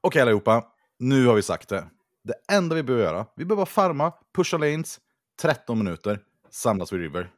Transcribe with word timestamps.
Okej 0.00 0.22
allihopa, 0.22 0.72
nu 0.98 1.26
har 1.26 1.34
vi 1.34 1.42
sagt 1.42 1.68
det. 1.68 1.90
Det 2.24 2.34
enda 2.52 2.74
vi 2.74 2.82
behöver 2.82 3.04
göra, 3.04 3.26
vi 3.36 3.44
behöver 3.44 3.64
farma, 3.64 4.12
pusha 4.34 4.58
lanes, 4.58 5.00
13 5.40 5.78
minuter, 5.78 6.24
samlas 6.50 6.92
vid 6.92 7.00
river. 7.00 7.30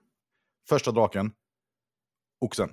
Första 0.68 0.92
draken, 0.92 1.33
oxen. 2.41 2.73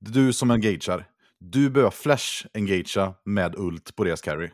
Du 0.00 0.32
som 0.32 0.50
engagerar. 0.50 1.10
du 1.38 1.70
behöver 1.70 1.90
flash 1.90 2.46
engagea 2.54 3.14
med 3.24 3.54
ult 3.54 3.96
på 3.96 4.04
deras 4.04 4.20
carry. 4.20 4.50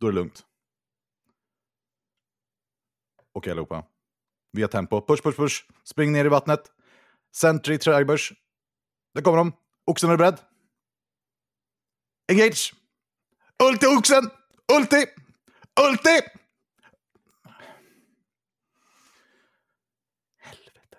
Då 0.00 0.06
är 0.06 0.12
det 0.12 0.14
lugnt. 0.14 0.46
Okej 3.32 3.50
allihopa. 3.50 3.84
Vi 4.52 4.62
har 4.62 4.68
tempo. 4.68 5.06
Push, 5.06 5.22
push, 5.22 5.36
push. 5.36 5.64
Spring 5.84 6.12
ner 6.12 6.24
i 6.24 6.28
vattnet. 6.28 6.72
Sentry, 7.34 7.78
tribers. 7.78 8.32
Där 9.14 9.22
kommer 9.22 9.38
de. 9.38 9.52
Oxen 9.84 10.10
är 10.10 10.14
du 10.14 10.18
beredd. 10.18 10.40
Engage! 12.32 12.74
Ulti 13.62 13.86
oxen! 13.86 14.30
Ulti! 14.78 15.06
Ulti! 15.88 16.20
Helvete. 20.38 20.96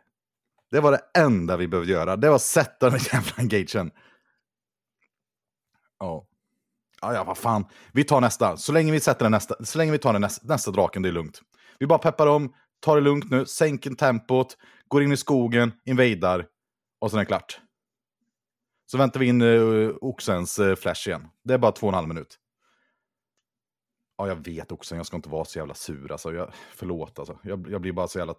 Det 0.72 0.80
var 0.80 0.92
det 0.92 1.02
enda 1.18 1.58
vi 1.58 1.68
behövde 1.68 1.92
göra. 1.92 2.16
Det 2.16 2.28
var 2.28 2.36
att 2.36 2.42
sätta 2.42 2.90
den 2.90 3.00
jävla 3.14 3.34
engagen. 3.38 3.92
Ja. 6.00 6.28
Ja, 7.02 7.14
ja, 7.14 7.24
vad 7.24 7.38
fan. 7.38 7.66
Vi 7.94 8.04
tar 8.04 8.22
nästa. 8.22 8.58
Så 8.58 8.72
länge 8.72 8.92
vi 8.92 9.00
sätter 9.00 9.26
den 9.26 9.32
nästa, 9.32 9.66
så 9.66 9.78
länge 9.78 9.92
vi 9.92 9.98
tar 9.98 10.14
den 10.14 10.22
nästa, 10.22 10.48
nästa 10.48 10.72
draken, 10.72 11.02
det 11.02 11.10
är 11.10 11.14
lugnt. 11.14 11.42
Vi 11.80 11.88
bara 11.88 12.00
peppar 12.00 12.28
om, 12.28 12.54
tar 12.80 12.96
det 12.96 13.02
lugnt 13.02 13.32
nu, 13.32 13.46
sänker 13.46 13.92
tempot, 13.92 14.58
går 14.88 15.04
in 15.04 15.12
i 15.12 15.18
skogen, 15.18 15.72
invadar 15.86 16.46
och 17.00 17.12
sen 17.12 17.20
är 17.20 17.24
det 17.24 17.28
klart. 17.28 17.62
Så 18.92 18.98
väntar 18.98 19.20
vi 19.20 19.26
in 19.26 19.42
uh, 19.42 19.96
oxens 20.02 20.60
uh, 20.60 20.76
flash 20.76 21.08
igen. 21.08 21.28
Det 21.44 21.54
är 21.54 21.58
bara 21.58 21.72
två 21.72 21.88
och 21.88 21.94
en 21.94 21.96
halv 21.96 22.08
minut. 22.08 22.38
Ja, 24.18 24.28
jag 24.28 24.46
vet 24.46 24.72
oxen, 24.72 24.98
jag 24.98 25.06
ska 25.06 25.16
inte 25.16 25.30
vara 25.30 25.46
så 25.46 25.60
jävla 25.60 25.74
sur. 25.74 26.12
Alltså, 26.12 26.34
jag, 26.34 26.54
förlåt, 26.76 27.20
alltså. 27.20 27.40
jag, 27.44 27.70
jag 27.70 27.82
blir 27.82 27.92
bara 27.92 28.08
så 28.08 28.20
jävla... 28.20 28.36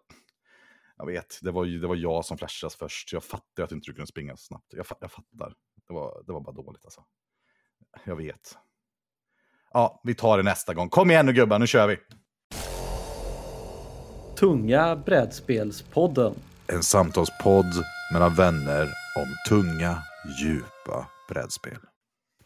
Jag 0.96 1.06
vet, 1.06 1.38
det 1.42 1.50
var, 1.50 1.66
det 1.66 1.86
var 1.86 1.96
jag 1.96 2.24
som 2.24 2.38
flashades 2.38 2.76
först. 2.76 3.12
Jag 3.12 3.24
fattar 3.24 3.62
att 3.62 3.72
inte 3.72 3.90
du 3.90 3.94
kunde 3.94 4.06
springa 4.06 4.36
så 4.36 4.42
snabbt. 4.42 4.66
Jag, 4.68 4.86
jag 5.00 5.12
fattar. 5.12 5.54
Det 5.88 5.94
var, 5.94 6.22
det 6.26 6.32
var 6.32 6.40
bara 6.40 6.52
dåligt 6.52 6.84
alltså. 6.84 7.04
Jag 8.04 8.16
vet. 8.16 8.58
Ja, 9.72 10.00
vi 10.04 10.14
tar 10.14 10.36
det 10.36 10.42
nästa 10.42 10.74
gång. 10.74 10.88
Kom 10.88 11.10
igen 11.10 11.26
nu 11.26 11.32
gubbar, 11.32 11.58
nu 11.58 11.66
kör 11.66 11.88
vi! 11.88 11.98
Tunga 14.36 14.96
brädspelspodden. 14.96 16.34
En 16.66 16.82
samtalspodd 16.82 17.84
mellan 18.12 18.34
vänner 18.34 18.82
om 19.16 19.26
tunga, 19.48 20.02
djupa 20.42 21.08
brädspel. 21.28 21.78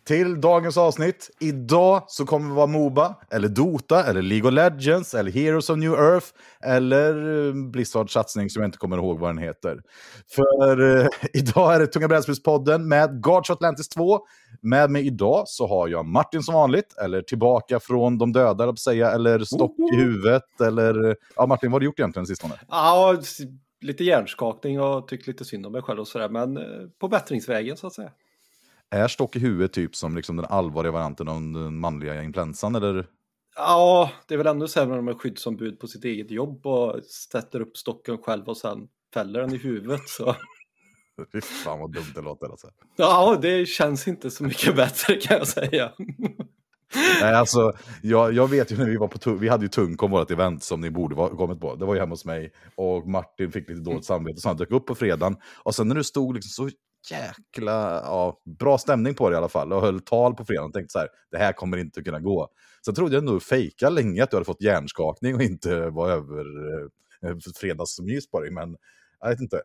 Till 0.07 0.41
dagens 0.41 0.77
avsnitt. 0.77 1.31
Idag 1.41 2.05
så 2.07 2.27
kommer 2.27 2.49
det 2.49 2.55
vara 2.55 2.67
Moba, 2.67 3.15
eller 3.31 3.49
Dota, 3.49 4.05
eller 4.05 4.23
League 4.23 4.49
of 4.49 4.55
Legends, 4.55 5.15
eller 5.15 5.31
Heroes 5.31 5.71
of 5.71 5.79
New 5.79 5.93
Earth, 5.93 6.27
eller 6.61 7.47
eh, 7.47 7.55
Blizzards 7.55 8.13
satsning 8.13 8.51
som 8.51 8.63
jag 8.63 8.69
inte 8.69 8.79
kommer 8.79 8.97
ihåg 8.97 9.19
vad 9.19 9.31
den 9.31 9.39
heter. 9.39 9.81
För 10.31 11.01
eh, 11.01 11.09
idag 11.33 11.75
är 11.75 11.81
det 11.81 11.87
Tunga 11.87 12.09
brädspelspodden 12.09 12.89
med 12.89 13.23
Guards 13.23 13.51
Atlantis 13.51 13.89
2. 13.89 14.21
Med 14.61 14.91
mig 14.91 15.07
idag 15.07 15.43
så 15.47 15.67
har 15.67 15.89
jag 15.89 16.07
Martin 16.07 16.43
som 16.43 16.55
vanligt, 16.55 16.95
eller 17.03 17.23
tillbaka 17.23 17.81
från 17.81 18.19
de 18.19 18.33
döda, 18.33 18.65
eller 18.65 18.75
säga, 18.75 19.11
eller 19.11 19.39
stock 19.39 19.75
i 19.93 19.97
huvudet, 19.97 20.61
eller... 20.61 21.17
Ja, 21.37 21.47
Martin, 21.47 21.71
vad 21.71 21.75
har 21.75 21.81
du 21.81 21.87
gjort 21.87 21.99
egentligen 21.99 22.27
sistone? 22.27 22.55
Ja, 22.69 23.17
lite 23.81 24.05
hjärnskakning 24.05 24.81
och 24.81 25.09
tyckt 25.09 25.27
lite 25.27 25.45
synd 25.45 25.67
om 25.67 25.73
mig 25.73 25.83
själv 25.83 26.01
och 26.01 26.09
sådär, 26.09 26.29
men 26.29 26.57
eh, 26.57 26.63
på 26.99 27.09
bättringsvägen 27.09 27.77
så 27.77 27.87
att 27.87 27.93
säga. 27.93 28.11
Är 28.91 29.09
stock 29.09 29.37
i 29.37 29.39
huvudet 29.39 29.73
typ 29.73 29.97
som 29.97 30.17
liksom 30.17 30.37
den 30.37 30.47
allvarliga 30.47 30.93
varianten 30.93 31.29
av 31.29 31.35
den 31.35 31.79
manliga 31.79 32.23
influensan, 32.23 32.75
eller? 32.75 33.07
Ja, 33.57 34.11
det 34.29 34.35
är 34.35 34.39
väl 34.39 34.47
ännu 34.47 34.69
sämre 34.69 34.99
om 34.99 35.05
man 35.05 35.15
är 35.15 35.19
skyddsombud 35.19 35.81
på 35.81 35.87
sitt 35.87 36.05
eget 36.05 36.31
jobb 36.31 36.67
och 36.67 37.05
sätter 37.05 37.61
upp 37.61 37.77
stocken 37.77 38.19
själv 38.19 38.49
och 38.49 38.57
sen 38.57 38.89
fäller 39.15 39.41
den 39.41 39.55
i 39.55 39.57
huvudet. 39.57 40.09
Så. 40.09 40.37
Fy 41.33 41.41
fan 41.41 41.81
vad 41.81 41.93
dumt 41.93 42.13
det 42.15 42.21
låter 42.21 42.47
alltså. 42.47 42.71
Ja, 42.97 43.39
det 43.43 43.67
känns 43.67 44.09
inte 44.09 44.31
så 44.31 44.45
mycket 44.45 44.77
bättre 44.77 45.17
kan 45.17 45.39
jag 45.39 45.49
säga. 45.49 45.93
Nej, 47.21 47.35
alltså, 47.35 47.73
jag, 48.03 48.33
jag 48.33 48.51
vet 48.51 48.73
ju 48.73 48.77
när 48.77 48.87
vi 48.87 48.97
var 48.97 49.09
på 49.09 49.33
vi 49.33 49.49
hade 49.49 49.65
ju 49.65 49.69
Tungkom, 49.69 50.11
vårt 50.11 50.31
event 50.31 50.65
som 50.65 50.81
ni 50.81 50.91
borde 50.91 51.15
ha 51.15 51.29
kommit 51.29 51.61
på. 51.61 51.75
Det 51.75 51.85
var 51.85 51.95
ju 51.95 52.01
hemma 52.01 52.13
hos 52.13 52.25
mig 52.25 52.53
och 52.75 53.09
Martin 53.09 53.53
fick 53.53 53.69
lite 53.69 53.81
dåligt 53.81 54.05
samvete 54.05 54.41
så 54.41 54.49
han 54.49 54.57
dök 54.57 54.71
upp 54.71 54.87
på 54.87 54.95
fredagen. 54.95 55.37
Och 55.63 55.75
sen 55.75 55.89
när 55.89 55.95
du 55.95 56.05
stod 56.05 56.35
liksom 56.35 56.69
så 56.69 56.77
jäkla 57.11 58.03
ja, 58.05 58.41
bra 58.59 58.79
stämning 58.79 59.15
på 59.15 59.31
det 59.31 59.35
i 59.35 59.37
alla 59.37 59.49
fall 59.49 59.73
och 59.73 59.81
höll 59.81 60.01
tal 60.01 60.35
på 60.35 60.45
fredagen 60.45 60.69
och 60.69 60.75
tänkte 60.75 60.93
så 60.93 60.99
här, 60.99 61.09
det 61.31 61.39
här 61.39 61.53
kommer 61.53 61.77
inte 61.77 62.03
kunna 62.03 62.21
gå. 62.21 62.49
Sen 62.85 62.95
trodde 62.95 63.15
jag 63.15 63.25
nog 63.25 63.43
fejka 63.43 63.89
länge 63.91 64.23
att 64.23 64.31
du 64.31 64.37
hade 64.37 64.45
fått 64.45 64.63
hjärnskakning 64.63 65.35
och 65.35 65.43
inte 65.43 65.91
var 65.91 66.11
över 66.11 66.45
eh, 66.45 67.31
eh, 67.31 67.37
fredagsmys 67.57 68.31
på 68.31 68.41
dig, 68.41 68.51
men 68.51 68.77
jag 69.21 69.29
vet 69.29 69.41
inte. 69.41 69.61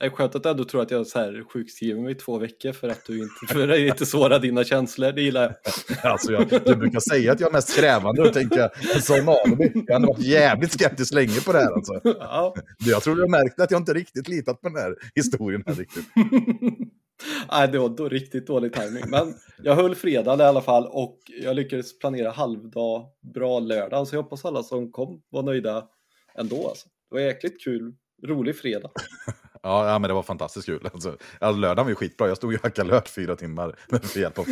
Är 0.00 0.10
skönt 0.10 0.34
att 0.34 0.42
du 0.42 0.48
ändå 0.48 0.64
tror 0.64 0.82
att 0.82 0.90
jag 0.90 1.06
så 1.06 1.18
här 1.18 1.44
sjukskriver 1.52 2.02
mig 2.02 2.12
i 2.12 2.14
två 2.14 2.38
veckor 2.38 2.72
för 2.72 2.88
att 2.88 3.04
du 3.06 3.22
inte, 3.22 3.54
för 3.54 3.68
att 3.68 3.78
inte 3.78 4.06
såra 4.06 4.38
dina 4.38 4.64
känslor, 4.64 5.12
det 5.12 5.22
gillar 5.22 5.42
jag. 5.42 5.54
Alltså 6.12 6.32
jag, 6.32 6.48
du 6.48 6.74
brukar 6.74 7.00
säga 7.00 7.32
att 7.32 7.40
jag 7.40 7.48
är 7.48 7.52
mest 7.52 7.76
krävande 7.76 8.22
och 8.22 8.32
tänka 8.32 8.70
en 8.94 9.02
sån 9.02 9.28
alibi. 9.28 9.84
Jag 9.86 10.00
har 10.00 10.06
varit 10.06 10.24
jävligt 10.24 10.72
skeptisk 10.72 11.14
länge 11.14 11.40
på 11.46 11.52
det 11.52 11.58
här 11.58 11.72
alltså. 11.72 12.00
Ja. 12.04 12.54
Jag 12.78 13.02
tror 13.02 13.16
du 13.16 13.22
har 13.22 13.28
märkt 13.28 13.60
att 13.60 13.70
jag 13.70 13.80
inte 13.80 13.94
riktigt 13.94 14.28
litat 14.28 14.60
på 14.60 14.68
den 14.68 14.76
här 14.76 14.94
historien 15.14 15.62
här 15.66 15.74
riktigt. 15.74 16.04
Nej, 17.52 17.68
det 17.68 17.78
var 17.78 17.88
då 17.88 18.08
riktigt 18.08 18.46
dålig 18.46 18.72
timing. 18.72 19.04
Men 19.08 19.34
jag 19.62 19.74
höll 19.74 19.94
fredag 19.94 20.38
i 20.38 20.42
alla 20.42 20.60
fall 20.60 20.86
och 20.86 21.18
jag 21.42 21.56
lyckades 21.56 21.98
planera 21.98 22.30
halvdag 22.30 23.06
bra 23.34 23.60
lördag. 23.60 24.08
Så 24.08 24.16
jag 24.16 24.22
hoppas 24.22 24.44
alla 24.44 24.62
som 24.62 24.92
kom 24.92 25.22
var 25.30 25.42
nöjda 25.42 25.84
ändå. 26.38 26.68
Alltså. 26.68 26.88
Det 27.10 27.14
var 27.14 27.20
jäkligt 27.20 27.64
kul, 27.64 27.94
rolig 28.26 28.58
fredag. 28.58 28.90
Ja, 29.64 29.88
ja, 29.88 29.98
men 29.98 30.08
det 30.08 30.14
var 30.14 30.22
fantastiskt 30.22 30.66
kul. 30.66 30.88
Alltså, 30.92 31.16
alltså, 31.40 31.60
lördagen 31.60 31.84
var 31.84 31.90
ju 31.90 31.94
skitbra. 31.94 32.28
Jag 32.28 32.36
stod 32.36 32.52
ju 32.52 32.58
och 32.58 32.64
hackade 32.64 32.90
lök 32.90 33.08
fyra 33.08 33.36
timmar 33.36 33.76
med 33.88 34.16
hjälp 34.16 34.38
av 34.38 34.46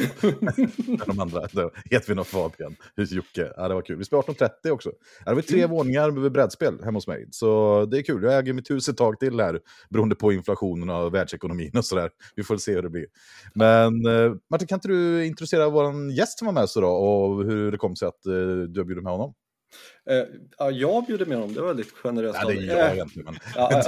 de 1.06 1.20
andra. 1.20 1.48
Edvin 1.90 2.18
och 2.18 2.26
Fabian, 2.26 2.76
Jocke. 2.96 3.52
Ja, 3.56 3.68
det 3.68 3.74
var 3.74 3.82
kul. 3.82 3.96
Vi 3.96 4.04
spelade 4.04 4.32
18.30 4.32 4.70
också. 4.70 4.90
Ja, 5.24 5.30
det 5.30 5.34
var 5.34 5.42
tre 5.42 5.58
mm. 5.58 5.70
våningar 5.70 6.10
med 6.10 6.32
brädspel 6.32 6.80
hemma 6.84 6.96
hos 6.96 7.06
mig. 7.06 7.28
Så 7.30 7.84
det 7.90 7.98
är 7.98 8.02
kul. 8.02 8.22
Jag 8.22 8.38
äger 8.38 8.52
mitt 8.52 8.70
hus 8.70 8.88
ett 8.88 8.96
tag 8.96 9.20
till 9.20 9.40
här, 9.40 9.60
beroende 9.90 10.14
på 10.14 10.32
inflationen 10.32 10.90
och 10.90 11.14
världsekonomin 11.14 11.76
och 11.76 11.84
sådär. 11.84 12.10
Vi 12.36 12.44
får 12.44 12.56
se 12.56 12.74
hur 12.74 12.82
det 12.82 12.90
blir. 12.90 13.06
Men 13.54 14.06
eh, 14.06 14.34
Martin, 14.50 14.68
kan 14.68 14.76
inte 14.76 14.88
du 14.88 15.26
introducera 15.26 15.68
vår 15.68 16.10
gäst 16.10 16.38
som 16.38 16.46
var 16.46 16.52
med 16.52 16.68
så 16.68 16.80
då 16.80 16.88
och 16.88 17.44
hur 17.44 17.72
det 17.72 17.78
kom 17.78 17.96
sig 17.96 18.08
att 18.08 18.26
eh, 18.26 18.32
du 18.68 18.80
har 18.80 18.84
bjudit 18.84 19.04
med 19.04 19.12
honom? 19.12 19.34
Uh, 20.10 20.24
ja, 20.58 20.70
jag 20.70 21.06
bjuder 21.06 21.26
med 21.26 21.36
honom, 21.36 21.54
det 21.54 21.60
var 21.60 21.68
väldigt 21.68 21.92
generöst 21.92 22.38
Ja, 22.42 22.48
det 22.48 22.54
är 22.54 22.78
jag 22.78 22.94
egentligen. 22.94 23.24
Men, 23.24 23.34
ja, 23.54 23.82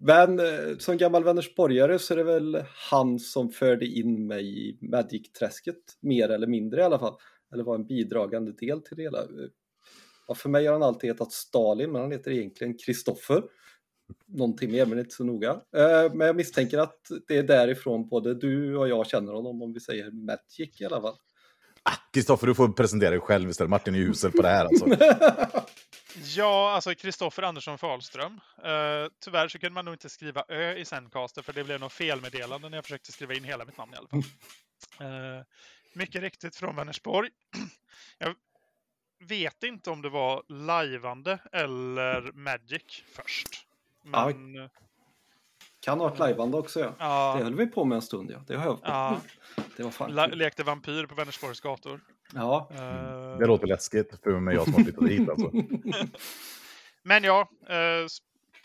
men 0.00 0.40
uh, 0.40 0.78
som 0.78 0.96
gammal 0.96 1.24
Vänersborgare 1.24 1.98
så 1.98 2.14
är 2.14 2.16
det 2.16 2.24
väl 2.24 2.64
han 2.90 3.18
som 3.18 3.50
förde 3.50 3.86
in 3.86 4.26
mig 4.26 4.68
i 4.68 4.78
Magic-träsket, 4.80 5.98
mer 6.00 6.28
eller 6.28 6.46
mindre 6.46 6.80
i 6.80 6.84
alla 6.84 6.98
fall. 6.98 7.14
Eller 7.52 7.64
var 7.64 7.74
en 7.74 7.86
bidragande 7.86 8.52
del 8.52 8.82
till 8.82 8.96
det 8.96 9.02
hela. 9.02 9.18
Ja, 10.28 10.34
för 10.34 10.48
mig 10.48 10.66
har 10.66 10.72
han 10.72 10.82
alltid 10.82 11.10
hetat 11.10 11.32
Stalin, 11.32 11.92
men 11.92 12.02
han 12.02 12.12
heter 12.12 12.30
egentligen 12.30 12.78
Kristoffer. 12.78 13.42
Någonting 14.26 14.72
mer, 14.72 14.86
men 14.86 14.98
inte 14.98 15.14
så 15.14 15.24
noga. 15.24 15.60
Men 16.12 16.20
jag 16.20 16.36
misstänker 16.36 16.78
att 16.78 17.00
det 17.28 17.36
är 17.38 17.42
därifrån 17.42 18.08
både 18.08 18.34
du 18.34 18.76
och 18.76 18.88
jag 18.88 19.06
känner 19.06 19.32
honom, 19.32 19.62
om 19.62 19.72
vi 19.72 19.80
säger 19.80 20.10
Magic 20.10 20.80
i 20.80 20.84
alla 20.84 21.00
fall. 21.00 21.14
Kristoffer, 22.12 22.46
du 22.46 22.54
får 22.54 22.68
presentera 22.68 23.10
dig 23.10 23.20
själv 23.20 23.50
istället. 23.50 23.70
Martin 23.70 23.94
är 23.94 23.98
usel 23.98 24.32
på 24.32 24.42
det 24.42 24.48
här 24.48 24.64
alltså. 24.64 24.86
ja, 26.36 26.72
alltså 26.72 26.94
Kristoffer 26.94 27.42
Andersson 27.42 27.78
Fahlström. 27.78 28.32
Uh, 28.32 29.10
tyvärr 29.20 29.48
så 29.48 29.58
kunde 29.58 29.74
man 29.74 29.84
nog 29.84 29.94
inte 29.94 30.08
skriva 30.08 30.44
Ö 30.48 30.74
i 30.74 30.84
Zencaster 30.84 31.42
för 31.42 31.52
det 31.52 31.64
blev 31.64 31.80
nog 31.80 31.92
felmeddelande 31.92 32.68
när 32.68 32.76
jag 32.76 32.84
försökte 32.84 33.12
skriva 33.12 33.34
in 33.34 33.44
hela 33.44 33.64
mitt 33.64 33.78
namn 33.78 33.94
i 33.94 33.96
alla 33.96 34.08
fall. 34.08 34.22
Uh, 35.08 35.44
mycket 35.92 36.22
riktigt 36.22 36.56
från 36.56 36.76
Vänersborg. 36.76 37.30
jag 38.18 38.34
vet 39.28 39.62
inte 39.62 39.90
om 39.90 40.02
det 40.02 40.08
var 40.08 40.42
lajvande 40.48 41.38
eller 41.52 42.32
Magic 42.32 43.02
först. 43.14 43.66
Men... 44.02 44.54
Ja, 44.54 44.68
kan 45.84 46.00
ha 46.00 46.08
varit 46.08 46.18
lajvande 46.18 46.56
också 46.56 46.80
ja. 46.80 46.94
ja. 46.98 47.34
Det 47.38 47.44
höll 47.44 47.54
vi 47.54 47.66
på 47.66 47.84
med 47.84 47.96
en 47.96 48.02
stund 48.02 48.30
ja. 48.30 48.38
Det 48.46 48.56
har 48.56 48.64
jag. 48.64 48.78
Ja. 48.82 49.20
Det 49.76 49.82
var 49.82 49.90
fan 49.90 50.14
La 50.14 50.26
lekte 50.26 50.62
vampyr 50.62 51.06
på 51.06 51.14
Vänersborgs 51.14 51.60
gator. 51.60 52.00
Ja. 52.34 52.70
Uh... 52.72 53.38
Det 53.38 53.46
låter 53.46 53.66
läskigt 53.66 54.20
för 54.22 54.40
mig 54.40 54.54
jag 54.54 54.64
som 54.64 54.74
har 54.74 54.82
flyttat 54.82 55.08
hit 55.08 55.28
alltså. 55.28 55.50
Men 57.02 57.24
ja, 57.24 57.48
uh, 57.70 58.06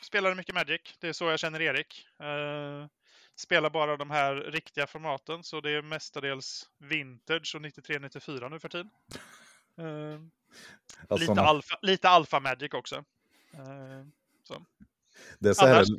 spelade 0.01 0.35
mycket 0.35 0.55
Magic. 0.55 0.81
Det 0.99 1.07
är 1.07 1.13
så 1.13 1.25
jag 1.25 1.39
känner 1.39 1.61
Erik. 1.61 2.07
Uh, 2.21 2.87
spelar 3.35 3.69
bara 3.69 3.97
de 3.97 4.09
här 4.09 4.35
riktiga 4.35 4.87
formaten, 4.87 5.43
så 5.43 5.61
det 5.61 5.71
är 5.71 5.81
mestadels 5.81 6.69
Vintage 6.77 7.55
och 7.55 7.61
93-94 7.61 8.49
nu 8.49 8.59
för 8.59 8.69
tiden. 8.69 8.89
Uh, 9.79 10.19
alltså, 11.07 11.31
lite, 11.31 11.41
alfa, 11.41 11.77
lite 11.81 12.09
alfa 12.09 12.39
Magic 12.39 12.73
också. 12.73 12.95
Uh, 12.95 14.07
så. 14.43 14.65
Det 15.39 15.49
är 15.49 15.53
så 15.53 15.65
här... 15.65 15.75
Annars, 15.75 15.89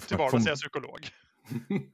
till 0.00 0.16
vardags 0.16 0.46
är 0.46 0.50
jag 0.50 0.58
psykolog. 0.58 1.08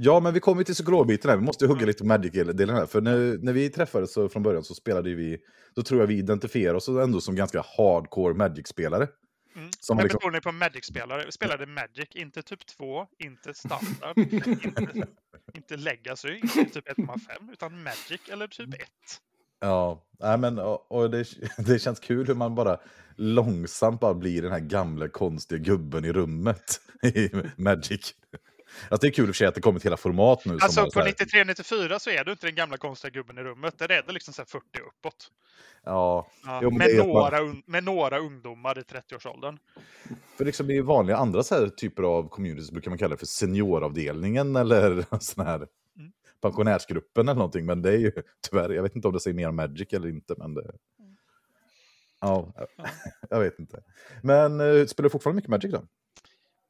Ja, 0.00 0.20
men 0.20 0.34
vi 0.34 0.40
kommer 0.40 0.64
till 0.64 0.74
psykologbiten 0.74 1.30
här. 1.30 1.36
Vi 1.36 1.44
måste 1.44 1.66
hugga 1.66 1.86
lite 1.86 1.98
på 1.98 2.06
Magic-delen 2.06 2.76
här. 2.76 2.86
För 2.86 3.00
när, 3.00 3.38
när 3.38 3.52
vi 3.52 3.70
träffades 3.70 4.12
så, 4.12 4.28
från 4.28 4.42
början 4.42 4.64
så 4.64 4.74
spelade 4.74 5.14
vi, 5.14 5.38
då 5.74 5.82
tror 5.82 6.00
jag 6.00 6.06
vi 6.06 6.18
identifierar 6.18 6.74
oss 6.74 6.88
ändå 6.88 7.20
som 7.20 7.36
ganska 7.36 7.64
hardcore 7.76 8.34
Magic-spelare. 8.34 9.08
Mm. 9.56 9.70
Som 9.80 9.96
Men 9.96 10.04
liksom- 10.04 10.18
betoning 10.18 10.40
på 10.40 10.52
Magic-spelare. 10.52 11.24
Vi 11.26 11.32
spelade 11.32 11.66
Magic, 11.66 12.08
inte 12.14 12.42
typ 12.42 12.66
2, 12.66 13.06
inte 13.18 13.54
standard, 13.54 14.18
inte, 14.66 15.06
inte 15.54 15.76
Legacy, 15.76 16.34
inte 16.34 16.64
typ 16.64 16.88
1,5, 16.88 17.52
utan 17.52 17.82
Magic 17.82 18.20
eller 18.30 18.46
typ 18.46 18.74
1. 18.74 18.82
Ja, 19.60 20.04
nej, 20.20 20.38
men 20.38 20.58
och, 20.58 20.92
och 20.92 21.10
det, 21.10 21.24
det 21.58 21.78
känns 21.78 22.00
kul 22.00 22.26
hur 22.26 22.34
man 22.34 22.54
bara 22.54 22.80
långsamt 23.16 24.00
bara 24.00 24.14
blir 24.14 24.42
den 24.42 24.52
här 24.52 24.60
gamla 24.60 25.08
konstiga 25.08 25.58
gubben 25.58 26.04
i 26.04 26.12
rummet 26.12 26.80
i 27.02 27.30
Magic. 27.56 28.14
Alltså 28.90 29.06
det 29.06 29.10
är 29.10 29.12
kul 29.12 29.24
i 29.24 29.30
och 29.30 29.34
för 29.34 29.38
sig 29.38 29.46
att 29.46 29.54
det 29.54 29.60
kommit 29.60 29.86
hela 29.86 29.96
format 29.96 30.44
nu. 30.44 30.58
Alltså 30.62 30.90
på 30.90 31.00
här- 31.00 31.12
93-94 31.12 31.98
så 31.98 32.10
är 32.10 32.24
du 32.24 32.30
inte 32.30 32.46
den 32.46 32.54
gamla 32.54 32.76
konstiga 32.76 33.10
gubben 33.10 33.38
i 33.38 33.42
rummet. 33.42 33.78
Där 33.78 33.90
är 33.90 34.02
det 34.06 34.12
liksom 34.12 34.34
så 34.34 34.42
här 34.42 34.46
40 34.46 34.64
uppåt. 34.88 35.30
Ja, 35.84 36.26
Ja, 36.44 36.60
Jo, 36.62 36.70
med, 36.70 36.96
man- 36.98 37.06
några, 37.08 37.38
med 37.66 37.84
några 37.84 38.18
ungdomar 38.18 38.78
i 38.78 38.82
30-årsåldern. 38.82 39.58
för 40.36 40.44
liksom 40.44 40.70
i 40.70 40.80
vanliga 40.80 41.16
andra 41.16 41.42
så 41.42 41.54
här 41.54 41.68
typer 41.68 42.02
av 42.02 42.28
communities 42.28 42.70
brukar 42.70 42.90
man 42.90 42.98
kalla 42.98 43.14
det 43.14 43.18
för 43.18 43.26
senioravdelningen 43.26 44.56
eller 44.56 45.04
sån 45.20 45.46
här. 45.46 45.66
Pensionärsgruppen 46.40 47.28
eller 47.28 47.38
någonting. 47.38 47.66
Men 47.66 47.82
det 47.82 47.90
är 47.90 47.98
ju 47.98 48.12
tyvärr, 48.50 48.70
jag 48.70 48.82
vet 48.82 48.96
inte 48.96 49.08
om 49.08 49.14
det 49.14 49.20
säger 49.20 49.34
mer 49.34 49.48
om 49.48 49.56
Magic 49.56 49.92
eller 49.92 50.08
inte. 50.08 50.34
Men 50.38 50.54
det... 50.54 50.72
Ja, 52.20 52.52
jag 53.30 53.40
vet 53.40 53.58
inte. 53.58 53.82
Men 54.22 54.60
eh, 54.60 54.86
spelar 54.86 55.04
du 55.04 55.10
fortfarande 55.10 55.36
mycket 55.36 55.50
Magic 55.50 55.72
då? 55.72 55.86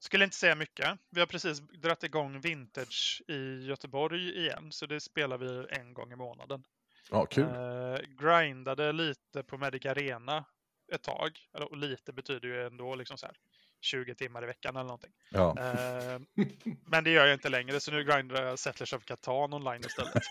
Skulle 0.00 0.24
inte 0.24 0.36
säga 0.36 0.54
mycket. 0.54 0.98
Vi 1.10 1.20
har 1.20 1.26
precis 1.26 1.60
dragit 1.60 2.04
igång 2.04 2.40
Vintage 2.40 3.22
i 3.28 3.66
Göteborg 3.66 4.38
igen, 4.38 4.72
så 4.72 4.86
det 4.86 5.00
spelar 5.00 5.38
vi 5.38 5.66
en 5.70 5.94
gång 5.94 6.12
i 6.12 6.16
månaden. 6.16 6.62
Ja, 7.10 7.26
kul. 7.26 7.44
Eh, 7.44 7.98
grindade 8.20 8.92
lite 8.92 9.42
på 9.42 9.58
Medic 9.58 9.86
Arena 9.86 10.44
ett 10.94 11.02
tag. 11.02 11.30
Eller, 11.56 11.70
och 11.70 11.76
lite 11.76 12.12
betyder 12.12 12.48
ju 12.48 12.66
ändå 12.66 12.94
liksom 12.94 13.18
så 13.18 13.26
här 13.26 13.36
20 13.80 14.14
timmar 14.14 14.42
i 14.42 14.46
veckan 14.46 14.76
eller 14.76 14.84
någonting. 14.84 15.10
Ja. 15.30 15.56
Eh, 15.58 16.20
men 16.86 17.04
det 17.04 17.10
gör 17.10 17.26
jag 17.26 17.34
inte 17.34 17.48
längre, 17.48 17.80
så 17.80 17.90
nu 17.92 18.04
grindar 18.04 18.42
jag 18.42 18.58
Settlers 18.58 18.92
of 18.92 19.04
Catan 19.04 19.52
online 19.54 19.80
istället. 19.86 20.22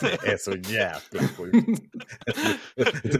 Det 0.00 0.32
är 0.32 0.36
så 0.36 0.56
jävla 0.56 1.28
sjukt. 1.28 1.80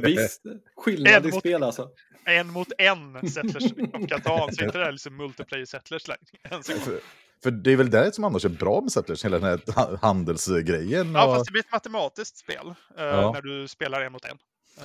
Visst, 0.00 0.42
skillnad 0.76 1.12
En 1.12 1.24
i 1.28 1.32
mot- 1.32 1.40
spel 1.40 1.62
alltså. 1.62 1.90
En 2.24 2.46
mot 2.50 2.68
en 2.78 3.30
Settlers 3.30 3.72
of 3.72 4.08
Catan, 4.08 4.54
så 4.54 4.64
inte 4.64 4.78
det 4.78 4.84
där 4.84 4.92
liksom 4.92 5.16
multiplayer 5.16 5.64
Settlers 5.64 6.08
längre. 6.08 6.62
För, 6.62 7.00
för 7.42 7.50
det 7.50 7.72
är 7.72 7.76
väl 7.76 7.90
det 7.90 8.14
som 8.14 8.24
annars 8.24 8.44
är 8.44 8.48
bra 8.48 8.80
med 8.80 8.92
Settlers, 8.92 9.24
hela 9.24 9.38
den 9.38 9.48
här 9.48 9.72
ha- 9.74 9.96
handelsgrejen. 10.02 11.12
Ja, 11.14 11.26
och- 11.26 11.34
fast 11.34 11.46
det 11.46 11.52
blir 11.52 11.62
ett 11.62 11.72
matematiskt 11.72 12.36
spel 12.36 12.74
eh, 12.98 13.04
Ja. 13.04 13.32
när 13.32 13.42
du 13.42 13.68
spelar 13.68 14.00
en 14.02 14.12
mot 14.12 14.24
en. 14.24 14.38
Eh, 14.78 14.84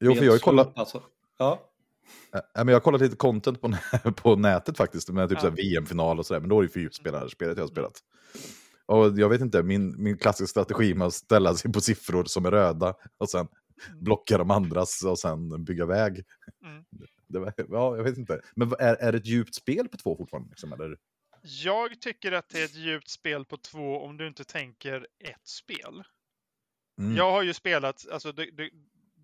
Jo, 0.00 0.14
för 0.14 0.24
jag 0.24 0.32
har 0.32 0.38
kollat, 0.38 0.78
Alltså. 0.78 1.02
Ja. 1.38 1.70
äh, 2.34 2.40
men 2.54 2.68
jag 2.68 2.74
har 2.74 2.80
kollat 2.80 3.00
lite 3.00 3.16
content 3.16 3.60
på, 3.60 3.72
på 4.16 4.36
nätet 4.36 4.76
faktiskt, 4.76 5.08
med 5.08 5.28
typ 5.28 5.38
Ja. 5.42 5.50
VM-final 5.50 6.18
och 6.18 6.26
sådär, 6.26 6.40
men 6.40 6.48
då 6.48 6.58
är 6.58 6.62
det 6.62 6.68
fyrspelarspelet 6.68 7.56
jag 7.56 7.64
har 7.64 7.68
spelat. 7.68 8.02
Och 8.86 9.18
jag 9.18 9.28
vet 9.28 9.40
inte, 9.40 9.62
min, 9.62 10.02
min 10.02 10.18
klassiska 10.18 10.46
strategi 10.46 10.94
med 10.94 11.06
att 11.06 11.14
ställa 11.14 11.54
sig 11.54 11.72
på 11.72 11.80
siffror 11.80 12.24
som 12.24 12.46
är 12.46 12.50
röda 12.50 12.94
och 13.18 13.30
sen 13.30 13.48
blocka 14.00 14.38
de 14.38 14.50
andras 14.50 15.04
och 15.04 15.18
sen 15.18 15.64
bygga 15.64 15.86
väg. 15.86 16.24
Mm. 16.64 16.84
Det 17.28 17.38
var, 17.38 17.54
ja, 17.56 17.96
jag 17.96 18.04
vet 18.04 18.18
inte. 18.18 18.40
Men 18.54 18.72
är, 18.78 18.94
är 18.94 19.12
det 19.12 19.18
ett 19.18 19.26
djupt 19.26 19.54
spel 19.54 19.88
på 19.88 19.96
två 19.96 20.16
fortfarande? 20.16 20.48
Liksom, 20.50 20.72
eller? 20.72 20.96
Jag 21.42 22.00
tycker 22.00 22.32
att 22.32 22.48
det 22.48 22.60
är 22.60 22.64
ett 22.64 22.74
djupt 22.74 23.08
spel 23.08 23.44
på 23.44 23.56
två 23.56 24.00
om 24.00 24.16
du 24.16 24.26
inte 24.26 24.44
tänker 24.44 25.06
ett 25.24 25.48
spel. 25.48 26.04
Mm. 26.98 27.16
Jag 27.16 27.30
har 27.30 27.42
ju 27.42 27.54
spelat, 27.54 28.06
alltså 28.12 28.32
det, 28.32 28.50
det, 28.56 28.70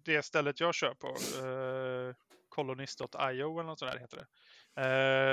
det 0.06 0.22
stället 0.22 0.60
jag 0.60 0.74
kör 0.74 0.94
på, 0.94 1.08
eh, 1.08 2.14
eller 3.60 3.62
något 3.62 3.78
sånt 3.78 3.92
där 3.92 3.98
heter 3.98 4.26
det. 4.74 4.82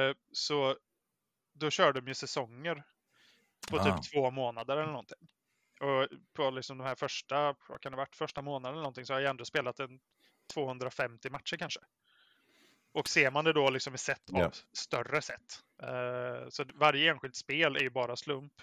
Eh, 0.09 0.15
så 0.31 0.77
då 1.53 1.69
kör 1.69 1.93
de 1.93 2.07
ju 2.07 2.13
säsonger 2.13 2.83
på 3.71 3.77
Ah. 3.77 3.83
typ 3.83 4.11
två 4.13 4.31
månader 4.31 4.77
eller 4.77 4.91
någonting. 4.91 5.27
Och 5.81 6.07
på 6.33 6.49
liksom 6.49 6.77
de 6.77 6.83
här 6.83 6.95
första, 6.95 7.55
vad 7.69 7.81
kan 7.81 7.91
det 7.91 7.97
varit, 7.97 8.15
första 8.15 8.41
månaden 8.41 8.73
eller 8.73 8.83
någonting 8.83 9.05
så 9.05 9.13
har 9.13 9.19
jag 9.19 9.29
ändå 9.29 9.45
spelat 9.45 9.79
en 9.79 9.99
250 10.53 11.29
matcher 11.29 11.57
kanske. 11.57 11.79
Och 12.93 13.09
ser 13.09 13.31
man 13.31 13.45
det 13.45 13.53
då 13.53 13.69
liksom 13.69 13.95
i 13.95 13.97
set 13.97 14.29
av 14.33 14.39
Ja. 14.39 14.51
större 14.77 15.21
set. 15.21 15.59
Eh, 15.83 16.49
så 16.49 16.63
varje 16.75 17.11
enskilt 17.11 17.35
spel 17.35 17.75
är 17.75 17.79
ju 17.81 17.89
bara 17.89 18.15
slump 18.15 18.53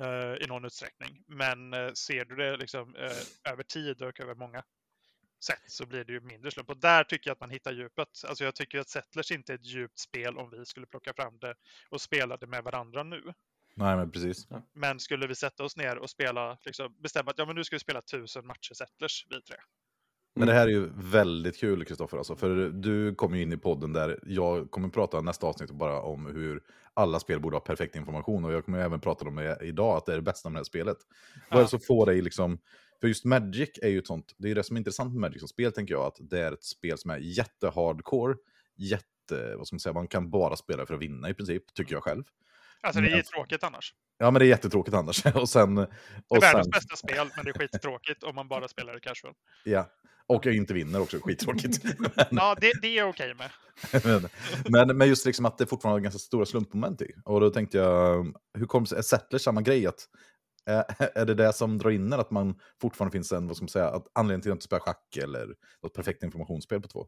eh, 0.00 0.34
i 0.44 0.46
någon 0.48 0.64
utsträckning. 0.64 1.24
Men 1.26 1.74
eh, 1.74 1.92
ser 1.92 2.24
du 2.24 2.36
det 2.36 2.56
liksom 2.56 2.96
eh, 2.96 3.52
över 3.52 3.62
tid 3.62 4.02
och 4.02 4.20
över 4.20 4.34
många 4.34 4.64
sätt 5.44 5.62
så 5.66 5.86
blir 5.86 6.04
det 6.04 6.12
ju 6.12 6.20
mindre 6.20 6.50
slump. 6.50 6.70
Och 6.70 6.80
där 6.80 7.04
tycker 7.04 7.30
jag 7.30 7.32
att 7.34 7.40
man 7.40 7.50
hittar 7.50 7.72
djupet. 7.72 8.08
Alltså 8.28 8.44
jag 8.44 8.54
tycker 8.54 8.78
att 8.78 8.88
Settlers 8.88 9.30
inte 9.30 9.52
är 9.52 9.54
ett 9.54 9.66
djupt 9.66 9.98
spel 9.98 10.38
om 10.38 10.50
vi 10.50 10.64
skulle 10.64 10.86
plocka 10.86 11.12
fram 11.16 11.38
det 11.38 11.54
och 11.90 12.00
spela 12.00 12.36
det 12.36 12.46
med 12.46 12.64
varandra 12.64 13.02
nu. 13.02 13.22
Nej, 13.74 13.96
men 13.96 14.10
precis. 14.10 14.48
Men 14.74 15.00
skulle 15.00 15.26
vi 15.26 15.34
sätta 15.34 15.64
oss 15.64 15.76
ner 15.76 15.98
och 15.98 16.10
spela, 16.10 16.58
liksom, 16.64 16.96
bestämma 17.02 17.30
att 17.30 17.38
ja, 17.38 17.46
men 17.46 17.56
nu 17.56 17.64
ska 17.64 17.76
vi 17.76 17.80
spela 17.80 18.02
tusen 18.02 18.46
matcher 18.46 18.74
Settlers, 18.74 19.26
vi 19.30 19.42
tre. 19.42 19.56
Men 20.34 20.46
det 20.46 20.54
här 20.54 20.66
är 20.66 20.70
ju 20.70 20.90
väldigt 20.94 21.56
kul, 21.56 21.84
Kristoffer. 21.84 22.16
Alltså, 22.18 22.36
för 22.36 22.68
du 22.68 23.14
kommer 23.14 23.36
ju 23.36 23.42
in 23.42 23.52
i 23.52 23.56
podden 23.56 23.92
där 23.92 24.18
jag 24.22 24.70
kommer 24.70 24.88
prata 24.88 25.20
nästa 25.20 25.46
avsnitt 25.46 25.70
bara 25.70 26.00
om 26.00 26.26
hur 26.26 26.62
alla 26.94 27.20
spel 27.20 27.40
borde 27.40 27.56
ha 27.56 27.60
perfekt 27.60 27.96
information. 27.96 28.44
Och 28.44 28.52
jag 28.52 28.64
kommer 28.64 28.78
även 28.78 29.00
prata 29.00 29.28
om 29.28 29.36
det 29.36 29.58
idag, 29.62 29.96
att 29.96 30.06
det 30.06 30.12
är 30.12 30.16
det 30.16 30.22
bästa 30.22 30.48
med 30.48 30.54
det 30.54 30.60
här 30.60 30.64
spelet. 30.64 30.96
Vad 31.50 31.56
är 31.56 31.60
Ja. 31.60 31.62
det 31.62 31.68
som 31.68 31.80
får 31.80 32.06
dig 32.06 32.22
liksom... 32.22 32.58
För 33.02 33.08
just 33.08 33.24
Magic 33.24 33.70
är 33.82 33.88
ju 33.88 33.98
ett 33.98 34.06
sånt, 34.06 34.34
det 34.38 34.50
är 34.50 34.54
det 34.54 34.62
som 34.62 34.76
är 34.76 34.80
intressant 34.80 35.12
med 35.12 35.20
Magic 35.20 35.40
som 35.40 35.48
spel, 35.48 35.72
tänker 35.72 35.94
jag, 35.94 36.02
att 36.06 36.16
det 36.20 36.40
är 36.40 36.52
ett 36.52 36.64
spel 36.64 36.98
som 36.98 37.10
är 37.10 37.18
jättehardcore, 37.18 38.34
jätte, 38.76 39.56
vad 39.56 39.66
ska 39.66 39.74
man 39.74 39.80
säga, 39.80 39.92
man 39.92 40.08
kan 40.08 40.30
bara 40.30 40.56
spela 40.56 40.86
för 40.86 40.94
att 40.94 41.00
vinna 41.00 41.28
i 41.30 41.34
princip, 41.34 41.74
tycker 41.74 41.94
jag 41.94 42.02
själv. 42.02 42.24
Alltså 42.80 43.00
det 43.00 43.06
är 43.06 43.10
Men- 43.10 43.16
ju 43.18 43.22
tråkigt 43.22 43.64
annars. 43.64 43.94
Ja, 44.18 44.30
men 44.30 44.40
det 44.40 44.46
är 44.46 44.48
jättetråkigt 44.48 44.96
annars. 44.96 45.26
och 45.34 45.48
sen... 45.48 45.74
Det 45.74 45.82
är 45.82 45.88
Och 46.28 46.42
världens 46.42 46.64
sen 46.64 46.70
bästa 46.70 46.96
spel, 46.96 47.30
men 47.36 47.44
det 47.44 47.50
är 47.50 47.58
skittråkigt 47.58 48.22
om 48.22 48.34
man 48.34 48.48
bara 48.48 48.68
spelar 48.68 48.92
det 48.94 49.00
casual. 49.00 49.34
ja. 49.64 49.90
Och 50.26 50.46
jag 50.46 50.54
inte 50.54 50.74
vinner 50.74 51.00
också, 51.00 51.18
skittråkigt. 51.22 51.84
Ja, 52.30 52.56
det, 52.60 52.72
det 52.82 52.98
är 52.98 53.08
okej 53.08 53.34
med. 53.34 53.50
men, 54.04 54.28
men, 54.86 54.96
men 54.96 55.08
just 55.08 55.26
liksom 55.26 55.44
att 55.46 55.58
det 55.58 55.66
fortfarande 55.66 55.94
har 55.94 56.00
ganska 56.00 56.18
stora 56.18 56.46
slumpmoment 56.46 57.02
i. 57.02 57.12
Och 57.24 57.40
då 57.40 57.50
tänkte 57.50 57.78
jag, 57.78 58.34
hur 58.54 58.66
kommer 58.66 58.84
det 58.84 58.88
sig, 58.88 58.98
är 58.98 59.02
Settlers 59.02 59.42
samma 59.42 59.62
grej? 59.62 59.86
Att, 59.86 60.08
är 61.14 61.24
det 61.24 61.34
det 61.34 61.52
som 61.52 61.78
drar 61.78 61.90
in 61.90 62.12
att 62.12 62.30
man 62.30 62.60
fortfarande 62.80 63.12
finns 63.12 63.32
en, 63.32 63.46
vad 63.46 63.56
ska 63.56 63.64
man 63.64 63.68
säga, 63.68 63.88
att 63.88 64.06
anledning 64.12 64.42
till 64.42 64.50
att 64.50 64.56
inte 64.56 64.64
spela 64.64 64.80
schack 64.80 65.16
eller 65.16 65.54
något 65.82 65.94
perfekt 65.94 66.22
informationsspel 66.22 66.80
på 66.80 66.88
två? 66.88 67.06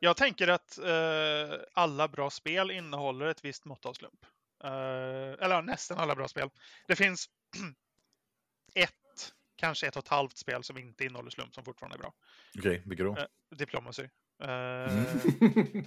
Jag 0.00 0.16
tänker 0.16 0.48
att 0.48 0.78
eh, 0.78 1.58
alla 1.72 2.08
bra 2.08 2.30
spel 2.30 2.70
innehåller 2.70 3.26
ett 3.26 3.44
visst 3.44 3.64
mått 3.64 3.86
av 3.86 3.92
slump. 3.92 4.26
Eh, 4.64 5.44
eller 5.44 5.62
nästan 5.62 5.98
alla 5.98 6.14
bra 6.14 6.28
spel. 6.28 6.50
Det 6.88 6.96
finns 6.96 7.26
ett, 8.74 9.32
kanske 9.56 9.86
ett 9.86 9.96
och 9.96 10.04
ett 10.04 10.08
halvt 10.08 10.36
spel 10.36 10.64
som 10.64 10.78
inte 10.78 11.04
innehåller 11.04 11.30
slump 11.30 11.54
som 11.54 11.64
fortfarande 11.64 11.96
är 11.96 11.98
bra. 11.98 12.12
Okej, 12.58 12.82
vilka 12.86 13.04
då? 13.04 13.16
Eh, 13.16 13.26
Diplomacy. 13.56 14.02
Eh, 14.42 14.48
Mm. 14.88 15.04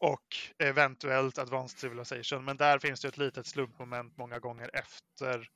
och 0.00 0.36
eventuellt 0.58 1.38
Advanced 1.38 1.78
Civilization. 1.78 2.44
Men 2.44 2.56
där 2.56 2.78
finns 2.78 3.00
det 3.00 3.08
ett 3.08 3.18
litet 3.18 3.46
slumpmoment 3.46 4.16
många 4.16 4.38
gånger 4.38 4.70
efter 4.72 5.50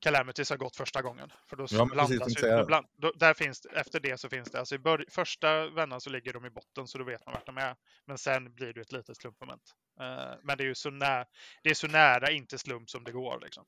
Calamities 0.00 0.50
har 0.50 0.56
gått 0.56 0.76
första 0.76 1.02
gången. 1.02 1.32
För 1.46 1.56
då 1.56 1.66
Ja, 1.70 2.06
tänkte 2.06 2.46
ju, 2.46 2.64
bland, 2.64 2.86
då, 2.96 3.12
där 3.16 3.34
finns, 3.34 3.66
efter 3.66 4.00
det 4.00 4.20
så 4.20 4.28
finns 4.28 4.50
det, 4.50 4.58
alltså 4.58 4.74
i 4.74 4.78
bör, 4.78 5.04
första 5.08 5.68
vändan 5.70 6.00
så 6.00 6.10
ligger 6.10 6.32
de 6.32 6.46
i 6.46 6.50
botten 6.50 6.86
så 6.86 6.98
då 6.98 7.04
vet 7.04 7.26
man 7.26 7.32
vart 7.32 7.46
de 7.46 7.58
är. 7.58 7.76
Men 8.04 8.18
sen 8.18 8.54
blir 8.54 8.72
det 8.72 8.80
ett 8.80 8.92
litet 8.92 9.16
slumpmoment. 9.16 9.62
Eh, 10.00 10.34
men 10.42 10.58
det 10.58 10.64
är 10.64 10.68
ju 10.68 10.74
så, 10.74 10.90
nä, 10.90 11.24
det 11.62 11.70
är 11.70 11.74
så 11.74 11.86
nära 11.86 12.30
inte 12.30 12.58
slump 12.58 12.90
som 12.90 13.04
det 13.04 13.12
går. 13.12 13.40
Liksom. 13.42 13.64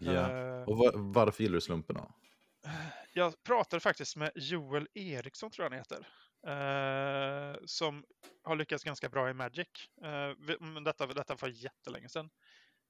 Ja. 0.00 0.12
Eh, 0.12 0.62
Och 0.62 0.78
va- 0.78 0.92
varför 0.94 1.42
gillar 1.42 1.54
du 1.54 1.60
slumpen 1.60 1.96
då? 1.96 2.10
jag 3.12 3.42
pratade 3.42 3.80
faktiskt 3.80 4.16
med 4.16 4.30
Joel 4.34 4.88
Eriksson, 4.94 5.50
tror 5.50 5.64
jag 5.64 5.70
han 5.70 5.78
heter. 5.78 6.06
Eh, 6.46 7.56
som 7.64 8.04
har 8.42 8.56
lyckats 8.56 8.84
ganska 8.84 9.08
bra 9.08 9.30
i 9.30 9.34
Magic. 9.34 9.68
Eh, 10.02 10.58
men 10.60 10.84
detta, 10.84 11.06
detta 11.06 11.34
var 11.34 11.48
jättelänge 11.48 12.08
sedan. 12.08 12.30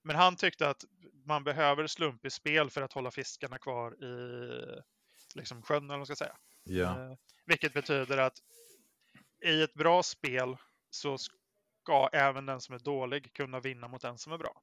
Men 0.04 0.16
han 0.16 0.36
tyckte 0.36 0.68
att 0.68 0.84
man 1.24 1.44
behöver 1.44 1.86
slump 1.86 2.24
i 2.26 2.30
spel 2.30 2.70
för 2.70 2.82
att 2.82 2.92
hålla 2.92 3.10
fiskarna 3.10 3.58
kvar 3.58 4.04
i 4.04 4.82
liksom, 5.34 5.62
sjön, 5.62 5.76
eller 5.76 5.88
vad 5.88 5.98
man 5.98 6.06
ska 6.06 6.16
säga. 6.16 6.36
Ja. 6.64 7.10
Eh, 7.10 7.16
vilket 7.44 7.74
betyder 7.74 8.18
att 8.18 8.38
i 9.44 9.62
ett 9.62 9.74
bra 9.74 10.02
spel 10.02 10.56
så 10.90 11.18
ska 11.18 12.08
även 12.12 12.46
den 12.46 12.60
som 12.60 12.74
är 12.74 12.78
dålig 12.78 13.32
kunna 13.32 13.60
vinna 13.60 13.88
mot 13.88 14.02
den 14.02 14.18
som 14.18 14.32
är 14.32 14.38
bra. 14.38 14.62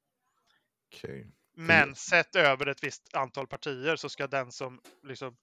Okej. 0.87 1.31
Men 1.53 1.95
sett 1.95 2.35
över 2.35 2.67
ett 2.67 2.83
visst 2.83 3.15
antal 3.15 3.47
partier 3.47 3.95
så 3.95 4.09
ska 4.09 4.27
den 4.27 4.51
som 4.51 4.81
liksom 5.03 5.37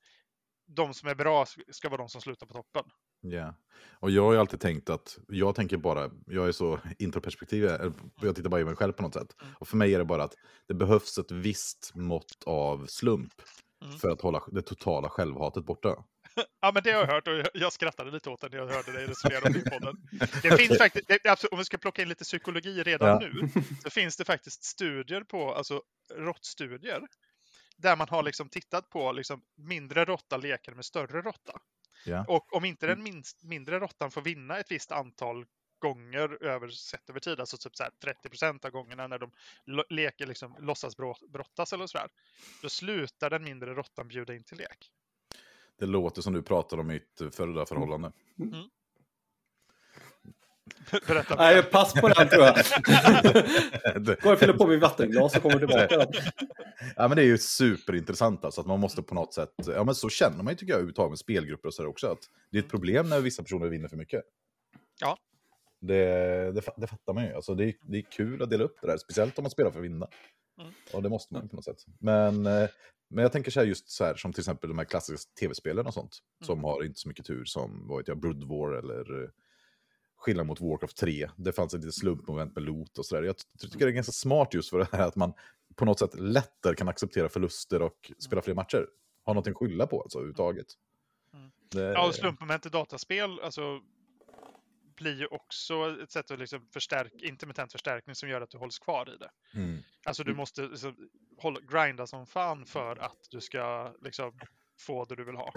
de 0.66 0.94
som 0.94 1.08
är 1.08 1.14
bra 1.14 1.46
ska 1.70 1.88
vara 1.88 1.98
de 1.98 2.08
som 2.08 2.20
slutar 2.20 2.46
på 2.46 2.54
toppen. 2.54 2.90
Ja. 3.20 3.54
Och 4.00 4.10
jag 4.10 4.22
har 4.22 4.32
ju 4.32 4.38
alltid 4.38 4.60
tänkt 4.60 4.90
att, 4.90 5.18
jag 5.28 5.54
tänker 5.54 5.76
bara, 5.76 6.10
jag 6.26 6.48
är 6.48 6.52
så 6.52 6.80
introperspektiv, 6.98 7.64
eller 7.64 7.92
jag 8.20 8.36
tittar 8.36 8.50
bara 8.50 8.60
i 8.60 8.64
mig 8.64 8.76
själv 8.76 8.92
på 8.92 9.02
något 9.02 9.14
sätt. 9.14 9.36
Mm. 9.42 9.54
Och 9.58 9.68
för 9.68 9.76
mig 9.76 9.94
är 9.94 9.98
det 9.98 10.04
bara 10.04 10.24
att 10.24 10.34
det 10.68 10.74
behövs 10.74 11.18
ett 11.18 11.30
visst 11.30 11.92
mått 11.94 12.42
av 12.46 12.86
slump 12.86 13.32
Mm. 13.84 13.98
för 13.98 14.10
att 14.10 14.20
hålla 14.20 14.42
det 14.52 14.62
totala 14.62 15.08
självhatet 15.08 15.64
borta. 15.64 16.04
Ja, 16.60 16.70
men 16.74 16.82
det 16.82 16.92
har 16.92 17.00
jag 17.00 17.06
hört 17.06 17.28
och 17.28 17.34
jag- 17.54 17.72
skrattade 17.72 18.10
lite 18.10 18.30
åt 18.30 18.40
det 18.40 18.48
när 18.48 18.58
jag 18.58 18.66
hörde 18.66 18.92
dig 18.92 19.06
resonera 19.06 19.46
om 19.46 19.52
det 19.52 19.58
i 19.58 19.62
podden. 19.70 19.96
Det 20.42 20.56
finns 20.58 20.78
faktiskt, 20.78 21.08
det, 21.08 21.44
om 21.50 21.58
vi 21.58 21.64
ska 21.64 21.78
plocka 21.78 22.02
in 22.02 22.08
lite 22.08 22.24
psykologi 22.24 22.82
redan 22.82 23.08
Ja. 23.08 23.18
nu, 23.18 23.48
så 23.82 23.90
finns 23.90 24.16
det 24.16 24.24
faktiskt 24.24 24.64
studier 24.64 25.20
på, 25.20 25.54
alltså 25.54 25.82
råttstudier, 26.14 27.00
där 27.76 27.96
man 27.96 28.08
har 28.08 28.22
liksom 28.22 28.48
tittat 28.48 28.90
på 28.90 29.12
liksom 29.12 29.40
mindre 29.56 30.04
råtta 30.04 30.36
leker 30.36 30.72
med 30.74 30.84
större 30.84 31.20
råtta. 31.22 31.52
Ja. 32.04 32.24
Och 32.28 32.56
om 32.56 32.64
inte 32.64 32.86
den 32.86 33.02
minst, 33.02 33.44
mindre 33.44 33.78
råttan 33.78 34.10
får 34.10 34.20
vinna 34.22 34.58
ett 34.58 34.70
visst 34.70 34.92
antal 34.92 35.46
gånger 35.78 36.42
över, 36.44 36.68
sett 36.68 37.10
över 37.10 37.20
tid, 37.20 37.40
alltså 37.40 37.56
typ 37.56 37.76
så 37.76 37.82
här 37.82 37.92
30 38.04 38.28
procent 38.28 38.64
av 38.64 38.70
gångerna 38.70 39.06
när 39.06 39.18
de 39.18 39.30
leker 39.88 40.26
liksom 40.26 40.56
låtsas 40.60 40.96
brottas 41.28 41.72
eller 41.72 41.86
sådär, 41.86 42.08
då 42.62 42.68
slutar 42.68 43.30
den 43.30 43.44
mindre 43.44 43.74
råttan 43.74 44.08
bjuda 44.08 44.34
in 44.34 44.44
till 44.44 44.58
lek. 44.58 44.90
Det 45.78 45.86
låter 45.86 46.22
som 46.22 46.32
du 46.32 46.42
pratar 46.42 46.78
om 46.78 46.86
mitt 46.86 47.20
eh, 47.20 47.30
före 47.30 47.66
förhållande. 47.66 48.12
Berätta. 51.06 51.34
Nej, 51.36 51.62
pass 51.62 51.92
på 51.92 52.08
den 52.08 52.28
tror 52.28 52.42
jag. 52.44 52.54
Det- 54.04 54.20
Går 54.22 54.32
och 54.32 54.38
fyller 54.38 54.52
på 54.52 54.66
mitt 54.66 54.80
vattenglas 54.80 55.36
och 55.36 55.42
kommer 55.42 55.58
tillbaka. 55.58 56.06
Ja, 56.96 57.08
men 57.08 57.16
det 57.16 57.22
är 57.22 57.26
ju 57.26 57.38
superintressant 57.38 58.44
alltså, 58.44 58.60
att 58.60 58.66
man 58.66 58.80
måste 58.80 59.02
på 59.02 59.14
något 59.14 59.34
sätt, 59.34 59.50
ja 59.66 59.84
men 59.84 59.94
så 59.94 60.08
känner 60.08 60.42
man 60.42 60.52
ju 60.52 60.56
tycker 60.56 60.72
jag 60.72 60.76
överhuvudtaget 60.76 61.10
med 61.10 61.18
spelgrupper 61.18 61.68
och 61.68 61.74
sådär 61.74 61.88
också, 61.88 62.06
att 62.06 62.18
det 62.52 62.58
är 62.58 62.62
ett 62.62 62.70
problem 62.70 63.08
när 63.08 63.20
vissa 63.20 63.42
personer 63.42 63.68
vinner 63.68 63.88
för 63.88 63.96
mycket. 63.96 64.22
Ja. 65.00 65.16
Det, 65.80 66.04
det, 66.52 66.62
det 66.76 66.86
fattar 66.86 67.12
man 67.12 67.24
ju, 67.24 67.32
alltså 67.34 67.54
det, 67.54 67.64
är, 67.64 67.74
det 67.82 67.98
är 67.98 68.02
kul 68.02 68.42
att 68.42 68.50
dela 68.50 68.64
upp 68.64 68.76
det 68.80 68.86
där, 68.86 68.96
speciellt 68.98 69.38
om 69.38 69.42
man 69.42 69.50
spelar 69.50 69.70
för 69.70 69.78
att 69.78 69.84
vinna. 69.84 70.08
Mm. 70.60 70.72
Och 70.92 71.02
det 71.02 71.08
måste 71.08 71.34
man 71.34 71.48
på 71.48 71.56
något 71.56 71.64
sätt. 71.64 71.84
Men, 72.00 72.46
eh, 72.46 72.68
men 73.10 73.22
jag 73.22 73.32
tänker 73.32 73.50
så 73.50 73.60
här 73.60 73.66
just 73.66 73.90
så 73.90 74.04
här 74.04 74.14
som 74.14 74.32
till 74.32 74.40
exempel 74.40 74.68
de 74.70 74.78
här 74.78 74.84
klassiska 74.84 75.30
tv-spelen 75.40 75.86
och 75.86 75.94
sånt, 75.94 76.18
som 76.44 76.64
har 76.64 76.84
inte 76.84 76.98
så 77.00 77.08
mycket 77.08 77.26
tur 77.26 77.44
som, 77.44 77.88
vad 77.88 77.98
vet 77.98 78.08
jag, 78.08 78.20
Brood 78.20 78.44
War 78.48 78.72
eller 78.72 79.22
eh, 79.22 79.28
skillnad 80.18 80.46
mot 80.46 80.60
Warcraft 80.60 80.96
3. 80.96 81.28
Det 81.36 81.52
fanns 81.52 81.74
ett 81.74 81.80
litet 81.80 81.94
slumpmoment 81.94 82.54
med 82.54 82.64
loot 82.64 82.98
och 82.98 83.06
sådär. 83.06 83.22
Jag 83.22 83.36
ty- 83.36 83.68
tycker 83.68 83.78
det 83.86 83.90
är 83.90 83.94
ganska 83.94 84.12
smart 84.12 84.54
just 84.54 84.70
för 84.70 84.78
det 84.78 84.88
här 84.92 85.08
att 85.08 85.16
man 85.16 85.32
på 85.74 85.84
något 85.84 85.98
sätt 85.98 86.14
lättare 86.14 86.74
kan 86.74 86.88
acceptera 86.88 87.28
förluster 87.28 87.82
och 87.82 88.12
spela 88.18 88.42
fler 88.42 88.54
matcher. 88.54 88.86
Ha 89.24 89.32
någonting 89.32 89.50
att 89.50 89.56
skylla 89.56 89.86
på 89.86 90.02
alltså 90.02 90.18
överhuvudtaget. 90.18 90.66
Mm. 91.34 91.50
Det, 91.68 91.80
Ja, 91.80 92.06
och 92.08 92.14
slumpmoment 92.14 92.66
i 92.66 92.68
dataspel 92.68 93.40
alltså, 93.40 93.80
blir 94.96 95.20
ju 95.20 95.26
också 95.26 95.74
ett 96.02 96.10
sätt 96.10 96.30
att 96.30 96.38
liksom 96.38 96.68
förstärka, 96.72 97.26
intermittent 97.26 97.72
förstärkning 97.72 98.14
som 98.14 98.28
gör 98.28 98.40
att 98.40 98.50
du 98.50 98.58
hålls 98.58 98.78
kvar 98.78 99.14
i 99.14 99.16
det. 99.16 99.30
Mm. 99.60 99.78
Alltså 100.04 100.24
du 100.24 100.34
måste 100.34 100.62
liksom, 100.62 101.10
hålla, 101.38 101.60
grinda 101.60 102.06
som 102.06 102.26
fan 102.26 102.66
för 102.66 102.96
att 102.96 103.28
du 103.30 103.40
ska 103.40 103.94
liksom, 104.02 104.38
få 104.78 105.04
det 105.04 105.16
du 105.16 105.24
vill 105.24 105.36
ha. 105.36 105.52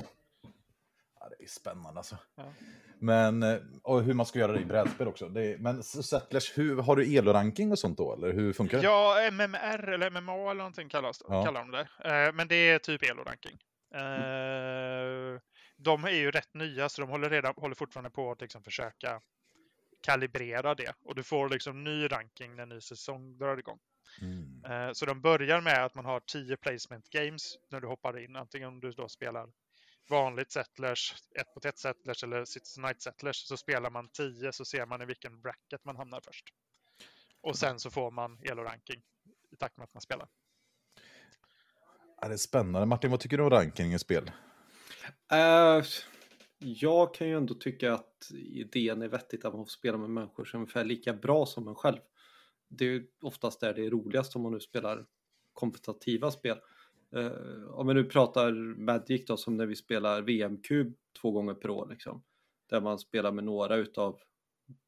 Ja, 1.22 1.30
det 1.30 1.44
är 1.44 1.48
spännande 1.48 2.00
alltså. 2.00 2.18
Ja. 2.36 2.54
Men, 3.00 3.44
eh, 3.44 3.58
och 3.84 4.04
hur 4.04 4.14
man 4.14 4.26
ska 4.26 4.40
göra 4.40 4.52
det 4.52 4.60
i 4.60 4.66
brädspel 4.66 5.08
också. 5.08 5.26
Är, 5.26 5.58
men 5.58 5.84
Settlers, 5.84 6.58
hur, 6.58 6.82
har 6.82 6.96
du 6.96 7.18
eloranking 7.18 7.72
och 7.72 7.80
sånt 7.80 7.98
då? 7.98 8.14
Eller 8.14 8.34
hur 8.34 8.54
funkar 8.54 8.78
det? 8.78 8.84
Ja, 8.84 9.28
MMR 9.32 9.90
eller 9.90 10.10
MMA 10.10 10.52
eller 10.52 10.54
någonting 10.54 10.90
kallas, 10.90 11.22
Ja. 11.28 11.46
kallar 11.46 11.62
de 11.62 11.72
det. 11.72 11.88
Eh, 12.04 12.34
men 12.34 12.48
det 12.48 12.56
är 12.56 12.80
typ 12.80 13.04
eloranking. 13.04 13.58
Eh, 13.96 15.40
de 15.78 16.04
är 16.04 16.16
ju 16.16 16.32
rätt 16.32 16.54
nya 16.54 16.90
så 16.90 17.02
de 17.02 17.10
håller, 17.10 17.30
redan, 17.30 17.54
håller 17.58 17.76
fortfarande 17.76 18.10
på 18.10 18.32
att 18.32 18.42
liksom 18.42 18.64
försöka 18.64 19.22
kalibrera 20.04 20.76
det. 20.76 20.94
Och 21.06 21.16
du 21.16 21.24
får 21.24 21.50
liksom 21.50 21.84
ny 21.84 22.08
ranking 22.08 22.56
när 22.56 22.66
ny 22.66 22.82
säsong 22.82 23.38
drar 23.38 23.58
igång. 23.58 23.80
Mm. 24.22 24.96
Så 24.96 25.06
de 25.06 25.22
börjar 25.22 25.62
med 25.62 25.86
att 25.86 25.96
man 25.96 26.06
har 26.06 26.20
10 26.20 26.58
placement 26.58 27.10
games 27.10 27.58
när 27.72 27.82
du 27.82 27.88
hoppar 27.88 28.20
in. 28.20 28.36
Antingen 28.36 28.68
om 28.68 28.80
du 28.80 28.92
då 28.92 29.10
spelar 29.10 29.50
vanligt 30.10 30.52
settlers, 30.52 31.16
ett 31.40 31.56
mot 31.56 31.66
ett 31.66 31.80
settlers 31.80 32.24
eller 32.24 32.46
Cities 32.46 32.78
Night 32.78 33.02
settlers 33.02 33.36
så 33.36 33.58
spelar 33.58 33.90
man 33.90 34.10
10 34.10 34.52
så 34.52 34.66
ser 34.66 34.86
man 34.86 35.02
i 35.02 35.06
vilken 35.06 35.42
bracket 35.42 35.86
man 35.86 35.96
hamnar 35.96 36.22
först. 36.22 36.46
Och 37.42 37.58
sen 37.58 37.80
så 37.80 37.90
får 37.90 38.12
man 38.12 38.40
elo-ranking 38.44 39.02
i 39.52 39.56
takt 39.56 39.78
med 39.78 39.84
att 39.84 39.94
man 39.94 40.02
spelar. 40.02 40.28
Ja, 42.22 42.28
det 42.28 42.34
är 42.34 42.38
spännande. 42.38 42.86
Martin, 42.86 43.12
vad 43.12 43.20
tycker 43.20 43.38
du 43.38 43.44
om 43.44 43.50
ranking 43.50 43.94
i 43.94 44.00
spel? 44.00 44.32
Eh, 45.32 45.84
jag 46.60 47.14
kan 47.14 47.28
ju 47.28 47.38
ändå 47.38 47.54
tycka 47.54 47.94
att 47.94 48.32
idén 48.34 49.02
är 49.02 49.08
vettigt 49.08 49.46
att 49.46 49.54
man 49.54 49.66
får 49.66 49.70
spela 49.70 49.98
med 49.98 50.10
människor 50.10 50.46
som 50.46 50.58
är 50.58 50.62
ungefär 50.62 50.84
lika 50.84 51.14
bra 51.14 51.46
som 51.46 51.68
en 51.68 51.76
själv. 51.76 52.00
Det 52.70 52.86
är 52.86 52.90
ju 52.90 53.08
oftast 53.22 53.60
där 53.60 53.74
det 53.74 53.86
är 53.86 53.90
roligast 53.90 54.36
om 54.36 54.42
man 54.42 54.52
nu 54.52 54.60
spelar 54.60 55.06
kompetitiva 55.54 56.32
spel. 56.32 56.58
Eh, 57.16 57.70
om 57.70 57.88
vi 57.88 57.94
nu 57.94 58.04
pratar 58.04 58.52
Magic 58.86 59.26
då 59.28 59.38
som 59.38 59.58
när 59.58 59.66
vi 59.66 59.76
spelar 59.76 60.22
VM-kub 60.22 60.96
två 61.22 61.32
gånger 61.32 61.54
per 61.54 61.70
år 61.70 61.88
liksom. 61.90 62.24
Där 62.70 62.82
man 62.82 63.00
spelar 63.00 63.32
med 63.32 63.44
några 63.44 63.76
utav 63.76 64.20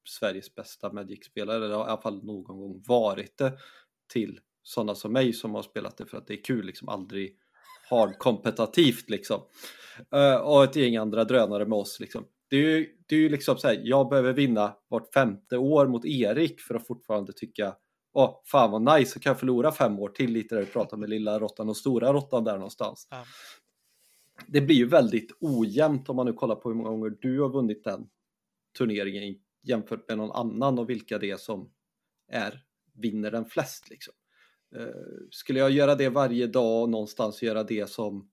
Sveriges 0.09 0.55
bästa 0.55 0.93
Magic-spelare, 0.93 1.65
eller 1.65 1.75
har 1.75 1.85
i 1.85 1.89
alla 1.89 2.01
fall 2.01 2.25
någon 2.25 2.59
gång 2.59 2.83
varit 2.87 3.37
det 3.37 3.57
till 4.13 4.39
sådana 4.63 4.95
som 4.95 5.13
mig 5.13 5.33
som 5.33 5.55
har 5.55 5.61
spelat 5.61 5.97
det 5.97 6.05
för 6.05 6.17
att 6.17 6.27
det 6.27 6.33
är 6.33 6.43
kul, 6.43 6.65
liksom 6.65 6.89
aldrig 6.89 7.37
hard 7.89 8.17
kompetitivt 8.17 9.09
liksom. 9.09 9.41
Eh, 10.15 10.35
och 10.35 10.63
ett 10.63 10.75
gäng 10.75 10.95
andra 10.95 11.23
drönare 11.23 11.65
med 11.65 11.77
oss 11.77 11.99
liksom. 11.99 12.25
Det 12.49 12.55
är 12.55 12.61
ju, 12.61 12.97
det 13.07 13.15
är 13.15 13.19
ju 13.19 13.29
liksom 13.29 13.57
så 13.57 13.67
här, 13.67 13.81
jag 13.83 14.09
behöver 14.09 14.33
vinna 14.33 14.75
vart 14.87 15.13
femte 15.13 15.57
år 15.57 15.87
mot 15.87 16.05
Erik 16.05 16.61
för 16.61 16.75
att 16.75 16.87
fortfarande 16.87 17.33
tycka 17.33 17.75
Åh, 18.13 18.41
fan 18.45 18.71
vad 18.71 18.97
nice, 18.97 19.11
så 19.11 19.19
kan 19.19 19.29
jag 19.29 19.39
förlora 19.39 19.71
fem 19.71 19.99
år 19.99 20.09
till 20.09 20.31
lite 20.31 20.55
där 20.55 20.61
vi 20.61 20.67
pratar 20.67 20.97
med 20.97 21.09
lilla 21.09 21.39
råttan 21.39 21.69
och 21.69 21.77
stora 21.77 22.13
råttan 22.13 22.43
där 22.43 22.55
någonstans. 22.55 23.07
Ja. 23.11 23.25
Det 24.47 24.61
blir 24.61 24.75
ju 24.75 24.85
väldigt 24.85 25.31
ojämnt 25.39 26.09
om 26.09 26.15
man 26.15 26.25
nu 26.25 26.33
kollar 26.33 26.55
på 26.55 26.69
hur 26.69 26.75
många 26.75 26.89
gånger 26.89 27.17
du 27.21 27.41
har 27.41 27.49
vunnit 27.49 27.83
den 27.83 28.09
turneringen 28.77 29.35
jämfört 29.63 30.09
med 30.09 30.17
någon 30.17 30.31
annan 30.31 30.79
och 30.79 30.89
vilka 30.89 31.17
det 31.17 31.31
är 31.31 31.37
som 31.37 31.71
är, 32.31 32.63
vinner 32.93 33.31
den 33.31 33.45
flest. 33.45 33.89
Liksom. 33.89 34.13
Eh, 34.75 34.87
skulle 35.31 35.59
jag 35.59 35.71
göra 35.71 35.95
det 35.95 36.09
varje 36.09 36.47
dag 36.47 36.81
och 36.83 36.89
någonstans 36.89 37.41
göra 37.41 37.63
det 37.63 37.89
som 37.89 38.29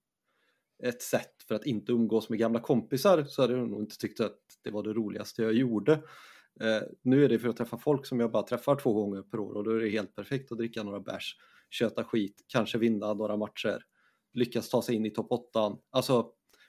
ett 0.83 1.03
sätt 1.03 1.43
för 1.49 1.55
att 1.55 1.67
inte 1.67 1.93
umgås 1.93 2.29
med 2.29 2.39
gamla 2.39 2.61
kompisar 2.61 3.25
så 3.25 3.43
hade 3.43 3.55
jag 3.55 3.69
nog 3.69 3.81
inte 3.83 3.99
tyckt 3.99 4.21
att 4.21 4.39
det 4.63 4.71
var 4.71 4.83
det 4.83 4.93
roligaste 4.93 5.43
jag 5.43 5.53
gjorde. 5.53 6.03
Eh, 6.61 6.83
nu 7.03 7.25
är 7.25 7.29
det 7.29 7.39
för 7.39 7.49
att 7.49 7.57
träffa 7.57 7.79
folk 7.79 8.07
som 8.07 8.21
jag 8.21 8.31
bara 8.33 8.43
träffar 8.43 8.77
två 8.77 8.93
gånger 8.93 9.23
per 9.23 9.41
år 9.41 9.55
och 9.55 9.65
då 9.65 9.71
är 9.71 9.81
det 9.81 9.89
helt 9.89 10.15
perfekt 10.17 10.53
att 10.53 10.59
dricka 10.59 10.83
några 10.83 11.01
bärs, 11.01 11.37
köta 11.71 12.05
skit, 12.05 12.45
kanske 12.49 12.79
vinna 12.79 13.15
några 13.15 13.37
matcher, 13.37 13.83
lyckas 14.35 14.69
ta 14.69 14.83
sig 14.83 14.95
in 14.95 15.07
i 15.07 15.11
topp 15.11 15.27
8. 15.31 15.77
Alltså, 15.91 16.27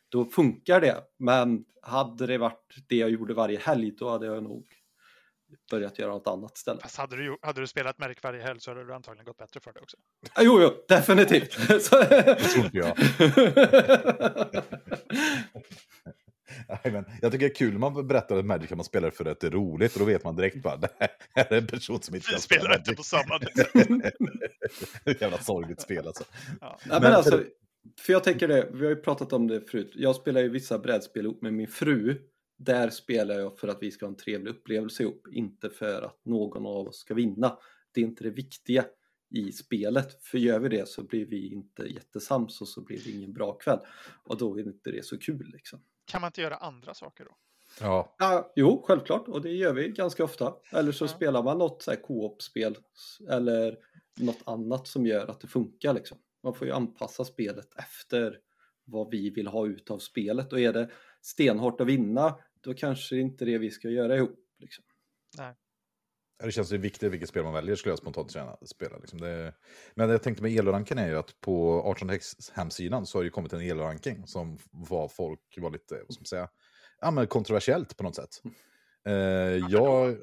då 0.10 0.26
funkar 0.26 0.82
det. 0.82 1.04
Men 1.20 1.66
hade 1.82 2.28
det 2.28 2.38
varit 2.38 2.76
det 2.88 2.96
jag 2.96 3.10
gjorde 3.10 3.34
varje 3.34 3.60
helg, 3.60 3.92
då 3.98 4.10
hade 4.10 4.26
jag 4.26 4.44
nog 4.44 4.68
börjat 5.72 6.00
göra 6.00 6.12
något 6.12 6.28
annat 6.28 6.58
istället. 6.58 6.82
Fast 6.82 6.98
hade 6.98 7.16
du, 7.16 7.38
hade 7.42 7.62
du 7.62 7.68
spelat 7.68 8.00
Magic 8.00 8.18
varje 8.24 8.42
helg 8.42 8.60
så 8.60 8.72
hade 8.72 8.86
det 8.86 8.96
antagligen 8.96 9.26
gått 9.26 9.38
bättre 9.38 9.60
för 9.60 9.74
dig 9.74 9.82
också. 9.84 9.98
Ah, 10.34 10.42
Jo, 10.44 10.62
jo, 10.62 10.70
definitivt. 10.88 11.54
Så- 11.82 12.00
Det 12.10 12.36
tror 12.36 12.66
inte 12.66 12.78
jag. 12.78 12.98
Nej, 16.84 16.94
men 16.94 17.06
jag 17.22 17.32
tycker 17.32 17.46
det 17.48 17.52
är 17.52 17.56
kul 17.56 17.72
när 17.72 17.80
man 17.80 18.08
berättar 18.08 18.38
att 18.38 18.46
Magic 18.46 18.70
kan 18.70 18.78
man 18.78 18.86
spelar 18.86 19.10
för 19.10 19.26
att 19.26 19.40
det 19.40 19.48
är 19.48 19.52
roligt 19.52 19.94
och 19.94 20.00
då 20.00 20.06
vet 20.06 20.24
man 20.24 20.36
direkt 20.36 20.64
bara 20.64 20.78
det 20.78 20.90
här 21.36 21.54
är 21.54 21.58
en 21.58 21.68
person 21.68 22.02
som 22.02 22.16
inte 22.16 22.28
Vi 22.36 22.42
spelar 22.42 22.78
inte 22.78 22.94
på 22.96 23.04
samma 23.04 23.40
Jävla 25.20 25.38
sorgligt 25.38 25.82
spel 25.82 26.08
alltså. 26.08 26.24
Ja. 26.62 26.80
Men 26.90 27.02
Men- 27.02 27.14
alltså, 27.14 27.44
för 28.00 28.14
jag 28.14 28.24
tänker 28.24 28.48
det, 28.48 28.70
vi 28.74 28.84
har 28.84 28.90
ju 28.90 28.96
pratat 28.96 29.34
om 29.34 29.48
det 29.48 29.62
förut. 29.70 29.92
Jag 29.96 30.16
spelar 30.16 30.42
ju 30.42 30.50
vissa 30.50 30.80
brädspel 30.80 31.26
ihop 31.26 31.42
med 31.42 31.54
min 31.54 31.68
fru. 31.68 32.18
Där 32.58 32.90
spelar 32.90 33.40
jag 33.40 33.60
för 33.60 33.68
att 33.68 33.78
vi 33.82 33.92
ska 33.92 34.06
ha 34.06 34.12
en 34.12 34.18
trevlig 34.18 34.52
upplevelse 34.52 35.04
ihop, 35.04 35.28
inte 35.32 35.70
för 35.70 36.02
att 36.02 36.26
någon 36.26 36.66
av 36.66 36.88
oss 36.88 36.98
ska 36.98 37.14
vinna. 37.14 37.58
Det 37.94 38.02
är 38.02 38.06
inte 38.06 38.24
det 38.24 38.30
viktiga 38.30 38.86
i 39.36 39.52
spelet, 39.52 40.24
för 40.24 40.38
gör 40.38 40.60
vi 40.60 40.70
det 40.70 40.88
så 40.88 41.04
blir 41.04 41.26
vi 41.26 41.54
inte 41.54 41.84
jättesams 41.84 42.62
och 42.62 42.68
så 42.68 42.82
blir 42.82 43.00
det 43.06 43.12
ingen 43.12 43.34
bra 43.34 43.54
kväll. 43.54 43.80
Och 44.24 44.38
då 44.38 44.60
är 44.60 44.64
inte 44.64 44.92
det 44.92 45.06
så 45.06 45.18
kul 45.18 45.50
liksom. 45.54 45.80
Kan 46.06 46.22
man 46.22 46.28
inte 46.28 46.42
göra 46.42 46.56
andra 46.56 46.94
saker 46.94 47.26
då? 47.26 47.32
Ja, 47.82 48.16
Ja, 48.20 48.52
jo, 48.56 48.84
självklart. 48.88 49.28
Och 49.28 49.42
det 49.42 49.50
gör 49.52 49.74
vi 49.74 49.90
ganska 49.90 50.24
ofta. 50.24 50.54
Eller 50.72 50.92
så 50.92 51.04
Ja. 51.04 51.08
spelar 51.08 51.44
man 51.44 51.58
något 51.58 51.82
så 51.84 51.92
här 51.92 52.02
co-op-spel 52.02 52.78
eller 53.30 53.78
något 54.20 54.42
annat 54.46 54.88
som 54.88 55.06
gör 55.06 55.28
att 55.28 55.42
det 55.42 55.48
funkar. 55.48 55.94
Liksom. 55.94 56.18
Man 56.44 56.54
får 56.54 56.68
ju 56.68 56.74
anpassa 56.74 57.26
spelet 57.26 57.68
efter 57.78 58.38
vad 58.86 59.12
vi 59.12 59.30
vill 59.30 59.48
ha 59.48 59.68
ut 59.68 59.92
av 59.92 60.00
spelet. 60.00 60.54
Och 60.54 60.60
är 60.60 60.74
det 60.74 60.90
stenhårt 61.22 61.82
att 61.82 61.88
vinna, 61.88 62.36
då 62.62 62.74
kanske 62.74 63.16
det 63.16 63.22
inte 63.22 63.44
är 63.44 63.46
det 63.46 63.58
vi 63.58 63.72
ska 63.72 63.90
göra 63.90 64.16
ihop. 64.16 64.40
Liksom. 64.60 64.84
Det 66.46 66.52
känns 66.52 66.74
ju 66.74 66.78
viktigt 66.78 67.12
vilket 67.12 67.30
spel 67.30 67.44
man 67.44 67.54
väljer 67.54 67.76
skulle 67.76 67.92
jag 67.92 68.00
spontant 68.00 68.36
gärna 68.36 68.58
spela. 68.66 68.98
Liksom. 68.98 69.22
Det... 69.22 69.54
Men 69.96 70.10
jag 70.10 70.24
tänkte 70.24 70.44
med 70.44 70.52
eloranken 70.52 70.98
är 70.98 71.08
ju 71.08 71.18
att 71.18 71.42
på 71.42 71.82
18 71.86 72.10
hemsidan 72.54 73.06
så 73.06 73.18
har 73.18 73.24
det 73.24 73.28
ju 73.28 73.32
kommit 73.32 73.54
en 73.54 73.62
eloranking 73.62 74.28
som 74.28 74.58
var 74.72 75.08
folk 75.08 75.40
var 75.58 75.72
lite, 75.72 75.96
vad 75.96 76.14
ska 76.14 76.22
man 76.22 76.26
säga, 76.26 76.50
ja, 77.02 77.12
men 77.12 77.28
kontroversiellt 77.28 77.98
på 77.98 78.04
något 78.04 78.16
sätt. 78.16 78.42
Eh, 79.08 79.14
jag, 79.70 80.18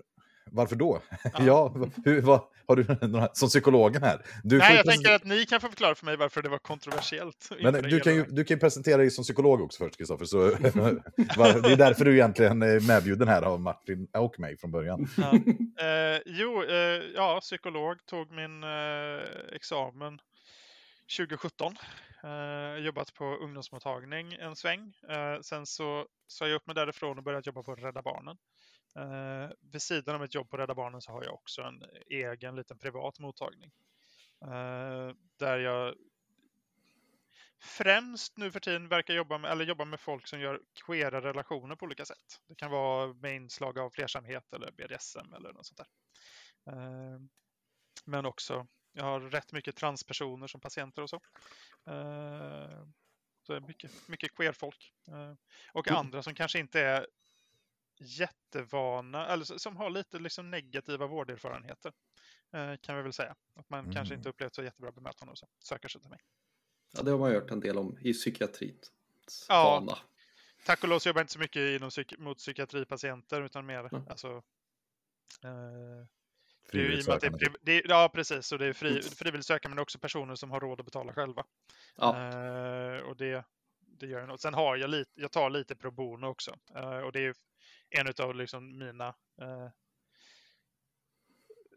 varför 0.52 0.76
då? 0.76 1.00
Ja. 1.38 1.74
hur, 2.04 2.20
vad, 2.20 2.40
har 2.68 2.76
du 2.76 3.06
några, 3.08 3.28
som 3.32 3.48
psykologen 3.48 4.02
här? 4.02 4.22
Du 4.44 4.58
Nej, 4.58 4.76
jag 4.76 4.86
tänker 4.86 5.12
att 5.12 5.24
ni 5.24 5.46
kan 5.46 5.60
förklara 5.60 5.94
för 5.94 6.04
mig 6.04 6.16
varför 6.16 6.42
det 6.42 6.48
var 6.48 6.58
kontroversiellt. 6.58 7.50
Men 7.62 7.82
du 7.82 8.00
kan, 8.00 8.14
ju, 8.14 8.24
du 8.24 8.44
kan 8.44 8.54
ju 8.54 8.60
presentera 8.60 8.96
dig 8.96 9.10
som 9.10 9.24
psykolog 9.24 9.60
också 9.60 9.84
först, 9.84 9.96
Kristoffer. 9.96 10.28
Det 11.62 11.72
är 11.72 11.76
därför 11.76 12.04
du 12.04 12.14
egentligen 12.14 12.62
är 12.62 12.80
medbjuden 12.80 13.28
här 13.28 13.42
av 13.42 13.60
Martin 13.60 14.08
och 14.12 14.40
mig 14.40 14.56
från 14.58 14.70
början. 14.70 15.08
Ja. 15.16 15.32
Eh, 15.86 16.20
jo, 16.26 16.62
eh, 16.62 17.02
ja, 17.14 17.38
psykolog, 17.40 18.06
tog 18.06 18.30
min 18.32 18.62
eh, 18.62 19.54
examen 19.54 20.20
2017. 21.16 21.76
Eh, 22.24 22.84
jobbat 22.84 23.14
på 23.14 23.24
ungdomsmottagning 23.24 24.32
en 24.32 24.56
sväng. 24.56 24.92
Eh, 25.08 25.40
sen 25.40 25.66
så 25.66 26.06
sa 26.26 26.46
jag 26.46 26.56
upp 26.56 26.66
mig 26.66 26.74
därifrån 26.74 27.18
och 27.18 27.24
började 27.24 27.46
jobba 27.46 27.62
på 27.62 27.74
Rädda 27.74 28.02
Barnen. 28.02 28.36
Eh, 28.96 29.50
vid 29.60 29.82
sidan 29.82 30.14
av 30.14 30.24
ett 30.24 30.34
jobb 30.34 30.50
på 30.50 30.56
Rädda 30.56 30.74
Barnen 30.74 31.00
så 31.00 31.12
har 31.12 31.24
jag 31.24 31.34
också 31.34 31.62
en 31.62 31.82
egen 32.10 32.56
liten 32.56 32.78
privat 32.78 33.18
mottagning. 33.18 33.70
Eh, 34.44 35.12
där 35.38 35.58
jag 35.58 35.94
främst 37.62 38.36
nu 38.36 38.50
för 38.50 38.60
tiden 38.60 38.88
verkar 38.88 39.14
jobba 39.14 39.38
med, 39.38 39.50
eller 39.50 39.64
jobba 39.64 39.84
med 39.84 40.00
folk 40.00 40.26
som 40.26 40.40
gör 40.40 40.60
queera 40.86 41.20
relationer 41.20 41.76
på 41.76 41.84
olika 41.84 42.04
sätt. 42.04 42.40
Det 42.48 42.54
kan 42.54 42.70
vara 42.70 43.12
med 43.14 43.36
inslag 43.36 43.78
av 43.78 43.90
flersamhet 43.90 44.52
eller 44.52 44.72
BDSM 44.72 45.32
eller 45.34 45.52
något 45.52 45.66
sånt 45.66 45.78
där. 45.78 45.88
Eh, 46.72 47.18
Men 48.04 48.26
också, 48.26 48.66
jag 48.92 49.04
har 49.04 49.20
rätt 49.20 49.52
mycket 49.52 49.76
transpersoner 49.76 50.46
som 50.46 50.60
patienter 50.60 51.02
och 51.02 51.10
så. 51.10 51.16
Eh, 51.86 52.82
Så 53.42 53.52
det 53.52 53.56
är 53.58 53.66
mycket, 53.68 54.08
mycket 54.08 54.34
queer-folk. 54.34 54.92
Eh, 55.08 55.34
Och 55.72 55.90
andra 55.90 56.22
som 56.22 56.34
kanske 56.34 56.58
inte 56.58 56.80
är 56.80 57.06
jättevana, 58.00 59.26
eller 59.26 59.44
som 59.44 59.76
har 59.76 59.90
lite 59.90 60.18
liksom 60.18 60.50
negativa 60.50 61.06
vårderfarenheter. 61.06 61.92
eh, 62.52 62.76
Kan 62.80 62.96
vi 62.96 63.02
väl 63.02 63.12
säga. 63.12 63.34
Att 63.54 63.70
man 63.70 63.84
kanske 63.84 64.14
Mm. 64.14 64.18
inte 64.20 64.28
upplevt 64.28 64.54
så 64.54 64.62
jättebra 64.62 64.92
bemötande 64.92 65.32
och 65.32 65.38
så. 65.38 65.48
Söker 65.58 65.88
sig 65.88 66.00
till 66.00 66.10
mig. 66.10 66.20
Ja, 66.96 67.02
det 67.02 67.10
har 67.10 67.18
man 67.18 67.32
hört 67.32 67.50
en 67.50 67.60
del 67.60 67.78
om 67.78 67.98
i 68.00 68.12
psykiatrin. 68.12 68.78
Ja. 69.48 69.64
Vana. 69.80 69.98
Tack 70.66 70.82
och 70.82 70.88
lov 70.88 70.98
så 70.98 71.08
jobbar 71.08 71.20
jag 71.20 71.22
inte 71.24 71.32
så 71.32 71.38
mycket 71.38 71.60
inom 71.76 71.90
psyk- 71.90 72.18
mot 72.18 72.38
psykiatripatienter 72.38 73.42
utan 73.42 73.66
mer 73.66 73.78
Mm. 73.94 74.08
alltså, 74.08 74.28
eh, 75.44 76.06
det 76.72 76.78
är 76.78 76.82
ju 76.82 76.96
i 76.98 77.10
att 77.10 77.20
det 77.20 77.26
är, 77.26 77.52
det 77.62 77.72
är, 77.72 77.82
ja, 77.88 78.10
precis. 78.14 78.52
Och 78.52 78.58
det 78.58 78.66
är 78.66 78.72
fri, 78.72 79.02
frivilligt 79.02 79.46
sökande 79.46 79.74
men 79.74 79.82
också 79.82 79.98
personer 79.98 80.34
som 80.34 80.50
har 80.50 80.60
råd 80.60 80.80
att 80.80 80.86
betala 80.86 81.12
själva. 81.12 81.44
Ja. 81.96 82.16
Eh, 82.16 83.00
och 83.02 83.16
det, 83.16 83.44
det 83.80 84.06
gör 84.06 84.18
jag 84.18 84.28
nog. 84.28 84.40
Sen 84.40 84.54
har 84.54 84.76
jag 84.76 84.90
lite, 84.90 85.10
jag 85.14 85.32
tar 85.32 85.50
lite 85.50 85.76
pro 85.76 85.90
bono 85.90 86.26
också. 86.26 86.56
Eh, 86.74 86.98
och 86.98 87.12
det 87.12 87.20
är 87.20 87.34
en 87.90 88.12
av 88.26 88.34
liksom 88.34 88.78
mina 88.78 89.08
eh, 89.40 89.68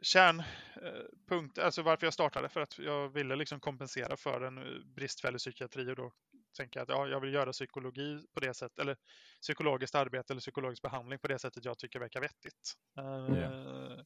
kärnpunkter, 0.01 1.61
alltså 1.61 1.81
varför 1.81 2.05
jag 2.07 2.13
startade. 2.13 2.49
För 2.49 2.61
att 2.61 2.77
jag 2.79 3.09
ville 3.09 3.35
liksom 3.35 3.59
kompensera 3.59 4.17
för 4.17 4.41
en 4.41 4.57
eh, 4.57 4.85
bristfällig 4.85 5.39
psykiatri 5.39 5.91
och 5.91 5.95
då 5.95 6.11
tänker 6.57 6.79
jag 6.79 6.83
att 6.91 6.97
ja, 6.97 7.07
jag 7.07 7.19
vill 7.19 7.33
göra 7.33 7.51
psykologi 7.51 8.25
på 8.33 8.39
det 8.39 8.53
sättet, 8.53 8.79
eller 8.79 8.97
psykologiskt 9.41 9.95
arbete 9.95 10.33
eller 10.33 10.41
psykologisk 10.41 10.81
behandling 10.81 11.19
på 11.19 11.27
det 11.27 11.39
sättet 11.39 11.65
jag 11.65 11.77
tycker 11.77 11.99
verkar 11.99 12.21
vettigt. 12.21 12.73
Eh, 12.97 13.99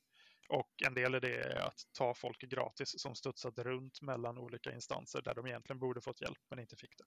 Och 0.50 0.70
en 0.88 0.94
del 0.94 1.16
i 1.16 1.20
det 1.20 1.36
är 1.38 1.60
att 1.68 1.80
ta 1.98 2.14
folk 2.14 2.40
gratis 2.42 3.02
som 3.02 3.16
studsat 3.16 3.58
runt 3.58 4.02
mellan 4.02 4.38
olika 4.38 4.74
instanser 4.74 5.22
där 5.22 5.36
de 5.36 5.48
egentligen 5.48 5.80
borde 5.80 6.02
fått 6.02 6.22
hjälp 6.22 6.38
men 6.50 6.60
inte 6.60 6.76
fick 6.76 6.98
det. 6.98 7.04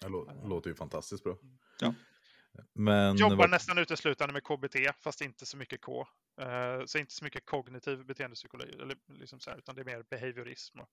Det 0.00 0.06
lå- 0.06 0.48
låter 0.48 0.70
ju 0.70 0.74
fantastiskt 0.76 1.24
bra. 1.24 1.36
Ja. 1.80 1.94
Men, 2.72 3.16
Jobbar 3.16 3.36
vad- 3.36 3.50
nästan 3.50 3.78
uteslutande 3.78 4.32
med 4.32 4.42
KBT 4.44 4.92
fast 5.00 5.20
inte 5.20 5.46
så 5.46 5.56
mycket 5.56 5.80
K. 5.80 6.06
Eh, 6.40 6.84
Så 6.86 6.98
inte 6.98 7.14
så 7.14 7.24
mycket 7.24 7.46
kognitiv 7.46 8.04
beteendepsykologi, 8.04 8.72
eller 8.82 8.96
liksom 9.08 9.40
så 9.40 9.50
här, 9.50 9.58
utan 9.58 9.74
det 9.74 9.80
är 9.82 9.84
mer 9.84 10.02
behaviorism 10.10 10.80
och 10.80 10.88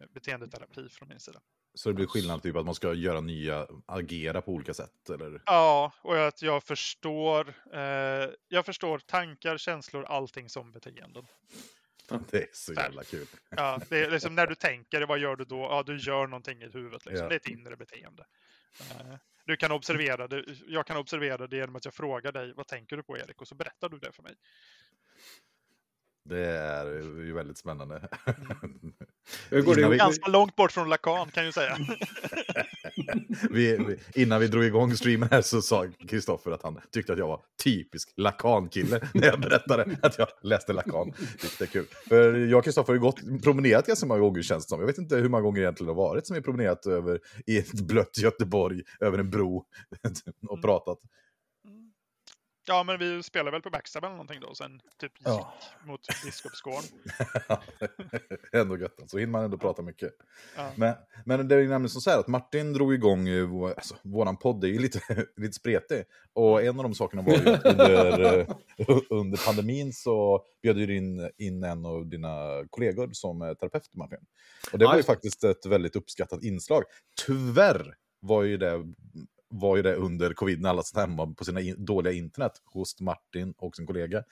eh, 0.00 0.06
beteendeterapi 0.10 0.88
från 0.88 1.08
min 1.08 1.20
sida. 1.20 1.40
så 1.74 1.88
det 1.88 1.94
blir 1.94 2.06
skillnad, 2.06 2.42
typ 2.42 2.56
att 2.56 2.64
man 2.66 2.74
ska 2.74 2.94
göra 2.94 3.20
nya, 3.20 3.66
agera 3.86 4.42
på 4.42 4.52
olika 4.52 4.74
sätt? 4.74 5.10
Eller? 5.10 5.42
Ja, 5.46 5.92
och 6.02 6.26
att 6.26 6.42
jag 6.42 6.62
förstår, 6.64 7.54
eh, 7.72 8.28
jag 8.48 8.66
förstår 8.66 8.98
tankar, 8.98 9.58
känslor, 9.58 10.04
allting 10.04 10.48
som 10.48 10.72
beteenden. 10.72 11.26
Det 12.30 12.42
är 12.42 12.48
så 12.52 12.72
jävla 12.72 13.04
kul. 13.04 13.26
Ja, 13.50 13.80
det 13.88 13.98
är 14.04 14.10
liksom 14.10 14.34
när 14.34 14.46
du 14.46 14.54
tänker, 14.54 15.02
vad 15.06 15.18
gör 15.18 15.36
du 15.36 15.44
då? 15.44 15.56
Ja, 15.60 15.82
du 15.86 15.96
gör 15.98 16.26
någonting 16.26 16.62
i 16.62 16.68
huvudet. 16.68 17.06
Liksom. 17.06 17.22
Ja. 17.22 17.28
Det 17.28 17.34
är 17.34 17.36
ett 17.36 17.48
inre 17.48 17.76
beteende. 17.76 18.26
Eh, 18.80 19.14
Du 19.46 19.56
kan 19.56 19.72
observera 19.72 20.28
det. 20.28 20.44
Jag 20.66 20.86
kan 20.86 20.96
observera 20.96 21.46
det 21.46 21.56
genom 21.56 21.76
att 21.76 21.84
jag 21.84 21.94
frågar 21.94 22.32
dig, 22.32 22.52
vad 22.56 22.66
tänker 22.66 22.96
du 22.96 23.02
på 23.02 23.18
Erik? 23.18 23.40
Och 23.40 23.48
så 23.48 23.54
berättar 23.54 23.88
du 23.88 23.98
det 23.98 24.12
för 24.12 24.22
mig. 24.22 24.34
Det 26.24 26.46
är 26.46 26.84
ju 27.24 27.32
väldigt 27.32 27.58
spännande. 27.58 28.08
Hur 29.50 29.62
går 29.62 29.74
det 29.74 29.80
Innan 29.80 29.90
vi-? 29.90 29.96
Ganska 29.96 30.30
långt 30.30 30.56
bort 30.56 30.72
från 30.72 30.88
Lacan 30.88 31.30
kan 31.30 31.44
jag 31.44 31.54
säga. 31.54 31.76
vi, 33.50 33.76
vi, 33.76 34.22
innan 34.22 34.40
vi 34.40 34.48
drog 34.48 34.64
igång 34.64 34.94
streamen 34.94 35.28
här 35.30 35.42
så 35.42 35.62
sa 35.62 35.86
Kristoffer 36.08 36.50
att 36.50 36.62
han 36.62 36.80
tyckte 36.92 37.12
att 37.12 37.18
jag 37.18 37.26
var 37.26 37.40
typisk 37.64 38.12
Lacan-kille 38.16 39.00
när 39.14 39.26
jag 39.26 39.40
berättade 39.40 39.96
att 40.02 40.18
jag 40.18 40.28
läste 40.42 40.72
Lacan. 40.72 41.12
Det 41.58 41.64
är 41.64 41.66
kul. 41.66 41.86
För 42.08 42.34
jag 42.34 42.58
och 42.58 42.64
Kristoffer 42.64 42.86
har 42.86 42.94
ju 42.94 43.00
gått, 43.00 43.42
promenerat 43.42 43.86
ganska 43.86 44.06
många 44.06 44.20
gånger 44.20 44.42
känns 44.42 44.66
det 44.66 44.68
som. 44.68 44.80
Jag 44.80 44.86
vet 44.86 44.98
inte 44.98 45.16
hur 45.16 45.28
många 45.28 45.42
gånger 45.42 45.60
det 45.60 45.64
egentligen 45.64 45.88
har 45.88 45.94
varit 45.94 46.26
som 46.26 46.36
vi 46.36 46.42
promenerat 46.42 46.86
över, 46.86 47.20
i 47.46 47.58
ett 47.58 47.72
blött 47.72 48.18
Göteborg 48.18 48.82
över 49.00 49.18
en 49.18 49.30
bro 49.30 49.64
och 50.48 50.62
pratat. 50.62 50.98
Ja, 52.68 52.82
men 52.82 52.98
vi 52.98 53.22
spelar 53.22 53.52
väl 53.52 53.62
på 53.62 53.70
Backstab 53.70 54.04
eller 54.04 54.14
någonting 54.14 54.40
då, 54.40 54.54
sen 54.54 54.80
typ 55.00 55.12
gick 55.18 55.28
Ja. 55.28 55.54
mot 55.84 56.00
Biskopsgården. 56.24 56.82
ändå 58.52 58.78
gött, 58.78 59.00
så 59.06 59.18
hinner 59.18 59.32
man 59.32 59.44
ändå 59.44 59.58
prata 59.58 59.82
mycket. 59.82 60.12
Ja. 60.56 60.70
Men, 60.76 60.94
men 61.24 61.48
det 61.48 61.54
är 61.54 61.58
ju 61.58 61.68
nämligen 61.68 61.88
så 61.90 62.10
här 62.10 62.18
att 62.20 62.26
Martin 62.28 62.72
drog 62.72 62.94
igång, 62.94 63.24
vår- 63.48 63.72
alltså, 63.76 63.96
våran 64.02 64.36
podd 64.36 64.64
är 64.64 64.68
ju 64.68 64.78
lite, 64.78 65.00
lite 65.36 65.52
spretig. 65.52 66.04
Och 66.32 66.62
en 66.62 66.76
av 66.78 66.82
de 66.82 66.94
sakerna 66.94 67.22
var 67.22 67.32
ju 67.32 67.48
att 67.48 67.64
under, 67.64 68.38
eh, 68.78 68.98
under 69.10 69.46
pandemin 69.46 69.92
så 69.92 70.44
bjöd 70.62 70.76
du 70.76 70.96
in, 70.96 71.30
in 71.38 71.62
en 71.64 71.86
av 71.86 72.06
dina 72.06 72.64
kollegor 72.70 73.08
som 73.12 73.56
terapeut, 73.60 73.94
Martin. 73.94 74.18
Och 74.72 74.78
det 74.78 74.84
var 74.84 74.96
ju 74.96 75.02
faktiskt 75.02 75.44
ett 75.44 75.66
väldigt 75.66 75.96
uppskattat 75.96 76.42
inslag. 76.42 76.82
Tyvärr 77.26 77.94
var 78.20 78.42
ju 78.42 78.56
det, 78.56 78.94
var 79.58 79.76
ju 79.76 79.82
det 79.82 79.94
under 79.94 80.34
covid 80.34 80.60
när 80.60 80.70
alla 80.70 80.82
satt 80.82 81.00
hemma 81.08 81.34
på 81.34 81.44
sina 81.44 81.60
in, 81.60 81.84
dåliga 81.84 82.12
internet 82.12 82.52
hos 82.64 83.00
Martin 83.00 83.54
och 83.58 83.76
sin 83.76 83.86
kollega. 83.86 84.24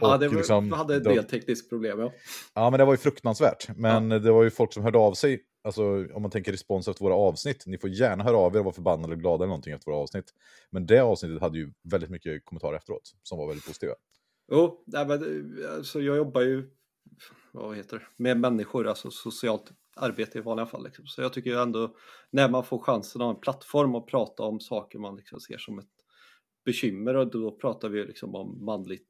Ja, 0.00 0.14
Och 0.14 0.20
det 0.20 0.28
var, 0.28 0.36
liksom, 0.36 0.72
hade 0.72 0.94
en 0.96 1.02
de- 1.02 1.14
del 1.14 1.24
tekniskt 1.24 1.68
problem, 1.70 2.00
ja. 2.00 2.12
Ja, 2.54 2.70
men 2.70 2.78
det 2.78 2.84
var 2.84 2.92
ju 2.92 2.96
fruktansvärt. 2.98 3.68
Men 3.76 4.08
det 4.08 4.32
var 4.32 4.42
ju 4.42 4.50
folk 4.50 4.72
som 4.72 4.82
hörde 4.82 4.98
av 4.98 5.12
sig. 5.14 5.42
Alltså 5.64 5.82
om 6.14 6.22
man 6.22 6.30
tänker 6.30 6.52
respons 6.52 6.88
efter 6.88 7.04
våra 7.04 7.14
avsnitt. 7.14 7.62
Ni 7.66 7.78
får 7.78 7.90
gärna 7.90 8.24
höra 8.24 8.36
av 8.36 8.54
er 8.54 8.58
och 8.58 8.64
vara 8.64 8.74
förbannade 8.74 9.12
eller 9.12 9.20
glada 9.20 9.36
eller 9.44 9.46
någonting 9.48 9.72
efter 9.72 9.90
våra 9.90 10.00
avsnitt. 10.00 10.24
Men 10.70 10.86
det 10.86 11.00
avsnittet 11.00 11.40
hade 11.40 11.58
ju 11.58 11.72
väldigt 11.90 12.10
mycket 12.10 12.44
kommentarer 12.44 12.76
efteråt 12.76 13.12
som 13.22 13.38
var 13.38 13.46
väldigt 13.48 13.66
positiva. 13.66 13.94
Jo, 14.52 14.82
nej, 14.86 15.06
men, 15.06 15.22
eh, 15.64 15.74
alltså, 15.74 16.00
jag 16.00 16.16
jobbar 16.16 16.40
ju 16.40 16.70
vad 17.52 17.76
heter 17.76 17.96
det, 17.98 18.04
med 18.16 18.40
människor, 18.40 18.86
alltså 18.86 19.10
socialt 19.10 19.72
arbete 19.96 20.38
i 20.38 20.40
vanliga 20.40 20.66
fall. 20.66 20.84
Liksom. 20.84 21.06
Så 21.06 21.22
jag 21.22 21.32
tycker 21.32 21.50
ju 21.50 21.62
ändå 21.62 21.96
när 22.30 22.48
man 22.48 22.64
får 22.64 22.78
chansen 22.78 23.22
att 23.22 23.26
ha 23.26 23.34
en 23.34 23.40
plattform 23.40 23.94
och 23.94 24.08
prata 24.08 24.42
om 24.42 24.60
saker 24.60 24.98
man 24.98 25.16
liksom 25.16 25.40
ser 25.40 25.58
som 25.58 25.78
ett 25.78 25.88
bekymmer 26.64 27.16
och 27.16 27.30
då 27.30 27.50
pratar 27.50 27.88
vi 27.88 27.98
ju 27.98 28.06
liksom 28.06 28.34
om 28.34 28.64
manligt 28.64 29.08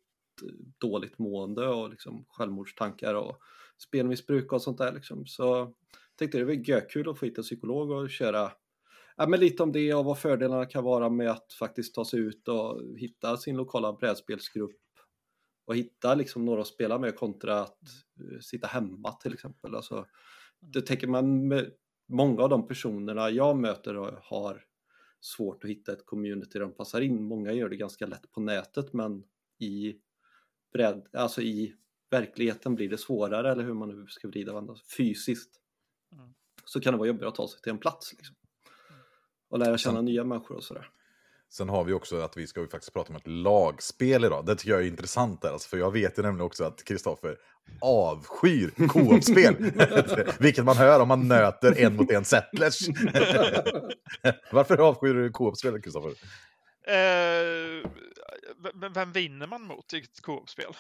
dåligt 0.79 1.19
mående 1.19 1.69
och 1.69 1.91
liksom 1.91 2.25
självmordstankar 2.29 3.15
och 3.15 3.39
spelmissbruk 3.79 4.53
och 4.53 4.63
sånt 4.63 4.79
där. 4.79 4.93
Liksom. 4.93 5.27
Så 5.27 5.75
tänkte 6.19 6.39
det 6.39 6.45
var 6.45 6.89
kul 6.89 7.09
att 7.09 7.19
få 7.19 7.27
hit 7.27 7.39
en 7.39 7.45
psykolog 7.45 7.91
och 7.91 8.11
köra 8.11 8.53
ja, 9.17 9.27
men 9.27 9.41
lite 9.41 9.63
om 9.63 9.73
det 9.73 9.95
och 9.95 10.05
vad 10.05 10.19
fördelarna 10.19 10.67
kan 10.67 10.85
vara 10.85 11.09
med 11.11 11.31
att 11.31 11.53
faktiskt 11.53 11.95
ta 11.95 12.05
sig 12.05 12.21
ut 12.21 12.49
och 12.49 12.83
hitta 12.99 13.37
sin 13.37 13.57
lokala 13.57 13.93
brädspelsgrupp 13.93 14.77
och 15.67 15.77
hitta 15.77 16.15
liksom 16.15 16.45
några 16.45 16.61
att 16.61 16.67
spela 16.67 16.99
med 16.99 17.17
kontra 17.17 17.61
att 17.61 17.79
eh, 18.21 18.39
sitta 18.41 18.67
hemma 18.67 19.13
till 19.13 19.33
exempel. 19.33 19.75
Alltså, 19.75 20.07
det 20.63 20.83
tänker 20.83 21.07
man 21.07 21.53
många 22.07 22.43
av 22.43 22.49
de 22.49 22.69
personerna 22.69 23.31
jag 23.31 23.57
möter 23.57 23.97
och 23.97 24.13
har 24.23 24.65
svårt 25.21 25.65
att 25.65 25.71
hitta 25.71 25.93
ett 25.93 26.07
community 26.07 26.51
där 26.53 26.61
de 26.61 26.73
passar 26.73 27.01
in. 27.01 27.23
Många 27.23 27.53
gör 27.53 27.69
det 27.69 27.77
ganska 27.77 28.07
lätt 28.07 28.33
på 28.33 28.41
nätet 28.41 28.93
men 28.93 29.25
i, 29.59 29.97
bräd, 30.73 31.07
alltså 31.13 31.43
i 31.43 31.75
verkligheten 32.11 32.75
blir 32.75 32.89
det 32.89 32.99
svårare 32.99 33.53
eller 33.53 33.65
hur 33.65 33.75
man 33.75 33.89
nu 33.89 34.07
ska 34.07 34.29
vrida 34.29 34.77
sig. 34.77 34.85
Fysiskt 34.97 35.63
Mm. 36.13 36.35
så 36.65 36.81
kan 36.81 36.93
det 36.93 36.99
vara 36.99 37.09
jobbigt 37.09 37.27
att 37.27 37.35
ta 37.35 37.49
sig 37.49 37.61
till 37.61 37.73
en 37.73 37.79
plats. 37.79 38.13
Liksom. 38.13 38.37
Och 39.49 39.59
lära 39.59 39.79
känna 39.79 40.01
nya 40.01 40.25
människor 40.25 40.57
och 40.57 40.65
sådär. 40.65 40.91
Sen 41.53 41.69
har 41.69 41.85
vi 41.85 41.93
också 41.93 42.21
att 42.21 42.37
vi 42.37 42.47
ska 42.47 42.61
ju 42.61 42.69
faktiskt 42.69 42.93
prata 42.93 43.11
om 43.11 43.17
ett 43.17 43.27
lagspel 43.27 44.25
idag. 44.25 44.47
Det 44.47 44.57
tycker 44.57 44.71
jag 44.71 44.83
är 44.83 44.87
intressant 44.87 45.43
där, 45.43 45.53
alltså, 45.53 45.69
för 45.69 45.77
jag 45.77 45.91
vet 45.91 46.19
ju 46.19 46.23
nämligen 46.23 46.47
också 46.47 46.65
att 46.65 46.85
Kristoffer 46.85 47.37
avskyr 47.81 48.89
co-op-spel. 48.89 49.57
Vilket 50.39 50.65
man 50.65 50.77
hör 50.77 51.01
om 51.01 51.09
man 51.09 51.29
nöter 51.29 51.79
en 51.79 51.97
mot 51.97 52.11
en 52.11 52.25
settlers. 52.25 52.89
Varför 54.53 54.79
avskyr 54.79 55.15
du 55.15 55.31
co-op-spel, 55.31 55.83
Kristoffer? 55.83 56.11
Eh, 56.87 57.91
vem, 58.75 58.93
vem 58.93 59.13
vinner 59.13 59.47
man 59.47 59.63
mot 59.63 59.93
i 59.93 59.99
ett 59.99 60.23
co-op-spel? 60.23 60.77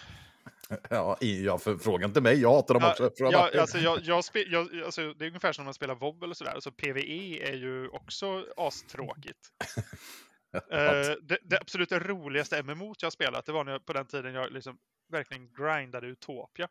Ja, 0.90 1.16
ja, 1.20 1.58
för 1.58 1.76
frågan 1.76 2.10
inte 2.10 2.20
mig, 2.20 2.40
jag 2.40 2.52
hatar 2.54 2.74
dem 2.74 2.84
också. 2.90 3.10
Fråga 3.18 3.50
Ja, 3.52 3.60
alltså, 3.60 3.78
jag, 3.78 4.00
jag 4.02 4.24
spe, 4.24 4.40
jag, 4.40 4.82
alltså, 4.84 5.12
det 5.12 5.24
är 5.24 5.28
ungefär 5.28 5.52
som 5.52 5.62
när 5.62 5.66
man 5.66 5.74
spelar 5.74 5.94
WoW 5.94 6.24
eller 6.24 6.34
sådär. 6.34 6.52
Alltså, 6.52 6.70
PVE 6.70 7.50
är 7.50 7.54
ju 7.54 7.88
också 7.88 8.44
astråkigt. 8.56 9.38
Eh, 10.54 11.16
det, 11.22 11.38
det 11.42 11.60
absolut 11.60 11.92
roligaste 11.92 12.62
MMO 12.62 12.94
jag 13.00 13.06
har 13.06 13.10
spelat, 13.10 13.46
det 13.46 13.52
var 13.52 13.64
när 13.64 13.78
på 13.78 13.92
den 13.92 14.06
tiden 14.06 14.34
jag 14.34 14.52
liksom 14.52 14.78
verkligen 15.08 15.52
grindade 15.52 16.06
Utopia. 16.06 16.68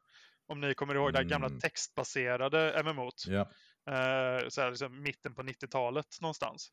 Om 0.47 0.61
ni 0.61 0.73
kommer 0.73 0.95
ihåg 0.95 1.13
det 1.13 1.17
här 1.19 1.25
gamla 1.25 1.47
Mm. 1.47 1.59
textbaserade 1.59 2.83
MMOt. 2.83 3.25
Ja. 3.27 3.41
Eh, 3.87 4.47
så 4.49 4.61
här, 4.61 4.69
liksom 4.69 5.03
mitten 5.03 5.35
på 5.35 5.43
90-talet 5.43 6.21
någonstans. 6.21 6.71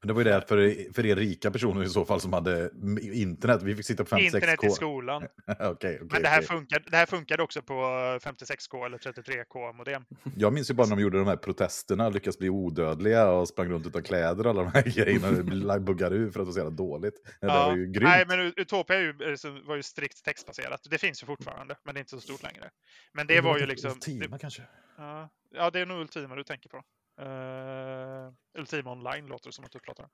Men 0.00 0.08
det 0.08 0.14
var 0.14 0.20
ju 0.20 0.24
det 0.24 0.48
för, 0.48 0.92
för 0.92 1.06
er 1.06 1.16
rika 1.16 1.50
personer 1.50 1.84
i 1.84 1.88
så 1.88 2.04
fall 2.04 2.20
som 2.20 2.32
hade 2.32 2.70
internet. 3.12 3.62
Vi 3.62 3.76
fick 3.76 3.86
sitta 3.86 4.04
på 4.04 4.16
56k. 4.16 4.20
Internet 4.34 4.64
i 4.64 4.70
skolan. 4.70 5.22
Okej, 5.46 5.66
okej, 5.70 5.98
Men 6.10 6.22
det 6.22 6.28
här, 6.28 6.38
okej. 6.38 6.48
funkar, 6.48 6.84
det 6.90 6.96
här 6.96 7.06
funkade 7.06 7.42
också 7.42 7.62
på 7.62 7.74
56k 8.22 8.86
eller 8.86 8.98
33k 8.98 9.72
modem. 9.72 10.04
Jag 10.36 10.52
minns 10.52 10.70
ju 10.70 10.74
bara 10.74 10.86
när 10.86 10.96
de 10.96 11.02
gjorde 11.02 11.18
de 11.18 11.26
här 11.26 11.36
protesterna, 11.36 12.08
lyckas 12.08 12.38
bli 12.38 12.50
odödliga 12.50 13.30
och 13.30 13.48
sprang 13.48 13.68
runt 13.68 13.86
utan 13.86 14.02
kläder 14.02 14.44
och 14.44 14.50
alla 14.50 14.62
de 14.62 14.70
här 14.72 14.82
grejerna. 14.96 15.30
Det 15.30 15.80
buggade 15.80 16.16
ur 16.16 16.30
för 16.30 16.40
att 16.40 16.44
det 16.44 16.46
var 16.46 16.52
så 16.52 16.58
jävla 16.58 16.70
dåligt. 16.76 17.14
Det 17.40 17.46
där 17.46 17.66
var 17.66 17.76
ju 17.76 17.86
grymt. 17.86 18.02
Nej, 18.02 18.24
men 18.28 18.52
Utopia 18.56 19.00
ju, 19.00 19.36
så- 19.36 19.60
var 19.66 19.76
ju 19.76 19.82
strikt 19.82 20.24
textbaserat. 20.24 20.80
Det 20.90 20.98
finns 20.98 21.22
ju 21.22 21.26
fortfarande, 21.26 21.76
men 21.84 21.94
det 21.94 21.98
är 21.98 22.00
inte 22.02 22.10
så 22.10 22.20
stort 22.20 22.42
längre. 22.42 22.70
Men 23.12 23.26
det 23.26 23.40
var 23.40 23.58
ju 23.58 23.66
liksom... 23.66 23.90
Ultima 23.90 24.26
Det, 24.26 24.38
kanske? 24.38 24.62
ja, 24.98 25.28
ja, 25.54 25.70
det 25.70 25.80
är 25.80 25.86
nog 25.86 26.00
Ultima 26.00 26.34
du 26.34 26.44
tänker 26.44 26.68
på. 26.68 26.82
Uh, 27.20 28.32
Ultima 28.54 28.90
Online 28.92 29.26
låter 29.26 29.48
det 29.48 29.52
som 29.52 29.64
att 29.64 29.72
du 29.72 29.78
pratar 29.80 30.04
om. 30.04 30.10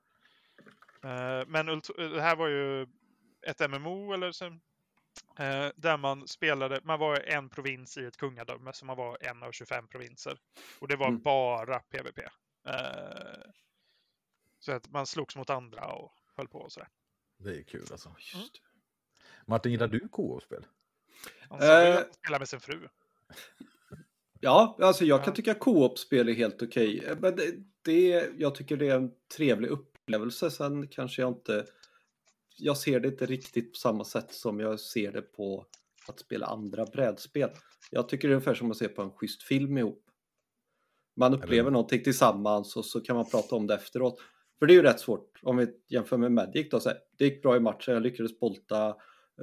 Eh, 1.09 1.45
men 1.47 1.69
Ult- 1.69 1.97
det 1.97 2.21
här 2.21 2.35
var 2.35 2.47
ju 2.47 2.87
ett 3.47 3.59
MMO 3.69 4.13
eller 4.13 4.31
så, 4.31 4.45
eh, 5.39 5.69
där 5.75 5.97
man 5.97 6.27
spelade, 6.27 6.79
man 6.83 6.99
var 6.99 7.19
en 7.19 7.49
provins 7.49 7.97
i 7.97 8.05
ett 8.05 8.17
kungadöme, 8.17 8.73
så 8.73 8.85
man 8.85 8.97
var 8.97 9.17
en 9.21 9.43
av 9.43 9.51
25 9.51 9.87
provinser. 9.87 10.37
Och 10.79 10.87
det 10.87 10.95
var 10.95 11.07
Mm. 11.07 11.21
bara 11.21 11.79
PVP. 11.79 12.19
Eh, 12.67 13.51
så 14.59 14.71
att 14.71 14.89
man 14.91 15.05
slogs 15.07 15.35
mot 15.35 15.49
andra 15.49 15.85
och 15.85 16.13
höll 16.35 16.47
på 16.47 16.59
och 16.59 16.71
sådär. 16.71 16.89
Det 17.37 17.57
är 17.59 17.63
kul 17.63 17.87
alltså. 17.91 18.15
Just. 18.19 18.61
Martin, 19.45 19.71
gillar 19.71 19.87
du 19.87 20.07
co-op-spel? 20.09 20.65
Han 21.49 21.61
han 21.61 22.13
spelar 22.13 22.39
med 22.39 22.49
sin 22.49 22.59
fru. 22.59 22.87
Ja, 24.43 24.77
alltså 24.79 25.05
jag 25.05 25.23
kan 25.23 25.33
tycka 25.33 25.53
co-op-spel 25.53 26.29
är 26.29 26.33
helt 26.33 26.61
okej. 26.61 27.03
Men 27.19 27.35
det, 27.35 27.53
det, 27.81 28.29
jag 28.37 28.55
tycker 28.55 28.77
det 28.77 28.89
är 28.89 28.95
en 28.95 29.11
trevlig 29.37 29.69
upplevelse. 29.69 30.51
Sen 30.51 30.87
kanske 30.87 31.21
jag 31.21 31.31
inte... 31.31 31.65
Jag 32.57 32.77
ser 32.77 32.99
det 32.99 33.07
inte 33.07 33.25
riktigt 33.25 33.73
på 33.73 33.77
samma 33.77 34.03
sätt 34.03 34.33
som 34.33 34.59
jag 34.59 34.79
ser 34.79 35.11
det 35.11 35.21
på 35.21 35.65
att 36.07 36.19
spela 36.19 36.45
andra 36.45 36.85
brädspel. 36.85 37.49
Jag 37.91 38.09
tycker 38.09 38.27
det 38.27 38.31
är 38.31 38.35
ungefär 38.35 38.53
som 38.53 38.71
att 38.71 38.77
se 38.77 38.87
på 38.87 39.01
en 39.01 39.11
schysst 39.11 39.43
film 39.43 39.77
ihop. 39.77 40.03
Man 41.15 41.33
upplever 41.33 41.55
Eller- 41.59 41.71
någonting 41.71 42.03
tillsammans 42.03 42.75
och 42.75 42.85
så 42.85 43.01
kan 43.01 43.15
man 43.15 43.29
prata 43.29 43.55
om 43.55 43.67
det 43.67 43.73
efteråt. 43.73 44.21
För 44.59 44.65
det 44.65 44.73
är 44.73 44.75
ju 44.75 44.83
rätt 44.83 44.99
svårt 44.99 45.39
om 45.41 45.57
vi 45.57 45.67
jämför 45.87 46.17
med 46.17 46.31
Magic 46.31 46.69
då. 46.71 46.79
Så 46.79 46.89
här, 46.89 46.97
det 47.17 47.25
gick 47.25 47.41
bra 47.41 47.55
i 47.55 47.59
matchen, 47.59 47.93
jag 47.93 48.03
lyckades 48.03 48.39
bolta 48.39 48.87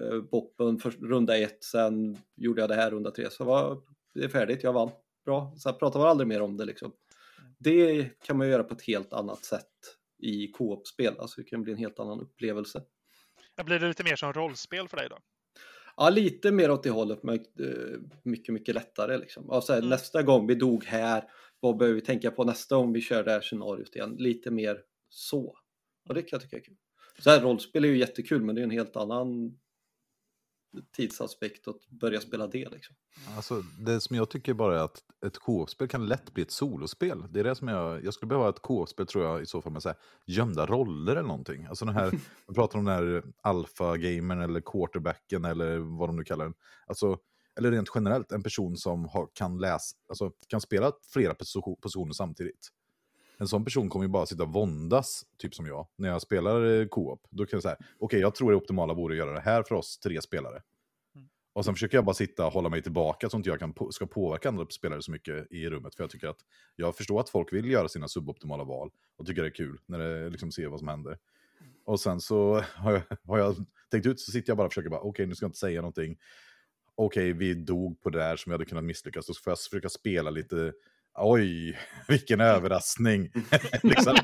eh, 0.01 0.21
boppen 0.31 0.79
för 0.79 0.91
runda 0.91 1.37
ett, 1.39 1.65
sen 1.65 2.19
gjorde 2.37 2.61
jag 2.61 2.71
det 2.71 2.75
här 2.75 2.91
runda 2.91 3.11
tre. 3.11 3.31
Så 3.31 3.45
var 3.45 3.83
det 4.15 4.25
är 4.25 4.29
färdigt, 4.29 4.63
jag 4.63 4.73
vann. 4.73 4.91
Bra, 5.25 5.55
sen 5.59 5.75
pratar 5.79 6.01
man 6.01 6.09
aldrig 6.09 6.29
mer 6.29 6.43
om 6.43 6.57
det 6.57 6.65
liksom. 6.65 6.93
Det 7.59 8.09
kan 8.25 8.39
man 8.39 8.49
göra 8.49 8.65
på 8.65 8.75
ett 8.75 8.83
helt 8.83 9.13
annat 9.13 9.45
sätt 9.45 9.67
i 10.19 10.47
co-op-spel, 10.49 11.15
alltså 11.19 11.41
det 11.41 11.49
kan 11.49 11.63
bli 11.63 11.73
en 11.73 11.79
helt 11.79 11.99
annan 11.99 12.21
upplevelse. 12.21 12.83
Ja, 13.57 13.65
Blir 13.65 13.79
det 13.79 13.89
lite 13.89 14.05
mer 14.05 14.17
som 14.17 14.33
rollspel 14.33 14.89
för 14.89 14.97
dig 14.97 15.09
då? 15.09 15.19
Ja, 15.97 16.11
lite 16.11 16.53
mer 16.53 16.71
åt 16.71 16.83
det 16.83 16.91
hållet, 16.91 17.23
men 17.23 17.35
eh, 17.35 17.99
mycket, 18.23 18.55
mycket 18.55 18.75
lättare 18.75 19.19
liksom. 19.19 19.63
Så 19.63 19.73
här, 19.73 19.79
Mm. 19.79 19.91
Nästa 19.91 20.23
gång 20.23 20.47
vi 20.47 20.55
dog 20.55 20.85
här, 20.85 21.25
vad 21.61 21.77
behöver 21.77 21.95
vi 21.95 22.01
tänka 22.07 22.31
på 22.31 22.45
nästa 22.45 22.77
gång 22.77 22.93
vi 22.93 23.01
kör 23.01 23.25
det 23.25 23.31
här 23.31 23.41
scenariot 23.41 23.97
igen? 23.97 24.17
Lite 24.19 24.51
mer 24.51 24.81
så. 25.09 25.57
Och 26.09 26.15
det 26.15 26.23
kan 26.23 26.29
jag 26.37 26.43
tycka 26.43 26.57
är 26.57 26.61
kul. 26.61 26.77
Så 27.19 27.31
här, 27.31 27.41
rollspel 27.41 27.85
är 27.85 27.89
ju 27.89 27.99
jättekul, 27.99 28.43
men 28.43 28.55
det 28.55 28.61
är 28.61 28.65
en 28.65 28.71
helt 28.71 28.97
annan 28.97 29.59
tidsaspekt 30.97 31.69
att 31.69 31.89
börja 31.89 32.21
spela 32.21 32.47
det 32.47 32.69
liksom. 32.69 32.97
Alltså, 33.37 33.63
det 33.79 34.01
som 34.01 34.17
jag 34.17 34.31
tycker 34.31 34.55
bara 34.55 34.81
är 34.81 34.85
att 34.85 35.03
ett 35.27 35.39
co-op-spel 35.39 35.89
kan 35.89 36.07
lätt 36.07 36.35
bli 36.35 36.43
ett 36.43 36.51
solospel. 36.51 37.25
Det 37.31 37.41
är 37.41 37.45
det 37.45 37.55
som 37.55 37.69
jag, 37.69 38.05
jag 38.05 38.15
skulle 38.15 38.29
behöva 38.29 38.49
ett 38.49 38.63
co-op-spel 38.63 39.07
tror 39.07 39.25
jag 39.25 39.43
i 39.43 39.47
så 39.47 39.63
fall 39.63 39.73
med 39.73 39.83
så 39.83 39.89
här, 39.89 39.99
gömda 40.27 40.67
roller 40.67 41.13
eller 41.13 41.29
någonting. 41.29 41.67
Alltså 41.67 41.85
den 41.85 41.95
här, 41.95 42.11
man 42.47 42.55
pratar 42.55 42.79
om 42.79 42.85
den 42.85 42.95
här 42.95 43.23
alfa-gamern 43.43 44.41
eller 44.41 44.61
quarterbacken 44.61 45.45
eller 45.45 45.79
vad 45.79 46.09
de 46.09 46.17
nu 46.17 46.25
kallar 46.25 46.45
den. 46.45 46.55
Alltså, 46.87 47.19
eller 47.59 47.71
rent 47.71 47.91
generellt, 47.95 48.33
en 48.33 48.43
person 48.43 48.77
som 48.77 49.05
har, 49.05 49.29
kan 49.35 49.59
läsa, 49.59 49.97
alltså 50.09 50.33
kan 50.49 50.61
spela 50.61 50.93
flera 51.13 51.35
personer 51.35 52.13
samtidigt. 52.13 52.69
En 53.41 53.49
sån 53.49 53.65
person 53.65 53.89
kommer 53.89 54.05
ju 54.05 54.09
bara 54.09 54.27
sitta 54.27 54.43
och 54.43 54.53
våndas, 54.53 55.23
typ 55.39 55.55
som 55.55 55.67
jag, 55.67 55.87
när 55.97 56.09
jag 56.09 56.23
spelar 56.23 56.81
eh, 56.81 56.87
co-op. 56.87 57.27
Då 57.31 57.47
kan 57.47 57.57
jag 57.57 57.63
säga, 57.63 57.77
okej, 57.99 58.21
jag 58.21 58.35
tror 58.35 58.51
det 58.51 58.57
optimala 58.57 58.95
vore 58.95 59.15
att 59.15 59.19
göra 59.19 59.33
det 59.33 59.41
här 59.41 59.63
för 59.63 59.75
oss 59.75 59.99
tre 59.99 60.23
spelare. 60.23 60.63
Och 61.53 61.65
sen 61.65 61.75
försöker 61.75 61.97
jag 61.97 62.05
bara 62.05 62.15
sitta 62.15 62.47
och 62.47 62.53
hålla 62.53 62.69
mig 62.69 62.83
tillbaka 62.83 63.31
så 63.31 63.39
att 63.39 63.47
jag 63.47 63.59
kan 63.59 63.73
på, 63.73 63.93
ska 63.93 64.07
påverka 64.07 64.49
andra 64.49 64.67
spelare 64.71 65.03
så 65.03 65.11
mycket 65.11 65.53
i 65.53 65.71
rummet. 65.71 65.95
För 65.95 66.03
jag 66.03 66.11
tycker 66.11 66.29
att 66.29 66.41
jag 66.77 66.97
förstår 66.97 67.21
att 67.21 67.29
folk 67.29 67.53
vill 67.53 67.71
göra 67.71 67.89
sina 67.89 68.09
suboptimala 68.09 68.65
val 68.65 68.91
och 69.17 69.27
tycker 69.27 69.43
det 69.43 69.49
är 69.49 69.55
kul 69.55 69.81
när 69.87 69.99
det 69.99 70.31
liksom 70.31 70.53
ser 70.53 70.67
vad 70.67 70.79
som 70.79 70.89
händer. 70.89 71.19
Och 71.85 72.01
sen 72.01 72.21
så 72.21 72.61
har 72.75 72.93
jag, 72.93 73.03
har 73.25 73.39
jag 73.39 73.57
tänkt 73.91 74.07
ut 74.07 74.21
så 74.21 74.33
sitter 74.33 74.51
jag 74.51 74.57
bara 74.57 74.67
och 74.67 74.73
försöker 74.73 74.91
bara, 74.91 75.01
okej 75.01 75.27
nu 75.27 75.35
ska 75.35 75.45
jag 75.45 75.49
inte 75.49 75.59
säga 75.59 75.81
någonting. 75.81 76.19
Okej, 76.95 77.33
vi 77.33 77.55
dog 77.55 78.01
på 78.01 78.11
det 78.11 78.19
där 78.19 78.37
som 78.37 78.51
jag 78.51 78.55
hade 78.55 78.65
kunnat 78.65 78.85
misslyckas. 78.85 79.27
Då 79.27 79.35
får 79.35 79.51
jag 79.51 79.59
försöka 79.59 79.89
spela 79.89 80.31
lite, 80.31 80.73
oj, 81.15 81.79
vilken 82.09 82.41
överraskning. 82.41 83.33
liksom. 83.83 84.17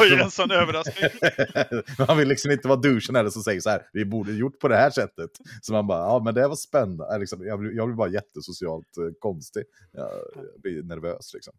Oj, 0.00 0.20
en 0.22 0.30
sån 0.30 0.50
överraskning. 0.50 1.10
man 2.08 2.18
vill 2.18 2.28
liksom 2.28 2.50
inte 2.50 2.68
vara 2.68 2.80
douchen 2.80 3.16
eller 3.16 3.30
som 3.30 3.42
säger 3.42 3.60
så 3.60 3.70
här, 3.70 3.82
vi 3.92 4.04
borde 4.04 4.32
gjort 4.32 4.58
på 4.58 4.68
det 4.68 4.76
här 4.76 4.90
sättet. 4.90 5.30
Så 5.62 5.72
man 5.72 5.86
bara, 5.86 5.98
ja 5.98 6.22
men 6.24 6.34
det 6.34 6.48
var 6.48 6.56
spännande. 6.56 7.14
Äh, 7.14 7.18
Liksom, 7.20 7.46
jag, 7.46 7.58
blir, 7.58 7.76
jag 7.76 7.88
blir 7.88 7.96
bara 7.96 8.08
jättesocialt 8.08 8.96
eh, 8.98 9.12
konstig. 9.18 9.62
Jag, 9.92 10.10
jag 10.34 10.60
blir 10.62 10.82
nervös 10.82 11.34
liksom. 11.34 11.54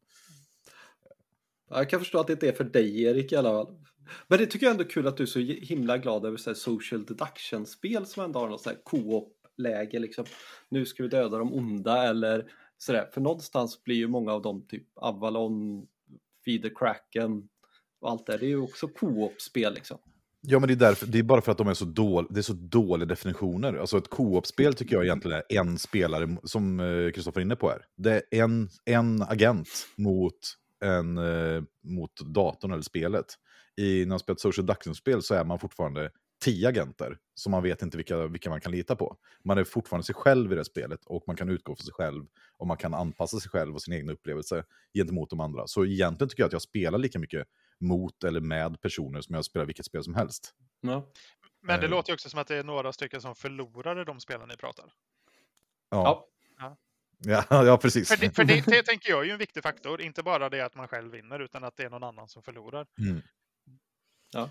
Ja, 1.70 1.78
Jag 1.78 1.90
kan 1.90 2.00
förstå 2.00 2.20
att 2.20 2.28
det 2.28 2.34
inte 2.34 2.48
är 2.48 2.54
för 2.54 2.64
dig 2.64 3.04
Erik 3.04 3.32
i 3.32 3.36
alla 3.36 3.50
fall. 3.50 3.76
Men 4.28 4.40
det 4.40 4.46
tycker 4.46 4.66
jag 4.66 4.72
ändå 4.72 4.84
är 4.84 4.90
kul 4.90 5.08
att 5.08 5.18
du 5.18 5.24
är 5.24 5.28
så 5.28 5.40
himla 5.40 5.98
glad 5.98 6.26
över 6.26 6.38
så 6.38 6.50
här 6.50 6.56
social 6.56 7.06
deduction-spel 7.06 8.06
som 8.06 8.24
ändå 8.24 8.40
har 8.40 8.50
något 8.50 8.62
så 8.62 8.70
här 8.70 8.78
co-op-läge 8.84 10.00
liksom. 10.00 10.26
Nu 10.70 10.86
ska 10.86 11.04
vi 11.04 11.10
döda 11.10 11.38
de 11.38 11.54
onda 11.54 12.04
eller 12.04 12.52
sådär. 12.80 13.10
För 13.14 13.22
någonstans 13.22 13.84
blir 13.84 13.96
ju 13.96 14.08
många 14.08 14.34
av 14.34 14.42
dem 14.42 14.66
typ 14.68 14.88
Avalon, 14.96 15.88
Feed 16.46 16.62
the 16.62 16.70
Kraken 16.70 17.50
och 18.02 18.10
allt 18.10 18.26
det 18.26 18.38
Det 18.38 18.46
är 18.46 18.50
ju 18.50 18.62
också 18.62 18.88
co-op-spel 18.88 19.74
liksom. 19.74 19.98
Ja, 20.42 20.60
men 20.60 20.68
det 20.68 20.74
är, 20.74 20.76
därför, 20.76 21.08
det 21.08 21.20
är 21.20 21.24
bara 21.24 21.42
för 21.42 21.52
att 21.52 21.58
de 21.58 21.68
är 21.68 21.74
så, 21.74 21.86
dål, 21.86 22.28
det 22.30 22.40
är 22.40 22.42
så 22.42 22.54
dåliga 22.54 23.06
definitioner. 23.06 23.74
Alltså 23.74 23.98
ett 23.98 24.10
co-op-spel 24.10 24.74
tycker 24.74 24.96
jag 24.96 25.06
egentligen 25.06 25.42
är 25.50 25.60
en 25.60 25.78
spelare, 25.78 26.38
som 26.44 26.80
eh, 26.80 27.12
Kristoffer 27.12 27.40
är 27.40 27.46
inne 27.46 27.56
på 27.56 27.70
här. 27.70 27.86
Det 27.98 28.24
är 28.32 28.44
en, 28.44 28.70
en 28.86 29.22
agent 29.22 29.70
mot, 29.98 30.38
en, 30.84 31.18
eh, 31.18 31.64
mot 31.84 32.22
datorn 32.22 32.72
eller 32.72 32.84
spelet. 32.84 33.26
I, 33.78 34.00
när 34.00 34.10
man 34.10 34.20
spelar 34.20 34.36
ett 34.36 34.42
social 34.42 34.66
deduction-spel 34.66 35.22
så 35.22 35.36
är 35.36 35.46
man 35.46 35.60
fortfarande 35.60 36.12
tio 36.40 36.68
agenter, 36.70 37.18
så 37.36 37.50
man 37.50 37.64
vet 37.64 37.82
inte 37.82 37.98
vilka, 37.98 38.28
vilka 38.28 38.50
man 38.50 38.62
kan 38.62 38.72
lita 38.72 38.96
på. 38.96 39.18
Man 39.44 39.58
är 39.58 39.64
fortfarande 39.64 40.06
sig 40.06 40.16
själv 40.16 40.52
i 40.54 40.56
det 40.56 40.66
spelet 40.66 41.06
och 41.06 41.24
man 41.28 41.36
kan 41.36 41.50
utgå 41.50 41.76
från 41.76 41.86
sig 41.86 41.94
själv 41.94 42.26
och 42.58 42.68
man 42.68 42.78
kan 42.78 42.94
anpassa 42.94 43.40
sig 43.40 43.50
själv 43.52 43.76
och 43.76 43.82
sin 43.82 43.94
egen 43.94 44.10
upplevelse 44.10 44.64
gentemot 44.94 45.30
de 45.30 45.40
andra. 45.40 45.68
Så 45.68 45.86
egentligen 45.86 46.30
tycker 46.30 46.44
jag 46.44 46.48
att 46.48 46.54
jag 46.54 46.62
spelar 46.62 46.98
lika 47.00 47.20
mycket 47.20 47.48
mot 47.80 48.24
eller 48.24 48.40
med 48.42 48.82
personer 48.82 49.22
som 49.22 49.36
jag 49.36 49.46
spelar 49.46 49.66
vilket 49.66 49.86
spel 49.86 50.04
som 50.04 50.16
helst. 50.16 50.54
Ja. 50.82 51.12
Men 51.62 51.80
det 51.80 51.86
Eh. 51.86 51.90
låter 51.92 52.10
ju 52.10 52.14
också 52.14 52.30
som 52.30 52.40
att 52.40 52.48
det 52.48 52.56
är 52.56 52.64
några 52.64 52.94
stycken 52.94 53.22
som 53.22 53.36
förlorar 53.36 54.02
i 54.02 54.06
de 54.06 54.20
spelen 54.20 54.48
ni 54.48 54.58
pratar. 54.58 54.86
Ja, 55.90 56.28
Ja. 56.60 56.78
ja. 57.20 57.46
ja, 57.66 57.78
precis. 57.78 58.10
För 58.10 58.18
det, 58.18 58.36
för 58.36 58.44
det, 58.44 58.66
det 58.66 58.84
tänker 58.84 59.10
jag 59.10 59.20
är 59.22 59.26
ju 59.26 59.32
en 59.32 59.38
viktig 59.38 59.64
faktor. 59.64 60.02
Inte 60.02 60.24
bara 60.24 60.50
det 60.50 60.62
att 60.62 60.76
man 60.76 60.88
själv 60.88 61.12
vinner, 61.12 61.40
utan 61.40 61.64
att 61.64 61.76
det 61.78 61.84
är 61.84 61.90
någon 61.90 62.04
annan 62.04 62.28
som 62.28 62.44
förlorar. 62.44 62.88
Mm. 63.00 63.22
Ja. 64.34 64.50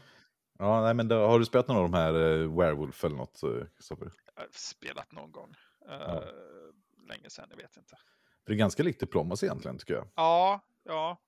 Ja, 0.59 0.83
nej, 0.83 0.95
men 0.95 1.09
då, 1.09 1.27
har 1.27 1.39
du 1.39 1.45
spelat 1.45 1.69
någon 1.69 1.77
av 1.77 1.83
de 1.83 1.95
här 1.95 2.15
uh, 2.15 2.59
Werewolf 2.59 3.05
eller 3.05 3.17
något, 3.17 3.43
eh, 3.43 3.51
Kristoffer? 3.77 4.11
Jag 4.35 4.43
har 4.43 4.49
Spelat 4.53 5.13
någon 5.13 5.33
gång. 5.33 5.55
Eh, 5.89 5.95
Ja. 5.95 6.25
Länge 7.09 7.31
sedan, 7.31 7.47
jag 7.51 7.57
vet 7.57 7.77
inte. 7.77 7.97
För 8.45 8.47
det 8.47 8.53
är 8.53 8.57
ganska 8.59 8.83
likt 8.83 9.01
Diplomacy 9.01 9.47
egentligen, 9.47 9.79
tycker 9.79 9.95
jag. 9.95 10.09
Ja, 10.15 10.61
ja. 10.85 11.19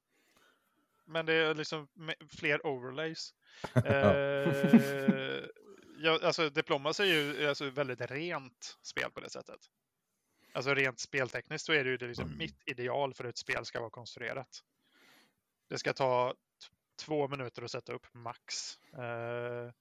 Men 1.05 1.27
det 1.27 1.33
är 1.35 1.55
liksom 1.55 1.89
fler 2.29 2.67
overlays. 2.67 3.35
Eh, 3.85 5.45
ja, 5.99 6.19
alltså 6.23 6.51
Diplomacy 6.51 7.03
är 7.03 7.07
ju 7.07 7.49
alltså 7.49 7.71
väldigt 7.71 8.01
rent 8.01 8.79
spel 8.83 9.11
på 9.11 9.21
det 9.21 9.31
sättet. 9.31 9.59
Alltså 10.53 10.75
rent 10.75 11.01
speltekniskt 11.01 11.67
så 11.67 11.73
är 11.73 11.85
det 11.85 11.91
ju 11.91 11.97
det 11.97 12.07
liksom 12.07 12.25
Mm. 12.27 12.39
mitt 12.39 12.63
ideal 12.67 13.15
för 13.15 13.25
hur 13.25 13.31
ett 13.31 13.39
spel 13.39 13.65
ska 13.65 13.81
vara 13.81 13.91
konstruerat. 13.91 14.61
Det 15.69 15.79
ska 15.79 15.93
ta 15.93 16.35
två 17.01 17.29
minuter 17.29 17.63
att 17.63 17.71
sätta 17.71 17.93
upp 17.93 18.07
max. 18.15 18.77
Eh, 18.95 19.73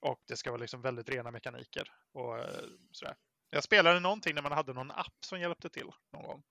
Och 0.00 0.22
det 0.28 0.36
ska 0.36 0.50
vara 0.50 0.60
liksom 0.60 0.82
väldigt 0.82 1.08
rena 1.08 1.30
mekaniker 1.30 1.88
och 2.12 2.38
eh, 2.38 2.44
sådär. 2.92 3.14
Jag 3.50 3.64
spelade 3.64 4.00
någonting 4.00 4.34
när 4.34 4.42
man 4.42 4.52
hade 4.52 4.72
någon 4.72 4.90
app 4.90 5.16
som 5.26 5.40
hjälpte 5.40 5.68
till 5.70 5.90
någon 6.12 6.22
gång. 6.22 6.42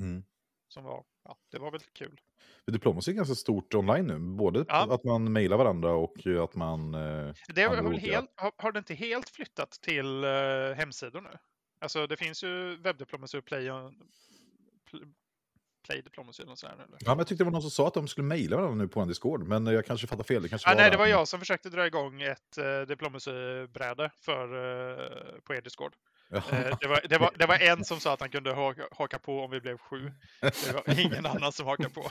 Mm. 0.00 0.24
Som 0.68 0.84
var, 0.84 1.04
ja, 1.24 1.36
det 1.50 1.58
var 1.58 1.70
väl 1.70 1.80
kul. 1.80 2.20
För 2.64 2.72
Diplomacy 2.72 3.10
är 3.12 3.16
ganska 3.16 3.34
stort 3.34 3.74
online 3.74 4.06
nu, 4.06 4.18
både 4.18 4.64
Ja. 4.68 4.94
att 4.94 5.04
man 5.04 5.32
mejlar 5.32 5.56
varandra 5.56 5.92
och 5.92 6.26
att 6.44 6.54
man... 6.54 6.94
Eh, 6.94 7.34
Det 7.48 7.62
har, 7.62 7.92
helt, 7.92 8.32
har, 8.36 8.52
har 8.56 8.72
det 8.72 8.78
inte 8.78 8.94
helt 8.94 9.28
flyttat 9.28 9.70
till 9.70 10.24
eh, 10.24 10.30
hemsidor 10.76 11.20
nu? 11.20 11.38
Alltså 11.80 12.06
det 12.06 12.16
finns 12.16 12.44
ju 12.44 12.76
webbdiplomacy 12.76 13.38
och 13.38 13.44
play, 13.44 13.70
play 15.82 16.02
diplomacy 16.02 16.42
eller 16.42 16.50
något 16.50 16.58
sånt. 16.58 16.72
Eller? 16.72 16.86
Ja, 17.00 17.10
men 17.10 17.18
jag 17.18 17.26
tyckte 17.26 17.44
det 17.44 17.46
var 17.46 17.52
någon 17.52 17.62
som 17.62 17.70
sa 17.70 17.88
att 17.88 17.94
de 17.94 18.08
skulle 18.08 18.26
mejla 18.26 18.56
varandra 18.56 18.74
nu 18.74 18.88
på 18.88 19.00
en 19.00 19.08
Discord, 19.08 19.48
men 19.48 19.66
jag 19.66 19.86
kanske 19.86 20.06
fattar 20.06 20.24
fel. 20.24 20.42
Det 20.42 20.48
kanske 20.48 20.70
Ah, 20.70 20.74
nej, 20.74 20.90
det 20.90 20.96
var 20.96 21.06
jag 21.06 21.28
som 21.28 21.40
försökte 21.40 21.70
dra 21.70 21.86
igång 21.86 22.22
ett 22.22 22.58
uh, 22.58 22.86
diplomacy-bräde 22.86 24.10
för, 24.20 24.44
eh, 24.44 25.40
på 25.40 25.54
er 25.54 25.60
Discord. 25.60 25.94
Eh, 26.32 26.42
det, 26.80 26.86
var, 26.88 27.08
det, 27.08 27.18
var, 27.18 27.32
det 27.38 27.46
var 27.46 27.58
en 27.58 27.84
som 27.84 28.00
sa 28.00 28.12
att 28.12 28.20
han 28.20 28.30
kunde 28.30 28.54
haka, 28.54 28.88
haka 28.90 29.18
på 29.18 29.40
om 29.40 29.50
vi 29.50 29.60
blev 29.60 29.78
sju. 29.78 30.12
Det 30.40 30.72
var 30.72 30.98
ingen 31.00 31.26
annan 31.26 31.52
som 31.52 31.66
hakade 31.66 31.90
på. 31.90 32.10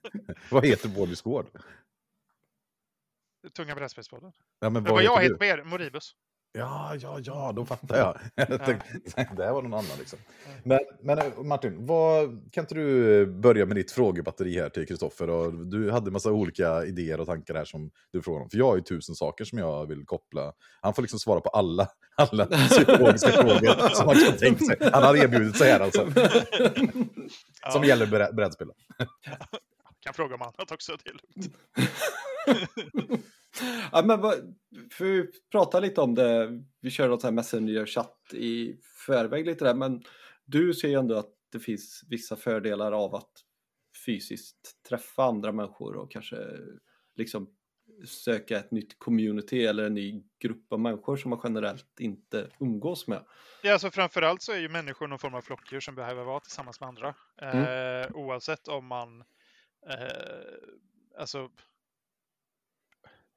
Vad 0.50 0.66
heter 0.66 0.88
vår 0.88 1.06
Discord? 1.06 1.46
Tunga 3.56 3.74
brädspelspodden. 3.74 4.32
Ja, 4.60 4.70
men 4.70 4.82
Men 4.82 4.92
vad 4.92 5.02
jag 5.02 5.10
heter 5.12 5.22
heter 5.22 5.34
du? 5.34 5.38
på 5.38 5.44
er, 5.44 5.64
Moribus. 5.64 6.14
Ja, 6.52 6.94
ja, 7.00 7.18
ja, 7.24 7.52
då 7.56 7.64
fattar 7.66 7.96
jag. 7.98 8.18
jag 8.48 8.64
tänkte, 8.64 8.88
det 9.36 9.44
här 9.44 9.52
var 9.52 9.62
någon 9.62 9.74
annan 9.74 9.98
liksom. 9.98 10.18
Men, 10.64 10.78
men 11.02 11.18
Martin, 11.48 11.86
vad, 11.86 12.28
kan 12.52 12.64
inte 12.64 12.74
du 12.74 13.26
börja 13.26 13.66
med 13.66 13.76
ditt 13.76 13.90
frågebatteri 13.92 14.60
här 14.60 14.68
till 14.68 14.86
Kristoffer? 14.86 15.26
Du 15.70 15.90
hade 15.90 16.08
en 16.08 16.12
massa 16.12 16.30
olika 16.32 16.84
idéer 16.84 17.20
och 17.20 17.26
tankar 17.26 17.54
här 17.54 17.64
som 17.64 17.90
du 18.12 18.22
frågade 18.22 18.42
om. 18.44 18.50
För 18.50 18.58
jag 18.58 18.66
har 18.66 18.76
ju 18.76 18.82
tusen 18.82 19.14
saker 19.14 19.44
som 19.44 19.58
jag 19.58 19.86
vill 19.86 20.04
koppla. 20.06 20.52
Han 20.80 20.94
får 20.94 21.02
liksom 21.02 21.18
svara 21.18 21.40
på 21.40 21.48
alla, 21.48 21.88
alla 22.14 22.46
psykologiska 22.46 23.30
frågor 23.32 23.94
som 23.94 24.06
man 24.06 24.14
kan 24.14 24.36
tänka 24.38 24.64
sig. 24.64 24.76
Han 24.92 25.02
har 25.02 25.16
erbjudit 25.16 25.56
sig 25.56 25.72
här 25.72 25.80
alltså. 25.80 26.10
Som 27.72 27.82
Ja. 27.82 27.84
gäller 27.84 28.06
brä- 28.06 28.34
brädspel. 28.34 28.70
Kan 30.00 30.14
fråga 30.14 30.34
om 30.34 30.42
annat 30.42 30.72
också. 30.72 30.92
Det 31.04 31.10
är 31.10 31.14
lugnt. 31.14 31.56
ja, 33.92 34.02
men 34.04 34.20
vad, 34.20 34.34
för 35.00 35.06
vi 35.06 35.26
prata 35.52 35.80
lite 35.80 36.00
om 36.00 36.14
det, 36.14 36.62
vi 36.80 36.90
kör 36.90 37.08
något 37.08 37.20
så 37.20 37.26
här 37.26 37.32
Messenger-chatt 37.32 38.34
i 38.34 38.76
förväg 39.06 39.46
lite 39.46 39.64
där, 39.64 39.74
men 39.74 40.02
du 40.44 40.74
ser 40.74 40.88
ju 40.88 40.94
ändå 40.94 41.16
att 41.16 41.30
det 41.52 41.60
finns 41.60 42.04
vissa 42.08 42.36
fördelar 42.36 42.92
av 42.92 43.14
att 43.14 43.30
fysiskt 44.06 44.82
träffa 44.88 45.24
andra 45.24 45.52
människor 45.52 45.96
och 45.96 46.10
kanske 46.10 46.36
liksom 47.16 47.50
söka 48.06 48.58
ett 48.58 48.70
nytt 48.70 48.98
community 48.98 49.64
eller 49.64 49.84
en 49.84 49.94
ny 49.94 50.22
grupp 50.38 50.72
av 50.72 50.80
människor 50.80 51.16
som 51.16 51.30
man 51.30 51.40
generellt 51.44 52.00
inte 52.00 52.50
umgås 52.60 53.06
med. 53.06 53.24
Ja, 53.62 53.72
alltså 53.72 53.90
framförallt 53.90 54.42
så 54.42 54.52
är 54.52 54.58
ju 54.58 54.68
människor 54.68 55.08
någon 55.08 55.18
form 55.18 55.34
av 55.34 55.40
flockdjur 55.40 55.80
som 55.80 55.94
behöver 55.94 56.24
vara 56.24 56.40
tillsammans 56.40 56.80
med 56.80 56.88
andra. 56.88 57.14
Eh, 57.42 58.10
oavsett 58.12 58.68
om 58.68 58.86
man 58.86 59.20
eh, 59.90 61.18
alltså 61.18 61.50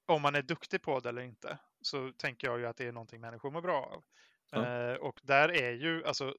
om 0.06 0.22
man 0.22 0.36
är 0.36 0.42
duktig 0.42 0.82
på 0.82 1.00
det 1.00 1.10
eller 1.10 1.22
inte 1.22 1.58
så 1.82 2.12
tänker 2.12 2.48
jag 2.48 2.60
ju 2.60 2.66
att 2.66 2.78
det 2.78 2.88
är 2.88 2.92
någonting 2.92 3.22
människor 3.22 3.52
mår 3.52 3.62
bra 3.62 3.82
av. 3.86 4.04
Ja. 4.52 4.90
Eh, 4.90 4.96
och 4.96 5.20
där 5.24 5.52
är 5.52 5.72
ju, 5.72 6.06
alltså 6.06 6.36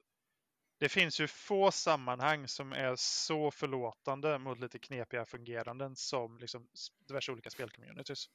det 0.79 0.89
finns 0.89 1.21
ju 1.21 1.27
få 1.27 1.71
sammanhang 1.71 2.49
som 2.49 2.73
är 2.73 2.97
så 2.97 3.51
förlåtande 3.51 4.39
mot 4.39 4.61
lite 4.61 4.79
knepiga 4.79 5.25
fungeranden 5.25 5.97
som 5.97 6.39
liksom 6.39 6.69
diverse 7.09 7.33
olika 7.33 7.51
spelcommunities. 7.51 8.27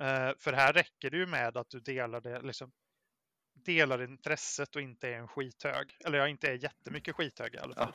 Eh, 0.00 0.30
för 0.38 0.52
här 0.52 0.72
räcker 0.72 1.10
det 1.10 1.16
ju 1.16 1.26
med 1.26 1.56
att 1.56 1.70
du 1.70 1.80
delar 1.80 2.20
det, 2.20 2.40
liksom, 2.40 2.72
delar 3.54 4.02
intresset 4.02 4.76
och 4.76 4.82
inte 4.82 5.08
är 5.08 5.18
en 5.18 5.28
skithög. 5.28 5.96
Eller 6.04 6.18
ja, 6.18 6.28
inte 6.28 6.48
är 6.48 6.54
jättemycket 6.54 7.14
skithög 7.14 7.54
i 7.54 7.58
alla 7.58 7.74
fall. 7.74 7.92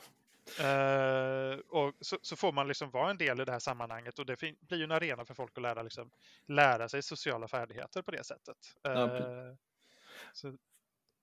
Eh, 0.60 1.58
och 1.68 1.94
så, 2.00 2.16
så 2.22 2.36
får 2.36 2.52
man 2.52 2.68
liksom 2.68 2.90
vara 2.90 3.10
en 3.10 3.18
del 3.18 3.40
i 3.40 3.44
det 3.44 3.52
här 3.52 3.58
sammanhanget 3.58 4.18
och 4.18 4.26
det 4.26 4.36
fin- 4.36 4.56
blir 4.60 4.78
ju 4.78 4.84
en 4.84 4.90
arena 4.92 5.24
för 5.24 5.34
folk 5.34 5.52
att 5.56 5.62
lära, 5.62 5.82
liksom, 5.82 6.10
lära 6.46 6.88
sig 6.88 7.02
sociala 7.02 7.48
färdigheter 7.48 8.02
på 8.02 8.10
det 8.10 8.24
sättet. 8.24 8.56
Ja, 8.82 8.90
Eh, 9.16 9.54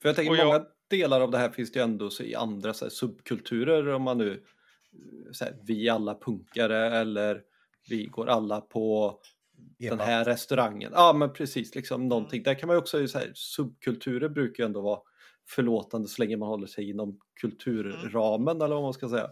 För 0.01 0.09
jag 0.09 0.15
tänker 0.15 0.31
Och 0.31 0.37
jag- 0.37 0.45
många 0.47 0.65
delar 0.89 1.21
av 1.21 1.31
det 1.31 1.37
här 1.37 1.49
finns 1.49 1.71
det 1.71 1.79
ju 1.79 1.83
ändå 1.83 2.09
så 2.09 2.23
i 2.23 2.35
andra 2.35 2.73
så 2.73 2.85
här, 2.85 2.89
subkulturer 2.89 3.87
om 3.87 4.01
man 4.01 4.17
nu 4.17 4.31
eh, 4.33 5.31
så 5.31 5.45
här, 5.45 5.57
vi 5.63 5.87
är 5.87 5.93
alla 5.93 6.15
punkare 6.19 6.97
eller 6.97 7.41
vi 7.89 8.05
går 8.05 8.29
alla 8.29 8.61
på 8.61 9.19
den 9.57 9.93
Eva. 9.93 10.03
här 10.03 10.25
restaurangen. 10.25 10.91
Ja 10.95 11.13
men 11.13 11.33
precis, 11.33 11.75
liksom 11.75 12.07
någonting. 12.07 12.43
Där 12.43 12.53
kan 12.53 12.67
man 12.67 12.75
ju 12.75 12.79
också 12.79 13.07
så 13.07 13.17
här, 13.19 13.31
subkulturer 13.35 14.29
brukar 14.29 14.63
ju 14.63 14.65
ändå 14.65 14.81
vara 14.81 14.99
förlåtande 15.47 16.07
så 16.07 16.21
länge 16.21 16.37
man 16.37 16.49
håller 16.49 16.67
sig 16.67 16.89
inom 16.89 17.19
kulturramen 17.39 18.61
eller 18.61 18.75
vad 18.75 18.83
man 18.83 18.93
ska 18.93 19.09
säga. 19.09 19.29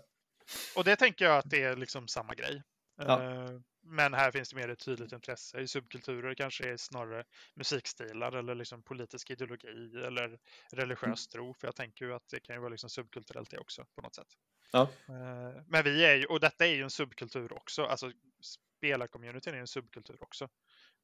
och 0.75 0.83
det 0.83 0.95
tänker 0.95 1.25
jag 1.25 1.37
att 1.37 1.49
det 1.49 1.63
är 1.63 1.75
liksom 1.75 2.07
samma 2.07 2.33
grej. 2.35 2.63
Ja. 2.97 3.23
Eh, 3.23 3.59
men 3.85 4.13
här 4.13 4.31
finns 4.31 4.49
det 4.49 4.55
mer 4.55 4.69
ett 4.69 4.79
tydligt 4.79 5.11
intresse. 5.11 5.59
I 5.59 5.67
subkulturer 5.67 6.33
kanske 6.33 6.69
är 6.69 6.77
snarare 6.77 7.23
musikstilar 7.55 8.31
eller 8.31 8.55
liksom 8.55 8.83
politisk 8.83 9.31
ideologi 9.31 10.03
eller 10.05 10.39
religiös 10.71 11.27
tro. 11.27 11.53
För 11.53 11.67
jag 11.67 11.75
tänker 11.75 12.05
ju 12.05 12.13
att 12.13 12.27
det 12.29 12.39
kan 12.39 12.55
ju 12.55 12.59
vara 12.59 12.69
liksom 12.69 12.89
subkulturellt 12.89 13.49
det 13.49 13.57
också 13.57 13.85
på 13.95 14.01
något 14.01 14.15
sätt. 14.15 14.27
Ja. 14.71 14.81
Eh, 15.07 15.61
Men 15.67 15.83
vi 15.83 16.05
är 16.05 16.15
ju, 16.15 16.25
och 16.25 16.39
detta 16.39 16.65
är 16.65 16.75
ju 16.75 16.83
en 16.83 16.89
subkultur 16.89 17.53
också, 17.53 17.85
alltså 17.85 18.11
spelarcommunityn 18.41 19.53
är 19.53 19.59
en 19.59 19.67
subkultur 19.67 20.17
också. 20.23 20.49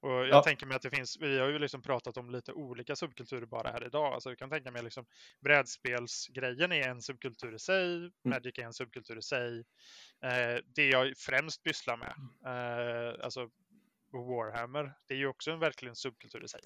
Och 0.02 0.12
jag 0.12 0.28
Ja. 0.28 0.44
tänker 0.44 0.66
mig 0.66 0.76
att 0.76 0.82
det 0.82 0.90
finns, 0.90 1.18
vi 1.20 1.40
har 1.40 1.48
ju 1.48 1.60
liksom 1.60 1.82
pratat 1.82 2.18
om 2.18 2.30
lite 2.30 2.54
olika 2.54 2.96
subkulturer 2.96 3.46
bara 3.46 3.70
här 3.72 3.84
idag. 3.86 4.14
Alltså 4.14 4.30
jag 4.30 4.38
kan 4.38 4.50
tänka 4.50 4.72
mig 4.72 4.84
liksom 4.84 5.06
brädspelsgrejen 5.40 6.72
är 6.72 6.88
en 6.90 7.02
subkultur 7.02 7.56
i 7.56 7.60
sig, 7.60 7.96
Mm. 7.96 8.12
Magic 8.24 8.58
är 8.60 8.64
en 8.64 8.74
subkultur 8.74 9.18
i 9.18 9.22
sig. 9.22 9.60
Eh, 10.24 10.58
det 10.76 10.88
jag 10.90 11.18
främst 11.18 11.64
pysslar 11.64 11.98
med, 11.98 12.14
eh, 12.46 13.26
alltså 13.26 13.50
Warhammer, 14.12 14.94
det 15.08 15.14
är 15.14 15.18
ju 15.18 15.28
också 15.28 15.52
en 15.52 15.60
verkligen 15.60 15.96
subkultur 15.96 16.44
i 16.44 16.48
sig. 16.48 16.62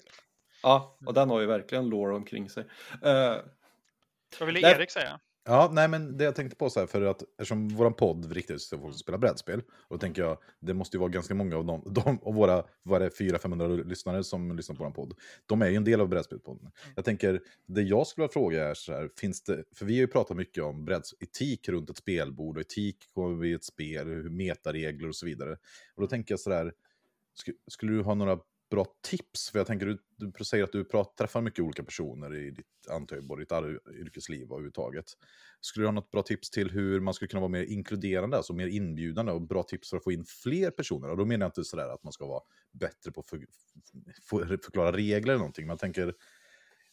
Ja, 0.62 0.98
och 1.06 1.14
den 1.14 1.30
har 1.30 1.40
ju 1.40 1.46
verkligen 1.46 1.88
lore 1.88 2.14
omkring 2.14 2.50
sig. 2.50 2.64
Eh, 3.02 3.36
Vad 4.38 4.46
ville. 4.46 4.74
Erik 4.76 4.90
säga? 4.90 5.20
Ja, 5.46 5.70
nej 5.72 5.88
men 5.88 6.16
det 6.16 6.24
jag 6.24 6.34
tänkte 6.34 6.56
på 6.56 6.70
så 6.70 6.80
här, 6.80 6.86
för 6.86 7.02
att 7.02 7.22
eftersom 7.22 7.68
våran 7.68 7.94
podd 7.94 8.32
riktar 8.32 8.56
sig 8.56 8.68
till 8.68 8.78
folk 8.78 8.92
som 8.94 8.98
spelar 8.98 9.18
brädspel, 9.18 9.60
och 9.60 9.96
då 9.96 9.98
tänker 9.98 10.22
jag, 10.22 10.38
det 10.60 10.74
måste 10.74 10.96
ju 10.96 10.98
vara 10.98 11.10
ganska 11.10 11.34
många 11.34 11.56
av 11.56 11.64
dem, 11.64 11.82
de, 11.94 12.18
och 12.18 12.34
våra, 12.34 12.64
vad 12.82 13.02
är 13.02 13.04
det, 13.04 13.32
400-500 13.32 13.84
lyssnare 13.84 14.24
som 14.24 14.56
lyssnar 14.56 14.76
på 14.76 14.78
våran 14.82 14.92
podd, 14.92 15.14
de 15.46 15.62
är 15.62 15.68
ju 15.68 15.76
en 15.76 15.84
del 15.84 16.00
av 16.00 16.08
brädspelspodden. 16.08 16.70
Jag 16.96 17.04
tänker, 17.04 17.40
det 17.66 17.82
jag 17.82 18.06
skulle 18.06 18.22
vilja 18.22 18.32
fråga 18.32 18.68
är 18.68 18.74
så 18.74 18.92
här, 18.92 19.10
finns 19.16 19.42
det, 19.42 19.64
för 19.74 19.86
vi 19.86 19.94
har 19.94 20.00
ju 20.00 20.06
pratat 20.06 20.36
mycket 20.36 20.64
om 20.64 20.84
brädsetik 20.84 21.68
runt 21.68 21.90
ett 21.90 21.96
spelbord, 21.96 22.56
och 22.56 22.60
etik 22.60 22.96
i 23.44 23.52
ett 23.52 23.64
spel, 23.64 24.08
hur 24.08 24.30
metaregler 24.30 25.08
och 25.08 25.16
så 25.16 25.26
vidare. 25.26 25.52
Och 25.94 26.02
då 26.02 26.06
tänker 26.06 26.32
jag 26.32 26.40
så 26.40 26.50
sk- 26.50 27.58
skulle 27.66 27.92
du 27.92 28.02
ha 28.02 28.14
några 28.14 28.38
bra 28.74 28.86
tips? 29.02 29.50
För 29.50 29.58
jag 29.58 29.66
tänker, 29.66 29.86
du, 29.86 29.98
du 30.16 30.44
säger 30.44 30.64
att 30.64 30.72
du 30.72 30.84
pratar, 30.84 31.24
träffar 31.24 31.40
mycket 31.40 31.60
olika 31.60 31.84
personer 31.84 32.34
i 32.34 32.50
ditt, 32.50 32.66
antar 32.90 33.16
jag, 33.16 33.26
både 33.26 33.42
ditt 33.42 33.52
yrkesliv 34.00 34.48
och 34.48 34.56
överhuvudtaget. 34.56 35.04
Skulle 35.60 35.82
du 35.82 35.86
ha 35.86 35.92
något 35.92 36.10
bra 36.10 36.22
tips 36.22 36.50
till 36.50 36.70
hur 36.70 37.00
man 37.00 37.14
skulle 37.14 37.28
kunna 37.28 37.40
vara 37.40 37.48
mer 37.48 37.62
inkluderande, 37.62 38.36
alltså 38.36 38.52
mer 38.52 38.66
inbjudande 38.66 39.32
och 39.32 39.42
bra 39.42 39.62
tips 39.62 39.90
för 39.90 39.96
att 39.96 40.04
få 40.04 40.12
in 40.12 40.24
fler 40.42 40.70
personer? 40.70 41.10
Och 41.10 41.16
då 41.16 41.24
menar 41.24 41.44
jag 41.44 41.48
inte 41.48 41.64
sådär 41.64 41.88
att 41.88 42.02
man 42.02 42.12
ska 42.12 42.26
vara 42.26 42.42
bättre 42.72 43.12
på 43.12 43.20
att 43.20 43.28
för, 43.28 43.46
för, 44.28 44.46
förklara 44.46 44.92
regler 44.92 45.32
eller 45.32 45.38
någonting, 45.38 45.66
men 45.66 45.72
jag 45.72 45.80
tänker 45.80 46.14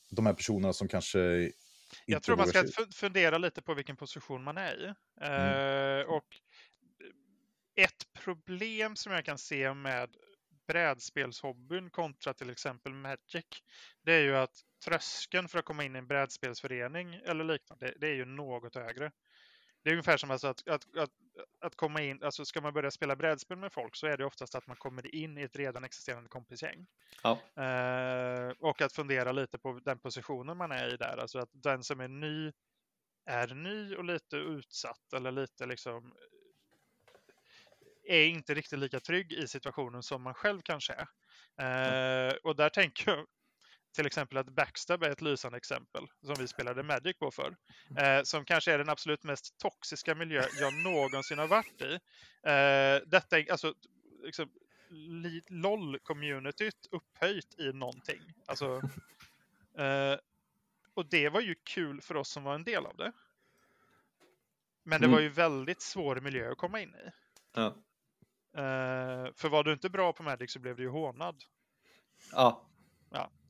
de 0.10 0.26
här 0.26 0.34
personerna 0.34 0.74
som 0.74 0.88
kanske 0.88 1.52
Jag 2.06 2.24
tror 2.24 2.38
man 2.38 2.48
ska 2.48 2.64
fundera 2.94 3.38
lite 3.38 3.62
på 3.62 3.74
vilken 3.74 3.96
position 3.96 4.44
man 4.44 4.58
är 4.58 4.90
i. 4.90 4.94
Mm. 5.22 6.00
Eh, 6.00 6.06
och 6.06 6.26
ett 7.76 8.14
problem 8.24 8.96
som 8.96 9.12
jag 9.14 9.26
kan 9.26 9.38
se 9.38 9.74
med 9.74 10.10
brädspelshobbyn 10.72 11.90
kontra 11.90 12.34
till 12.34 12.50
exempel 12.50 12.94
Magic, 12.94 13.46
det 14.04 14.14
är 14.14 14.22
ju 14.22 14.38
att 14.38 14.56
tröskeln 14.86 15.48
för 15.48 15.60
att 15.60 15.66
komma 15.66 15.84
in 15.84 15.96
i 15.96 16.00
en 16.00 16.08
brädspelsförening 16.08 17.14
eller 17.14 17.44
liknande, 17.44 17.94
det 18.00 18.08
är 18.08 18.14
ju 18.14 18.26
något 18.26 18.76
högre. 18.76 19.12
Det 19.84 19.90
är 19.90 19.94
ungefär 19.94 20.18
som 20.18 20.32
alltså 20.32 20.48
att, 20.48 20.68
att, 20.68 20.98
att, 20.98 21.10
att 21.62 21.76
komma 21.76 22.02
in, 22.02 22.24
alltså 22.24 22.46
ska 22.46 22.62
man 22.62 22.74
börja 22.74 22.92
spela 22.92 23.16
brädspel 23.16 23.58
med 23.58 23.74
folk 23.74 23.96
så 23.96 24.08
är 24.08 24.18
det 24.18 24.26
oftast 24.26 24.56
att 24.56 24.68
man 24.68 24.76
kommer 24.78 25.16
in 25.16 25.38
i 25.38 25.42
ett 25.42 25.56
redan 25.56 25.84
existerande 25.84 26.30
kompisgäng. 26.30 26.88
Ja. 27.24 27.32
Eh, 27.64 28.50
och 28.60 28.82
att 28.82 28.94
fundera 28.94 29.32
lite 29.32 29.60
på 29.60 29.80
den 29.86 30.00
positionen 30.00 30.58
man 30.58 30.72
är 30.72 30.94
i 30.94 30.98
där, 30.98 31.18
alltså 31.18 31.40
att 31.40 31.50
den 31.54 31.84
som 31.84 32.00
är 32.00 32.08
ny 32.08 32.52
är 33.26 33.48
ny 33.48 33.96
och 33.96 34.04
lite 34.04 34.36
utsatt 34.36 35.14
eller 35.16 35.32
lite 35.32 35.66
liksom 35.66 36.14
är 38.04 38.26
inte 38.26 38.54
riktigt 38.54 38.80
lika 38.80 39.00
trygg 39.00 39.32
i 39.34 39.48
situationen 39.48 40.04
som 40.04 40.22
man 40.22 40.34
själv 40.34 40.62
kanske 40.62 40.94
är. 40.94 41.08
Eh, 42.30 42.34
och 42.44 42.56
där 42.56 42.70
tänker 42.70 43.12
jag 43.12 43.26
till 43.96 44.06
exempel 44.06 44.38
att 44.38 44.50
Backstab 44.50 45.04
är 45.04 45.10
ett 45.10 45.22
lysande 45.22 45.58
exempel 45.58 46.08
som 46.26 46.36
vi 46.40 46.48
spelade 46.48 46.84
Magic 46.84 47.18
på 47.20 47.32
för. 47.32 47.58
Eh, 47.98 48.24
som 48.24 48.46
kanske 48.46 48.72
är 48.74 48.78
den 48.78 48.90
absolut 48.90 49.24
mest 49.24 49.58
toxiska 49.58 50.16
miljö 50.16 50.44
jag 50.60 50.74
någonsin 50.74 51.38
har 51.40 51.48
varit 51.48 51.82
i. 51.82 51.94
Eh, 52.44 53.10
detta 53.10 53.40
är 53.40 53.52
alltså, 53.52 53.74
liksom, 54.24 54.50
li- 54.90 55.44
LOL-communityt 55.50 56.88
upphöjt 56.92 57.60
i 57.60 57.74
någonting. 57.74 58.22
Alltså, 58.46 58.82
eh, 59.78 60.16
och 60.94 61.06
det 61.06 61.30
var 61.30 61.42
ju 61.42 61.56
kul 61.64 62.02
för 62.02 62.16
oss 62.16 62.30
som 62.30 62.44
var 62.44 62.56
en 62.56 62.64
del 62.64 62.86
av 62.86 62.96
det. 62.98 63.12
Men 64.84 65.02
det 65.02 65.06
Mm. 65.08 65.12
var 65.16 65.22
ju 65.22 65.30
väldigt 65.30 65.82
svår 65.82 66.16
miljö 66.16 66.52
att 66.52 66.58
komma 66.58 66.82
in 66.82 66.96
i. 66.96 67.10
Ja. 67.54 67.76
Eh, 68.58 69.32
för 69.36 69.50
var 69.50 69.64
du 69.64 69.74
inte 69.74 69.90
bra 69.90 70.14
på 70.14 70.24
Magic 70.24 70.52
så 70.52 70.60
blev 70.60 70.76
du 70.76 70.84
ju 70.84 70.90
hånad. 70.90 71.36
ja. 72.34 72.68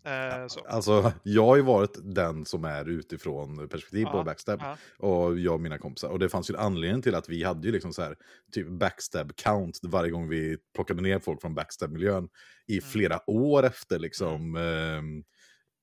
Eh, 0.03 0.47
så. 0.47 0.59
Alltså, 0.59 1.13
jag 1.23 1.45
har 1.45 1.55
ju 1.55 1.61
varit 1.61 1.97
den 2.03 2.45
som 2.45 2.65
är 2.65 2.89
utifrån 2.89 3.67
perspektiv 3.67 4.05
på 4.05 4.17
Ja, 4.17 4.23
backstab. 4.23 4.59
ja. 4.63 4.77
Och 5.07 5.39
jag 5.39 5.53
och 5.53 5.61
mina 5.61 5.77
kompisar. 5.77 6.09
Och 6.09 6.19
det 6.19 6.29
fanns 6.29 6.49
ju 6.49 6.53
en 6.55 6.59
anledning 6.59 7.01
till 7.01 7.15
att 7.15 7.29
vi 7.29 7.43
hade 7.43 7.67
ju 7.67 7.73
liksom 7.73 7.93
så 7.93 8.01
här, 8.01 8.15
typ 8.51 8.67
backstab 8.67 9.35
count 9.35 9.79
varje 9.83 10.11
gång 10.11 10.29
vi 10.29 10.57
plockade 10.75 11.01
ner 11.01 11.19
folk 11.19 11.41
från 11.41 11.55
backstab-miljön 11.55 12.29
i 12.67 12.77
Mm. 12.79 12.89
flera 12.89 13.29
år 13.29 13.63
efter 13.63 13.99
liksom 13.99 14.55
ehm, 14.55 15.23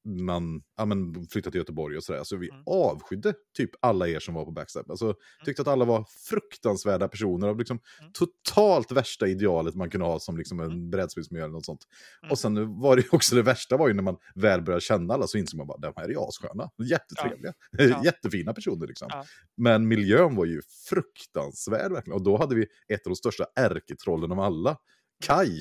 man 0.05 0.63
ja, 0.77 0.85
men, 0.85 1.15
flyttade 1.33 1.51
till 1.53 1.59
Göteborg 1.59 1.97
och 1.97 2.05
sådär. 2.05 2.25
Så 2.25 2.37
vi 2.37 2.51
Mm. 2.51 2.63
avskydde 2.67 3.35
typ 3.57 3.71
alla 3.81 4.09
er 4.09 4.21
som 4.21 4.35
var 4.35 4.45
på 4.45 4.51
backstab. 4.51 4.91
Alltså, 4.91 5.15
tyckte 5.45 5.63
att 5.63 5.69
alla 5.69 5.85
var 5.85 6.05
fruktansvärda 6.29 7.09
personer 7.09 7.49
av 7.49 7.59
liksom 7.59 7.79
Mm. 8.01 8.13
totalt 8.13 8.93
värsta 8.93 9.27
idealet 9.29 9.75
man 9.75 9.91
kunde 9.91 10.07
ha 10.07 10.19
som 10.21 10.37
liksom 10.37 10.61
en 10.61 10.67
Mm. 10.71 10.91
brädspelsmiljö 10.91 11.45
eller 11.45 11.53
något 11.53 11.65
sånt. 11.67 11.81
Mm. 12.23 12.31
Och 12.33 12.39
sen 12.39 12.81
var 12.81 12.97
det 12.97 13.05
också 13.13 13.35
det 13.37 13.43
värsta 13.43 13.77
var 13.77 13.89
ju 13.89 13.95
när 13.95 14.03
man 14.03 14.17
väl 14.35 14.63
började 14.63 14.81
känna 14.81 15.15
alla 15.15 15.27
så 15.27 15.39
insåg 15.39 15.59
man 15.59 15.67
bara, 15.67 15.79
de 15.79 15.93
här 15.97 16.11
är 16.11 16.29
assköna, 16.29 16.71
jättetrevliga, 16.91 17.53
Ja. 17.79 18.05
jättefina 18.05 18.53
personer 18.55 18.87
liksom. 18.87 19.09
Ja. 19.11 19.25
Men 19.57 19.89
miljön 19.89 20.35
var 20.37 20.45
ju 20.45 20.61
fruktansvärd 20.89 21.93
verkligen. 21.93 22.15
Och 22.17 22.23
då 22.25 22.37
hade 22.39 22.55
vi 22.55 22.63
ett 22.89 23.07
av 23.07 23.11
de 23.11 23.17
största 23.17 23.47
ärketrollen 23.57 24.33
av 24.33 24.41
alla, 24.41 24.77
Kai. 25.21 25.61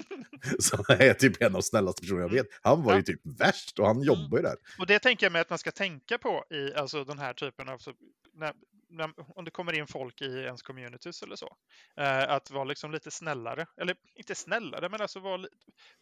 som 0.58 0.84
är 0.88 1.14
typ 1.14 1.40
en 1.42 1.46
av 1.46 1.52
de 1.52 1.62
snällaste 1.62 2.02
personerna 2.02 2.24
jag 2.24 2.30
vet. 2.30 2.46
Han 2.62 2.82
var 2.82 2.96
ju 2.96 3.02
typ 3.02 3.20
värst 3.40 3.78
och 3.78 3.86
han 3.86 4.02
jobbar 4.02 4.38
ju 4.38 4.42
där. 4.42 4.56
Och 4.78 4.86
det 4.86 4.98
tänker 4.98 5.26
jag 5.26 5.32
mig 5.32 5.40
att 5.40 5.50
man 5.50 5.58
ska 5.58 5.70
tänka 5.70 6.18
på 6.18 6.44
i 6.50 6.74
alltså, 6.74 7.04
den 7.04 7.18
här 7.18 7.32
typen 7.32 7.68
av... 7.68 7.78
Så, 7.78 7.92
när, 8.34 8.54
när, 8.88 9.10
om 9.36 9.44
det 9.44 9.50
kommer 9.50 9.72
in 9.78 9.86
folk 9.86 10.22
i 10.22 10.24
ens 10.24 10.62
communities 10.62 11.22
eller 11.22 11.36
så. 11.36 11.56
Eh, 11.96 12.30
att 12.30 12.50
vara 12.50 12.64
liksom 12.64 12.92
lite 12.92 13.10
snällare. 13.10 13.66
Eller 13.76 13.96
inte 14.14 14.34
snällare, 14.34 14.88
men 14.88 15.00
alltså 15.00 15.20
vara, 15.20 15.36
li- 15.36 15.48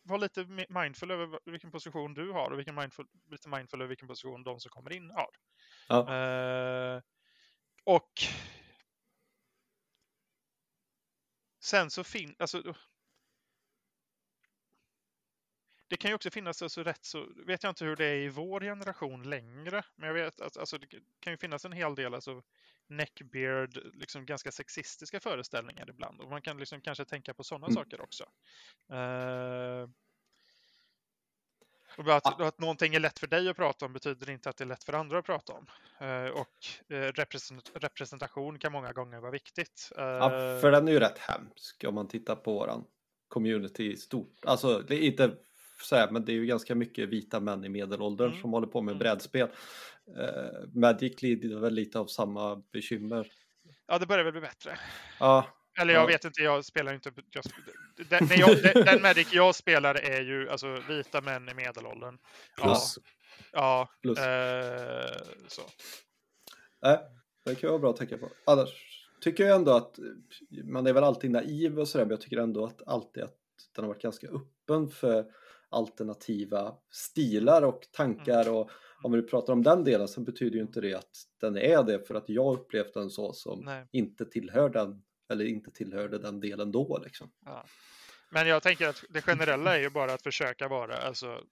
vara 0.02 0.18
lite 0.18 0.42
mi- 0.42 0.82
mindful 0.82 1.10
över 1.10 1.50
vilken 1.50 1.70
position 1.70 2.14
du 2.14 2.30
har 2.32 2.50
och 2.50 2.58
vilken 2.58 2.74
mindful, 2.74 3.06
lite 3.30 3.48
mindful 3.48 3.80
över 3.80 3.88
vilken 3.88 4.08
position 4.08 4.42
de 4.42 4.60
som 4.60 4.70
kommer 4.70 4.92
in 4.92 5.10
har. 5.10 5.28
Ja. 5.88 6.14
Eh, 6.14 7.02
och 7.84 8.12
sen 11.68 11.90
så 11.90 12.04
finns, 12.04 12.34
alltså 12.38 12.74
det 15.88 15.96
kan 15.96 16.10
ju 16.10 16.14
också 16.14 16.30
finnas 16.30 16.62
alltså 16.62 16.82
rätt 16.82 17.04
så, 17.04 17.26
vet 17.46 17.62
jag 17.62 17.70
inte 17.70 17.84
hur 17.84 17.96
det 17.96 18.04
är 18.04 18.16
i 18.16 18.28
vår 18.28 18.60
generation 18.60 19.30
längre, 19.30 19.82
men 19.96 20.06
jag 20.06 20.14
vet 20.14 20.40
att 20.40 20.56
alltså, 20.56 20.78
det 20.78 20.86
kan 21.20 21.32
ju 21.32 21.36
finnas 21.36 21.64
en 21.64 21.72
hel 21.72 21.94
del 21.94 22.14
alltså 22.14 22.42
neckbeard, 22.86 23.78
liksom 23.94 24.26
ganska 24.26 24.52
sexistiska 24.52 25.20
föreställningar 25.20 25.90
ibland 25.90 26.20
och 26.20 26.30
man 26.30 26.42
kan 26.42 26.58
liksom 26.58 26.80
kanske 26.80 27.04
tänka 27.04 27.34
på 27.34 27.44
sådana 27.44 27.66
Mm. 27.66 27.74
saker 27.74 28.00
också. 28.00 28.24
Eh, 28.92 29.88
och 31.98 32.08
att, 32.16 32.40
att 32.40 32.58
någonting 32.60 32.94
är 32.94 33.00
lätt 33.00 33.18
för 33.18 33.26
dig 33.26 33.48
att 33.48 33.56
prata 33.56 33.86
om 33.86 33.92
betyder 33.92 34.30
inte 34.30 34.50
att 34.50 34.56
det 34.56 34.64
är 34.64 34.68
lätt 34.68 34.84
för 34.84 34.92
andra 34.92 35.18
att 35.18 35.24
prata 35.26 35.52
om. 35.52 35.66
Eh, 36.00 36.26
och 36.26 36.56
eh, 36.96 37.12
represent, 37.12 37.70
representation 37.74 38.58
kan 38.58 38.72
många 38.72 38.92
gånger 38.92 39.20
vara 39.20 39.30
viktigt. 39.30 39.92
Eh, 39.98 40.04
ja, 40.04 40.30
för 40.60 40.70
den 40.70 40.88
är 40.88 40.92
ju 40.92 40.98
rätt 41.00 41.18
hemsk 41.18 41.84
om 41.88 41.94
man 41.94 42.08
tittar 42.08 42.36
på 42.36 42.52
våran 42.52 42.84
community 43.28 43.92
i 43.92 43.96
stort. 43.96 44.34
Alltså, 44.46 44.78
det 44.88 44.94
är 44.94 45.00
inte 45.00 45.34
så 45.82 45.96
här, 45.96 46.10
men 46.10 46.24
det 46.24 46.32
är 46.32 46.34
ju 46.34 46.46
ganska 46.46 46.74
mycket 46.74 47.08
vita 47.08 47.40
män 47.40 47.64
i 47.64 47.68
medelåldern 47.68 48.28
Mm. 48.28 48.40
som 48.40 48.52
håller 48.52 48.66
på 48.66 48.82
med 48.82 48.92
Mm. 48.92 48.98
brädspel. 48.98 49.48
Uh, 50.18 50.68
Magic 50.74 51.22
lider 51.22 51.60
väl 51.60 51.74
lite 51.74 51.98
av 51.98 52.06
samma 52.06 52.62
bekymmer. 52.72 53.28
ja, 53.86 53.98
det 53.98 54.06
börjar 54.06 54.24
väl 54.24 54.32
bli 54.32 54.40
bättre. 54.40 54.78
Ja, 55.20 55.46
Eller 55.78 55.94
jag 55.94 56.02
Ja. 56.02 56.06
vet 56.06 56.24
inte, 56.24 56.42
jag 56.42 56.64
spelar 56.64 56.94
inte... 56.94 57.12
Jag, 57.30 57.44
den, 58.08 58.28
när 58.28 58.38
jag, 58.38 58.62
den, 58.62 58.84
den 58.84 59.02
Magic 59.02 59.32
jag 59.32 59.54
spelar 59.54 59.94
är 59.94 60.20
ju 60.22 60.48
alltså 60.50 60.82
vita 60.88 61.20
män 61.20 61.48
i 61.48 61.54
medelåldern. 61.54 62.18
Plus, 62.62 62.98
Ja, 63.52 63.88
plus. 64.02 64.18
eh, 64.18 65.16
så. 65.48 65.62
Nej, 66.82 66.98
det 67.44 67.54
kan 67.54 67.70
vara 67.70 67.78
bra 67.78 67.90
att 67.90 67.96
tänka 67.96 68.18
på. 68.18 68.28
Annars 68.46 68.68
tycker 69.20 69.44
jag 69.44 69.56
ändå 69.56 69.70
att 69.72 69.98
man 70.64 70.86
är 70.86 70.92
väl 70.92 71.04
alltid 71.04 71.30
naiv 71.30 71.78
och 71.78 71.88
sådär, 71.88 72.04
men 72.04 72.10
jag 72.10 72.20
tycker 72.20 72.36
ändå 72.38 72.64
att 72.64 72.82
alltid 72.88 73.22
att 73.22 73.36
den 73.76 73.84
har 73.84 73.88
varit 73.92 74.02
ganska 74.02 74.26
öppen 74.26 74.88
för 74.88 75.24
alternativa 75.70 76.74
stilar 76.90 77.62
och 77.62 77.80
tankar 77.92 78.42
Mm. 78.42 78.54
och 78.54 78.70
om 79.02 79.12
vi 79.12 79.22
pratar 79.22 79.52
om 79.52 79.62
den 79.62 79.84
delen 79.84 80.08
så 80.08 80.20
betyder 80.20 80.56
ju 80.56 80.62
inte 80.62 80.80
det 80.80 80.94
att 80.94 81.10
den 81.40 81.56
är 81.58 81.82
det 81.82 82.06
för 82.06 82.14
att 82.14 82.28
jag 82.28 82.58
upplevt 82.58 82.94
den 82.94 83.10
så 83.10 83.32
som 83.32 83.60
Nej. 83.64 83.86
inte 83.92 84.24
tillhör 84.24 84.68
den 84.68 85.02
eller 85.28 85.44
inte 85.44 85.70
tillhörde 85.70 86.18
den 86.18 86.40
delen 86.40 86.72
då 86.72 86.98
liksom. 87.04 87.30
Men 88.30 88.48
jag 88.48 88.62
tänker 88.62 88.88
att 88.88 89.04
det 89.08 89.22
generella 89.22 89.76
är 89.76 89.80
ju 89.80 89.90
bara 89.90 90.12
att 90.12 90.22
försöka 90.22 90.68
vara, 90.68 90.96
alltså 90.96 91.44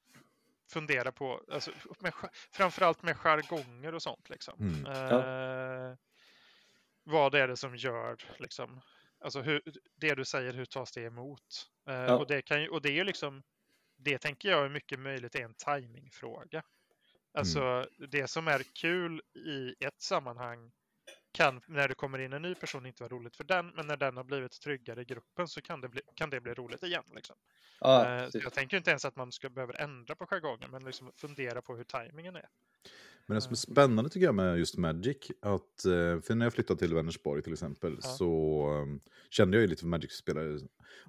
fundera 0.69 1.13
på, 1.13 1.43
alltså, 1.53 1.71
med, 1.99 2.13
framförallt 2.53 3.03
med 3.03 3.17
jargonger 3.17 3.95
och 3.95 4.03
sånt 4.03 4.31
liksom. 4.31 4.61
Mm. 4.61 4.87
Eh, 4.87 5.97
vad 7.05 7.35
är 7.35 7.49
det 7.49 7.57
som 7.57 7.77
gör, 7.77 8.17
liksom, 8.39 8.81
alltså 9.21 9.41
hur, 9.41 9.63
det 9.97 10.15
du 10.15 10.25
säger, 10.25 10.53
hur 10.53 10.65
tas 10.65 10.93
det 10.93 11.03
emot? 11.03 11.71
Eh, 11.89 12.15
och, 12.15 12.27
det 12.27 12.43
kan 12.43 12.69
och 12.69 12.83
det 12.83 12.89
är 12.89 12.93
ju 12.95 13.05
liksom, 13.05 13.43
det 13.97 14.19
tänker 14.19 14.51
jag 14.51 14.65
är 14.65 14.69
mycket 14.69 14.99
möjligt 14.99 15.35
är 15.35 15.45
en 15.45 15.55
timingfråga. 15.55 16.63
Alltså 17.35 17.87
det 18.09 18.27
som 18.27 18.49
är 18.49 18.63
kul 18.63 19.23
i 19.35 19.85
ett 19.85 20.01
sammanhang 20.01 20.73
kan 21.37 21.61
när 21.67 21.89
det 21.89 21.95
kommer 21.95 22.19
in 22.19 22.33
en 22.33 22.43
ny 22.43 22.55
person 22.55 22.87
inte 22.87 23.03
vara 23.03 23.15
roligt 23.15 23.37
för 23.37 23.45
den, 23.45 23.69
men 23.69 23.87
när 23.87 23.97
den 23.97 24.17
har 24.17 24.25
blivit 24.25 24.61
tryggare 24.61 25.01
i 25.01 25.05
gruppen 25.05 25.49
så 25.49 25.63
kan 25.63 25.81
det 25.81 25.89
bli, 25.89 26.01
kan 26.15 26.31
det 26.31 26.41
bli 26.41 26.55
roligt 26.55 26.83
igen. 26.83 27.05
Liksom. 27.15 27.37
Precis. 27.81 28.43
jag 28.45 28.53
tänker 28.53 28.77
inte 28.77 28.91
ens 28.91 29.05
att 29.05 29.17
man 29.17 29.33
ska 29.33 29.51
behöva 29.51 29.73
ändra 29.73 30.15
på 30.15 30.27
jargongen, 30.27 30.71
men 30.71 30.85
liksom 30.85 31.13
fundera 31.17 31.63
på 31.63 31.77
hur 31.77 31.85
tajmingen 31.85 32.37
är. 32.37 32.49
Men 33.29 33.35
det 33.35 33.41
som 33.41 33.53
är 33.53 33.57
spännande 33.57 34.11
tycker 34.11 34.27
jag 34.27 34.35
med 34.35 34.59
just 34.59 34.77
Magic, 34.77 35.17
att, 35.43 35.85
eh, 35.85 36.21
för 36.21 36.35
när 36.35 36.47
jag 36.47 36.53
flyttade 36.53 36.79
till 36.79 36.95
Vänersborg 36.95 37.43
till 37.43 37.53
exempel, 37.53 37.99
Ja. 38.03 38.09
så 38.09 38.71
um, 38.83 39.01
kände 39.31 39.57
jag 39.57 39.63
ju 39.63 39.69
lite 39.69 39.81
för 39.81 39.89
Magic-spelare. 39.89 40.59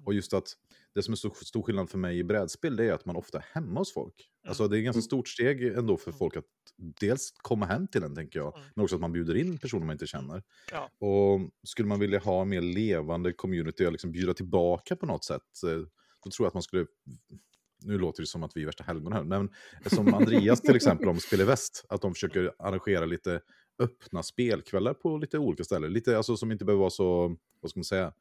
Och 0.04 0.14
just 0.14 0.32
att 0.34 0.52
det 0.94 1.02
som 1.02 1.12
är 1.12 1.16
så 1.16 1.30
stor 1.30 1.62
skillnad 1.62 1.90
för 1.90 1.98
mig 1.98 2.18
i 2.18 2.24
brädspel, 2.24 2.76
det 2.76 2.84
är 2.84 2.92
att 2.92 3.04
man 3.04 3.16
ofta 3.16 3.38
är 3.38 3.44
hemma 3.52 3.80
hos 3.80 3.92
folk. 3.92 4.28
Alltså 4.48 4.68
det 4.68 4.76
är 4.76 4.78
ett 4.78 4.84
ganska 4.84 4.98
Mm. 4.98 5.02
stort 5.02 5.28
steg 5.28 5.62
ändå 5.62 5.96
för 5.96 6.10
Mm. 6.10 6.18
folk 6.18 6.36
att 6.36 6.44
dels 7.00 7.30
komma 7.36 7.66
hem 7.66 7.86
till 7.88 8.02
en, 8.02 8.14
tänker 8.14 8.38
jag, 8.38 8.54
Mm. 8.56 8.68
men 8.74 8.82
också 8.82 8.94
att 8.96 9.00
man 9.00 9.12
bjuder 9.12 9.34
in 9.34 9.58
personer 9.58 9.86
man 9.86 9.94
inte 9.94 10.06
känner. 10.06 10.42
Ja. 10.72 11.06
Och 11.06 11.40
skulle 11.66 11.88
man 11.88 12.00
vilja 12.00 12.18
ha 12.18 12.42
en 12.42 12.48
mer 12.48 12.60
levande 12.60 13.32
community 13.32 13.86
och 13.86 13.92
liksom 13.92 14.12
bjuda 14.12 14.34
tillbaka 14.34 14.96
på 14.96 15.06
något 15.06 15.24
sätt, 15.24 15.42
eh, 15.66 15.70
då 16.24 16.30
tror 16.30 16.44
jag 16.44 16.46
att 16.46 16.54
man 16.54 16.62
skulle 16.62 16.86
nu 17.82 17.98
låter 17.98 18.22
det 18.22 18.26
som 18.26 18.42
att 18.42 18.56
vi 18.56 18.62
är 18.62 18.66
värsta 18.66 18.84
helgon 18.84 19.12
här, 19.12 19.24
men 19.24 19.48
som 19.86 20.14
Andreas 20.14 20.60
till 20.60 20.76
exempel 20.76 21.08
om 21.08 21.20
Spel 21.20 21.40
i 21.40 21.44
Väst, 21.44 21.84
att 21.88 22.02
de 22.02 22.14
försöker 22.14 22.52
arrangera 22.58 23.06
lite 23.06 23.40
öppna 23.78 24.22
spelkvällar 24.22 24.94
på 24.94 25.18
lite 25.18 25.38
olika 25.38 25.64
ställen. 25.64 25.92
Lite 25.92 26.16
alltså, 26.16 26.36
som 26.36 26.52
inte 26.52 26.64
behöver 26.64 26.80
vara 26.80 26.90
så, 26.90 27.36
vad 27.60 27.70
ska 27.70 27.78
man 27.78 27.84
säga, 27.84 28.12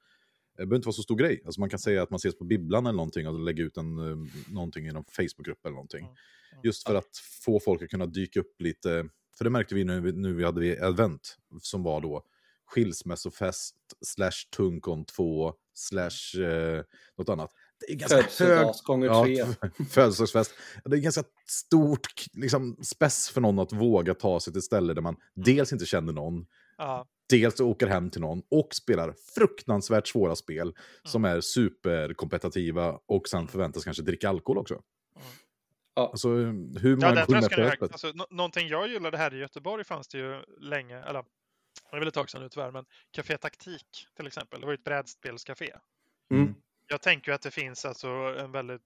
det 0.58 0.65
behöver 0.65 0.76
inte 0.76 0.86
vara 0.86 0.93
så 0.93 1.04
stor 1.04 1.15
grej. 1.15 1.41
Alltså 1.46 1.60
man 1.60 1.70
kan 1.70 1.80
säga 1.80 2.04
att 2.04 2.10
man 2.10 2.17
ses 2.17 2.38
på 2.38 2.43
bibblan 2.43 2.86
eller 2.86 2.98
någonting 2.98 3.28
och 3.28 3.39
lägga 3.39 3.63
ut 3.63 3.78
en, 3.78 3.98
eh, 3.98 4.17
någonting 4.54 4.88
i 4.88 4.91
någon 4.91 5.06
Facebookgrupp 5.12 5.65
eller 5.65 5.76
någonting. 5.76 6.06
Mm. 6.06 6.15
Mm. 6.52 6.62
Just 6.63 6.88
för 6.88 6.96
att 6.96 7.17
få 7.46 7.60
folk 7.60 7.82
att 7.82 7.89
kunna 7.89 8.06
dyka 8.06 8.39
upp 8.39 8.62
lite, 8.62 9.10
för 9.38 9.43
det 9.43 9.50
märkte 9.50 9.76
vi 9.76 9.84
nu, 9.84 10.12
nu 10.12 10.34
vi 10.34 10.43
hade 10.43 10.62
vi 10.62 10.72
event 10.72 11.38
som 11.62 11.84
var 11.84 12.02
då 12.02 12.24
skilsmässofest 12.65 13.76
slash 14.02 14.50
tunkon 14.58 15.06
2 15.06 15.54
slash 15.74 16.41
eh, 16.41 16.84
något 17.17 17.30
annat. 17.30 17.52
Det 17.80 17.92
är 17.94 17.96
ganska 17.96 18.16
hög 18.16 18.26
Födelsedags 18.30 18.82
gånger 18.82 19.08
Ja, 19.08 19.24
tre. 19.24 19.46
födelsedagsfest. 19.90 20.54
Det 20.86 20.96
är 20.98 21.00
ganska 21.00 21.24
stort 21.46 22.08
liksom, 22.34 22.78
spess 22.84 23.30
för 23.30 23.42
någon 23.42 23.60
att 23.60 23.74
våga 23.74 24.13
ta 24.13 24.40
sig 24.40 24.54
till 24.54 24.58
ett 24.58 24.63
ställe 24.63 24.94
där 24.94 25.02
man 25.02 25.16
dels 25.34 25.74
inte 25.74 25.86
känner 25.86 26.13
någon, 26.13 26.46
Ja, 26.78 27.08
dels 27.30 27.60
åker 27.60 27.88
hem 27.88 28.10
till 28.10 28.22
någon 28.22 28.41
och 28.51 28.76
spelar 28.76 29.14
fruktansvärt 29.36 30.08
svåra 30.08 30.36
spel 30.36 30.74
som 31.04 31.26
är 31.26 31.41
superkompetitiva 31.41 32.99
och 33.06 33.28
sen 33.28 33.47
förväntas 33.47 33.84
kanske 33.84 34.04
dricka 34.04 34.30
alkohol 34.30 34.58
också. 34.58 34.82
Ja. 35.95 36.08
Alltså 36.12 36.30
hur 36.30 36.89
ja 36.89 36.95
många 36.95 37.16
den 37.16 37.26
gånger 37.26 37.41
tröskeln 37.41 37.62
är 37.66 37.70
hög. 37.70 37.84
Alltså, 37.84 38.12
nå- 38.16 38.28
någonting 38.30 38.68
jag 38.68 38.88
gillade 38.88 39.18
här 39.18 39.34
i 39.34 39.38
Göteborg 39.38 39.84
fanns 39.84 40.08
det 40.08 40.18
ju 40.18 40.41
länge, 40.60 40.97
eller 40.99 41.24
det 41.91 41.95
är 41.95 41.99
väl 41.99 42.08
ett 42.08 42.14
tag 42.14 42.30
sedan 42.30 42.41
nu 42.41 42.49
tyvärr, 42.49 42.72
men 42.72 42.86
Café 43.12 43.38
Taktik 43.38 44.08
till 44.16 44.28
exempel. 44.28 44.60
Det 44.60 44.66
var 44.66 44.74
ju 44.74 44.78
ett 44.78 44.84
brädspelscafé. 44.84 45.74
Mm. 46.32 46.56
Jag 46.88 47.02
tänker 47.02 47.32
ju 47.32 47.36
att 47.36 47.42
det 47.42 47.52
finns 47.52 47.86
alltså 47.86 48.08
en 48.40 48.52
väldigt 48.52 48.82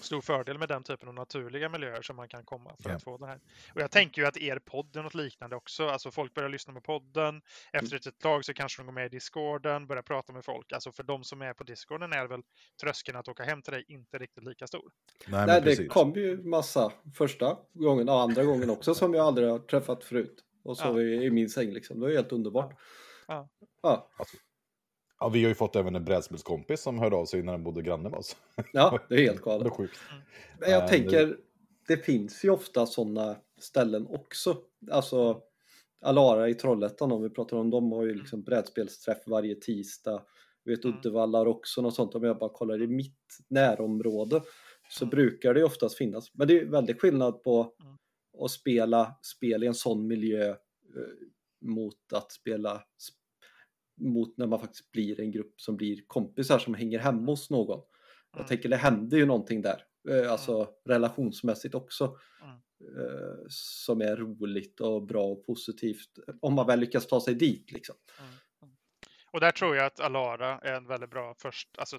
stor 0.00 0.20
fördel 0.20 0.58
med 0.58 0.68
den 0.68 0.82
typen 0.82 1.08
av 1.08 1.14
naturliga 1.14 1.68
miljöer 1.68 2.02
som 2.02 2.16
man 2.16 2.28
kan 2.28 2.44
komma 2.44 2.76
för 2.82 2.90
Ja. 2.90 2.96
att 2.96 3.02
få 3.02 3.18
det 3.18 3.26
här. 3.26 3.40
Och 3.74 3.80
jag 3.80 3.90
tänker 3.90 4.22
ju 4.22 4.28
att 4.28 4.36
er 4.36 4.58
podd 4.58 4.96
är 4.96 5.02
något 5.02 5.14
liknande 5.14 5.56
också. 5.56 5.86
Alltså 5.88 6.10
folk 6.10 6.34
börjar 6.34 6.48
lyssna 6.50 6.72
på 6.74 6.80
podden. 6.80 7.42
Efter 7.72 8.08
ett 8.08 8.18
tag 8.18 8.44
så 8.44 8.54
kanske 8.54 8.82
de 8.82 8.86
går 8.86 8.92
med 8.92 9.06
i 9.06 9.08
discorden, 9.08 9.86
börjar 9.86 10.02
prata 10.02 10.32
med 10.32 10.44
folk. 10.44 10.72
Alltså 10.72 10.92
för 10.92 11.02
de 11.02 11.24
som 11.24 11.42
är 11.42 11.54
på 11.54 11.64
discorden 11.64 12.12
är 12.12 12.26
väl 12.26 12.40
tröskeln 12.80 13.16
att 13.18 13.28
åka 13.28 13.42
hem 13.44 13.62
till 13.62 13.72
dig 13.72 13.84
inte 13.88 14.18
riktigt 14.18 14.44
lika 14.44 14.66
stor. 14.66 14.90
Nej, 15.26 15.46
Nej, 15.46 15.60
det 15.62 15.86
kom 15.86 16.12
ju 16.12 16.42
massa 16.42 16.92
första 17.14 17.58
gången 17.72 18.08
och 18.08 18.20
andra 18.20 18.44
gången 18.44 18.70
också 18.70 18.94
som 18.94 19.14
jag 19.14 19.26
aldrig 19.26 19.48
har 19.48 19.58
träffat 19.58 20.04
förut. 20.04 20.42
Och 20.64 20.76
så 20.78 20.84
Ja. 20.84 21.00
i, 21.00 21.30
min 21.30 21.48
säng 21.48 21.70
liksom. 21.72 22.00
Det 22.00 22.06
var 22.06 22.12
helt 22.12 22.32
underbart. 22.32 22.74
Ja. 23.28 23.48
Ja, 23.82 24.10
Ja, 25.20 25.28
vi 25.28 25.42
har 25.42 25.48
ju 25.48 25.54
fått 25.54 25.76
även 25.76 25.96
en 25.96 26.04
brädspelskompis 26.04 26.80
som 26.82 26.98
hörde 26.98 27.16
av 27.16 27.26
sig 27.26 27.42
när 27.42 27.52
han 27.52 27.62
bodde 27.64 27.82
granne 27.82 28.08
med 28.10 28.18
oss. 28.18 28.36
ja 28.72 28.98
det 29.08 29.14
är 29.14 29.18
helt 29.18 29.36
Det 29.44 29.50
är 29.50 29.58
galet. 29.58 29.72
sjukt. 29.72 29.96
Men 30.60 30.70
jag 30.70 30.80
Men- 30.80 30.88
tänker, 30.88 31.36
det 31.88 31.96
finns 31.96 32.44
ju 32.44 32.50
ofta 32.50 32.86
sådana 32.86 33.36
ställen 33.60 34.06
också. 34.06 34.56
Alltså 34.90 35.40
Alara 36.00 36.48
i 36.48 36.54
Trollhättan 36.54 37.12
om 37.12 37.22
vi 37.22 37.30
pratar 37.30 37.56
om 37.56 37.70
dem 37.70 37.92
har 37.92 38.04
ju 38.04 38.14
liksom 38.14 38.42
brädspelsträff 38.42 39.18
varje 39.26 39.54
tisdag. 39.54 40.22
Jag 40.64 40.76
vet 40.76 40.84
Mm. 40.84 40.96
Uddevalla 40.98 41.38
har 41.38 41.46
också 41.46 41.82
något 41.82 41.94
sånt 41.94 42.14
om 42.14 42.24
jag 42.24 42.38
bara 42.38 42.50
kollar 42.50 42.82
i 42.82 42.86
mitt 42.86 43.38
närområde 43.48 44.42
så 44.90 45.04
Mm. 45.04 45.10
brukar 45.10 45.54
det 45.54 45.60
ju 45.60 45.66
oftast 45.66 45.96
finnas. 45.96 46.34
Men 46.34 46.48
det 46.48 46.60
är 46.60 46.64
väldigt 46.64 47.00
skillnad 47.00 47.42
på 47.42 47.72
Mm. 47.82 47.96
att 48.44 48.50
spela 48.50 49.14
spel 49.22 49.64
i 49.64 49.66
en 49.66 49.74
sån 49.74 50.06
miljö 50.06 50.48
eh, 50.50 50.56
mot 51.60 52.12
att 52.12 52.32
spela 52.32 52.74
sp- 52.76 53.12
mot 53.96 54.36
när 54.36 54.46
man 54.46 54.60
faktiskt 54.60 54.92
blir 54.92 55.20
en 55.20 55.30
grupp 55.30 55.60
som 55.60 55.76
blir 55.76 56.02
kompisar 56.06 56.58
som 56.58 56.74
hänger 56.74 56.98
hemma 56.98 57.32
hos 57.32 57.50
någon. 57.50 57.80
Jag 58.30 58.38
Mm. 58.40 58.48
tänker 58.48 58.68
det 58.68 58.76
händer 58.76 59.16
ju 59.16 59.26
någonting 59.26 59.62
där, 59.62 59.82
eh, 60.08 60.32
alltså 60.32 60.68
relationsmässigt 60.84 61.74
också, 61.74 62.16
Mm. 62.42 62.56
eh, 62.98 63.36
som 63.48 64.00
är 64.00 64.16
roligt 64.16 64.80
och 64.80 65.02
bra 65.06 65.24
och 65.24 65.46
positivt 65.46 66.10
om 66.40 66.54
man 66.54 66.66
väl 66.66 66.80
lyckas 66.80 67.06
ta 67.06 67.20
sig 67.20 67.34
dit 67.34 67.72
liksom. 67.72 67.96
Mm. 68.20 68.30
Mm. 68.62 68.74
Och 69.32 69.40
där 69.40 69.50
tror 69.50 69.76
jag 69.76 69.86
att 69.86 70.00
Alara 70.00 70.58
är 70.58 70.72
en 70.72 70.86
väldigt 70.86 71.10
bra 71.10 71.34
först, 71.38 71.78
alltså 71.78 71.98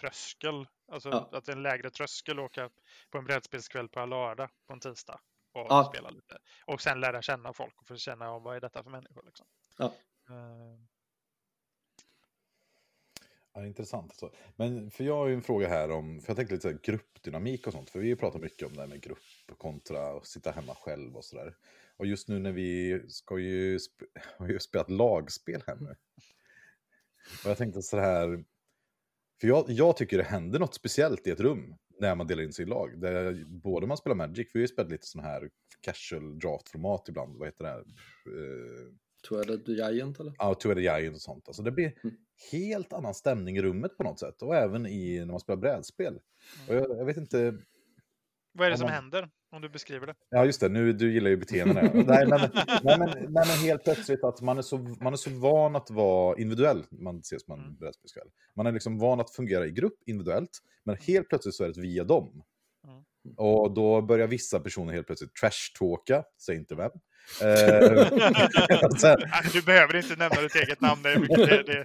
tröskel. 0.00 0.66
Alltså 0.92 1.08
Ja. 1.08 1.28
att 1.32 1.44
det 1.44 1.52
är 1.52 1.56
en 1.56 1.62
lägre 1.62 1.90
tröskel 1.90 2.38
att 2.38 2.44
åka 2.44 2.70
på 3.10 3.18
en 3.18 3.24
brädspelskväll 3.24 3.88
på 3.88 4.00
Alara 4.00 4.48
på 4.66 4.72
en 4.72 4.80
tisdag 4.80 5.20
och 5.52 5.66
Ja. 5.68 5.90
spela 5.94 6.10
lite. 6.10 6.38
Och 6.66 6.80
sen 6.80 7.00
lära 7.00 7.22
känna 7.22 7.52
folk 7.52 7.80
och 7.80 7.86
få 7.88 7.96
känna 7.96 8.38
vad 8.38 8.56
är 8.56 8.60
detta 8.60 8.82
för 8.82 8.90
människor. 8.90 9.22
Liksom. 9.26 9.46
Ja. 9.78 9.94
Ja, 13.58 13.66
intressant. 13.66 14.10
Alltså. 14.10 14.30
Men 14.56 14.90
för 14.90 15.04
jag 15.04 15.16
har 15.16 15.26
ju 15.26 15.34
en 15.34 15.42
fråga 15.42 15.68
här 15.68 15.90
om, 15.90 16.20
för 16.20 16.30
jag 16.30 16.36
tänkte 16.36 16.54
lite 16.54 16.62
så 16.62 16.68
här, 16.68 16.80
gruppdynamik 16.82 17.66
och 17.66 17.72
sånt, 17.72 17.90
för 17.90 17.98
vi 18.00 18.16
pratar 18.16 18.38
mycket 18.38 18.68
om 18.68 18.74
det 18.74 18.80
här 18.80 18.88
med 18.88 19.00
grupp 19.00 19.18
kontra 19.58 20.16
att 20.16 20.26
sitta 20.26 20.50
hemma 20.50 20.74
själv 20.74 21.16
och 21.16 21.24
sådär. 21.24 21.54
Och 21.96 22.06
just 22.06 22.28
nu 22.28 22.38
när 22.38 22.52
vi 22.52 23.02
ska 23.08 23.38
ju, 23.38 23.76
sp- 23.76 24.06
har 24.38 24.48
ju 24.48 24.58
spelat 24.58 24.90
lagspel 24.90 25.62
här 25.66 25.76
nu. 25.76 25.96
Och 27.44 27.50
jag 27.50 27.58
tänkte 27.58 27.82
så 27.82 27.98
här, 27.98 28.44
för 29.40 29.48
jag, 29.48 29.64
jag 29.68 29.96
tycker 29.96 30.18
det 30.18 30.24
händer 30.24 30.58
något 30.58 30.74
speciellt 30.74 31.26
i 31.26 31.30
ett 31.30 31.40
rum 31.40 31.74
när 32.00 32.14
man 32.14 32.26
delar 32.26 32.42
in 32.42 32.52
sig 32.52 32.62
i 32.62 32.68
lag. 32.68 33.00
Där 33.00 33.44
både 33.46 33.86
man 33.86 33.96
spelar 33.96 34.16
Magic, 34.16 34.50
vi 34.54 34.58
har 34.58 34.62
ju 34.62 34.68
spelat 34.68 34.90
lite 34.90 35.06
sån 35.06 35.24
här 35.24 35.50
casual 35.80 36.38
draft-format 36.38 37.08
ibland, 37.08 37.38
vad 37.38 37.48
heter 37.48 37.64
det 37.64 37.70
här? 37.70 37.84
Eh, 38.26 38.92
är 39.36 39.90
Giant 39.90 40.20
eller? 40.20 40.32
Ja, 40.38 40.54
Two 40.54 40.68
Headed 40.68 40.82
Giant 40.84 41.16
och 41.16 41.22
sånt. 41.22 41.48
Alltså 41.48 41.62
det 41.62 41.70
blir 41.70 41.92
Mm. 42.04 42.16
helt 42.52 42.92
annan 42.92 43.14
stämning 43.14 43.56
i 43.56 43.62
rummet 43.62 43.96
på 43.96 44.02
något 44.02 44.18
sätt. 44.18 44.42
Och 44.42 44.56
även 44.56 44.86
i, 44.86 45.18
när 45.18 45.26
man 45.26 45.40
spelar 45.40 45.56
brädspel. 45.56 46.14
Och 46.68 46.74
jag, 46.74 46.90
jag 46.98 47.04
vet 47.04 47.16
inte... 47.16 47.54
vad 48.52 48.66
är 48.66 48.70
det 48.70 48.74
Om 48.74 48.78
som 48.78 48.84
man- 48.86 48.94
händer 48.94 49.28
om 49.52 49.62
du 49.62 49.68
beskriver 49.68 50.06
det? 50.06 50.14
Ja, 50.28 50.44
just 50.44 50.60
det. 50.60 50.68
Nu, 50.68 50.92
du 50.92 51.12
gillar 51.12 51.30
ju 51.30 51.36
beteenden. 51.36 51.84
nej, 52.06 52.26
men, 52.26 52.40
nej, 52.82 52.98
men, 52.98 53.08
nej, 53.08 53.28
men 53.28 53.46
helt 53.46 53.84
plötsligt 53.84 54.24
att 54.24 54.40
man 54.40 54.58
är, 54.58 54.62
så, 54.62 54.78
man 54.78 55.12
är 55.12 55.16
så 55.16 55.30
van 55.30 55.76
att 55.76 55.90
vara 55.90 56.36
individuell. 56.38 56.84
Man 56.90 57.18
ses 57.18 57.44
på 57.46 57.52
en 57.52 57.60
Mm. 57.60 57.76
brädspelskväll. 57.76 58.28
Man 58.56 58.66
är 58.66 58.72
liksom 58.72 58.98
van 58.98 59.20
att 59.20 59.30
fungera 59.30 59.66
i 59.66 59.70
grupp 59.70 59.98
individuellt. 60.06 60.50
Men 60.84 60.96
helt 60.96 61.28
plötsligt 61.28 61.54
så 61.54 61.64
är 61.64 61.68
det 61.68 61.80
via 61.80 62.04
dem. 62.04 62.42
Mm. 62.86 63.04
Och 63.36 63.70
då 63.74 64.02
börjar 64.02 64.26
vissa 64.26 64.60
personer 64.60 64.92
helt 64.92 65.06
plötsligt 65.06 65.34
trash-talka, 65.34 66.24
säg 66.38 66.56
inte 66.56 66.74
vem. 66.74 66.90
Eh, 67.42 68.08
sen, 69.00 69.16
Du 69.52 69.62
behöver 69.62 69.96
inte 69.96 70.16
nämna 70.16 70.40
ditt 70.42 70.54
eget 70.54 70.80
namn, 70.80 71.02
det 71.02 71.12
är, 71.12 71.18
mycket, 71.18 71.36
det, 71.36 71.62
det, 71.62 71.84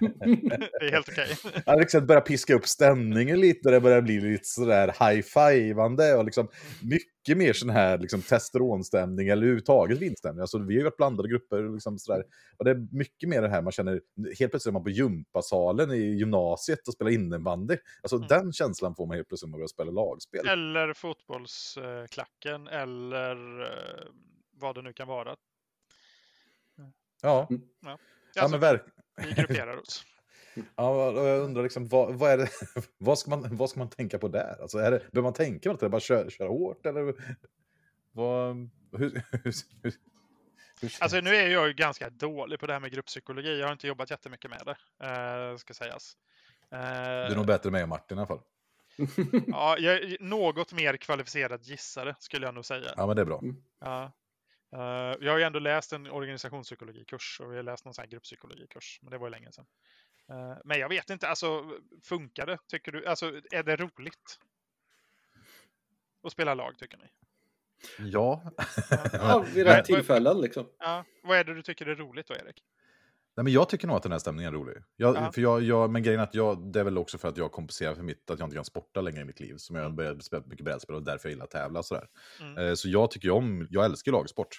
det 0.79 0.85
är 0.87 0.91
helt 0.91 1.09
okej. 1.09 1.37
Ja, 1.65 1.75
liksom 1.75 2.05
börjar 2.05 2.21
piska 2.21 2.55
upp 2.55 2.67
stämningen 2.67 3.39
lite, 3.39 3.71
det 3.71 3.79
börjar 3.81 4.01
bli 4.01 4.19
lite 4.21 4.45
sådär 4.45 4.87
high-fivande 4.99 6.13
och 6.15 6.25
liksom 6.25 6.47
mycket 6.81 7.37
mer 7.37 7.53
sån 7.53 7.69
här 7.69 7.97
liksom 7.97 8.21
testosteronstämning 8.21 9.27
eller 9.27 9.41
överhuvudtaget 9.41 9.97
vinstämning. 9.99 10.41
Alltså 10.41 10.57
vi 10.57 10.65
har 10.65 10.71
ju 10.79 10.83
varit 10.83 10.97
blandade 10.97 11.29
grupper 11.29 11.65
och 11.67 11.73
liksom 11.73 11.99
sådär. 11.99 12.23
Och 12.57 12.65
det 12.65 12.71
är 12.71 12.87
mycket 12.97 13.29
mer 13.29 13.41
det 13.41 13.49
här 13.49 13.61
man 13.61 13.71
känner, 13.71 13.99
helt 14.39 14.51
plötsligt 14.51 14.65
är 14.71 14.73
man 14.73 14.83
på 14.83 14.89
gympasalen 14.89 15.91
i 15.91 16.15
gymnasiet 16.17 16.87
och 16.87 16.93
spelar 16.93 17.11
innebandy. 17.11 17.77
Alltså 18.01 18.15
Mm. 18.15 18.27
den 18.27 18.53
känslan 18.53 18.95
får 18.95 19.07
man 19.07 19.15
helt 19.15 19.27
plötsligt 19.27 19.47
när 19.47 19.51
man 19.51 19.57
börjar 19.59 19.67
spela 19.67 19.91
lagspel. 19.91 20.47
Eller 20.47 20.93
fotbollsklacken 20.93 22.67
eller 22.67 23.61
eh, 23.61 24.07
vad 24.63 24.75
det 24.75 24.81
nu 24.81 24.93
kan 24.93 25.07
vara. 25.07 25.35
Ja, 27.21 27.47
Mm. 27.49 27.61
ja 27.81 27.97
Alltså, 28.41 28.51
men 28.51 28.59
verk... 28.59 28.81
Vi 29.17 29.31
grupperar 29.33 29.77
oss. 29.77 30.05
Ja, 30.75 31.07
och 31.09 31.27
jag 31.27 31.41
undrar 31.41 31.63
liksom, 31.63 31.87
vad, 31.87 32.15
vad, 32.15 32.31
är 32.31 32.37
det, 32.37 32.49
vad, 32.97 33.19
ska 33.19 33.29
man, 33.29 33.55
vad 33.57 33.69
ska 33.69 33.79
man 33.79 33.89
tänka 33.89 34.19
på 34.19 34.27
där? 34.27 34.61
Alltså, 34.61 34.77
är 34.77 34.91
det, 34.91 34.97
behöver 34.99 35.21
man 35.21 35.33
tänka 35.33 35.69
på? 35.69 35.75
Är 35.75 35.79
det 35.79 35.89
bara 35.89 36.01
köra, 36.01 36.29
köra 36.29 36.47
hårt? 36.47 36.85
Eller 36.85 37.13
vad, 38.11 38.55
hur, 38.91 39.23
hur, 39.31 39.53
hur, 39.83 39.93
hur 40.81 40.91
Alltså 40.99 41.21
nu 41.21 41.35
är 41.35 41.47
jag 41.47 41.67
ju 41.67 41.73
ganska 41.73 42.09
dålig 42.09 42.59
på 42.59 42.67
det 42.67 42.73
här 42.73 42.79
med 42.79 42.91
grupppsykologi. 42.91 43.59
Jag 43.59 43.67
har 43.67 43.73
inte 43.73 43.87
jobbat 43.87 44.09
jättemycket 44.11 44.51
med 44.51 44.61
det, 44.65 45.05
eh, 45.51 45.57
ska 45.57 45.73
sägas. 45.73 46.17
Eh, 46.71 46.79
Du 46.79 47.31
är 47.31 47.35
nog 47.35 47.45
bättre 47.47 47.67
än 47.69 47.73
mig 47.73 47.83
och 47.83 47.89
Martin 47.89 48.17
i 48.17 48.21
alla 48.21 48.27
fall. 48.27 48.41
ja, 49.47 49.77
jag 49.77 49.95
är 49.95 50.17
något 50.19 50.73
mer 50.73 50.97
kvalificerad 50.97 51.63
gissare 51.63 52.15
skulle 52.19 52.45
jag 52.45 52.55
nog 52.55 52.65
säga. 52.65 52.93
Ja, 52.97 53.07
men 53.07 53.15
det 53.15 53.21
är 53.21 53.25
bra. 53.25 53.41
Ja. 53.79 54.11
Eh, 54.73 55.15
jag 55.21 55.31
har 55.31 55.37
ju 55.37 55.43
ändå 55.43 55.59
läst 55.59 55.93
en 55.93 56.11
organisationspsykologikurs 56.11 57.39
och 57.41 57.51
vi 57.51 57.55
har 57.55 57.63
läst 57.63 57.85
någon 57.85 57.93
sån 57.93 58.01
här 58.01 58.09
grupppsykologikurs, 58.09 58.99
men 59.01 59.11
det 59.11 59.17
var 59.17 59.27
ju 59.27 59.31
länge 59.31 59.51
sedan. 59.51 59.65
Eh, 60.29 60.57
men 60.65 60.79
jag 60.79 60.89
vet 60.89 61.09
inte, 61.09 61.27
alltså 61.27 61.79
funkar 62.03 62.45
det? 62.45 62.57
Tycker 62.67 62.91
du? 62.91 63.05
Alltså 63.05 63.41
är 63.51 63.63
det 63.63 63.75
roligt? 63.75 64.39
Att 66.23 66.31
spela 66.31 66.53
lag, 66.53 66.77
tycker 66.77 66.97
ni? 66.97 67.05
Ja. 67.97 68.51
Ja, 69.13 69.45
vid 69.53 69.65
rätt 69.65 69.85
tillfällen 69.85 70.41
liksom. 70.41 70.69
Ja. 70.79 71.05
Vad 71.23 71.37
är 71.37 71.43
det 71.43 71.53
du 71.53 71.61
tycker 71.61 71.85
är 71.85 71.95
roligt 71.95 72.27
då, 72.27 72.33
Erik? 72.33 72.63
Nej, 73.35 73.43
men 73.43 73.53
jag 73.53 73.69
tycker 73.69 73.87
nog 73.87 73.95
att 73.97 74.03
den 74.03 74.11
här 74.11 74.19
stämningen 74.19 74.53
är 74.53 74.57
rolig. 74.57 74.75
Jag, 74.95 75.15
Ja. 75.15 75.31
för 75.31 75.41
jag, 75.41 75.61
jag, 75.61 75.89
men 75.89 76.03
grejen 76.03 76.19
är 76.19 76.23
att 76.23 76.35
jag, 76.35 76.71
det 76.73 76.79
är 76.79 76.83
väl 76.83 76.97
också 76.97 77.17
för 77.17 77.27
att 77.27 77.37
jag 77.37 77.51
kompenserar 77.51 77.95
för 77.95 78.03
mitt, 78.03 78.29
att 78.29 78.39
jag 78.39 78.45
inte 78.45 78.55
kan 78.55 78.65
sporta 78.65 79.01
längre 79.01 79.21
i 79.21 79.25
mitt 79.25 79.39
liv. 79.39 79.55
Som 79.57 79.75
jag 79.75 79.93
började 79.95 80.23
spela 80.23 80.43
mycket 80.45 80.65
brädspel 80.65 80.95
och 80.95 81.03
därför 81.03 81.29
jag 81.29 81.31
gillar 81.33 81.45
att 81.45 81.51
tävla 81.51 81.79
och 81.79 81.85
sådär. 81.85 82.07
Mm. 82.41 82.57
Eh, 82.67 82.73
så 82.73 82.89
jag 82.89 83.11
tycker 83.11 83.29
om, 83.31 83.67
jag 83.69 83.85
älskar 83.85 84.11
lagsport. 84.11 84.57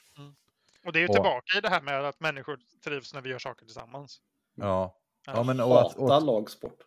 Och 0.87 0.93
det 0.93 0.99
är 0.99 1.01
ju 1.01 1.09
och- 1.09 1.15
tillbaka 1.15 1.59
i 1.59 1.61
det 1.61 1.69
här 1.69 1.83
med 1.83 2.05
att 2.05 2.21
människor 2.21 2.59
trivs 2.85 3.15
när 3.15 3.21
vi 3.21 3.31
gör 3.31 3.39
saker 3.39 3.65
tillsammans. 3.65 4.21
Ja. 4.55 4.97
Ja. 5.27 5.43
men, 5.43 5.61
och 5.61 5.81
att, 5.81 5.97
och, 5.97 6.09
Hatar 6.11 6.27
lagsport. 6.27 6.79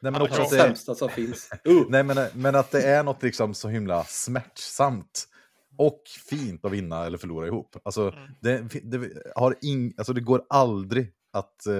nej, 0.00 0.12
men 0.12 0.22
också 0.22 0.36
Det 0.36 0.42
att 0.42 0.52
är 0.52 0.56
det, 0.56 0.62
det 0.62 0.68
sämsta 0.68 0.94
som 0.94 1.08
finns. 1.08 1.50
Uh. 1.68 1.82
nej, 1.88 2.02
men, 2.02 2.16
men 2.34 2.54
att 2.54 2.70
det 2.70 2.82
är 2.82 3.02
något 3.02 3.22
liksom 3.22 3.54
så 3.54 3.68
himla 3.68 4.04
smärtsamt 4.04 5.28
och 5.78 6.02
fint 6.30 6.64
att 6.64 6.72
vinna 6.72 7.06
eller 7.06 7.18
förlora 7.18 7.46
ihop. 7.46 7.76
Alltså, 7.84 8.02
Mm. 8.12 8.30
det, 8.40 8.58
det, 8.82 9.22
har 9.36 9.56
ing, 9.62 9.94
alltså, 9.98 10.12
det 10.12 10.20
går 10.20 10.42
aldrig 10.48 11.12
att 11.38 11.66
eh, 11.66 11.74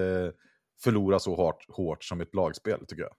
förlora 0.83 1.19
så 1.19 1.35
hårt, 1.35 1.65
hårt 1.69 2.05
som 2.05 2.21
ett 2.21 2.35
lagspel, 2.35 2.87
tycker 2.87 3.03
jag. 3.03 3.13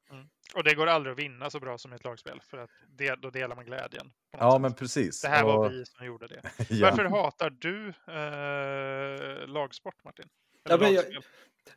Och 0.56 0.64
det 0.64 0.74
går 0.76 0.88
aldrig 0.88 1.14
att 1.14 1.20
vinna 1.20 1.50
så 1.50 1.60
bra 1.60 1.78
som 1.78 1.94
ett 1.94 2.04
lagspel, 2.04 2.40
för 2.42 2.58
att 2.58 2.70
det, 2.98 3.16
då 3.16 3.30
delar 3.30 3.56
man 3.56 3.66
glädjen. 3.66 4.12
Ja, 4.38 4.52
sätt. 4.52 4.62
men 4.62 4.74
precis. 4.74 5.22
Det 5.22 5.28
här 5.28 5.44
var 5.44 5.58
Och- 5.66 5.72
vi 5.72 5.86
som 5.86 6.06
gjorde 6.06 6.28
det. 6.28 6.42
ja. 6.70 6.90
Varför 6.90 7.04
hatar 7.06 7.50
du 7.50 7.88
eh, 7.88 9.48
lagsport, 9.48 10.04
Martin? 10.04 10.26
Ja, 10.70 10.78
men 10.78 10.94
jag- 10.94 11.04
lagspel? 11.04 11.24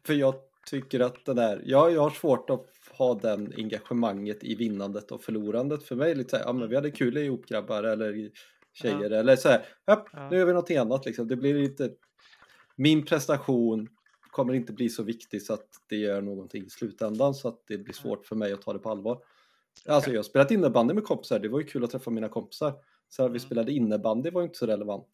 För 0.06 0.14
jag 0.14 0.34
tycker 0.66 1.00
att 1.00 1.24
den 1.24 1.36
där, 1.36 1.62
ja, 1.64 1.90
jag 1.90 2.00
har 2.00 2.10
svårt 2.10 2.50
att 2.50 2.66
ha 2.98 3.14
den 3.14 3.52
engagemanget 3.56 4.44
i 4.44 4.54
vinnandet 4.54 5.10
och 5.12 5.22
förlorandet. 5.22 5.82
För 5.84 5.96
mig 5.96 6.10
är 6.10 6.14
det 6.14 6.18
lite 6.18 6.30
så 6.30 6.36
här, 6.36 6.44
ja 6.44 6.52
men 6.52 6.68
vi 6.68 6.74
hade 6.74 6.90
kul 6.90 7.16
ihop 7.16 7.46
grabbar 7.46 7.82
eller 7.82 8.30
tjejer 8.72 9.10
eller 9.10 9.36
så 9.36 9.48
här, 9.48 9.64
ja, 9.84 10.06
Ja. 10.12 10.28
nu 10.30 10.36
gör 10.36 10.44
vi 10.44 10.52
något 10.52 10.70
annat 10.70 11.06
liksom. 11.06 11.28
Det 11.28 11.36
blir 11.36 11.54
lite, 11.54 11.90
min 12.76 13.04
prestation 13.06 13.88
kommer 14.30 14.54
inte 14.54 14.72
bli 14.72 14.88
så 14.88 15.02
viktig 15.02 15.42
så 15.42 15.52
att 15.54 15.66
det 15.86 15.96
gör 15.96 16.20
någonting 16.22 16.64
i 16.66 16.70
slutändan 16.70 17.34
så 17.34 17.48
att 17.48 17.62
det 17.66 17.78
blir 17.78 17.94
svårt 17.94 18.26
för 18.26 18.36
mig 18.36 18.52
att 18.52 18.62
ta 18.62 18.72
det 18.72 18.78
på 18.78 18.90
allvar. 18.90 19.22
Alltså 19.86 20.10
jag 20.10 20.18
har 20.18 20.22
spelat 20.22 20.50
innebandy 20.50 20.94
med 20.94 21.04
kompisar, 21.04 21.38
det 21.38 21.48
var 21.48 21.60
ju 21.60 21.66
kul 21.66 21.84
att 21.84 21.90
träffa 21.90 22.10
mina 22.10 22.28
kompisar. 22.28 22.72
Så 23.08 23.22
att 23.22 23.26
vi 23.30 23.30
Mm. 23.30 23.40
spelade 23.40 23.72
innebandy 23.72 24.30
var 24.30 24.40
ju 24.40 24.46
inte 24.46 24.58
så 24.58 24.66
relevant. 24.66 25.08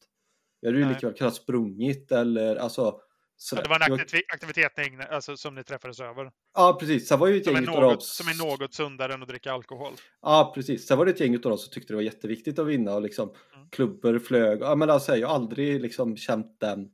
Jag 0.60 0.68
hade 0.68 0.78
ju 0.78 0.88
lika 0.88 1.06
väl 1.06 1.16
kunnat 1.16 1.34
sprungit 1.34 2.12
eller 2.12 2.56
alltså 2.56 3.00
sådär. 3.36 3.62
Det 3.62 3.68
var 3.68 3.76
en 3.88 4.22
aktivitet 4.32 4.72
ni 4.76 5.04
alltså, 5.10 5.36
som 5.36 5.54
ni 5.54 5.64
träffades 5.64 6.00
över. 6.00 6.30
Ja, 6.54 6.76
precis. 6.80 7.08
Sen 7.08 7.18
var 7.18 7.26
ju 7.26 7.36
ett 7.36 7.44
Som 7.44 7.56
är, 7.56 7.60
gäng 7.60 7.66
dem... 7.74 7.82
något, 7.82 8.02
som 8.02 8.28
är 8.28 8.58
något 8.58 8.74
sundare 8.74 9.14
än 9.14 9.22
att 9.22 9.28
dricka 9.28 9.52
alkohol. 9.52 9.92
Ja, 10.22 10.52
precis. 10.54 10.86
Sen 10.86 10.98
var 10.98 11.04
det 11.04 11.10
ett 11.10 11.20
gäng 11.20 11.34
utav 11.34 11.50
dem 11.50 11.58
som 11.58 11.72
tyckte 11.72 11.92
det 11.92 11.96
var 11.96 12.02
jätteviktigt 12.02 12.58
att 12.58 12.66
vinna 12.66 12.94
och 12.94 13.02
liksom 13.02 13.28
Mm. 13.54 13.68
klubbor 13.70 14.18
flög. 14.18 14.60
Ja, 14.62 14.74
men 14.74 14.90
alltså, 14.90 15.16
jag 15.16 15.28
har 15.28 15.34
aldrig 15.34 15.80
liksom 15.80 16.16
känt 16.16 16.60
den 16.60 16.90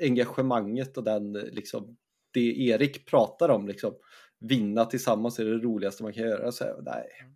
engagemanget 0.00 0.96
och 0.96 1.04
den 1.04 1.32
liksom 1.32 1.96
det 2.30 2.40
Erik 2.68 3.06
pratar 3.06 3.48
om 3.48 3.68
liksom. 3.68 3.94
Vinna 4.40 4.84
tillsammans 4.84 5.38
är 5.38 5.44
det 5.44 5.58
roligaste 5.58 6.02
man 6.02 6.12
kan 6.12 6.22
göra. 6.24 6.52
Så, 6.52 6.64
här, 6.64 6.74
nej. 6.82 7.08
Mm. 7.20 7.34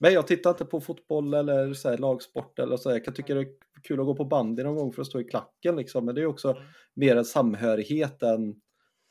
Men 0.00 0.12
jag 0.12 0.26
tittar 0.26 0.50
inte 0.50 0.64
på 0.64 0.80
fotboll 0.80 1.34
eller 1.34 1.74
så 1.74 1.90
här, 1.90 1.98
lagsport 1.98 2.58
eller 2.58 2.76
så. 2.76 2.88
här. 2.88 2.96
Jag 2.96 3.04
kan 3.04 3.14
tycka 3.14 3.34
det 3.34 3.40
är 3.40 3.48
kul 3.82 4.00
att 4.00 4.06
gå 4.06 4.14
på 4.14 4.24
bandy 4.24 4.62
någon 4.62 4.76
gång 4.76 4.92
för 4.92 5.02
att 5.02 5.08
stå 5.08 5.20
i 5.20 5.24
klacken 5.24 5.76
liksom. 5.76 6.04
Men 6.04 6.14
det 6.14 6.20
är 6.20 6.26
också 6.26 6.50
Mm. 6.50 6.62
mer 6.94 7.16
en 7.16 7.24
samhörighet 7.24 8.22
än 8.22 8.60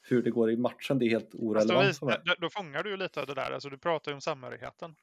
hur 0.02 0.24
det 0.24 0.32
går 0.32 0.52
i 0.52 0.58
matchen. 0.58 1.00
Det 1.00 1.06
är 1.06 1.10
helt 1.10 1.36
orelevant 1.36 2.02
mig. 2.02 2.18
då, 2.26 2.34
då 2.40 2.50
fångar 2.50 2.84
du 2.84 2.90
ju 2.90 2.98
lite 2.98 3.22
av 3.22 3.28
det 3.28 3.34
där. 3.34 3.52
Alltså, 3.52 3.70
du 3.70 3.78
pratar 3.78 4.12
ju 4.12 4.16
om 4.16 4.22
samhörigheten. 4.22 4.96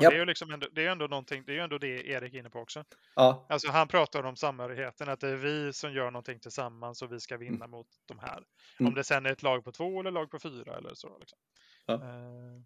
Japp. 0.00 0.10
Det 0.10 0.16
är 0.16 0.20
ju 0.20 0.24
liksom 0.24 0.50
ändå, 0.50 0.66
det 0.72 0.86
är 0.86 0.90
ändå 0.90 1.06
någonting, 1.06 1.42
det 1.46 1.52
är 1.52 1.56
ju 1.56 1.62
ändå 1.62 1.78
det 1.78 2.06
Erik 2.08 2.34
är 2.34 2.38
inne 2.38 2.50
på 2.50 2.60
också. 2.60 2.84
Ja, 3.14 3.46
Alltså 3.48 3.70
han 3.70 3.88
pratar 3.88 4.22
om 4.22 4.36
samhörigheten, 4.36 5.08
att 5.08 5.20
det 5.20 5.28
är 5.28 5.36
vi 5.36 5.72
som 5.72 5.92
gör 5.92 6.10
någonting 6.10 6.40
tillsammans 6.40 7.02
och 7.02 7.12
vi 7.12 7.20
ska 7.20 7.36
vinna 7.36 7.66
mot 7.66 7.86
de 8.06 8.18
här. 8.18 8.44
Mm. 8.78 8.88
Om 8.90 8.94
det 8.94 9.04
sen 9.04 9.26
är 9.26 9.32
ett 9.32 9.42
lag 9.42 9.64
på 9.64 9.72
två 9.72 10.00
eller 10.00 10.10
lag 10.10 10.30
på 10.30 10.38
fyra 10.38 10.76
eller 10.76 10.94
så. 10.94 11.18
Liksom. 11.18 11.38
Ja. 11.86 11.94
Eh, 11.94 12.62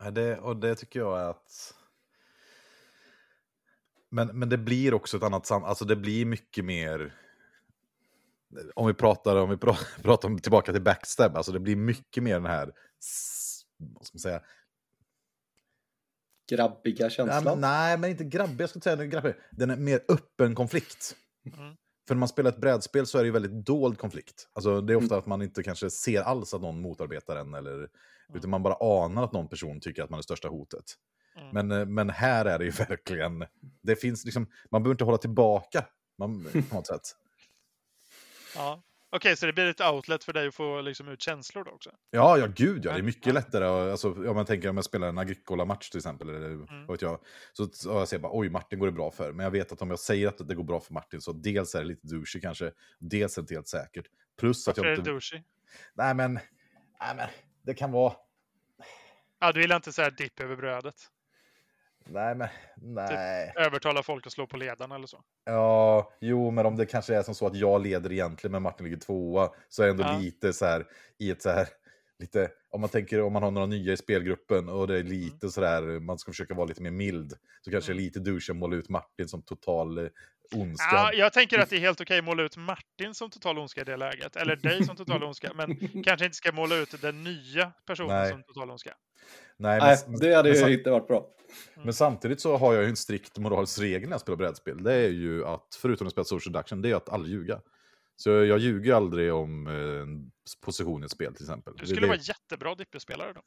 Nej, 0.00 0.12
Det, 0.12 0.38
och 0.38 0.56
det 0.56 0.74
tycker 0.74 1.00
jag 1.00 1.20
är 1.20 1.28
att... 1.30 1.74
Men, 4.08 4.38
men 4.38 4.48
det 4.48 4.58
blir 4.58 4.94
också 4.94 5.16
ett 5.16 5.22
annat 5.22 5.46
sam... 5.46 5.64
Alltså 5.64 5.84
det 5.84 5.96
blir 5.96 6.26
mycket 6.26 6.64
mer... 6.64 7.14
Om 8.74 8.86
vi 8.86 8.94
pratar, 8.94 9.36
om 9.36 9.50
vi 9.50 9.56
pratar, 9.56 9.86
pratar 10.02 10.28
om 10.28 10.38
tillbaka 10.38 10.72
till 10.72 10.82
backstab, 10.82 11.36
alltså 11.36 11.52
det 11.52 11.60
blir 11.60 11.76
mycket 11.76 12.22
mer 12.22 12.34
den 12.34 12.46
här... 12.46 12.72
Vad 13.78 14.06
ska 14.06 14.16
man 14.16 14.20
säga? 14.20 14.42
Grabbiga 16.48 17.04
Nej 17.04 17.10
känslan. 17.10 17.44
men, 17.44 17.60
nej, 17.60 17.98
men 17.98 18.10
inte 18.10 18.24
grabbig. 18.24 18.60
Jag 18.60 18.68
skulle 18.68 18.82
säga 18.82 18.96
den 18.96 19.06
är 19.06 19.10
grabbig. 19.10 19.34
Den 19.50 19.70
är 19.70 19.76
mer 19.76 20.00
öppen 20.08 20.54
konflikt. 20.54 21.16
Mm. 21.46 21.76
För 22.08 22.14
när 22.14 22.20
man 22.20 22.28
spelar 22.28 22.50
ett 22.50 22.60
brädspel 22.60 23.06
så 23.06 23.18
är 23.18 23.22
det 23.22 23.26
ju 23.26 23.32
väldigt 23.32 23.66
dold 23.66 23.98
konflikt. 23.98 24.48
Alltså 24.52 24.80
det 24.80 24.92
är 24.92 24.96
ofta 24.96 25.16
att 25.16 25.26
man 25.26 25.42
inte 25.42 25.62
kanske 25.62 25.90
ser 25.90 26.22
alls 26.22 26.54
att 26.54 26.60
någon 26.60 26.80
motarbetar 26.80 27.36
en, 27.36 27.54
eller, 27.54 27.88
utan 28.34 28.50
man 28.50 28.62
bara 28.62 29.04
anar 29.04 29.24
att 29.24 29.32
någon 29.32 29.48
person 29.48 29.80
tycker 29.80 30.02
att 30.02 30.10
man 30.10 30.18
är 30.18 30.22
största 30.22 30.48
hotet. 30.48 30.84
Mm. 31.36 31.48
Men, 31.52 31.80
eh, 31.80 31.86
men 31.86 32.10
här 32.10 32.44
är 32.44 32.58
det 32.58 32.64
ju 32.64 32.70
verkligen, 32.88 33.44
det 33.82 33.96
finns 33.96 34.24
liksom, 34.24 34.46
man 34.70 34.82
behöver 34.82 34.94
inte 34.94 35.04
hålla 35.04 35.18
tillbaka 35.18 35.86
man, 36.18 36.46
på 36.70 36.74
något 36.74 36.86
sätt. 36.86 37.16
Ja. 38.56 38.82
Okej, 39.16 39.36
så 39.36 39.46
det 39.46 39.52
blir 39.52 39.66
ett 39.66 39.80
outlet 39.80 40.24
för 40.24 40.32
dig 40.32 40.48
att 40.48 40.54
få 40.54 40.80
liksom, 40.80 41.08
ut 41.08 41.22
känslor 41.22 41.64
då 41.64 41.70
också? 41.70 41.90
Ja, 42.10 42.38
ja 42.38 42.46
gud 42.46 42.84
ja, 42.84 42.92
det 42.92 42.98
är 42.98 43.02
mycket 43.02 43.34
lättare. 43.34 43.64
Alltså, 43.64 44.12
om 44.12 44.36
man 44.36 44.46
tänker 44.46 44.68
om 44.68 44.76
jag 44.76 44.84
spelar 44.84 45.08
en 45.08 45.18
Agricola-match 45.18 45.90
till 45.90 45.98
exempel, 45.98 46.28
eller 46.28 46.46
Mm. 46.46 46.86
vad 46.86 46.90
vet 46.90 47.02
jag, 47.02 47.20
så, 47.52 47.68
så 48.06 48.14
jag 48.14 48.20
bara 48.22 48.38
oj, 48.38 48.48
Martin 48.48 48.78
går 48.78 48.86
det 48.86 48.92
bra 48.92 49.10
för. 49.10 49.32
Men 49.32 49.44
jag 49.44 49.50
vet 49.50 49.72
att 49.72 49.82
om 49.82 49.90
jag 49.90 49.98
säger 49.98 50.28
att 50.28 50.48
det 50.48 50.54
går 50.54 50.64
bra 50.64 50.80
för 50.80 50.94
Martin, 50.94 51.20
så 51.20 51.32
dels 51.32 51.74
är 51.74 51.78
det 51.78 51.84
lite 51.84 52.06
douchey 52.06 52.40
kanske, 52.40 52.72
dels 52.98 53.38
är 53.38 53.42
det 53.42 53.44
inte 53.44 53.54
helt 53.54 53.68
säkert. 53.68 54.06
Plus 54.38 54.68
att 54.68 54.76
Varför 54.76 54.86
är 54.86 54.90
jag 54.90 54.98
det 54.98 55.00
inte... 55.00 55.10
douchey? 55.10 55.42
Nej 55.94 56.14
men, 56.14 56.34
nej 57.00 57.16
men, 57.16 57.28
det 57.62 57.74
kan 57.74 57.92
vara... 57.92 58.12
Ja, 59.40 59.52
du 59.52 59.60
gillar 59.60 59.76
inte 59.76 60.02
här 60.02 60.10
dipp 60.10 60.40
över 60.40 60.56
brödet? 60.56 60.94
Nej 62.06 62.34
men, 62.34 62.48
nej. 62.76 63.52
Övertala 63.56 64.02
folk 64.02 64.26
att 64.26 64.32
slå 64.32 64.46
på 64.46 64.56
ledarna 64.56 64.94
eller 64.94 65.06
så? 65.06 65.22
Ja, 65.44 66.12
jo, 66.20 66.50
men 66.50 66.66
om 66.66 66.76
det 66.76 66.86
kanske 66.86 67.14
är 67.16 67.22
som 67.22 67.34
så 67.34 67.46
att 67.46 67.56
jag 67.56 67.82
leder 67.82 68.12
egentligen, 68.12 68.52
men 68.52 68.62
Martin 68.62 68.84
ligger 68.84 68.98
tvåa, 68.98 69.50
så 69.68 69.82
är 69.82 69.86
jag 69.86 69.92
ändå 70.00 70.04
Ja. 70.04 70.18
lite 70.18 70.52
så 70.52 70.64
här, 70.64 70.86
i 71.18 71.30
ett 71.30 71.42
så 71.42 71.50
här, 71.50 71.68
lite, 72.18 72.50
om 72.70 72.80
man 72.80 72.90
tänker 72.90 73.20
om 73.22 73.32
man 73.32 73.42
har 73.42 73.50
några 73.50 73.66
nya 73.66 73.92
i 73.92 73.96
spelgruppen 73.96 74.68
och 74.68 74.86
det 74.86 74.98
är 74.98 75.02
lite 75.02 75.48
så 75.50 75.60
där, 75.60 76.00
man 76.00 76.18
ska 76.18 76.30
försöka 76.32 76.54
vara 76.54 76.66
lite 76.66 76.82
mer 76.82 76.90
mild, 76.90 77.32
så 77.60 77.70
kanske 77.70 77.92
Mm. 77.92 77.98
det 77.98 78.04
lite 78.04 78.20
douche 78.20 78.50
att 78.50 78.56
måla 78.56 78.76
ut 78.76 78.88
Martin 78.88 79.28
som 79.28 79.42
total 79.42 79.98
eh, 79.98 80.04
ondska. 80.52 80.88
Ja, 80.92 81.12
jag 81.12 81.32
tänker 81.32 81.58
att 81.58 81.70
det 81.70 81.76
är 81.76 81.80
helt 81.80 82.00
okej 82.00 82.18
att 82.18 82.24
måla 82.24 82.42
ut 82.42 82.56
Martin 82.56 83.14
som 83.14 83.30
total 83.30 83.58
ondska 83.58 83.80
i 83.80 83.84
det 83.84 83.96
läget. 83.96 84.36
Eller 84.36 84.56
dig 84.56 84.84
som 84.84 84.96
total 84.96 85.22
ondska. 85.24 85.52
Men 85.54 85.76
kanske 86.04 86.24
inte 86.24 86.36
ska 86.36 86.52
måla 86.52 86.76
ut 86.76 87.00
den 87.00 87.24
nya 87.24 87.72
personen 87.86 88.16
Nej. 88.16 88.30
som 88.30 88.42
total 88.42 88.70
ondska. 88.70 88.94
Nej, 89.56 89.78
Nej, 89.80 89.96
men, 90.06 90.18
det 90.20 90.34
hade 90.34 90.52
men, 90.52 90.68
ju 90.68 90.78
inte 90.78 90.90
varit 90.90 91.06
bra. 91.08 91.26
men 91.84 91.94
samtidigt 91.94 92.40
så 92.40 92.56
har 92.56 92.74
jag 92.74 92.82
ju 92.82 92.88
en 92.88 92.96
strikt 92.96 93.38
moralisk 93.38 93.80
regel 93.80 94.02
när 94.08 94.14
jag 94.14 94.20
spelar 94.20 94.36
brädspel. 94.36 94.82
Det 94.82 94.92
är 94.94 95.08
ju 95.08 95.46
att, 95.46 95.78
förutom 95.82 96.06
att 96.06 96.12
spela 96.12 96.24
social 96.24 96.52
deduction, 96.52 96.82
det 96.82 96.90
är 96.90 96.94
att 96.94 97.08
aldrig 97.08 97.32
ljuga. 97.34 97.60
Så 98.16 98.30
jag 98.30 98.58
ljuger 98.58 98.86
ju 98.86 98.92
aldrig 98.92 99.32
om 99.34 99.66
eh, 99.66 99.72
en 100.02 100.30
position 100.64 101.02
i 101.02 101.04
ett 101.04 101.10
spel 101.10 101.34
till 101.34 101.44
exempel. 101.44 101.74
Du 101.76 101.86
skulle 101.86 102.00
det- 102.00 102.06
vara 102.06 102.18
jättebra 102.18 102.74
dippespelare 102.74 103.32
då. 103.32 103.40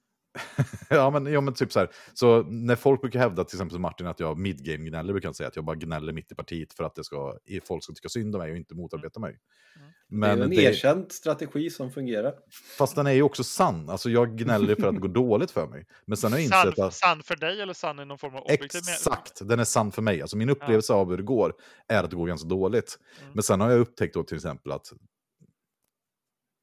Ja 0.90 1.10
men, 1.10 1.26
ja, 1.26 1.42
men 1.42 1.54
typ 1.54 1.72
så 1.72 1.80
här. 1.80 1.90
Så 2.14 2.44
när 2.44 2.76
folk 2.76 3.02
brukar 3.02 3.20
hävda, 3.20 3.44
till 3.44 3.56
exempel 3.56 3.76
som 3.76 3.82
Martin, 3.82 4.08
att 4.08 4.20
jag 4.20 4.38
midgame 4.38 4.90
gnäller, 4.90 5.14
brukar 5.14 5.28
jag 5.28 5.36
säga 5.36 5.48
att 5.48 5.56
jag 5.56 5.66
bara 5.66 5.76
gnäller 5.76 6.14
mitt 6.14 6.32
i 6.32 6.36
partiet 6.36 6.74
för 6.74 6.84
att 6.84 6.96
det 6.96 7.04
ska, 7.04 7.38
folk 7.68 7.84
ska 7.84 7.94
tycka 7.94 8.10
synd 8.10 8.36
om 8.36 8.42
mig 8.42 8.52
och 8.52 8.58
inte 8.58 8.76
motarbeta 8.76 9.20
mig. 9.20 9.38
Mm. 9.76 9.92
Men 10.10 10.38
det 10.38 10.44
är 10.44 10.46
en 10.46 10.50
det, 10.50 10.56
erkänd 10.56 11.12
strategi 11.12 11.70
som 11.70 11.92
fungerar. 11.92 12.34
fast 12.78 12.96
den 12.96 13.08
är 13.08 13.12
ju 13.12 13.22
också 13.22 13.44
sann. 13.44 13.90
Alltså 13.90 14.10
jag 14.10 14.38
gnäller 14.38 14.76
för 14.76 14.88
att 14.88 14.94
det 14.94 15.02
går 15.02 15.10
dåligt 15.10 15.52
för 15.52 15.68
mig. 15.68 15.86
Men 16.06 16.18
sen 16.18 16.32
har 16.32 16.40
jag 16.40 16.46
insett 16.46 16.76
Sann, 16.76 16.88
att 16.88 16.94
sann 16.94 17.24
för 17.24 17.36
dig 17.36 17.62
eller 17.62 17.74
sann 17.74 18.00
i 18.00 18.06
någon 18.06 18.18
form 18.18 18.36
av 18.36 18.44
objektiv 18.44 18.80
exakt, 18.80 19.48
den 19.48 19.60
är 19.60 19.64
sann 19.64 19.92
för 19.92 20.02
mig. 20.02 20.22
Alltså 20.22 20.38
min 20.38 20.50
upplevelse 20.50 20.94
av 20.94 21.10
hur 21.10 21.18
det 21.18 21.24
går 21.24 21.54
är 21.88 22.04
att 22.04 22.10
det 22.10 22.16
går 22.16 22.28
ganska 22.28 22.48
dåligt. 22.48 23.00
Mm. 23.22 23.34
Men 23.34 23.44
sen 23.44 23.62
har 23.62 23.70
jag 23.70 23.80
upptäckt 23.80 24.14
då 24.14 24.24
till 24.24 24.36
exempel 24.36 24.72
att 24.72 24.94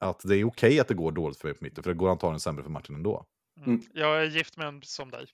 att 0.05 0.20
det 0.25 0.37
är 0.37 0.45
okej 0.45 0.81
att 0.81 0.89
det 0.89 0.95
går 0.95 1.12
dåligt 1.12 1.39
för 1.39 1.49
mig 1.49 1.55
på 1.55 1.64
mitten, 1.64 1.85
för 1.85 1.91
det 1.91 1.97
går 1.97 2.11
antagligen 2.11 2.41
sämre 2.41 2.62
för 2.62 2.70
Martin 2.70 2.97
ändå. 2.97 3.27
Mm. 3.67 3.83
Jag 3.93 4.23
är 4.23 4.25
gift 4.25 4.57
med 4.57 4.67
en 4.67 4.83
som 4.83 5.11
dig. 5.11 5.27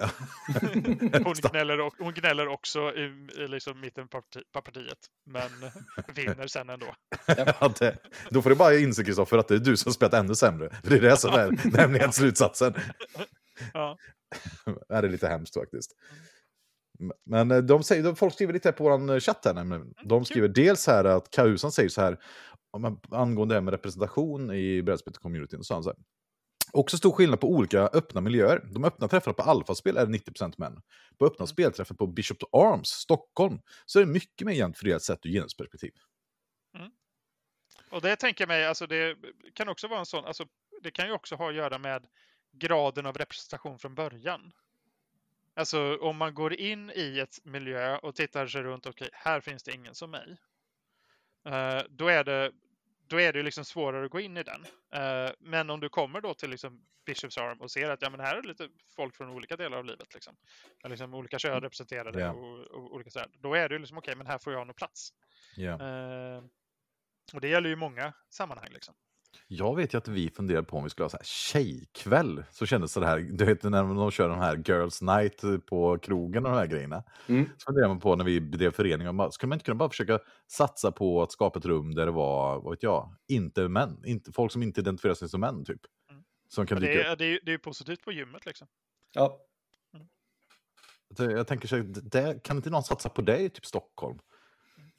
Hon 1.24 1.34
gnäller, 1.34 1.80
och, 1.80 1.94
hon 1.98 2.14
gnäller 2.14 2.48
också 2.48 2.94
i, 2.94 3.28
i 3.38 3.48
liksom 3.48 3.80
mitten 3.80 4.08
på, 4.08 4.22
parti, 4.22 4.42
på 4.52 4.62
partiet. 4.62 4.98
Men 5.26 5.50
vinner 6.14 6.46
sen 6.46 6.70
ändå. 6.70 6.94
Ja, 7.26 7.74
det, 7.78 7.98
då 8.30 8.42
får 8.42 8.50
du 8.50 8.56
bara 8.56 8.78
inse 8.78 9.04
Kristoffer 9.04 9.38
att 9.38 9.48
det 9.48 9.54
är 9.54 9.58
du 9.58 9.76
som 9.76 9.92
spelat 9.92 10.14
ännu 10.14 10.34
sämre. 10.34 10.70
För 10.82 10.90
det 10.90 10.96
är 10.96 11.00
det 11.00 11.16
som 11.16 11.34
är 11.34 11.70
nämligen 11.78 12.12
slutsatsen. 12.12 12.74
Ja. 13.72 13.98
det 14.88 14.94
är 14.94 15.08
lite 15.08 15.28
hemskt 15.28 15.54
faktiskt. 15.54 15.92
Men 17.26 17.50
eh, 17.50 17.58
de 17.58 17.82
säger, 17.82 18.14
folk 18.14 18.34
skriver 18.34 18.52
lite 18.52 18.72
på 18.72 18.84
vår 18.84 19.20
chatt 19.20 19.44
här. 19.44 19.54
nämligen. 19.54 19.94
De 20.04 20.24
skriver 20.24 20.48
dels 20.48 20.86
här 20.86 21.04
att 21.04 21.30
Kausan 21.30 21.72
säger 21.72 21.88
så 21.88 22.00
här, 22.00 22.18
angående 23.10 23.54
det 23.54 23.56
här 23.56 23.62
med 23.62 23.72
representation 23.72 24.52
i 24.52 24.82
brädspelscommunityn, 24.82 25.64
så 25.64 25.74
han 25.74 25.82
så 25.82 25.90
här. 25.90 25.98
Också 26.72 26.96
stor 26.96 27.12
skillnad 27.12 27.40
på 27.40 27.48
olika 27.48 27.80
öppna 27.80 28.20
miljöer. 28.20 28.60
De 28.74 28.84
öppna 28.84 29.08
träffarna 29.08 29.34
på 29.34 29.42
alfaspel 29.42 29.96
är 29.96 30.06
det 30.06 30.18
90% 30.18 30.54
män. 30.58 30.82
På 31.18 31.26
öppna 31.26 31.46
spelträffar 31.46 31.94
på 31.94 32.06
Bishop 32.06 32.38
to 32.38 32.46
Arms, 32.52 32.88
Stockholm, 32.88 33.58
så 33.86 34.00
är 34.00 34.04
det 34.04 34.12
mycket 34.12 34.46
mer 34.46 34.54
jämnt 34.54 34.78
fördelat 34.78 35.02
sett 35.02 35.26
ur 35.26 35.30
genusperspektiv. 35.30 35.92
Och 37.92 38.00
det 38.00 38.16
tänker 38.16 38.42
jag 38.42 38.48
mig, 38.48 38.66
alltså 38.66 38.86
det 38.86 39.16
kan 39.54 39.68
också 39.68 39.88
vara 39.88 39.98
en 39.98 40.06
sån, 40.06 40.24
alltså 40.24 40.46
det 40.82 40.90
kan 40.90 41.06
ju 41.06 41.12
också 41.12 41.34
ha 41.34 41.48
att 41.48 41.54
göra 41.54 41.78
med 41.78 42.06
graden 42.52 43.06
av 43.06 43.16
representation 43.16 43.78
från 43.78 43.94
början. 43.94 44.52
Alltså 45.54 45.96
om 45.96 46.16
man 46.16 46.34
går 46.34 46.54
in 46.54 46.90
i 46.90 47.18
ett 47.18 47.38
miljö 47.44 47.96
och 47.96 48.14
tittar 48.14 48.46
sig 48.46 48.62
runt, 48.62 48.86
okej, 48.86 49.08
här 49.12 49.40
finns 49.40 49.62
det 49.62 49.72
ingen 49.72 49.94
som 49.94 50.10
mig. 50.10 50.36
Eh, 51.46 51.82
då 51.88 52.08
är 52.08 52.24
det 52.24 52.52
då 53.12 53.20
är 53.20 53.32
det 53.32 53.38
ju 53.38 53.42
liksom 53.42 53.64
svårare 53.64 54.04
att 54.04 54.10
gå 54.10 54.20
in 54.20 54.36
i 54.36 54.42
den. 54.42 54.64
Eh, 54.94 55.30
men 55.38 55.70
om 55.70 55.80
du 55.80 55.88
kommer 55.88 56.20
då 56.20 56.34
till 56.34 56.50
liksom 56.50 56.80
Bishops 57.06 57.38
Arm 57.38 57.60
och 57.60 57.70
ser 57.70 57.90
att 57.90 58.02
ja, 58.02 58.10
men 58.10 58.20
här 58.20 58.36
är 58.36 58.42
lite 58.42 58.68
folk 58.96 59.16
från 59.16 59.30
olika 59.30 59.56
delar 59.56 59.78
av 59.78 59.84
livet, 59.84 60.14
liksom. 60.14 60.36
Liksom 60.88 61.14
olika 61.14 61.38
kön 61.38 61.60
representerade 61.60 62.20
Ja. 62.20 62.30
och, 62.30 62.58
och 62.60 62.94
olika 62.94 63.10
sådär. 63.10 63.28
Då 63.32 63.54
är 63.54 63.68
det 63.68 63.74
ju 63.74 63.78
liksom 63.78 63.98
okej, 63.98 64.16
men 64.16 64.26
här 64.26 64.38
får 64.38 64.52
jag 64.52 64.66
nog 64.66 64.76
plats. 64.76 65.12
Eh, 65.72 66.44
och 67.34 67.40
det 67.40 67.48
gäller 67.48 67.68
ju 67.68 67.76
många 67.76 68.12
sammanhang. 68.30 68.68
Liksom. 68.72 68.94
Jag 69.48 69.76
vet 69.76 69.94
ju 69.94 69.98
att 69.98 70.08
vi 70.08 70.30
funderade 70.30 70.66
på 70.66 70.76
om 70.76 70.84
vi 70.84 70.90
skulle 70.90 71.04
ha 71.04 71.10
så 71.10 71.16
här 71.16 71.24
tjejkväll. 71.24 72.44
Så 72.50 72.66
kändes 72.66 72.94
det 72.94 73.06
här, 73.06 73.18
du 73.18 73.44
vet 73.44 73.62
när 73.62 73.82
de 73.94 74.10
kör 74.10 74.28
de 74.28 74.38
här 74.38 74.56
Girls 74.56 75.02
Night 75.02 75.66
på 75.66 75.98
krogen 75.98 76.44
och 76.46 76.50
de 76.52 76.58
här 76.58 76.66
grejerna. 76.66 77.02
Mm. 77.26 77.44
Så 77.58 77.64
funderade 77.64 77.88
man 77.88 78.00
på 78.00 78.16
när 78.16 78.24
vi 78.24 78.40
drev 78.40 78.70
föreningen, 78.70 79.16
bara, 79.16 79.30
skulle 79.30 79.48
man 79.48 79.56
inte 79.56 79.64
kunna 79.64 79.74
bara 79.74 79.88
försöka 79.88 80.18
satsa 80.46 80.92
på 80.92 81.22
att 81.22 81.32
skapa 81.32 81.58
ett 81.58 81.64
rum 81.64 81.94
där 81.94 82.06
det 82.06 82.12
var, 82.12 82.60
vad 82.60 82.70
vet 82.72 82.82
jag, 82.82 83.14
inte 83.28 83.68
män, 83.68 84.02
inte, 84.04 84.32
folk 84.32 84.52
som 84.52 84.62
inte 84.62 84.80
identifierar 84.80 85.14
sig 85.14 85.28
som 85.28 85.40
män 85.40 85.64
typ. 85.64 85.80
Mm. 86.10 86.22
Som 86.48 86.66
kan 86.66 86.80
dyka 86.80 86.92
det, 86.92 87.00
upp. 87.00 87.06
är, 87.06 87.16
det, 87.16 87.24
är, 87.24 87.28
ju- 87.28 87.40
det 87.42 87.50
är 87.50 87.52
ju 87.52 87.58
positivt 87.58 88.04
på 88.04 88.12
gymmet. 88.12 88.46
Liksom. 88.46 88.66
Ja, 89.12 89.40
Så 91.16 91.24
Jag 91.24 91.46
tänker 91.46 91.68
så 91.68 91.76
här, 91.76 91.82
det, 92.02 92.42
kan 92.42 92.56
inte 92.56 92.70
någon 92.70 92.82
satsa 92.82 93.08
på 93.08 93.22
det 93.22 93.38
i 93.38 93.50
typ 93.50 93.66
Stockholm? 93.66 94.18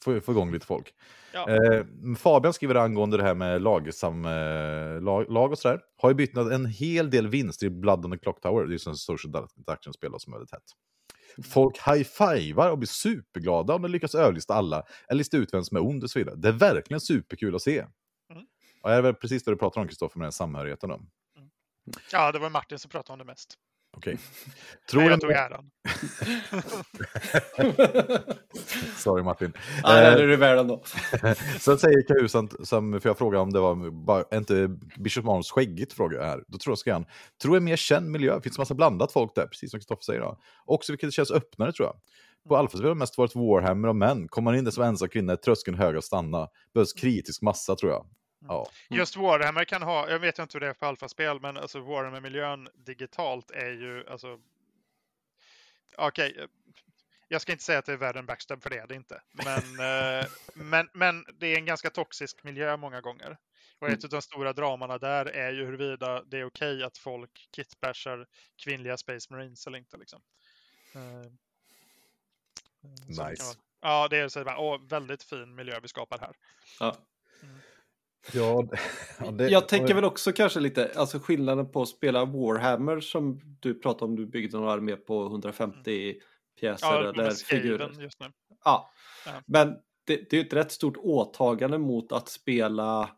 Få, 0.04 0.22
få 0.22 0.32
igång 0.32 0.52
lite 0.52 0.66
folk. 0.66 0.94
Ja. 1.34 1.50
Eh, 1.50 1.86
Fabian 2.18 2.54
skriver 2.54 2.76
angående 2.76 3.18
det 3.18 3.24
här 3.24 3.36
med 3.36 3.62
lagsam, 3.62 4.26
eh, 4.26 5.02
lag, 5.02 5.32
lag 5.32 5.52
och 5.52 5.60
sådär. 5.60 5.82
Har 5.98 6.10
ju 6.10 6.16
bytt 6.16 6.38
en 6.38 6.66
hel 6.66 7.10
del 7.10 7.28
vinster 7.28 7.66
i 7.66 7.70
Blood 7.70 8.06
on 8.06 8.12
the 8.12 8.18
Clock 8.18 8.42
Tower. 8.42 8.64
Det 8.64 8.68
är 8.68 8.88
ju 8.88 8.92
ett 8.92 8.98
social 8.98 9.32
deduction-spel 9.32 10.12
som 10.18 10.34
är 10.34 10.38
väldigt 10.38 10.52
hett. 10.52 10.64
Folk 11.46 11.78
high-fivar 11.78 12.72
och 12.72 12.78
blir 12.78 12.88
superglada 12.88 13.76
om 13.76 13.82
de 13.82 13.92
lyckas 13.92 14.16
överlista 14.16 14.54
alla, 14.54 14.84
eller 15.08 15.18
lista 15.18 15.38
ut 15.38 15.54
vem 15.54 15.64
som 15.64 15.78
är 15.78 15.82
ond 15.84 16.04
och 16.04 16.10
så 16.10 16.20
vidare. 16.20 16.36
Det 16.36 16.48
är 16.48 16.52
verkligen 16.52 17.02
superkul 17.02 17.56
att 17.56 17.62
se. 17.62 17.80
Mm. 17.80 18.44
Och 18.82 18.90
det 18.90 18.96
är 18.96 19.02
väl 19.02 19.14
precis 19.14 19.44
det 19.44 19.52
du 19.52 19.58
pratar 19.58 19.82
om, 19.82 19.88
Kristoffer, 19.88 20.20
med 20.20 20.26
den 20.26 20.32
samhörigheten 20.32 20.90
då. 20.90 21.02
Ja, 22.12 22.32
det 22.32 22.40
var 22.40 22.50
Martin 22.50 22.80
som 22.80 22.90
pratade 22.90 23.14
om 23.14 23.20
det 23.20 23.26
mest. 23.26 23.58
Okej. 23.98 24.18
Men 24.46 24.54
Tror 24.92 25.04
jag 25.04 25.12
du... 25.12 25.18
tog 25.22 25.32
äran. 25.32 25.70
Sorry 28.98 29.24
Martin. 29.24 29.54
Ja, 29.84 30.02
Eh, 30.02 30.16
det 30.16 30.24
är 30.24 30.28
det 30.28 30.38
väl 30.38 30.60
ändå. 30.60 30.84
Sen 31.60 31.78
säger 31.78 32.08
Kahusan, 32.08 32.50
som, 32.64 33.02
för 33.02 33.10
jag 33.10 33.18
frågade 33.18 33.42
om 33.42 33.54
det 33.54 33.60
var 33.60 33.92
bara, 34.06 34.24
är 34.32 34.38
inte 34.38 34.68
Bishop 34.98 35.26
Marons 35.26 35.52
skäggigt, 35.52 35.94
frågar 35.94 36.20
jag 36.20 36.26
här. 36.26 36.44
Då 36.48 36.58
tror 36.58 36.72
jag 36.72 36.78
ska 36.78 36.94
han, 36.94 37.06
tror 37.42 37.56
jag 37.56 37.62
är 37.62 37.66
mer 37.66 37.76
känd 37.76 38.12
miljö, 38.12 38.36
det 38.36 38.42
finns 38.42 38.58
massa 38.58 38.74
blandat 38.74 39.12
folk 39.12 39.36
där, 39.36 39.48
precis 39.48 39.72
som 39.72 39.80
Kristoffer 39.80 40.04
säger. 40.04 40.22
Då. 40.22 40.38
Också 40.66 40.92
vilket 40.92 41.14
känns 41.14 41.32
öppnare 41.32 41.72
tror 41.72 41.88
jag. 41.88 41.96
På 42.50 42.58
Alphaspel 42.58 42.82
har 42.82 42.90
det 42.90 43.00
mest 43.00 43.18
varit 43.18 43.36
Warhammer 43.36 43.88
och 43.88 43.96
män. 43.96 44.28
Kommer 44.28 44.52
man 44.52 44.58
in 44.58 44.64
där 44.64 44.72
som 44.72 44.84
ensam 44.84 45.10
kvinna 45.10 45.34
är 45.34 45.38
tröskeln 45.38 45.78
hög 45.78 45.98
att 45.98 46.04
stanna. 46.04 46.48
Behövs 46.74 46.94
kritisk 46.94 47.42
massa 47.42 47.76
tror 47.76 47.92
jag. 47.92 48.06
Ja. 48.48 48.70
Just 48.90 49.16
Warhammer 49.16 49.66
kan 49.66 49.82
ha, 49.82 50.10
jag 50.10 50.20
vet 50.20 50.40
inte 50.40 50.56
hur 50.56 50.60
det 50.60 50.68
är 50.68 50.74
på 50.74 50.86
alfaspel, 50.86 51.40
men 51.40 51.58
alltså 51.58 51.80
Warhammer-miljön 51.80 52.70
digitalt 52.76 53.52
är 53.52 53.72
ju 53.72 54.10
alltså... 54.10 54.40
Okej, 55.98 56.36
eh, 56.40 56.46
jag 57.28 57.42
ska 57.42 57.52
inte 57.52 57.64
säga 57.64 57.80
att 57.80 57.86
det 57.86 57.94
är 57.94 57.98
värre 57.98 58.20
än 58.20 58.26
Backstab, 58.26 58.64
för 58.64 58.70
det 58.70 58.78
är 58.78 58.88
det 58.88 58.96
inte. 58.96 59.22
Men, 59.32 59.58
eh, 60.20 60.26
men, 60.54 60.90
men 60.94 61.26
det 61.40 61.48
är 61.48 61.58
en 61.58 61.66
ganska 61.66 61.90
toxisk 61.90 62.44
miljö 62.44 62.78
många 62.78 63.02
gånger. 63.02 63.38
Och 63.80 63.90
ett 63.90 64.04
av 64.04 64.10
de 64.10 64.22
stora 64.22 64.54
dramana 64.54 64.98
där 64.98 65.26
är 65.26 65.52
ju 65.52 65.66
huruvida 65.66 66.24
det 66.24 66.38
är 66.40 66.46
okej 66.46 66.84
att 66.84 66.98
folk 66.98 67.50
kitbashar 67.56 68.28
kvinnliga 68.64 68.98
Space 68.98 69.34
Marines 69.34 69.68
eller 69.68 69.78
inte. 69.78 69.98
Liksom. 69.98 70.22
Eh, 70.96 71.32
Nice. 73.08 73.58
Ja, 73.82 74.08
det 74.08 74.18
är 74.18 74.30
så 74.30 74.44
åh, 74.58 74.82
väldigt 74.88 75.24
fin 75.24 75.56
miljö 75.56 75.80
vi 75.80 75.88
skapar 75.88 76.20
här. 76.20 76.36
Ja. 76.80 76.98
Ja, 77.42 77.48
ja, 78.34 78.68
det, 79.32 79.50
Jag 79.50 79.68
tänker 79.68 79.94
väl 79.94 80.04
också 80.04 80.32
kanske 80.32 80.60
lite, 80.60 80.92
alltså 80.96 81.20
skillnaden 81.20 81.72
på 81.72 81.82
att 81.82 81.88
spela 81.90 82.26
Warhammer 82.26 83.00
som 83.00 83.42
du 83.60 83.74
pratade 83.80 84.06
om, 84.06 84.16
du 84.16 84.26
byggde 84.26 84.58
någon 84.58 84.70
armé 84.70 84.96
på 84.96 85.26
150 85.26 86.16
pjäser 86.60 86.88
Ja, 86.88 87.10
eller 87.10 87.32
figurer. 87.32 88.02
Just 88.02 88.20
nu. 88.20 88.32
Ja, 88.66 88.92
Ja. 89.26 89.32
men 89.46 89.68
det, 90.06 90.30
det 90.30 90.34
är 90.34 90.42
ju 90.42 90.48
ett 90.48 90.54
rätt 90.54 90.72
stort 90.72 90.98
åtagande 90.98 91.78
mot 91.78 92.12
att 92.12 92.30
spela 92.30 93.10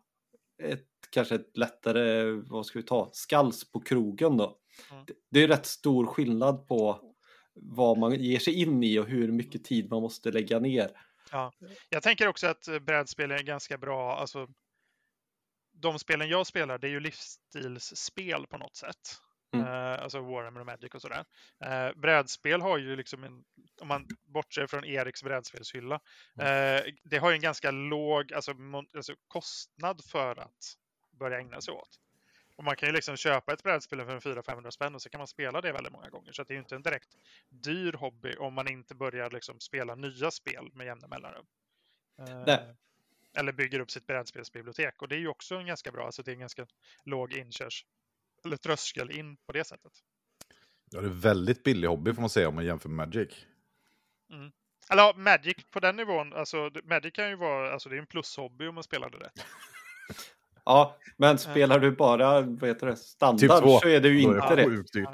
ett 0.62 0.86
kanske 1.10 1.34
ett 1.34 1.56
lättare, 1.56 2.30
vad 2.30 2.66
ska 2.66 2.78
vi 2.78 2.82
ta, 2.84 3.10
skalls 3.12 3.72
på 3.72 3.80
krogen 3.80 4.36
då. 4.36 4.58
Mm. 4.90 5.04
Det, 5.06 5.14
det 5.30 5.42
är 5.42 5.48
rätt 5.48 5.66
stor 5.66 6.06
skillnad 6.06 6.68
på 6.68 7.00
vad 7.54 7.98
man 7.98 8.14
ger 8.14 8.38
sig 8.38 8.62
in 8.62 8.82
i 8.82 8.98
och 8.98 9.06
hur 9.06 9.32
mycket 9.32 9.64
tid 9.64 9.90
man 9.90 10.02
måste 10.02 10.30
lägga 10.30 10.58
ner. 10.58 10.90
Jag 11.88 12.02
tänker 12.02 12.28
också 12.28 12.46
att 12.46 12.68
brädspel 12.86 13.30
är 13.30 13.42
ganska 13.42 13.78
bra. 13.78 14.16
Alltså, 14.16 14.48
de 15.76 15.98
spelen 15.98 16.28
jag 16.28 16.46
spelar, 16.46 16.78
det 16.78 16.86
är 16.86 16.90
ju 16.90 17.00
livsstilsspel 17.00 18.46
på 18.46 18.58
något 18.58 18.76
sätt. 18.76 19.20
Mm. 19.54 19.66
Eh, 19.66 20.02
alltså 20.02 20.20
Warhammer 20.20 20.60
och 20.60 20.66
Magic 20.66 20.94
och 20.94 21.02
sådär. 21.02 21.24
Eh, 21.64 21.92
brädspel 21.96 22.60
har 22.60 22.78
ju 22.78 22.96
liksom 22.96 23.24
en, 23.24 23.44
om 23.80 23.88
man 23.88 24.06
bortser 24.24 24.66
från 24.66 24.84
Eriks 24.84 25.22
brädspelshylla, 25.22 25.94
eh, 26.40 26.82
det 27.04 27.18
har 27.18 27.30
ju 27.30 27.34
en 27.34 27.40
ganska 27.42 27.70
låg 27.70 28.32
alltså, 28.32 28.54
alltså, 28.96 29.14
kostnad 29.28 30.04
för 30.04 30.36
att 30.40 30.76
börja 31.10 31.38
ägna 31.38 31.60
sig 31.60 31.74
åt. 31.74 32.00
Och 32.56 32.64
man 32.64 32.76
kan 32.76 32.88
ju 32.88 32.92
liksom 32.94 33.16
köpa 33.16 33.52
ett 33.52 33.62
brädspel 33.62 34.04
för 34.04 34.14
en 34.14 34.20
400-500 34.20 34.70
spänn 34.70 34.94
och 34.94 35.02
så 35.02 35.10
kan 35.10 35.18
man 35.18 35.26
spela 35.26 35.60
det 35.60 35.72
väldigt 35.72 35.92
många 35.92 36.08
gånger. 36.08 36.32
Så 36.32 36.42
det 36.42 36.52
är 36.52 36.54
ju 36.54 36.60
inte 36.60 36.74
en 36.74 36.82
direkt 36.82 37.16
dyr 37.48 37.92
hobby 37.92 38.34
om 38.36 38.54
man 38.54 38.68
inte 38.68 38.94
börjar 38.94 39.30
liksom 39.30 39.60
spela 39.60 39.94
nya 39.94 40.30
spel 40.30 40.70
med 40.72 40.86
jämna 40.86 41.08
mellanrum. 41.08 41.46
Nej. 42.46 42.76
Eller 43.36 43.52
bygger 43.52 43.80
upp 43.80 43.90
sitt 43.90 44.06
brädspelsbibliotek. 44.06 45.02
Och 45.02 45.08
det 45.08 45.14
är 45.14 45.18
ju 45.18 45.28
också 45.28 45.54
en 45.54 45.66
ganska 45.66 45.92
bra, 45.92 46.06
alltså 46.06 46.22
det 46.22 46.30
är 46.30 46.32
en 46.32 46.40
ganska 46.40 46.66
låg 47.04 47.32
inkörs 47.32 47.84
eller 48.44 48.56
tröskel 48.56 49.10
in 49.10 49.36
på 49.46 49.52
det 49.52 49.64
sättet. 49.64 49.92
ja, 50.90 51.00
det 51.00 51.06
är 51.06 51.10
väldigt 51.10 51.62
billig 51.62 51.88
hobby 51.88 52.14
får 52.14 52.20
man 52.20 52.30
säga 52.30 52.48
om 52.48 52.54
man 52.54 52.64
jämför 52.64 52.88
med 52.88 53.08
Magic. 53.08 53.34
Eller 54.90 55.02
ja, 55.02 55.14
Magic 55.16 55.56
på 55.70 55.80
den 55.80 55.96
nivån, 55.96 56.32
alltså 56.32 56.70
Magic 56.84 57.12
kan 57.12 57.28
ju 57.28 57.36
vara, 57.36 57.72
alltså 57.72 57.88
det 57.88 57.96
är 57.96 57.98
en 58.00 58.06
plushobby 58.06 58.66
om 58.66 58.74
man 58.74 58.84
spelar 58.84 59.10
det 59.10 59.18
rätt. 59.18 59.32
Ja, 60.68 60.96
men 61.16 61.38
spelar 61.38 61.78
du 61.78 61.90
bara 61.90 62.40
vad 62.40 62.68
heter 62.68 62.86
det, 62.86 62.96
standard 62.96 63.40
Typ 63.40 63.50
två. 63.62 63.78
så 63.78 63.88
är 63.88 64.00
det 64.00 64.08
ju 64.08 64.20
inte 64.20 64.64
sjukt 64.64 64.92
dyrt. 64.92 65.08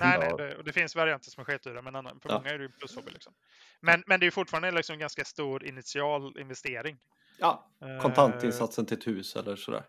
Nej, 0.00 0.18
Ja. 0.20 0.36
nej, 0.36 0.46
det, 0.48 0.56
och 0.56 0.64
det 0.64 0.72
finns 0.72 0.96
varianter 0.96 1.30
som 1.30 1.40
är 1.40 1.44
skitdyra, 1.44 1.82
men 1.82 1.96
annan, 1.96 2.20
för 2.20 2.28
Ja. 2.28 2.34
många 2.38 2.50
är 2.50 2.58
det 2.58 2.64
ju 2.64 2.66
en 2.66 2.72
plushobby. 2.78 3.10
Liksom. 3.10 3.34
Men, 3.80 4.02
men 4.06 4.20
det 4.20 4.24
är 4.24 4.26
ju 4.26 4.30
fortfarande 4.30 4.70
liksom 4.70 4.92
en 4.92 4.98
ganska 5.00 5.24
stor 5.24 5.64
initial 5.64 6.38
investering. 6.38 6.98
Ja, 7.38 7.70
Eh, 7.80 8.02
kontantinsatsen 8.02 8.86
till 8.86 8.96
ett 8.98 9.06
hus 9.06 9.36
eller 9.36 9.56
sådär. 9.56 9.84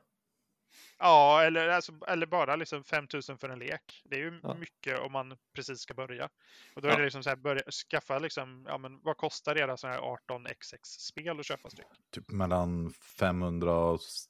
Ja, 1.00 1.44
eller, 1.44 1.68
alltså, 1.70 1.92
eller 2.08 2.26
bara 2.26 2.56
liksom 2.56 2.84
5 2.84 3.08
000 3.30 3.38
för 3.38 3.50
en 3.50 3.60
lek. 3.60 4.02
Det 4.06 4.16
är 4.16 4.20
ju 4.20 4.40
Ja. 4.44 4.54
mycket 4.54 5.00
om 5.00 5.12
man 5.12 5.38
precis 5.54 5.80
ska 5.80 5.94
börja. 5.94 6.30
Och 6.76 6.82
då 6.82 6.88
är 6.88 6.92
Ja. 6.92 6.98
det 6.98 7.04
liksom 7.04 7.24
så 7.24 7.30
här, 7.30 7.36
börja, 7.38 7.62
skaffa 7.72 8.20
liksom, 8.20 8.66
ja 8.70 8.78
men 8.78 9.00
vad 9.02 9.18
kostar 9.18 9.58
era 9.58 9.78
sådana 9.78 9.96
här 9.96 10.04
18xx-spel 10.04 11.40
att 11.40 11.46
köpa 11.46 11.70
styck? 11.70 11.86
Typ 12.12 12.32
mellan 12.32 12.90
500 12.92 13.74
och 13.76 13.96
s- 14.02 14.26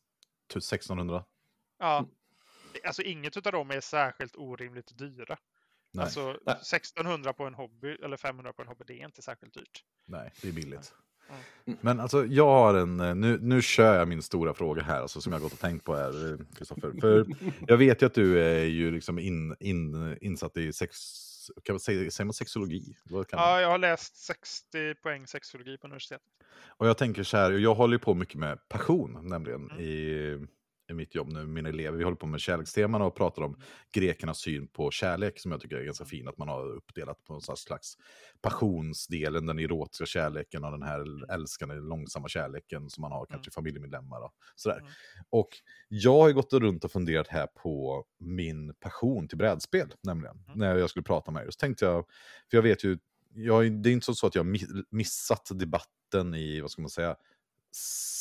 1600. 0.48 1.26
Ja, 1.78 1.98
Mm. 1.98 2.10
alltså 2.86 3.02
inget 3.02 3.38
av 3.38 3.52
dem 3.52 3.72
är 3.72 3.80
särskilt 3.82 4.36
orimligt 4.36 4.98
dyra. 4.98 5.38
Nej, 5.92 6.04
Alltså 6.04 6.40
Nej. 6.46 6.56
1600 6.62 7.34
på 7.34 7.44
en 7.46 7.54
hobby 7.54 7.96
eller 8.04 8.18
500 8.18 8.54
på 8.54 8.62
en 8.62 8.68
hobby, 8.68 8.84
det 8.88 9.02
är 9.02 9.06
inte 9.06 9.22
särskilt 9.22 9.54
dyrt. 9.54 9.84
nej, 10.06 10.34
det 10.42 10.48
är 10.48 10.54
billigt. 10.54 10.94
Mm. 11.66 11.80
Men 11.82 12.00
alltså, 12.00 12.26
jag 12.26 12.46
har 12.48 12.74
en, 12.74 13.00
eh, 13.00 13.16
nu, 13.16 13.40
nu 13.42 13.62
kör 13.62 13.96
jag 14.00 14.08
min 14.08 14.22
stora 14.22 14.54
fråga 14.54 14.82
här, 14.84 15.02
alltså, 15.02 15.22
som 15.22 15.32
jag 15.34 15.40
har 15.40 15.44
gått 15.44 15.54
och 15.54 15.60
tänkt 15.60 15.86
på 15.86 15.96
här, 15.96 16.32
eh, 16.34 16.40
Kristoffer. 16.58 16.94
För 17.02 17.26
jag 17.68 17.78
vet 17.78 18.02
ju 18.02 18.06
att 18.06 18.14
du 18.14 18.40
är 18.44 18.64
ju 18.64 18.92
liksom 18.92 19.20
in, 19.20 19.56
in, 19.60 20.18
insatt 20.22 20.58
i 20.58 20.74
sex, 20.74 20.98
kan 21.64 21.74
man 21.74 21.80
säga, 21.80 22.12
säger 22.12 22.26
man 22.26 22.34
sexologi? 22.34 22.96
Vad 23.04 23.28
kan 23.28 23.40
man? 23.40 23.50
Ja, 23.50 23.62
jag 23.62 23.70
har 23.70 23.78
läst 23.78 24.16
60 24.26 24.96
poäng 24.96 25.28
sexologi 25.28 25.78
på 25.78 25.88
universitetet. 25.88 26.26
Och 26.68 26.88
jag 26.88 26.98
tänker 26.98 27.24
så 27.24 27.38
här, 27.38 27.52
jag 27.52 27.76
håller 27.76 27.94
ju 27.96 28.00
på 28.00 28.14
mycket 28.14 28.36
med 28.40 28.70
passion, 28.70 29.20
nämligen 29.22 29.70
Mm. 29.72 29.82
i, 29.84 30.48
i 30.90 30.94
mitt 30.94 31.16
jobb 31.16 31.32
nu, 31.32 31.46
mina 31.48 31.70
elever. 31.70 31.98
Vi 31.98 32.04
håller 32.04 32.18
på 32.18 32.26
med 32.28 32.40
kärleksteman 32.42 33.02
och 33.02 33.16
pratar 33.16 33.42
om 33.42 33.62
grekernas 33.94 34.40
syn 34.40 34.68
på 34.68 34.92
kärlek, 34.92 35.40
som 35.40 35.52
jag 35.52 35.62
tycker 35.62 35.76
är 35.78 35.84
ganska 35.84 36.06
fin, 36.06 36.28
att 36.28 36.38
man 36.38 36.48
har 36.48 36.76
uppdelat 36.76 37.24
på 37.24 37.34
en 37.34 37.42
slags 37.42 37.98
passionsdelen, 38.42 39.46
den 39.46 39.60
erotiska 39.60 40.06
kärleken 40.06 40.64
och 40.64 40.72
den 40.72 40.82
här 40.84 41.32
älskande, 41.34 41.76
långsamma 41.76 42.28
kärleken 42.28 42.90
som 42.90 43.02
man 43.02 43.12
har 43.12 43.26
kanske 43.26 43.50
i 43.50 43.52
familjemedlemmar 43.52 44.22
och 44.22 44.32
sådär. 44.56 44.80
Mm. 44.80 44.92
Och 45.30 45.50
jag 45.88 46.22
har 46.22 46.32
gått 46.32 46.54
runt 46.54 46.84
och 46.84 46.92
funderat 46.92 47.28
här 47.28 47.48
på 47.48 48.06
min 48.20 48.74
passion 48.74 49.28
till 49.28 49.38
brädspel, 49.38 49.94
nämligen, 50.04 50.36
Mm. 50.48 50.60
när 50.60 50.76
jag 50.76 50.90
skulle 50.90 51.04
prata 51.04 51.32
med 51.32 51.46
er. 51.46 51.52
Så 51.52 51.58
tänkte 51.60 51.86
jag, 51.86 52.06
för 52.52 52.58
jag 52.58 52.62
vet 52.62 52.84
ju, 52.84 52.98
jag, 53.34 53.72
det 53.72 53.90
är 53.90 53.94
inte 53.94 54.14
så 54.14 54.28
att 54.28 54.36
jag 54.36 54.46
mi- 54.46 54.84
missat 54.90 55.50
debatten 55.54 56.34
i, 56.36 56.62
vad 56.62 56.72
ska 56.72 56.82
man 56.82 56.90
säga, 56.90 57.16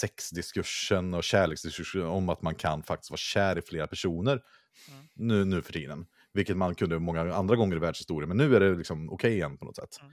sexdiskursen 0.00 1.14
och 1.14 1.24
kärleksdiskursen 1.24 2.02
om 2.02 2.28
att 2.28 2.42
man 2.42 2.54
kan 2.54 2.82
faktiskt 2.82 3.10
vara 3.10 3.18
kär 3.18 3.58
i 3.58 3.62
flera 3.62 3.86
personer 3.86 4.42
Mm. 4.88 5.06
nu, 5.14 5.44
nu 5.44 5.62
för 5.62 5.72
tiden. 5.72 6.06
Vilket 6.32 6.56
man 6.56 6.74
kunde 6.74 6.98
många 6.98 7.34
andra 7.34 7.56
gånger 7.56 7.76
i 7.76 7.78
världshistorien, 7.78 8.28
men 8.28 8.36
nu 8.36 8.56
är 8.56 8.60
det 8.60 8.74
liksom 8.74 9.10
okej 9.10 9.32
igen 9.32 9.58
på 9.58 9.64
något 9.64 9.76
sätt. 9.76 9.98
Mm. 10.00 10.12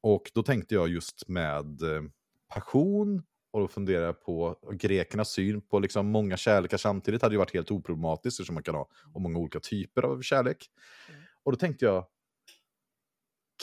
Och 0.00 0.30
då 0.34 0.42
tänkte 0.42 0.74
jag 0.74 0.88
just 0.88 1.28
med 1.28 1.82
eh, 1.82 2.02
passion, 2.48 3.22
och 3.50 3.60
då 3.60 3.68
funderar 3.68 4.04
jag 4.04 4.20
på 4.22 4.58
grekernas 4.72 5.30
syn 5.30 5.60
på 5.60 5.78
liksom 5.78 6.06
många 6.06 6.36
kärlekar 6.36 6.76
samtidigt, 6.76 7.22
hade 7.22 7.34
ju 7.34 7.38
varit 7.38 7.54
helt 7.54 7.70
oproblematiskt 7.70 8.40
eftersom 8.40 8.54
man 8.54 8.62
kan 8.62 8.74
ha 8.74 8.88
och 9.14 9.20
många 9.20 9.38
olika 9.38 9.60
typer 9.60 10.02
av 10.02 10.22
kärlek. 10.22 10.70
Mm. 11.08 11.20
Och 11.42 11.52
då 11.52 11.56
tänkte 11.56 11.84
jag, 11.84 12.06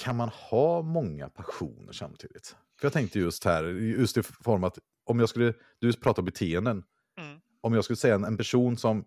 kan 0.03 0.16
man 0.16 0.30
ha 0.30 0.82
många 0.82 1.30
passioner 1.30 1.93
samtidigt? 1.93 2.55
För 2.80 2.86
jag 2.86 2.93
tänkte 2.93 3.20
just 3.20 3.45
här, 3.45 3.64
just 3.64 4.18
i 4.18 4.24
form 4.24 4.64
att 4.64 4.80
om 5.04 5.20
jag 5.20 5.30
skulle, 5.30 5.54
du 5.80 5.93
pratar 5.93 6.22
om 6.22 6.26
beteenden, 6.26 6.84
Mm. 7.18 7.39
om 7.62 7.74
jag 7.74 7.84
skulle 7.84 7.97
säga 7.97 8.16
en, 8.16 8.24
en 8.24 8.38
person 8.38 8.78
som 8.78 9.06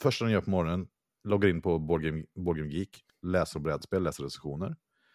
första 0.00 0.24
den 0.24 0.32
gör 0.34 0.40
på 0.40 0.50
morgonen, 0.50 0.88
loggar 1.28 1.48
in 1.48 1.62
på 1.62 1.78
Board 1.78 2.02
Game, 2.02 2.24
Board 2.34 2.56
Game 2.56 2.70
Geek, 2.70 3.04
läser 3.22 3.60
brädspel, 3.60 4.02
läser 4.02 4.24
recensioner. 4.24 4.66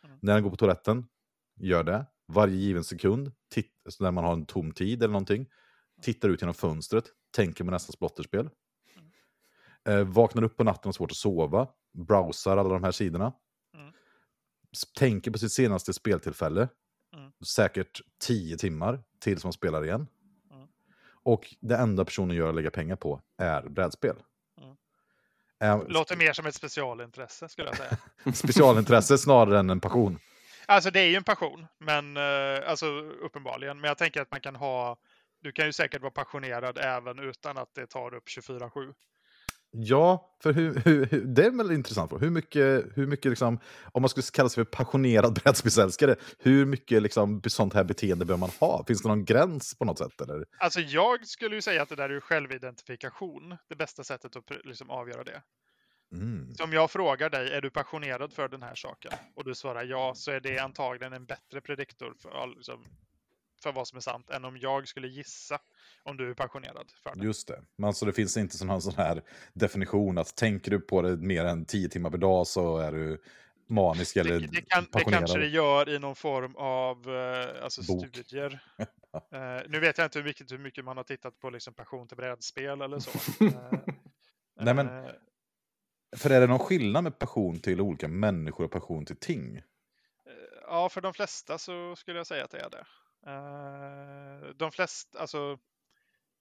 Mm. 0.04 0.18
När 0.22 0.34
den 0.34 0.44
går 0.44 0.50
på 0.50 0.56
toaletten, 0.56 1.06
gör 1.60 1.84
det. 1.84 2.06
Varje 2.28 2.56
given 2.56 2.84
sekund, 2.84 3.32
titt, 3.54 3.72
när 4.00 4.12
man 4.12 4.24
har 4.24 4.34
en 4.34 4.46
tom 4.46 4.72
tid 4.72 5.04
eller 5.04 5.12
någonting, 5.12 5.48
tittar 6.02 6.30
ut 6.30 6.42
genom 6.42 6.54
fönstret, 6.54 7.06
tänker 7.36 7.64
på 7.64 7.72
nästa 7.72 7.92
splotterspel. 7.94 8.50
Eh, 9.88 10.04
vaknar 10.04 10.44
upp 10.44 10.58
på 10.58 10.64
natten 10.64 10.90
och 10.90 10.96
svårt 10.96 11.12
att 11.12 11.18
sova, 11.18 11.68
browsar 11.98 12.58
alla 12.58 12.70
de 12.70 12.84
här 12.84 12.92
sidorna. 12.92 13.34
Mm. 13.78 13.94
Tänker 14.98 15.32
på 15.32 15.38
sitt 15.38 15.52
senaste 15.52 15.94
speltillfälle, 15.94 16.70
Mm. 17.16 17.32
säkert 17.46 18.02
tio 18.22 18.58
timmar 18.58 19.04
tills 19.20 19.44
man 19.44 19.54
spelar 19.54 19.86
igen. 19.86 20.08
Mm. 20.52 20.68
Och 21.24 21.56
det 21.60 21.76
enda 21.76 22.06
personen 22.06 22.36
gör 22.36 22.50
att 22.50 22.56
lägga 22.56 22.72
pengar 22.72 22.96
på 22.96 23.22
är 23.38 23.62
brädspel. 23.62 24.16
Mm. 24.62 24.76
Eh, 25.82 25.88
Låter 25.88 26.16
mer 26.16 26.34
som 26.34 26.46
ett 26.46 26.56
specialintresse 26.56 27.50
skulle 27.50 27.68
jag 27.68 27.78
säga. 27.78 27.98
specialintresse 28.34 29.18
snarare 29.18 29.60
än 29.60 29.70
en 29.70 29.80
passion. 29.80 30.20
Alltså 30.66 30.92
det 30.92 31.00
är 31.00 31.08
ju 31.08 31.16
en 31.16 31.24
passion, 31.24 31.68
men 31.78 32.18
eh, 32.18 32.70
alltså 32.70 32.86
uppenbarligen. 33.02 33.80
Men 33.82 33.88
jag 33.88 33.98
tänker 33.98 34.22
att 34.22 34.32
man 34.32 34.42
kan 34.42 34.56
ha, 34.56 34.98
du 35.42 35.52
kan 35.52 35.66
ju 35.66 35.74
säkert 35.74 36.02
vara 36.02 36.12
passionerad 36.12 36.78
även 36.78 37.20
utan 37.20 37.58
att 37.58 37.74
det 37.74 37.88
tar 37.88 38.14
upp 38.14 38.28
24-7. 38.28 38.94
Ja, 39.72 40.36
för 40.44 40.54
hur, 40.54 40.76
hur, 40.86 41.06
det 41.26 41.46
är 41.46 41.52
väl 41.52 41.72
intressant. 41.72 42.12
Hur 42.22 42.30
mycket, 42.30 42.86
hur 42.96 43.08
mycket 43.08 43.30
liksom, 43.30 43.60
om 43.92 44.02
man 44.02 44.10
skulle 44.10 44.24
kalla 44.34 44.50
sig 44.50 44.66
för 44.66 44.72
passionerad 44.72 45.34
brädspelsälskare, 45.44 46.16
hur 46.40 46.66
mycket 46.66 47.02
liksom, 47.02 47.42
sånt 47.48 47.74
här 47.74 47.84
beteende 47.84 48.26
behöver 48.26 48.40
man 48.40 48.50
ha? 48.60 48.84
Finns 48.88 49.02
det 49.02 49.10
någon 49.10 49.26
gräns 49.26 49.76
på 49.76 49.86
något 49.86 49.98
sätt? 49.98 50.22
Eller? 50.22 50.46
Alltså 50.58 50.80
jag 50.80 51.28
skulle 51.28 51.56
ju 51.56 51.62
säga 51.62 51.82
att 51.82 51.90
det 51.90 51.96
där 51.96 52.10
är 52.10 52.20
självidentifikation, 52.20 53.58
det 53.70 53.76
bästa 53.76 54.04
sättet 54.04 54.36
att 54.36 54.66
liksom 54.66 54.90
avgöra 54.90 55.24
det. 55.24 55.42
Mm. 56.12 56.54
Så 56.56 56.64
om 56.64 56.74
jag 56.74 56.92
frågar 56.92 57.30
dig, 57.30 57.52
är 57.52 57.62
du 57.62 57.70
passionerad 57.70 58.34
för 58.34 58.48
den 58.48 58.64
här 58.64 58.76
saken? 58.76 59.12
Och 59.36 59.44
du 59.44 59.56
svarar 59.56 59.84
ja, 59.84 60.14
så 60.16 60.32
är 60.32 60.40
det 60.40 60.60
antagligen 60.60 61.14
en 61.14 61.26
bättre 61.26 61.62
prediktor 61.62 62.14
för, 62.20 62.48
liksom, 62.56 62.86
för 63.60 63.72
vad 63.72 63.88
som 63.88 63.98
är 63.98 64.02
sant 64.02 64.30
än 64.30 64.46
om 64.46 64.58
jag 64.58 64.88
skulle 64.88 65.08
gissa 65.08 65.60
om 66.04 66.18
du 66.18 66.30
är 66.30 66.34
passionerad 66.34 66.92
för 67.04 67.16
det. 67.16 67.24
Just 67.26 67.48
det. 67.48 67.64
Men 67.76 67.88
alltså 67.88 68.06
det 68.06 68.14
finns 68.14 68.38
inte 68.38 68.66
här, 68.68 68.80
sån 68.80 68.94
här 68.98 69.22
definition 69.54 70.18
att 70.18 70.36
tänker 70.36 70.72
du 70.72 70.80
på 70.80 71.02
det 71.02 71.18
mer 71.18 71.46
än 71.46 71.66
tio 71.66 71.90
timmar 71.90 72.10
per 72.10 72.18
dag 72.18 72.48
så 72.48 72.78
är 72.78 72.92
du 72.92 73.22
manisk 73.70 74.16
eller 74.16 74.40
Det, 74.40 74.48
det, 74.48 74.62
kan, 74.62 74.84
det 74.84 74.90
passionerad. 74.92 75.20
kanske 75.20 75.40
det 75.40 75.48
gör 75.48 75.90
i 75.90 76.00
någon 76.00 76.16
form 76.16 76.56
av 76.56 77.10
eh, 77.16 77.64
alltså 77.64 77.82
Bok. 77.94 78.08
studier. 78.08 78.60
Eh, 79.14 79.62
nu 79.68 79.80
vet 79.80 79.98
jag 79.98 80.06
inte 80.06 80.20
hur 80.20 80.26
mycket, 80.26 80.52
hur 80.52 80.58
mycket 80.58 80.86
man 80.86 80.98
har 80.98 81.04
tittat 81.04 81.40
på 81.40 81.50
liksom 81.50 81.74
passion 81.74 82.08
till 82.08 82.18
brädspel 82.18 82.82
eller 82.82 83.00
så. 83.00 83.10
Eh, 83.46 83.80
Nej, 84.66 84.74
men- 84.74 85.06
För 86.18 86.30
är 86.30 86.42
det 86.42 86.48
någon 86.48 86.60
skillnad 86.60 87.04
med 87.04 87.20
passion 87.20 87.60
till 87.60 87.82
olika 87.82 88.08
människor 88.08 88.64
och 88.66 88.72
passion 88.72 89.06
till 89.06 89.16
ting? 89.16 89.62
Ja, 90.62 90.90
för 90.90 91.02
de 91.02 91.14
flesta 91.14 91.58
så 91.58 91.96
skulle 91.96 92.18
jag 92.18 92.28
säga 92.28 92.44
att 92.44 92.52
det 92.52 92.60
är 92.60 92.70
det. 92.70 92.86
Eh, 93.28 94.50
De 94.56 94.72
flesta, 94.72 95.20
alltså 95.20 95.60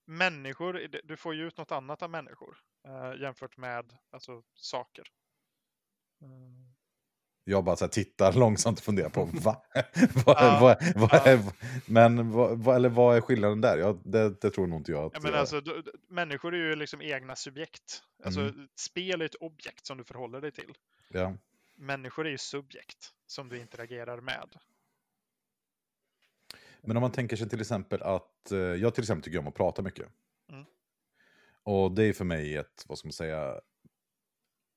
människor, 0.04 0.88
du 1.04 1.16
får 1.16 1.34
ju 1.34 1.46
ut 1.46 1.56
något 1.58 1.72
annat 1.72 2.02
av 2.02 2.10
människor 2.10 2.56
eh, 2.86 3.20
jämfört 3.22 3.56
med 3.56 3.92
alltså, 4.10 4.42
saker. 4.54 5.04
Mm. 6.22 6.64
Jag 7.44 7.64
bara 7.64 7.76
så 7.76 7.84
här, 7.84 7.90
tittar 7.90 8.32
långsamt 8.38 8.78
och 8.78 8.84
funderar 8.84 9.08
på 9.08 9.24
va? 9.24 9.62
vad, 10.26 10.36
Ja, 10.36 10.58
vad, 10.60 10.76
vad 10.96 11.10
ja. 11.12 11.24
är, 11.26 11.40
men 11.86 12.30
vad, 12.32 12.58
vad, 12.58 12.76
eller 12.76 12.88
vad 12.88 13.16
är 13.16 13.20
skillnaden 13.20 13.60
där? 13.60 13.78
Ja, 13.78 13.98
det, 14.04 14.40
det 14.40 14.50
tror 14.50 14.66
nog 14.66 14.80
inte 14.80 14.92
jag. 14.92 15.04
Att, 15.04 15.12
Ja, 15.14 15.20
men 15.22 15.34
eh, 15.34 15.40
alltså, 15.40 15.60
du- 15.60 15.92
människor 16.08 16.54
är 16.54 16.58
ju 16.58 16.76
liksom 16.76 17.02
egna 17.02 17.36
subjekt. 17.36 18.02
Alltså, 18.24 18.40
Mm. 18.40 18.68
Spel 18.74 19.20
är 19.20 19.24
ett 19.24 19.34
objekt 19.34 19.86
som 19.86 19.98
du 19.98 20.04
förhåller 20.04 20.40
dig 20.40 20.52
till. 20.52 20.74
ja. 21.08 21.34
Människor 21.80 22.26
är 22.26 22.30
ju 22.30 22.38
subjekt 22.38 23.14
som 23.26 23.48
du 23.48 23.58
interagerar 23.58 24.20
med. 24.20 24.48
Men 26.88 26.96
om 26.96 27.00
man 27.00 27.12
tänker 27.12 27.36
sig 27.36 27.48
till 27.48 27.60
exempel 27.60 28.02
att, 28.02 28.52
eh, 28.52 28.58
jag 28.58 28.94
till 28.94 29.04
exempel 29.04 29.24
tycker 29.24 29.38
om 29.38 29.48
att 29.48 29.54
prata 29.54 29.82
mycket. 29.82 30.06
Mm. 30.52 30.64
Och 31.62 31.92
det 31.92 32.04
är 32.04 32.12
för 32.12 32.24
mig 32.24 32.56
ett, 32.56 32.84
vad 32.86 32.98
ska 32.98 33.08
man 33.08 33.12
säga, 33.12 33.60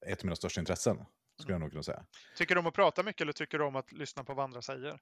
ett 0.06 0.20
av 0.20 0.26
mina 0.26 0.36
största 0.36 0.60
intressen. 0.60 1.06
Skulle 1.40 1.54
jag 1.54 1.60
nog 1.62 1.70
kunna 1.72 1.84
säga. 1.84 2.06
Tycker 2.38 2.56
du 2.56 2.60
om 2.60 2.68
att 2.68 2.74
prata 2.74 3.04
mycket 3.04 3.22
eller 3.22 3.34
tycker 3.34 3.58
du 3.58 3.64
om 3.64 3.76
att 3.76 3.92
lyssna 3.92 4.24
på 4.24 4.34
vad 4.34 4.44
andra 4.44 4.62
säger? 4.62 5.00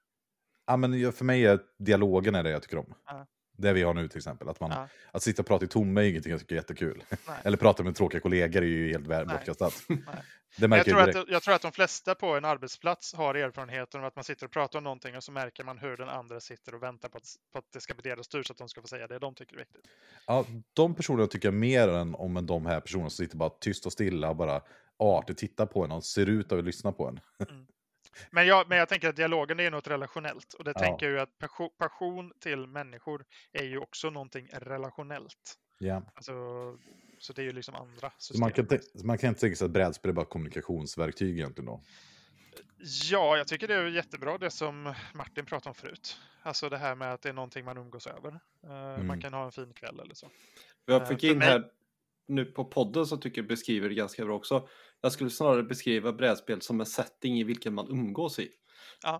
Ja, 0.65 0.77
men 0.77 1.13
för 1.13 1.25
mig 1.25 1.45
är 1.45 1.59
dialogen 1.77 2.35
är 2.35 2.43
det 2.43 2.49
jag 2.49 2.61
tycker 2.63 2.77
om. 2.77 2.93
Ja. 3.05 3.27
Det 3.51 3.73
vi 3.73 3.83
har 3.83 3.93
nu 3.93 4.07
till 4.07 4.17
exempel. 4.17 4.49
Att, 4.49 4.59
man, 4.59 4.71
Ja. 4.71 4.87
att 5.11 5.23
sitta 5.23 5.41
och 5.41 5.47
prata 5.47 5.65
i 5.65 5.67
tomma 5.67 6.03
är 6.03 6.09
ingenting 6.09 6.31
jag 6.31 6.39
tycker 6.39 6.55
är 6.55 6.59
jättekul. 6.59 7.03
Eller 7.43 7.57
prata 7.57 7.83
med 7.83 7.95
tråkiga 7.95 8.21
kollegor 8.21 8.61
är 8.61 8.67
ju 8.67 8.89
helt 8.91 9.07
bortkastat. 9.27 9.73
Det 10.57 10.77
jag, 10.77 10.85
tror 10.85 11.01
att, 11.01 11.29
jag 11.29 11.43
tror 11.43 11.55
att 11.55 11.61
de 11.61 11.71
flesta 11.71 12.15
på 12.15 12.27
en 12.27 12.45
arbetsplats 12.45 13.13
har 13.13 13.35
erfarenheten 13.35 14.01
av 14.01 14.07
att 14.07 14.15
man 14.15 14.23
sitter 14.23 14.45
och 14.45 14.51
pratar 14.51 14.79
om 14.79 14.83
någonting 14.83 15.17
och 15.17 15.23
så 15.23 15.31
märker 15.31 15.63
man 15.63 15.77
hur 15.77 15.97
den 15.97 16.09
andra 16.09 16.39
sitter 16.39 16.75
och 16.75 16.83
väntar 16.83 17.09
på 17.09 17.17
att, 17.17 17.23
på 17.53 17.59
att 17.59 17.71
det 17.73 17.81
ska 17.81 17.93
bli 17.93 18.09
deras 18.09 18.27
tur 18.27 18.43
så 18.43 18.53
att 18.53 18.57
de 18.57 18.69
ska 18.69 18.81
få 18.81 18.87
säga 18.87 19.07
det 19.07 19.19
de 19.19 19.35
tycker 19.35 19.55
är 19.55 19.59
viktigt. 19.59 19.81
Ja, 20.27 20.45
de 20.73 20.95
personerna 20.95 21.27
tycker 21.27 21.47
jag 21.47 21.53
mer 21.53 21.87
än 21.87 22.15
om 22.15 22.45
de 22.45 22.65
här 22.65 22.79
personerna 22.81 23.09
som 23.09 23.25
sitter 23.25 23.37
bara 23.37 23.49
tyst 23.49 23.85
och 23.85 23.93
stilla 23.93 24.29
och 24.29 24.35
bara 24.35 24.61
artigt 24.97 25.37
tittar 25.37 25.65
på 25.65 25.83
en 25.83 25.91
och 25.91 26.05
ser 26.05 26.25
ut 26.29 26.45
att 26.45 26.57
vilja 26.57 26.65
lyssna 26.65 26.91
på 26.91 27.07
en. 27.07 27.19
Men 28.31 28.47
jag, 28.47 28.69
men 28.69 28.77
jag 28.77 28.89
tänker 28.89 29.09
att 29.09 29.15
dialogen 29.15 29.59
är 29.59 29.71
något 29.71 29.87
relationellt 29.87 30.53
och 30.53 30.63
det 30.63 30.71
Ja. 30.75 30.79
tänker 30.79 31.05
jag 31.05 31.13
ju 31.13 31.19
att 31.19 31.37
passion, 31.37 31.69
passion 31.77 32.31
till 32.39 32.67
människor 32.67 33.25
är 33.51 33.63
ju 33.63 33.77
också 33.77 34.09
någonting 34.09 34.47
relationellt. 34.51 35.55
Ja. 35.79 36.03
Alltså, 36.15 36.33
så 37.19 37.33
det 37.33 37.41
är 37.41 37.43
ju 37.43 37.51
liksom 37.51 37.75
andra 37.75 38.11
Så 38.17 38.37
man, 38.39 38.51
kan 38.51 38.67
system. 38.69 39.07
man 39.07 39.17
kan 39.17 39.27
inte 39.29 39.41
tänka 39.41 39.55
sig 39.55 39.65
att 39.65 39.71
brädspel 39.71 40.09
är 40.09 40.13
bara 40.13 40.25
kommunikationsverktyg 40.25 41.29
egentligen 41.39 41.65
då. 41.65 41.83
Ja, 43.11 43.37
jag 43.37 43.47
tycker 43.47 43.67
det 43.67 43.73
är 43.75 43.85
jättebra 43.87 44.37
det 44.37 44.51
som 44.51 44.93
Martin 45.13 45.45
pratade 45.45 45.69
om 45.69 45.75
förut. 45.75 46.17
Alltså 46.41 46.69
det 46.69 46.77
här 46.77 46.95
med 46.95 47.13
att 47.13 47.21
det 47.21 47.29
är 47.29 47.33
någonting 47.33 47.65
man 47.65 47.77
umgås 47.77 48.07
över. 48.07 48.39
Eh, 48.63 48.69
Mm. 48.93 49.07
Man 49.07 49.21
kan 49.21 49.33
ha 49.33 49.45
en 49.45 49.51
fin 49.51 49.73
kväll 49.73 49.99
eller 49.99 50.13
så. 50.15 50.29
Jag 50.85 51.01
Eh, 51.01 51.07
fick 51.07 51.23
in 51.23 51.37
mig- 51.37 51.47
här 51.47 51.71
nu 52.27 52.45
på 52.45 52.65
podden 52.65 53.05
så 53.05 53.17
tycker 53.17 53.41
jag 53.41 53.47
beskriver 53.47 53.89
det 53.89 53.95
ganska 53.95 54.25
bra 54.25 54.35
också. 54.35 54.67
Jag 55.01 55.11
skulle 55.11 55.29
snarare 55.29 55.63
beskriva 55.63 56.13
brädspel 56.13 56.61
som 56.61 56.79
en 56.79 56.85
setting 56.85 57.39
i 57.39 57.43
vilken 57.43 57.73
man 57.73 57.87
umgås 57.89 58.39
i. 58.39 58.51
Ja. 59.03 59.15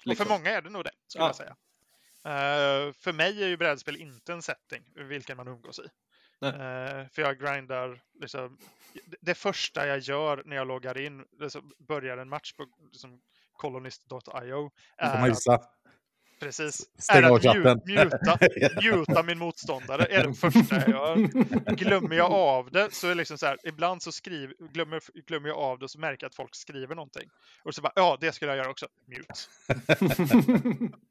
Och 0.00 0.06
Liksom. 0.06 0.26
för 0.26 0.32
många 0.38 0.50
är 0.50 0.62
det 0.62 0.70
nog 0.70 0.84
det, 0.84 0.90
skulle 1.06 1.24
Ja. 1.24 1.28
jag 1.28 1.36
säga. 1.36 1.56
Eh, 2.24 2.92
för 2.92 3.12
mig 3.12 3.42
är 3.42 3.48
ju 3.48 3.56
brädspel 3.56 3.96
inte 3.96 4.32
en 4.32 4.42
setting 4.42 4.82
i 4.96 5.02
vilken 5.02 5.36
man 5.36 5.48
umgås 5.48 5.78
i. 5.78 5.82
Eh, 6.42 7.06
för 7.12 7.22
jag 7.22 7.38
grindar, 7.38 8.00
liksom, 8.20 8.58
det- 9.20 9.34
första 9.34 9.86
jag 9.86 9.98
gör 9.98 10.42
när 10.46 10.56
jag 10.56 10.66
loggar 10.68 11.00
in, 11.00 11.24
liksom, 11.40 11.72
börjar 11.78 12.18
en 12.18 12.28
match 12.28 12.52
på 12.52 12.66
liksom, 12.92 13.20
colonist.io, 13.52 14.70
är 14.96 15.30
att, 15.30 15.62
precis, 16.40 16.90
Stäng 16.98 17.24
är 17.24 17.34
att 17.36 17.42
chatten. 17.42 17.80
muta, 17.86 18.38
muta 18.96 19.22
min 19.22 19.38
motståndare, 19.38 20.04
är 20.04 20.26
det 20.26 20.34
första 20.34 20.76
jag 20.76 20.88
gör. 20.88 21.16
Glömmer 21.74 22.16
jag 22.16 22.32
av 22.32 22.70
det 22.70 22.94
så 22.94 23.06
är 23.06 23.08
det 23.08 23.14
liksom 23.14 23.38
så 23.38 23.46
här, 23.46 23.58
ibland 23.64 24.02
så 24.02 24.12
skriv, 24.12 24.52
glömmer, 24.58 25.00
glömmer 25.26 25.48
jag 25.48 25.58
av 25.58 25.78
det 25.78 25.84
och 25.84 25.90
så 25.90 25.98
märker 26.00 26.24
jag 26.24 26.28
att 26.28 26.34
folk 26.34 26.54
skriver 26.54 26.94
någonting. 26.94 27.28
Och 27.62 27.74
så 27.74 27.82
bara, 27.82 27.92
ja, 27.96 28.18
det 28.20 28.32
skulle 28.32 28.50
jag 28.50 28.58
göra 28.58 28.70
också. 28.70 28.86
Mute. 29.06 29.34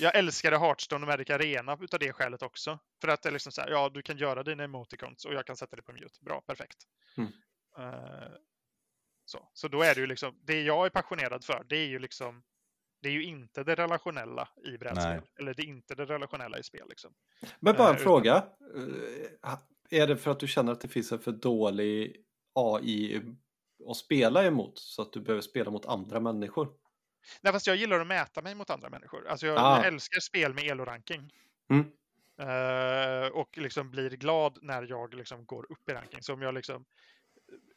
Jag 0.00 0.16
älskade 0.16 0.58
Hearthstone 0.58 1.02
och 1.02 1.08
Magic 1.08 1.30
Arena 1.30 1.78
utav 1.80 2.00
det 2.00 2.12
skälet 2.12 2.42
också. 2.42 2.78
För 3.00 3.08
att 3.08 3.22
det 3.22 3.28
är 3.28 3.32
liksom 3.32 3.52
så 3.52 3.60
här, 3.60 3.70
ja, 3.70 3.90
du 3.94 4.02
kan 4.02 4.16
göra 4.16 4.42
dina 4.42 4.64
emoticons 4.64 5.24
och 5.24 5.34
jag 5.34 5.46
kan 5.46 5.56
sätta 5.56 5.76
det 5.76 5.82
på 5.82 5.92
mute. 5.92 6.18
Bra, 6.20 6.40
perfekt. 6.40 6.76
Mm. 7.16 7.32
Eh, 7.78 8.32
så. 9.24 9.48
så 9.52 9.68
då 9.68 9.82
är 9.82 9.94
det 9.94 10.00
ju 10.00 10.06
liksom, 10.06 10.38
det 10.42 10.62
jag 10.62 10.86
är 10.86 10.90
passionerad 10.90 11.44
för, 11.44 11.64
det 11.68 11.76
är 11.76 11.86
ju 11.86 11.98
liksom, 11.98 12.42
det 13.02 13.08
är 13.08 13.12
ju 13.12 13.24
inte 13.24 13.64
det 13.64 13.74
relationella 13.74 14.48
i 14.64 14.78
brädspel. 14.78 15.22
Eller 15.38 15.54
det 15.54 15.62
är 15.62 15.66
inte 15.66 15.94
det 15.94 16.04
relationella 16.04 16.58
i 16.58 16.62
spel 16.62 16.86
liksom. 16.88 17.12
Men 17.60 17.76
bara 17.76 17.88
en 17.88 17.94
Eh, 17.94 18.00
fråga. 18.00 18.46
Eh, 19.44 20.00
Är 20.00 20.06
det 20.06 20.16
för 20.16 20.30
att 20.30 20.40
du 20.40 20.48
känner 20.48 20.72
att 20.72 20.80
det 20.80 20.88
finns 20.88 21.12
en 21.12 21.18
för 21.18 21.32
dålig 21.32 22.16
AI 22.54 23.22
att 23.88 23.96
spela 23.96 24.44
emot 24.44 24.78
så 24.78 25.02
att 25.02 25.12
du 25.12 25.20
behöver 25.20 25.42
spela 25.42 25.70
mot 25.70 25.86
andra 25.86 26.20
människor? 26.20 26.68
Nej, 27.40 27.52
fast 27.52 27.66
jag 27.66 27.76
gillar 27.76 28.00
att 28.00 28.06
mäta 28.06 28.42
mig 28.42 28.54
mot 28.54 28.70
andra 28.70 28.90
människor. 28.90 29.28
Alltså 29.28 29.46
jag, 29.46 29.58
Ah. 29.58 29.76
jag 29.76 29.86
älskar 29.86 30.20
spel 30.20 30.54
med 30.54 30.64
elo-ranking. 30.64 31.30
Mm. 31.70 31.92
Eh, 32.40 33.28
och 33.28 33.58
liksom 33.58 33.90
blir 33.90 34.10
glad 34.10 34.58
när 34.62 34.82
jag 34.82 35.14
liksom 35.14 35.44
går 35.44 35.72
upp 35.72 35.88
i 35.90 35.92
ranking. 35.92 36.22
Så 36.22 36.32
om 36.34 36.42
jag 36.42 36.54
liksom 36.54 36.84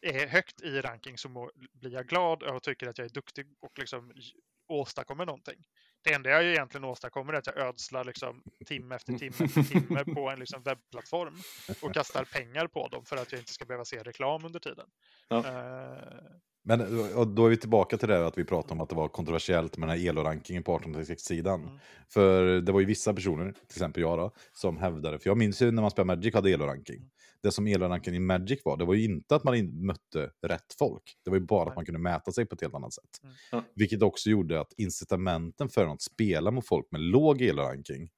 är 0.02 0.28
högt 0.28 0.62
i 0.62 0.82
ranking 0.82 1.18
så 1.18 1.30
må, 1.30 1.52
blir 1.74 1.92
jag 1.92 2.08
glad 2.08 2.44
och 2.44 2.64
tycker 2.64 2.88
att 2.88 2.98
jag 2.98 3.06
är 3.06 3.10
duktig 3.10 3.48
och 3.60 3.80
liksom 3.80 4.14
åstadkommer 4.68 5.26
någonting. 5.26 5.64
Det 6.04 6.14
enda 6.14 6.30
jag 6.30 6.44
egentligen 6.44 6.84
åstadkommer 6.84 7.34
är 7.34 7.38
att 7.38 7.48
jag 7.48 7.58
ödslar 7.58 8.04
liksom 8.04 8.44
timme 8.66 8.96
efter 8.96 9.14
timme 9.14 9.36
efter 9.40 9.64
timme 9.64 10.06
på 10.16 10.30
en 10.30 10.40
liksom 10.40 10.64
webbplattform 10.64 11.36
och 11.82 11.94
kastar 11.94 12.24
pengar 12.26 12.68
på 12.68 12.88
dem 12.88 13.06
för 13.06 13.18
att 13.18 13.32
jag 13.32 13.42
inte 13.42 13.54
ska 13.54 13.66
behöva 13.66 13.86
se 13.86 14.04
reklam 14.04 14.46
under 14.46 14.60
tiden. 14.60 14.90
Ja. 15.28 15.38
Eh, 15.38 16.24
Men 16.66 17.00
och 17.16 17.28
då 17.28 17.46
är 17.46 17.50
vi 17.50 17.58
tillbaka 17.58 17.98
till 17.98 18.08
det 18.08 18.16
här 18.16 18.24
att 18.24 18.38
vi 18.38 18.46
pratade 18.46 18.74
om 18.74 18.82
att 18.82 18.90
det 18.90 18.96
var 18.96 19.08
kontroversiellt 19.08 19.78
med 19.78 19.90
den 19.90 19.98
här 19.98 20.08
elo-rankingen 20.08 20.64
på 20.64 20.80
1866-sidan. 20.80 21.64
Mm. 21.64 21.80
För 22.10 22.62
det 22.62 22.72
var 22.72 22.80
ju 22.80 22.86
vissa 22.86 23.14
personer, 23.14 23.52
till 23.52 23.64
exempel 23.70 24.02
jag 24.02 24.18
då, 24.18 24.32
som 24.52 24.78
hävdade, 24.78 25.20
för 25.20 25.30
jag 25.30 25.38
minns 25.38 25.62
ju 25.62 25.72
när 25.72 25.82
man 25.82 25.92
spelade 25.92 26.16
Magic 26.16 26.34
hade 26.34 26.50
elo-ranking. 26.50 27.10
Det 27.42 27.52
som 27.52 27.68
elo-ranking 27.68 28.16
i 28.16 28.20
Magic 28.20 28.62
var, 28.66 28.78
det 28.78 28.86
var 28.86 28.94
ju 28.94 29.04
inte 29.04 29.36
att 29.36 29.44
man 29.44 29.86
mötte 29.86 30.32
rätt 30.42 30.76
folk. 30.80 31.18
Det 31.24 31.30
var 31.30 31.38
ju 31.38 31.44
bara 31.46 31.70
att 31.70 31.76
man 31.76 31.86
kunde 31.86 32.00
mäta 32.00 32.32
sig 32.32 32.46
på 32.46 32.56
ett 32.56 32.62
helt 32.62 32.76
annat 32.76 32.94
sätt. 32.94 33.22
Mm. 33.52 33.66
Vilket 33.76 34.02
också 34.02 34.30
gjorde 34.30 34.60
att 34.60 34.74
incitamenten 34.78 35.70
för 35.70 35.88
att 35.88 36.02
spela 36.02 36.52
mot 36.52 36.68
folk 36.68 36.92
med 36.92 37.02
låg 37.02 37.42
elo-ranking 37.42 38.10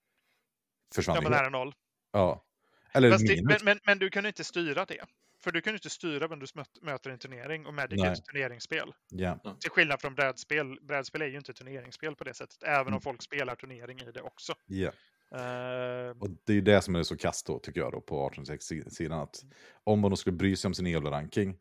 försvann. 0.95 1.15
ja, 1.15 1.21
men 1.21 1.31
nära 1.31 1.49
noll. 1.49 1.73
ja. 2.11 2.45
Eller 2.93 3.09
det, 3.09 3.43
men, 3.43 3.57
men, 3.63 3.79
men 3.85 3.99
du 3.99 4.09
kan 4.09 4.25
inte 4.25 4.43
styra 4.43 4.85
det. 4.85 5.05
För 5.45 5.51
du 5.51 5.61
kan 5.61 5.73
inte 5.73 5.89
styra 5.89 6.27
vem 6.27 6.39
du 6.39 6.45
möt, 6.55 6.81
möter 6.81 7.09
i 7.09 7.13
en 7.13 7.19
turnering 7.19 7.65
och 7.65 7.73
Magic 7.73 7.99
är 8.01 8.03
Nej. 8.05 8.13
ett 8.13 8.25
turneringsspel. 8.25 8.93
Ja. 9.11 9.57
Till 9.59 9.71
skillnad 9.71 10.01
från 10.01 10.15
brädspel. 10.15 10.77
Brädspel 10.81 11.21
är 11.21 11.25
ju 11.27 11.37
inte 11.37 11.51
ett 11.51 11.57
turneringsspel 11.57 12.15
på 12.15 12.23
det 12.23 12.33
sättet, 12.33 12.63
även 12.63 12.81
Mm. 12.81 12.93
om 12.93 13.01
folk 13.01 13.21
spelar 13.21 13.55
turnering 13.55 13.99
i 13.99 14.11
det 14.11 14.21
också. 14.21 14.53
Ja. 14.65 14.91
Eh, 15.31 16.09
Och 16.19 16.29
det 16.45 16.51
är 16.51 16.55
ju 16.55 16.61
det 16.61 16.81
som 16.81 16.95
är 16.95 17.03
så 17.03 17.17
kast 17.17 17.45
då, 17.47 17.59
tycker 17.59 17.79
jag, 17.79 17.91
då, 17.91 18.01
på 18.01 18.29
1806-sidan. 18.29 19.19
Att 19.19 19.35
om 19.83 19.99
man 19.99 20.11
då 20.11 20.17
skulle 20.17 20.35
bry 20.35 20.55
sig 20.55 20.67
om 20.67 20.73
sin 20.73 20.87
elo-ranking, 20.87 21.57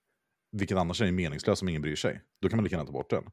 vilket 0.53 0.79
annars 0.79 1.01
är 1.01 1.13
meningslöst 1.13 1.63
om 1.63 1.69
ingen 1.69 1.83
bryr 1.83 1.97
sig, 1.97 2.21
då 2.41 2.49
kan 2.49 2.57
man 2.57 2.65
lika 2.65 2.77
gärna 2.77 2.87
ta 2.87 2.93
bort 2.93 3.11
den. 3.11 3.25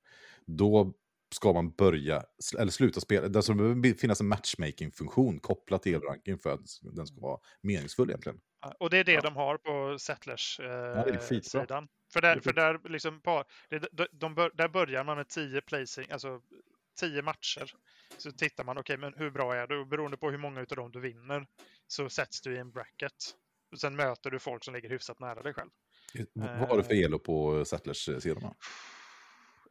Då 0.45 0.93
ska 1.31 1.53
man 1.53 1.71
börja, 1.71 2.23
eller 2.59 2.71
sluta 2.71 2.99
spela. 2.99 3.27
Det 3.27 3.39
alltså, 3.39 3.53
behöver 3.53 3.93
finnas 3.93 4.21
en 4.21 4.27
matchmaking-funktion 4.27 5.39
kopplat 5.39 5.83
till 5.83 5.99
ranking 6.01 6.37
för 6.37 6.53
att 6.53 6.61
den 6.81 7.07
ska 7.07 7.21
vara 7.21 7.39
meningsfull 7.61 8.09
egentligen. 8.09 8.39
Och 8.79 8.89
det 8.89 8.97
är 8.97 9.03
det 9.03 9.11
Ja. 9.11 9.21
de 9.21 9.35
har 9.35 9.57
på 9.57 9.99
Settlers-sidan. 9.99 11.19
skitbra. 11.19 11.87
för 12.13 12.21
där, 12.21 12.39
för 12.39 12.53
där, 12.53 12.89
liksom, 12.89 13.21
det, 13.69 13.87
de, 13.91 14.07
de 14.11 14.49
där 14.53 14.67
börjar 14.67 15.03
man 15.03 15.17
med 15.17 15.29
10 15.29 15.61
placing, 15.61 16.11
alltså 16.11 16.41
10 16.99 17.21
matcher. 17.21 17.73
Så 18.17 18.31
tittar 18.31 18.63
man, 18.63 18.77
okej, 18.77 18.97
men 18.97 19.13
hur 19.17 19.31
bra 19.31 19.55
är 19.55 19.67
du? 19.67 19.79
Och 19.79 19.87
beroende 19.87 20.17
på 20.17 20.31
hur 20.31 20.37
många 20.37 20.59
av 20.59 20.65
dem 20.65 20.91
du 20.91 20.99
vinner 20.99 21.47
så 21.87 22.09
sätts 22.09 22.41
du 22.41 22.55
i 22.55 22.57
en 22.57 22.71
bracket. 22.71 23.13
Och 23.71 23.79
sen 23.79 23.95
möter 23.95 24.31
du 24.31 24.39
folk 24.39 24.63
som 24.63 24.73
ligger 24.73 24.89
hyfsat 24.89 25.19
nära 25.19 25.41
dig 25.41 25.53
själv. 25.53 25.69
Vad 26.33 26.69
har 26.69 26.77
du 26.77 26.83
för 26.83 26.93
elo 26.93 27.19
på 27.19 27.65
Settlers-sidorna? 27.65 28.53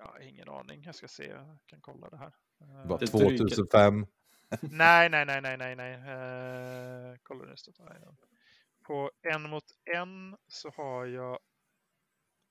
Har 0.01 0.21
ingen 0.21 0.49
aning. 0.49 0.83
Jag 0.83 0.95
ska 0.95 1.09
se. 1.09 1.27
Jag 1.27 1.59
kan 1.67 1.81
kolla 1.81 2.09
det 2.11 2.17
här. 2.17 2.33
Eh, 2.61 2.99
Det 2.99 3.07
2005? 3.07 4.07
nej, 4.61 5.09
nej, 5.09 5.27
nej, 5.27 5.41
nej, 5.41 5.57
nej, 5.57 5.77
nej. 5.77 5.95
Uh, 5.95 7.17
kolla 7.23 7.45
nu. 7.45 8.17
På 8.87 9.11
en 9.23 9.43
mot 9.43 9.65
en 9.85 10.37
så 10.49 10.71
har 10.71 11.07
jag 11.07 11.39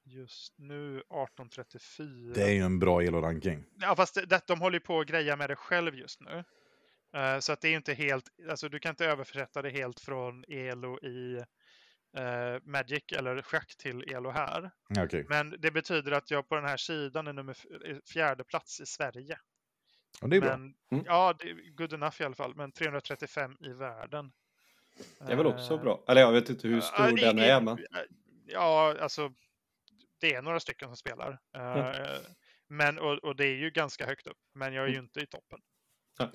just 0.03 0.57
nu 0.57 0.97
1834. 0.97 2.33
Det 2.33 2.43
är 2.43 2.53
ju 2.53 2.61
en 2.61 2.79
bra 2.79 3.01
elo-ranking. 3.01 3.65
Ja, 3.79 3.95
fast 3.95 4.15
det, 4.15 4.25
det, 4.25 4.47
de 4.47 4.61
håller 4.61 4.75
ju 4.75 4.85
på 4.85 4.99
att 4.99 5.07
greja 5.07 5.35
med 5.35 5.49
det 5.49 5.55
själv 5.55 5.95
just 5.95 6.21
nu. 6.21 6.43
Eh, 7.13 7.39
så 7.39 7.53
att 7.53 7.61
det 7.61 7.67
är 7.67 7.75
inte 7.75 7.93
helt, 7.93 8.25
alltså 8.49 8.69
du 8.69 8.79
kan 8.79 8.89
inte 8.89 9.05
översätta 9.05 9.61
det 9.61 9.69
helt 9.69 9.99
från 9.99 10.45
Elo 10.47 10.99
i 10.99 11.43
eh, 12.17 12.61
Magic 12.63 13.03
eller 13.17 13.41
schack 13.41 13.75
till 13.77 14.13
Elo 14.13 14.29
här. 14.29 14.71
Okej, 14.99 15.25
Men 15.29 15.55
det 15.59 15.71
betyder 15.71 16.11
att 16.11 16.31
jag 16.31 16.49
på 16.49 16.55
den 16.55 16.65
här 16.65 16.77
sidan 16.77 17.27
är 17.27 17.33
nummer 17.33 17.55
fjärde 18.13 18.43
plats 18.43 18.79
i 18.79 18.85
Sverige. 18.85 19.39
och 20.21 20.29
det 20.29 20.37
är 20.37 20.41
bra. 20.41 20.57
Men, 20.57 20.75
Mm. 20.91 21.03
Ja, 21.07 21.35
det 21.39 21.49
är 21.49 21.75
good 21.75 21.93
enough 21.93 22.21
i 22.21 22.25
alla 22.25 22.35
fall, 22.35 22.55
men 22.55 22.71
335 22.71 23.57
i 23.59 23.69
världen. 23.73 24.31
Det 25.19 25.31
är 25.31 25.35
väl 25.35 25.47
också 25.47 25.73
Eh, 25.73 25.81
bra. 25.81 26.03
Eller 26.07 26.21
jag 26.21 26.31
vet 26.31 26.49
inte 26.49 26.67
hur 26.67 26.81
stor 26.81 27.03
det 27.15 27.25
den 27.25 27.39
är, 27.39 27.61
men 27.61 27.77
Ja, 28.45 28.95
alltså 29.01 29.33
det 30.19 30.33
är 30.35 30.41
några 30.41 30.59
stycken 30.59 30.87
som 30.89 30.95
spelar. 30.97 31.39
Eh, 31.55 32.17
Men, 32.67 32.99
och, 32.99 33.13
och 33.17 33.35
det 33.35 33.45
är 33.45 33.55
ju 33.55 33.69
ganska 33.69 34.05
högt 34.05 34.27
upp, 34.27 34.37
men 34.53 34.73
jag 34.73 34.83
är 34.83 34.87
ju 34.87 34.93
Mm. 34.93 35.05
inte 35.05 35.19
i 35.19 35.25
toppen. 35.27 35.59
Ja. 36.17 36.31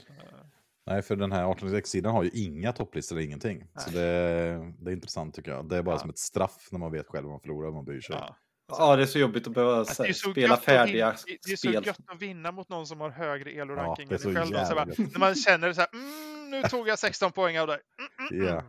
Nej, 0.87 1.03
för 1.03 1.17
den 1.17 1.33
här 1.33 1.45
1806-sidan 1.45 2.13
har 2.13 2.23
ju 2.23 2.31
inga 2.31 2.73
topplistor 2.73 3.17
eller 3.17 3.27
ingenting. 3.27 3.67
Så 3.79 3.91
Nej. 3.91 4.01
det, 4.01 4.73
det 4.79 4.91
är 4.91 4.93
intressant 4.95 5.35
tycker 5.35 5.51
jag. 5.51 5.69
Det 5.69 5.77
är 5.77 5.83
bara 5.83 5.95
Ja. 5.95 5.99
som 5.99 6.11
ett 6.11 6.19
straff 6.19 6.69
när 6.71 6.79
man 6.79 6.93
vet 6.93 7.07
själv 7.09 7.25
vad 7.25 7.33
man 7.33 7.41
förlorar, 7.41 7.71
man 7.73 7.85
bryr 7.85 8.01
sig. 8.01 8.17
Ja. 8.19 8.37
ja, 8.69 8.97
det 8.97 9.03
är 9.03 9.07
så 9.07 9.19
jobbigt 9.19 9.47
att 9.47 9.53
behöva 9.55 9.77
Alltså, 9.77 10.03
det 10.03 10.09
är 10.09 10.13
så 10.13 10.31
spela 10.31 10.57
färdiga 10.57 11.07
vinna- 11.11 11.39
Det 11.47 11.53
är 11.53 11.57
så 11.57 11.69
spel. 11.69 11.87
gött 11.87 11.99
att 12.07 12.23
vinna 12.23 12.53
mot 12.53 12.69
någon 12.69 12.87
som 12.87 13.01
har 13.01 13.11
högre 13.11 13.51
elo-ranking 13.51 14.03
är 14.03 14.03
än 14.03 14.09
dig 14.09 14.19
så 14.19 14.35
själv. 14.35 14.39
Och 14.61 14.67
så 14.67 14.75
bara, 14.75 14.87
jävla 14.87 14.87
gött. 15.05 15.13
när 15.13 15.19
man 15.21 15.35
känner 15.35 15.73
så 15.73 15.81
här, 15.81 15.89
mm, 15.93 16.51
nu 16.51 16.63
tog 16.63 16.89
jag 16.89 16.99
16 16.99 17.33
poäng 17.33 17.59
av 17.59 17.67
dig. 17.67 17.79
Mm, 17.99 18.41
mm, 18.41 18.47
Ja. 18.55 18.61
mm. 18.61 18.65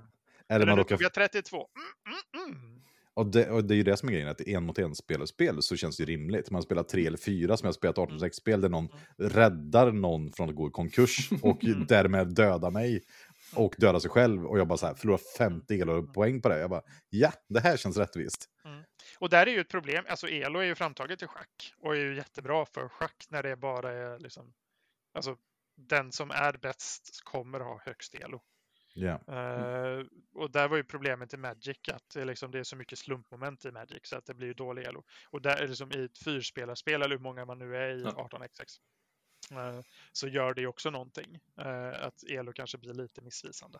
Eller 0.49 0.55
Eller 0.55 0.65
man 0.65 0.75
nu 0.75 0.81
råkar... 0.81 0.95
tog 0.97 1.03
jag 1.05 1.13
32. 1.13 1.67
Mm, 2.35 2.47
mm, 2.47 2.59
mm. 2.65 2.74
Och, 3.15 3.25
det, 3.31 3.49
och 3.49 3.63
det 3.65 3.73
är 3.73 3.75
ju 3.75 3.83
det 3.83 3.97
som 3.97 4.09
är 4.09 4.13
grejen, 4.13 4.29
att 4.29 4.41
en 4.41 4.63
mot 4.63 4.79
en 4.79 4.95
spel 4.95 5.21
och 5.21 5.29
spel 5.29 5.61
så 5.61 5.75
känns 5.75 5.97
det 5.97 6.03
ju 6.03 6.07
rimligt. 6.07 6.51
Man 6.51 6.61
spelar 6.61 6.83
tre 6.83 7.07
eller 7.07 7.17
fyra 7.17 7.57
som 7.57 7.65
jag 7.65 7.75
spelat 7.75 7.95
1806-spel 7.95 8.61
där 8.61 8.69
någon 8.69 8.87
räddar 9.17 9.91
någon 9.91 10.31
från 10.31 10.49
att 10.49 10.55
gå 10.55 10.67
i 10.67 10.71
konkurs 10.71 11.29
och 11.41 11.63
Mm. 11.63 11.85
därmed 11.85 12.27
döda 12.35 12.69
mig 12.69 13.03
och 13.55 13.75
döda 13.77 13.99
sig 13.99 14.09
själv. 14.09 14.45
Och 14.45 14.59
jag 14.59 14.67
bara 14.67 14.77
så 14.77 14.85
här, 14.87 14.93
förlorar 14.93 15.21
50 15.37 15.81
elo-poäng 15.81 16.41
på 16.41 16.49
det. 16.49 16.59
Jag 16.59 16.69
bara, 16.69 16.81
ja, 17.09 17.31
det 17.49 17.59
här 17.59 17.77
känns 17.77 17.97
rättvist. 17.97 18.49
Och 19.19 19.29
där 19.29 19.47
är 19.47 19.51
ju 19.51 19.59
ett 19.59 19.69
problem, 19.69 20.05
alltså 20.07 20.27
elo 20.27 20.59
är 20.59 20.63
ju 20.63 20.75
framtaget 20.75 21.23
i 21.23 21.27
schack 21.27 21.73
och 21.77 21.95
är 21.95 21.99
ju 21.99 22.15
jättebra 22.15 22.65
för 22.65 22.87
schack 22.89 23.25
när 23.29 23.43
det 23.43 23.55
bara 23.57 23.91
är 23.91 24.19
liksom, 24.19 24.53
alltså 25.13 25.35
den 25.77 26.11
som 26.11 26.31
är 26.31 26.57
bäst 26.61 27.21
kommer 27.23 27.59
ha 27.59 27.81
högst 27.85 28.15
elo. 28.15 28.41
Ja. 28.97 29.13
Eh, 29.27 30.05
och 30.33 30.51
där 30.51 30.67
var 30.67 30.77
ju 30.77 30.83
problemet 30.83 31.33
i 31.33 31.37
Magic 31.37 31.77
att 31.93 32.09
det, 32.13 32.21
är 32.21 32.25
liksom, 32.25 32.51
det 32.51 32.59
är 32.59 32.63
så 32.63 32.75
mycket 32.75 32.99
slumpmoment 32.99 33.65
i 33.65 33.71
Magic 33.71 33.99
så 34.03 34.17
att 34.17 34.25
det 34.25 34.33
blir 34.33 34.47
ju 34.47 34.53
dålig 34.53 34.83
elo. 34.85 35.03
Och 35.29 35.41
där 35.41 35.57
är 35.57 35.67
det 35.67 35.75
som 35.75 35.91
i 35.91 36.03
ett 36.05 36.17
fyrspelarspel 36.23 36.93
eller 37.01 37.09
hur 37.15 37.23
många 37.23 37.45
man 37.45 37.59
nu 37.59 37.75
är 37.77 37.89
i 37.95 38.01
Ja. 38.03 38.29
18xx. 38.31 38.61
eh, 39.51 39.81
så 40.11 40.27
gör 40.27 40.53
det 40.53 40.61
ju 40.61 40.67
också 40.67 40.89
någonting. 40.89 41.39
eh, 41.61 42.05
att 42.05 42.23
elo 42.29 42.53
kanske 42.53 42.77
blir 42.77 42.93
lite 42.93 43.21
missvisande. 43.21 43.79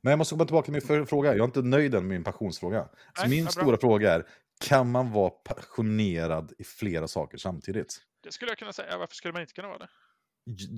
Men 0.00 0.10
jag 0.10 0.18
måste 0.18 0.32
komma 0.34 0.44
tillbaka 0.44 0.64
till 0.64 0.72
min 0.72 0.82
för- 0.82 1.04
fråga. 1.04 1.30
Jag 1.30 1.40
är 1.40 1.44
inte 1.44 1.62
nöjd 1.62 1.94
än 1.94 2.00
med 2.06 2.08
min 2.16 2.24
passionsfråga. 2.24 2.88
Så 3.14 3.28
min 3.28 3.44
vad 3.44 3.54
bra. 3.54 3.62
stora 3.62 3.76
fråga 3.76 4.12
är, 4.12 4.28
kan 4.60 4.90
man 4.90 5.12
vara 5.12 5.30
passionerad 5.30 6.52
i 6.58 6.64
flera 6.64 7.08
saker 7.08 7.38
samtidigt? 7.38 8.00
Det 8.20 8.32
skulle 8.32 8.50
jag 8.50 8.58
kunna 8.58 8.72
säga. 8.72 8.98
Varför 8.98 9.14
skulle 9.14 9.32
man 9.32 9.40
inte 9.42 9.54
kunna 9.54 9.68
vara 9.68 9.78
det? 9.78 9.88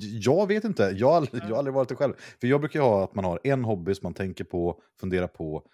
Jag 0.01 0.47
vet 0.47 0.65
inte, 0.65 0.83
jag 0.97 1.09
har, 1.09 1.17
aldrig, 1.17 1.43
jag 1.43 1.49
har 1.49 1.57
aldrig 1.57 1.75
varit 1.75 1.89
det 1.89 1.97
själv. 1.97 2.15
För 2.41 2.47
jag 2.47 2.61
brukar 2.61 2.81
ju 2.81 2.85
ha 2.85 3.05
att 3.05 3.15
man 3.15 3.25
har 3.25 3.41
en 3.45 3.65
hobby 3.65 3.95
som 3.95 4.07
man 4.07 4.15
tänker 4.15 4.45
på, 4.45 4.83
funderar 5.01 5.27
på, 5.27 5.69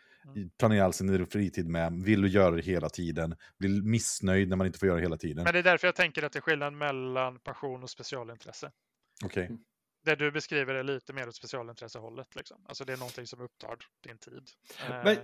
planerar 0.59 0.85
all 0.85 0.93
sin 0.93 1.27
fritid 1.27 1.69
med, 1.69 1.93
vill 1.93 2.35
göra 2.35 2.51
det 2.57 2.63
hela 2.63 2.89
tiden, 2.89 3.35
blir 3.59 3.83
missnöjd 3.83 4.49
när 4.49 4.57
man 4.57 4.67
inte 4.67 4.79
får 4.79 4.89
göra 4.89 4.97
det 4.97 5.03
hela 5.03 5.17
tiden. 5.17 5.45
Men 5.45 5.53
det 5.53 5.59
är 5.59 5.63
därför 5.63 5.89
jag 5.89 5.95
tänker 5.95 6.23
att 6.23 6.33
det 6.33 6.39
är 6.39 6.41
skillnad 6.41 6.73
mellan 6.73 7.39
passion 7.39 7.83
och 7.83 7.91
specialintresse. 7.91 8.71
Okej. 9.25 9.51
Det 10.05 10.15
du 10.15 10.31
beskriver 10.31 10.75
är 10.75 10.83
lite 10.83 11.13
mer 11.13 11.29
åt 11.29 11.35
specialintressehållet. 11.35 12.37
Liksom. 12.37 12.65
Alltså 12.69 12.85
det 12.85 12.93
är 12.93 12.97
någonting 12.97 13.27
som 13.27 13.41
upptar 13.41 13.77
din 14.05 14.19
tid. 14.19 14.43
Eh, 14.89 15.05
Men- 15.05 15.17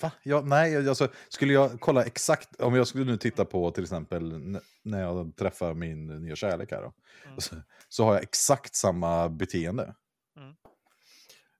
Va? 0.00 0.10
Ja, 0.22 0.40
nej, 0.40 0.72
jag- 0.72 0.88
alltså, 0.88 1.08
skulle 1.28 1.52
jag 1.52 1.80
kolla 1.80 2.04
exakt, 2.04 2.60
om 2.60 2.74
jag 2.74 2.86
skulle 2.86 3.04
nu 3.04 3.16
titta 3.16 3.44
på 3.44 3.70
till 3.70 3.82
exempel 3.82 4.56
när 4.82 5.00
jag 5.00 5.36
träffar 5.36 5.74
min 5.74 6.06
nya 6.06 6.36
kärlek 6.36 6.70
här 6.72 6.82
då, 6.82 6.92
Mm. 7.26 7.40
så, 7.40 7.56
så 7.88 8.04
har 8.04 8.14
jag 8.14 8.22
exakt 8.22 8.74
samma 8.74 9.28
beteende. 9.28 9.94
Mm. 10.36 10.54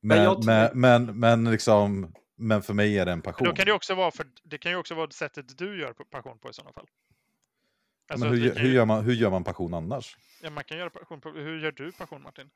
Men 0.00 0.24
Men, 0.24 0.44
men, 0.46 0.70
men, 0.80 1.18
men, 1.20 1.50
liksom, 1.50 2.14
men 2.36 2.62
för 2.62 2.74
mig 2.74 2.98
är 2.98 3.06
det 3.06 3.12
en 3.12 3.22
passion. 3.22 3.48
Då 3.48 3.52
kan 3.54 3.66
det, 3.66 3.72
också 3.72 3.94
vara 3.94 4.10
för, 4.10 4.26
det 4.42 4.58
kan 4.58 4.72
ju 4.72 4.78
också 4.78 4.94
vara 4.94 5.10
sättet 5.10 5.58
du 5.58 5.80
gör 5.80 5.92
passion 5.92 6.38
på 6.38 6.50
i 6.50 6.52
sådana 6.52 6.72
fall. 6.72 6.86
Alltså, 8.12 8.26
men 8.28 8.38
hur, 8.38 8.54
ju- 8.64 8.72
gör 8.74 8.84
man, 8.84 9.04
hur 9.04 9.12
gör 9.14 9.30
man 9.30 9.44
passion 9.44 9.74
annars? 9.74 10.16
Ja, 10.42 10.50
man 10.50 10.64
kan 10.64 10.78
göra 10.78 10.90
passion 10.90 11.20
på, 11.20 11.30
hur 11.30 11.58
gör 11.62 11.72
du 11.72 11.92
passion 11.92 12.22
Martin? 12.22 12.50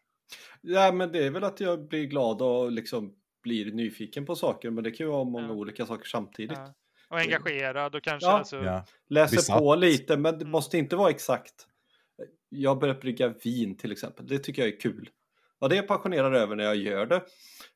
Ja, 0.60 0.92
men 0.92 1.12
det 1.12 1.26
är 1.26 1.30
väl 1.30 1.44
att 1.44 1.60
jag 1.60 1.88
blir 1.88 2.04
glad 2.04 2.42
och 2.42 2.72
liksom 2.72 3.14
blir 3.44 3.72
nyfiken 3.72 4.26
på 4.26 4.36
saker, 4.36 4.70
men 4.70 4.84
det 4.84 4.90
kan 4.90 5.06
ju 5.06 5.10
vara 5.12 5.24
många 5.24 5.46
Ja. 5.46 5.52
olika 5.52 5.86
saker 5.86 6.04
samtidigt. 6.08 6.58
Ja. 6.58 6.74
Och 7.08 7.18
engagerad 7.18 7.94
och 7.94 8.02
kanske 8.02 8.26
Ja. 8.28 8.32
alltså, 8.32 8.56
Ja. 8.56 8.84
Läser 9.08 9.36
Besatt. 9.36 9.58
på 9.58 9.74
lite, 9.74 10.16
men 10.16 10.34
det 10.34 10.40
Mm. 10.40 10.50
måste 10.50 10.78
inte 10.78 10.96
vara 10.96 11.10
exakt. 11.10 11.54
Jag 12.48 12.70
har 12.70 12.76
börjat 12.80 13.00
brygga 13.00 13.28
vin 13.44 13.76
till 13.76 13.92
exempel. 13.92 14.26
Det 14.26 14.38
tycker 14.38 14.62
jag 14.62 14.72
är 14.74 14.80
kul. 14.80 15.10
Och 15.58 15.68
det 15.68 15.74
är 15.74 15.76
jag 15.76 15.88
passionerad 15.88 16.34
över 16.34 16.56
när 16.56 16.64
jag 16.64 16.76
gör 16.76 17.06
det. 17.06 17.22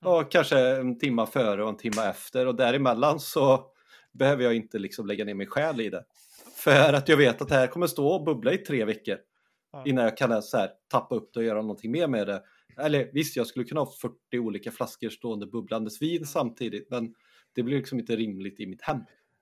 Och 0.04 0.30
kanske 0.30 0.58
en 0.58 0.98
timma 0.98 1.26
före 1.26 1.62
och 1.62 1.68
en 1.68 1.76
timma 1.76 2.04
efter. 2.08 2.46
Och 2.46 2.54
däremellan 2.54 3.20
så 3.20 3.64
behöver 4.12 4.44
jag 4.44 4.54
inte 4.54 4.78
liksom 4.78 5.06
lägga 5.06 5.24
ner 5.24 5.34
min 5.34 5.46
själ 5.46 5.80
i 5.80 5.90
det. 5.90 6.04
För 6.56 6.92
att 6.92 7.08
jag 7.08 7.16
vet 7.16 7.42
att 7.42 7.48
det 7.48 7.54
här 7.54 7.66
kommer 7.66 7.86
stå 7.86 8.08
och 8.08 8.24
bubbla 8.24 8.52
i 8.52 8.58
tre 8.58 8.84
veckor. 8.84 9.16
Ja. 9.72 9.82
Innan 9.86 10.04
jag 10.04 10.16
kan 10.16 10.42
så 10.42 10.56
här, 10.56 10.70
tappa 10.88 11.14
upp 11.14 11.30
det 11.34 11.40
och 11.40 11.46
göra 11.46 11.60
någonting 11.62 11.90
mer 11.90 12.06
med 12.08 12.26
det. 12.26 12.42
Eller 12.76 13.10
visst, 13.12 13.36
jag 13.36 13.46
skulle 13.46 13.64
kunna 13.64 13.80
ha 13.80 13.92
40 14.02 14.38
olika 14.38 14.70
flaskor 14.70 15.08
stående 15.08 15.46
bubblandes 15.46 16.02
vin 16.02 16.26
samtidigt. 16.26 16.90
Men 16.90 17.14
det 17.54 17.62
blir 17.62 17.76
liksom 17.76 17.98
inte 17.98 18.16
rimligt 18.16 18.60
i 18.60 18.66
mitt 18.66 18.82
hem. 18.82 18.98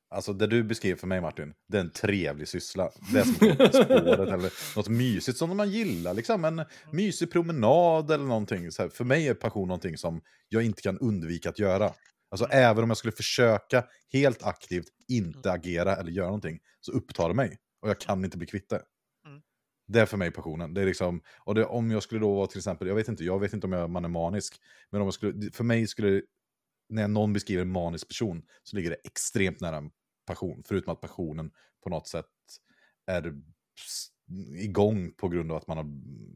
Alltså 0.09 0.33
det 0.33 0.47
du 0.47 0.65
beskriver 0.65 0.97
för 0.97 1.07
mig 1.07 1.21
Martin, 1.21 1.55
det 1.69 1.77
är 1.77 1.81
en 1.81 1.91
trevlig 1.91 2.49
syssla. 2.49 2.91
Det 3.13 3.19
är 3.19 3.25
som 3.25 3.85
spåret 3.85 4.29
eller 4.29 4.77
något 4.77 4.89
mysigt 4.89 5.39
som 5.39 5.57
man 5.57 5.71
gillar. 5.71 6.15
Liksom 6.15 6.45
en 6.45 6.65
mysig 6.93 7.31
promenad 7.31 8.11
eller 8.11 8.25
någonting. 8.25 8.73
Så 8.73 8.83
här, 8.83 8.89
för 8.89 9.05
mig 9.05 9.29
är 9.29 9.35
passion 9.35 9.69
någonting 9.69 9.97
som 9.97 10.21
jag 10.49 10.63
inte 10.63 10.83
kan 10.83 10.99
undvika 10.99 11.49
att 11.49 11.59
göra. 11.59 11.93
Alltså 12.31 12.47
även 12.47 12.85
om 12.85 12.91
jag 12.91 12.97
skulle 12.97 13.13
försöka 13.13 13.85
helt 14.13 14.43
aktivt 14.43 14.87
inte 15.09 15.53
agera 15.53 15.97
eller 15.97 16.11
göra 16.11 16.27
någonting 16.27 16.59
så 16.81 16.93
upptar 16.93 17.29
det 17.29 17.35
mig. 17.35 17.59
Och 17.83 17.89
jag 17.89 18.01
kan 18.01 18.25
inte 18.25 18.39
bli 18.39 18.47
kvitt 18.47 18.69
det. 18.69 18.83
Mm. 19.89 19.93
Det 19.93 20.01
är 20.01 20.07
för 20.07 20.17
mig 20.17 20.31
passionen. 20.31 20.75
Det 20.75 20.83
är 20.83 20.87
liksom, 20.87 21.23
och 21.39 21.55
det, 21.55 21.65
om 21.65 21.91
jag 21.91 22.03
skulle 22.03 22.21
då 22.21 22.35
vara 22.35 22.47
till 22.47 22.59
exempel, 22.59 22.89
jag 22.89 22.95
vet 22.95 23.09
inte, 23.09 23.25
jag 23.25 23.41
vet 23.41 23.53
inte 23.53 23.67
om 23.67 23.73
jag, 23.73 23.91
man 23.91 24.05
är 24.05 24.09
manisk, 24.09 24.61
men 24.91 25.01
om 25.01 25.07
jag 25.07 25.15
skulle, 25.15 25.51
för 25.51 25.65
mig 25.65 25.87
skulle, 25.87 26.23
när 26.89 27.09
någon 27.09 27.33
beskriver 27.33 27.63
en 27.63 27.73
manisk 27.73 28.09
person 28.09 28.43
så 28.63 28.77
ligger 28.77 28.91
det 28.91 28.97
extremt 29.05 29.61
nära 29.61 29.77
en 29.77 29.91
passion. 30.27 30.63
Förutom 30.67 30.93
att 30.93 31.01
passionen 31.01 31.51
på 31.83 31.91
något 31.91 32.09
sätt 32.09 32.27
är 33.07 33.35
igång 34.57 35.13
på 35.13 35.29
grund 35.29 35.51
av 35.51 35.57
att 35.57 35.67
man 35.67 35.77
har 35.77 35.87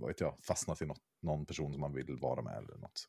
vad 0.00 0.08
vet 0.08 0.20
jag, 0.20 0.38
fastnat 0.42 0.82
i 0.82 0.86
något, 0.86 1.00
någon 1.22 1.46
person 1.46 1.72
som 1.72 1.80
man 1.80 1.94
vill 1.94 2.16
vara 2.20 2.42
med 2.42 2.56
eller 2.58 2.78
något. 2.78 3.06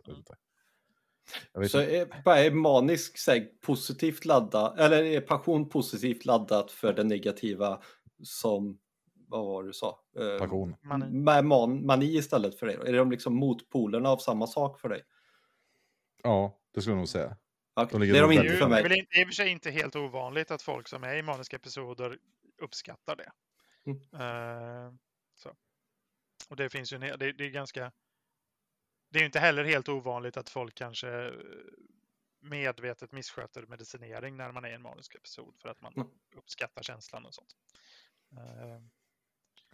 Vet 1.53 1.71
Så 1.71 1.79
är, 1.79 2.23
bara 2.23 2.39
är 2.39 2.51
manisk 2.51 3.17
säg, 3.17 3.45
positivt 3.61 4.25
laddad, 4.25 4.79
eller 4.79 5.03
är 5.03 5.21
passion 5.21 5.69
positivt 5.69 6.25
laddat 6.25 6.71
för 6.71 6.93
det 6.93 7.03
negativa 7.03 7.81
som, 8.23 8.79
vad 9.31 9.45
var 9.45 9.63
det 9.63 9.69
du 9.69 9.73
sa? 9.73 9.99
Eh, 10.19 10.37
Passion. 10.39 10.75
man, 10.81 11.23
Med 11.23 11.45
man, 11.45 11.85
mani 11.85 12.05
istället 12.17 12.59
för 12.59 12.65
dig? 12.67 12.75
då? 12.77 12.83
Är 12.83 12.93
de 12.93 13.11
liksom 13.11 13.35
motpolerna 13.35 14.09
av 14.09 14.17
samma 14.17 14.47
sak 14.47 14.79
för 14.79 14.89
dig? 14.89 15.03
Ja, 16.23 16.59
det 16.73 16.81
skulle 16.81 16.91
jag 16.93 16.97
nog 16.97 17.09
säga. 17.09 17.37
Okej, 17.73 17.99
De 17.99 18.05
Det 18.11 18.17
är 18.17 18.21
de 18.21 18.31
inte 18.31 18.43
för 18.49 18.57
det 18.57 18.63
är 18.65 18.69
mig. 18.69 18.83
väl 18.83 18.91
inte- 18.91 19.17
i 19.19 19.23
och 19.23 19.27
för 19.27 19.33
sig 19.33 19.49
inte 19.49 19.71
helt 19.71 19.95
ovanligt 19.95 20.51
att 20.51 20.61
folk 20.61 20.87
som 20.87 21.03
är 21.03 21.15
i 21.15 21.21
maniska 21.21 21.55
episoder 21.55 22.17
uppskattar 22.57 23.15
det. 23.15 23.31
Mm. 23.85 23.97
Eh, 24.13 24.93
Så. 25.35 25.49
Och 26.49 26.55
det 26.55 26.69
finns 26.69 26.93
ju 26.93 26.95
en, 26.95 27.19
det, 27.19 27.31
det 27.31 27.45
är 27.45 27.49
ganska... 27.49 27.91
Det 29.09 29.17
är 29.17 29.21
ju 29.21 29.25
inte 29.25 29.39
heller 29.39 29.63
helt 29.63 29.89
ovanligt 29.89 30.37
att 30.37 30.49
folk 30.49 30.75
kanske 30.75 31.09
eh, 31.09 31.31
medvetet 32.41 33.11
missköter 33.11 33.65
medicinering 33.65 34.37
när 34.37 34.51
man 34.51 34.65
är 34.65 34.69
i 34.69 34.73
en 34.73 34.81
manisk 34.81 35.15
episod 35.15 35.55
för 35.61 35.69
att 35.69 35.81
man 35.81 35.93
Mm. 35.95 36.07
uppskattar 36.35 36.83
känslan 36.83 37.25
och 37.25 37.33
sånt. 37.33 37.55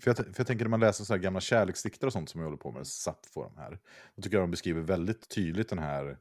För 0.01 0.09
jag, 0.09 0.17
för 0.17 0.33
jag 0.37 0.47
tänker 0.47 0.65
när 0.65 0.69
man 0.69 0.79
läser 0.79 1.03
så 1.03 1.13
här 1.13 1.19
gamla 1.19 1.39
kärleksdikter 1.41 2.07
och 2.07 2.13
sånt 2.13 2.29
som 2.29 2.41
jag 2.41 2.45
håller 2.45 2.57
på 2.57 2.71
med, 2.71 2.87
Sappho 2.87 3.43
de 3.43 3.57
här. 3.57 3.79
Då 4.15 4.21
tycker 4.21 4.37
jag 4.37 4.43
de 4.43 4.51
beskriver 4.51 4.81
väldigt 4.81 5.29
tydligt 5.29 5.69
den 5.69 5.79
här, 5.79 6.17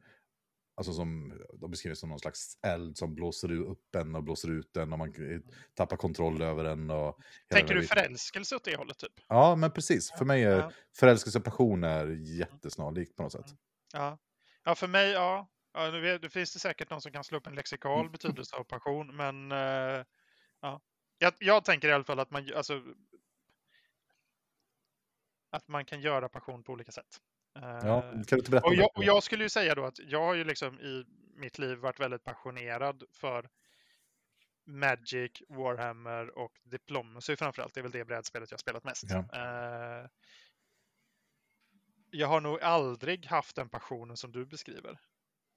alltså 0.76 0.92
som, 0.92 1.32
de 1.60 1.70
beskriver 1.70 1.94
som 1.94 2.08
någon 2.08 2.18
slags 2.18 2.58
eld 2.66 2.96
som 2.96 3.14
blåser 3.14 3.52
upp 3.52 3.94
en 3.94 4.14
och 4.14 4.22
blåser 4.22 4.50
ut 4.50 4.76
en 4.76 4.92
och 4.92 4.98
man 4.98 5.08
eh, 5.08 5.40
tappar 5.74 5.96
kontroll 5.96 6.42
över 6.42 6.64
en. 6.64 6.90
Och 6.90 7.18
Tänker 7.50 7.74
du 7.74 7.82
förälskelse 7.86 8.56
åt 8.56 8.64
det 8.64 8.76
hållet 8.76 8.98
typ? 8.98 9.12
Ja, 9.28 9.56
men 9.56 9.70
precis. 9.70 10.10
För 10.10 10.24
mig 10.24 10.42
är 10.44 10.56
Ja. 10.58 10.72
förälskelse 10.98 11.38
och 11.38 11.44
passion 11.44 11.84
är 11.84 12.06
jättesnarlikt 12.38 13.16
på 13.16 13.22
något 13.22 13.32
sätt. 13.32 13.46
Ja, 13.92 14.18
ja 14.64 14.74
för 14.74 14.88
mig, 14.88 15.10
ja. 15.10 15.48
ja 15.74 15.90
nu 15.90 16.18
det 16.18 16.30
finns 16.30 16.52
det 16.52 16.58
säkert 16.58 16.90
någon 16.90 17.00
som 17.00 17.12
kan 17.12 17.24
slå 17.24 17.38
upp 17.38 17.46
en 17.46 17.54
lexikal 17.54 18.00
Mm. 18.00 18.12
betydelse 18.12 18.56
av 18.56 18.64
passion, 18.64 19.16
men 19.16 19.52
eh, 19.52 20.04
ja. 20.60 20.80
Jag, 21.18 21.32
jag 21.38 21.64
tänker 21.64 21.88
i 21.88 21.92
alla 21.92 22.04
fall 22.04 22.18
att 22.20 22.30
man, 22.30 22.50
alltså, 22.56 22.82
att 25.50 25.68
man 25.68 25.84
kan 25.84 26.00
göra 26.00 26.28
passion 26.28 26.62
på 26.62 26.72
olika 26.72 26.92
sätt. 26.92 27.20
Ja, 27.52 27.96
Eh, 27.96 28.02
kan 28.02 28.24
du 28.26 28.36
inte 28.36 28.50
berätta? 28.50 28.66
och, 28.66 28.74
jag, 28.74 28.90
och 28.96 29.04
jag 29.04 29.22
skulle 29.22 29.42
ju 29.44 29.48
säga 29.48 29.74
då 29.74 29.84
att 29.84 29.98
jag 29.98 30.24
har 30.24 30.34
ju 30.34 30.44
liksom 30.44 30.80
i 30.80 31.04
mitt 31.36 31.58
liv 31.58 31.78
varit 31.78 32.00
väldigt 32.00 32.24
passionerad 32.24 33.04
för 33.12 33.48
Magic, 34.66 35.42
Warhammer 35.48 36.38
och 36.38 36.52
Diplomacy 36.64 37.36
framförallt. 37.36 37.74
Det 37.74 37.80
är 37.80 37.82
väl 37.82 37.92
det 37.92 38.04
brädspelet 38.04 38.50
jag 38.50 38.60
spelat 38.60 38.84
mest. 38.84 39.04
Ja. 39.08 39.18
Eh, 39.32 40.06
jag 42.10 42.28
har 42.28 42.40
nog 42.40 42.60
aldrig 42.62 43.26
haft 43.26 43.56
den 43.56 43.68
passionen 43.68 44.16
som 44.16 44.32
du 44.32 44.46
beskriver. 44.46 45.00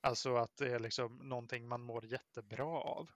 Alltså 0.02 0.36
att 0.36 0.58
det 0.58 0.74
är 0.74 0.80
liksom 0.80 1.18
någonting 1.18 1.68
man 1.68 1.82
mår 1.82 2.06
jättebra 2.06 2.68
av. 2.68 3.10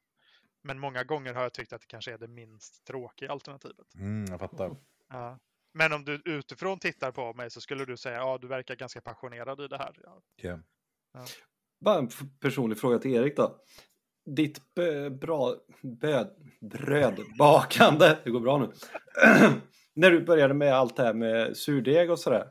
Men 0.62 0.80
många 0.80 1.04
gånger 1.04 1.34
har 1.34 1.44
jag 1.44 1.54
tyckt 1.54 1.74
att 1.74 1.82
det 1.82 1.88
kanske 1.88 2.14
är 2.14 2.18
det 2.18 2.28
minst 2.28 2.86
tråkiga 2.86 3.32
alternativet. 3.32 3.96
Mm, 3.96 4.26
jag 4.30 4.40
fattar. 4.40 4.76
Ja. 5.10 5.40
Men 5.74 5.94
om 5.94 6.06
du 6.06 6.22
utifrån 6.26 6.80
tittar 6.80 7.12
på 7.12 7.34
mig 7.34 7.50
så 7.50 7.62
skulle 7.62 7.86
du 7.86 7.98
säga 7.98 8.16
ja, 8.16 8.38
du 8.42 8.48
verkar 8.48 8.76
ganska 8.76 9.02
passionerad 9.02 9.62
i 9.62 9.68
det 9.68 9.78
här. 9.78 10.00
Ja. 10.04 10.22
Okej. 10.38 10.60
Bara 11.86 12.00
en 12.00 12.10
personlig 12.40 12.78
fråga 12.78 13.00
till 13.00 13.14
Erik 13.14 13.38
då. 13.38 13.62
Ditt 14.26 14.74
bö, 14.76 15.10
bra, 15.10 15.56
bö, 15.82 16.26
brödbakande, 16.62 18.18
det 18.24 18.30
går 18.30 18.40
bra 18.40 18.58
nu. 18.58 18.72
När 19.96 20.12
du 20.12 20.26
började 20.26 20.54
med 20.54 20.74
allt 20.74 20.96
det 20.96 21.04
här 21.04 21.14
med 21.14 21.58
surdeg 21.58 22.12
och 22.12 22.20
sådär. 22.20 22.48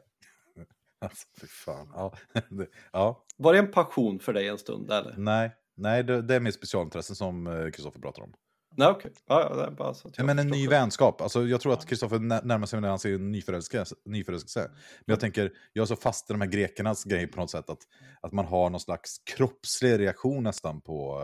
Alltså, 1.01 1.27
fy 1.41 1.47
fan. 1.47 1.93
Ja. 1.95 2.15
det, 2.51 2.67
ja. 2.93 3.25
Var 3.37 3.53
det 3.53 3.59
en 3.59 3.71
passion 3.71 4.21
för 4.21 4.33
dig 4.33 4.49
en 4.49 4.59
stund 4.59 4.91
eller? 4.91 5.15
Nej, 5.17 5.51
nej 5.77 6.05
det, 6.05 6.23
det 6.23 6.35
är 6.35 6.41
mitt 6.41 6.55
specialintressen 6.55 7.17
som 7.17 7.47
eh, 7.47 7.71
Kristoffer 7.71 8.01
pratar 8.01 8.23
om. 8.23 8.35
Nej 8.77 8.89
okej. 8.89 9.13
Ja, 9.27 9.41
ja, 9.57 9.75
Ja, 9.79 9.95
jag 10.17 10.27
men 10.27 10.39
en 10.39 10.49
ny 10.49 10.63
det. 10.65 10.71
vänskap. 10.71 11.21
Alltså, 11.21 11.47
jag 11.47 11.61
tror 11.61 11.73
att 11.73 11.87
Kristoffer 11.87 12.19
nä- 12.19 12.41
närmar 12.45 12.67
sig 12.67 12.81
när 12.81 12.89
han 12.89 12.99
ser 12.99 13.15
en 13.15 13.33
nyförälskelse. 13.33 14.71
Men 15.05 15.13
jag 15.13 15.21
tänker, 15.21 15.53
jag 15.73 15.83
är 15.83 15.87
så 15.87 15.97
fast 15.97 16.31
i 16.31 16.33
de 16.33 16.41
här 16.41 16.49
grekernas 16.49 17.05
grej 17.05 17.27
på 17.27 17.41
något 17.41 17.51
sätt. 17.51 17.71
Att, 17.71 17.79
att 18.21 18.33
man 18.33 18.45
har 18.47 18.71
någon 18.71 18.81
slags 18.81 19.19
kroppslig 19.19 19.99
reaktion 19.99 20.43
nästan 20.45 20.81
på, 20.81 21.23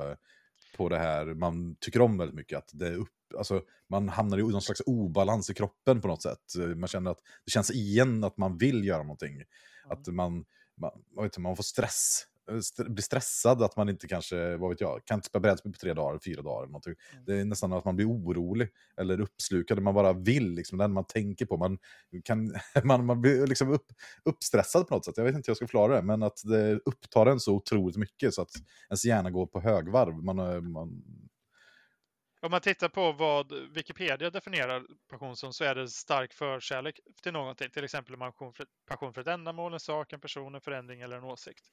på 0.76 0.88
det 0.88 0.98
här 0.98 1.26
man 1.26 1.76
tycker 1.80 2.00
om 2.00 2.18
väldigt 2.18 2.36
mycket. 2.36 2.58
Att 2.58 2.70
det 2.72 2.88
är 2.88 2.94
upp, 2.94 3.08
alltså, 3.38 3.62
man 3.88 4.08
hamnar 4.08 4.38
i 4.38 4.42
någon 4.42 4.62
slags 4.62 4.82
obalans 4.86 5.50
i 5.50 5.54
kroppen 5.54 6.00
på 6.00 6.08
något 6.08 6.22
sätt. 6.22 6.54
Man 6.76 6.88
känner 6.88 7.10
att 7.10 7.20
det 7.44 7.50
känns 7.50 7.70
igen 7.70 8.24
att 8.24 8.36
man 8.36 8.58
vill 8.58 8.84
göra 8.84 9.02
någonting. 9.02 9.42
Att 9.88 10.06
man, 10.06 10.44
man, 10.80 10.90
vet 11.22 11.32
du, 11.32 11.40
man 11.40 11.56
får 11.56 11.62
stress. 11.62 12.24
St- 12.56 12.84
blir 12.84 13.02
stressad 13.02 13.62
att 13.62 13.76
man 13.76 13.88
inte 13.88 14.08
kanske, 14.08 14.56
vad 14.56 14.70
vet 14.70 14.80
jag, 14.80 15.04
kan 15.04 15.18
inte 15.18 15.28
spela 15.28 15.40
brädspel 15.40 15.72
på 15.72 15.78
tre 15.78 15.94
dagar, 15.94 16.18
fyra 16.24 16.42
dagar. 16.42 16.58
Eller 16.62 16.72
någonting. 16.72 16.94
Det 17.26 17.40
är 17.40 17.44
nästan 17.44 17.72
att 17.72 17.84
man 17.84 17.96
blir 17.96 18.06
orolig 18.08 18.68
eller 18.96 19.20
uppslukad. 19.20 19.82
Man 19.82 19.94
bara 19.94 20.12
vill, 20.12 20.50
liksom, 20.54 20.78
den 20.78 20.92
man 20.92 21.04
tänker 21.04 21.46
på. 21.46 21.56
Man, 21.56 21.78
kan, 22.24 22.54
man, 22.84 23.06
man 23.06 23.20
blir 23.20 23.46
liksom 23.46 23.70
upp, 23.70 23.86
uppstressad 24.24 24.88
på 24.88 24.94
något 24.94 25.04
sätt. 25.04 25.16
Jag 25.16 25.24
vet 25.24 25.34
inte 25.34 25.48
hur 25.48 25.50
jag 25.50 25.56
ska 25.56 25.66
förklara 25.66 25.96
det, 25.96 26.02
men 26.02 26.22
att 26.22 26.42
det 26.44 26.80
upptar 26.84 27.26
en 27.26 27.40
så 27.40 27.54
otroligt 27.54 27.96
mycket 27.96 28.34
så 28.34 28.42
att 28.42 28.50
ens 28.88 29.04
hjärna 29.04 29.30
går 29.30 29.46
på 29.46 29.60
högvarv. 29.60 30.14
Man, 30.24 30.38
eh, 30.38 30.60
man, 30.60 31.02
Om 32.40 32.50
man 32.50 32.60
tittar 32.60 32.88
på 32.88 33.12
vad 33.12 33.52
Wikipedia 33.52 34.30
definierar 34.30 34.86
passion 35.10 35.36
som 35.36 35.52
så 35.52 35.64
är 35.64 35.74
det 35.74 35.88
stark 35.88 36.32
förkärlek 36.32 37.00
till 37.22 37.32
någonting. 37.32 37.70
Till 37.70 37.84
exempel 37.84 38.16
passion 38.16 38.52
för, 38.54 38.66
passion 38.88 39.14
för 39.14 39.20
ett 39.20 39.26
ändamål, 39.26 39.72
en 39.72 39.80
sak, 39.80 40.12
en 40.12 40.20
person, 40.20 40.54
en 40.54 40.60
förändring 40.60 41.00
eller 41.00 41.16
en 41.16 41.24
åsikt. 41.24 41.64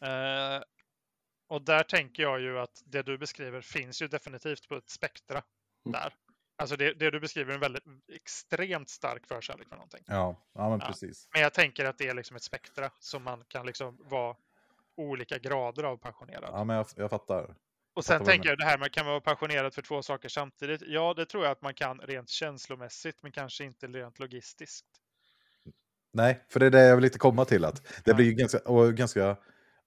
Eh, 0.00 0.62
och 1.48 1.62
där 1.62 1.82
tänker 1.82 2.22
jag 2.22 2.40
ju 2.40 2.58
att 2.58 2.82
det 2.84 3.02
du 3.02 3.18
beskriver 3.18 3.60
finns 3.60 4.02
ju 4.02 4.08
definitivt 4.08 4.68
på 4.68 4.76
ett 4.76 4.90
spektra 4.90 5.42
Mm. 5.86 6.00
där. 6.00 6.14
Alltså 6.56 6.76
det, 6.76 6.92
det 6.92 7.10
du 7.10 7.20
beskriver 7.20 7.50
är 7.50 7.54
en 7.54 7.60
väldigt 7.60 7.84
extremt 8.12 8.88
stark 8.88 9.26
förkärlek 9.26 9.68
för 9.68 9.76
någonting. 9.76 10.04
ja, 10.06 10.36
ja, 10.54 10.70
men 10.70 10.78
Ja. 10.80 10.86
precis. 10.86 11.28
Men 11.32 11.42
jag 11.42 11.52
tänker 11.54 11.84
att 11.84 11.98
det 11.98 12.08
är 12.08 12.14
liksom 12.14 12.36
ett 12.36 12.42
spektra 12.42 12.90
som 12.98 13.22
man 13.22 13.44
kan 13.48 13.66
liksom 13.66 13.96
vara 14.00 14.36
olika 14.96 15.38
grader 15.38 15.84
av 15.84 15.96
passionerad. 15.96 16.50
Ja, 16.52 16.64
men 16.64 16.76
jag, 16.76 16.86
jag 16.96 17.10
fattar. 17.10 17.54
Och 17.94 18.04
sen 18.04 18.24
tänker 18.24 18.48
jag 18.48 18.58
det 18.58 18.64
här 18.64 18.78
med 18.78 18.92
kan 18.92 19.04
man 19.04 19.10
vara 19.12 19.20
passionerad 19.20 19.74
för 19.74 19.82
två 19.82 20.02
saker 20.02 20.28
samtidigt. 20.28 20.82
Ja, 20.86 21.14
det 21.14 21.26
tror 21.26 21.44
jag 21.44 21.52
att 21.52 21.62
man 21.62 21.74
kan 21.74 22.00
rent 22.00 22.28
känslomässigt, 22.28 23.22
men 23.22 23.32
kanske 23.32 23.64
inte 23.64 23.86
rent 23.86 24.18
logistiskt. 24.18 24.86
Nej, 26.12 26.44
för 26.48 26.60
det 26.60 26.66
är 26.66 26.70
det 26.70 26.86
jag 26.86 26.96
vill 26.96 27.02
lite 27.04 27.18
komma 27.18 27.44
till. 27.44 27.64
att 27.64 28.04
Det 28.04 28.14
blir 28.14 28.26
ju 28.26 28.32
ganska, 28.32 28.58
och 28.58 28.94
ganska 28.94 29.36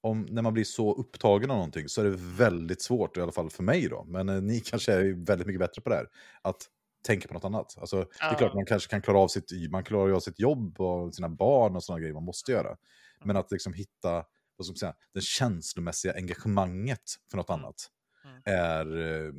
om, 0.01 0.21
när 0.29 0.41
man 0.41 0.53
blir 0.53 0.63
så 0.63 0.93
upptagen 0.93 1.51
av 1.51 1.57
någonting 1.57 1.89
så 1.89 2.01
är 2.01 2.05
det 2.05 2.17
väldigt 2.19 2.81
svårt, 2.81 3.17
i 3.17 3.21
alla 3.21 3.31
fall 3.31 3.49
för 3.49 3.63
mig 3.63 3.87
då, 3.89 4.03
men 4.03 4.29
eh, 4.29 4.41
ni 4.41 4.59
kanske 4.65 4.93
är 4.93 5.25
väldigt 5.25 5.47
mycket 5.47 5.59
bättre 5.59 5.81
på 5.81 5.89
det 5.89 5.95
här, 5.95 6.07
att 6.41 6.67
tänka 7.07 7.27
på 7.27 7.33
något 7.33 7.45
annat. 7.45 7.75
Alltså, 7.77 7.97
Det 8.27 8.35
är 8.35 8.35
Ja. 8.35 8.37
klart 8.37 8.53
man 8.53 8.65
kanske 8.65 8.89
kan 8.89 9.01
klara 9.01 9.19
av 9.19 9.27
sitt, 9.27 9.71
man 9.71 9.83
klarar 9.83 10.11
av 10.11 10.19
sitt 10.19 10.39
jobb 10.39 10.81
och 10.81 11.15
sina 11.15 11.29
barn 11.29 11.75
och 11.75 11.83
sådana 11.83 11.99
grejer 11.99 12.13
man 12.13 12.23
måste 12.23 12.51
göra. 12.51 12.77
Men 13.23 13.37
att 13.37 13.51
liksom 13.51 13.73
hitta 13.73 14.25
vad 14.57 14.65
ska 14.65 14.71
man 14.71 14.77
säga, 14.77 14.93
det 15.13 15.21
känslomässiga 15.21 16.13
engagemanget 16.13 17.01
för 17.31 17.37
något 17.37 17.49
Mm. 17.49 17.63
annat 17.63 17.75
Mm. 18.25 18.43
är 18.45 18.97
eh, 19.27 19.31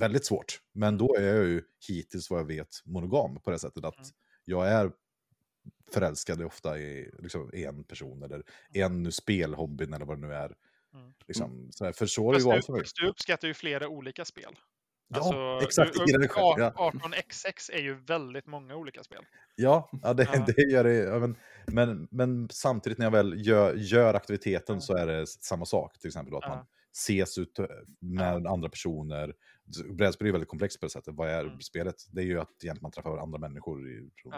väldigt 0.00 0.26
svårt. 0.26 0.60
Men 0.74 0.98
då 0.98 1.16
är 1.16 1.22
jag 1.22 1.44
ju 1.46 1.62
hittills 1.88 2.30
vad 2.30 2.40
jag 2.40 2.44
vet 2.46 2.68
monogam 2.84 3.40
på 3.40 3.50
det 3.50 3.58
sättet 3.58 3.84
att 3.84 3.94
Mm. 3.98 4.10
jag 4.44 4.68
är 4.68 4.90
förälskad 5.92 6.42
ofta 6.42 6.78
i 6.78 7.10
liksom, 7.18 7.50
en 7.52 7.84
person 7.84 8.22
eller 8.22 8.42
en 8.72 9.02
nu 9.02 9.10
spelhobbyn 9.10 9.92
eller 9.94 10.06
vad 10.06 10.20
det 10.20 10.26
nu 10.26 10.34
är. 10.34 10.54
Mm. 10.94 11.12
Liksom, 11.26 11.68
så 11.72 11.84
här, 11.84 11.92
för 11.92 12.06
så 12.06 12.26
har 12.26 12.38
det 12.38 12.44
varit 12.44 12.60
du, 12.60 12.66
för 12.66 12.72
mig. 12.72 12.82
du 13.00 13.08
uppskattar 13.08 13.48
ju 13.48 13.54
flera 13.54 13.88
olika 13.88 14.24
spel. 14.24 14.56
Ja, 15.08 15.16
Alltså, 15.16 15.66
exakt. 15.66 15.92
du- 16.06 16.28
ja. 16.36 16.72
18xx 16.76 17.70
är 17.72 17.78
ju 17.82 17.94
väldigt 17.94 18.46
många 18.46 18.76
olika 18.76 19.02
spel. 19.04 19.22
Ja, 19.54 19.90
ja, 20.02 20.14
det, 20.14 20.28
Ja. 20.34 20.44
det 20.56 20.62
gör 20.72 20.84
det. 20.84 20.94
Ja, 20.94 21.18
men, 21.18 21.36
men, 21.66 22.08
men 22.10 22.48
samtidigt 22.50 22.98
när 22.98 23.06
jag 23.06 23.10
väl 23.10 23.46
gör, 23.46 23.74
gör 23.74 24.14
aktiviteten 24.14 24.74
Ja. 24.76 24.80
så 24.80 24.96
är 24.96 25.06
det 25.06 25.26
samma 25.26 25.64
sak. 25.64 25.98
Till 25.98 26.08
exempel 26.08 26.30
då, 26.30 26.38
att 26.38 26.48
man 26.48 26.66
ses 26.96 27.38
ut 27.38 27.58
eh, 27.58 27.66
med 28.00 28.46
andra 28.46 28.68
personer. 28.68 29.34
Brädspel 29.90 30.28
är 30.28 30.32
väldigt 30.32 30.48
komplext 30.50 30.80
på 30.80 30.86
det 30.86 30.90
sättet. 30.90 31.14
Vad 31.14 31.28
är 31.30 31.44
Mm. 31.44 31.60
spelet? 31.60 31.94
Det 32.12 32.20
är 32.20 32.24
ju 32.24 32.40
att 32.40 32.48
egentligen 32.64 32.82
man 32.82 32.90
träffar 32.92 33.18
andra 33.18 33.38
människor 33.38 33.88
i 33.90 33.94
runt. 33.98 34.34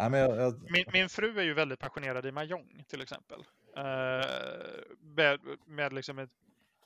Nej, 0.00 0.10
men 0.10 0.20
jag, 0.20 0.36
jag, 0.36 0.70
Min, 0.70 0.84
min 0.92 1.08
fru 1.08 1.38
är 1.38 1.42
ju 1.42 1.54
väldigt 1.54 1.78
passionerad 1.78 2.26
i 2.26 2.32
Mahjong 2.32 2.84
till 2.88 3.02
exempel. 3.02 3.44
Eh, 3.76 4.26
med, 5.00 5.40
med 5.66 5.92
liksom 5.92 6.18
ett, 6.18 6.30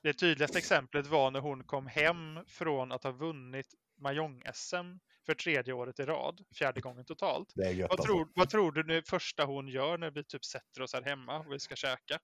det 0.02 0.12
tydligaste 0.12 0.58
exemplet 0.58 1.06
var 1.06 1.30
när 1.30 1.40
hon 1.40 1.64
kom 1.64 1.86
hem 1.86 2.38
från 2.46 2.92
att 2.92 3.04
ha 3.04 3.10
vunnit 3.10 3.74
Mahjong-SM 3.96 4.98
för 5.26 5.34
tredje 5.34 5.72
året 5.72 6.00
i 6.00 6.02
rad, 6.02 6.44
fjärde 6.54 6.80
gången 6.80 7.04
totalt. 7.04 7.56
gött 7.56 7.78
Vad 7.80 7.90
alltså. 7.90 8.06
tror, 8.06 8.28
vad 8.34 8.50
tror 8.50 8.72
du 8.72 8.82
det 8.82 9.08
första 9.08 9.44
hon 9.44 9.68
gör 9.68 9.98
när 9.98 10.10
vi 10.10 10.24
typ 10.24 10.44
sätter 10.44 10.82
oss 10.82 10.92
här 10.92 11.02
hemma 11.02 11.38
och 11.38 11.52
vi 11.52 11.58
ska 11.58 11.76
käka? 11.76 12.18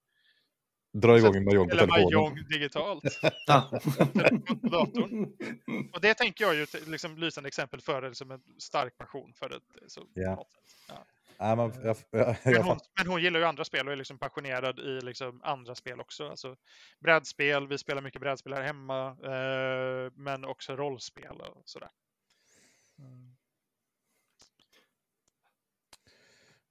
Dra 0.93 1.19
igång 1.19 1.37
en 1.37 1.45
mahjong 1.45 1.69
på 1.69 1.73
Eller 1.73 1.87
telefonen. 1.87 2.05
Mahjong 2.05 2.45
digitalt 2.51 3.05
Ja. 3.47 3.81
på 4.47 4.69
datorn. 4.69 5.33
Och 5.93 6.01
det 6.01 6.15
tänker 6.15 6.45
jag 6.45 6.55
ju 6.55 6.63
ett 6.63 6.89
liksom, 6.89 7.19
lysande 7.19 7.49
exempel 7.49 7.81
för 7.81 8.09
liksom, 8.09 8.31
en 8.31 8.43
stark 8.59 8.99
passion 8.99 9.33
för 9.35 9.61
så, 9.87 10.01
på 10.01 10.21
något 10.21 10.53
sätt. 10.53 10.77
Ja. 10.89 11.07
Nej, 11.39 11.57
men, 11.57 11.73
jag, 11.85 11.97
jag, 12.11 12.37
Men, 12.45 12.63
hon, 12.63 12.79
men 12.99 13.07
hon 13.07 13.23
gillar 13.23 13.41
ju 13.41 13.47
andra 13.47 13.65
spel 13.65 13.87
och 13.87 13.93
är 13.93 13.97
liksom 13.97 14.19
passionerad 14.19 14.79
i 14.79 15.01
liksom 15.01 15.41
andra 15.45 15.75
spel 15.75 16.01
också. 16.01 16.29
Alltså 16.29 16.57
brädspel, 16.99 17.69
vi 17.69 17.79
spelar 17.79 18.03
mycket 18.03 18.21
brädspel 18.21 18.53
här 18.53 18.63
hemma, 18.63 19.07
eh, 19.09 20.13
men 20.15 20.45
också 20.45 20.77
rollspel 20.77 21.41
och 21.41 21.63
sådär. 21.65 21.91
Mm. 22.99 23.37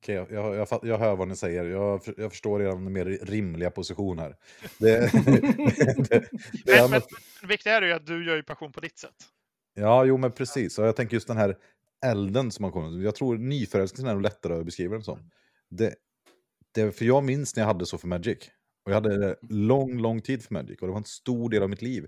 Okej, 0.03 0.15
jag, 0.15 0.31
jag, 0.31 0.55
jag, 0.55 0.79
jag 0.83 0.97
hör 0.97 1.15
vad 1.15 1.27
ni 1.27 1.35
säger. 1.35 1.65
Jag, 1.65 2.01
jag 2.17 2.31
förstår 2.31 2.61
er 2.61 2.75
mer 2.75 3.05
rimliga 3.05 3.69
position 3.71 4.19
här. 4.19 4.35
Det, 4.77 4.99
det, 6.09 6.29
det, 6.65 6.71
är- 6.73 6.81
Men, 6.81 6.89
men, 6.89 6.89
men 6.91 7.01
det 7.41 7.47
viktiga 7.47 7.77
är 7.77 7.81
ju 7.81 7.91
att 7.91 8.05
du 8.07 8.25
gör 8.25 8.35
ju 8.35 8.43
passion 8.43 8.71
på 8.71 8.79
ditt 8.79 8.97
sätt. 8.99 9.15
Ja, 9.73 10.05
jo 10.05 10.17
men 10.17 10.31
precis. 10.31 10.79
Och 10.79 10.85
jag 10.85 10.95
tänker 10.95 11.13
just 11.13 11.27
den 11.27 11.37
här 11.37 11.57
elden 12.05 12.51
som 12.51 12.63
har 12.63 12.71
kommit. 12.71 13.03
Jag 13.03 13.15
tror 13.15 13.37
nyförälskelsen 13.37 14.07
är 14.07 14.13
nog 14.13 14.21
lättare 14.21 14.53
att 14.59 14.65
beskriva 14.65 14.93
den 14.93 15.03
som. 15.03 15.19
Det, 15.69 15.95
det, 16.75 16.91
för 16.91 17.05
jag 17.05 17.23
minns 17.23 17.55
när 17.55 17.63
jag 17.63 17.67
hade 17.67 17.85
så 17.85 17.97
för 17.97 18.07
Magic. 18.07 18.37
Och 18.85 18.91
jag 18.91 18.95
hade 18.95 19.17
det 19.17 19.35
lång, 19.49 19.97
lång 20.01 20.21
tid 20.21 20.43
för 20.43 20.53
Magic. 20.53 20.81
Och 20.81 20.87
det 20.87 20.91
var 20.91 20.97
en 20.99 21.03
stor 21.03 21.49
del 21.49 21.63
av 21.63 21.69
mitt 21.69 21.81
liv. 21.81 22.07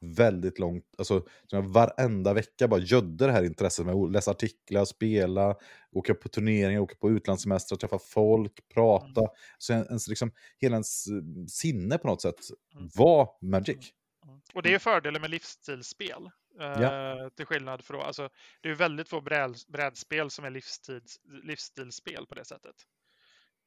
Väldigt 0.00 0.58
långt, 0.58 0.84
alltså 0.98 1.26
som 1.46 1.72
varenda 1.72 2.34
vecka 2.34 2.68
bara 2.68 2.80
gödde 2.80 3.26
det 3.26 3.32
här 3.32 3.42
intresset 3.44 3.86
med 3.86 3.94
att 3.94 4.12
läsa 4.12 4.30
artiklar, 4.30 4.84
spela, 4.84 5.56
åka 5.92 6.14
på 6.14 6.28
turneringar, 6.28 6.80
åka 6.80 6.94
på 6.94 7.10
utlandssemestrar, 7.10 7.78
träffa 7.78 7.98
folk, 7.98 8.68
prata. 8.74 9.20
Så 9.58 9.72
ens, 9.72 10.08
liksom, 10.08 10.30
hela 10.58 10.74
ens 10.76 11.06
eh, 11.06 11.46
sinne 11.48 11.98
på 11.98 12.06
något 12.08 12.22
sätt 12.22 12.40
Mm. 12.74 12.88
var 12.94 13.28
Magic. 13.40 13.92
Mm. 14.24 14.40
Och 14.54 14.62
det 14.62 14.74
är 14.74 14.78
fördelen 14.78 15.20
med 15.20 15.30
livsstilsspel. 15.30 16.30
Eh, 16.60 17.28
till 17.36 17.46
skillnad 17.46 17.84
från, 17.84 18.00
alltså, 18.00 18.28
det 18.60 18.70
är 18.70 18.74
väldigt 18.74 19.08
få 19.08 19.20
bräd, 19.20 19.56
brädspel 19.68 20.30
som 20.30 20.44
är 20.44 20.50
livstids, 20.50 21.18
livsstilsspel 21.42 22.26
på 22.26 22.34
det 22.34 22.44
sättet. 22.44 22.76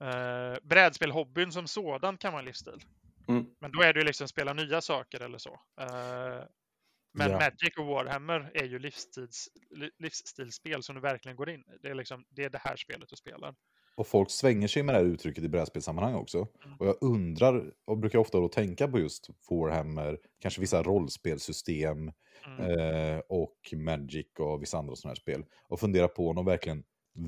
Eh, 0.01 0.57
brädspel-hobbyn 0.63 1.51
som 1.51 1.67
sådan 1.67 2.17
kan 2.17 2.31
vara 2.33 2.39
en 2.39 2.45
livsstil. 2.45 2.81
Mm. 3.29 3.45
Men 3.59 3.71
då 3.71 3.81
är 3.81 3.93
det 3.93 3.99
ju 3.99 4.05
liksom 4.05 4.27
spela 4.27 4.53
nya 4.53 4.81
saker 4.81 5.21
eller 5.23 5.37
så. 5.37 5.53
Eh, 5.81 6.43
men 7.13 7.31
Ja. 7.31 7.37
Magic 7.39 7.77
och 7.79 7.85
Warhammer 7.85 8.51
är 8.53 8.65
ju 8.65 8.79
livstids, 8.79 9.47
li- 9.75 9.91
livsstilsspel 9.99 10.83
som 10.83 10.95
du 10.95 11.01
verkligen 11.01 11.35
går 11.35 11.49
in 11.49 11.59
i. 11.59 11.77
Det 11.81 11.87
är, 11.89 11.95
liksom, 11.95 12.25
det 12.29 12.43
är 12.43 12.49
det 12.49 12.57
här 12.63 12.75
spelet 12.75 13.09
du 13.09 13.15
spelar. 13.15 13.55
Och 13.95 14.07
folk 14.07 14.31
svänger 14.31 14.67
sig 14.67 14.83
med 14.83 14.95
det 14.95 14.99
här 14.99 15.05
uttrycket 15.05 15.43
i 15.43 15.49
brädspelssammanhang 15.49 16.13
också. 16.15 16.47
Mm. 16.65 16.77
Och 16.79 16.87
jag 16.87 16.97
undrar, 17.01 17.73
och 17.85 17.97
brukar 17.97 18.19
ofta 18.19 18.39
då 18.39 18.47
tänka 18.47 18.87
på 18.87 18.99
just 18.99 19.29
Warhammer, 19.49 20.19
kanske 20.41 20.61
vissa 20.61 20.83
rollspelsystem 20.83 22.11
Mm. 22.45 22.79
eh, 22.79 23.21
och 23.29 23.73
Magic 23.73 24.27
och 24.39 24.61
vissa 24.61 24.77
andra 24.77 24.95
sådana 24.95 25.11
här 25.11 25.15
spel. 25.15 25.45
Och 25.69 25.79
fundera 25.79 26.07
på 26.07 26.29
om 26.29 26.35
de 26.35 26.45
verkligen 26.45 26.83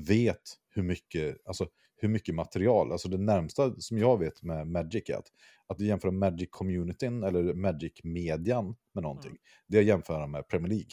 vet 0.08 0.42
hur 0.68 0.82
mycket, 0.82 1.36
alltså 1.44 1.68
hur 2.02 2.08
mycket 2.08 2.34
material, 2.34 2.92
alltså 2.92 3.08
det 3.08 3.18
närmsta 3.18 3.80
som 3.80 3.98
jag 3.98 4.18
vet 4.18 4.42
med 4.42 4.66
Magic 4.66 5.10
är 5.10 5.16
att, 5.16 5.32
att 5.66 5.80
jämföra 5.80 6.10
Magic-communityn 6.10 7.26
eller 7.26 7.54
Magic-median 7.54 8.76
med 8.92 9.02
någonting. 9.02 9.36
Det 9.66 9.76
är 9.76 9.80
att 9.80 9.86
jämföra 9.86 10.26
med 10.26 10.48
Premier 10.48 10.68
League. 10.68 10.90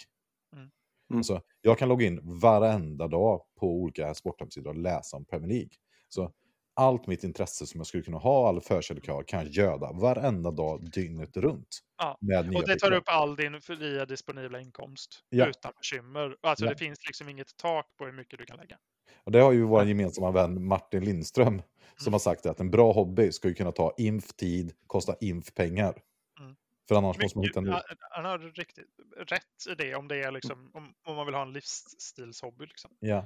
Mm. 0.53 0.69
Mm. 1.09 1.17
Alltså, 1.17 1.41
jag 1.61 1.77
kan 1.77 1.89
logga 1.89 2.07
in 2.07 2.19
varenda 2.23 3.07
dag 3.07 3.41
på 3.59 3.73
olika 3.73 4.13
sporthemsidor 4.13 4.69
och 4.69 4.77
läsa 4.77 5.17
om 5.17 5.25
Premier 5.25 5.49
League. 5.49 5.71
Så 6.09 6.33
allt 6.79 7.07
mitt 7.07 7.23
intresse 7.23 7.67
som 7.67 7.79
jag 7.79 7.87
skulle 7.87 8.03
kunna 8.03 8.17
ha, 8.17 8.49
all 8.49 8.61
förkärlek 8.61 9.07
jag 9.07 9.13
har, 9.13 9.23
kan 9.23 9.39
jag 9.39 9.49
göda 9.49 9.91
varenda 9.91 10.51
dag 10.51 10.91
dygnet 10.91 11.37
runt. 11.37 11.79
Ja, 11.97 12.17
Och 12.55 12.67
det 12.67 12.75
tar 12.79 12.91
upp 12.93 13.03
all 13.07 13.35
din 13.35 13.61
fria 13.61 14.05
disponibla 14.05 14.59
inkomst 14.59 15.23
Ja. 15.29 15.47
utan 15.47 15.71
bekymmer. 15.77 16.35
Alltså 16.41 16.65
Ja. 16.65 16.71
det 16.71 16.77
finns 16.77 16.99
liksom 17.07 17.29
inget 17.29 17.57
tak 17.57 17.85
på 17.97 18.05
hur 18.05 18.11
mycket 18.13 18.39
du 18.39 18.45
kan 18.45 18.57
lägga. 18.57 18.77
Och 19.23 19.31
det 19.31 19.39
har 19.39 19.51
ju 19.51 19.63
vår 19.63 19.83
gemensamma 19.85 20.31
vän 20.31 20.65
Martin 20.67 21.05
Lindström 21.05 21.61
som 21.97 22.07
Mm. 22.07 22.13
har 22.13 22.19
sagt 22.19 22.45
att 22.45 22.59
en 22.59 22.71
bra 22.71 22.91
hobby 22.93 23.31
ska 23.31 23.47
ju 23.47 23.53
kunna 23.53 23.71
ta 23.71 23.93
inf 23.97 24.27
tid, 24.33 24.73
kosta 24.87 25.15
inf 25.21 25.53
pengar. 25.53 26.01
Mm. 26.39 26.55
För 26.87 26.95
annars 26.95 27.17
måste 27.21 27.37
man 27.37 27.41
Mycket, 27.41 27.57
hitta 27.57 27.59
en 27.59 27.65
ny. 27.65 27.95
han 28.11 28.25
har 28.25 28.39
riktigt 28.39 28.87
rätt 29.17 29.67
i 29.69 29.75
det 29.75 29.95
om 29.95 30.07
det 30.07 30.23
är 30.23 30.31
liksom, 30.31 30.71
om, 30.73 30.93
om 31.05 31.15
man 31.15 31.25
vill 31.25 31.35
ha 31.35 31.41
en 31.41 31.53
livsstilshobby. 31.53 32.65
Liksom. 32.65 32.91
Ja. 32.99 33.25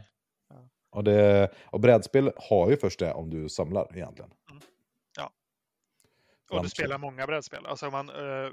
Ja. 0.94 0.98
Och, 0.98 1.04
det, 1.04 1.50
och 1.66 1.80
brädspel 1.80 2.32
har 2.38 2.70
ju 2.70 2.78
först 2.78 3.00
det 3.00 3.14
om 3.14 3.30
du 3.30 3.50
samlar 3.50 3.98
egentligen. 3.98 4.32
Och 6.52 6.64
du 6.64 6.70
spelar 6.70 6.98
många 6.98 7.28
brädspel. 7.28 7.66
Alltså 7.66 7.90
man, 7.90 8.10
eh, 8.10 8.52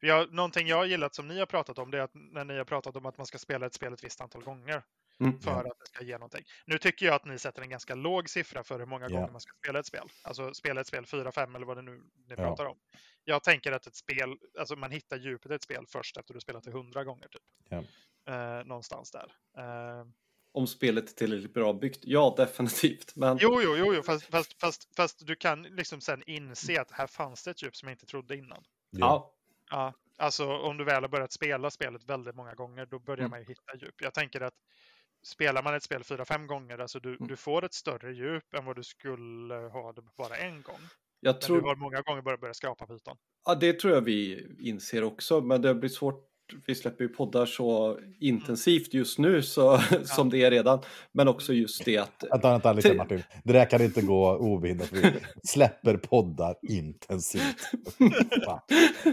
vi 0.00 0.10
har, 0.10 0.26
någonting 0.26 0.66
jag 0.68 0.76
har 0.76 0.84
gillat 0.84 1.14
som 1.14 1.28
ni 1.28 1.38
har 1.38 1.46
pratat 1.46 1.78
om 1.78 1.90
det 1.90 1.98
är 1.98 2.02
att 2.02 2.10
när 2.14 2.44
ni 2.44 2.56
har 2.58 2.64
pratat 2.64 2.96
om 2.96 3.06
att 3.06 3.16
man 3.16 3.26
ska 3.26 3.38
spela 3.38 3.66
ett 3.66 3.74
spel 3.74 3.92
ett 3.92 4.04
visst 4.04 4.20
antal 4.20 4.42
gånger 4.44 4.82
Mm. 5.20 5.40
för 5.40 5.50
att 5.64 5.78
det 5.78 5.86
ska 5.86 6.04
ge 6.04 6.12
någonting. 6.12 6.44
Nu 6.66 6.78
tycker 6.78 7.06
jag 7.06 7.14
att 7.14 7.24
ni 7.24 7.38
sätter 7.38 7.62
en 7.62 7.68
ganska 7.70 7.94
låg 7.94 8.28
siffra 8.30 8.62
för 8.64 8.78
hur 8.78 8.86
många 8.86 9.06
Ja. 9.08 9.16
gånger 9.16 9.32
man 9.32 9.40
ska 9.40 9.52
spela 9.64 9.78
ett 9.78 9.86
spel. 9.86 10.08
Alltså 10.22 10.54
spela 10.54 10.80
ett 10.80 10.86
spel 10.86 11.06
4, 11.06 11.32
5 11.32 11.54
eller 11.54 11.66
vad 11.66 11.76
det 11.76 11.82
nu 11.82 11.96
ni 11.96 12.02
Ja. 12.28 12.36
pratar 12.36 12.64
om. 12.66 12.78
Jag 13.24 13.42
tänker 13.44 13.72
att 13.72 13.86
ett 13.86 13.96
spel, 13.96 14.36
alltså 14.58 14.76
man 14.76 14.90
hittar 14.90 15.16
djupet 15.16 15.50
i 15.52 15.54
ett 15.54 15.62
spel 15.62 15.84
först 15.88 16.16
efter 16.16 16.34
du 16.34 16.40
spelat 16.40 16.64
det 16.64 16.70
100 16.70 17.04
gånger 17.04 17.28
typ. 17.28 17.42
Ja. 17.68 17.84
Eh, 18.34 18.64
någonstans 18.64 19.10
där. 19.10 19.32
Eh, 19.58 20.04
Om 20.58 20.66
spelet 20.66 21.10
är 21.10 21.14
tillräckligt 21.14 21.54
bra 21.54 21.72
byggt? 21.72 21.98
Ja, 22.02 22.34
definitivt. 22.36 23.16
Men 23.16 23.38
jo, 23.40 23.60
jo, 23.62 23.76
jo, 23.76 23.94
jo 23.94 24.02
fast, 24.02 24.24
fast, 24.24 24.60
fast, 24.60 24.96
fast 24.96 25.26
du 25.26 25.36
kan 25.36 25.62
liksom 25.62 26.00
sen 26.00 26.22
inse 26.26 26.80
att 26.80 26.90
här 26.90 27.06
fanns 27.06 27.44
det 27.44 27.50
ett 27.50 27.62
djup 27.62 27.76
som 27.76 27.88
jag 27.88 27.94
inte 27.94 28.06
trodde 28.06 28.36
innan. 28.36 28.64
ja, 28.90 29.34
Ja, 29.70 29.94
alltså 30.18 30.46
om 30.56 30.76
du 30.76 30.84
väl 30.84 31.02
har 31.02 31.08
börjat 31.08 31.32
spela 31.32 31.70
spelet 31.70 32.04
väldigt 32.04 32.34
många 32.34 32.54
gånger, 32.54 32.86
då 32.86 32.98
börjar 32.98 33.18
Mm. 33.18 33.30
man 33.30 33.40
ju 33.40 33.46
hitta 33.46 33.76
djup. 33.86 33.94
Jag 34.02 34.14
tänker 34.14 34.40
att 34.40 34.54
spelar 35.22 35.62
man 35.62 35.74
ett 35.74 35.82
spel 35.82 36.04
fyra, 36.04 36.24
fem 36.24 36.46
gånger, 36.46 36.78
alltså 36.78 37.00
du, 37.00 37.14
Mm. 37.14 37.28
du 37.28 37.36
får 37.36 37.64
ett 37.64 37.74
större 37.74 38.12
djup 38.12 38.54
än 38.54 38.64
vad 38.64 38.76
du 38.76 38.82
skulle 38.82 39.54
ha 39.54 39.92
det 39.92 40.02
bara 40.16 40.36
en 40.36 40.62
gång. 40.62 40.80
jag 41.20 41.34
Men 41.34 41.40
tror 41.40 41.60
du 41.60 41.66
har 41.68 41.76
många 41.76 42.00
gånger 42.02 42.22
börjat 42.22 42.40
börja 42.40 42.54
skrapa 42.54 42.86
på 42.86 42.94
ytan. 42.94 43.16
Ja, 43.46 43.54
det 43.54 43.72
tror 43.80 43.94
jag 43.94 44.00
vi 44.00 44.46
inser 44.60 45.04
också, 45.04 45.40
men 45.40 45.62
det 45.62 45.74
blir 45.74 45.90
svårt. 45.90 46.27
Vi 46.66 46.74
släpper 46.74 47.04
ju 47.04 47.08
poddar 47.08 47.46
så 47.46 47.98
intensivt 48.20 48.94
just 48.94 49.18
nu 49.18 49.42
så, 49.42 49.80
som 50.04 50.30
det 50.30 50.44
är 50.44 50.50
redan. 50.50 50.80
Men 51.12 51.28
också 51.28 51.52
just 51.52 51.84
det 51.84 51.98
att 51.98 52.24
Vänta, 52.30 52.50
vänta 52.50 52.72
lite 52.72 52.94
Martin. 52.94 53.22
Det 53.44 53.52
där 53.52 53.64
kan 53.70 53.82
inte 53.82 54.02
gå 54.02 54.36
obehindrat. 54.36 54.92
Vi 54.92 55.12
släpper 55.44 55.96
poddar 55.96 56.56
intensivt. 56.62 57.70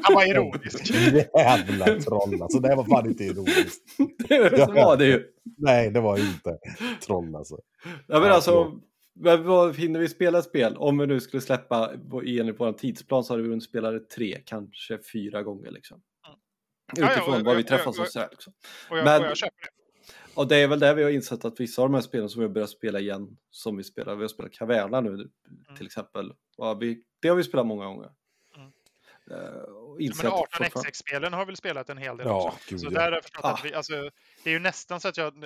Han 0.04 0.16
var 0.16 0.30
ironisk. 0.30 0.94
Jävla 1.36 1.86
troll 1.86 2.42
alltså. 2.42 2.60
Det 2.60 2.76
var 2.76 2.84
fan 2.84 3.08
inte 3.08 3.24
ironiskt. 3.24 3.84
det 4.28 4.74
var 4.74 4.98
det 4.98 5.06
ju. 5.06 5.24
Nej, 5.58 5.92
det 5.92 6.00
var 6.00 6.18
inte 6.18 6.58
troll 7.06 7.36
alltså. 7.36 7.60
Ja, 8.08 8.20
men 8.20 8.24
Ja, 8.24 8.34
alltså, 8.34 8.80
men 9.20 9.44
vad 9.44 9.76
hinner 9.76 10.00
vi 10.00 10.10
spela 10.10 10.40
ett 10.40 10.46
spel? 10.46 10.78
Om 10.78 10.98
vi 10.98 11.08
nu 11.08 11.20
skulle 11.20 11.42
släppa 11.42 11.92
enligt 12.26 12.60
vår 12.60 12.74
tidsplan 12.74 13.24
så 13.24 13.34
hade 13.34 13.44
vi 13.44 13.50
hunnit 13.50 13.64
spela 13.64 13.92
det 13.92 14.10
tre, 14.10 14.38
kanske 14.46 15.00
fyra 15.14 15.44
gånger 15.44 15.72
liksom. 15.72 16.02
Mm. 16.98 17.04
Ja, 17.10 17.12
ja, 17.12 17.12
Utifrån 17.18 17.44
vad 17.44 17.58
vi 17.58 17.64
träffas 17.64 18.00
och- 18.00 18.06
och 18.06 18.12
sådär. 18.12 18.28
Liksom. 18.32 18.54
Och 18.90 18.98
jag, 18.98 19.06
Men- 19.06 19.22
och 19.22 19.28
jag 19.28 19.38
köper 19.38 19.62
det. 19.62 19.70
Och 20.36 20.48
det 20.48 20.56
är 20.56 20.68
väl 20.68 20.80
där 20.80 20.96
vi 20.96 21.04
har 21.04 21.10
insett 21.10 21.46
att 21.46 21.60
vissa 21.60 21.82
av 21.82 21.90
de 21.90 21.94
här 21.94 22.02
spelen 22.02 22.30
som 22.30 22.40
vi 22.40 22.48
har 22.48 22.54
börjat 22.54 22.70
spela 22.70 23.00
igen, 23.00 23.38
som 23.50 23.78
vi 23.78 23.84
spelar, 23.84 24.16
vi 24.16 24.22
har 24.22 24.28
spelat 24.28 24.52
Caverna 24.54 25.02
nu 25.02 25.30
till 25.78 25.86
exempel. 25.86 26.34
Ja, 26.58 26.74
vi, 26.74 27.04
det 27.22 27.28
har 27.28 27.36
vi 27.36 27.44
spelat 27.44 27.66
många 27.68 27.86
gånger. 27.86 28.10
Mm. 28.58 28.72
Eh, 29.32 29.50
och 29.60 29.94
Men 29.96 30.02
insett 30.02 30.30
fortfarande- 30.32 30.80
18xx-spelen 30.80 31.34
har 31.34 31.46
väl 31.46 31.56
spelat 31.56 31.90
en 31.90 31.98
hel 31.98 32.18
del 32.18 32.28
Ja, 32.28 32.48
också. 32.48 32.60
gud, 32.70 32.80
så 32.80 32.86
ja. 32.86 32.90
där 32.90 33.02
har 33.06 33.12
jag 33.12 33.24
förstått 33.24 33.46
Ah. 33.46 33.54
att 33.54 33.66
vi, 33.66 33.74
alltså, 33.74 33.94
det 34.44 34.50
är 34.50 34.54
ju 34.54 34.60
nästan 34.60 35.00
så 35.02 35.08
att 35.08 35.18
jag 35.18 35.46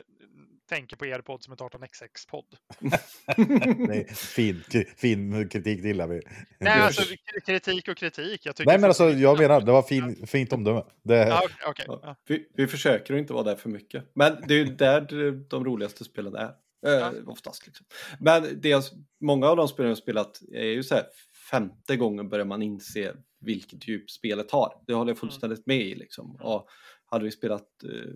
tänker 0.69 0.95
på 0.97 1.05
er 1.05 1.21
podd 1.21 1.43
som 1.43 1.53
ett 1.53 1.59
18xx-podd. 1.59 2.45
Nej, 3.87 4.07
fin, 4.13 4.63
fin 4.97 5.49
kritik, 5.49 5.81
det 5.81 5.87
gillar 5.87 6.07
vi. 6.07 6.21
Nej, 6.59 6.79
alltså 6.81 7.03
kritik 7.45 7.87
och 7.87 7.97
kritik. 7.97 8.45
Jag 8.45 8.55
Nej, 8.65 8.77
men 8.79 8.83
alltså 8.89 9.09
jag 9.09 9.37
menar, 9.39 9.61
det 9.61 9.71
var 9.71 9.81
fin, 9.81 10.27
fint 10.27 10.53
omdöme. 10.53 10.83
Det, 11.03 11.15
Ja, 11.15 11.41
okej, 11.45 11.57
okej. 11.67 11.85
Ja, 11.87 12.15
vi, 12.27 12.47
vi 12.53 12.67
försöker 12.67 13.13
att 13.13 13.19
inte 13.19 13.33
vara 13.33 13.43
där 13.43 13.55
för 13.55 13.69
mycket. 13.69 14.11
Men 14.15 14.43
det 14.47 14.53
är 14.53 14.57
ju 14.57 14.65
där 14.65 15.01
de- 15.49 15.65
roligaste 15.65 16.03
spelen 16.03 16.35
är. 16.35 16.51
Eh, 16.87 16.91
Ja. 16.93 17.11
Oftast 17.25 17.65
liksom. 17.67 17.85
Men 18.19 18.61
det, 18.61 18.91
många 19.21 19.47
av 19.47 19.57
de 19.57 19.67
spelen 19.67 19.89
jag 19.89 19.95
har 19.95 20.01
spelat 20.01 20.39
är 20.53 20.63
ju 20.65 20.83
så 20.83 20.95
här 20.95 21.03
femte 21.51 21.95
gången 21.97 22.29
börjar 22.29 22.45
man 22.45 22.61
inse 22.61 23.13
vilket 23.41 23.87
djup 23.87 24.09
spelet 24.11 24.51
har. 24.51 24.73
Det 24.87 24.93
håller 24.93 25.11
jag 25.11 25.17
fullständigt 25.17 25.65
med 25.65 25.81
i 25.81 25.95
liksom. 25.95 26.35
Och 26.41 26.67
hade 27.05 27.25
vi 27.25 27.31
spelat 27.31 27.83
eh, 27.83 28.11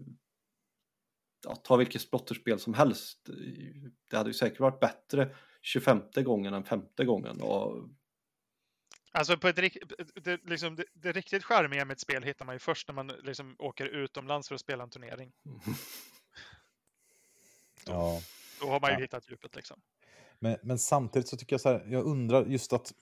ja, 1.45 1.55
ta 1.55 1.75
vilket 1.75 2.01
splotterspel 2.01 2.59
som 2.59 2.73
helst. 2.73 3.29
Det 4.09 4.17
hade 4.17 4.29
ju 4.29 4.33
säkert 4.33 4.59
varit 4.59 4.79
bättre 4.79 5.35
25 5.61 6.01
gången 6.15 6.53
än 6.53 6.63
femte 6.63 7.05
gången. 7.05 7.41
Och, 7.41 7.89
Alltså 9.15 9.37
på 9.37 9.47
ett, 9.47 9.55
det, 10.23 10.39
liksom, 10.43 10.75
det, 10.75 10.85
det 10.93 11.11
riktigt 11.11 11.43
charmiga 11.43 11.85
med 11.85 11.93
ett 11.93 11.99
spel 11.99 12.23
hittar 12.23 12.45
man 12.45 12.55
ju 12.55 12.59
först 12.59 12.87
när 12.87 12.95
man 12.95 13.07
liksom 13.07 13.55
åker 13.59 13.85
utomlands 13.85 14.47
för 14.47 14.55
att 14.55 14.61
spela 14.61 14.83
en 14.83 14.89
turnering. 14.89 15.31
ja. 17.85 18.21
Då 18.61 18.67
har 18.67 18.79
man 18.79 18.89
ju 18.89 18.95
Ja. 18.95 18.99
hittat 19.01 19.29
djupet 19.29 19.55
liksom. 19.55 19.79
Men, 20.39 20.57
men 20.63 20.79
samtidigt 20.79 21.27
så 21.27 21.37
tycker 21.37 21.53
jag 21.53 21.61
så 21.61 21.69
här, 21.69 21.85
jag 21.89 22.05
undrar 22.05 22.45
just 22.45 22.73
att, 22.73 22.93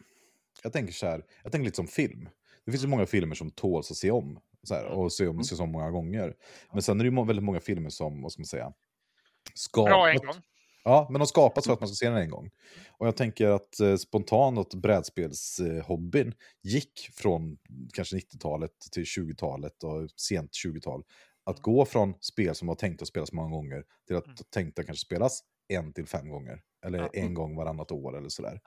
jag 0.63 0.73
tänker 0.73 0.93
så 0.93 1.05
här, 1.05 1.25
jag 1.43 1.51
tänker 1.51 1.65
lite 1.65 1.75
som 1.75 1.87
film. 1.87 2.29
Det 2.65 2.71
finns 2.71 2.83
ju 2.83 2.87
många 2.87 3.05
filmer 3.05 3.35
som 3.35 3.51
tåls 3.51 3.91
att 3.91 3.97
se 3.97 4.11
om, 4.11 4.39
här, 4.69 4.85
och 4.85 5.13
se 5.13 5.27
om, 5.27 5.29
Mm. 5.35 5.43
om 5.63 5.71
många 5.71 5.91
gånger. 5.91 6.35
Men 6.73 6.81
sen 6.81 6.99
är 6.99 7.03
det 7.03 7.09
ju 7.09 7.25
väldigt 7.25 7.45
måga 7.45 7.59
filmer 7.59 7.89
som, 7.89 8.21
vad 8.21 8.31
ska 8.31 8.39
man 8.39 8.45
säga, 8.45 8.73
gång. 10.25 10.35
ja, 10.83 11.07
men 11.11 11.19
de 11.19 11.27
skapas 11.27 11.65
för 11.65 11.73
att 11.73 11.79
man 11.79 11.89
ska 11.89 11.95
se 12.05 12.09
den 12.09 12.17
en 12.21 12.29
gång. 12.29 12.49
Och 12.97 13.07
jag 13.07 13.15
tänker 13.17 13.47
att 13.47 13.79
eh, 13.79 13.95
spontant 13.95 14.59
att 14.59 14.73
brädspelshobbyn 14.73 16.27
eh, 16.27 16.33
gick 16.63 17.09
från 17.13 17.57
kanske 17.93 18.15
90-talet 18.17 18.71
till 18.91 19.03
20-talet 19.03 19.83
och 19.83 20.09
sent 20.15 20.51
20-tal. 20.65 21.03
Att 21.43 21.59
gå 21.59 21.85
från 21.85 22.13
spel 22.21 22.55
som 22.55 22.67
var 22.67 22.75
tänkt 22.75 23.01
att 23.01 23.07
spelas 23.07 23.31
många 23.31 23.49
gånger 23.49 23.83
till 24.07 24.15
att 24.15 24.25
Mm. 24.25 24.37
tänkt 24.53 24.79
att 24.79 24.85
kanske 24.85 25.05
spelas 25.05 25.41
en 25.67 25.93
till 25.93 26.05
fem 26.07 26.29
gånger. 26.29 26.61
Eller 26.85 26.99
Ja. 26.99 27.09
en 27.13 27.33
gång 27.33 27.55
varannat 27.55 27.91
år 27.91 28.17
eller 28.17 28.29
sådär. 28.29 28.59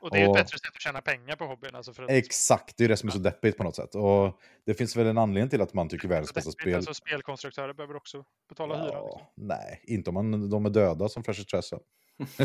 Och 0.00 0.10
det 0.10 0.18
är 0.18 0.28
Och- 0.28 0.36
ett 0.36 0.44
bättre 0.44 0.58
sätt 0.58 0.70
att 0.74 0.80
tjäna 0.80 1.00
pengar 1.00 1.36
på 1.36 1.44
hobbyn. 1.44 1.74
Alltså 1.74 1.92
för 1.92 2.02
att, 2.02 2.10
Exakt, 2.10 2.76
det 2.76 2.84
är 2.84 2.88
det 2.88 2.96
som 2.96 3.08
är 3.08 3.12
så 3.12 3.18
deppigt 3.18 3.56
på 3.56 3.64
något 3.64 3.76
sätt. 3.76 3.94
Och 3.94 4.40
det 4.66 4.74
finns 4.74 4.96
väl 4.96 5.06
en 5.06 5.18
anledning 5.18 5.50
till 5.50 5.60
att 5.60 5.74
man 5.74 5.88
tycker 5.88 6.08
världens 6.08 6.34
bästa 6.34 6.50
spel... 6.50 6.74
Alltså, 6.74 6.94
spelkonstruktörer 6.94 7.72
behöver 7.72 7.96
också 7.96 8.24
betala 8.48 8.74
hyran. 8.74 8.86
Liksom. 8.86 9.02
Ja, 9.10 9.32
nej, 9.34 9.80
inte 9.84 10.10
om 10.10 10.14
man, 10.14 10.50
de 10.50 10.66
är 10.66 10.70
döda 10.70 11.08
som 11.08 11.24
Fresh 11.24 11.40
Expressen. 11.40 11.78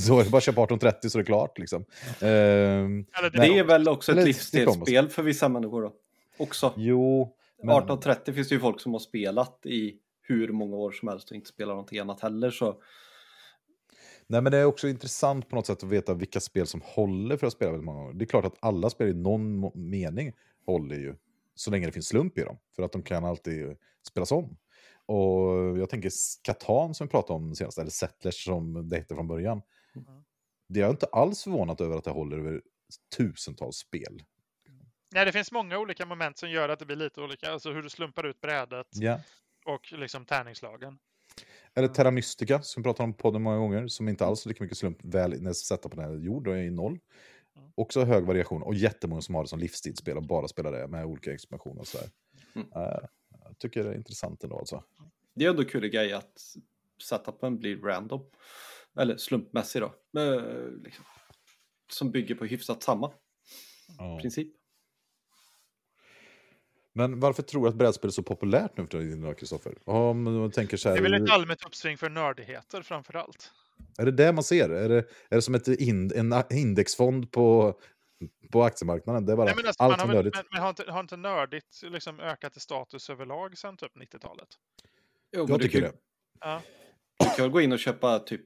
så 0.00 0.20
är 0.20 0.24
det 0.24 0.30
bara 0.30 0.38
att 0.38 0.42
köpa 0.44 0.62
1830 0.62 1.10
så 1.10 1.18
är 1.18 1.22
det 1.22 1.26
klart. 1.26 1.58
Liksom. 1.58 1.84
Ehm, 2.20 3.06
Eller 3.18 3.30
det, 3.30 3.38
Det 3.38 3.58
är 3.58 3.64
väl 3.64 3.88
också 3.88 4.12
ett 4.12 4.16
Eller 4.16 4.26
livsstilsspel 4.26 5.08
för 5.08 5.22
vissa 5.22 5.48
människor 5.48 5.82
då. 5.82 5.92
Också. 6.38 6.72
jo, 6.76 7.36
men, 7.58 7.70
1830 7.76 8.34
finns 8.34 8.48
det 8.48 8.54
ju 8.54 8.60
folk 8.60 8.80
som 8.80 8.92
har 8.92 9.00
spelat 9.00 9.66
i 9.66 9.96
hur 10.22 10.48
många 10.48 10.76
år 10.76 10.92
som 10.92 11.08
helst 11.08 11.30
och 11.30 11.36
inte 11.36 11.48
spelar 11.48 11.72
någonting 11.72 11.98
annat 11.98 12.20
heller. 12.20 12.50
Så 12.50 12.82
nej, 14.32 14.42
men 14.42 14.52
det 14.52 14.58
är 14.58 14.64
också 14.64 14.88
intressant 14.88 15.48
på 15.48 15.56
något 15.56 15.66
sätt 15.66 15.82
att 15.82 15.88
veta 15.88 16.14
vilka 16.14 16.40
spel 16.40 16.66
som 16.66 16.80
håller 16.84 17.36
för 17.36 17.46
att 17.46 17.52
spela 17.52 17.70
väldigt 17.70 17.84
många 17.84 17.98
gånger. 18.00 18.14
Det 18.14 18.24
är 18.24 18.26
klart 18.26 18.44
att 18.44 18.56
alla 18.60 18.90
spel 18.90 19.08
i 19.08 19.14
någon 19.14 19.70
mening 19.90 20.32
håller 20.66 20.96
ju, 20.96 21.14
så 21.54 21.70
länge 21.70 21.86
det 21.86 21.92
finns 21.92 22.08
slump 22.08 22.38
i 22.38 22.42
dem. 22.42 22.58
För 22.76 22.82
att 22.82 22.92
de 22.92 23.02
kan 23.02 23.24
alltid 23.24 23.76
spelas 24.08 24.32
om. 24.32 24.56
Och 25.06 25.78
jag 25.78 25.90
tänker 25.90 26.10
Catan 26.42 26.94
som 26.94 27.06
vi 27.06 27.10
pratade 27.10 27.36
om 27.36 27.54
senast, 27.54 27.78
eller 27.78 27.90
Settlers 27.90 28.44
som 28.44 28.88
det 28.88 28.96
hette 28.96 29.14
från 29.14 29.28
början. 29.28 29.62
Mm. 29.96 30.24
Det 30.68 30.80
är 30.80 30.84
jag 30.84 30.92
inte 30.92 31.06
alls 31.12 31.44
förvånad 31.44 31.80
över 31.80 31.96
att 31.96 32.04
det 32.04 32.10
håller 32.10 32.38
över 32.38 32.62
tusentals 33.16 33.76
spel. 33.76 34.22
nej, 35.14 35.24
det 35.24 35.32
finns 35.32 35.52
många 35.52 35.78
olika 35.78 36.06
moment 36.06 36.38
som 36.38 36.50
gör 36.50 36.68
att 36.68 36.78
det 36.78 36.86
blir 36.86 36.96
lite 36.96 37.20
olika. 37.20 37.52
Alltså 37.52 37.72
hur 37.72 37.82
du 37.82 37.90
slumpar 37.90 38.26
ut 38.26 38.40
brädet 38.40 38.86
Ja. 38.90 39.20
och 39.64 39.92
liksom 39.92 40.24
tärningslagen. 40.24 40.98
Eller 41.74 41.88
Terra 41.88 42.10
Mystica, 42.10 42.62
som 42.62 42.82
vi 42.82 42.84
pratar 42.84 43.04
om 43.04 43.12
på 43.12 43.22
podden 43.22 43.42
många 43.42 43.56
gånger, 43.56 43.88
som 43.88 44.08
inte 44.08 44.26
alls 44.26 44.46
lika 44.46 44.64
mycket 44.64 44.78
slump 44.78 44.98
väl 45.02 45.42
när 45.42 45.52
sätta 45.52 45.88
på 45.88 45.96
den 45.96 46.04
här 46.04 46.16
jord 46.18 46.48
och 46.48 46.56
är 46.56 46.62
i 46.62 46.70
noll. 46.70 46.98
Mm. 47.56 47.72
Också 47.74 48.04
hög 48.04 48.24
variation 48.24 48.62
och 48.62 48.74
jättemånga 48.74 49.22
som 49.22 49.34
har 49.34 49.42
det 49.42 49.48
som 49.48 49.58
livsstilsspel 49.58 50.16
och 50.16 50.22
bara 50.22 50.48
spelar 50.48 50.72
det 50.72 50.88
med 50.88 51.04
olika 51.04 51.32
expansioner 51.32 51.80
och 51.80 51.86
sådär. 51.86 52.08
Mm. 52.54 52.68
Eh, 52.76 52.98
jag 53.44 53.58
tycker 53.58 53.84
det 53.84 53.90
är 53.90 53.94
intressant 53.94 54.44
ändå 54.44 54.58
alltså. 54.58 54.84
det 55.34 55.44
är 55.44 55.50
ändå 55.50 55.64
kul 55.64 55.88
grej 55.88 56.12
att 56.12 56.40
setupen 57.02 57.58
blir 57.58 57.76
random. 57.76 58.20
Eller 58.98 59.16
slumpmässig 59.16 59.82
då. 59.82 60.20
Eh, 60.20 60.42
liksom, 60.84 61.04
som 61.92 62.10
bygger 62.10 62.34
på 62.34 62.44
hyfsat 62.44 62.82
samma 62.82 63.12
Ja. 63.98 64.18
princip. 64.22 64.48
Men 66.94 67.20
varför 67.20 67.42
tror 67.42 67.62
du 67.62 67.68
att 67.68 67.74
brädspel 67.74 68.08
är 68.08 68.12
så 68.12 68.22
populärt 68.22 68.76
nu 68.76 68.82
för 68.86 68.90
tiden 68.90 69.34
Kristoffer? 69.34 69.74
Om 69.84 70.22
man 70.22 70.50
tänker 70.50 70.76
så 70.76 70.88
här, 70.88 70.96
Det 70.96 71.00
är 71.00 71.10
väl 71.10 71.24
ett 71.24 71.30
allmänt 71.30 71.64
uppsving 71.66 71.96
för 71.98 72.08
nördigheter 72.10 72.82
framför 72.82 73.16
allt. 73.16 73.52
är 73.98 74.04
det 74.04 74.12
det 74.12 74.32
man 74.32 74.44
ser? 74.44 74.68
Är 74.70 74.88
det, 74.88 74.98
är 74.98 75.36
det 75.36 75.42
som 75.42 75.54
ett 75.54 75.68
in, 75.68 76.12
en 76.16 76.42
indexfond 76.50 77.30
på, 77.32 77.78
på 78.52 78.62
aktiemarknaden? 78.64 79.26
Det 79.26 79.32
är 79.32 79.36
bara 79.36 79.46
Nej, 79.46 79.54
men 79.56 79.66
alltså, 79.66 79.82
allt 79.82 79.98
man 79.98 80.08
har, 80.08 80.14
nördigt. 80.14 80.36
men, 80.36 80.44
men 80.52 80.62
har, 80.62 80.68
inte, 80.68 80.92
har 80.92 81.00
inte 81.00 81.16
nördigt 81.16 81.82
liksom 81.82 82.20
ökat 82.20 82.56
i 82.56 82.60
status 82.60 83.10
överlag 83.10 83.58
sedan 83.58 83.76
typ 83.76 83.96
90-talet? 83.96 84.48
Jo, 85.32 85.40
men 85.42 85.48
Jag 85.50 85.58
du 85.60 85.64
tycker 85.64 85.80
kan, 85.80 85.90
det. 85.90 85.96
Ja. 86.40 86.62
Du 87.18 87.24
kan 87.36 87.42
väl 87.44 87.50
gå 87.50 87.60
in 87.60 87.72
och 87.72 87.78
köpa 87.78 88.18
typ 88.18 88.40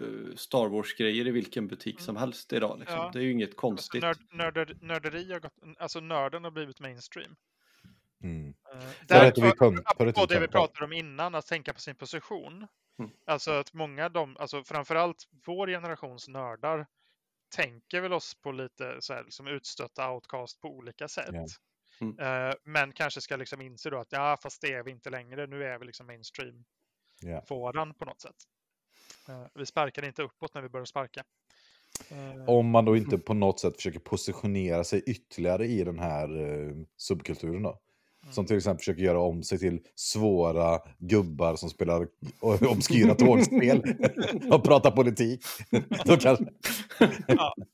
eh, 0.00 0.36
Star 0.36 0.68
Wars-grejer 0.68 1.26
i 1.26 1.30
vilken 1.30 1.68
butik 1.68 2.00
som 2.00 2.16
helst 2.16 2.52
idag. 2.52 2.78
Liksom. 2.78 2.96
Ja. 2.98 3.10
Det 3.12 3.18
är 3.18 3.22
ju 3.22 3.30
inget 3.32 3.48
Alltså, 3.48 3.60
konstigt. 3.60 4.02
nörd, 4.02 4.16
nörder, 4.32 4.76
nörderi 4.80 5.32
har 5.32 5.40
gått, 5.40 5.52
alltså 5.78 6.00
nörden 6.00 6.44
har 6.44 6.50
blivit 6.50 6.80
mainstream. 6.80 7.36
Mm. 8.22 8.54
Eh, 8.72 8.78
Förr 8.80 9.04
där- 9.08 9.24
hette 9.24 9.40
vi 9.40 9.52
det 10.26 10.40
vi 10.40 10.48
pratade 10.48 10.84
om 10.84 10.92
innan, 10.92 11.34
att 11.34 11.46
tänka 11.46 11.72
på 11.72 11.80
sin 11.80 11.94
position. 11.94 12.66
Mm. 12.98 13.10
Alltså 13.26 13.50
att 13.50 13.72
många 13.72 14.04
av 14.04 14.12
dem, 14.12 14.36
alltså 14.40 14.64
framförallt 14.64 15.28
vår 15.46 15.66
generations 15.66 16.28
nördar, 16.28 16.86
tänker 17.56 18.00
väl 18.00 18.12
oss 18.12 18.34
på 18.34 18.52
lite 18.52 18.96
så 19.00 19.14
här, 19.14 19.26
som 19.28 19.46
utstötta 19.46 20.10
outcast 20.12 20.60
på 20.60 20.68
olika 20.68 21.08
sätt. 21.08 21.30
Ja. 21.32 21.46
Mm. 22.00 22.48
Eh, 22.48 22.54
men 22.64 22.92
kanske 22.92 23.20
ska 23.20 23.36
liksom 23.36 23.60
inse 23.60 23.90
då 23.90 23.98
att 23.98 24.12
ja, 24.12 24.36
fast 24.42 24.60
det 24.60 24.72
är 24.72 24.82
vi 24.82 24.90
inte 24.90 25.10
längre. 25.10 25.46
Nu 25.46 25.64
är 25.64 25.78
vi 25.78 25.86
liksom 25.86 26.06
mainstream 26.06 26.64
Ja. 27.20 27.42
fåran 27.48 27.94
på 27.94 28.04
något 28.04 28.20
sätt. 28.20 28.36
Eh, 29.28 29.46
vi 29.54 29.66
sparkar 29.66 30.04
inte 30.04 30.22
uppåt 30.22 30.54
när 30.54 30.62
vi 30.62 30.68
börjar 30.68 30.84
sparka. 30.84 31.24
Om 32.46 32.70
man 32.70 32.84
då 32.84 32.96
inte 32.96 33.18
på 33.18 33.34
något 33.34 33.60
sätt 33.60 33.76
försöker 33.76 33.98
positionera 33.98 34.84
sig 34.84 35.02
ytterligare 35.06 35.66
i 35.66 35.84
den 35.84 35.98
här 35.98 36.40
eh, 36.40 36.72
subkulturen 36.96 37.62
då. 37.62 37.80
Som 38.30 38.46
till 38.46 38.56
exempel 38.56 38.78
försöker 38.78 39.02
göra 39.02 39.20
om 39.20 39.42
sig 39.42 39.58
till 39.58 39.80
svåra 39.94 40.80
gubbar 40.98 41.56
som 41.56 41.70
spelar 41.70 42.08
obskyra 42.40 43.14
tågspel 43.14 43.82
och 44.50 44.64
pratar 44.64 44.90
politik. 44.90 45.44
Då 46.04 46.16
kanske... 46.16 46.44
Ja. 47.26 47.54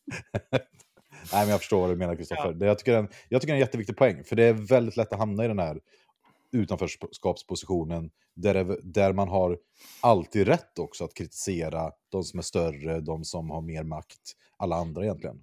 Nej, 1.33 1.43
men 1.43 1.49
jag 1.49 1.61
förstår 1.61 1.81
vad 1.81 1.91
du 1.91 1.97
menar, 1.97 2.16
Kristoffer. 2.16 2.57
Ja. 2.61 2.66
Jag, 2.66 2.79
tycker 2.79 3.09
jag 3.29 3.41
tycker 3.41 3.53
det 3.53 3.53
är 3.53 3.55
en 3.55 3.61
jätteviktig 3.61 3.97
poäng, 3.97 4.24
för 4.24 4.37
det 4.37 4.45
är 4.45 4.53
väldigt 4.53 4.97
lätt 4.97 5.12
att 5.12 5.19
hamna 5.19 5.45
i 5.45 5.49
den 5.49 5.59
här 5.59 5.81
utanförskapspositionen 6.53 8.11
där, 8.35 8.79
där 8.83 9.12
man 9.12 9.29
har 9.29 9.59
alltid 10.01 10.47
rätt 10.47 10.79
också 10.79 11.05
att 11.05 11.15
kritisera 11.15 11.91
de 12.09 12.24
som 12.24 12.39
är 12.39 12.43
större, 12.43 13.01
de 13.01 13.24
som 13.24 13.51
har 13.51 13.61
mer 13.61 13.83
makt, 13.83 14.37
alla 14.57 14.77
andra 14.77 15.05
egentligen. 15.05 15.43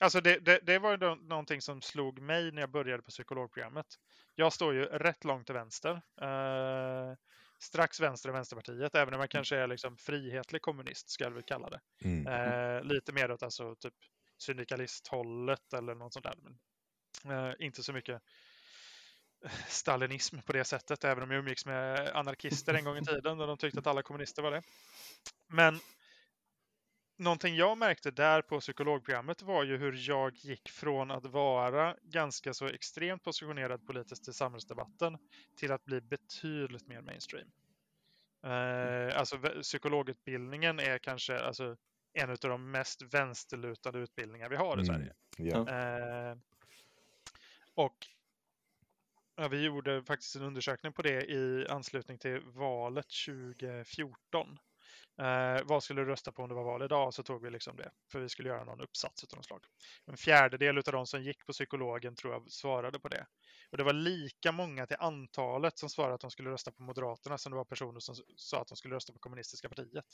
Alltså 0.00 0.20
det, 0.20 0.38
det, 0.38 0.60
det 0.62 0.78
var 0.78 1.28
någonting 1.28 1.60
som 1.60 1.80
slog 1.80 2.20
mig 2.20 2.52
när 2.52 2.60
jag 2.60 2.70
började 2.70 3.02
på 3.02 3.10
psykologprogrammet. 3.10 3.86
Jag 4.34 4.52
står 4.52 4.74
ju 4.74 4.84
rätt 4.84 5.24
långt 5.24 5.46
till 5.46 5.54
vänster. 5.54 6.02
Eh, 6.20 7.16
strax 7.58 8.00
vänster 8.00 8.28
i 8.28 8.32
Vänsterpartiet, 8.32 8.94
även 8.94 9.14
om 9.14 9.20
jag 9.20 9.30
kanske 9.30 9.56
är 9.56 9.66
liksom 9.66 9.96
frihetlig 9.96 10.62
kommunist, 10.62 11.10
ska 11.10 11.24
jag 11.24 11.30
väl 11.30 11.42
kalla 11.42 11.70
det. 11.70 11.80
Mm. 12.04 12.26
Eh, 12.26 12.82
lite 12.82 13.12
mer 13.12 13.30
åt 13.30 13.42
alltså 13.42 13.74
typ 13.74 13.94
syndikalisthållet 14.38 15.72
eller 15.72 15.94
något 15.94 16.12
sånt 16.12 16.24
där. 16.24 16.34
Men, 16.42 17.48
eh, 17.48 17.54
inte 17.58 17.82
så 17.82 17.92
mycket 17.92 18.22
stalinism 19.68 20.38
på 20.38 20.52
det 20.52 20.64
sättet, 20.64 21.04
även 21.04 21.22
om 21.22 21.30
jag 21.30 21.38
umgicks 21.38 21.66
med 21.66 22.08
anarkister 22.16 22.74
en 22.74 22.84
gång 22.84 22.96
i 22.96 23.04
tiden 23.04 23.40
och 23.40 23.46
de 23.46 23.58
tyckte 23.58 23.80
att 23.80 23.86
alla 23.86 24.02
kommunister 24.02 24.42
var 24.42 24.50
det. 24.50 24.62
Men 25.46 25.80
någonting 27.16 27.56
jag 27.56 27.78
märkte 27.78 28.10
där 28.10 28.42
på 28.42 28.60
psykologprogrammet 28.60 29.42
var 29.42 29.64
ju 29.64 29.76
hur 29.76 30.08
jag 30.08 30.34
gick 30.34 30.68
från 30.68 31.10
att 31.10 31.26
vara 31.26 31.96
ganska 32.02 32.54
så 32.54 32.66
extremt 32.66 33.22
positionerad 33.22 33.86
politiskt 33.86 34.28
i 34.28 34.32
samhällsdebatten 34.32 35.18
till 35.56 35.72
att 35.72 35.84
bli 35.84 36.00
betydligt 36.00 36.86
mer 36.86 37.00
mainstream. 37.00 37.48
Eh, 38.44 39.18
alltså 39.18 39.38
psykologutbildningen 39.62 40.78
är 40.78 40.98
kanske 40.98 41.38
alltså, 41.38 41.76
en 42.12 42.30
av 42.30 42.36
de 42.40 42.70
mest 42.70 43.02
vänsterlutade 43.02 43.98
utbildningar 43.98 44.48
vi 44.48 44.56
har 44.56 44.80
i 44.80 44.80
Mm. 44.80 44.86
Sverige. 44.86 45.14
Ja. 45.36 45.68
Eh, 45.68 46.36
och 47.74 48.06
ja, 49.36 49.48
vi 49.48 49.64
gjorde 49.64 50.02
faktiskt 50.02 50.36
en 50.36 50.42
undersökning 50.42 50.92
på 50.92 51.02
det 51.02 51.24
i 51.24 51.66
anslutning 51.68 52.18
till 52.18 52.40
valet 52.40 53.06
2014. 53.26 54.58
Eh, 55.18 55.62
vad 55.64 55.82
skulle 55.82 56.00
du 56.00 56.06
rösta 56.06 56.32
på 56.32 56.42
om 56.42 56.48
det 56.48 56.54
var 56.54 56.64
val 56.64 56.82
idag? 56.82 57.14
Så 57.14 57.22
tog 57.22 57.42
vi 57.42 57.50
liksom 57.50 57.76
det, 57.76 57.90
för 58.12 58.20
vi 58.20 58.28
skulle 58.28 58.48
göra 58.48 58.64
någon 58.64 58.80
uppsats 58.80 59.24
av 59.24 59.36
något 59.36 59.46
slag. 59.46 59.64
En 60.06 60.16
fjärdedel 60.16 60.78
av 60.78 60.84
de 60.84 61.06
som 61.06 61.22
gick 61.22 61.46
på 61.46 61.52
psykologen 61.52 62.14
tror 62.14 62.32
jag 62.32 62.50
svarade 62.50 63.00
på 63.00 63.08
det. 63.08 63.26
Och 63.70 63.76
det 63.76 63.84
var 63.84 63.92
lika 63.92 64.52
många 64.52 64.86
till 64.86 64.96
antalet 65.00 65.78
som 65.78 65.90
svarade 65.90 66.14
att 66.14 66.20
de 66.20 66.30
skulle 66.30 66.50
rösta 66.50 66.72
på 66.72 66.82
Moderaterna 66.82 67.38
som 67.38 67.52
det 67.52 67.56
var 67.56 67.64
personer 67.64 68.00
som 68.00 68.14
sa 68.36 68.60
att 68.60 68.68
de 68.68 68.76
skulle 68.76 68.94
rösta 68.94 69.12
på 69.12 69.18
kommunistiska 69.18 69.68
partiet. 69.68 70.06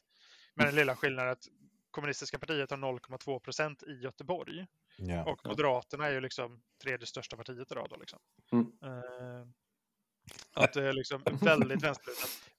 Men 0.54 0.66
den 0.66 0.74
lilla 0.74 0.96
skillnaden 0.96 1.28
är 1.28 1.32
att 1.32 1.48
kommunistiska 1.90 2.38
partiet 2.38 2.70
har 2.70 2.78
0,2 2.78 3.40
procent 3.40 3.82
i 3.82 3.92
Göteborg. 3.92 4.66
Ja. 4.96 5.24
Och 5.24 5.46
Moderaterna 5.46 6.06
är 6.06 6.12
ju 6.12 6.20
liksom 6.20 6.62
tredje 6.82 7.06
största 7.06 7.36
partiet 7.36 7.72
idag. 7.72 7.86
Då, 7.90 7.96
liksom. 7.96 8.18
Mm. 8.52 8.72
Eh, 8.82 9.46
att 10.52 10.72
det 10.72 10.88
är 10.88 10.92
liksom 10.92 11.22
väldigt 11.40 11.82
vänsterlutat. 11.82 12.49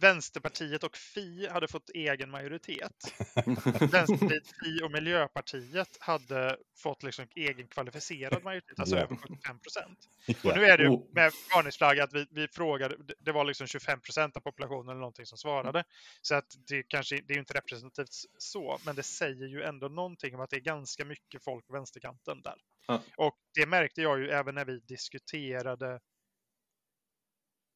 Vänsterpartiet 0.00 0.84
och 0.84 0.96
Fi 0.96 1.48
hade 1.48 1.68
fått 1.68 1.90
egen 1.94 2.30
majoritet. 2.30 3.14
Vänsterpartiet, 3.92 4.46
Fi 4.64 4.82
och 4.84 4.90
Miljöpartiet 4.90 5.96
hade 6.00 6.56
fått 6.76 7.02
liksom 7.02 7.26
egen 7.34 7.68
kvalificerad 7.68 8.44
majoritet, 8.44 8.78
alltså 8.80 8.96
Ja. 8.96 9.02
över 9.02 9.16
75 9.16 9.58
procent. 9.60 9.98
Ja. 10.26 10.34
Och 10.50 10.56
nu 10.58 10.64
är 10.64 10.78
det 10.78 10.84
ju 10.84 10.90
med 11.12 11.32
varningsflagg 11.54 12.00
att 12.00 12.12
vi, 12.12 12.26
vi 12.30 12.48
frågade, 12.48 12.96
det- 13.18 13.32
var 13.32 13.44
liksom 13.44 13.66
25 13.66 14.00
procent 14.00 14.36
av 14.36 14.40
populationen 14.40 14.88
eller 14.88 15.00
någonting 15.00 15.26
som 15.26 15.38
svarade. 15.38 15.84
Så 16.22 16.34
att 16.34 16.46
det 16.68 16.82
kanske 16.82 17.16
det 17.16 17.32
är 17.32 17.34
ju 17.34 17.40
inte 17.40 17.54
representativt 17.54 18.08
så, 18.38 18.78
men 18.86 18.96
det 18.96 19.02
säger 19.02 19.46
ju 19.46 19.62
ändå 19.62 19.88
någonting 19.88 20.34
om 20.34 20.40
att 20.40 20.50
det 20.50 20.56
är 20.56 20.60
ganska 20.60 21.04
mycket 21.04 21.44
folk 21.44 21.66
på 21.66 21.72
vänsterkanten 21.72 22.42
där. 22.42 22.54
Ja. 22.86 23.02
Och 23.16 23.34
det 23.54 23.66
märkte 23.66 24.02
jag 24.02 24.18
ju 24.20 24.30
även 24.30 24.54
när 24.54 24.64
vi 24.64 24.78
diskuterade 24.80 26.00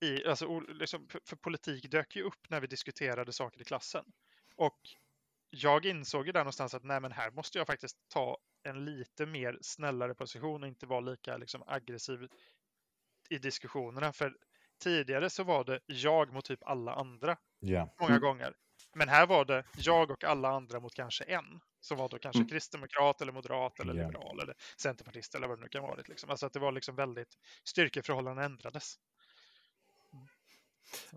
i, 0.02 0.24
alltså, 0.26 0.60
liksom, 0.60 1.08
för, 1.08 1.20
för 1.26 1.36
politik 1.36 1.90
dök 1.90 2.16
ju 2.16 2.22
upp 2.22 2.50
när 2.50 2.60
vi 2.60 2.66
diskuterade 2.66 3.32
saker 3.32 3.60
i 3.60 3.64
klassen. 3.64 4.04
Och 4.56 4.80
jag 5.50 5.86
insåg 5.86 6.26
ju 6.26 6.32
där 6.32 6.40
någonstans 6.40 6.74
att 6.74 6.84
nej, 6.84 7.00
men 7.00 7.12
här 7.12 7.30
måste 7.30 7.58
jag 7.58 7.66
faktiskt 7.66 7.98
ta 8.08 8.38
en 8.68 8.84
lite 8.84 9.26
mer 9.26 9.58
snällare 9.62 10.14
position 10.14 10.62
och 10.62 10.68
inte 10.68 10.86
vara 10.86 11.00
lika 11.00 11.36
liksom, 11.36 11.62
aggressiv 11.66 12.28
i 13.30 13.38
diskussionerna. 13.38 14.12
För 14.12 14.36
tidigare 14.82 15.30
så 15.30 15.44
var 15.44 15.64
det 15.64 15.80
jag 15.86 16.32
mot 16.32 16.44
typ 16.44 16.62
alla 16.62 16.94
andra 16.94 17.36
Ja. 17.60 17.94
många 18.00 18.18
Mm. 18.18 18.20
gånger. 18.20 18.54
Men 18.96 19.08
här 19.08 19.26
var 19.26 19.44
det 19.44 19.64
jag 19.76 20.10
och 20.10 20.24
alla 20.24 20.48
andra 20.50 20.80
mot 20.80 20.94
kanske 20.94 21.24
en. 21.24 21.60
Som 21.80 21.98
var 21.98 22.08
då 22.08 22.18
kanske 22.18 22.44
Mm. 22.44 22.46
kristdemokrat 22.46 23.20
eller 23.22 23.32
moderat 23.32 23.80
eller 23.80 23.94
Ja. 23.94 23.94
liberal 23.94 24.40
eller 24.40 24.54
centerpartist 24.80 25.34
eller 25.34 25.48
vad 25.48 25.58
det 25.58 25.62
nu 25.62 25.68
kan 25.68 25.82
vara. 25.82 26.02
Liksom. 26.08 26.30
Alltså 26.30 26.46
att 26.46 26.52
det 26.52 26.60
var 26.60 26.72
liksom 26.72 26.96
väldigt, 26.96 27.34
styrkeförhållanden 27.64 28.44
ändrades. 28.44 28.96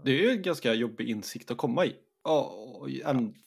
Det 0.04 0.12
är 0.12 0.16
ju 0.16 0.30
en 0.30 0.42
ganska 0.42 0.74
jobbig 0.74 1.10
insikt 1.10 1.52
att 1.52 1.58
komma 1.58 1.86
i. 1.86 1.96
Och 2.22 2.90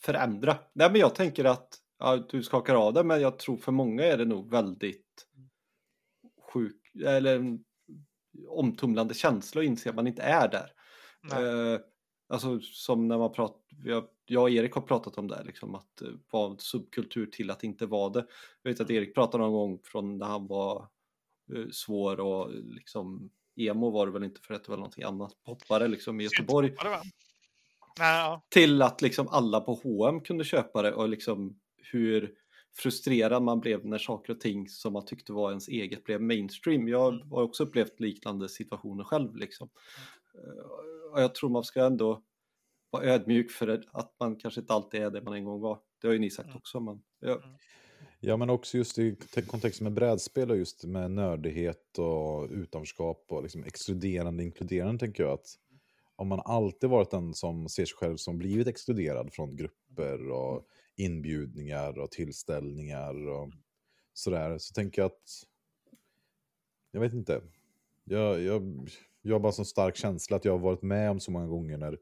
förändra. 0.00 0.58
Nej, 0.72 0.90
men 0.90 1.00
jag 1.00 1.14
tänker 1.14 1.44
att 1.44 1.78
ja, 1.98 2.16
du 2.16 2.42
skakar 2.42 2.74
av 2.74 2.92
det, 2.92 3.04
men 3.04 3.20
jag 3.20 3.38
tror 3.38 3.56
för 3.56 3.72
många 3.72 4.04
är 4.04 4.18
det 4.18 4.24
nog 4.24 4.50
väldigt 4.50 5.26
sjuk 6.52 6.94
eller 7.04 7.58
omtumlande 8.48 9.14
känsla 9.14 9.60
att 9.60 9.64
inse 9.64 9.90
att 9.90 9.96
man 9.96 10.06
inte 10.06 10.22
är 10.22 10.48
där. 10.48 10.70
Eh, 11.32 11.80
alltså 12.28 12.60
som 12.60 13.08
när 13.08 13.18
man 13.18 13.32
pratar, 13.32 13.60
jag, 13.84 14.04
jag 14.26 14.42
och 14.42 14.50
Erik 14.50 14.72
har 14.72 14.82
pratat 14.82 15.18
om 15.18 15.28
det, 15.28 15.36
här, 15.36 15.44
liksom 15.44 15.74
att 15.74 16.02
eh, 16.02 16.08
vara 16.30 16.56
subkultur 16.58 17.26
till 17.26 17.50
att 17.50 17.64
inte 17.64 17.86
vara 17.86 18.10
det. 18.10 18.26
Jag 18.62 18.70
vet 18.70 18.80
att 18.80 18.90
Erik 18.90 19.14
pratade 19.14 19.44
någon 19.44 19.52
gång 19.52 19.80
från 19.84 20.18
när 20.18 20.26
han 20.26 20.46
var 20.46 20.88
eh, 21.54 21.68
svår 21.72 22.20
och 22.20 22.50
liksom 22.52 23.30
emo 23.56 23.90
var 23.90 24.06
det 24.06 24.12
väl 24.12 24.24
inte 24.24 24.40
för 24.40 24.54
att 24.54 24.64
det 24.64 24.70
var 24.70 24.76
någonting 24.76 25.04
annat, 25.04 25.32
poppare 25.44 25.88
liksom 25.88 26.20
i 26.20 26.24
Göteborg. 26.24 26.74
Ja. 27.98 28.42
Till 28.48 28.82
att 28.82 29.02
liksom 29.02 29.28
alla 29.28 29.60
på 29.60 29.74
H&M 29.74 30.20
kunde 30.20 30.44
köpa 30.44 30.82
det 30.82 30.92
och 30.92 31.08
liksom 31.08 31.60
hur 31.92 32.34
frustrerad 32.76 33.42
man 33.42 33.60
blev 33.60 33.86
när 33.86 33.98
saker 33.98 34.32
och 34.32 34.40
ting 34.40 34.68
som 34.68 34.92
man 34.92 35.04
tyckte 35.04 35.32
var 35.32 35.50
ens 35.50 35.68
eget 35.68 36.04
blev 36.04 36.20
mainstream. 36.22 36.88
Jag 36.88 37.14
Mm. 37.14 37.30
har 37.30 37.42
också 37.42 37.62
upplevt 37.62 38.00
liknande 38.00 38.48
situationer 38.48 39.04
själv 39.04 39.36
liksom. 39.36 39.68
Eh, 40.34 41.10
Och 41.12 41.22
jag 41.22 41.34
tror 41.34 41.50
man 41.50 41.64
ska 41.64 41.84
ändå 41.86 42.22
vara 42.90 43.04
ödmjuk 43.04 43.50
för 43.50 43.82
att 43.92 44.14
man 44.20 44.36
kanske 44.36 44.60
inte 44.60 44.72
alltid 44.72 45.02
är 45.02 45.10
det 45.10 45.22
man 45.22 45.34
en 45.34 45.44
gång 45.44 45.60
var. 45.60 45.78
Det 46.00 46.06
har 46.06 46.12
ju 46.12 46.18
ni 46.20 46.30
sagt 46.30 46.46
Mm. 46.46 46.56
också. 46.56 46.80
Men, 46.80 47.02
ja. 47.20 47.40
Ja, 48.26 48.36
men 48.36 48.50
också 48.50 48.76
just 48.76 48.98
i 48.98 49.16
kontext 49.16 49.50
kontexten 49.50 49.84
med 49.84 49.92
brädspel 49.92 50.50
och 50.50 50.56
just 50.56 50.84
med 50.84 51.10
nördighet 51.10 51.98
och 51.98 52.50
utanförskap 52.50 53.26
och 53.28 53.42
liksom 53.42 53.64
exkluderande 53.64 54.42
inkluderande 54.42 54.98
tänker 54.98 55.22
jag 55.22 55.32
att 55.32 55.46
om 56.16 56.28
man 56.28 56.40
alltid 56.44 56.90
varit 56.90 57.10
den 57.10 57.34
som 57.34 57.68
ser 57.68 57.84
sig 57.84 57.96
själv 57.96 58.16
som 58.16 58.38
blivit 58.38 58.66
exkluderad 58.66 59.32
från 59.32 59.56
grupper 59.56 60.30
och 60.30 60.66
inbjudningar 60.96 61.98
och 61.98 62.10
tillställningar 62.10 63.28
och 63.28 63.50
sådär 64.12 64.58
så 64.58 64.72
tänker 64.72 65.02
jag 65.02 65.06
att 65.06 65.46
jag 66.90 67.00
vet 67.00 67.12
inte. 67.12 67.42
Jag, 68.04 68.42
jag, 68.42 68.90
jag 69.22 69.34
har 69.34 69.40
bara 69.40 69.52
så 69.52 69.64
stark 69.64 69.96
känsla 69.96 70.36
att 70.36 70.44
jag 70.44 70.52
har 70.52 70.58
varit 70.58 70.82
med 70.82 71.10
om 71.10 71.20
så 71.20 71.30
många 71.30 71.46
gånger 71.46 71.78
när 71.78 71.98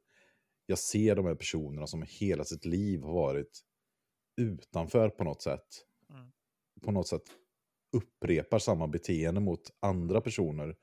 jag 0.66 0.78
ser 0.78 1.16
de 1.16 1.26
här 1.26 1.34
personerna 1.34 1.86
som 1.86 2.04
hela 2.08 2.44
sitt 2.44 2.64
liv 2.64 3.02
har 3.02 3.12
varit 3.12 3.60
utanför 4.36 5.08
på 5.08 5.24
något 5.24 5.42
sätt. 5.42 5.86
Mm. 6.82 6.86
På 6.86 6.92
något 6.92 7.08
sätt 7.08 7.22
upprepar 7.92 8.58
samma 8.58 8.86
beteende 8.86 9.40
mot 9.40 9.60
andra 9.80 10.20
personer. 10.20 10.76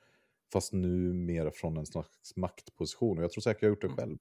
Fast 0.54 0.74
nu 0.74 1.14
mer 1.14 1.50
från 1.52 1.78
en 1.78 1.86
slags 1.86 2.36
maktposition. 2.36 3.18
Och 3.18 3.24
jag 3.24 3.32
tror 3.32 3.42
säkert 3.42 3.62
jag 3.62 3.70
har 3.70 3.72
gjort 3.72 3.82
det 3.82 3.88
Mm. 3.88 3.98
själv. 3.98 4.18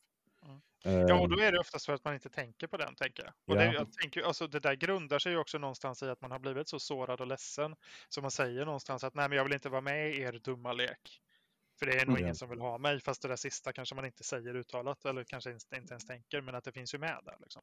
Mm. 0.84 1.08
Ja, 1.08 1.20
och 1.20 1.28
då 1.28 1.40
är 1.40 1.52
det 1.52 1.58
oftast 1.58 1.86
för 1.86 1.92
att 1.92 2.04
man 2.04 2.14
inte 2.14 2.28
tänker 2.28 2.66
på 2.66 2.76
den, 2.76 2.94
tänker 2.94 3.24
jag. 3.24 3.32
Och 3.46 3.56
det, 3.56 3.64
Ja. 3.64 3.72
jag 3.72 3.92
tänker, 3.92 4.22
alltså, 4.22 4.46
det 4.46 4.60
där 4.60 4.74
grundar 4.74 5.18
sig 5.18 5.32
ju 5.32 5.38
också 5.38 5.58
någonstans 5.58 6.02
i 6.02 6.06
att 6.08 6.20
man 6.20 6.30
har 6.30 6.38
blivit 6.38 6.68
så 6.68 6.78
sårad 6.78 7.20
och 7.20 7.26
ledsen. 7.26 7.76
Så 8.08 8.22
man 8.22 8.30
säger 8.30 8.64
någonstans 8.64 9.04
att 9.04 9.14
nej, 9.14 9.28
men 9.28 9.36
jag 9.36 9.44
vill 9.44 9.52
inte 9.52 9.68
vara 9.68 9.80
med 9.80 10.14
i 10.14 10.20
er 10.20 10.32
dumma 10.32 10.72
lek. 10.72 11.20
För 11.78 11.86
det 11.86 12.00
är 12.00 12.06
nog 12.06 12.16
Ja. 12.18 12.20
ingen 12.20 12.34
som 12.34 12.50
vill 12.50 12.60
ha 12.60 12.78
mig. 12.78 13.00
Fast 13.00 13.22
det 13.22 13.28
där 13.28 13.36
sista 13.36 13.72
kanske 13.72 13.94
man 13.94 14.04
inte 14.04 14.24
säger 14.24 14.56
uttalat 14.56 15.04
eller 15.04 15.24
kanske 15.24 15.50
inte 15.52 15.76
inte 15.76 15.92
ens 15.94 16.06
tänker. 16.06 16.40
Men 16.40 16.54
att 16.54 16.64
det 16.64 16.72
finns 16.72 16.94
ju 16.94 16.98
med 16.98 17.20
där. 17.24 17.36
Liksom. 17.40 17.62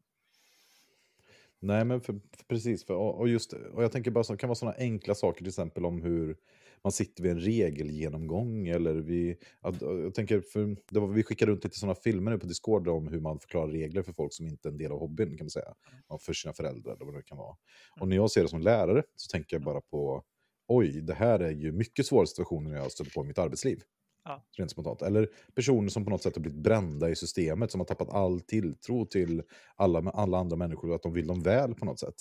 Nej, 1.65 1.85
men 1.85 2.01
för, 2.01 2.13
för 2.13 2.45
precis. 2.47 2.85
För, 2.85 2.93
och, 2.93 3.19
och, 3.19 3.27
just, 3.29 3.53
och 3.53 3.83
jag 3.83 3.91
tänker 3.91 4.11
bara 4.11 4.23
så 4.23 4.33
det 4.33 4.37
kan 4.37 4.47
vara 4.47 4.55
sådana 4.55 4.77
enkla 4.77 5.15
saker, 5.15 5.37
till 5.37 5.47
exempel 5.47 5.85
om 5.85 6.01
hur 6.01 6.37
man 6.83 6.91
sitter 6.91 7.23
vid 7.23 7.31
en 7.31 7.39
regelgenomgång. 7.39 8.67
Eller 8.67 8.93
vi, 8.93 9.37
att- 9.61 9.81
jag 9.81 10.13
tänker, 10.13 10.41
för, 10.41 10.77
det 10.89 10.99
var, 10.99 11.07
vi 11.07 11.23
skickar 11.23 11.45
runt 11.45 11.63
lite 11.63 11.79
sådana 11.79 11.95
filmer 11.95 12.31
nu 12.31 12.39
på 12.39 12.45
Discord 12.45 12.87
om 12.87 13.07
hur 13.07 13.19
man 13.19 13.39
förklarar 13.39 13.67
regler 13.71 14.03
för 14.03 14.13
folk 14.13 14.33
som 14.33 14.47
inte 14.47 14.67
är 14.69 14.71
en 14.71 14.77
del 14.77 14.91
av 14.91 14.99
hobbyn, 14.99 15.37
kan 15.37 15.45
man 15.45 15.49
säga. 15.49 15.73
Och 16.07 16.21
för 16.21 16.33
sina 16.33 16.53
föräldrar, 16.53 16.95
eller 16.95 17.05
vad 17.05 17.15
det 17.15 17.23
kan 17.23 17.37
vara. 17.37 17.55
Och 17.99 18.07
när 18.07 18.15
jag 18.15 18.31
ser 18.31 18.41
det 18.41 18.49
som 18.49 18.61
lärare 18.61 19.03
så 19.15 19.31
tänker 19.31 19.55
jag 19.55 19.63
bara 19.63 19.81
på, 19.81 20.23
oj, 20.67 21.01
det 21.01 21.13
här 21.13 21.39
är 21.39 21.51
ju 21.51 21.71
mycket 21.71 22.05
svåra 22.05 22.25
situationer 22.25 22.75
jag 22.75 22.91
stött 22.91 23.13
på 23.13 23.23
i 23.23 23.27
mitt 23.27 23.37
arbetsliv. 23.39 23.81
Ja. 24.25 24.43
Rent 24.57 24.71
spontant. 24.71 25.01
Eller 25.01 25.29
personer 25.55 25.89
som 25.89 26.03
på 26.03 26.09
något 26.09 26.23
sätt 26.23 26.35
har 26.35 26.41
blivit 26.41 26.59
brända 26.59 27.09
i 27.09 27.15
systemet, 27.15 27.71
som 27.71 27.81
har 27.81 27.85
tappat 27.85 28.09
all 28.09 28.41
tilltro 28.41 29.05
till 29.05 29.43
alla, 29.75 29.99
alla 29.99 30.37
andra 30.37 30.55
människor 30.55 30.89
och 30.89 30.95
att 30.95 31.03
de 31.03 31.13
vill 31.13 31.27
dem 31.27 31.41
väl 31.43 31.75
på 31.75 31.85
något 31.85 31.99
sätt. 31.99 32.15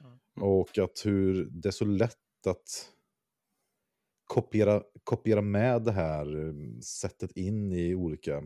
Mm. 0.00 0.48
Och 0.48 0.78
att 0.78 1.06
hur 1.06 1.44
det 1.50 1.68
är 1.68 1.72
så 1.72 1.84
lätt 1.84 2.46
att 2.46 2.90
kopiera, 4.24 4.82
kopiera 5.04 5.40
med 5.40 5.82
det 5.82 5.92
här 5.92 6.46
eh, 6.46 6.80
sättet 6.80 7.32
in 7.32 7.72
i 7.72 7.94
olika 7.94 8.36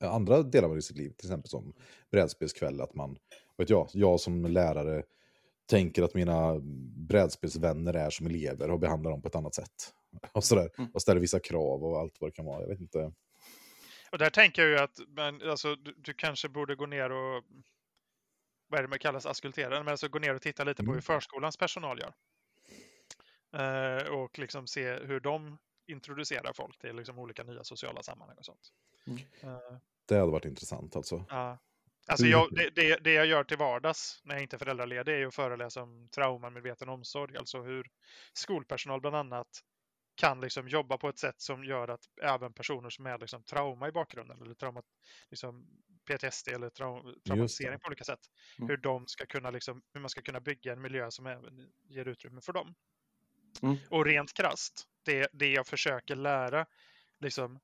eh, 0.00 0.14
andra 0.14 0.42
delar 0.42 0.68
av 0.68 0.80
sitt 0.80 0.96
liv, 0.96 1.10
till 1.10 1.26
exempel 1.26 1.50
som 1.50 1.72
brädspelskväll, 2.10 2.80
att 2.80 2.94
man, 2.94 3.16
vet 3.56 3.70
jag, 3.70 3.88
jag 3.92 4.20
som 4.20 4.44
lärare 4.44 5.02
tänker 5.66 6.02
att 6.02 6.14
mina 6.14 6.60
brädspelsvänner 6.96 7.94
är 7.94 8.10
som 8.10 8.26
elever 8.26 8.70
och 8.70 8.80
behandlar 8.80 9.10
dem 9.10 9.22
på 9.22 9.28
ett 9.28 9.36
annat 9.36 9.54
sätt. 9.54 9.92
Och, 10.32 10.44
sådär. 10.44 10.70
Mm. 10.78 10.90
och 10.94 11.02
ställer 11.02 11.20
vissa 11.20 11.40
krav 11.40 11.84
och 11.84 11.98
allt 12.00 12.20
vad 12.20 12.30
det 12.30 12.34
kan 12.34 12.44
vara. 12.44 12.60
Jag 12.60 12.68
vet 12.68 12.80
inte. 12.80 13.12
Och 14.12 14.18
där 14.18 14.30
tänker 14.30 14.62
jag 14.62 14.70
ju 14.70 14.78
att 14.78 14.98
men, 15.08 15.42
alltså, 15.50 15.76
du, 15.76 15.94
du 15.98 16.14
kanske 16.14 16.48
borde 16.48 16.74
gå 16.76 16.86
ner 16.86 17.12
och 17.12 17.44
vad 18.68 18.78
är 18.78 18.82
det 18.82 18.88
man 18.88 18.98
kallas 18.98 19.26
askultera, 19.26 19.78
men 19.78 19.88
alltså 19.88 20.08
gå 20.08 20.18
ner 20.18 20.34
och 20.34 20.42
titta 20.42 20.64
lite 20.64 20.82
på 20.82 20.90
Mm. 20.90 20.94
hur 20.94 21.00
förskolans 21.00 21.56
personal 21.56 21.98
gör. 22.00 22.14
Eh, 23.56 24.06
och 24.08 24.38
liksom 24.38 24.66
se 24.66 24.92
hur 24.94 25.20
de 25.20 25.58
introducerar 25.86 26.52
folk 26.52 26.78
till 26.78 26.96
liksom 26.96 27.18
olika 27.18 27.42
nya 27.44 27.64
sociala 27.64 28.02
sammanhang 28.02 28.36
och 28.38 28.44
sånt. 28.44 28.72
Mm. 29.06 29.18
Eh, 29.40 29.76
Det 30.08 30.14
hade 30.18 30.32
varit 30.32 30.44
intressant 30.44 30.96
alltså. 30.96 31.24
ja. 31.28 31.58
Alltså 32.08 32.26
jag, 32.26 32.48
det, 32.54 32.70
det, 32.74 32.96
det 33.04 33.12
jag 33.12 33.26
gör 33.26 33.44
till 33.44 33.56
vardags 33.56 34.20
när 34.24 34.34
jag 34.34 34.42
inte 34.42 34.56
är 34.56 34.58
föräldraledig 34.58 35.12
är 35.12 35.18
ju 35.18 35.26
att 35.26 35.34
föreläsa 35.34 35.82
om 35.82 36.08
traumamedveten 36.08 36.88
omsorg, 36.88 37.36
alltså 37.36 37.62
hur 37.62 37.86
skolpersonal 38.32 39.00
bland 39.00 39.16
annat 39.16 39.46
kan 40.16 40.40
liksom 40.40 40.68
jobba 40.68 40.98
på 40.98 41.08
ett 41.08 41.18
sätt 41.18 41.40
som 41.40 41.64
gör 41.64 41.88
att 41.88 42.00
även 42.22 42.52
personer 42.52 42.90
som 42.90 43.06
är 43.06 43.18
liksom 43.18 43.42
trauma 43.44 43.88
i 43.88 43.92
bakgrunden 43.92 44.42
eller 44.42 44.54
trauma, 44.54 44.82
liksom 45.30 45.66
PTSD 46.06 46.48
eller 46.48 46.70
trau 46.70 47.14
traumatisering 47.26 47.80
på 47.80 47.86
olika 47.88 48.04
sätt, 48.04 48.20
Mm. 48.58 48.68
hur 48.70 48.76
de 48.76 49.06
ska 49.06 49.26
kunna 49.26 49.50
liksom, 49.50 49.82
hur 49.92 50.00
man 50.00 50.10
ska 50.10 50.22
kunna 50.22 50.40
bygga 50.40 50.72
en 50.72 50.82
miljö 50.82 51.10
som 51.10 51.26
även 51.26 51.68
ger 51.88 52.08
utrymme 52.08 52.40
för 52.40 52.52
dem. 52.52 52.74
Mm. 53.62 53.76
Och 53.90 54.04
rent 54.04 54.32
krasst, 54.34 54.84
det, 55.04 55.28
det 55.32 55.52
jag 55.52 55.66
försöker 55.66 56.16
lära 56.16 56.66
liksom 57.20 57.60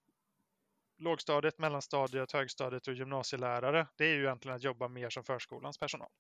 lågstadiet, 0.99 1.59
mellanstadiet, 1.59 2.33
högstadiet 2.33 2.89
och 2.89 2.95
gymnasielärare, 2.95 3.87
det 3.97 4.05
är 4.05 4.15
ju 4.15 4.23
egentligen 4.25 4.57
att 4.57 4.63
jobba 4.63 4.89
mer 4.89 5.11
som 5.11 5.25
förskolans 5.25 5.79
personal. 5.79 6.11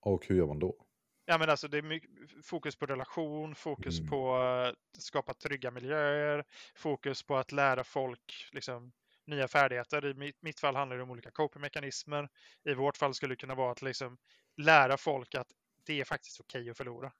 Och 0.00 0.26
hur 0.26 0.36
gör 0.36 0.46
man 0.46 0.58
då? 0.58 0.86
Ja, 1.26 1.38
men 1.38 1.50
alltså 1.50 1.68
det 1.68 1.78
är 1.78 1.82
mycket 1.82 2.10
fokus 2.44 2.76
på 2.76 2.86
relation, 2.86 3.54
fokus 3.54 3.98
Mm. 4.00 4.10
på 4.10 4.36
att 4.36 4.74
skapa 5.02 5.34
trygga 5.34 5.70
miljöer, 5.70 6.44
fokus 6.76 7.22
på 7.22 7.36
att 7.36 7.52
lära 7.52 7.84
folk 7.84 8.48
liksom, 8.52 8.92
nya 9.26 9.48
färdigheter. 9.48 10.06
I 10.06 10.14
mitt, 10.14 10.42
mitt 10.42 10.60
fall 10.60 10.76
handlar 10.76 10.96
det 10.96 11.02
om 11.02 11.10
olika 11.10 11.30
copingmekanismer. 11.30 12.28
I 12.64 12.74
vårt 12.74 12.96
fall 12.96 13.14
skulle 13.14 13.32
det 13.32 13.36
kunna 13.36 13.54
vara 13.54 13.72
att 13.72 13.82
liksom, 13.82 14.18
lära 14.56 14.96
folk 14.96 15.34
att 15.34 15.48
det 15.86 16.00
är 16.00 16.04
faktiskt 16.04 16.40
okej 16.40 16.70
att 16.70 16.76
förlora. 16.76 17.12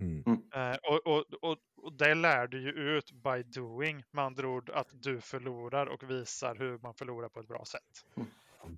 Mm. 0.00 0.24
Eh, 0.54 0.76
och, 0.76 1.06
och, 1.06 1.24
och, 1.42 1.58
och 1.76 1.92
det 1.92 2.14
lär 2.14 2.46
du 2.46 2.62
ju 2.62 2.70
ut 2.70 3.12
by 3.12 3.42
doing, 3.42 4.04
med 4.10 4.24
andra 4.24 4.48
ord 4.48 4.70
att 4.70 4.88
du 4.92 5.20
förlorar 5.20 5.86
och 5.86 6.10
visar 6.10 6.56
hur 6.56 6.78
man 6.78 6.94
förlorar 6.94 7.28
på 7.28 7.40
ett 7.40 7.48
bra 7.48 7.64
sätt. 7.64 8.04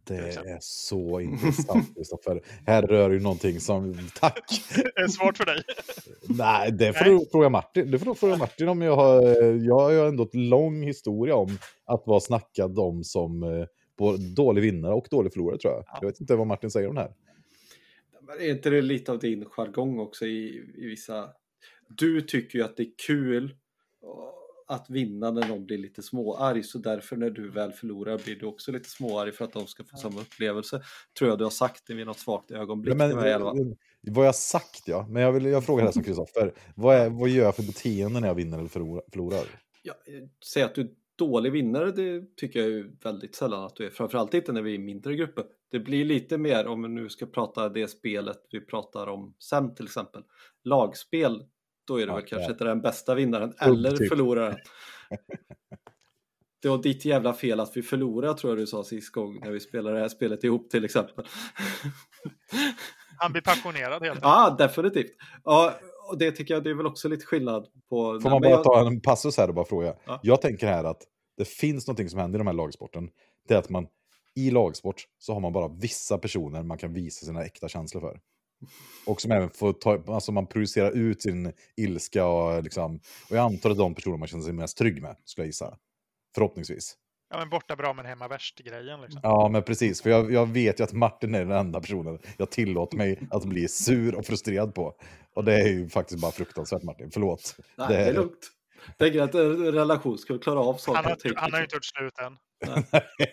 Det 0.04 0.16
är 0.16 0.58
så 0.60 1.20
intressant, 1.20 1.94
Kristoffer. 1.96 2.42
Här 2.66 2.82
rör 2.82 3.10
ju 3.10 3.20
någonting 3.20 3.60
som... 3.60 3.94
Tack! 4.20 4.62
Det 4.94 5.00
är 5.00 5.08
svårt 5.08 5.36
för 5.36 5.44
dig. 5.44 5.62
Nej, 6.28 6.72
det 6.72 6.92
får 6.92 7.04
Nej. 7.04 7.18
du 7.18 7.26
fråga 7.30 7.48
Martin. 7.48 7.90
Det 7.90 7.98
får 7.98 8.06
du 8.06 8.14
fråga 8.14 8.36
Martin 8.36 8.68
om 8.68 8.82
jag 8.82 8.96
har... 8.96 9.22
Jag 9.66 9.80
har 9.80 9.90
ju 9.90 10.08
ändå 10.08 10.28
en 10.32 10.48
lång 10.48 10.82
historia 10.82 11.34
om 11.34 11.58
att 11.86 12.02
vara 12.06 12.20
snackad 12.20 12.78
om 12.78 13.04
som 13.04 13.42
eh, 13.42 13.66
både 13.98 14.18
dålig 14.18 14.62
vinnare 14.62 14.94
och 14.94 15.06
dålig 15.10 15.32
förlorare, 15.32 15.58
tror 15.58 15.72
jag. 15.72 15.84
Ja. 15.86 15.98
Jag 16.00 16.08
vet 16.08 16.20
inte 16.20 16.36
vad 16.36 16.46
Martin 16.46 16.70
säger 16.70 16.88
om 16.88 16.94
det 16.94 17.00
här. 17.00 17.14
Men 18.26 18.40
är 18.40 18.50
inte 18.50 18.70
det 18.70 18.82
lite 18.82 19.12
av 19.12 19.18
din 19.18 19.44
jargong 19.44 19.98
också 19.98 20.26
i, 20.26 20.72
i 20.74 20.86
vissa... 20.86 21.28
Du 21.88 22.20
tycker 22.20 22.58
ju 22.58 22.64
att 22.64 22.76
det 22.76 22.82
är 22.82 22.92
kul 23.06 23.54
att 24.70 24.90
vinna 24.90 25.30
när 25.30 25.48
någon 25.48 25.66
blir 25.66 25.78
lite 25.78 26.02
småarg 26.02 26.62
så 26.62 26.78
därför 26.78 27.16
när 27.16 27.30
du 27.30 27.50
väl 27.50 27.72
förlorar 27.72 28.18
blir 28.24 28.36
du 28.36 28.46
också 28.46 28.72
lite 28.72 28.88
småarg 28.90 29.32
för 29.32 29.44
att 29.44 29.52
de 29.52 29.66
ska 29.66 29.84
få 29.84 29.96
samma 29.96 30.20
upplevelse. 30.20 30.82
Tror 31.18 31.30
jag 31.30 31.38
du 31.38 31.44
har 31.44 31.50
sagt 31.50 31.86
det 31.86 31.94
vid 31.94 32.06
något 32.06 32.18
svagt 32.18 32.50
ögonblick. 32.50 32.96
Men, 32.96 33.18
alla 33.18 33.44
fall. 33.44 33.76
vad 34.00 34.26
jag 34.26 34.34
sagt, 34.34 34.82
ja. 34.88 35.06
Men 35.08 35.22
jag, 35.22 35.32
vill, 35.32 35.44
jag 35.44 35.64
frågar 35.64 35.82
det 35.82 35.86
här 35.88 35.92
som 35.92 36.02
Kristoffer. 36.02 36.52
Vad, 36.74 36.96
är- 36.96 37.10
vad 37.10 37.28
gör 37.28 37.44
jag 37.44 37.56
för 37.56 37.62
beteende 37.62 38.20
när 38.20 38.28
jag 38.28 38.34
vinner 38.34 38.58
eller 38.58 38.68
förlorar? 38.68 39.02
förlorar? 39.12 39.44
Ja, 39.82 39.94
eh, 40.06 40.28
säg 40.44 40.62
att 40.62 40.74
du 40.74 40.94
dålig 41.18 41.52
vinnare, 41.52 41.92
det 41.92 42.36
tycker 42.36 42.60
jag 42.60 42.68
ju 42.68 42.90
väldigt 43.02 43.34
sällan 43.34 43.64
att 43.64 43.76
du 43.76 43.86
är. 43.86 43.90
Framförallt 43.90 44.34
inte 44.34 44.52
när 44.52 44.62
vi 44.62 44.70
är 44.70 44.74
i 44.74 44.78
mindre 44.78 45.16
grupper. 45.16 45.44
Det 45.70 45.78
blir 45.80 46.04
lite 46.04 46.38
mer, 46.38 46.66
om 46.66 46.82
vi 46.82 46.88
nu 46.88 47.08
ska 47.08 47.26
prata 47.26 47.68
det 47.68 47.88
spelet 47.88 48.38
vi 48.50 48.60
pratar 48.60 49.06
om 49.06 49.34
sen 49.38 49.74
till 49.74 49.84
exempel, 49.84 50.22
lagspel, 50.64 51.44
då 51.90 51.96
är 52.00 52.06
det 52.06 52.12
Ja, 52.12 52.16
väl 52.16 52.24
kanske 52.26 52.50
inte 52.52 52.64
den 52.64 52.80
bästa 52.80 53.14
vinnaren 53.14 53.54
eller 53.60 53.96
typ. 53.96 54.08
förloraren. 54.08 54.56
Det 56.62 56.68
var 56.68 56.78
ditt 56.82 57.04
jävla 57.04 57.32
fel 57.34 57.60
att 57.60 57.76
vi 57.76 57.82
förlorade 57.82 58.38
tror 58.38 58.50
jag 58.50 58.58
du 58.58 58.66
sa 58.66 58.84
sist 58.84 59.12
gång 59.12 59.40
när 59.40 59.50
vi 59.50 59.60
spelade 59.60 59.96
det 59.96 60.00
här 60.00 60.08
spelet 60.08 60.44
ihop 60.44 60.70
till 60.70 60.84
exempel. 60.84 61.24
Han 63.18 63.32
blir 63.32 63.42
passionerad 63.42 64.02
helt. 64.02 64.18
Ja, 64.22 64.54
definitivt. 64.58 65.10
Ja, 65.44 65.74
och 66.10 66.18
det 66.18 66.32
tycker 66.32 66.54
jag 66.54 66.64
det 66.64 66.70
är 66.70 66.74
väl 66.74 66.86
också 66.86 67.08
lite 67.08 67.24
skillnad 67.26 67.66
på... 67.88 68.20
Får 68.20 68.30
man 68.30 68.40
bara 68.40 68.50
jag- 68.50 68.64
ta 68.64 68.86
en 68.86 69.00
passus 69.00 69.36
här 69.36 69.48
och 69.48 69.54
bara 69.54 69.64
fråga? 69.64 69.94
Ja. 70.06 70.20
Jag 70.22 70.40
tänker 70.42 70.66
här 70.66 70.84
att 70.84 71.02
det 71.36 71.44
finns 71.48 71.86
någonting 71.86 72.08
som 72.08 72.18
händer 72.20 72.38
i 72.38 72.40
de 72.40 72.46
här 72.46 72.54
lagsporten. 72.54 73.10
Det 73.48 73.54
är 73.54 73.58
att 73.58 73.70
man 73.70 73.86
i 74.36 74.50
lagsport 74.50 75.04
så 75.18 75.32
har 75.32 75.40
man 75.40 75.52
bara 75.52 75.68
vissa 75.68 76.18
personer 76.18 76.62
man 76.62 76.78
kan 76.78 76.92
visa 76.92 77.26
sina 77.26 77.44
äkta 77.44 77.68
känslor 77.68 78.00
för. 78.00 78.20
Och 79.06 79.20
som 79.20 79.30
även 79.30 79.50
får 79.50 79.72
ta, 79.72 80.02
alltså 80.06 80.32
man 80.32 80.46
projicerar 80.46 80.90
ut 80.90 81.22
sin 81.22 81.52
ilska 81.76 82.26
och 82.26 82.62
liksom, 82.62 83.00
och 83.30 83.36
jag 83.36 83.44
antar 83.44 83.70
att 83.70 83.78
de 83.78 83.94
personer 83.94 84.16
man 84.16 84.28
känner 84.28 84.44
sig 84.44 84.52
mest 84.52 84.78
trygg 84.78 85.02
med, 85.02 85.16
skulle 85.24 85.42
jag 85.42 85.48
gissa. 85.48 85.76
Förhoppningsvis. 86.34 86.96
Ja, 87.30 87.38
men 87.38 87.50
borta 87.50 87.76
bra 87.76 87.94
men 87.94 88.06
hemma 88.06 88.28
värst-grejen. 88.28 89.00
Liksom. 89.00 89.20
Ja, 89.22 89.48
men 89.48 89.62
precis. 89.62 90.02
För 90.02 90.10
jag, 90.10 90.32
jag 90.32 90.46
vet 90.46 90.80
ju 90.80 90.84
att 90.84 90.92
Martin 90.92 91.34
är 91.34 91.44
den 91.44 91.56
enda 91.56 91.80
personen 91.80 92.18
jag 92.36 92.50
tillåter 92.50 92.96
mig 92.96 93.20
att 93.30 93.44
bli 93.44 93.68
sur 93.68 94.14
och 94.14 94.26
frustrerad 94.26 94.74
på. 94.74 94.94
Och 95.34 95.44
det 95.44 95.54
är 95.54 95.68
ju 95.68 95.88
faktiskt 95.88 96.20
bara 96.20 96.32
fruktansvärt 96.32 96.82
Martin, 96.82 97.10
förlåt. 97.10 97.56
Nej, 97.76 97.88
det 97.88 97.96
är 97.96 98.14
lugnt. 98.14 98.50
Tänker 98.98 99.22
att 99.22 99.34
en 99.34 99.72
relation 99.72 100.18
skulle 100.18 100.38
klara 100.38 100.60
av 100.60 100.74
saker 100.74 100.96
Han 100.96 101.04
har, 101.04 101.16
ting. 101.16 101.32
han 101.36 101.52
har 101.52 101.58
ju 101.58 101.62
liksom. 101.62 101.76
inte 101.76 101.76
gjort 101.76 101.84
slut 102.14 102.18
än. 102.26 102.38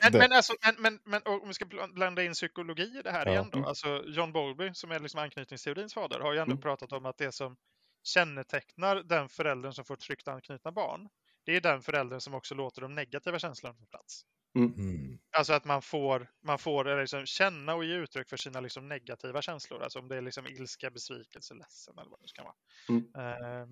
Men, 0.03 0.11
men, 0.19 0.32
alltså, 0.32 0.53
men, 0.80 0.99
men, 1.06 1.22
om 1.26 1.48
vi 1.48 1.53
ska 1.53 1.65
bl- 1.65 1.94
blanda 1.94 2.24
in 2.24 2.34
psykologi 2.34 2.98
i 2.99 3.02
det 3.03 3.11
här 3.11 3.26
Ja. 3.26 3.32
igen 3.32 3.49
då. 3.52 3.65
Alltså 3.65 4.03
John 4.07 4.32
Bowlby, 4.32 4.74
som 4.74 4.91
är 4.91 4.99
liksom 4.99 5.19
anknytningsteorins 5.19 5.94
fader, 5.94 6.19
har 6.19 6.34
ju 6.34 6.40
ändå 6.40 6.52
Mm. 6.52 6.61
pratat 6.61 6.91
om 6.91 7.06
att 7.06 7.18
det 7.18 7.32
som 7.32 7.56
kännetecknar 8.03 8.95
den 8.95 9.30
föräldern 9.30 9.74
som 9.74 9.86
får 9.86 9.95
tryggt 9.95 10.28
anknutna 10.28 10.72
barn, 10.72 11.10
det 11.45 11.56
är 11.56 11.61
den 11.61 11.82
föräldern 11.82 12.19
som 12.22 12.34
också 12.34 12.56
låter 12.56 12.82
de 12.82 12.95
negativa 12.95 13.40
känslorna 13.40 13.76
få 13.76 13.86
plats. 13.86 14.22
Mm. 14.56 15.18
Alltså 15.38 15.53
att 15.53 15.65
man 15.65 15.82
får, 15.82 16.28
man 16.45 16.60
får 16.60 16.90
eh, 16.91 16.99
liksom 17.02 17.26
känna 17.26 17.76
och 17.76 17.86
ge 17.86 17.94
uttryck 17.95 18.30
för 18.30 18.38
sina 18.38 18.60
liksom 18.60 18.88
negativa 18.88 19.41
känslor. 19.41 19.84
Alltså 19.84 19.99
om 19.99 20.07
det 20.07 20.18
är 20.18 20.22
liksom 20.22 20.48
ilska, 20.48 20.90
besvikelse, 20.90 21.53
ledsen 21.53 21.98
eller 21.99 22.10
vad 22.10 22.22
det 22.22 22.28
ska 22.28 22.44
vara. 22.44 22.56
Mm. 22.90 23.03
Eh, 23.15 23.68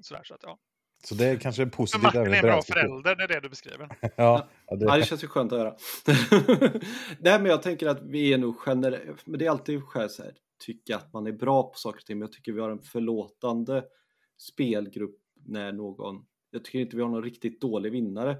sådär, 0.00 0.22
så 0.24 0.34
att, 0.34 0.40
ja. 0.42 0.58
Så 1.04 1.14
det 1.14 1.26
är 1.26 1.36
kanske 1.36 1.62
är 1.62 1.66
Så 1.66 1.72
positivt 1.72 2.02
Martin 2.02 2.20
är 2.20 2.34
en 2.34 2.42
bra 2.42 2.62
förälder, 2.62 3.16
det 3.16 3.22
är 3.22 3.28
det 3.28 3.40
du 3.40 3.48
beskriver. 3.48 3.88
Ja, 4.00 4.10
ja, 4.16 4.48
Ja, 4.66 4.76
det, 4.76 4.96
det 4.96 5.06
känns 5.06 5.24
ju 5.24 5.28
skönt 5.28 5.52
att 5.52 5.58
höra. 5.58 5.76
Nej, 7.18 7.38
men 7.38 7.44
jag 7.44 7.62
tänker 7.62 7.86
att 7.88 8.02
vi 8.02 8.32
är 8.32 8.38
nog 8.38 8.56
generellt, 8.66 9.26
men 9.26 9.38
det 9.38 9.46
är 9.46 9.50
alltid 9.50 9.84
skäl 9.84 10.10
så 10.10 10.22
här, 10.22 10.32
tycka 10.66 10.96
att 10.96 11.12
man 11.12 11.26
är 11.26 11.32
bra 11.32 11.62
på 11.62 11.78
saker 11.78 11.98
och 11.98 12.04
ting, 12.04 12.18
men 12.18 12.26
jag 12.26 12.32
tycker 12.32 12.52
vi 12.52 12.60
har 12.60 12.70
en 12.70 12.82
förlåtande 12.82 13.84
spelgrupp 14.38 15.18
när 15.46 15.72
någon, 15.72 16.24
jag 16.50 16.64
tycker 16.64 16.78
inte 16.78 16.96
vi 16.96 17.02
har 17.02 17.10
någon 17.10 17.22
riktigt 17.22 17.60
dålig 17.60 17.92
vinnare. 17.92 18.36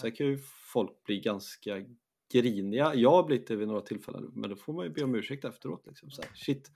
Sen 0.00 0.12
kan 0.12 0.26
ju 0.26 0.38
folk 0.72 1.04
bli 1.04 1.20
ganska 1.20 1.84
griniga. 2.32 2.94
Jag 2.94 3.10
har 3.10 3.22
blivit 3.22 3.46
det 3.46 3.56
vid 3.56 3.68
några 3.68 3.80
tillfällen, 3.80 4.30
men 4.34 4.50
då 4.50 4.56
får 4.56 4.72
man 4.72 4.84
ju 4.84 4.90
be 4.90 5.04
om 5.04 5.14
ursäkt 5.14 5.44
efteråt. 5.44 5.86
Liksom. 5.86 6.10
Så 6.10 6.22
här, 6.22 6.30
shit, 6.34 6.70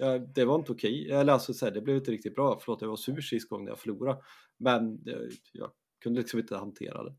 ja, 0.00 0.18
det 0.18 0.44
var 0.44 0.54
inte 0.54 0.72
okej. 0.72 1.10
Eller 1.10 1.32
alltså, 1.32 1.54
så 1.54 1.64
här, 1.64 1.72
det 1.72 1.80
blev 1.80 1.96
inte 1.96 2.10
riktigt 2.10 2.34
bra. 2.34 2.58
Förlåt, 2.64 2.82
jag 2.82 2.88
var 2.88 2.96
sur 2.96 3.20
sist 3.20 3.48
gång 3.48 3.64
när 3.64 3.70
jag 3.70 3.78
förlorade. 3.78 4.20
Men 4.58 5.00
jag, 5.04 5.18
jag 5.52 5.70
kunde 6.02 6.20
liksom 6.20 6.40
inte 6.40 6.56
hantera 6.56 7.04
det. 7.04 7.10
Så 7.10 7.16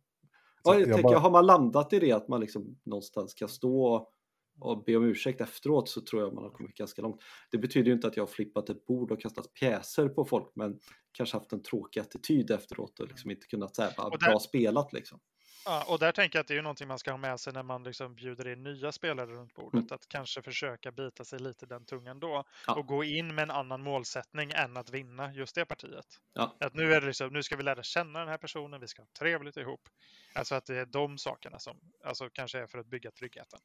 Ja, 0.63 0.73
jag 0.73 0.81
jag 0.81 0.87
tänker, 0.87 1.03
bara- 1.03 1.19
har 1.19 1.31
man 1.31 1.45
landat 1.45 1.93
i 1.93 1.99
det 1.99 2.11
att 2.11 2.27
man 2.27 2.41
liksom 2.41 2.79
någonstans 2.83 3.31
ska 3.31 3.47
stå 3.47 3.85
och, 3.85 4.11
och 4.59 4.83
be 4.83 4.95
om 4.95 5.03
ursäkt 5.03 5.41
efteråt 5.41 5.89
så 5.89 6.01
tror 6.01 6.21
jag 6.21 6.33
man 6.33 6.43
har 6.43 6.51
kommit 6.51 6.75
ganska 6.75 7.01
långt. 7.01 7.21
Det 7.51 7.57
betyder 7.57 7.87
ju 7.87 7.93
inte 7.93 8.07
att 8.07 8.17
jag 8.17 8.23
har 8.23 8.27
flippat 8.27 8.69
ett 8.69 8.85
bord 8.85 9.11
och 9.11 9.21
kastat 9.21 9.53
pjäser 9.53 10.09
på 10.09 10.25
folk 10.25 10.51
men 10.55 10.79
kanske 11.11 11.37
haft 11.37 11.53
en 11.53 11.63
tråkig 11.63 11.99
attityd 11.99 12.51
efteråt 12.51 12.99
och 12.99 13.07
liksom 13.07 13.31
inte 13.31 13.47
kunnat 13.47 13.75
säga 13.75 13.89
bara 13.97 14.09
där- 14.09 14.17
bra 14.17 14.39
spelat 14.39 14.93
liksom. 14.93 15.19
Ja, 15.65 15.85
och 15.87 15.99
där 15.99 16.11
tänker 16.11 16.37
jag 16.39 16.41
att 16.41 16.47
det 16.47 16.53
är 16.53 16.55
ju 16.55 16.61
någonting 16.61 16.87
man 16.87 16.99
ska 16.99 17.11
ha 17.11 17.17
med 17.17 17.39
sig 17.39 17.53
när 17.53 17.63
man 17.63 17.83
liksom 17.83 18.15
bjuder 18.15 18.47
in 18.47 18.63
nya 18.63 18.91
spelare 18.91 19.31
runt 19.31 19.53
bordet. 19.53 19.73
Mm. 19.73 19.87
Att 19.91 20.07
kanske 20.07 20.41
försöka 20.41 20.91
bita 20.91 21.25
sig 21.25 21.39
lite 21.39 21.65
den 21.65 21.85
tungan 21.85 22.19
då. 22.19 22.43
Ja. 22.67 22.75
Och 22.75 22.87
gå 22.87 23.03
in 23.03 23.35
med 23.35 23.43
en 23.43 23.51
annan 23.51 23.81
målsättning 23.81 24.51
än 24.51 24.77
att 24.77 24.89
vinna 24.89 25.33
just 25.33 25.55
det 25.55 25.65
partiet. 25.65 26.05
Ja. 26.33 26.55
Att 26.59 26.73
nu, 26.73 26.93
är 26.93 27.01
det 27.01 27.07
liksom, 27.07 27.33
nu 27.33 27.43
ska 27.43 27.55
vi 27.55 27.63
lära 27.63 27.83
känna 27.83 28.19
den 28.19 28.27
här 28.27 28.37
personen, 28.37 28.81
vi 28.81 28.87
ska 28.87 29.01
ha 29.01 29.07
trevligt 29.19 29.57
ihop. 29.57 29.89
Alltså 30.35 30.55
att 30.55 30.65
det 30.65 30.75
är 30.77 30.85
de 30.85 31.17
sakerna 31.17 31.59
som 31.59 31.79
alltså 32.05 32.29
kanske 32.33 32.59
är 32.59 32.67
för 32.67 32.77
att 32.77 32.87
bygga 32.87 33.11
tryggheten. 33.11 33.59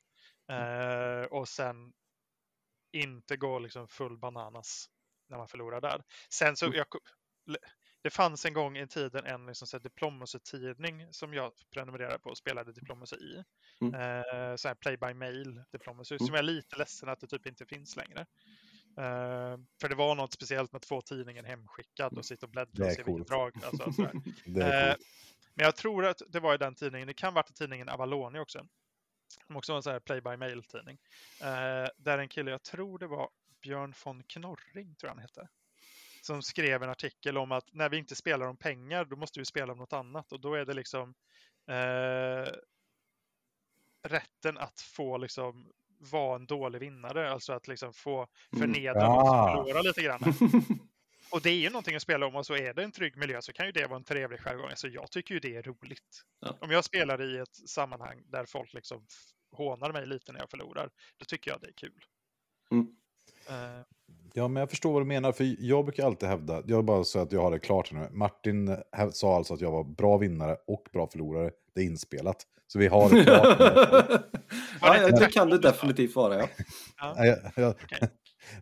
Mm. 0.48 1.20
Eh, 1.20 1.24
och 1.24 1.48
sen 1.48 1.92
inte 2.92 3.36
gå 3.36 3.58
liksom 3.58 3.88
full 3.88 4.18
bananas 4.18 4.86
när 5.28 5.38
man 5.38 5.48
förlorar 5.48 5.80
där. 5.80 6.02
Sen 6.30 6.56
så, 6.56 6.66
Mm. 6.66 6.78
jag, 6.78 6.86
det 8.06 8.10
fanns 8.10 8.44
en 8.44 8.52
gång 8.52 8.78
i 8.78 8.86
tiden 8.86 9.24
en 9.26 9.46
liksom, 9.46 9.80
diplomacy-tidning 9.80 11.06
som 11.12 11.34
jag 11.34 11.52
prenumererade 11.70 12.18
på 12.18 12.30
och 12.30 12.38
spelade 12.38 12.72
diplomacy 12.72 13.16
i. 13.16 13.44
Mm. 13.80 13.94
Eh, 13.94 14.56
så 14.56 14.68
här 14.68 14.74
play 14.74 14.96
by 14.96 15.14
mail 15.14 15.62
diplomacy, 15.72 16.14
Mm. 16.14 16.26
som 16.26 16.34
jag 16.34 16.38
är 16.38 16.42
lite 16.42 16.76
ledsen 16.76 17.08
att 17.08 17.20
det 17.20 17.26
typ 17.26 17.46
inte 17.46 17.66
finns 17.66 17.96
längre. 17.96 18.20
Eh, 18.98 19.58
för 19.80 19.88
det 19.88 19.94
var 19.94 20.14
något 20.14 20.32
speciellt 20.32 20.72
med 20.72 20.76
att 20.78 20.86
få 20.86 21.00
tidningen 21.00 21.44
hemskickad 21.44 22.18
och 22.18 22.24
sitta 22.24 22.46
och 22.46 22.50
bläddra 22.50 22.86
och 22.86 22.92
se 22.92 22.96
vilket 22.96 23.04
coolt. 23.04 23.28
drag. 23.28 23.52
Alltså, 23.64 23.84
coolt. 24.12 24.24
Men 25.54 25.64
jag 25.64 25.76
tror 25.76 26.06
att 26.06 26.22
det 26.28 26.40
var 26.40 26.54
i 26.54 26.58
den 26.58 26.74
tidningen, 26.74 27.08
det 27.08 27.14
kan 27.14 27.34
varit 27.34 27.50
i 27.50 27.54
tidningen 27.54 27.88
Avaloni 27.88 28.38
också. 28.38 28.66
Som 29.46 29.56
också 29.56 29.72
var 29.72 29.76
en 29.76 29.82
sån 29.82 29.92
här 29.92 30.00
play 30.00 30.20
by 30.20 30.36
mail 30.36 30.62
tidning. 30.64 30.98
Eh, 31.40 31.88
där 31.98 32.18
en 32.18 32.28
kille, 32.28 32.50
jag 32.50 32.62
tror 32.62 32.98
det 32.98 33.06
var 33.06 33.30
Björn 33.62 33.94
von 34.04 34.22
Knorring, 34.22 34.94
tror 34.94 35.08
jag 35.08 35.14
han 35.14 35.18
hette. 35.18 35.48
Som 36.26 36.42
skrev 36.42 36.82
en 36.82 36.90
artikel 36.90 37.38
om 37.38 37.52
att 37.52 37.72
när 37.72 37.88
vi 37.88 37.96
inte 37.98 38.14
spelar 38.16 38.46
om 38.46 38.56
pengar, 38.56 39.04
då 39.04 39.16
måste 39.16 39.38
vi 39.40 39.44
spela 39.44 39.72
om 39.72 39.78
något 39.78 39.92
annat. 39.92 40.32
Och 40.32 40.40
då 40.40 40.54
är 40.54 40.64
det 40.64 40.74
liksom 40.74 41.14
eh, 41.68 42.52
rätten 44.08 44.58
att 44.58 44.80
få 44.80 45.16
liksom 45.18 45.72
vara 45.98 46.36
en 46.36 46.46
dålig 46.46 46.78
vinnare. 46.80 47.30
Alltså 47.30 47.52
att 47.52 47.68
liksom 47.68 47.92
få 47.92 48.16
Mm. 48.52 48.60
förnedra 48.60 49.00
de 49.00 49.06
som 49.26 49.34
Ah. 49.34 49.56
förlorar 49.64 49.82
lite 49.82 50.02
grann. 50.02 50.20
Och 51.32 51.40
det 51.42 51.50
är 51.50 51.54
ju 51.54 51.70
någonting 51.70 51.96
att 51.96 52.02
spela 52.02 52.26
om 52.26 52.36
och 52.36 52.46
så 52.46 52.54
är 52.56 52.74
det 52.74 52.84
en 52.84 52.92
trygg 52.92 53.16
miljö 53.16 53.42
så 53.42 53.52
kan 53.52 53.66
ju 53.66 53.72
det 53.72 53.86
vara 53.86 53.96
en 53.96 54.04
trevlig 54.04 54.40
jargong. 54.40 54.68
Alltså 54.70 54.88
jag 54.88 55.10
tycker 55.10 55.34
ju 55.34 55.40
det 55.40 55.56
är 55.56 55.62
roligt. 55.62 56.22
Ja. 56.40 56.56
Om 56.60 56.70
jag 56.70 56.84
spelar 56.84 57.22
i 57.22 57.38
ett 57.38 57.56
sammanhang 57.68 58.22
där 58.26 58.44
folk 58.46 58.72
liksom 58.74 59.06
hånar 59.52 59.92
mig 59.92 60.06
lite 60.06 60.32
när 60.32 60.40
jag 60.40 60.50
förlorar, 60.50 60.90
då 61.16 61.24
tycker 61.24 61.50
jag 61.50 61.60
det 61.60 61.66
är 61.68 61.72
kul. 61.72 62.04
Mm. 62.70 62.96
Eh, 63.48 63.80
Ja, 64.34 64.48
men 64.48 64.60
jag 64.60 64.70
förstår 64.70 64.92
vad 64.92 65.02
du 65.02 65.06
menar, 65.06 65.32
för 65.32 65.56
jag 65.58 65.84
brukar 65.84 66.06
alltid 66.06 66.28
hävda, 66.28 66.62
jag 66.66 66.84
bara 66.84 67.04
så 67.04 67.18
att 67.18 67.32
jag 67.32 67.42
har 67.42 67.50
det 67.50 67.58
klart 67.58 67.92
nu. 67.92 68.08
Martin 68.12 68.76
sa 69.12 69.36
alltså 69.36 69.54
att 69.54 69.60
jag 69.60 69.70
var 69.70 69.84
bra 69.84 70.16
vinnare 70.18 70.56
och 70.66 70.88
bra 70.92 71.06
förlorare. 71.06 71.50
Det 71.74 71.80
är 71.80 71.84
inspelat. 71.84 72.36
Så 72.66 72.78
vi 72.78 72.86
har 72.86 73.10
det 73.10 73.24
klart. 73.24 73.56
ja, 74.80 74.92
det 74.92 75.00
kan 75.00 75.10
det 75.10 75.18
tvärtom, 75.18 75.50
så? 75.50 75.56
definitivt 75.56 76.16
vara 76.16 76.38
ja. 76.38 76.48
ja. 76.96 77.14
Nej, 77.16 77.52
jag, 77.56 77.74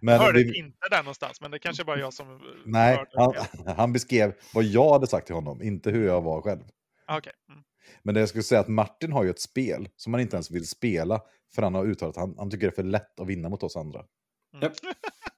men 0.01 0.21
hörde 0.21 0.39
vi, 0.39 0.59
inte 0.59 0.89
där 0.91 1.03
någonstans, 1.03 1.41
men 1.41 1.51
det 1.51 1.59
kanske 1.59 1.83
är 1.83 1.85
bara 1.85 1.99
jag 1.99 2.13
som 2.13 2.41
nej, 2.65 3.05
han, 3.15 3.35
han 3.77 3.93
beskrev 3.93 4.35
vad 4.55 4.65
jag 4.65 4.93
hade 4.93 5.07
sagt 5.07 5.27
till 5.27 5.35
honom, 5.35 5.63
inte 5.63 5.91
hur 5.91 6.07
jag 6.07 6.23
var 6.23 6.43
själv. 6.43 6.61
Ah, 7.07 7.19
Okej. 7.19 7.33
Mm. 7.51 7.63
Men 8.03 8.15
det 8.15 8.21
jag 8.21 8.29
skulle 8.29 8.43
säga 8.43 8.61
att 8.61 8.69
Martin 8.69 9.13
har 9.13 9.25
ju 9.25 9.31
ett 9.31 9.41
spel 9.41 9.89
som 9.97 10.15
han 10.15 10.21
inte 10.21 10.37
ens 10.37 10.51
vill 10.51 10.69
spela, 10.69 11.21
för 11.55 11.63
han 11.63 11.75
har 11.75 11.87
uttalat 11.87 12.17
att 12.17 12.21
han, 12.21 12.35
han 12.39 12.51
tycker 12.51 12.67
det 12.67 12.73
är 12.73 12.75
för 12.75 12.83
lätt 12.83 13.21
att 13.21 13.27
vinna 13.27 13.49
mot 13.49 13.63
oss 13.63 13.77
andra. 13.77 14.05
Mm. 14.55 14.73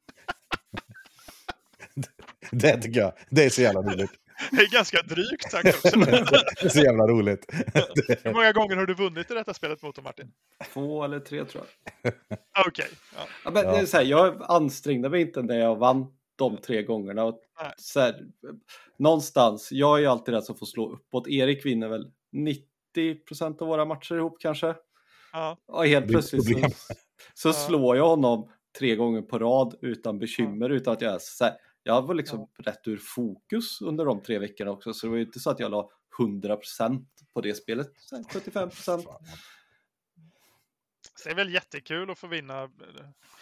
Det 2.52 2.82
tycker 2.82 3.00
jag, 3.00 3.12
det 3.30 3.44
är 3.44 3.50
så 3.50 3.62
jävla 3.62 3.80
roligt. 3.82 4.10
Det 4.50 4.56
är 4.62 4.70
ganska 4.70 5.02
drygt 5.02 5.50
sagt 5.50 5.66
också. 5.84 5.98
Det 6.00 6.64
är 6.64 6.68
så 6.68 6.80
jävla 6.80 7.06
roligt. 7.06 7.46
Hur 8.24 8.32
många 8.34 8.52
gånger 8.52 8.76
har 8.76 8.86
du 8.86 8.94
vunnit 8.94 9.30
i 9.30 9.34
detta 9.34 9.54
spelet 9.54 9.82
mot 9.82 9.94
dem, 9.94 10.04
Martin? 10.04 10.32
Två 10.72 11.04
eller 11.04 11.20
tre 11.20 11.44
tror 11.44 11.64
jag. 12.02 12.12
Okej. 12.66 12.88
Ja. 13.16 13.20
Ja, 13.44 13.50
men, 13.50 13.64
Ja. 13.64 13.72
det 13.72 13.78
är 13.78 13.86
så 13.86 13.96
här, 13.96 14.04
jag 14.04 14.42
ansträngde 14.48 15.08
mig 15.08 15.20
inte 15.20 15.42
när 15.42 15.58
jag 15.58 15.76
vann 15.76 16.06
de 16.36 16.56
tre 16.56 16.82
gångerna. 16.82 17.24
Och 17.24 17.40
så 17.76 18.00
här, 18.00 18.20
någonstans, 18.98 19.68
jag 19.72 19.96
är 19.96 20.00
ju 20.00 20.06
alltid 20.06 20.34
den 20.34 20.42
som 20.42 20.56
får 20.56 20.66
slå 20.66 20.92
uppåt. 20.92 21.28
Erik 21.28 21.66
vinner 21.66 21.88
väl 21.88 22.10
90% 22.96 23.62
av 23.62 23.68
våra 23.68 23.84
matcher 23.84 24.14
ihop 24.14 24.40
kanske. 24.40 24.74
Ja. 25.32 25.56
Och 25.66 25.86
helt 25.86 26.08
plötsligt 26.08 26.44
så, 26.44 26.70
så 27.34 27.48
Ja. 27.48 27.52
slår 27.52 27.96
jag 27.96 28.08
honom 28.08 28.50
tre 28.78 28.96
gånger 28.96 29.22
på 29.22 29.38
rad 29.38 29.74
utan 29.82 30.18
bekymmer. 30.18 30.70
Utan 30.70 30.92
att 30.92 31.00
jag 31.00 31.14
är 31.14 31.18
så 31.20 31.44
här, 31.44 31.54
jag 31.86 32.02
var 32.02 32.14
liksom 32.14 32.48
rätt 32.58 32.88
ur 32.88 32.96
fokus 32.96 33.80
under 33.80 34.04
de 34.04 34.22
tre 34.22 34.38
veckorna 34.38 34.70
också. 34.70 34.94
Så 34.94 35.06
det 35.06 35.10
var 35.10 35.16
ju 35.16 35.24
inte 35.24 35.40
så 35.40 35.50
att 35.50 35.60
jag 35.60 35.70
la 35.70 35.90
100% 36.18 37.06
på 37.34 37.40
det 37.40 37.54
spelet. 37.54 37.92
Så 37.96 38.16
här, 38.16 38.22
75%. 38.22 38.70
Så 38.72 39.18
det 41.24 41.30
är 41.30 41.34
väl 41.34 41.54
jättekul 41.54 42.10
att 42.10 42.18
få 42.18 42.26
vinna. 42.26 42.70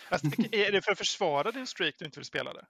Alltså, 0.09 0.27
är 0.53 0.73
det 0.73 0.83
för 0.83 0.93
att 0.93 0.99
försvara 0.99 1.51
din 1.51 1.67
streak 1.67 1.95
du 1.99 2.05
inte 2.05 2.21
vill 2.21 2.27
spela 2.27 2.53
det? 2.53 2.67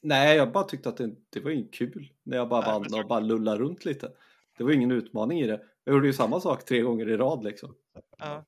Nej, 0.00 0.36
jag 0.36 0.52
bara 0.52 0.64
tyckte 0.64 0.88
att 0.88 0.96
det, 0.96 1.10
det 1.30 1.40
var 1.40 1.50
ju 1.50 1.68
kul 1.68 2.12
när 2.22 2.36
jag 2.36 2.48
bara 2.48 2.60
Nej, 2.60 2.90
vann 2.90 3.00
och 3.00 3.08
bara 3.08 3.20
lullade 3.20 3.58
runt 3.58 3.84
lite. 3.84 4.12
Det 4.58 4.64
var 4.64 4.72
ingen 4.72 4.90
utmaning 4.90 5.40
i 5.40 5.46
det. 5.46 5.60
Jag 5.84 5.94
gjorde 5.94 6.06
ju 6.06 6.12
samma 6.12 6.40
sak 6.40 6.64
tre 6.64 6.80
gånger 6.80 7.08
i 7.08 7.16
rad 7.16 7.44
liksom. 7.44 7.74
Ja. 8.18 8.44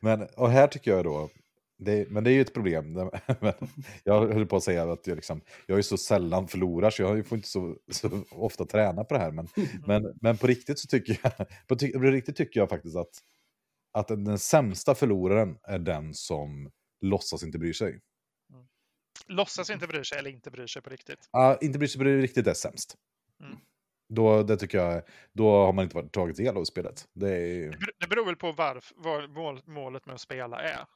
Men, 0.00 0.28
och 0.36 0.50
här 0.50 0.66
tycker 0.66 0.90
jag 0.90 1.04
då, 1.04 1.30
det, 1.78 2.10
men 2.10 2.24
det 2.24 2.30
är 2.30 2.32
ju 2.32 2.40
ett 2.40 2.54
problem. 2.54 2.94
Jag 4.04 4.32
höll 4.32 4.46
på 4.46 4.56
att 4.56 4.62
säga 4.62 4.92
att 4.92 5.06
jag, 5.06 5.16
liksom, 5.16 5.40
jag 5.66 5.78
är 5.78 5.82
så 5.82 5.96
sällan 5.96 6.48
förlorar 6.48 6.90
så 6.90 7.02
jag 7.02 7.26
får 7.26 7.36
inte 7.36 7.48
så, 7.48 7.76
så 7.90 8.24
ofta 8.30 8.64
träna 8.64 9.04
på 9.04 9.14
det 9.14 9.20
här. 9.20 9.30
Men, 9.30 9.48
men, 9.86 10.18
men 10.20 10.36
på 10.36 10.46
riktigt 10.46 10.78
så 10.78 10.88
tycker 10.88 11.20
jag, 11.22 11.32
på, 11.66 11.76
ty, 11.76 11.92
på 11.92 11.98
riktigt 11.98 12.36
tycker 12.36 12.60
jag 12.60 12.68
faktiskt 12.68 12.96
att, 12.96 13.22
att 13.92 14.08
den 14.08 14.38
sämsta 14.38 14.94
förloraren 14.94 15.58
är 15.62 15.78
den 15.78 16.14
som 16.14 16.70
låtsas 17.00 17.42
inte 17.42 17.58
bryr 17.58 17.72
sig. 17.72 18.00
Låtsas 19.26 19.70
inte 19.70 19.86
bryr 19.86 20.02
sig 20.02 20.18
eller 20.18 20.30
inte 20.30 20.50
bryr 20.50 20.66
sig 20.66 20.82
på 20.82 20.90
riktigt. 20.90 21.28
Uh, 21.36 21.56
inte 21.60 21.78
bryr 21.78 21.88
sig 21.88 21.98
på 21.98 22.04
riktigt 22.04 22.46
är 22.46 22.54
sämst. 22.54 22.96
Mm. 23.40 23.56
Då, 24.08 24.42
det 24.42 24.56
tycker 24.56 24.78
jag, 24.78 25.02
då 25.32 25.50
har 25.50 25.72
man 25.72 25.82
inte 25.82 25.96
varit, 25.96 26.12
tagit 26.12 26.36
del 26.36 26.56
av 26.56 26.64
spelet. 26.64 27.08
Det, 27.12 27.30
är, 27.30 27.70
Det 27.70 27.78
ber- 27.78 27.92
Det 27.98 28.06
beror 28.08 28.26
väl 28.26 28.36
på 28.36 28.52
varf, 28.52 28.92
vad 28.96 29.30
mål, 29.30 29.60
målet 29.64 30.06
med 30.06 30.14
att 30.14 30.20
spela 30.20 30.60
är. 30.60 30.86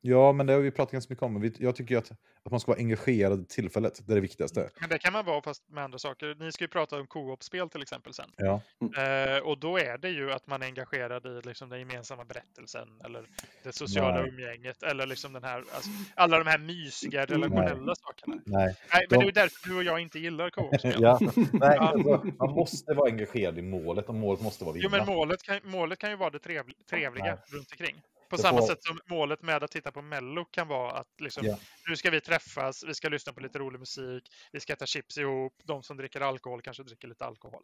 Ja, 0.00 0.32
men 0.32 0.46
det 0.46 0.52
har 0.52 0.60
vi 0.60 0.70
pratat 0.70 0.92
ganska 0.92 1.12
mycket 1.12 1.22
om. 1.22 1.52
Jag 1.58 1.76
tycker 1.76 1.94
ju 1.94 1.98
att, 1.98 2.10
att 2.44 2.50
man 2.50 2.60
ska 2.60 2.70
vara 2.72 2.78
engagerad 2.80 3.40
i 3.42 3.44
tillfället. 3.46 4.00
Det 4.06 4.12
är 4.12 4.14
det 4.14 4.20
viktigaste. 4.20 4.70
Men 4.80 4.88
det 4.88 4.98
kan 4.98 5.12
man 5.12 5.24
vara 5.24 5.42
fast 5.42 5.68
med 5.68 5.84
andra 5.84 5.98
saker. 5.98 6.34
Ni 6.38 6.52
ska 6.52 6.64
ju 6.64 6.68
prata 6.68 6.96
om 7.00 7.06
co-op-spel 7.06 7.68
till 7.68 7.82
exempel 7.82 8.14
sen. 8.14 8.30
Ja. 8.36 8.60
Eh, 8.80 9.38
och 9.38 9.58
då 9.58 9.78
är 9.78 9.98
det 9.98 10.08
ju 10.10 10.32
att 10.32 10.46
man 10.46 10.62
är 10.62 10.66
engagerad 10.66 11.26
i 11.26 11.40
liksom 11.48 11.68
den 11.68 11.78
gemensamma 11.78 12.24
berättelsen 12.24 12.88
eller 13.04 13.24
det 13.62 13.72
sociala 13.72 14.20
Nej. 14.20 14.28
umgänget 14.28 14.82
eller 14.82 15.06
liksom 15.06 15.32
den 15.32 15.44
här, 15.44 15.56
alltså, 15.58 15.90
alla 16.14 16.38
de 16.38 16.46
här 16.50 16.58
mysiga 16.58 17.24
relationella 17.24 17.94
sakerna. 17.94 18.42
Nej. 18.46 18.76
Nej, 18.92 19.06
men 19.10 19.18
De- 19.18 19.24
det 19.24 19.30
är 19.30 19.42
därför 19.42 19.68
du 19.68 19.76
och 19.76 19.84
jag 19.84 20.00
inte 20.00 20.18
gillar 20.18 20.50
co-op-spel. 20.50 20.94
Ja, 21.02 21.18
nej, 21.52 21.78
alltså, 21.78 22.26
man 22.38 22.50
måste 22.50 22.94
vara 22.94 23.10
engagerad 23.10 23.58
i 23.58 23.62
målet 23.62 24.08
och 24.08 24.14
målet 24.14 24.40
måste 24.42 24.64
vara 24.64 24.76
Jo, 24.76 24.88
vinna. 24.90 25.04
men 25.04 25.14
målet 25.14 25.42
kan, 25.42 25.60
målet 25.64 25.98
kan 25.98 26.10
ju 26.10 26.16
vara 26.16 26.30
det 26.30 26.38
trevl 26.38 26.72
trevliga 26.90 27.24
Nej. 27.24 27.36
runt 27.46 27.70
omkring. 27.72 28.02
På 28.28 28.36
Det 28.36 28.42
samma 28.42 28.58
får- 28.60 28.66
sätt 28.66 28.82
som 28.84 29.00
målet 29.06 29.42
med 29.42 29.62
att 29.62 29.70
titta 29.70 29.92
på 29.92 30.02
Mello 30.02 30.44
kan 30.44 30.68
vara 30.68 30.92
att 30.92 31.20
liksom, 31.20 31.46
Ja. 31.46 31.58
nu 31.88 31.96
ska 31.96 32.10
vi 32.10 32.20
träffas, 32.20 32.84
vi 32.86 32.94
ska 32.94 33.08
lyssna 33.08 33.32
på 33.32 33.40
lite 33.40 33.58
rolig 33.58 33.78
musik, 33.78 34.24
vi 34.52 34.60
ska 34.60 34.72
äta 34.72 34.86
chips 34.86 35.18
ihop, 35.18 35.52
de 35.64 35.82
som 35.82 35.96
dricker 35.96 36.20
alkohol 36.20 36.62
kanske 36.62 36.82
dricker 36.82 37.08
lite 37.08 37.24
alkohol. 37.24 37.62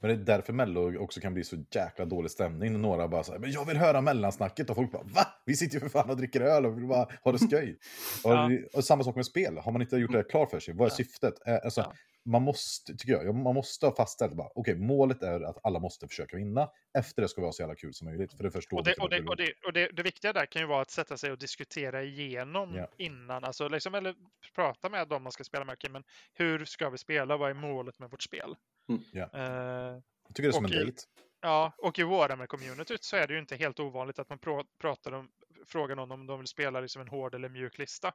Men 0.00 0.08
det 0.10 0.14
är 0.32 0.36
därför 0.36 0.52
Mello 0.52 0.98
också 0.98 1.20
kan 1.20 1.34
bli 1.34 1.44
så 1.44 1.56
jäkla 1.70 2.04
dålig 2.04 2.30
stämning 2.30 2.72
när 2.72 2.78
några 2.78 3.08
bara 3.08 3.24
säger 3.24 3.38
men 3.38 3.50
jag 3.52 3.64
vill 3.64 3.76
höra 3.76 4.00
mellansnacket 4.00 4.70
och 4.70 4.76
folk 4.76 4.92
bara 4.92 5.02
va? 5.02 5.26
Vi 5.44 5.56
sitter 5.56 5.74
ju 5.74 5.80
för 5.80 5.88
fan 5.88 6.10
och 6.10 6.16
dricker 6.16 6.40
öl 6.40 6.66
och 6.66 6.78
vill 6.78 6.86
bara 6.86 7.06
ha 7.24 7.32
det 7.32 7.38
skoj. 7.48 7.78
Ja. 8.24 8.44
och, 8.44 8.74
och 8.74 8.84
samma 8.84 9.04
sak 9.04 9.16
med 9.16 9.26
spel, 9.26 9.58
har 9.58 9.72
man 9.72 9.82
inte 9.82 9.96
gjort 9.96 10.12
det 10.12 10.24
klart 10.24 10.50
för 10.50 10.60
sig, 10.60 10.74
vad 10.74 10.86
är 10.86 10.90
Ja. 10.90 10.96
syftet? 10.96 11.34
Alltså, 11.64 11.80
Ja. 11.80 11.92
Man 12.30 12.42
måste, 12.42 12.94
tycker 12.96 13.12
jag, 13.12 13.34
man 13.34 13.54
måste 13.54 13.86
ha 13.86 13.94
fastställt 13.96 14.32
bara, 14.32 14.48
okej, 14.54 14.74
målet 14.76 15.22
är 15.22 15.40
att 15.40 15.56
alla 15.62 15.78
måste 15.78 16.08
försöka 16.08 16.36
vinna. 16.36 16.70
Efter 16.98 17.22
det 17.22 17.28
ska 17.28 17.40
vi 17.40 17.46
ha 17.46 17.52
så 17.52 17.62
jävla 17.62 17.74
kul 17.74 17.94
som 17.94 18.04
möjligt, 18.08 18.32
för 18.32 18.42
det 18.42 18.48
är 18.48 18.50
först 18.50 18.70
då 18.70 18.76
Och, 18.76 18.86
vi 18.86 18.92
det, 18.92 19.02
och, 19.02 19.10
det, 19.10 19.20
och, 19.28 19.36
det, 19.36 19.52
och 19.66 19.72
det, 19.72 19.88
det 19.92 20.02
viktiga 20.02 20.32
där 20.32 20.46
kan 20.46 20.62
ju 20.62 20.68
vara 20.68 20.82
att 20.82 20.90
sätta 20.90 21.16
sig 21.16 21.32
och 21.32 21.38
diskutera 21.38 22.02
igenom 22.02 22.74
Ja. 22.74 22.88
innan, 22.96 23.44
alltså 23.44 23.68
liksom, 23.68 23.94
eller 23.94 24.14
prata 24.54 24.88
med 24.88 25.08
dem 25.08 25.22
man 25.22 25.32
ska 25.32 25.44
spela 25.44 25.64
med. 25.64 25.72
Okej, 25.72 25.90
men 25.90 26.04
hur 26.34 26.64
ska 26.64 26.90
vi 26.90 26.98
spela? 26.98 27.36
Vad 27.36 27.50
är 27.50 27.54
målet 27.54 27.98
med 27.98 28.10
vårt 28.10 28.22
spel? 28.22 28.56
Mm. 28.88 29.02
Ja. 29.12 29.30
Eh, 29.34 29.40
Jag 29.42 30.34
tycker 30.34 30.42
det 30.42 30.48
är 30.48 30.52
som 30.52 30.64
en 30.64 30.70
och 30.70 30.76
i- 30.76 30.84
dejt. 30.84 31.02
Ja, 31.40 31.72
och 31.78 31.98
i 31.98 32.02
Warhammer-communityt 32.02 33.02
så 33.04 33.16
är 33.16 33.26
det 33.26 33.32
ju 33.34 33.40
inte 33.40 33.56
helt 33.56 33.80
ovanligt 33.80 34.18
att 34.18 34.28
man 34.28 34.38
pr 34.38 34.62
pratar 34.80 35.12
om, 35.12 35.28
frågar 35.66 35.96
någon 35.96 36.10
om 36.12 36.26
de 36.26 36.38
vill 36.38 36.46
spela 36.48 36.80
liksom 36.80 37.02
en 37.02 37.08
hård 37.08 37.34
eller 37.34 37.48
mjuk 37.48 37.78
lista. 37.78 38.12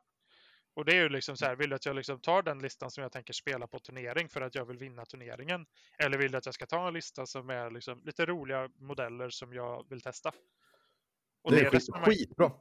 Och 0.75 0.85
det 0.85 0.91
är 0.91 1.01
ju 1.01 1.09
liksom 1.09 1.37
så 1.37 1.45
här, 1.45 1.55
vill 1.55 1.69
du 1.69 1.75
att 1.75 1.85
jag 1.85 1.95
liksom 1.95 2.19
tar 2.19 2.41
den 2.41 2.59
listan 2.59 2.91
som 2.91 3.01
jag 3.01 3.11
tänker 3.11 3.33
spela 3.33 3.67
på 3.67 3.79
turnering 3.79 4.29
för 4.29 4.41
att 4.41 4.55
jag 4.55 4.65
vill 4.65 4.77
vinna 4.77 5.05
turneringen? 5.05 5.65
Eller 5.97 6.17
vill 6.17 6.31
du 6.31 6.37
att 6.37 6.45
jag 6.45 6.55
ska 6.55 6.65
ta 6.65 6.87
en 6.87 6.93
lista 6.93 7.25
som 7.25 7.49
är 7.49 7.71
liksom 7.71 8.01
lite 8.05 8.25
roliga 8.25 8.69
modeller 8.79 9.29
som 9.29 9.53
jag 9.53 9.85
vill 9.89 10.01
testa? 10.01 10.31
Och 11.43 11.51
Det 11.51 11.59
är 11.59 11.69
skit, 11.69 11.73
resonemang- 11.73 12.05
skitbra. 12.05 12.51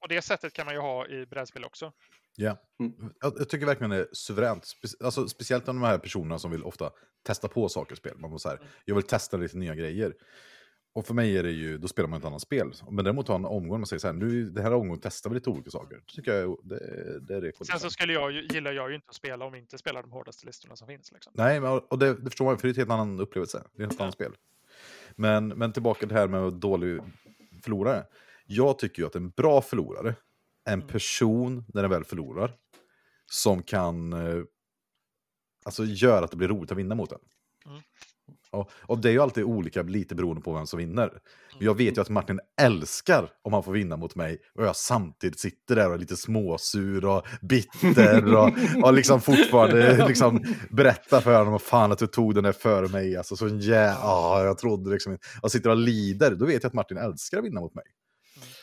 och 0.00 0.08
det 0.08 0.22
sättet 0.22 0.52
kan 0.52 0.66
man 0.66 0.74
ju 0.74 0.80
ha 0.80 1.06
i 1.08 1.26
brädspel 1.26 1.64
också. 1.64 1.92
Ja. 2.36 2.56
Mm. 2.80 3.14
Jag, 3.20 3.32
jag 3.38 3.48
tycker 3.48 3.66
verkligen 3.66 3.90
det 3.90 3.96
är 3.96 4.08
suveränt. 4.12 4.64
Spe, 4.66 4.88
alltså, 5.04 5.28
speciellt 5.28 5.68
om 5.68 5.80
de 5.80 5.86
här 5.86 5.98
personerna 5.98 6.38
som 6.38 6.50
vill 6.50 6.62
ofta 6.64 6.90
testa 7.26 7.48
på 7.48 7.68
saker 7.68 7.92
i 7.92 7.96
spel. 7.96 8.18
Man 8.18 8.30
måste 8.30 8.48
så 8.48 8.56
här, 8.56 8.68
jag 8.84 8.94
vill 8.94 9.04
testa 9.04 9.36
lite 9.36 9.56
nya 9.56 9.74
grejer. 9.74 10.14
Och 10.94 11.06
för 11.06 11.14
mig 11.14 11.38
är 11.38 11.42
det 11.42 11.50
ju, 11.50 11.78
då 11.78 11.88
spelar 11.88 12.08
man 12.08 12.18
ett 12.18 12.24
annat 12.24 12.42
spel. 12.42 12.72
Men 12.90 13.04
däremot 13.04 13.28
ha 13.28 13.34
en 13.34 13.44
omgång, 13.44 13.80
man 13.80 13.86
säger 13.86 14.00
så 14.00 14.06
här, 14.06 14.14
nu 14.14 14.44
det 14.44 14.62
här 14.62 14.72
omgången 14.72 15.00
testar 15.02 15.30
vi 15.30 15.34
lite 15.34 15.50
olika 15.50 15.70
saker. 15.70 15.96
Det 15.96 16.12
tycker 16.12 16.34
jag 16.34 16.58
det, 16.62 17.20
det 17.20 17.34
är 17.34 17.40
det 17.40 17.66
Sen 17.66 17.80
så 17.80 17.90
skulle 17.90 18.12
jag 18.12 18.32
ju, 18.32 18.46
gillar 18.46 18.72
jag 18.72 18.88
ju 18.88 18.94
inte 18.94 19.06
att 19.08 19.14
spela 19.14 19.44
om 19.44 19.52
vi 19.52 19.58
inte 19.58 19.78
spelar 19.78 20.02
de 20.02 20.12
hårdaste 20.12 20.46
listorna 20.46 20.76
som 20.76 20.88
finns. 20.88 21.12
Liksom. 21.12 21.32
Nej, 21.36 21.60
men, 21.60 21.70
och 21.70 21.98
det, 21.98 22.14
det 22.14 22.30
förstår 22.30 22.44
man, 22.44 22.58
för 22.58 22.62
det 22.62 22.68
är 22.68 22.72
ett 22.72 22.76
helt 22.76 22.90
annan 22.90 23.20
upplevelse. 23.20 23.64
Det 23.76 23.82
är 23.82 23.86
ett 23.86 23.92
helt 23.92 24.00
annat 24.00 24.14
spel. 24.14 24.32
Men, 25.16 25.48
men 25.48 25.72
tillbaka 25.72 25.98
till 25.98 26.08
det 26.08 26.14
här 26.14 26.28
med 26.28 26.52
dålig 26.52 27.00
förlorare. 27.62 28.06
Jag 28.46 28.78
tycker 28.78 29.02
ju 29.02 29.06
att 29.06 29.16
en 29.16 29.30
bra 29.30 29.62
förlorare 29.62 30.14
en 30.64 30.74
Mm. 30.74 30.88
person, 30.88 31.64
när 31.74 31.82
den 31.82 31.90
väl 31.90 32.04
förlorar, 32.04 32.56
som 33.30 33.62
kan 33.62 34.12
eh, 34.12 34.44
alltså, 35.64 35.84
göra 35.84 36.24
att 36.24 36.30
det 36.30 36.36
blir 36.36 36.48
roligt 36.48 36.72
att 36.72 36.78
vinna 36.78 36.94
mot 36.94 37.10
den. 37.10 37.18
Mm. 37.66 37.80
Och, 38.54 38.70
och 38.82 38.98
det 38.98 39.08
är 39.08 39.12
ju 39.12 39.20
alltid 39.20 39.44
olika, 39.44 39.82
lite 39.82 40.14
beroende 40.14 40.42
på 40.42 40.52
vem 40.52 40.66
som 40.66 40.78
vinner. 40.78 41.10
Men 41.58 41.66
jag 41.66 41.76
vet 41.76 41.96
ju 41.96 42.00
att 42.00 42.08
Martin 42.08 42.40
älskar 42.60 43.28
om 43.42 43.52
han 43.52 43.62
får 43.62 43.72
vinna 43.72 43.96
mot 43.96 44.14
mig 44.14 44.38
och 44.54 44.64
jag 44.64 44.76
samtidigt 44.76 45.40
sitter 45.40 45.76
där 45.76 45.88
och 45.88 45.94
är 45.94 45.98
lite 45.98 46.16
småsur 46.16 47.04
och 47.04 47.26
bitter 47.42 48.34
och, 48.36 48.50
och 48.82 48.92
liksom 48.94 49.20
fortfarande 49.20 50.08
liksom 50.08 50.44
berättar 50.70 51.20
för 51.20 51.38
honom 51.44 51.60
fan 51.60 51.92
att 51.92 51.98
du 51.98 52.06
tog 52.06 52.34
den 52.34 52.44
där 52.44 52.52
före 52.52 52.88
mig. 52.88 53.16
Alltså 53.16 53.36
så 53.36 53.48
jä... 53.48 53.96
ah, 54.02 54.44
jag 54.44 54.58
trodde 54.58 54.90
liksom. 54.90 55.18
Jag 55.42 55.50
sitter 55.50 55.70
och 55.70 55.76
lider, 55.76 56.30
då 56.30 56.46
vet 56.46 56.62
jag 56.62 56.68
att 56.68 56.74
Martin 56.74 56.96
älskar 56.96 57.38
att 57.38 57.44
vinna 57.44 57.60
mot 57.60 57.74
mig. 57.74 57.84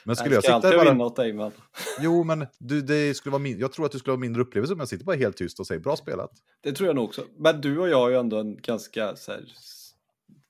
Men 0.03 0.15
skulle 0.15 0.35
jag 0.35 0.43
jag 0.43 0.61
sitta 0.63 0.77
bara... 0.77 0.91
vinna 0.91 1.05
åt 1.05 1.15
dig, 1.15 1.33
men 1.33 1.51
Jo, 1.99 2.23
men 2.23 2.47
du, 2.59 2.81
det 2.81 3.13
skulle 3.13 3.31
vara 3.31 3.41
min... 3.41 3.59
jag 3.59 3.71
tror 3.71 3.85
att 3.85 3.91
du 3.91 3.99
skulle 3.99 4.11
ha 4.11 4.19
mindre 4.19 4.41
upplevelse 4.41 4.73
om 4.73 4.79
jag 4.79 4.89
sitter 4.89 5.05
bara 5.05 5.15
helt 5.15 5.37
tyst 5.37 5.59
och 5.59 5.67
säger 5.67 5.81
bra 5.81 5.95
spelat. 5.95 6.31
det 6.63 6.71
tror 6.71 6.87
jag 6.87 6.95
nog 6.95 7.05
också. 7.05 7.25
Men 7.37 7.61
du 7.61 7.79
och 7.79 7.89
jag 7.89 7.97
har 7.97 8.09
ju 8.09 8.15
ändå 8.15 8.39
en 8.39 8.57
ganska 8.61 9.15
så 9.15 9.31
här, 9.31 9.43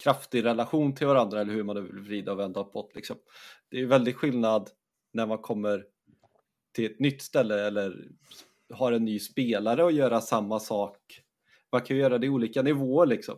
kraftig 0.03 0.45
relation 0.45 0.95
till 0.95 1.07
varandra, 1.07 1.41
eller 1.41 1.53
hur 1.53 1.63
man 1.63 1.75
nu 1.75 1.81
vill 1.81 1.99
vrida 1.99 2.31
och 2.31 2.39
vända 2.39 2.63
på 2.63 2.89
det. 2.89 2.95
Liksom. 2.95 3.17
Det 3.69 3.77
är 3.77 3.81
ju 3.81 3.87
väldigt 3.87 4.15
skillnad 4.15 4.69
när 5.13 5.25
man 5.25 5.37
kommer 5.37 5.85
till 6.75 6.85
ett 6.85 6.99
nytt 6.99 7.21
ställe 7.21 7.67
eller 7.67 8.07
har 8.73 8.91
en 8.91 9.05
ny 9.05 9.19
spelare 9.19 9.83
och 9.83 9.91
göra 9.91 10.21
samma 10.21 10.59
sak. 10.59 10.97
Man 11.71 11.81
kan 11.81 11.95
ju 11.95 12.01
göra 12.01 12.17
det 12.17 12.27
i 12.27 12.29
olika 12.29 12.61
nivåer 12.61 13.05
liksom. 13.05 13.37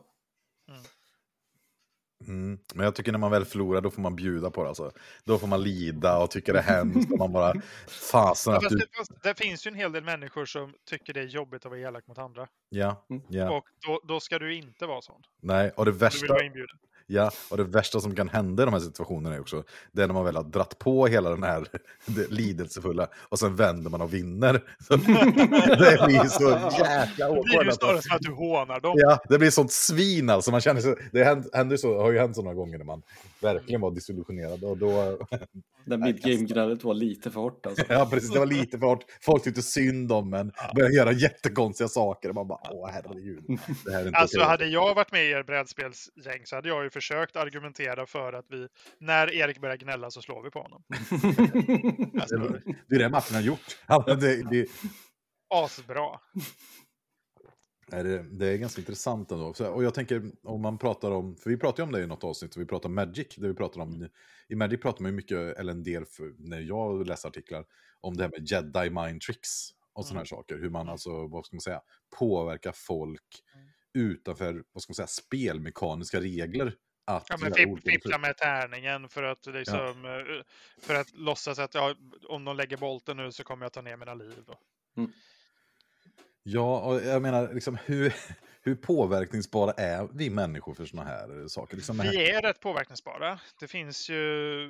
Mm. 2.27 2.59
Men 2.75 2.83
jag 2.85 2.95
tycker 2.95 3.11
när 3.11 3.19
man 3.19 3.31
väl 3.31 3.45
förlorar 3.45 3.81
då 3.81 3.91
får 3.91 4.01
man 4.01 4.15
bjuda 4.15 4.51
på 4.51 4.63
det. 4.63 4.69
Alltså. 4.69 4.91
Då 5.23 5.37
får 5.39 5.47
man 5.47 5.63
lida 5.63 6.17
och 6.17 6.31
tycka 6.31 6.53
det 6.53 6.59
är 6.59 6.63
hemskt. 6.63 7.11
Och 7.11 7.17
man 7.17 7.31
bara, 7.31 7.53
fasen 7.87 8.53
att 8.53 8.61
du... 8.69 8.77
det, 8.77 8.85
fast 8.97 9.23
det 9.23 9.37
finns 9.37 9.67
ju 9.67 9.69
en 9.69 9.75
hel 9.75 9.91
del 9.91 10.03
människor 10.03 10.45
som 10.45 10.73
tycker 10.89 11.13
det 11.13 11.19
är 11.19 11.25
jobbigt 11.25 11.65
att 11.65 11.71
vara 11.71 11.79
elak 11.79 12.07
mot 12.07 12.17
andra. 12.17 12.47
Ja, 12.69 13.05
Mm. 13.09 13.23
ja. 13.29 13.57
Och 13.57 13.65
då, 13.85 14.01
då 14.03 14.19
ska 14.19 14.39
du 14.39 14.55
inte 14.55 14.85
vara 14.85 15.01
sån. 15.01 15.21
Nej, 15.41 15.71
och 15.75 15.85
det 15.85 15.91
värsta... 15.91 16.37
Ja, 17.07 17.31
och 17.49 17.57
det 17.57 17.63
värsta 17.63 17.99
som 17.99 18.15
kan 18.15 18.30
hända 18.30 18.63
i 18.63 18.65
de 18.65 18.73
här 18.73 18.81
situationerna 18.81 19.35
är 19.35 19.39
också, 19.39 19.63
det 19.91 20.03
är 20.03 20.07
när 20.07 20.13
man 20.13 20.25
väl 20.25 20.35
har 20.35 20.43
dratt 20.43 20.80
på 20.80 21.07
hela 21.07 21.30
den 21.30 21.43
här 21.43 21.67
det 22.05 22.31
lidelsefulla 22.31 23.07
och 23.30 23.39
sen 23.39 23.55
vänder 23.55 23.89
man 23.89 24.01
och 24.01 24.13
vinner. 24.13 24.63
Så, 24.88 24.95
det 24.95 26.05
blir 26.05 26.30
så 26.30 26.49
jäkla 26.80 27.27
Det 27.30 27.41
blir 27.43 27.63
ju 27.63 27.71
snarare 27.71 28.01
som 28.01 28.15
att 28.15 28.21
du 28.21 28.31
hånar 28.31 28.80
dem. 28.80 28.93
Ja, 28.95 29.19
det 29.30 29.38
blir 29.39 29.49
sånt 29.49 29.71
svin 29.71 30.30
alltså. 30.30 30.51
Man 30.51 30.61
känner 30.61 30.81
sig, 30.81 30.95
det 31.11 31.23
händer, 31.23 31.49
händer 31.53 31.77
så, 31.77 32.01
har 32.01 32.11
ju 32.11 32.19
hänt 32.19 32.35
så 32.35 32.41
några 32.41 32.55
gånger 32.55 32.77
när 32.77 32.85
man 32.85 33.01
verkligen 33.41 33.81
var 33.81 33.91
desillusionerad. 33.91 34.63
Och 34.63 34.77
då, 34.77 35.17
När 35.85 35.97
midgame-gnället 35.97 36.84
var 36.84 36.93
lite 36.93 37.31
för 37.31 37.39
hårt 37.39 37.65
alltså. 37.65 37.85
ja, 37.89 38.07
precis, 38.11 38.31
det 38.31 38.39
var 38.39 38.45
lite 38.45 38.80
för 38.80 38.85
hårt. 38.88 39.05
Folk 39.21 39.43
tyckte 39.43 39.61
synd 39.61 40.11
om 40.11 40.30
men 40.30 40.51
började 40.75 40.95
göra 40.95 41.11
jättekonstiga 41.11 41.88
saker. 41.88 42.30
Och 42.30 42.35
man 42.35 42.47
bara, 42.47 42.59
åh 42.71 42.89
herregud. 42.93 43.43
Det 43.85 43.91
här 43.91 44.01
är 44.01 44.07
inte 44.07 44.19
Alltså 44.19 44.38
okej. 44.38 44.47
hade 44.49 44.65
jag 44.65 44.95
varit 44.95 45.11
med 45.11 45.25
i 45.25 45.30
er 45.30 45.43
brädspelsgäng 45.43 46.41
så 46.45 46.55
hade 46.55 46.69
jag 46.69 46.84
ju 46.84 46.89
försökt 46.94 47.36
argumentera 47.36 48.06
för 48.06 48.34
att 48.34 48.45
vi, 48.49 48.68
när 48.99 49.34
Erik 49.34 49.61
börjar 49.61 49.78
gnälla 49.78 50.11
så 50.11 50.22
slår 50.22 50.44
vi 50.44 50.49
på 50.49 50.61
honom. 50.61 50.84
Alltså, 52.22 52.38
det, 52.88 52.95
är 52.95 52.99
det 52.99 53.10
Martin 53.10 53.36
har 53.36 53.41
gjort. 53.41 53.78
Det, 54.06 54.49
det, 54.49 54.68
asbra. 55.49 56.20
Nej, 57.91 58.03
det, 58.03 58.24
det 58.24 58.48
är 58.48 58.57
ganska 58.57 58.82
intressant 58.82 59.32
ändå. 59.32 59.53
Så, 59.53 59.68
och 59.68 59.84
jag 59.84 59.94
tänker 59.94 60.32
om 60.44 60.61
man 60.61 60.78
pratar 60.78 61.11
om, 61.11 61.36
för 61.36 61.49
vi 61.49 61.57
pratar 61.57 61.84
ju 61.84 61.88
om 61.88 61.91
det 61.91 62.03
i 62.03 62.07
något 62.07 62.24
avsnitt, 62.24 62.57
vi 62.57 62.65
pratar 62.65 62.90
om 62.90 62.95
Magic, 62.95 63.36
där 63.38 63.48
vi 63.48 63.53
pratar 63.53 63.82
om, 63.82 64.07
i 64.49 64.56
Magic 64.56 64.82
pratar 64.82 65.02
man 65.02 65.11
ju 65.11 65.15
mycket, 65.15 65.57
eller 65.57 65.72
en 65.72 65.84
del 65.84 66.06
för, 66.06 66.34
när 66.38 66.60
jag 66.60 67.07
läser 67.07 67.30
artiklar, 67.30 67.65
om 68.02 68.18
det 68.18 68.24
här 68.24 68.30
med 68.30 68.52
jedi 68.52 68.90
mind 68.90 69.22
tricks 69.22 69.70
och 69.94 70.06
sådana 70.06 70.20
här 70.20 70.26
saker. 70.26 70.57
Hur 70.57 70.70
man 70.70 70.90
alltså, 70.90 71.28
vad 71.28 71.45
ska 71.45 71.56
man 71.56 71.61
säga, 71.61 71.82
påverkar 72.20 72.72
folk 72.76 73.44
utanför, 73.94 74.64
vad 74.72 74.84
ska 74.84 74.91
man 74.91 74.95
säga, 74.95 75.07
spelmekaniska 75.07 76.22
regler. 76.22 76.76
Att 77.06 77.26
Ja, 77.30 77.38
men 77.38 77.53
fipp, 77.53 77.84
fippla 77.84 78.18
med 78.18 78.38
tärningen 78.38 79.10
för 79.10 79.24
att, 79.24 79.45
liksom, 79.45 80.06
eh, 80.06 80.44
för 80.82 80.95
att 80.95 81.14
låtsas 81.14 81.60
att 81.60 81.74
ja, 81.74 81.95
om 82.28 82.45
de 82.45 82.57
lägger 82.57 82.78
bolten 82.78 83.18
nu 83.18 83.32
så 83.32 83.44
kommer 83.44 83.65
jag 83.65 83.74
ta 83.74 83.82
ner 83.82 83.98
mina 83.98 84.14
liv. 84.14 84.44
Och... 84.48 84.60
Ja, 86.44 86.80
och 86.80 86.95
jag 87.03 87.22
menar, 87.22 87.53
liksom, 87.53 87.78
hur, 87.86 88.14
hur 88.61 88.76
påverkningsbara 88.76 89.72
är 89.72 90.07
vi 90.14 90.30
människor 90.30 90.74
för 90.74 90.86
sådana 90.86 91.10
här 91.10 91.48
saker? 91.48 91.76
Liksom 91.76 91.99
här- 91.99 92.11
Vi 92.11 92.30
är 92.32 92.41
rätt 92.41 92.60
påverkningsbara. 92.60 93.40
Det 93.60 93.68
finns 93.68 94.10
ju 94.10 94.70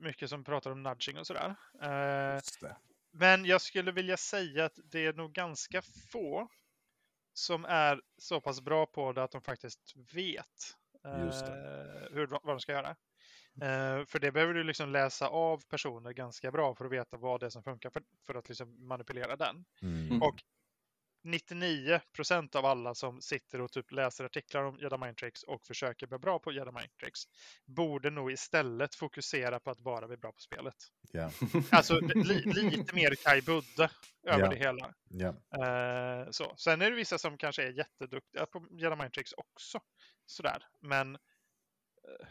mycket 0.00 0.30
som 0.30 0.44
pratar 0.44 0.70
om 0.70 0.82
nudging 0.82 1.18
och 1.18 1.26
sådär. 1.26 1.54
Eh. 1.82 2.70
Men 3.12 3.44
jag 3.44 3.60
skulle 3.60 3.92
vilja 3.92 4.16
säga 4.16 4.64
att 4.64 4.78
det 4.84 5.06
är 5.06 5.12
nog 5.12 5.32
ganska 5.32 5.82
få 5.82 6.48
som 7.32 7.64
är 7.64 8.00
så 8.18 8.40
pass 8.40 8.60
bra 8.60 8.86
på 8.86 9.12
det 9.12 9.22
att 9.22 9.30
de 9.30 9.42
faktiskt 9.42 9.94
vet 10.14 10.76
Just 11.04 11.42
eh, 11.42 11.54
hur, 12.10 12.26
vad 12.26 12.42
de 12.46 12.60
ska 12.60 12.72
göra. 12.72 12.90
Eh, 13.62 14.06
för 14.06 14.18
det 14.18 14.32
behöver 14.32 14.54
du 14.54 14.64
liksom 14.64 14.92
läsa 14.92 15.28
av 15.28 15.62
personer 15.68 16.12
ganska 16.12 16.50
bra 16.50 16.74
för 16.74 16.84
att 16.84 16.92
veta 16.92 17.16
vad 17.16 17.40
det 17.40 17.46
är 17.46 17.50
som 17.50 17.62
funkar 17.62 17.90
för, 17.90 18.02
för 18.26 18.34
att 18.34 18.48
liksom 18.48 18.88
manipulera 18.88 19.36
den. 19.36 19.64
Mm. 19.82 20.22
Och 20.22 20.42
99 21.22 22.00
procent 22.12 22.54
av 22.54 22.66
alla 22.66 22.94
som 22.94 23.20
sitter 23.20 23.60
och 23.60 23.72
typ 23.72 23.92
läser 23.92 24.24
artiklar 24.24 24.62
om 24.64 24.78
Jedi 24.78 24.96
Mind 24.98 25.16
Tricks 25.16 25.42
och 25.42 25.66
försöker 25.66 26.06
bli 26.06 26.18
bra 26.18 26.38
på 26.38 26.52
Jedi 26.52 26.70
Mind 26.72 26.96
Tricks 27.00 27.20
borde 27.66 28.10
nog 28.10 28.32
istället 28.32 28.94
fokusera 28.94 29.60
på 29.60 29.70
att 29.70 29.78
bara 29.80 30.08
bli 30.08 30.16
bra 30.16 30.32
på 30.32 30.40
spelet. 30.40 30.74
Ja, 31.12 31.30
Alltså 31.70 32.00
li, 32.00 32.42
lite 32.44 32.94
mer 32.94 33.14
Kai 33.24 33.42
Budde 33.42 33.90
över 34.26 34.44
Ja. 34.44 34.48
det 34.50 34.56
hela. 34.56 34.94
ja, 35.08 35.28
Eh, 35.28 36.30
så. 36.30 36.54
Sen 36.56 36.82
är 36.82 36.90
det 36.90 36.96
vissa 36.96 37.18
som 37.18 37.38
kanske 37.38 37.62
är 37.62 37.70
jätteduktiga 37.72 38.46
på 38.46 38.66
Jedi 38.70 38.96
Mind 38.96 39.12
Tricks 39.12 39.32
också. 39.32 39.80
Sådär. 40.26 40.62
Men 40.80 41.14
eh, 41.14 42.26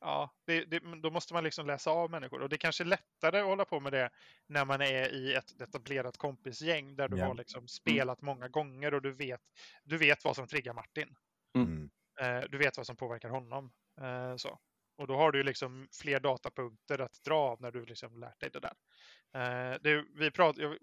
ja, 0.00 0.30
det, 0.46 0.64
det, 0.64 0.78
då 1.02 1.10
måste 1.10 1.34
man 1.34 1.44
liksom 1.44 1.66
läsa 1.66 1.90
av 1.90 2.10
människor. 2.10 2.42
Och 2.42 2.48
det 2.48 2.56
är 2.56 2.58
kanske 2.58 2.84
lättare 2.84 3.40
att 3.40 3.46
hålla 3.46 3.64
på 3.64 3.80
med 3.80 3.92
det 3.92 4.10
när 4.46 4.64
man 4.64 4.80
är 4.80 5.14
i 5.14 5.34
ett 5.34 5.60
etablerat 5.60 6.16
kompisgäng 6.16 6.96
där 6.96 7.08
du 7.08 7.18
Ja. 7.18 7.26
har 7.26 7.34
liksom 7.34 7.68
spelat 7.68 8.22
många 8.22 8.48
gånger 8.48 8.94
och 8.94 9.02
du 9.02 9.12
vet, 9.12 9.40
du 9.84 9.96
vet 9.98 10.24
vad 10.24 10.36
som 10.36 10.46
triggar 10.46 10.72
Martin. 10.74 11.16
mm. 11.56 11.90
Eh, 12.20 12.40
du 12.50 12.58
vet 12.58 12.76
vad 12.76 12.86
som 12.86 12.96
påverkar 12.96 13.28
honom. 13.28 13.72
Eh, 14.00 14.36
så. 14.36 14.58
Och 14.96 15.06
då 15.06 15.16
har 15.16 15.32
du 15.32 15.42
liksom 15.42 15.88
fler 16.02 16.20
datapunkter 16.20 16.98
att 16.98 17.22
dra 17.24 17.34
av 17.36 17.60
när 17.62 17.70
du 17.72 17.84
liksom 17.84 18.18
lärt 18.20 18.40
dig 18.40 18.50
det 18.52 18.60
där. 18.60 18.74
Eh, 19.34 19.78
det, 19.80 20.04
vi 20.14 20.30
prat, 20.30 20.56
jag, 20.58 20.76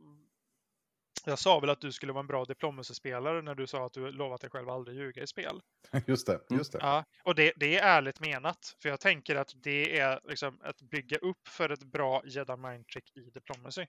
jag 1.31 1.39
sa 1.39 1.59
väl 1.59 1.69
att 1.69 1.81
du 1.81 1.91
skulle 1.91 2.13
vara 2.13 2.19
en 2.21 2.27
bra 2.27 2.45
diplomacy-spelare 2.45 3.41
när 3.41 3.55
du 3.55 3.67
sa 3.67 3.85
att 3.85 3.93
du 3.93 4.11
lovat 4.11 4.41
dig 4.41 4.49
själv 4.49 4.69
att 4.69 4.75
aldrig 4.75 4.97
ljuga 4.97 5.23
i 5.23 5.27
spel. 5.27 5.61
just 6.07 6.27
det. 6.27 6.41
Just 6.49 6.71
det. 6.71 6.79
Ja, 6.81 7.03
och 7.23 7.35
det, 7.35 7.53
det 7.55 7.77
är 7.77 7.83
ärligt 7.97 8.19
menat. 8.19 8.75
För 8.81 8.89
jag 8.89 8.99
tänker 8.99 9.35
att 9.35 9.51
det 9.55 9.99
är 9.99 10.19
liksom 10.23 10.59
att 10.63 10.81
bygga 10.81 11.17
upp 11.17 11.47
för 11.47 11.69
ett 11.69 11.83
bra 11.83 12.21
Jedi 12.25 12.57
Mind 12.57 12.87
Trick 12.87 13.17
i 13.17 13.29
diplomacy. 13.29 13.85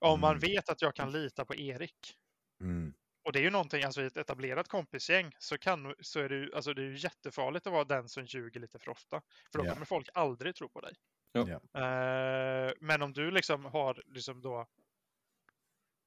Om 0.00 0.20
man 0.20 0.30
Mm. 0.36 0.40
vet 0.40 0.68
att 0.68 0.82
jag 0.82 0.94
kan 0.94 1.12
lita 1.12 1.44
på 1.44 1.54
Erik. 1.54 2.14
Mm. 2.60 2.94
Och 3.24 3.32
det 3.32 3.38
är 3.38 3.42
ju 3.42 3.50
någonting, 3.50 3.84
alltså 3.84 4.02
i 4.02 4.06
ett 4.06 4.16
etablerat 4.16 4.68
kompisgäng 4.68 5.32
så, 5.38 5.58
kan, 5.58 5.94
så 6.00 6.20
är 6.20 6.28
det 6.28 6.34
ju, 6.34 6.54
alltså 6.54 6.74
det 6.74 6.82
är 6.82 6.86
ju 6.86 6.96
jättefarligt 6.98 7.66
att 7.66 7.72
vara 7.72 7.84
den 7.84 8.08
som 8.08 8.24
ljuger 8.24 8.60
lite 8.60 8.78
för 8.78 8.90
ofta. 8.90 9.22
För 9.52 9.58
då 9.58 9.66
Ja. 9.66 9.72
kommer 9.72 9.86
folk 9.86 10.08
aldrig 10.14 10.54
tro 10.56 10.68
på 10.68 10.80
dig. 10.80 10.94
Ja. 11.32 11.42
Eh, 11.80 12.72
men 12.80 13.02
om 13.02 13.12
du 13.12 13.30
liksom 13.30 13.64
har 13.64 14.02
liksom 14.06 14.40
då 14.42 14.66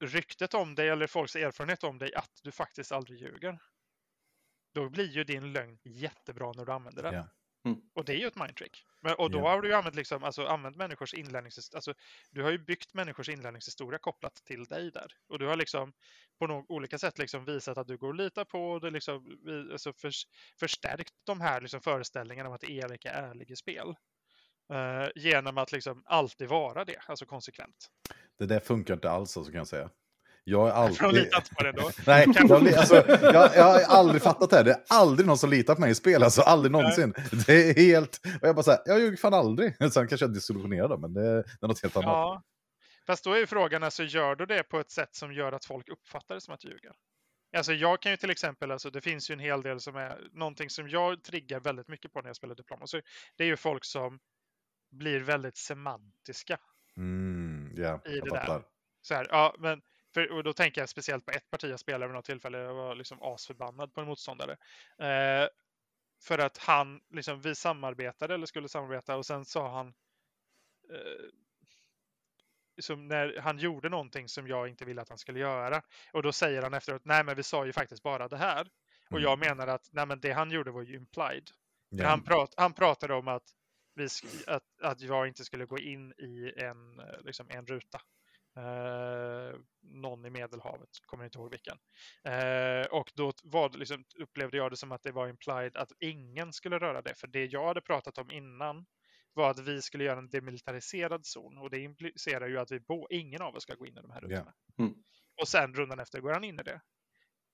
ryktet 0.00 0.54
om 0.54 0.74
dig 0.74 0.88
eller 0.88 1.06
folks 1.06 1.36
erfarenhet 1.36 1.84
om 1.84 1.98
dig 1.98 2.14
att 2.14 2.40
du 2.42 2.52
faktiskt 2.52 2.92
aldrig 2.92 3.20
ljuger. 3.20 3.58
Då 4.74 4.88
blir 4.88 5.08
ju 5.08 5.24
din 5.24 5.52
lögn 5.52 5.78
jättebra 5.84 6.52
när 6.52 6.64
du 6.64 6.72
använder 6.72 7.02
den. 7.02 7.14
Ja. 7.14 7.28
Och 7.94 8.04
det 8.04 8.12
är 8.12 8.16
ju 8.16 8.26
ett 8.26 8.36
mindtrick. 8.36 8.84
Men, 9.02 9.14
och 9.14 9.30
då 9.30 9.38
Ja. 9.38 9.48
har 9.50 9.62
du 9.62 9.68
ju 9.68 9.74
använt, 9.74 9.96
liksom, 9.96 10.24
alltså, 10.24 10.46
använt 10.46 10.76
människors 10.76 11.14
inlärningshistoria. 11.14 11.78
Alltså, 11.78 11.94
du 12.30 12.42
har 12.42 12.50
ju 12.50 12.58
byggt 12.58 12.94
människors 12.94 13.28
inlärningshistoria 13.28 13.98
kopplat 13.98 14.34
till 14.34 14.64
dig 14.64 14.90
där. 14.90 15.12
Och 15.28 15.38
du 15.38 15.46
har 15.46 15.56
liksom 15.56 15.92
på 16.38 16.46
no 16.46 16.66
olika 16.68 16.98
sätt 16.98 17.18
liksom 17.18 17.44
visat 17.44 17.78
att 17.78 17.86
du 17.88 17.96
går 17.96 18.10
att 18.10 18.16
lita 18.16 18.44
på. 18.44 18.70
Och 18.70 18.80
det 18.80 18.90
liksom, 18.90 19.38
alltså, 19.72 19.92
förs 19.92 20.26
förstärkt 20.60 21.14
de 21.24 21.40
här 21.40 21.60
liksom, 21.60 21.80
föreställningarna 21.80 22.48
om 22.48 22.54
att 22.54 22.64
Erik 22.64 23.04
är 23.04 23.10
ärlig 23.12 23.50
i 23.50 23.56
spel. 23.56 23.94
Eh, 24.72 25.08
genom 25.14 25.58
att 25.58 25.72
liksom 25.72 26.02
alltid 26.06 26.48
vara 26.48 26.84
det, 26.84 27.02
alltså 27.06 27.26
konsekvent. 27.26 27.90
Det 28.38 28.46
där 28.46 28.60
funkar 28.60 28.94
inte 28.94 29.10
alls, 29.10 29.36
alltså, 29.36 29.52
kan 29.52 29.58
jag 29.58 29.68
säga. 29.68 29.90
Jag 30.44 30.58
har 30.58 30.68
de 30.68 31.04
alltid... 31.04 31.22
litar 31.22 31.38
inte 31.38 31.54
på 31.54 31.62
det 31.62 31.72
då. 31.72 31.90
Nej, 32.06 32.26
jag, 32.34 32.74
alltså, 32.78 32.94
jag, 33.22 33.56
jag 33.56 33.64
har 33.64 33.80
aldrig 33.80 34.22
fattat 34.22 34.50
det 34.50 34.56
här. 34.56 34.64
Det 34.64 34.70
är 34.70 34.82
aldrig 34.88 35.26
någon 35.26 35.38
som 35.38 35.50
litar 35.50 35.74
på 35.74 35.80
mig 35.80 35.90
i 35.90 35.94
spel, 35.94 36.22
alltså 36.22 36.42
aldrig 36.42 36.72
någonsin. 36.72 37.14
Det 37.46 37.70
är 37.70 37.74
helt... 37.74 38.20
Och 38.42 38.48
jag 38.48 38.54
bara 38.54 38.62
säger, 38.62 38.80
jag 38.86 39.00
ljuger 39.00 39.16
fan 39.16 39.34
aldrig. 39.34 39.76
Sen 39.92 40.08
kanske 40.08 40.24
jag 40.24 40.30
är 40.30 40.34
desillusionerad 40.34 40.90
då, 40.90 40.98
men 40.98 41.14
det, 41.14 41.42
det 41.42 41.62
är 41.62 41.68
något 41.68 41.82
helt 41.82 41.96
annat. 41.96 42.06
Ja. 42.06 42.42
Fast 43.06 43.24
då 43.24 43.32
är 43.32 43.38
ju 43.38 43.46
frågan, 43.46 43.82
alltså, 43.82 44.02
gör 44.02 44.34
du 44.34 44.46
det 44.46 44.62
på 44.62 44.80
ett 44.80 44.90
sätt 44.90 45.14
som 45.14 45.32
gör 45.32 45.52
att 45.52 45.64
folk 45.64 45.88
uppfattar 45.88 46.34
det 46.34 46.40
som 46.40 46.54
att 46.54 46.60
du 46.60 46.68
ljuger? 46.68 46.92
Alltså 47.56 47.72
jag 47.72 48.02
kan 48.02 48.12
ju 48.12 48.16
till 48.16 48.30
exempel, 48.30 48.70
alltså 48.70 48.90
det 48.90 49.00
finns 49.00 49.30
ju 49.30 49.32
en 49.32 49.38
hel 49.38 49.62
del 49.62 49.80
som 49.80 49.96
är 49.96 50.28
någonting 50.32 50.70
som 50.70 50.88
jag 50.88 51.22
triggar 51.22 51.60
väldigt 51.60 51.88
mycket 51.88 52.12
på 52.12 52.20
när 52.20 52.28
jag 52.28 52.36
spelar 52.36 52.54
diplomacy. 52.54 53.00
Det 53.36 53.44
är 53.44 53.48
ju 53.48 53.56
folk 53.56 53.84
som 53.84 54.18
blir 54.90 55.20
väldigt 55.20 55.56
semantiska. 55.56 56.58
Mm, 56.96 57.37
ja, 57.78 58.00
I 58.04 58.20
det 58.20 58.30
där. 58.30 58.62
Så 59.00 59.14
här, 59.14 59.26
ja, 59.30 59.54
men, 59.58 59.82
för, 60.14 60.32
och 60.32 60.44
då 60.44 60.52
tänker 60.52 60.80
jag 60.80 60.88
speciellt 60.88 61.24
på 61.24 61.30
ett 61.30 61.50
parti 61.50 61.70
jag 61.70 61.80
spelade 61.80 62.06
vid 62.06 62.14
något 62.14 62.24
tillfälle. 62.24 62.58
Jag 62.58 62.74
var 62.74 62.94
liksom 62.94 63.22
asförbannad 63.22 63.94
på 63.94 64.00
en 64.00 64.06
motståndare. 64.06 64.52
Eh, 64.98 65.48
för 66.22 66.38
att 66.38 66.58
han, 66.58 67.00
liksom, 67.10 67.40
vi 67.40 67.54
samarbetade 67.54 68.34
eller 68.34 68.46
skulle 68.46 68.68
samarbeta 68.68 69.16
och 69.16 69.26
sen 69.26 69.44
sa 69.44 69.70
han 69.70 69.86
eh, 70.90 71.28
som 72.80 73.08
när 73.08 73.38
han 73.40 73.58
gjorde 73.58 73.88
någonting 73.88 74.28
som 74.28 74.48
jag 74.48 74.68
inte 74.68 74.84
ville 74.84 75.02
att 75.02 75.08
han 75.08 75.18
skulle 75.18 75.38
göra. 75.38 75.82
Och 76.12 76.22
då 76.22 76.32
säger 76.32 76.62
han 76.62 76.74
efteråt, 76.74 77.04
nej 77.04 77.24
men 77.24 77.36
vi 77.36 77.42
sa 77.42 77.66
ju 77.66 77.72
faktiskt 77.72 78.02
bara 78.02 78.28
det 78.28 78.36
här. 78.36 78.68
Och 79.10 79.20
jag 79.20 79.38
menar 79.38 79.66
att 79.66 79.88
nej, 79.92 80.06
men 80.06 80.20
det 80.20 80.32
han 80.32 80.50
gjorde 80.50 80.70
var 80.70 80.82
ju 80.82 80.96
implied. 80.96 81.50
Ja. 81.88 82.06
han, 82.06 82.22
prat, 82.24 82.54
han 82.56 82.72
pratade 82.72 83.14
om 83.14 83.28
att, 83.28 83.42
vi, 83.98 84.08
att, 84.46 84.80
att 84.82 85.00
jag 85.00 85.28
inte 85.28 85.44
skulle 85.44 85.66
gå 85.66 85.78
in 85.78 86.12
i 86.12 86.52
en, 86.56 87.00
eh, 87.00 87.20
liksom, 87.24 87.46
en 87.50 87.66
ruta. 87.66 88.00
Eh, 88.56 89.58
någon 89.82 90.24
i 90.26 90.30
Medelhavet, 90.30 90.88
kommer 91.06 91.24
inte 91.24 91.38
ihåg 91.38 91.50
vilken. 91.50 91.78
Eh, 92.24 92.86
och 92.86 93.12
då 93.14 93.32
var 93.42 93.68
det 93.68 93.78
liksom, 93.78 94.04
upplevde 94.18 94.56
jag 94.56 94.72
det 94.72 94.76
som 94.76 94.92
att 94.92 95.02
det 95.02 95.12
var 95.12 95.28
implied 95.28 95.76
att 95.76 95.92
ingen 96.00 96.52
skulle 96.52 96.78
röra 96.78 97.02
det. 97.02 97.14
För 97.14 97.26
det 97.26 97.44
jag 97.44 97.66
hade 97.66 97.80
pratat 97.80 98.18
om 98.18 98.30
innan 98.30 98.86
var 99.32 99.50
att 99.50 99.58
vi 99.58 99.82
skulle 99.82 100.04
göra 100.04 100.18
en 100.18 100.30
demilitariserad 100.30 101.26
zon. 101.26 101.58
Och 101.58 101.70
det 101.70 101.78
implicerar 101.78 102.48
ju 102.48 102.58
att 102.58 102.72
vi 102.72 102.80
bo, 102.80 103.06
ingen 103.10 103.42
av 103.42 103.56
oss 103.56 103.62
ska 103.62 103.74
gå 103.74 103.86
in 103.86 103.98
i 103.98 104.00
de 104.00 104.10
här 104.10 104.22
Ja. 104.22 104.28
rutorna. 104.28 104.54
Mm. 104.78 104.94
Och 105.40 105.48
sen 105.48 105.74
rundan 105.74 105.98
efter 105.98 106.20
går 106.20 106.32
han 106.32 106.44
in 106.44 106.60
i 106.60 106.62
det. 106.62 106.80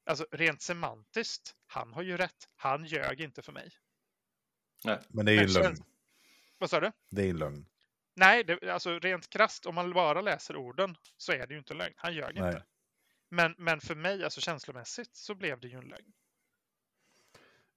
Alltså 0.06 0.26
rent 0.32 0.62
semantiskt, 0.62 1.54
han 1.66 1.92
har 1.92 2.02
ju 2.02 2.16
rätt. 2.16 2.48
Han 2.56 2.84
ljög 2.84 3.20
inte 3.20 3.42
för 3.42 3.52
mig. 3.52 3.70
Men 5.08 5.26
det 5.26 5.32
är 5.32 5.34
ju 5.34 5.40
en 5.40 5.52
lögn. 5.52 5.76
Vad 6.58 6.70
sa 6.70 6.80
du? 6.80 6.92
Det 7.10 7.22
är 7.22 7.30
en 7.30 7.36
lögn. 7.38 7.66
Nej, 8.16 8.44
det, 8.44 8.70
alltså 8.72 8.98
rent 8.98 9.30
krasst, 9.30 9.66
om 9.66 9.74
man 9.74 9.92
bara 9.92 10.20
läser 10.20 10.56
orden 10.56 10.96
så 11.16 11.32
är 11.32 11.46
det 11.46 11.52
ju 11.54 11.58
inte 11.58 11.74
lögn. 11.74 11.94
Han 11.96 12.14
ljög 12.14 12.34
Nej. 12.34 12.46
inte. 12.48 12.64
Men, 13.28 13.54
men 13.58 13.80
för 13.80 13.94
mig, 13.94 14.24
alltså 14.24 14.40
känslomässigt, 14.40 15.16
så 15.16 15.34
blev 15.34 15.60
det 15.60 15.68
ju 15.68 15.78
en 15.78 15.88
lögn. 15.88 16.12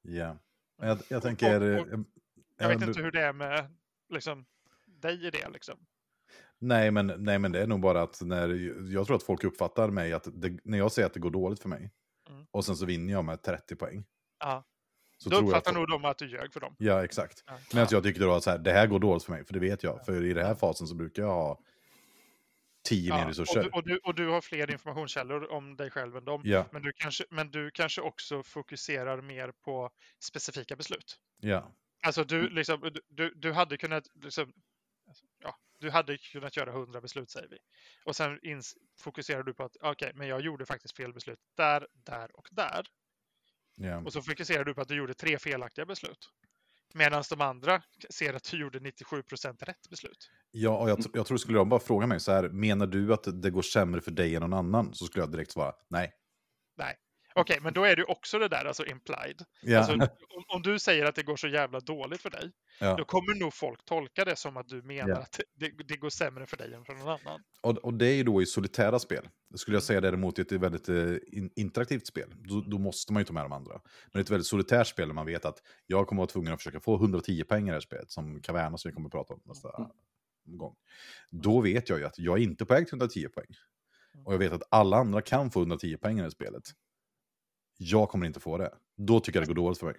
Ja. 0.02 0.38
Men 0.78 0.88
Jag, 0.90 1.00
jag 1.10 1.22
tänker... 1.22 1.62
och- 1.62 1.82
och- 1.88 1.94
eh, 1.94 2.00
Jag 2.58 2.68
vet 2.70 2.80
du- 2.80 2.86
inte 2.86 3.02
hur 3.02 3.12
det 3.12 3.22
är 3.22 3.34
med 3.34 3.76
liksom, 4.10 4.46
dig 4.86 5.26
i 5.28 5.30
det. 5.30 5.50
Liksom. 5.50 5.86
Nej 6.60 6.92
men, 6.92 7.08
nej, 7.18 7.40
men 7.40 7.52
det 7.52 7.62
är 7.62 7.68
nog 7.68 7.80
bara 7.82 8.02
att 8.02 8.22
när, 8.22 8.50
jag 8.94 9.06
tror 9.08 9.16
att 9.16 9.24
folk 9.24 9.44
uppfattar 9.44 9.90
mig 9.90 10.14
att 10.14 10.28
det, 10.34 10.60
när 10.64 10.78
jag 10.78 10.92
säger 10.92 11.06
att 11.06 11.14
det 11.14 11.20
går 11.20 11.32
dåligt 11.32 11.60
för 11.62 11.70
mig 11.70 11.92
Mm. 12.30 12.46
och 12.52 12.66
sen 12.66 12.76
så 12.76 12.86
vinner 12.86 13.14
jag 13.14 13.26
med 13.26 13.42
30 13.42 13.76
poäng. 13.76 14.06
Ja. 14.40 14.64
Så 15.18 15.30
Då 15.30 15.38
uppfattar 15.38 15.72
att- 15.72 15.78
nog 15.78 15.90
de 15.90 16.06
att 16.06 16.18
du 16.18 16.28
ljög 16.28 16.54
för 16.54 16.60
dem. 16.60 16.76
Ja, 16.80 17.04
exakt. 17.04 17.44
Ja. 17.48 17.58
Men 17.74 17.84
att 17.84 17.92
jag 17.92 18.04
tycker 18.04 18.20
då 18.22 18.34
att 18.34 18.44
så 18.44 18.50
här, 18.52 18.58
det 18.58 18.72
här 18.72 18.88
går 18.88 19.00
dåligt 19.00 19.24
för 19.24 19.32
mig, 19.32 19.46
för 19.46 19.54
det 19.54 19.60
vet 19.60 19.84
jag. 19.84 20.06
För 20.06 20.24
i 20.26 20.34
den 20.34 20.46
här 20.46 20.56
fasen 20.56 20.88
så 20.88 20.96
brukar 20.96 21.24
jag 21.24 21.30
ha 21.34 21.60
10 22.84 23.14
mer 23.14 23.20
Ja, 23.22 23.30
resurser. 23.30 23.60
och, 23.60 23.64
du, 23.64 23.70
och, 23.70 23.84
du, 23.84 23.98
och 23.98 24.16
du 24.16 24.28
har 24.28 24.42
fler 24.42 24.72
informationskällor 24.72 25.52
om 25.52 25.76
dig 25.76 25.90
själv 25.92 26.18
än 26.18 26.26
dem. 26.26 26.42
Ja, 26.46 26.66
Men 26.72 26.82
du, 26.82 26.92
kanske, 26.96 27.24
men 27.30 27.52
du 27.52 27.72
kanske 27.72 28.02
också 28.02 28.44
fokuserar 28.44 29.22
mer 29.22 29.52
på 29.52 29.90
specifika 30.20 30.76
beslut. 30.76 31.20
ja, 31.40 31.72
Alltså 32.06 32.24
du, 32.24 32.50
liksom, 32.50 32.92
du- 33.10 33.34
du, 33.36 33.52
hade 33.54 33.78
kunnat 33.78 34.04
liksom, 34.24 34.54
alltså, 35.08 35.26
ja, 35.44 35.56
du 35.80 35.90
hade 35.90 36.18
kunnat 36.18 36.58
göra 36.58 36.72
100 36.72 37.02
beslut 37.02 37.30
säger 37.30 37.48
vi. 37.48 37.58
Och 38.06 38.16
sen 38.16 38.40
fokuserar 39.00 39.44
du 39.44 39.54
på 39.54 39.64
att 39.64 39.78
okej, 39.82 40.12
men 40.16 40.28
jag 40.28 40.42
gjorde 40.42 40.66
faktiskt 40.66 40.98
fel 40.98 41.14
beslut 41.14 41.40
där, 41.58 41.88
där 41.94 42.38
och 42.38 42.48
där. 42.52 42.86
Ja. 43.78 43.98
Och 43.98 44.14
så 44.14 44.22
fokuserar 44.22 44.64
du 44.64 44.74
på 44.74 44.82
att 44.82 44.88
du 44.88 44.96
gjorde 44.96 45.14
tre 45.14 45.40
felaktiga 45.40 45.86
beslut. 45.86 46.30
Medan 46.94 47.24
de 47.30 47.42
andra 47.42 47.82
ser 48.10 48.34
att 48.34 48.52
du 48.52 48.60
gjorde 48.60 48.80
97% 48.80 49.66
rätt 49.66 49.90
beslut. 49.90 50.30
ja 50.52 50.78
och 50.78 50.90
jag, 50.90 51.00
jag 51.14 51.26
tror 51.26 51.38
skulle 51.38 51.58
de 51.58 51.70
bara 51.70 51.80
fråga 51.80 52.08
mig 52.08 52.20
så 52.20 52.32
här, 52.32 52.50
menar 52.50 52.88
du 52.88 53.14
att 53.14 53.42
det 53.42 53.50
går 53.50 53.62
sämre 53.62 54.02
för 54.02 54.12
dig 54.12 54.36
än 54.36 54.42
någon 54.42 54.54
annan? 54.54 54.94
Så 54.94 55.06
skulle 55.06 55.24
jag 55.24 55.32
direkt 55.32 55.52
svara 55.52 55.74
nej. 55.90 56.12
Okej, 57.40 57.60
men 57.62 57.74
då 57.74 57.84
är 57.84 57.96
det 57.96 58.04
också 58.04 58.40
det 58.40 58.48
där, 58.48 58.66
alltså 58.66 58.86
implied. 58.86 59.42
Ja. 59.62 59.78
Alltså, 59.78 59.94
om, 59.94 60.44
om 60.48 60.62
du 60.62 60.80
säger 60.80 61.06
att 61.06 61.16
det 61.16 61.24
går 61.24 61.36
så 61.36 61.48
jävla 61.48 61.80
dåligt 61.80 62.22
för 62.22 62.30
dig, 62.30 62.52
Ja. 62.80 62.96
då 62.96 63.06
kommer 63.06 63.36
nog 63.40 63.54
folk 63.54 63.86
tolka 63.86 64.26
det 64.26 64.36
som 64.36 64.58
att 64.58 64.68
du 64.68 64.82
menar 64.82 65.10
Ja. 65.10 65.18
att 65.18 65.40
det, 65.56 65.72
det 65.88 65.98
går 65.98 66.10
sämre 66.10 66.46
för 66.46 66.58
dig 66.58 66.74
än 66.74 66.86
för 66.86 66.94
någon 66.94 67.08
annan. 67.08 67.42
Och, 67.62 67.78
och 67.78 67.94
det 67.94 68.08
är 68.08 68.14
ju 68.16 68.24
då 68.24 68.42
i 68.42 68.46
solitära 68.46 69.00
spel. 69.00 69.30
Det 69.50 69.58
skulle 69.58 69.76
jag 69.76 69.84
säga 69.84 70.02
däremot 70.02 70.40
i 70.40 70.42
ett 70.42 70.52
väldigt 70.52 70.90
eh, 70.90 71.16
in, 71.32 71.52
interaktivt 71.56 72.08
spel. 72.08 72.34
Då, 72.36 72.62
då 72.62 72.78
måste 72.78 73.14
man 73.14 73.22
ju 73.22 73.26
ta 73.26 73.34
med 73.34 73.44
de 73.46 73.52
andra. 73.52 73.82
Men 74.14 74.20
i 74.20 74.24
ett 74.24 74.30
väldigt 74.30 74.48
solitärt 74.48 74.88
spel 74.88 75.08
där 75.08 75.16
man 75.16 75.26
vet 75.26 75.46
att 75.46 75.58
jag 75.86 76.08
kommer 76.08 76.20
vara 76.20 76.28
tvungen 76.30 76.54
att 76.54 76.60
försöka 76.60 76.80
få 76.80 76.96
110 76.96 77.44
poäng 77.44 77.64
i 77.64 77.68
det 77.68 77.74
här 77.76 77.80
spelet, 77.82 78.12
som 78.12 78.42
Caverna 78.42 78.78
som 78.78 78.90
vi 78.90 78.94
kommer 78.96 79.08
att 79.08 79.12
prata 79.12 79.34
om 79.34 79.42
nästa 79.46 79.70
Mm. 80.48 80.58
gång. 80.58 80.76
Då 81.32 81.62
vet 81.62 81.90
jag 81.90 82.00
ju 82.00 82.06
att 82.06 82.20
jag 82.20 82.38
är 82.38 82.44
inte 82.44 82.66
på 82.66 82.74
väg 82.74 82.88
till 82.88 82.94
110 82.94 83.28
poäng. 83.28 83.48
Och 84.26 84.34
jag 84.34 84.38
vet 84.40 84.52
att 84.52 84.64
alla 84.72 84.98
andra 84.98 85.22
kan 85.22 85.52
få 85.52 85.60
110 85.60 85.98
poäng 85.98 86.14
i 86.14 86.18
det 86.18 86.24
här 86.24 86.30
spelet. 86.30 86.64
Jag 87.78 88.10
kommer 88.10 88.26
inte 88.28 88.40
få 88.40 88.58
det. 88.58 88.74
Då 88.98 89.20
tycker 89.20 89.40
jag 89.40 89.48
det 89.48 89.54
går 89.54 89.64
dåligt 89.64 89.80
för 89.80 89.86
mig. 89.86 89.96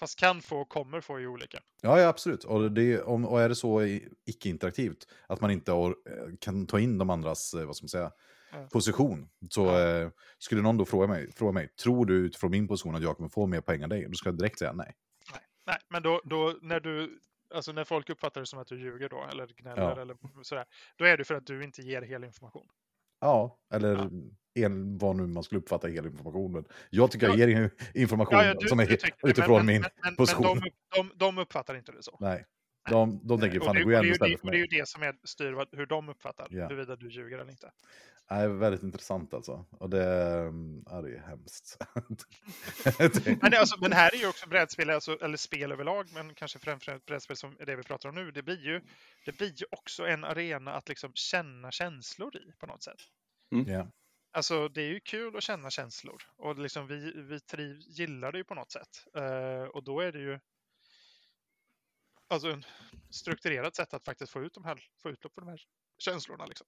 Fast 0.00 0.18
kan 0.18 0.42
få 0.42 0.60
och 0.60 0.68
kommer 0.68 1.00
få 1.00 1.16
är 1.16 1.20
ju 1.20 1.26
olika. 1.28 1.58
Ja, 1.82 2.00
ja 2.00 2.08
absolut. 2.08 2.44
Och, 2.44 2.72
det, 2.72 3.02
om, 3.02 3.24
och 3.24 3.40
är 3.40 3.48
det 3.48 3.54
så 3.54 3.80
icke-interaktivt, 4.26 5.06
att 5.26 5.40
man 5.40 5.50
inte 5.50 5.72
or, 5.72 5.96
eh, 6.06 6.36
kan 6.40 6.66
ta 6.66 6.80
in 6.80 6.98
de 6.98 7.10
andras, 7.10 7.54
eh, 7.54 7.64
vad 7.66 7.76
ska 7.76 7.84
man 7.84 7.88
säga, 7.88 8.12
Ja. 8.52 8.68
position. 8.72 9.28
Så 9.50 9.64
Ja. 9.66 9.88
eh, 10.02 10.10
skulle 10.38 10.62
någon 10.62 10.76
då 10.76 10.84
fråga 10.84 11.06
mig, 11.06 11.32
fråga 11.32 11.52
mig, 11.52 11.68
tror 11.68 12.06
du 12.06 12.14
utifrån 12.14 12.50
min 12.50 12.68
position 12.68 12.94
att 12.94 13.02
jag 13.02 13.16
kommer 13.16 13.28
få 13.28 13.46
mer 13.46 13.60
poäng 13.60 13.82
än 13.82 13.90
dig? 13.90 14.06
Då 14.08 14.12
ska 14.14 14.28
jag 14.28 14.38
direkt 14.38 14.58
säga 14.58 14.72
nej. 14.72 14.94
Nej, 15.66 15.78
men 15.88 16.02
då, 16.02 16.20
då 16.24 16.56
när 16.62 16.80
du, 16.80 17.20
alltså 17.54 17.72
när 17.72 17.84
folk 17.84 18.10
uppfattar 18.10 18.40
det 18.40 18.46
som 18.46 18.58
att 18.58 18.66
du 18.66 18.80
ljuger 18.80 19.08
då, 19.08 19.24
eller 19.32 19.46
gnäller 19.46 19.82
Ja. 19.82 20.00
eller 20.00 20.16
sådär, 20.42 20.64
då 20.96 21.04
är 21.04 21.16
det 21.16 21.24
för 21.24 21.34
att 21.34 21.46
du 21.46 21.64
inte 21.64 21.82
ger 21.82 22.02
hel 22.02 22.24
information. 22.24 22.68
Ja, 23.22 23.58
eller 23.74 23.94
Ja. 23.94 24.10
En, 24.54 24.98
vad 24.98 25.16
nu 25.16 25.26
man 25.26 25.42
skulle 25.42 25.58
uppfatta 25.60 25.88
hel 25.88 26.06
information. 26.06 26.52
Men 26.52 26.64
jag 26.90 27.10
tycker 27.10 27.28
Ja. 27.28 27.36
jag 27.36 27.50
ger 27.50 27.70
information 27.94 28.38
Ja, 28.38 28.54
du, 28.54 28.68
som 28.68 28.80
är 28.80 28.86
det, 28.86 28.98
utifrån 29.22 29.56
men, 29.56 29.66
min 29.66 29.84
men, 30.04 30.16
position. 30.16 30.58
Men 30.58 30.60
de, 30.60 30.70
de, 30.96 31.10
de 31.16 31.38
uppfattar 31.38 31.74
inte 31.74 31.92
det 31.92 32.02
så. 32.02 32.16
Nej, 32.20 32.44
de, 32.90 33.20
de 33.28 33.40
tänker 33.40 33.58
Och 33.58 33.64
fan 33.66 33.74
det, 33.74 33.82
går 33.82 33.92
ju 33.92 33.96
är 33.96 33.98
ändå 33.98 34.06
ju 34.08 34.12
istället 34.12 34.32
det, 34.32 34.40
för 34.40 34.46
och 34.46 34.50
det 34.50 34.56
är 34.56 34.58
ju 34.58 34.68
mig. 34.70 34.78
det 34.80 34.88
som 34.88 35.02
är, 35.02 35.14
styr 35.24 35.52
vad- 35.52 35.68
hur 35.72 35.86
de 35.86 36.08
uppfattar 36.08 36.46
Ja. 36.50 36.62
huruvida 36.68 36.96
du 36.96 37.10
ljuger 37.10 37.38
eller 37.38 37.50
inte. 37.50 37.70
Det 38.28 38.34
är 38.34 38.48
väldigt 38.48 38.82
intressant 38.82 39.34
alltså. 39.34 39.66
Och 39.70 39.90
det, 39.90 40.04
ja, 40.86 41.02
det 41.02 41.14
är 41.16 41.22
hemskt. 41.26 41.78
Men, 43.42 43.50
det, 43.50 43.58
alltså, 43.60 43.80
men 43.80 43.92
här 43.92 44.14
är 44.14 44.18
ju 44.18 44.28
också 44.28 44.48
brädspel, 44.48 44.90
alltså, 44.90 45.18
eller 45.20 45.36
spel 45.36 45.72
överlag, 45.72 46.06
men 46.14 46.34
kanske 46.34 46.58
främst 46.58 47.06
brädspel 47.06 47.36
som 47.36 47.56
är 47.58 47.66
det 47.66 47.76
vi 47.76 47.82
pratar 47.82 48.08
om 48.08 48.14
nu. 48.14 48.30
Det 48.30 48.42
blir 48.42 48.64
ju, 48.64 48.80
det 49.24 49.32
blir 49.38 49.52
ju 49.60 49.66
också 49.70 50.06
en 50.06 50.24
arena 50.24 50.72
att 50.74 50.88
liksom 50.88 51.10
känna 51.14 51.70
känslor 51.70 52.36
i 52.36 52.52
på 52.58 52.66
något 52.66 52.82
sätt. 52.82 53.00
ja. 53.66 53.86
Alltså 54.34 54.68
det 54.68 54.82
är 54.82 54.88
ju 54.88 55.00
kul 55.00 55.36
att 55.36 55.42
känna 55.42 55.70
känslor 55.70 56.22
och 56.36 56.58
liksom 56.58 56.86
vi, 56.86 57.12
vi 57.16 57.40
triv, 57.40 57.76
gillar 57.86 58.32
det 58.32 58.38
ju 58.38 58.44
på 58.44 58.54
något 58.54 58.72
sätt. 58.72 59.04
Eh, 59.16 59.62
och 59.64 59.84
då 59.84 60.00
är 60.00 60.12
det 60.12 60.18
ju 60.18 60.40
alltså 62.32 62.48
en 62.50 62.64
strukturerat 63.10 63.76
sätt 63.76 63.94
att 63.94 64.04
faktiskt 64.04 64.32
få 64.32 64.42
ut 64.42 64.54
de 64.54 64.64
här, 64.64 64.82
få 65.02 65.10
utlopp 65.10 65.34
för 65.34 65.40
de 65.40 65.48
här 65.50 65.60
känslorna. 65.98 66.46
Liksom. 66.46 66.66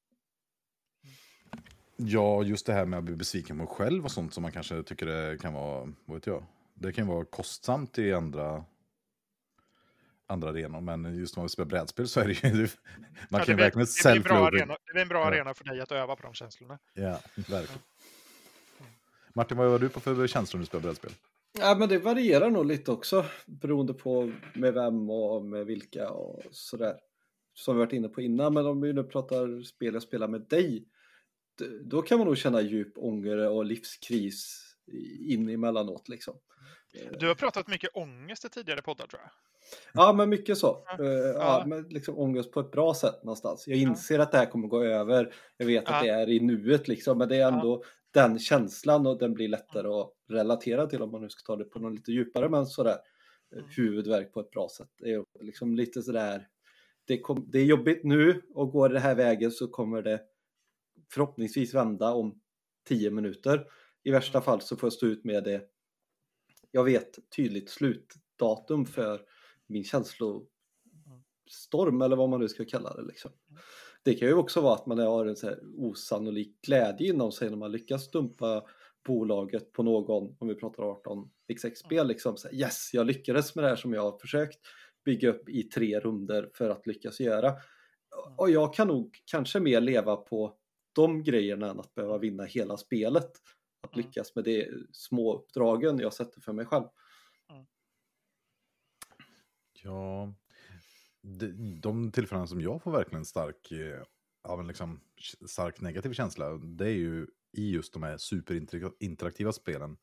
Ja, 1.97 2.43
just 2.43 2.66
det 2.66 2.73
här 2.73 2.85
med 2.86 2.99
att 2.99 3.05
bli 3.05 3.16
besviken 3.16 3.59
på 3.59 3.66
själv 3.66 4.05
och 4.05 4.11
sånt 4.12 4.35
som 4.35 4.43
man 4.43 4.53
kanske 4.53 4.82
tycker 4.82 5.07
det 5.07 5.39
kan 5.41 5.53
vara, 5.53 5.93
vad 6.05 6.16
vet 6.16 6.27
jag, 6.27 6.45
det 6.74 6.93
kan 6.93 7.07
vara 7.07 7.24
kostsamt 7.24 7.99
i 7.99 8.12
andra, 8.12 8.65
andra 10.27 10.49
arenor. 10.49 10.81
Men 10.81 11.16
just 11.19 11.36
när 11.36 11.43
man 11.43 11.49
spelar 11.49 11.66
brädspel 11.69 12.09
så 12.09 12.20
är 12.20 12.27
det 12.28 12.45
ju, 12.45 12.69
man 13.28 13.41
Ja, 13.41 13.45
kan 13.45 13.57
blir- 13.57 13.65
verkligen 13.65 13.86
det, 13.86 14.03
blir 14.03 14.16
en 14.16 14.23
bra 14.23 14.47
arena, 14.47 14.77
en 14.95 15.09
bra 15.09 15.20
Ja. 15.20 15.27
arena 15.27 15.55
för 15.55 15.65
dig 15.65 15.81
att 15.81 15.93
öva 15.93 16.16
på 16.16 16.23
de 16.23 16.35
känslorna. 16.35 16.78
Ja, 16.95 17.20
verkligen. 17.36 17.81
Martin, 19.35 19.57
vad 19.57 19.70
var 19.70 19.78
du 19.78 19.89
på 19.89 20.01
för 20.01 20.27
känslor 20.27 20.59
när 20.59 20.62
du 20.62 20.66
spelar 20.66 20.82
brädspel? 20.82 21.12
Ja, 21.59 21.74
men 21.78 21.89
det 21.89 21.98
varierar 21.98 22.51
nog 22.51 22.66
lite 22.66 22.93
också 22.93 23.24
beroende 23.47 23.94
på 23.94 24.32
med 24.55 24.74
vem 24.74 25.10
och 25.10 25.44
med 25.44 25.66
vilka 25.66 26.10
och 26.10 26.43
sådär. 26.51 26.97
Som 27.55 27.76
vi 27.76 27.78
varit 27.78 27.93
inne 27.93 28.09
på 28.09 28.20
innan, 28.20 28.55
men 28.55 28.66
om 28.66 28.81
vi 28.81 28.93
nu 28.93 29.05
pratar 29.05 29.62
spel 29.62 29.94
jag 29.94 30.02
spelar 30.02 30.28
med 30.28 30.40
dig, 30.40 30.85
då 31.82 32.02
kan 32.02 32.18
man 32.18 32.26
nog 32.26 32.36
känna 32.36 32.60
djup 32.60 32.93
ånger 32.98 33.48
och 33.51 33.64
livskris 33.64 34.60
i- 34.93 35.32
in 35.35 35.48
emellanåt 35.48 36.09
liksom. 36.09 36.35
Du 37.20 37.28
har 37.28 37.35
pratat 37.35 37.68
mycket 37.68 37.90
ångest 37.94 38.44
i 38.44 38.48
tidigare 38.48 38.82
poddar 38.82 39.06
tror 39.06 39.22
jag. 39.22 39.31
Ja, 39.94 40.12
men 40.12 40.28
mycket 40.28 40.59
så. 40.59 40.85
Ja. 40.86 41.05
Eh, 41.05 41.10
Ja, 41.10 41.32
Ja. 41.35 41.64
men 41.66 41.82
liksom 41.89 42.18
ångest 42.18 42.52
på 42.52 42.60
ett 42.60 42.70
bra 42.70 42.94
sätt 42.94 43.24
någonstans. 43.24 43.68
Jag 43.68 43.78
inser 43.78 44.18
att 44.18 44.32
det 44.32 44.39
här 44.39 44.47
kommer 44.47 44.68
gå 44.68 44.82
över. 44.85 45.35
Jag 45.56 45.66
vet 45.66 45.89
att 45.89 46.02
det 46.02 46.06
Ja. 46.09 46.14
är 46.14 46.28
i 46.31 46.40
nuet 46.40 46.89
liksom, 46.89 47.18
men 47.18 47.28
det 47.28 47.36
är 47.36 47.48
ändå 47.52 47.85
den 48.15 48.39
känslan 48.39 49.07
och 49.07 49.19
den 49.19 49.35
blir 49.35 49.49
lättare 49.49 49.89
att 49.89 50.12
relatera 50.28 50.86
till 50.86 51.03
om 51.03 51.11
man 51.11 51.23
nu 51.23 51.31
ska 51.31 51.43
ta 51.47 51.57
det 51.57 51.65
på 51.65 51.78
något 51.78 51.95
lite 51.95 52.12
djupare, 52.12 52.49
men 52.49 52.66
sådär 52.66 52.99
eh, 53.53 53.59
Mm. 53.59 53.70
huvudvärk 53.77 54.32
på 54.32 54.41
ett 54.41 54.51
bra 54.51 54.69
sätt. 54.77 54.91
Det 54.99 55.12
är 55.12 55.24
liksom 55.41 55.74
lite 55.74 56.03
sådär, 56.03 56.49
det, 57.05 57.20
kom, 57.20 57.47
det 57.51 57.59
är 57.59 57.65
jobbigt 57.65 58.05
nu 58.05 58.43
och 58.55 58.70
går 58.70 58.89
det 58.89 59.01
här 59.01 59.15
vägen 59.15 59.51
så 59.51 59.69
kommer 59.69 60.03
det 60.03 60.20
förhoppningsvis 61.11 61.74
vända 61.74 62.12
om 62.12 62.41
tio 62.89 63.11
minuter. 63.11 63.66
I 64.03 64.11
värsta 64.11 64.39
Mm. 64.39 64.45
fall 64.45 64.61
så 64.61 64.77
får 64.77 64.86
jag 64.86 64.93
stå 64.93 65.07
ut 65.07 65.24
med 65.24 65.45
det. 65.45 65.69
Jag 66.70 66.85
vet 66.85 67.19
tydligt 67.36 67.70
slutdatum 67.70 68.86
för 68.86 69.23
min 69.66 69.85
känslostorm 69.85 70.49
eller 72.03 72.16
vad 72.16 72.28
man 72.28 72.41
nu 72.41 72.49
ska 72.49 72.65
kalla 72.65 72.95
det. 72.95 73.03
Liksom. 73.03 73.31
Det 74.05 74.14
kan 74.14 74.28
ju 74.28 74.35
också 74.35 74.60
vara 74.60 74.74
att 74.74 74.86
man 74.86 74.98
har 74.98 75.26
en 75.26 75.36
så 75.36 75.47
här 75.47 75.59
osannolik 75.76 76.60
glädje 76.66 77.09
inom 77.09 77.32
sig 77.32 77.51
när 77.51 77.56
man 77.56 77.72
lyckas 77.72 78.10
dumpa 78.10 78.64
bolaget 79.06 79.72
på 79.72 79.82
någon, 79.82 80.36
om 80.39 80.48
vi 80.48 80.55
pratar 80.55 80.82
18xx-spel, 80.82 82.06
liksom 82.06 82.36
så 82.36 82.48
här, 82.48 82.55
yes, 82.55 82.90
jag 82.93 83.06
lyckades 83.06 83.55
med 83.55 83.64
det 83.64 83.68
här 83.68 83.76
som 83.76 83.93
jag 83.93 84.02
har 84.02 84.18
försökt 84.18 84.59
bygga 85.05 85.28
upp 85.31 85.48
i 85.48 85.62
tre 85.62 86.01
runder 86.01 86.51
för 86.55 86.70
att 86.70 86.86
lyckas 86.86 87.20
göra. 87.20 87.52
Och 88.36 88.51
jag 88.51 88.74
kan 88.74 88.89
nog 88.89 89.22
kanske 89.24 89.60
mer 89.60 89.81
leva 89.81 90.16
på 90.16 90.56
de 90.93 91.22
grejerna 91.22 91.70
än 91.70 91.81
att 91.81 91.94
behöva 91.94 92.18
vinna 92.18 92.44
hela 92.44 92.76
spelet. 92.76 93.31
Att 93.81 93.94
Mm. 93.94 94.06
lyckas 94.06 94.35
med 94.35 94.44
de 94.44 94.68
små 94.93 95.35
uppdragen 95.35 95.98
jag 95.98 96.12
sätter 96.12 96.40
för 96.40 96.52
mig 96.52 96.66
själv. 96.66 96.85
Ja, 99.72 100.35
de, 101.24 101.80
de 101.80 102.12
tillfällena 102.12 102.46
som 102.46 102.60
jag 102.60 102.82
får 102.82 102.92
verkligen 102.92 103.24
stark, 103.24 103.72
eh, 103.72 104.02
av 104.42 104.60
en 104.60 104.66
liksom 104.66 105.01
stark 105.46 105.80
negativ 105.80 106.12
känsla, 106.12 106.51
det 106.56 106.84
är 106.86 106.94
ju 106.94 107.26
i 107.52 107.70
just 107.70 107.92
de 107.92 108.02
här 108.02 108.18
superinteraktiva 108.18 109.52
spelen. 109.52 109.96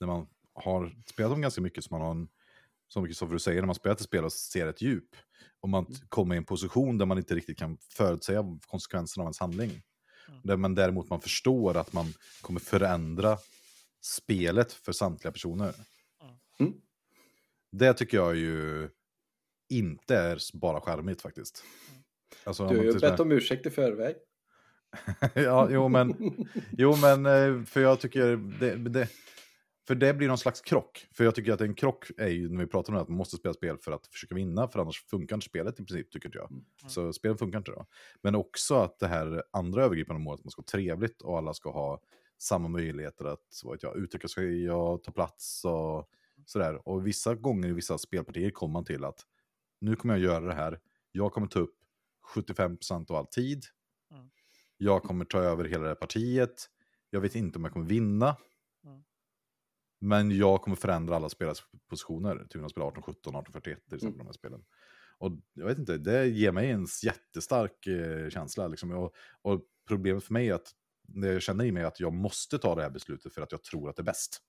När 0.00 0.06
man 0.06 0.26
har 0.52 0.94
spelat 1.06 1.32
dem 1.32 1.40
ganska 1.40 1.60
mycket, 1.60 1.84
så 1.84 1.94
man 1.94 2.00
har 2.00 2.10
en, 2.10 2.28
som 2.88 3.06
Kristoffer 3.06 3.32
du 3.32 3.38
säger, 3.38 3.62
när 3.62 3.66
man 3.66 3.74
spelar 3.74 3.94
ett 3.94 4.02
spel 4.02 4.24
och 4.24 4.32
ser 4.32 4.66
ett 4.66 4.82
djup, 4.82 5.16
och 5.60 5.68
man 5.68 5.86
t- 5.86 6.02
kommer 6.08 6.34
i 6.34 6.38
en 6.38 6.44
position 6.44 6.98
där 6.98 7.06
man 7.06 7.18
inte 7.18 7.34
riktigt 7.34 7.58
kan 7.58 7.78
förutsäga 7.78 8.58
konsekvenserna 8.66 9.22
av 9.22 9.26
ens 9.26 9.38
handling. 9.38 9.70
Mm. 10.28 10.40
Där 10.44 10.56
man 10.56 10.74
däremot 10.74 11.10
man 11.10 11.20
förstår 11.20 11.76
att 11.76 11.92
man 11.92 12.06
kommer 12.40 12.60
förändra 12.60 13.38
spelet 14.00 14.72
för 14.72 14.92
samtliga 14.92 15.32
personer. 15.32 15.74
Mm. 16.58 16.74
Det 17.72 17.94
tycker 17.94 18.16
jag 18.16 18.36
ju 18.36 18.88
inte 19.68 20.16
är 20.16 20.58
bara 20.58 20.80
charmigt 20.80 21.22
faktiskt. 21.22 21.64
Alltså, 22.44 22.68
Du 22.68 22.76
har 22.76 22.84
ju 22.84 22.98
bett 22.98 23.20
om 23.20 23.32
ursäkt 23.32 23.66
i 23.66 23.70
förväg. 23.70 24.16
ja, 25.34 25.68
jo 25.70 25.88
men, 25.88 26.14
jo 26.70 26.96
men, 26.96 27.26
eh, 27.26 27.64
för 27.64 27.80
jag 27.80 28.00
tycker 28.00 28.36
det, 28.60 28.76
det, 28.76 29.08
för 29.86 29.94
det 29.94 30.14
blir 30.14 30.28
någon 30.28 30.38
slags 30.38 30.60
krock. 30.60 31.06
För 31.12 31.24
jag 31.24 31.34
tycker 31.34 31.52
att 31.52 31.60
en 31.60 31.74
krock 31.74 32.06
är 32.18 32.28
ju, 32.28 32.48
när 32.48 32.60
vi 32.60 32.66
pratar 32.66 32.92
om 32.92 32.96
det, 32.96 33.02
att 33.02 33.08
man 33.08 33.18
måste 33.18 33.36
spela 33.36 33.54
spel 33.54 33.78
för 33.78 33.92
att 33.92 34.06
försöka 34.06 34.34
vinna, 34.34 34.68
för 34.68 34.80
annars 34.80 35.04
funkar 35.06 35.36
inte 35.36 35.46
spelet 35.46 35.80
i 35.80 35.84
princip, 35.84 36.10
tycker 36.10 36.28
inte 36.28 36.38
jag. 36.38 36.50
Så 36.90 37.12
spelet 37.12 37.38
funkar 37.38 37.58
inte 37.58 37.70
då. 37.70 37.86
Men 38.22 38.34
också 38.34 38.74
att 38.74 38.98
det 38.98 39.06
här 39.06 39.42
andra 39.50 39.84
övergripande 39.84 40.22
målet, 40.22 40.40
att 40.40 40.44
man 40.44 40.50
ska 40.50 40.60
ha 40.60 40.66
trevligt 40.66 41.22
och 41.22 41.38
alla 41.38 41.54
ska 41.54 41.70
ha 41.70 42.00
samma 42.38 42.68
möjligheter 42.68 43.24
att 43.24 43.60
vad 43.64 43.74
vet 43.74 43.82
jag, 43.82 43.96
uttrycka 43.96 44.28
sig 44.28 44.70
och 44.70 45.02
ta 45.04 45.12
plats 45.12 45.64
och 45.64 46.08
sådär. 46.46 46.88
Och 46.88 47.06
vissa 47.06 47.34
gånger 47.34 47.68
i 47.68 47.72
vissa 47.72 47.98
spelpartier 47.98 48.50
kommer 48.50 48.72
man 48.72 48.84
till 48.84 49.04
att 49.04 49.20
nu 49.80 49.96
kommer 49.96 50.14
jag 50.14 50.22
göra 50.22 50.46
det 50.46 50.54
här, 50.54 50.80
jag 51.12 51.32
kommer 51.32 51.46
ta 51.46 51.58
upp 51.58 51.74
75% 52.34 53.10
av 53.10 53.16
all 53.16 53.26
tid, 53.26 53.64
Mm. 54.10 54.30
jag 54.76 55.02
kommer 55.02 55.24
ta 55.24 55.38
över 55.38 55.64
hela 55.64 55.82
det 55.82 55.88
här 55.88 55.94
partiet, 55.94 56.66
jag 57.10 57.20
vet 57.20 57.34
inte 57.34 57.58
om 57.58 57.64
jag 57.64 57.72
kommer 57.72 57.86
vinna, 57.86 58.36
Mm. 58.84 59.04
men 60.00 60.30
jag 60.30 60.62
kommer 60.62 60.76
förändra 60.76 61.16
alla 61.16 61.28
spelares 61.28 61.62
positioner 61.88 62.46
till 62.50 62.64
att 62.64 62.70
spela 62.70 62.86
18, 62.86 63.02
17, 63.02 63.34
18, 63.36 63.52
41 63.52 63.84
till 63.88 63.94
exempel 63.94 64.14
Mm. 64.14 64.18
de 64.18 64.26
här 64.26 64.32
spelen. 64.32 64.64
Och 65.18 65.32
jag 65.54 65.66
vet 65.66 65.78
inte, 65.78 65.98
det 65.98 66.26
ger 66.26 66.52
mig 66.52 66.70
en 66.70 66.86
jättestark 67.04 67.86
eh, 67.86 68.28
känsla. 68.30 68.68
Liksom. 68.68 68.90
Och, 68.92 69.14
och 69.42 69.62
problemet 69.88 70.24
för 70.24 70.32
mig 70.32 70.48
är 70.48 70.54
att 70.54 70.72
det 71.02 71.32
jag 71.32 71.42
känner 71.42 71.64
i 71.64 71.72
mig 71.72 71.82
är 71.82 71.86
att 71.86 72.00
jag 72.00 72.12
måste 72.12 72.58
ta 72.58 72.74
det 72.74 72.82
här 72.82 72.90
beslutet 72.90 73.32
för 73.34 73.42
att 73.42 73.52
jag 73.52 73.62
tror 73.62 73.90
att 73.90 73.96
det 73.96 74.02
är 74.02 74.04
bäst. 74.04 74.42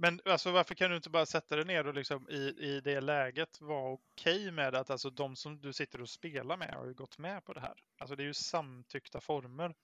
Men 0.00 0.20
alltså, 0.24 0.50
varför 0.50 0.74
kan 0.74 0.90
du 0.90 0.96
inte 0.96 1.10
bara 1.10 1.26
sätta 1.26 1.56
dig 1.56 1.64
ner 1.64 1.86
och 1.86 1.94
liksom, 1.94 2.28
i, 2.30 2.54
i 2.58 2.80
det 2.84 3.00
läget 3.00 3.60
vara 3.60 3.92
okej 3.92 4.50
med 4.50 4.74
att 4.74 4.90
alltså, 4.90 5.10
de 5.10 5.36
som 5.36 5.60
du 5.60 5.72
sitter 5.72 6.00
och 6.02 6.08
spelar 6.10 6.56
med 6.56 6.74
har 6.74 6.86
ju 6.86 6.94
gått 6.94 7.18
med 7.18 7.44
på 7.44 7.52
det 7.52 7.60
här? 7.60 7.74
Alltså 7.98 8.16
det 8.16 8.22
är 8.22 8.26
ju 8.26 8.34
samtyckta 8.34 9.20
former. 9.20 9.74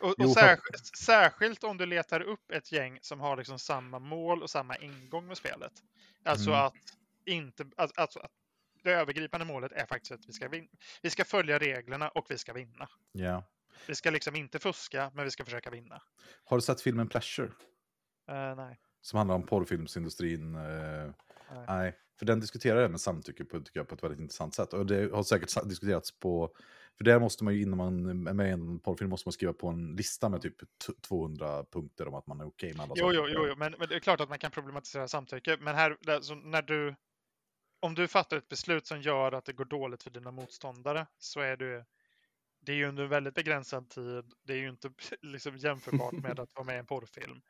Och, 0.00 0.14
Jo, 0.18 0.28
och 0.28 0.34
för- 0.34 0.40
särskilt, 0.40 0.96
särskilt 0.96 1.64
om 1.64 1.76
du 1.76 1.86
letar 1.86 2.20
upp 2.20 2.50
ett 2.50 2.72
gäng 2.72 2.98
som 3.02 3.20
har 3.20 3.36
liksom 3.36 3.58
samma 3.58 3.98
mål 3.98 4.42
och 4.42 4.50
samma 4.50 4.76
ingång 4.76 5.26
med 5.26 5.36
spelet. 5.36 5.72
Alltså 6.24 6.50
Mm. 6.50 6.62
att 6.64 6.74
inte, 7.24 7.66
alltså 7.76 8.00
att 8.00 8.32
det 8.82 8.92
övergripande 8.92 9.46
målet 9.46 9.72
är 9.72 9.86
faktiskt 9.86 10.12
att 10.12 10.28
vi 10.28 10.32
ska, 10.32 10.48
vi 11.02 11.10
ska 11.10 11.24
följa 11.24 11.58
reglerna 11.58 12.08
och 12.08 12.30
vi 12.30 12.38
ska 12.38 12.52
vinna. 12.52 12.88
Ja. 13.12 13.44
Vi 13.86 13.94
ska 13.94 14.10
liksom 14.10 14.36
inte 14.36 14.58
fuska, 14.58 15.10
men 15.14 15.24
vi 15.24 15.30
ska 15.30 15.44
försöka 15.44 15.70
vinna. 15.70 16.02
Har 16.44 16.56
du 16.56 16.60
sett 16.60 16.80
filmen 16.80 17.08
Pleasure? 17.08 17.52
Eh, 18.28 18.56
nej. 18.56 18.80
Som 19.00 19.16
handlar 19.16 19.34
om 19.34 19.46
porrfilmsindustrin. 19.46 20.54
Eh, 20.54 21.10
Nej. 21.52 21.64
nej, 21.68 21.98
för 22.18 22.26
den 22.26 22.40
diskuterar 22.40 22.82
det 22.82 22.88
med 22.88 23.00
samtycke 23.00 23.44
på, 23.44 23.60
tycker 23.60 23.80
jag, 23.80 23.88
på 23.88 23.94
ett 23.94 24.02
väldigt 24.02 24.20
intressant 24.20 24.54
sätt. 24.54 24.72
Och 24.72 24.86
det 24.86 25.12
har 25.12 25.22
säkert 25.22 25.68
diskuterats 25.68 26.18
på... 26.18 26.54
För 26.96 27.04
där 27.04 27.18
måste 27.20 27.44
man 27.44 27.54
ju, 27.54 27.62
innan 27.62 27.76
man 27.76 28.26
är 28.28 28.32
med 28.32 28.48
i 28.48 28.50
en 28.50 28.78
porrfilm, 28.80 29.10
måste 29.10 29.28
man 29.28 29.32
skriva 29.32 29.52
på 29.52 29.68
en 29.68 29.96
lista 29.96 30.28
med 30.28 30.42
typ 30.42 30.58
t- 30.58 30.92
200 31.00 31.64
punkter 31.64 32.08
om 32.08 32.14
att 32.14 32.26
man 32.26 32.40
är 32.40 32.46
okej 32.46 32.72
med 32.74 32.80
alla 32.82 32.94
Jo, 32.96 33.04
saker. 33.04 33.16
jo, 33.18 33.26
jo, 33.28 33.46
jo. 33.48 33.54
Men, 33.56 33.74
men 33.78 33.88
det 33.88 33.94
är 33.94 34.00
klart 34.00 34.20
att 34.20 34.28
man 34.28 34.38
kan 34.38 34.50
problematisera 34.50 35.08
samtycke. 35.08 35.56
Men 35.60 35.74
här, 35.74 35.96
där, 36.00 36.34
när 36.50 36.62
du, 36.62 36.94
om 37.80 37.94
du 37.94 38.08
fattar 38.08 38.36
ett 38.36 38.48
beslut 38.48 38.86
som 38.86 39.00
gör 39.00 39.32
att 39.32 39.44
det 39.44 39.52
går 39.52 39.64
dåligt 39.64 40.02
för 40.02 40.10
dina 40.10 40.30
motståndare 40.30 41.06
så 41.18 41.40
är 41.40 41.56
det, 41.56 41.84
det 42.60 42.72
är 42.72 42.76
ju 42.76 42.86
under 42.88 43.02
en 43.02 43.08
väldigt 43.08 43.34
begränsad 43.34 43.88
tid. 43.90 44.24
Det 44.46 44.52
är 44.52 44.56
ju 44.56 44.68
inte 44.68 44.90
liksom 45.22 45.56
jämförbart 45.56 46.12
med 46.12 46.40
att 46.40 46.54
vara 46.54 46.64
med 46.66 46.74
i 46.76 46.78
en 46.78 46.86
porrfilm. 46.86 47.40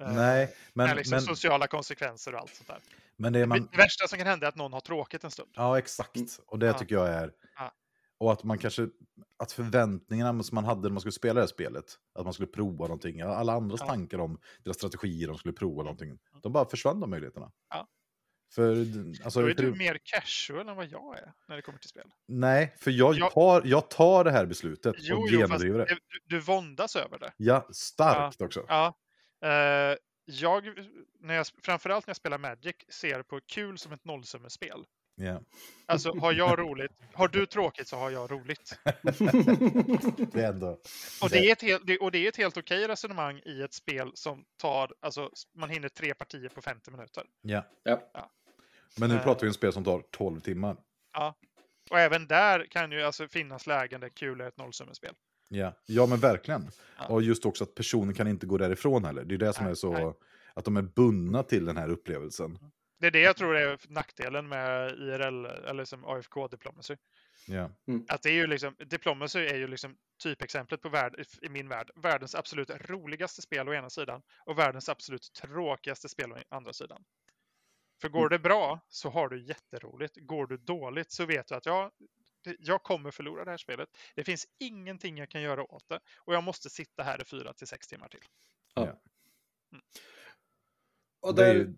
Eh, 0.00 0.12
Nej, 0.12 0.54
med 0.72 0.86
men, 0.88 0.96
liksom 0.96 1.10
men, 1.14 1.22
sociala 1.22 1.66
konsekvenser 1.66 2.34
och 2.34 2.40
allt 2.40 2.54
sånt 2.54 2.68
där. 2.68 2.78
men 3.16 3.32
det 3.32 3.40
är 3.40 3.46
man... 3.46 3.68
Det 3.72 3.76
värsta 3.76 4.08
som 4.08 4.18
kan 4.18 4.26
hända 4.26 4.46
är 4.46 4.48
att 4.48 4.56
någon 4.56 4.72
har 4.72 4.80
tråkigt 4.80 5.24
en 5.24 5.30
stund. 5.30 5.50
Ja, 5.54 5.78
exakt. 5.78 6.40
Och 6.46 6.58
det 6.58 6.66
Ja. 6.66 6.72
tycker 6.78 6.94
jag 6.94 7.08
är... 7.08 7.32
Ja. 7.56 7.72
Och 8.18 8.32
att 8.32 8.44
man 8.44 8.58
kanske... 8.58 8.88
Att 9.36 9.52
förväntningarna 9.52 10.42
som 10.42 10.54
man 10.54 10.64
hade 10.64 10.80
när 10.80 10.90
man 10.90 11.00
skulle 11.00 11.12
spela 11.12 11.34
det 11.34 11.40
här 11.40 11.46
spelet, 11.46 11.84
att 12.14 12.24
man 12.24 12.32
skulle 12.32 12.46
prova 12.48 12.84
någonting, 12.86 13.20
alla 13.20 13.52
andras 13.52 13.80
Ja. 13.80 13.86
tankar 13.86 14.18
om 14.18 14.40
deras 14.64 14.76
strategier, 14.76 15.28
de 15.28 15.38
skulle 15.38 15.54
prova 15.54 15.82
någonting, 15.82 16.18
de 16.42 16.52
bara 16.52 16.68
försvann 16.68 17.00
de 17.00 17.10
möjligheterna. 17.10 17.52
Ja. 17.70 17.88
För, 18.54 18.76
alltså, 19.24 19.40
Då 19.42 19.48
är 19.48 19.54
du 19.54 19.74
mer 19.74 19.98
casual 20.02 20.68
än 20.68 20.76
vad 20.76 20.86
jag 20.86 21.18
är 21.18 21.32
när 21.48 21.56
det 21.56 21.62
kommer 21.62 21.78
till 21.78 21.88
spel. 21.88 22.06
Nej, 22.28 22.74
för 22.78 22.90
jag 22.90 23.14
Jag- 23.14 23.32
tar, 23.32 23.62
jag 23.64 23.90
tar 23.90 24.24
det 24.24 24.30
här 24.30 24.46
beslutet 24.46 24.94
Jo, 24.98 25.16
och 25.16 25.28
genomdriver 25.28 25.78
det. 25.78 25.84
du, 25.84 25.98
du 26.24 26.40
våndas 26.40 26.96
över 26.96 27.18
det. 27.18 27.32
Ja, 27.36 27.68
starkt 27.72 28.40
också. 28.40 28.64
Ja. 28.68 28.94
Eh, 29.44 29.96
jag, 30.24 30.64
när 31.20 31.34
jag, 31.34 31.46
framförallt 31.62 32.06
när 32.06 32.10
jag 32.10 32.16
spelar 32.16 32.38
Magic, 32.38 32.76
ser 32.88 33.22
på 33.22 33.40
kul 33.46 33.78
som 33.78 33.92
ett 33.92 34.04
nollsummespel. 34.04 34.84
Ja. 35.20 35.40
Alltså, 35.86 36.18
har 36.18 36.32
jag 36.32 36.58
roligt, 36.58 36.92
har 37.14 37.28
du 37.28 37.46
tråkigt 37.46 37.88
så 37.88 37.96
har 37.96 38.10
jag 38.10 38.30
roligt. 38.30 38.78
Det 40.32 40.42
är 40.44 40.48
ändå... 40.52 40.68
Och 41.22 41.30
det 41.30 41.38
är 41.48 41.52
ett 41.52 41.62
helt, 41.62 41.86
det, 41.86 41.98
och 41.98 42.10
det 42.12 42.18
är 42.18 42.28
ett 42.28 42.36
helt 42.36 42.56
okej 42.56 42.88
resonemang 42.88 43.40
i 43.44 43.62
ett 43.62 43.72
spel 43.72 44.10
som 44.14 44.44
tar, 44.56 44.92
alltså 45.00 45.30
man 45.54 45.70
hinner 45.70 45.88
tre 45.88 46.14
partier 46.14 46.48
på 46.48 46.62
50 46.62 46.90
minuter. 46.90 47.24
Ja. 47.40 47.64
Ja. 47.82 48.10
Ja. 48.14 48.30
Men 48.96 49.08
nu 49.10 49.16
Eh. 49.16 49.22
pratar 49.22 49.40
vi 49.40 49.48
om 49.48 49.54
spel 49.54 49.72
som 49.72 49.84
tar 49.84 50.02
12 50.10 50.40
timmar. 50.40 50.76
Och 51.90 51.98
även 51.98 52.26
där 52.26 52.66
kan 52.70 52.92
ju 52.92 53.02
alltså 53.02 53.28
finnas 53.28 53.66
lägen 53.66 54.00
där 54.00 54.08
kul 54.08 54.40
är 54.40 54.48
ett 54.48 54.56
nollsummespel. 54.56 55.14
Ja, 55.48 55.74
ja 55.86 56.06
men 56.06 56.18
verkligen. 56.20 56.70
Ja. 56.98 57.06
Och 57.06 57.22
just 57.22 57.46
också 57.46 57.64
att 57.64 57.74
personen 57.74 58.14
kan 58.14 58.28
inte 58.28 58.46
gå 58.46 58.58
därifrån 58.58 59.04
heller. 59.04 59.24
Det 59.24 59.34
är 59.34 59.38
det 59.38 59.52
som 59.52 59.64
Nej, 59.64 59.70
är 59.70 59.74
så... 59.74 59.92
nej. 59.92 60.12
Att 60.54 60.64
de 60.64 60.76
är 60.76 60.82
bundna 60.82 61.42
till 61.42 61.64
den 61.64 61.76
här 61.76 61.88
upplevelsen. 61.88 62.58
Det 63.00 63.06
är 63.06 63.10
det 63.10 63.20
jag 63.20 63.36
tror 63.36 63.56
är 63.56 63.78
nackdelen 63.88 64.48
med 64.48 64.90
IRL, 64.90 65.44
eller 65.46 65.84
som 65.84 66.04
AFK 66.04 66.48
Diplomacy. 66.48 66.96
Ja. 67.46 67.70
Att 68.08 68.22
det 68.22 68.28
är 68.30 68.34
ju 68.34 68.46
liksom, 68.46 68.74
Diplomacy 68.78 69.38
är 69.46 69.56
ju 69.56 69.66
liksom 69.66 69.96
typexemplet 70.22 70.82
på 70.82 70.88
värld, 70.88 71.24
i 71.42 71.48
min 71.48 71.68
värld. 71.68 71.90
Världens 71.96 72.34
absolut 72.34 72.70
roligaste 72.70 73.42
spel 73.42 73.68
å 73.68 73.74
ena 73.74 73.90
sidan 73.90 74.22
och 74.46 74.58
världens 74.58 74.88
absolut 74.88 75.32
tråkigaste 75.32 76.08
spel 76.08 76.32
å 76.32 76.36
andra 76.48 76.72
sidan. 76.72 77.04
För 78.00 78.08
går 78.08 78.28
det 78.28 78.38
bra 78.38 78.80
så 78.88 79.08
har 79.08 79.28
du 79.28 79.42
jätteroligt. 79.42 80.16
Går 80.16 80.46
du 80.46 80.56
dåligt 80.56 81.10
så 81.10 81.26
vet 81.26 81.46
du 81.48 81.54
att 81.54 81.66
jag, 81.66 81.90
jag 82.58 82.82
kommer 82.82 83.10
förlora 83.10 83.44
det 83.44 83.50
här 83.50 83.58
spelet. 83.58 83.88
Det 84.14 84.24
finns 84.24 84.46
ingenting 84.58 85.18
jag 85.18 85.28
kan 85.28 85.42
göra 85.42 85.62
åt 85.72 85.88
det 85.88 86.00
och 86.18 86.34
jag 86.34 86.44
måste 86.44 86.70
sitta 86.70 87.02
här 87.02 87.22
i 87.22 87.24
fyra 87.24 87.52
till 87.52 87.66
sex 87.66 87.86
timmar 87.86 88.08
till. 88.08 88.20
Och 91.20 91.34
Det 91.34 91.46
är 91.46 91.54
där, 91.54 91.74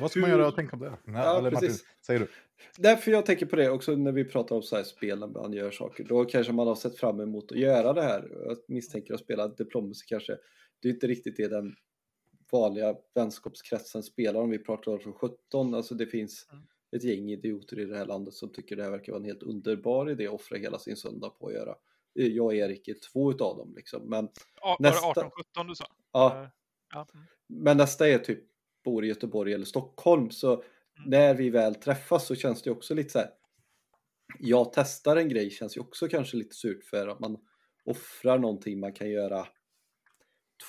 Vad 0.00 0.10
ska 0.10 0.20
man 0.20 0.30
göra 0.30 0.48
och 0.48 0.54
tänka 0.54 0.76
om 0.76 0.82
det? 0.82 0.98
Nej, 1.04 1.22
Ja, 1.22 1.38
eller 1.38 1.50
Martin, 1.50 1.68
precis. 1.68 1.86
säger 2.00 2.20
du? 2.20 2.28
Därför 2.76 3.10
jag 3.10 3.26
tänker 3.26 3.46
på 3.46 3.56
det 3.56 3.70
också 3.70 3.96
när 3.96 4.12
vi 4.12 4.24
pratar 4.24 4.56
om 4.56 4.62
så 4.62 4.76
här 4.76 4.82
spel 4.82 5.18
när 5.18 5.26
man 5.26 5.52
gör 5.52 5.70
saker. 5.70 6.04
Då 6.04 6.24
kanske 6.24 6.52
man 6.52 6.66
har 6.66 6.74
sett 6.74 6.98
fram 6.98 7.20
emot 7.20 7.52
att 7.52 7.58
göra 7.58 7.92
det 7.92 8.02
här. 8.02 8.28
Jag 8.46 8.58
misstänker 8.68 9.14
att 9.14 9.20
spela 9.20 9.48
Diplomacy 9.48 10.06
kanske. 10.06 10.38
Det 10.82 10.88
är 10.88 10.92
inte 10.92 11.06
riktigt 11.06 11.36
det 11.36 11.48
den 11.48 11.76
vanliga 12.52 12.96
vänskapskretsen 13.14 14.02
spelar 14.02 14.40
om 14.40 14.50
vi 14.50 14.58
pratar 14.58 15.06
om 15.06 15.12
17. 15.12 15.74
Alltså 15.74 15.94
det 15.94 16.06
finns 16.06 16.48
Mm. 16.52 16.64
ett 16.96 17.04
gäng 17.04 17.30
idioter 17.30 17.78
i 17.78 17.84
det 17.84 17.96
här 17.98 18.06
landet 18.06 18.34
som 18.34 18.52
tycker 18.52 18.76
det 18.76 18.82
här 18.82 18.90
verkar 18.90 19.12
vara 19.12 19.20
en 19.20 19.26
helt 19.28 19.42
underbar 19.42 20.10
idé 20.10 20.26
att 20.26 20.32
offra 20.34 20.58
hela 20.58 20.78
sin 20.78 20.96
söndag 20.96 21.30
på 21.30 21.46
att 21.48 21.54
göra. 21.54 21.74
Jag 22.12 22.44
och 22.46 22.54
Erik 22.54 22.88
är 22.88 22.94
två 23.12 23.30
utav 23.30 23.56
dem 23.56 23.72
liksom. 23.76 24.02
Men, 24.10 24.24
A- 24.60 24.76
Nästa- 24.78 25.06
Var 25.06 25.14
det 25.14 25.20
18-17 25.20 25.68
du 25.68 25.74
sa? 25.74 25.84
ja, 26.12 26.50
ja. 26.94 27.06
mm. 27.14 27.26
men 27.46 27.76
nästa 27.76 28.08
är 28.08 28.18
typ 28.18 28.44
bor 28.84 29.04
i 29.04 29.08
Göteborg 29.08 29.52
eller 29.52 29.64
Stockholm. 29.64 30.30
Så 30.30 30.62
när 31.06 31.34
vi 31.34 31.50
väl 31.50 31.74
träffas 31.74 32.26
så 32.26 32.34
känns 32.34 32.62
det 32.62 32.70
också 32.70 32.94
lite 32.94 33.10
så 33.10 33.18
här. 33.18 33.30
Jag 34.40 34.72
testar 34.72 35.16
en 35.16 35.28
grej 35.28 35.50
känns 35.50 35.76
ju 35.76 35.80
också 35.80 36.08
kanske 36.08 36.36
lite 36.36 36.54
surt 36.54 36.84
för 36.84 37.08
att 37.08 37.20
man 37.20 37.38
offrar 37.84 38.38
någonting 38.38 38.80
man 38.80 38.92
kan 38.92 39.10
göra 39.10 39.46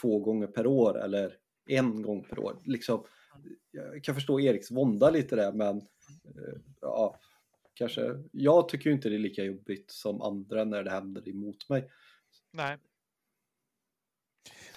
två 0.01 0.19
gånger 0.19 0.47
per 0.47 0.67
år 0.67 0.99
eller 1.03 1.37
en 1.67 2.01
gång 2.01 2.23
per 2.23 2.39
år. 2.39 2.61
Liksom, 2.65 3.03
jag 3.71 4.03
kan 4.03 4.15
förstå 4.15 4.39
Eriks 4.39 4.71
vånda 4.71 5.09
lite 5.09 5.35
där 5.35 5.51
men 5.51 5.77
eh, 5.77 6.61
ja, 6.81 7.19
kanske. 7.73 8.23
Jag 8.31 8.69
tycker 8.69 8.89
ju 8.89 8.95
inte 8.95 9.09
det 9.09 9.15
är 9.15 9.19
lika 9.19 9.43
jobbigt 9.43 9.91
som 9.91 10.21
andra 10.21 10.63
när 10.63 10.83
det 10.83 10.91
händer 10.91 11.29
emot 11.29 11.69
mig. 11.69 11.89
Nej. 12.51 12.77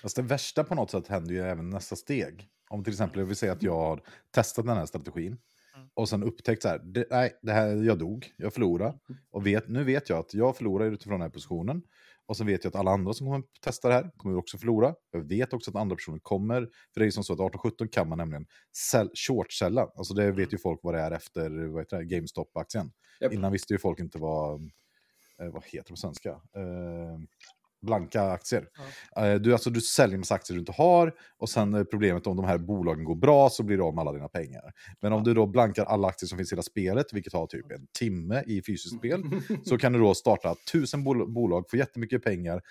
Fast 0.03 0.17
det 0.17 0.23
värsta 0.23 0.65
på 0.65 0.75
något 0.75 0.91
sätt 0.91 1.09
händer 1.09 1.35
ju 1.35 1.41
även 1.41 1.71
nästa 1.71 1.97
steg. 1.97 2.49
Om 2.71 2.85
till 2.85 2.93
exempel 2.93 3.19
jag 3.19 3.27
vill 3.27 3.37
säga 3.37 3.53
att 3.53 3.63
jag 3.63 3.77
har 3.77 4.03
testat 4.31 4.67
den 4.67 4.77
här 4.77 4.87
strategin 4.87 5.39
Mm. 5.75 5.89
och 5.95 6.09
sen 6.09 6.23
upptäckt 6.23 6.63
så 6.63 6.69
här, 6.69 6.79
det, 6.79 7.07
nej, 7.11 7.39
det 7.43 7.53
här, 7.53 7.69
jag 7.69 7.99
dog, 7.99 8.33
jag 8.37 8.55
förlorade. 8.55 8.99
Och 9.31 9.47
vet, 9.47 9.69
nu 9.69 9.85
vet 9.85 10.09
jag 10.09 10.19
att 10.19 10.35
jag 10.35 10.57
förlorar 10.57 10.93
utifrån 10.93 11.13
den 11.13 11.23
här 11.23 11.29
positionen. 11.29 11.83
Och 12.31 12.37
sen 12.37 12.47
vet 12.47 12.65
jag 12.65 12.71
att 12.71 12.77
alla 12.77 12.91
andra 12.91 13.13
som 13.13 13.27
kommer 13.27 13.43
testa 13.61 13.89
det 13.89 13.95
här 13.95 14.11
kommer 14.17 14.37
också 14.37 14.59
förlora. 14.59 14.95
Jag 15.11 15.21
vet 15.21 15.53
också 15.53 15.71
att 15.71 15.77
andra 15.77 15.97
personer 15.97 16.19
kommer, 16.19 16.61
för 16.61 17.01
det 17.01 17.03
är 17.03 17.05
ju 17.05 17.13
som 17.13 17.25
så 17.25 17.33
att 17.33 17.37
1817 17.37 17.89
kan 17.89 18.09
man 18.09 18.19
nämligen 18.19 18.47
sell, 18.91 19.11
short-sälla. 19.15 19.89
Alltså 19.95 20.15
det 20.15 20.33
vet 20.33 20.53
ju 20.53 20.59
folk 20.59 20.81
vad 20.83 20.95
det 20.95 21.01
är 21.01 21.11
efter 21.11 21.67
vad 21.67 21.83
heter 21.83 21.99
det, 21.99 22.05
GameStop-aktien. 22.05 22.93
Japp. 23.21 23.33
Innan 23.33 23.53
visste 23.53 23.75
ju 23.75 23.79
folk 23.79 24.01
inte 24.01 24.19
vad, 24.19 24.63
eh, 25.41 25.51
vad 25.53 25.65
heter 25.65 25.85
det 25.87 25.93
på 25.93 25.97
svenska? 25.97 26.31
Eh, 26.31 27.19
blanka 27.83 28.23
aktier. 28.23 28.69
Eh, 29.17 29.35
Du, 29.35 29.53
alltså, 29.53 29.71
du 29.71 29.81
säljer 29.81 30.19
massa 30.19 30.35
aktier 30.35 30.55
du 30.55 30.61
inte 30.61 30.73
har 30.73 31.15
och 31.39 31.49
sen 31.49 31.75
är 31.75 31.85
problemet 31.85 32.27
om 32.27 32.37
de 32.37 32.45
här 32.45 32.59
bolagen 32.59 33.05
går 33.05 33.15
bra 33.15 33.51
så 33.51 33.63
blir 33.63 33.77
du 33.77 33.83
av 33.83 33.95
med 33.95 34.03
alla 34.03 34.13
dina 34.13 34.29
pengar. 34.29 34.73
Men 35.01 35.13
om 35.13 35.25
du 35.25 35.35
då 35.35 35.47
blankar 35.47 35.85
alla 35.85 36.09
aktier 36.09 36.29
som 36.29 36.39
finns 36.39 36.53
i 36.53 36.55
hela 36.55 36.63
spelet, 36.63 37.07
vilket 37.13 37.33
tar 37.33 37.47
typ 37.47 37.73
en 37.73 37.87
timme 37.99 38.43
i 38.47 38.63
fysiskt 38.63 38.97
spel, 38.99 39.23
så 39.65 39.79
kan 39.79 39.93
du 39.93 39.99
då 39.99 40.15
starta 40.15 40.55
tusen 40.73 41.05
bol 41.05 41.33
bolag, 41.33 41.71
få 41.71 41.77
jättemycket 41.77 42.23
pengar, 42.25 42.63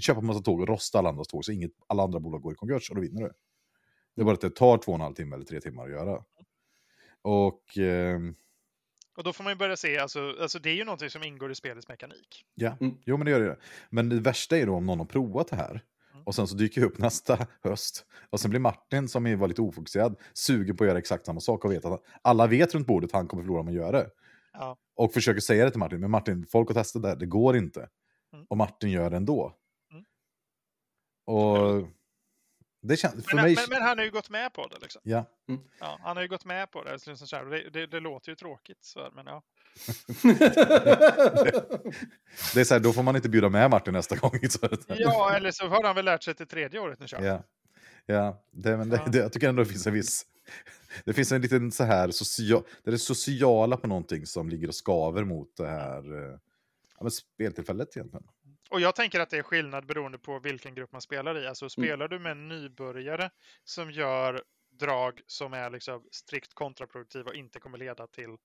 köpa 0.00 0.20
en 0.20 0.26
massa 0.26 0.40
tåg 0.40 0.60
och 0.60 0.68
rosta 0.68 0.98
alla 0.98 1.08
andras 1.08 1.28
tåg 1.28 1.44
så 1.44 1.52
inget, 1.52 1.72
alla 1.86 2.02
andra 2.02 2.20
bolag 2.20 2.42
går 2.42 2.52
i 2.52 2.56
konkurs 2.56 2.90
och 2.90 2.96
då 2.96 3.02
vinner 3.02 3.22
du. 3.22 3.30
Det 4.16 4.22
är 4.22 4.24
bara 4.24 4.34
att 4.34 4.40
det 4.40 4.50
tar 4.50 4.78
två 4.78 4.92
och 4.92 4.96
en 4.96 5.00
halv 5.02 5.14
timme 5.14 5.34
eller 5.36 5.44
tre 5.44 5.60
timmar 5.60 5.84
att 5.84 5.90
göra. 5.90 6.22
Och 7.22 7.78
ehm, 7.78 8.34
Och 9.16 9.24
då 9.24 9.32
får 9.32 9.44
man 9.44 9.52
ju 9.52 9.56
börja 9.56 9.76
se, 9.76 9.98
alltså, 9.98 10.36
alltså 10.40 10.58
det 10.58 10.70
är 10.70 10.74
ju 10.74 10.84
någonting 10.84 11.10
som 11.10 11.22
ingår 11.22 11.50
i 11.50 11.54
spelets 11.54 11.88
mekanik. 11.88 12.44
Ja, 12.54 12.76
Mm. 12.80 12.94
jo 13.04 13.16
men 13.16 13.24
det 13.24 13.30
gör 13.30 13.40
det. 13.40 13.56
Men 13.90 14.08
det 14.08 14.20
värsta 14.20 14.58
är 14.58 14.66
då 14.66 14.74
om 14.74 14.86
någon 14.86 14.98
har 14.98 15.06
provat 15.06 15.48
det 15.48 15.56
här. 15.56 15.70
Mm. 16.12 16.22
Och 16.26 16.34
sen 16.34 16.46
så 16.46 16.56
dyker 16.56 16.80
jag 16.80 16.88
upp 16.90 16.98
nästa 16.98 17.46
höst. 17.62 18.06
Och 18.30 18.40
sen 18.40 18.50
blir 18.50 18.60
Martin, 18.60 19.08
som 19.08 19.26
är- 19.26 19.36
var 19.36 19.48
lite 19.48 19.62
ofokuserad, 19.62 20.16
sugen 20.32 20.76
på 20.76 20.84
att 20.84 20.88
göra 20.88 20.98
exakt 20.98 21.26
samma 21.26 21.40
sak 21.40 21.64
och 21.64 21.72
vet 21.72 21.84
att 21.84 22.02
alla 22.22 22.46
vet 22.46 22.74
runt 22.74 22.86
bordet 22.86 23.10
att 23.10 23.14
han 23.16 23.28
kommer 23.28 23.42
förlora 23.42 23.60
om 23.60 23.66
han 23.66 23.76
gör 23.76 23.92
det. 23.92 24.10
Ja. 24.52 24.76
Och 24.96 25.12
försöker 25.12 25.40
säga 25.40 25.64
det 25.64 25.70
till 25.70 25.80
Martin, 25.80 26.00
men 26.00 26.10
Martin, 26.10 26.46
folk 26.46 26.68
har 26.68 26.74
testat 26.74 27.02
det 27.02 27.08
här, 27.08 27.16
det 27.16 27.26
går 27.26 27.56
inte. 27.56 27.88
Mm. 28.32 28.46
Och 28.48 28.56
Martin 28.56 28.90
gör 28.90 29.10
det 29.10 29.16
ändå. 29.16 29.54
Mm. 29.92 30.04
Och 31.26 31.88
det 32.82 32.96
känns, 32.96 33.26
för 33.26 33.36
Men, 33.36 33.44
mig... 33.44 33.54
men, 33.54 33.64
men 33.68 33.82
han 33.82 33.98
har 33.98 34.04
ju 34.04 34.10
gått 34.10 34.30
med 34.30 34.52
på 34.52 34.66
det. 34.66 34.78
Liksom. 34.80 35.00
Ja, 35.04 35.26
Ja, 35.80 35.98
han 36.02 36.16
har 36.16 36.22
ju 36.22 36.28
gått 36.28 36.44
med 36.44 36.70
på 36.70 36.84
det. 36.84 36.92
Liksom 36.92 37.16
så 37.16 37.44
det, 37.44 37.70
det, 37.70 37.86
det 37.86 38.00
låter 38.00 38.30
ju 38.30 38.36
tråkigt. 38.36 38.84
Så, 38.84 39.02
här, 39.02 39.10
men 39.10 39.26
ja. 39.26 39.42
det 42.54 42.60
är 42.60 42.64
så 42.64 42.74
här, 42.74 42.80
då 42.80 42.92
får 42.92 43.02
man 43.02 43.16
inte 43.16 43.28
bjuda 43.28 43.48
med 43.48 43.70
Martin 43.70 43.92
nästa 43.92 44.16
gång. 44.16 44.50
Så 44.50 44.68
ja, 44.86 45.36
eller 45.36 45.50
så 45.50 45.66
har 45.66 45.82
han 45.84 45.94
väl 45.96 46.04
lärt 46.04 46.22
sig 46.22 46.34
till 46.34 46.46
tredje 46.46 46.80
året 46.80 47.00
nu 47.00 47.06
kör. 47.06 47.22
Ja, 47.22 47.42
ja 48.06 48.44
det, 48.50 48.76
men 48.76 48.88
det, 48.88 48.96
Ja. 48.96 49.10
Det, 49.10 49.18
jag 49.18 49.32
tycker 49.32 49.48
ändå 49.48 49.62
det 49.62 49.68
finns 49.68 49.86
en 49.86 49.94
viss... 49.94 50.26
Det 51.04 51.12
finns 51.12 51.32
en 51.32 51.42
liten 51.42 51.72
så 51.72 51.84
här, 51.84 52.10
social, 52.10 52.62
det 52.84 52.90
är 52.90 52.92
det 52.92 52.98
sociala 52.98 53.76
på 53.76 53.86
någonting 53.86 54.26
som 54.26 54.48
ligger 54.48 54.68
och 54.68 54.74
skaver 54.74 55.24
mot 55.24 55.56
det 55.56 55.66
här 55.66 56.14
eh, 56.14 56.38
ja, 56.96 57.02
men 57.02 57.10
speltillfället 57.10 57.96
egentligen. 57.96 58.26
Och 58.72 58.80
jag 58.80 58.94
tänker 58.94 59.20
att 59.20 59.30
det 59.30 59.38
är 59.38 59.42
skillnad 59.42 59.86
beroende 59.86 60.18
på 60.18 60.38
vilken 60.38 60.74
grupp 60.74 60.92
man 60.92 61.00
spelar 61.02 61.38
i. 61.38 61.46
Alltså 61.46 61.68
Mm. 61.78 61.92
spelar 61.92 62.08
du 62.08 62.18
med 62.18 62.32
en 62.32 62.48
nybörjare 62.48 63.30
som 63.64 63.90
gör 63.90 64.42
drag 64.80 65.20
som 65.26 65.52
är 65.52 65.70
liksom 65.70 66.08
strikt 66.12 66.54
kontraproduktiva 66.54 67.30
och 67.30 67.34
inte 67.36 67.60
kommer 67.60 67.78
leda 67.78 68.06
till, 68.06 68.36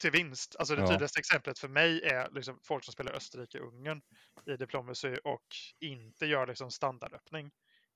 till 0.00 0.10
vinst. 0.10 0.56
Alltså 0.58 0.76
det 0.76 0.82
Ja. 0.82 0.86
tydligaste 0.86 1.20
exemplet 1.20 1.58
för 1.58 1.68
mig 1.68 2.02
är 2.02 2.30
liksom 2.30 2.58
folk 2.64 2.84
som 2.84 2.92
spelar 2.92 3.12
Österrike-Ungern 3.12 4.02
i 4.46 4.56
Diplomacy 4.56 5.16
och 5.24 5.46
inte 5.80 6.26
gör 6.26 6.46
liksom 6.46 6.70
standardöppning. 6.70 7.50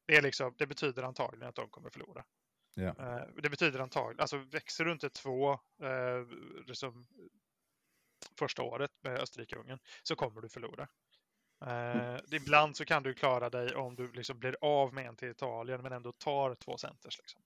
Det, 0.07 0.17
är 0.17 0.23
liksom, 0.23 0.55
det 0.59 0.67
betyder 0.67 1.03
antagligen 1.03 1.49
att 1.49 1.55
de 1.55 1.71
kommer 1.71 1.91
förlora. 1.91 2.25
Ja. 2.77 2.97
Eh, 2.99 3.23
det 3.43 3.51
betyder 3.51 3.81
antagligen, 3.81 4.21
alltså 4.21 4.39
växer 4.39 4.85
du 4.85 4.93
inte 4.93 5.11
två 5.11 5.53
eh, 5.83 6.27
liksom, 6.67 7.09
första 8.39 8.63
året 8.63 8.91
med 9.03 9.21
Österrike-Ungern 9.21 9.79
så 10.03 10.17
kommer 10.17 10.41
du 10.41 10.49
förlora. 10.49 10.89
Eh, 11.67 12.17
ibland 12.33 12.77
så 12.77 12.85
kan 12.85 13.03
du 13.03 13.15
klara 13.15 13.51
dig 13.51 13.75
om 13.75 13.97
du 13.97 14.13
liksom 14.13 14.39
blir 14.39 14.57
av 14.61 14.95
med 14.95 15.07
en 15.07 15.17
till 15.17 15.31
Italien 15.31 15.83
men 15.83 15.93
ändå 15.93 16.13
tar 16.13 16.55
två 16.55 16.77
centers. 16.79 17.19
Liksom. 17.19 17.43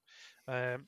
Eh, 0.54 0.78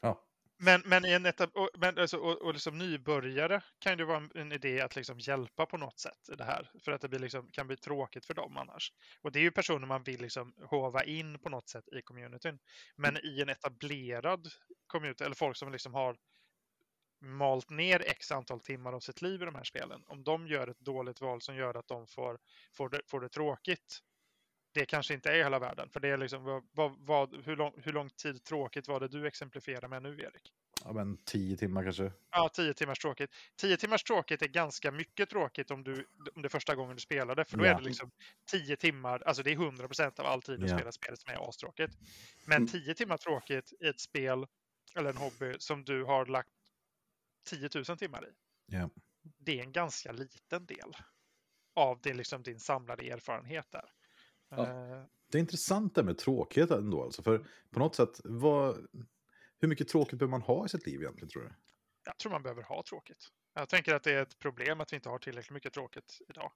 Ja. 0.00 0.22
men, 0.58 0.82
men, 0.84 1.04
i 1.04 1.12
en 1.12 1.26
etab- 1.26 1.54
och, 1.54 1.70
men 1.74 1.98
alltså, 1.98 2.16
och, 2.16 2.42
och 2.42 2.52
liksom 2.52 2.78
nybörjare 2.78 3.62
kan 3.78 3.98
det 3.98 4.04
vara 4.04 4.16
en, 4.16 4.30
en 4.34 4.52
idé 4.52 4.80
att 4.80 4.96
liksom 4.96 5.18
hjälpa 5.18 5.66
på 5.66 5.76
något 5.76 5.98
sätt 5.98 6.28
i 6.32 6.34
det 6.34 6.44
här. 6.44 6.70
För 6.84 6.92
att 6.92 7.00
det 7.00 7.08
blir 7.08 7.18
liksom, 7.18 7.48
kan 7.52 7.66
bli 7.66 7.76
tråkigt 7.76 8.26
för 8.26 8.34
dem 8.34 8.56
annars. 8.56 8.92
Och 9.22 9.32
det 9.32 9.38
är 9.38 9.42
ju 9.42 9.50
personer 9.50 9.86
man 9.86 10.02
vill 10.02 10.20
liksom 10.20 10.54
hova 10.70 11.04
in 11.04 11.38
på 11.38 11.48
något 11.48 11.68
sätt 11.68 11.88
i 11.92 12.02
communityn. 12.02 12.58
Men 12.96 13.16
i 13.16 13.40
en 13.42 13.48
etablerad 13.48 14.48
community, 14.86 15.24
eller 15.24 15.36
folk 15.36 15.56
som 15.56 15.72
liksom 15.72 15.94
har 15.94 16.16
malt 17.20 17.70
ner 17.70 18.00
x 18.06 18.32
antal 18.32 18.60
timmar 18.60 18.92
av 18.92 19.00
sitt 19.00 19.22
liv 19.22 19.42
i 19.42 19.44
de 19.44 19.54
här 19.54 19.64
spelen. 19.64 20.02
Om 20.06 20.24
de 20.24 20.46
gör 20.46 20.68
ett 20.68 20.80
dåligt 20.80 21.20
val 21.20 21.40
som 21.40 21.56
gör 21.56 21.74
att 21.74 21.88
de 21.88 22.06
får, 22.06 22.38
får, 22.72 22.88
det, 22.88 23.00
får 23.06 23.20
det 23.20 23.28
tråkigt. 23.28 23.98
Det 24.74 24.86
kanske 24.86 25.14
inte 25.14 25.30
är 25.32 25.36
hela 25.36 25.58
världen. 25.58 25.88
För 25.90 26.00
det 26.00 26.08
är 26.08 26.16
liksom, 26.16 26.44
vad, 26.44 26.64
vad, 26.72 26.96
vad, 26.98 27.44
hur, 27.44 27.56
lång, 27.56 27.72
hur 27.76 27.92
lång 27.92 28.10
tid 28.10 28.44
tråkigt 28.44 28.88
var 28.88 29.00
det 29.00 29.08
du 29.08 29.26
exemplifierar 29.26 29.88
med 29.88 30.02
nu, 30.02 30.20
Erik? 30.20 30.52
ja, 30.84 30.92
men 30.92 31.16
tio 31.24 31.56
timmar 31.56 31.82
kanske. 31.84 32.12
Ja, 32.30 32.48
tio 32.48 32.74
timmars 32.74 32.98
tråkigt. 32.98 33.34
Tio 33.60 33.76
timmars 33.76 34.02
tråkigt 34.04 34.42
är 34.42 34.48
ganska 34.48 34.90
mycket 34.90 35.30
tråkigt 35.30 35.70
om, 35.70 35.84
du, 35.84 36.06
om 36.34 36.42
det 36.42 36.46
är 36.46 36.50
första 36.50 36.74
gången 36.74 36.96
du 36.96 37.00
spelade. 37.00 37.44
För 37.44 37.56
då 37.58 37.64
Ja. 37.64 37.70
är 37.70 37.74
det 37.74 37.82
liksom 37.84 38.10
tio 38.50 38.76
timmar, 38.76 39.22
alltså 39.26 39.42
det 39.42 39.50
är 39.50 39.54
100 39.54 39.86
procent 39.86 40.18
av 40.18 40.26
all 40.26 40.42
tid 40.42 40.60
du 40.60 40.66
Ja. 40.66 40.76
spelar 40.76 40.90
spelet 40.90 41.20
som 41.20 41.32
är 41.32 41.48
astråkigt. 41.48 41.92
Men 42.46 42.56
Mm. 42.56 42.68
tio 42.68 42.94
timmar 42.94 43.16
tråkigt 43.16 43.72
i 43.80 43.86
ett 43.86 44.00
spel 44.00 44.46
eller 44.96 45.10
en 45.10 45.16
hobby 45.16 45.54
som 45.58 45.84
du 45.84 46.04
har 46.04 46.26
lagt 46.26 46.48
10 47.46 47.68
000 47.88 47.98
timmar 47.98 48.28
i. 48.28 48.32
Ja. 48.66 48.90
Det 49.38 49.58
är 49.58 49.62
en 49.62 49.72
ganska 49.72 50.12
liten 50.12 50.66
del 50.66 50.96
av 51.74 52.00
det, 52.02 52.14
liksom, 52.14 52.42
din 52.42 52.60
samlade 52.60 53.10
erfarenhet 53.10 53.66
där. 53.70 53.90
Ja. 54.48 54.66
Eh, 54.66 55.04
Det 55.28 55.38
är 55.38 55.40
intressant 55.40 55.94
det 55.94 56.02
med 56.02 56.18
tråkighet 56.18 56.70
ändå. 56.70 57.02
Alltså, 57.04 57.22
för 57.22 57.46
på 57.70 57.78
något 57.78 57.94
sätt, 57.94 58.20
vad, 58.24 58.86
hur 59.58 59.68
mycket 59.68 59.88
tråkigt 59.88 60.18
behöver 60.18 60.30
man 60.30 60.42
ha 60.42 60.66
i 60.66 60.68
sitt 60.68 60.86
liv 60.86 61.00
egentligen 61.00 61.28
tror 61.28 61.42
du? 61.42 61.52
jag 62.04 62.18
tror 62.18 62.32
man 62.32 62.42
behöver 62.42 62.62
ha 62.62 62.82
tråkigt. 62.88 63.28
Jag 63.54 63.68
tänker 63.68 63.94
att 63.94 64.02
det 64.02 64.12
är 64.12 64.22
ett 64.22 64.38
problem 64.38 64.80
att 64.80 64.92
vi 64.92 64.96
inte 64.96 65.08
har 65.08 65.18
tillräckligt 65.18 65.54
mycket 65.54 65.72
tråkigt 65.72 66.18
idag. 66.28 66.52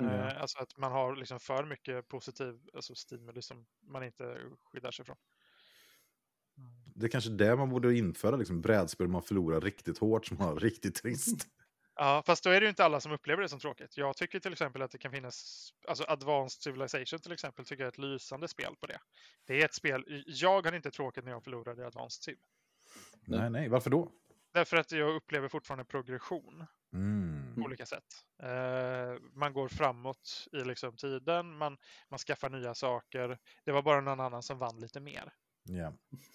Eh, 0.00 0.40
Alltså 0.40 0.58
att 0.58 0.76
man 0.76 0.92
har 0.92 1.16
liksom 1.16 1.40
för 1.40 1.64
mycket 1.64 2.08
positiv 2.08 2.60
alltså 2.74 2.94
stimuli 2.94 3.42
som 3.42 3.66
man 3.82 4.04
inte 4.04 4.40
skyddar 4.64 4.90
sig 4.90 5.04
från. 5.04 5.16
Det 6.94 7.06
är 7.06 7.10
kanske 7.10 7.30
det 7.30 7.56
man 7.56 7.70
borde 7.70 7.96
införa, 7.96 8.36
liksom 8.36 8.60
brädspel 8.60 9.08
man 9.08 9.22
förlorar 9.22 9.60
riktigt 9.60 9.98
hårt, 9.98 10.26
som 10.26 10.36
har 10.36 10.56
riktigt 10.60 10.94
trist. 10.94 11.48
Ja, 11.96 12.22
fast 12.26 12.44
då 12.44 12.50
är 12.50 12.60
det 12.60 12.64
ju 12.64 12.68
inte 12.70 12.84
alla 12.84 13.00
som 13.00 13.12
upplever 13.12 13.42
det 13.42 13.48
som 13.48 13.58
tråkigt. 13.58 13.96
Jag 13.96 14.16
tycker 14.16 14.40
till 14.40 14.52
exempel 14.52 14.82
att 14.82 14.90
det 14.90 14.98
kan 14.98 15.10
finnas, 15.10 15.68
alltså 15.88 16.04
Advanced 16.08 16.62
Civilization 16.62 17.18
till 17.18 17.32
exempel, 17.32 17.64
tycker 17.64 17.82
jag 17.82 17.88
är 17.88 17.92
ett 17.92 17.98
lysande 17.98 18.48
spel 18.48 18.76
på 18.80 18.86
det. 18.86 18.98
Det 19.46 19.60
är 19.60 19.64
ett 19.64 19.74
spel, 19.74 20.24
jag 20.26 20.66
har 20.66 20.72
inte 20.72 20.90
tråkigt 20.90 21.24
när 21.24 21.32
jag 21.32 21.44
förlorade 21.44 21.82
i 21.82 21.84
Advanced 21.84 22.22
Civ. 22.22 22.38
nej, 23.26 23.50
nej, 23.50 23.68
varför 23.68 23.90
då? 23.90 24.10
Därför 24.52 24.76
att 24.76 24.92
jag 24.92 25.16
upplever 25.16 25.48
fortfarande 25.48 25.84
progression 25.84 26.66
Mm. 26.94 27.54
på 27.54 27.60
olika 27.60 27.86
sätt. 27.86 28.04
Eh, 28.42 29.20
man 29.32 29.52
går 29.52 29.68
framåt 29.68 30.48
i 30.52 30.56
liksom 30.56 30.96
tiden, 30.96 31.56
man, 31.56 31.76
man 32.08 32.18
skaffar 32.18 32.50
nya 32.50 32.74
saker. 32.74 33.38
Det 33.64 33.72
var 33.72 33.82
bara 33.82 34.00
någon 34.00 34.20
annan 34.20 34.42
som 34.42 34.58
vann 34.58 34.80
lite 34.80 35.00
mer. 35.00 35.32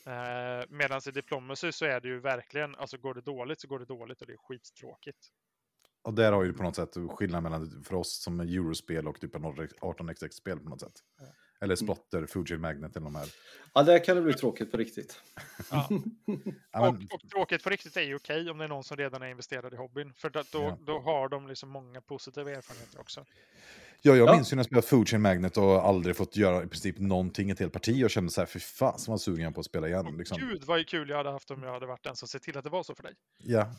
Eh, 0.05 0.65
Medan 0.69 1.01
i 1.07 1.11
Diplomacy 1.11 1.71
så 1.71 1.85
är 1.85 1.99
det 2.01 2.07
ju 2.07 2.19
verkligen, 2.19 2.75
alltså 2.75 2.97
går 2.97 3.13
det 3.13 3.21
dåligt 3.21 3.61
så 3.61 3.67
går 3.67 3.79
det 3.79 3.85
dåligt 3.85 4.21
och 4.21 4.27
det 4.27 4.33
är 4.33 4.37
skittråkigt. 4.37 5.27
Och 6.01 6.13
där 6.13 6.31
har 6.31 6.43
ju 6.43 6.53
på 6.53 6.63
något 6.63 6.75
sätt 6.75 6.93
skillnad 7.09 7.43
mellan 7.43 7.83
för 7.83 7.95
oss 7.95 8.21
som 8.23 8.39
är 8.39 8.43
Eurospel 8.43 9.07
och 9.07 9.19
typ 9.21 9.35
en 9.35 9.45
18xx-spel 9.45 10.59
på 10.59 10.69
något 10.69 10.81
sätt. 10.81 10.93
Ja. 11.19 11.25
Eller 11.61 11.75
Splotter, 11.75 12.25
Fuji 12.25 12.57
Magnet 12.57 12.95
eller 12.95 13.03
de 13.05 13.15
här. 13.15 13.27
Ja, 13.73 13.83
där 13.83 14.03
kan 14.05 14.15
det 14.15 14.21
bli 14.21 14.33
tråkigt 14.33 14.71
på 14.71 14.77
riktigt. 14.77 15.21
Ja. 15.71 15.89
Och, 16.87 16.87
och 16.87 17.29
tråkigt 17.29 17.63
på 17.63 17.69
riktigt 17.69 17.97
är 17.97 18.01
ju 18.01 18.15
okej 18.15 18.49
om 18.49 18.57
det 18.57 18.63
är 18.63 18.67
någon 18.67 18.83
som 18.83 18.97
redan 18.97 19.21
är 19.21 19.27
investerad 19.27 19.73
i 19.73 19.77
hobbyn. 19.77 20.13
För 20.13 20.29
då, 20.29 20.43
då, 20.51 20.61
Ja. 20.61 20.77
då 20.85 20.99
har 20.99 21.29
de 21.29 21.47
liksom 21.47 21.69
många 21.69 22.01
positiva 22.01 22.51
erfarenheter 22.51 22.99
också. 22.99 23.25
Ja, 24.01 24.15
jag 24.15 24.27
Ja. 24.27 24.35
minns 24.35 24.51
ju 24.51 24.55
när 24.55 24.59
jag 24.59 24.65
spelade 24.65 24.87
Fuji 24.87 25.17
Magnet 25.17 25.57
och 25.57 25.87
aldrig 25.87 26.15
fått 26.15 26.35
göra 26.35 26.63
i 26.63 26.67
princip 26.67 26.99
någonting 26.99 27.49
ett 27.49 27.59
helt 27.59 27.73
parti 27.73 28.03
och 28.05 28.09
kände 28.09 28.31
så 28.31 28.41
här, 28.41 28.45
fy 28.45 28.59
fan 28.59 28.99
som 28.99 29.11
var 29.11 29.17
sugen 29.17 29.53
på 29.53 29.59
att 29.59 29.65
spela 29.65 29.87
igen. 29.87 30.15
Liksom. 30.17 30.37
Gud 30.37 30.63
vad 30.63 30.87
kul 30.87 31.09
jag 31.09 31.17
hade 31.17 31.31
haft 31.31 31.51
om 31.51 31.63
jag 31.63 31.73
hade 31.73 31.85
varit 31.85 32.03
den 32.03 32.15
som 32.15 32.27
sett 32.27 32.41
till 32.41 32.57
att 32.57 32.63
det 32.63 32.69
var 32.69 32.83
så 32.83 32.95
för 32.95 33.03
dig. 33.03 33.13
Ja. 33.43 33.73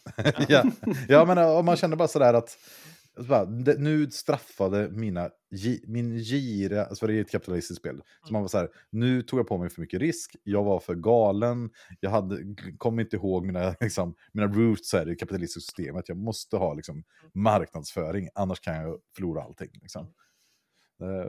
ja. 0.49 0.63
ja, 1.09 1.25
men 1.25 1.39
och 1.39 1.65
man 1.65 1.77
kände 1.77 1.97
bara 1.97 2.09
sådär 2.09 2.35
att 2.35 2.51
så 2.51 3.00
bara, 3.29 3.45
det, 3.45 3.79
nu 3.79 4.11
straffade 4.11 4.89
mina, 4.91 5.31
gi- 5.51 5.85
min 5.87 6.19
gira, 6.19 6.85
alltså 6.85 7.07
det 7.07 7.15
är 7.15 7.21
ett 7.21 7.31
kapitalistiskt 7.31 7.81
spel, 7.81 8.03
så 8.27 8.33
man 8.33 8.43
var 8.43 8.49
så 8.49 8.59
här, 8.59 8.69
nu 8.91 9.23
tog 9.23 9.39
jag 9.39 9.49
på 9.49 9.59
mig 9.59 9.71
för 9.71 9.81
mycket 9.81 10.01
risk, 10.01 10.37
jag 10.43 10.65
var 10.65 10.81
för 10.81 10.95
galen, 10.95 11.71
jag 12.01 12.11
hade, 12.11 12.37
kom 12.79 13.01
inte 13.01 13.17
ihåg 13.17 13.47
mina, 13.47 13.75
liksom, 13.81 14.15
mina 14.33 14.47
roots 14.47 14.93
här 14.93 15.03
i 15.03 15.11
det 15.11 15.17
kapitalistiska 15.17 15.61
systemet, 15.61 16.09
jag 16.09 16.19
måste 16.19 16.57
ha 16.57 16.75
liksom, 16.75 17.05
marknadsföring, 17.35 18.29
annars 18.35 18.61
kan 18.61 18.75
jag 18.75 19.01
förlora 19.17 19.43
allting. 19.43 19.71
Liksom. 19.83 20.15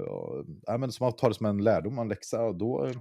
Och, 0.07 0.45
ja, 0.61 0.77
men 0.77 0.91
så 0.91 1.03
man 1.03 1.13
tar 1.13 1.29
det 1.29 1.35
som 1.35 1.45
en 1.45 1.63
lärdom, 1.63 1.99
en 1.99 2.07
läxa, 2.07 2.41
och 2.41 2.55
då, 2.55 2.91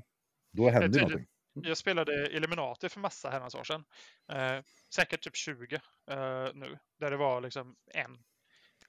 då 0.52 0.68
händer 0.68 0.88
tydligt. 0.88 1.02
någonting. 1.02 1.26
Jag 1.52 1.76
spelade 1.76 2.30
Illuminati 2.36 2.88
för 2.88 3.00
massa 3.00 3.30
herrans 3.30 3.54
år 3.54 3.64
sedan. 3.64 3.84
Eh, 4.32 4.64
säkert 4.94 5.22
typ 5.22 5.36
20 5.36 5.74
eh, 6.10 6.48
nu. 6.54 6.78
Där 7.00 7.10
det 7.10 7.16
var 7.16 7.40
liksom 7.40 7.76
en 7.94 8.18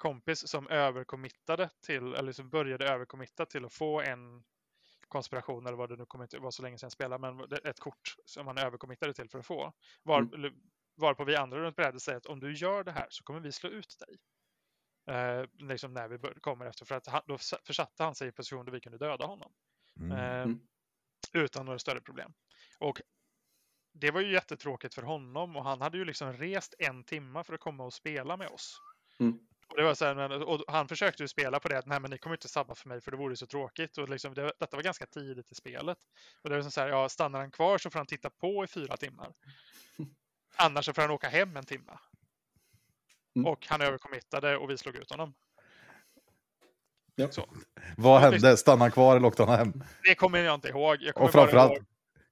kompis 0.01 0.47
som 0.47 0.67
överkommittade 0.67 1.69
till, 1.85 2.13
eller 2.13 2.31
som 2.31 2.49
började 2.49 2.85
överkommitta 2.89 3.45
till 3.45 3.65
att 3.65 3.73
få 3.73 4.01
en 4.01 4.43
konspiration 5.07 5.65
eller 5.65 5.77
vad 5.77 5.89
det 5.89 5.95
nu 5.95 6.05
kommer 6.05 6.25
inte 6.25 6.39
vara 6.39 6.51
så 6.51 6.61
länge 6.61 6.77
sedan 6.77 6.85
jag 6.85 6.91
spelade, 6.91 7.33
men 7.33 7.53
ett 7.65 7.79
kort 7.79 8.15
som 8.25 8.47
han 8.47 8.57
överkommittade 8.57 9.13
till 9.13 9.29
för 9.29 9.39
att 9.39 9.45
få. 9.45 9.73
Var, 10.03 10.19
Mm. 10.19 10.53
varpå 10.95 11.23
vi 11.23 11.35
andra 11.35 11.59
runt 11.59 11.75
brädet 11.75 12.01
säger 12.01 12.17
att 12.17 12.25
om 12.25 12.39
du 12.39 12.53
gör 12.53 12.83
det 12.83 12.91
här 12.91 13.07
så 13.09 13.23
kommer 13.23 13.39
vi 13.39 13.51
slå 13.51 13.69
ut 13.69 13.95
dig. 13.99 14.17
Eh, 15.15 15.45
liksom 15.53 15.93
när 15.93 16.07
vi 16.07 16.17
bör, 16.17 16.33
kommer 16.41 16.65
efter, 16.65 16.85
för 16.85 16.95
att 16.95 17.07
han, 17.07 17.21
då 17.27 17.37
försatte 17.37 18.03
han 18.03 18.15
sig 18.15 18.27
i 18.27 18.31
position 18.31 18.65
där 18.65 18.71
vi 18.71 18.79
kunde 18.81 18.97
döda 18.97 19.25
honom. 19.25 19.53
Mm. 19.99 20.11
Eh, 20.11 20.41
Mm. 20.41 20.59
utan 21.33 21.65
några 21.65 21.79
större 21.79 22.01
problem. 22.01 22.33
Och 22.79 23.01
det 23.93 24.11
var 24.11 24.21
ju 24.21 24.33
jättetråkigt 24.33 24.95
för 24.95 25.01
honom 25.01 25.55
och 25.55 25.63
han 25.63 25.81
hade 25.81 25.97
ju 25.97 26.05
liksom 26.05 26.33
rest 26.33 26.73
en 26.79 27.03
timma 27.03 27.43
för 27.43 27.53
att 27.53 27.59
komma 27.59 27.83
och 27.85 27.93
spela 27.93 28.37
med 28.37 28.47
oss. 28.47 28.77
Mm. 29.19 29.39
Och, 29.71 29.77
det 29.77 29.83
var 29.83 29.93
så 29.93 30.05
här, 30.05 30.43
och 30.43 30.63
han 30.67 30.87
försökte 30.87 31.23
ju 31.23 31.27
spela 31.27 31.59
på 31.59 31.67
det 31.67 31.77
att 31.77 31.85
nej 31.85 31.99
men 31.99 32.11
ni 32.11 32.17
kommer 32.17 32.35
inte 32.35 32.47
sabba 32.47 32.75
för 32.75 32.89
mig 32.89 33.01
för 33.01 33.11
det 33.11 33.17
vore 33.17 33.35
så 33.35 33.45
tråkigt. 33.47 33.97
Och 33.97 34.09
liksom, 34.09 34.33
det, 34.33 34.51
detta 34.59 34.77
var 34.77 34.83
ganska 34.83 35.05
tidigt 35.05 35.51
i 35.51 35.55
spelet. 35.55 35.97
Och 36.43 36.49
det 36.49 36.55
var 36.61 36.69
så 36.69 36.81
här, 36.81 36.87
ja 36.87 37.09
stannar 37.09 37.39
han 37.39 37.51
kvar 37.51 37.77
så 37.77 37.89
får 37.89 37.99
han 37.99 38.05
titta 38.07 38.29
på 38.29 38.63
i 38.63 38.67
fyra 38.67 38.97
timmar. 38.97 39.33
Annars 40.55 40.85
så 40.85 40.93
får 40.93 41.01
han 41.01 41.11
åka 41.11 41.29
hem 41.29 41.57
en 41.57 41.65
timma. 41.65 41.99
Mm. 43.35 43.47
Och 43.47 43.65
han 43.69 43.81
överkommittade 43.81 44.57
och 44.57 44.69
vi 44.69 44.77
slog 44.77 44.95
ut 44.95 45.09
honom. 45.11 45.33
Ja. 47.15 47.31
Så. 47.31 47.49
Vad 47.97 48.21
hände? 48.21 48.57
Stannade 48.57 48.83
han 48.83 48.91
kvar 48.91 49.15
eller 49.15 49.27
åkte 49.27 49.43
han 49.43 49.57
hem? 49.57 49.83
Det 50.03 50.15
kommer 50.15 50.39
jag 50.39 50.55
inte 50.55 50.67
ihåg. 50.69 50.97
Jag 51.01 51.17
Och 51.17 51.31
framförallt, 51.31 51.71
ihåg- 51.73 51.85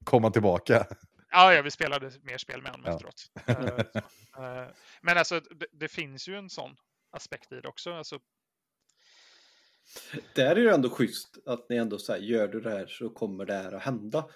komma 0.03 0.31
tillbaka. 0.31 0.85
Ja, 1.31 1.53
ja, 1.53 1.61
vi 1.61 1.71
spelade 1.71 2.11
mer 2.21 2.37
spel 2.37 2.61
med 2.61 2.71
honom 2.71 2.85
Ja. 2.87 2.93
efteråt. 2.93 3.31
Eh. 3.45 4.45
Eh, 4.45 4.67
Men 5.01 5.17
alltså, 5.17 5.39
det, 5.39 5.65
det 5.71 5.87
finns 5.87 6.27
ju 6.27 6.35
en 6.37 6.49
sån 6.49 6.75
aspekt 7.11 7.51
i 7.51 7.61
det 7.61 7.67
också. 7.67 7.93
Alltså, 7.93 8.19
Där 10.35 10.55
är 10.55 10.63
det 10.65 10.73
ändå 10.73 10.89
schysst 10.89 11.37
att 11.45 11.69
ni 11.69 11.75
ändå 11.75 11.99
säger 11.99 12.23
gör 12.25 12.47
du 12.47 12.61
det 12.61 12.69
här 12.69 12.87
så 12.87 13.09
kommer 13.09 13.45
det 13.45 13.53
här 13.53 13.71
att 13.71 13.81
hända. 13.83 14.29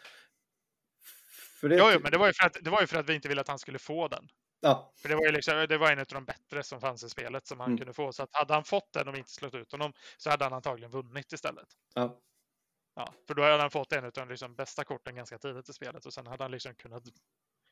För 1.59 1.69
det, 1.69 1.77
jo, 1.77 1.85
jo, 1.93 1.99
men 1.99 2.11
det 2.11 2.17
var, 2.17 2.27
ju 2.27 2.33
för 2.33 2.45
att, 2.45 2.57
det 2.61 2.69
var 2.69 2.81
ju 2.81 2.87
för 2.87 2.97
att 2.99 3.09
vi 3.09 3.15
inte 3.15 3.27
ville 3.27 3.41
att 3.41 3.47
han 3.47 3.59
skulle 3.59 3.79
få 3.79 4.07
den. 4.07 4.27
ja, 4.61 4.93
För 5.01 5.09
det 5.09 5.15
var 5.15 5.25
ju 5.25 5.31
liksom, 5.31 5.65
det 5.69 5.77
var 5.77 5.91
en 5.91 5.99
av 5.99 6.05
de 6.05 6.25
bättre 6.25 6.63
som 6.63 6.81
fanns 6.81 7.03
i 7.03 7.09
spelet 7.09 7.47
som 7.47 7.59
han 7.59 7.71
Mm. 7.71 7.77
kunde 7.77 7.93
få. 7.93 8.13
Så 8.13 8.23
att 8.23 8.29
hade 8.33 8.53
han 8.53 8.63
fått 8.65 8.93
den 8.93 9.07
och 9.07 9.13
vi 9.13 9.17
inte 9.19 9.31
slått 9.31 9.55
ut 9.55 9.71
honom 9.71 9.93
så 10.17 10.29
hade 10.29 10.43
han 10.43 10.53
antagligen 10.53 10.91
vunnit 10.91 11.33
istället. 11.33 11.67
ja, 11.95 12.21
Ja, 12.95 13.13
för 13.27 13.33
då 13.33 13.41
hade 13.43 13.61
han 13.61 13.71
fått 13.71 13.93
en 13.93 14.05
av 14.05 14.11
de 14.11 14.29
liksom 14.29 14.55
bästa 14.55 14.83
korten 14.83 15.15
ganska 15.15 15.37
tidigt 15.37 15.69
i 15.69 15.73
spelet 15.73 16.05
och 16.05 16.13
sen 16.13 16.27
hade 16.27 16.43
han 16.43 16.51
liksom 16.51 16.75
kunnat 16.75 17.03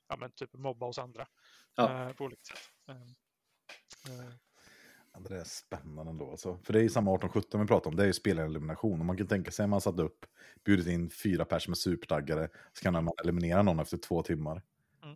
ja, 0.10 0.16
men 0.18 0.32
typ 0.32 0.54
mobba 0.54 0.86
oss 0.86 1.00
andra 1.00 1.28
Ja. 1.76 2.02
eh, 2.10 2.14
på 2.14 2.24
olika 2.26 2.42
sätt. 2.44 2.60
Eh, 2.90 2.96
eh, 4.14 4.34
det 5.20 5.40
är 5.40 5.44
spännande 5.44 6.12
ändå. 6.12 6.32
Alltså. 6.32 6.58
För 6.64 6.74
det 6.74 6.80
är 6.80 6.84
ju 6.84 6.90
samma 6.90 7.18
18-17 7.18 7.62
vi 7.62 7.68
pratar 7.68 7.90
om, 7.90 7.96
det 7.96 8.04
är 8.04 8.08
ju 8.08 8.14
spelarelimination. 8.14 9.00
Och 9.00 9.06
man 9.06 9.18
kan 9.18 9.28
tänka 9.28 9.52
sig 9.52 9.64
att 9.64 9.70
man 9.70 9.82
satt 9.82 10.00
upp, 10.00 10.26
bjudit 10.66 10.88
in 10.88 11.10
fyra 11.10 11.46
pers 11.46 11.68
med 11.68 11.78
supertaggare, 11.78 12.50
så 12.74 12.84
kan 12.84 12.94
man 12.94 13.10
eliminera 13.24 13.62
någon 13.62 13.80
efter 13.80 13.98
två 13.98 14.24
timmar. 14.24 14.62
Mm. 15.04 15.16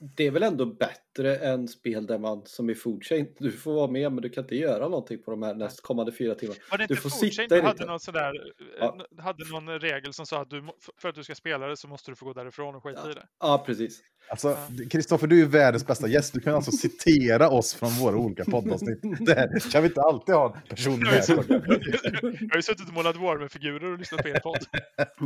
Det 0.00 0.26
är 0.26 0.30
väl 0.30 0.42
ändå 0.42 0.66
bättre 0.66 1.36
än 1.36 1.68
spel 1.68 2.06
där 2.06 2.18
man 2.18 2.42
som 2.46 2.70
i 2.70 2.74
Food 2.74 3.04
Chain, 3.04 3.26
du 3.38 3.52
får 3.52 3.72
vara 3.74 3.90
med 3.90 4.12
men 4.12 4.22
du 4.22 4.28
kan 4.30 4.44
inte 4.44 4.56
göra 4.56 4.88
någonting 4.88 5.22
på 5.22 5.30
de 5.30 5.42
här 5.42 5.54
nästkommande 5.54 6.12
fyra 6.12 6.34
timmarna. 6.34 6.60
Var 6.70 6.78
det 6.78 6.86
Du 6.86 6.94
inte 6.94 7.02
får 7.02 7.10
Foodchain 7.10 7.32
sitta 7.32 7.54
du 7.54 7.60
hade, 7.62 7.72
lite. 7.74 7.86
någon 7.86 8.00
sådär, 8.00 8.32
Ja. 8.80 8.96
ja. 9.16 9.22
hade 9.22 9.44
någon 9.50 9.80
regel 9.80 10.12
som 10.12 10.26
sa 10.26 10.42
att 10.42 10.50
du, 10.50 10.64
för 11.00 11.08
att 11.08 11.14
du 11.14 11.24
ska 11.24 11.34
spela 11.34 11.66
det 11.66 11.76
så 11.76 11.88
måste 11.88 12.10
du 12.10 12.14
få 12.14 12.24
gå 12.26 12.32
därifrån 12.32 12.74
och 12.74 12.82
skita 12.82 13.10
i 13.10 13.14
det? 13.14 13.26
Ja, 13.40 13.62
precis. 13.66 14.00
Alltså, 14.30 14.48
Ja. 14.48 14.56
Kristoffer, 14.90 15.26
du 15.26 15.42
är 15.42 15.46
världens 15.46 15.86
bästa 15.86 16.08
gäst. 16.08 16.34
Du 16.34 16.40
kan 16.40 16.54
alltså 16.54 16.70
citera 16.72 17.50
oss 17.50 17.74
från 17.74 17.90
våra 17.90 18.16
olika 18.16 18.44
poddavsnitt. 18.44 18.98
Det 19.26 19.34
här, 19.34 19.70
kan 19.72 19.82
vi 19.82 19.88
inte 19.88 20.00
alltid 20.00 20.34
ha 20.34 20.56
en 20.56 20.62
person 20.76 20.98
med? 21.00 21.24
suttit- 21.24 21.48
jag 21.48 22.48
har 22.50 22.56
ju 22.56 22.62
suttit 22.62 22.88
och 22.88 22.94
målat 22.94 23.16
Warhammer-figurer 23.16 23.92
och 23.92 23.98
lyssnat 23.98 24.22
på 24.22 24.28
er 24.28 24.40
podd. 24.40 24.58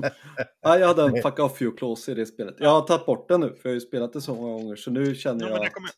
Ja, 0.64 0.78
jag 0.78 0.86
hade 0.88 1.02
en 1.02 1.22
fuck 1.22 1.38
off 1.38 1.62
you 1.62 1.76
clause 1.76 2.12
i 2.12 2.14
det 2.14 2.26
spelet. 2.26 2.54
Jag 2.58 2.68
har 2.70 2.80
tagit 2.80 3.06
bort 3.06 3.28
den 3.28 3.40
nu 3.40 3.46
för 3.48 3.60
jag 3.62 3.70
har 3.70 3.74
ju 3.74 3.80
spelat 3.80 4.12
det 4.12 4.20
så 4.20 4.34
många 4.34 4.52
gånger 4.52 4.61
så 4.76 4.90
nu 4.90 5.14
känner 5.14 5.44
Jo, 5.46 5.50
jag 5.52 5.60
men, 5.62 5.70
kommer, 5.70 5.90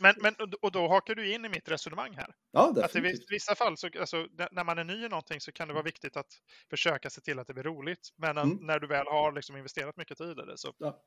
men, 0.00 0.14
men, 0.20 0.34
och 0.62 0.72
då 0.72 0.88
hakar 0.88 1.14
du 1.14 1.32
in 1.34 1.44
i 1.44 1.48
mitt 1.48 1.68
resonemang 1.68 2.14
här. 2.16 2.34
Ja, 2.52 2.74
Att 2.84 2.96
i 2.96 3.24
vissa 3.28 3.54
fall, 3.54 3.76
så, 3.76 3.88
alltså, 4.00 4.26
när 4.50 4.64
man 4.64 4.78
är 4.78 4.84
ny 4.84 5.04
i 5.04 5.08
någonting 5.08 5.40
så 5.40 5.52
kan 5.52 5.68
det 5.68 5.74
vara 5.74 5.84
viktigt 5.84 6.16
att 6.16 6.26
försöka 6.70 7.10
se 7.10 7.20
till 7.20 7.38
att 7.38 7.46
det 7.46 7.54
blir 7.54 7.64
roligt. 7.64 8.08
Men 8.16 8.38
Mm. 8.38 8.58
när 8.60 8.78
du 8.78 8.86
väl 8.86 9.06
har 9.06 9.32
liksom 9.32 9.56
investerat 9.56 9.96
mycket 9.96 10.18
tid 10.18 10.30
i 10.38 10.46
det 10.46 10.58
så 10.58 10.74
Ja. 10.78 11.02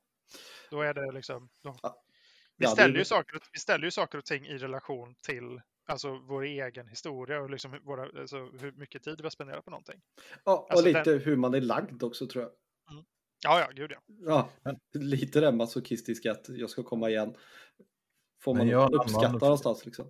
då 0.69 0.81
är 0.81 0.93
det 0.93 1.11
liksom... 1.11 1.49
Då, 1.63 1.77
Ja. 1.83 2.03
vi, 2.57 2.65
Ja, 2.65 2.69
det- 2.69 2.75
ställer 2.75 2.97
ju 2.99 3.05
saker, 3.05 3.35
och- 3.35 3.43
vi 3.53 3.59
ställer 3.59 3.85
ju 3.85 3.91
saker 3.91 4.17
och 4.17 4.25
ting 4.25 4.45
i 4.47 4.57
relation 4.57 5.15
till 5.15 5.61
alltså, 5.87 6.19
vår 6.19 6.43
egen 6.43 6.87
historia 6.87 7.41
och 7.41 7.49
liksom 7.49 7.71
hur- 7.73 7.79
våra, 7.79 8.19
alltså, 8.21 8.37
hur 8.37 8.71
mycket 8.71 9.03
tid 9.03 9.15
vi 9.17 9.23
har 9.23 9.29
spenderat 9.29 9.65
på 9.65 9.71
någonting. 9.71 10.01
Ja, 10.43 10.57
och 10.57 10.71
Alltså, 10.71 10.85
lite 10.85 11.11
hur 11.11 11.35
man 11.35 11.53
är 11.53 11.61
lagd 11.61 12.03
också 12.03 12.27
tror 12.27 12.43
jag. 12.43 12.51
Ja, 13.45 13.59
ja, 13.59 13.67
gud 13.75 13.91
ja. 13.91 13.97
Ja, 14.25 14.49
Men- 14.63 14.79
lite 15.09 15.39
det 15.39 15.51
masochistiska 15.51 16.31
att 16.31 16.49
jag 16.49 16.69
ska 16.69 16.83
komma 16.83 17.09
igen. 17.09 17.35
Får 18.41 18.55
man 18.55 18.67
jag 18.67 18.93
uppskatta 18.93 19.37
någonstans 19.39 19.85
liksom. 19.85 20.05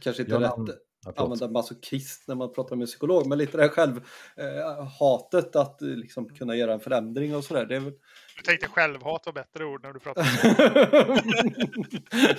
Kanske 0.00 0.22
inte 0.22 0.34
Jag 0.34 0.42
rätt 0.42 0.52
annan- 0.52 0.70
Ja, 1.06 1.12
använda 1.16 1.48
masochist 1.48 2.28
när 2.28 2.34
man 2.34 2.52
pratar 2.52 2.76
med 2.76 2.82
en 2.82 2.86
psykolog, 2.86 3.26
men 3.26 3.38
lite 3.38 3.56
det 3.56 3.62
här 3.62 3.70
själv 3.70 3.96
eh, 4.36 4.84
hatet 5.00 5.56
att 5.56 5.82
eh, 5.82 5.88
liksom 5.88 6.28
kunna 6.28 6.56
göra 6.56 6.72
en 6.72 6.80
förändring 6.80 7.36
och 7.36 7.44
sådär. 7.44 7.66
Det 7.66 7.76
är 7.76 7.80
väl... 7.80 7.92
Du 8.36 8.42
tänkte 8.44 8.68
självhat 8.68 9.26
var 9.26 9.32
bättre 9.32 9.64
ord 9.64 9.82
när 9.82 9.92
du 9.92 10.00
pratade. 10.00 10.26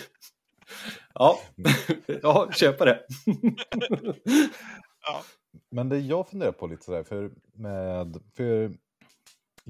ja, 1.13 1.39
ja, 2.21 2.51
köpa 2.51 2.85
det. 2.85 3.05
Ja. 5.05 5.23
Men 5.71 5.89
det 5.89 5.99
jag 5.99 6.29
funderar 6.29 6.51
på 6.51 6.67
lite 6.67 6.85
sådär, 6.85 7.03
för, 7.03 7.31
med, 7.53 8.17
för 8.35 8.71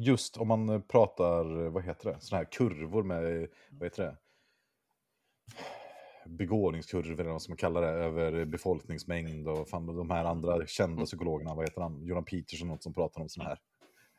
just 0.02 0.38
om 0.38 0.48
man 0.48 0.82
pratar, 0.82 1.70
vad 1.70 1.84
heter 1.84 2.12
det, 2.12 2.20
sådana 2.20 2.44
här 2.44 2.52
kurvor 2.52 3.04
med, 3.04 3.48
vad 3.72 3.86
heter 3.86 4.04
det? 4.04 4.18
Begåvningskurvor 6.26 7.20
eller 7.20 7.32
vad 7.32 7.42
som 7.42 7.52
man 7.52 7.58
kallar 7.58 7.82
det, 7.82 7.88
över 7.88 8.46
befolkningsmängd 8.46 9.48
och 9.48 9.70
fan, 9.70 9.86
de 9.86 10.10
här 10.10 10.26
andra 10.26 10.68
kända 10.68 11.06
psykologerna, 11.06 11.56
vad 11.56 11.66
heter 11.66 11.82
han, 11.82 12.06
Jordan 12.06 12.26
Peterson, 12.26 12.68
något 12.68 12.84
som 12.84 12.94
pratar 12.94 13.22
om 13.22 13.30
sådana 13.30 13.50
här 13.50 13.60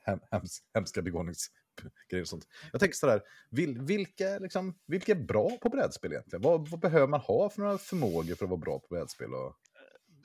hem, 0.05 0.21
hems, 0.31 0.63
hemska 0.75 1.03
begåvningsgrejer 1.03 2.23
och 2.23 2.29
sånt. 2.29 2.47
Jag 2.73 2.81
tänker 2.81 2.97
sådär, 2.97 3.23
vil, 3.51 3.79
vilka, 3.81 4.39
liksom, 4.39 4.75
vilka 4.87 5.13
är 5.13 5.17
bra 5.17 5.51
på 5.63 5.69
brädspel 5.69 6.13
egentligen? 6.13 6.43
Vad, 6.43 6.69
vad 6.69 6.81
behöver 6.81 7.07
man 7.07 7.21
ha 7.21 7.51
för 7.51 7.63
några 7.63 7.79
förmågor 7.79 8.35
för 8.35 8.45
att 8.45 8.51
vara 8.51 8.61
bra 8.61 8.79
på 8.79 8.87
brädspel? 8.95 9.35
Och... 9.35 9.57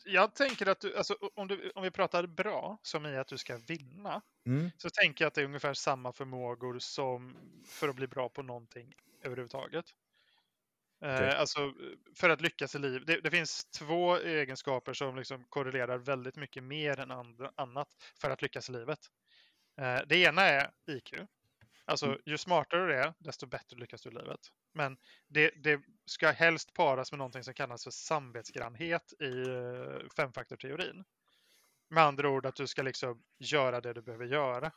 Jag 0.06 0.36
tänker 0.36 0.66
att 0.68 0.80
du, 0.80 0.98
alltså, 0.98 1.14
om, 1.36 1.48
du, 1.48 1.72
om 1.76 1.84
vi 1.84 1.92
pratar 1.92 2.28
bra, 2.28 2.78
som 2.82 3.06
i 3.06 3.18
att 3.18 3.28
du 3.28 3.38
ska 3.38 3.58
vinna, 3.58 4.22
Mm. 4.48 4.72
så 4.78 4.90
tänker 4.90 5.26
jag 5.26 5.28
att 5.30 5.34
det 5.34 5.42
är 5.42 5.46
ungefär 5.46 5.74
samma 5.74 6.14
förmågor 6.14 6.80
som 6.80 7.38
för 7.68 7.90
att 7.90 7.96
bli 7.96 8.08
bra 8.08 8.30
på 8.30 8.44
någonting 8.44 8.94
överhuvudtaget. 9.24 9.86
Eh, 11.04 11.40
alltså, 11.40 11.74
för 12.16 12.30
att 12.30 12.42
lyckas 12.42 12.76
i 12.76 12.80
livet. 12.80 13.08
Det, 13.08 13.22
det 13.22 13.32
finns 13.32 13.66
två 13.66 14.18
egenskaper 14.18 14.94
som 14.94 15.16
liksom 15.16 15.44
korrelerar 15.50 15.98
väldigt 15.98 16.36
mycket 16.36 16.64
mer 16.64 17.00
än 17.00 17.12
andra, 17.12 17.52
annat 17.56 17.88
för 18.22 18.30
att 18.30 18.42
lyckas 18.42 18.70
i 18.70 18.72
livet. 18.72 19.00
Eh, 19.82 20.00
det 20.08 20.18
ena 20.18 20.42
är 20.42 20.72
IQ. 20.92 21.14
Alltså, 21.86 22.06
Mm. 22.06 22.20
ju 22.26 22.38
smartare 22.38 22.88
du 22.88 22.94
är, 22.94 23.14
desto 23.20 23.46
bättre 23.48 23.78
lyckas 23.78 24.02
du 24.02 24.10
i 24.10 24.14
livet. 24.14 24.40
Men 24.74 24.98
det, 25.28 25.50
det 25.64 25.82
ska 26.06 26.32
helst 26.32 26.74
paras 26.74 27.12
med 27.12 27.18
någonting 27.20 27.44
som 27.44 27.54
kallas 27.54 27.84
för 27.84 27.92
samvetsgrannhet 27.92 29.14
i 29.20 29.26
uh, 29.26 30.10
femfaktorteorin. 30.18 31.04
Med 31.90 32.04
andra 32.04 32.30
ord 32.30 32.46
att 32.46 32.56
du 32.56 32.68
ska 32.68 32.82
liksom 32.82 33.24
göra 33.40 33.82
det 33.82 33.94
du 33.94 34.02
behöver 34.02 34.26
göra 34.26 34.72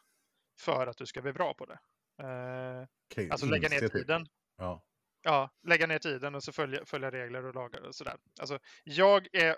för 0.61 0.87
att 0.87 0.97
du 0.99 1.07
ska 1.07 1.23
bli 1.23 1.33
bra 1.33 1.55
på 1.55 1.67
det. 1.67 1.79
Eh, 2.23 2.87
Okej, 3.11 3.31
alltså 3.31 3.47
lägga 3.47 3.69
ner 3.69 3.83
initiativ. 3.83 3.89
tiden. 3.89 4.27
Ja. 4.57 4.85
Ja, 5.23 5.51
lägga 5.63 5.87
ner 5.87 5.99
tiden 5.99 6.35
och 6.35 6.45
så 6.45 6.53
följa, 6.53 6.85
följa 6.85 7.11
regler 7.11 7.45
och 7.45 7.55
lagar 7.55 7.81
och 7.81 7.95
sådär. 7.95 8.17
Alltså, 8.41 8.59
jag, 8.85 9.29
är, 9.35 9.57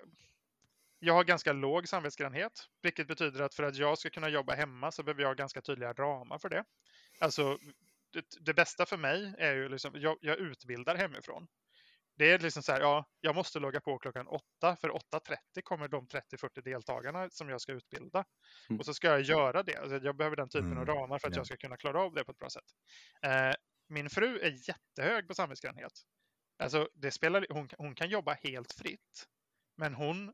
jag 0.99 1.13
har 1.13 1.23
ganska 1.23 1.53
låg 1.53 1.87
samvetsgrannhet, 1.87 2.51
vilket 2.81 3.07
betyder 3.07 3.41
att 3.41 3.55
för 3.55 3.63
att 3.63 3.75
jag 3.75 3.97
ska 3.97 4.09
kunna 4.09 4.29
jobba 4.29 4.55
hemma 4.55 4.91
så 4.91 5.03
behöver 5.03 5.23
jag 5.23 5.37
ganska 5.37 5.61
tydliga 5.61 5.93
ramar 5.93 6.37
för 6.37 6.49
det. 6.49 6.63
Alltså, 7.21 7.57
det, 8.13 8.25
det 8.41 8.53
bästa 8.53 8.85
för 8.85 8.97
mig 8.97 9.35
är 9.37 9.53
ju 9.53 9.69
liksom, 9.69 9.91
jag, 9.95 10.17
jag 10.21 10.37
utbildar 10.37 10.95
hemifrån. 10.95 11.47
Det 12.17 12.31
är 12.31 12.39
liksom 12.39 12.63
så 12.63 12.71
här, 12.71 12.81
ja, 12.81 13.05
jag 13.21 13.35
måste 13.35 13.59
logga 13.59 13.81
på 13.81 13.99
klockan 13.99 14.27
8, 14.27 14.75
för 14.81 14.89
8.30 14.89 15.37
kommer 15.63 15.87
de 15.87 16.07
30-40 16.07 16.61
deltagarna 16.63 17.29
som 17.29 17.49
jag 17.49 17.61
ska 17.61 17.71
utbilda. 17.71 18.25
Mm. 18.69 18.79
Och 18.79 18.85
så 18.85 18.93
ska 18.93 19.07
jag 19.07 19.21
göra 19.21 19.63
det. 19.63 19.75
Alltså, 19.77 19.97
jag 19.97 20.17
behöver 20.17 20.35
den 20.35 20.49
typen 20.49 20.77
av 20.77 20.83
Mm, 20.83 20.95
ramar 20.95 21.19
för 21.19 21.27
att 21.27 21.35
ja. 21.35 21.39
jag 21.39 21.45
ska 21.45 21.57
kunna 21.57 21.77
klara 21.77 22.01
av 22.01 22.13
det 22.13 22.23
på 22.23 22.31
ett 22.31 22.37
bra 22.37 22.49
sätt. 22.49 22.63
Eh, 23.25 23.53
min 23.89 24.09
fru 24.09 24.39
är 24.39 24.69
jättehög 24.69 25.27
på 25.27 25.33
samvetsgrannhet. 25.33 25.91
Alltså, 26.63 26.89
det 26.93 27.11
spelar, 27.11 27.45
hon, 27.49 27.69
hon 27.77 27.95
kan 27.95 28.09
jobba 28.09 28.33
helt 28.33 28.73
fritt. 28.73 29.25
Men 29.77 29.93
hon 29.93 30.33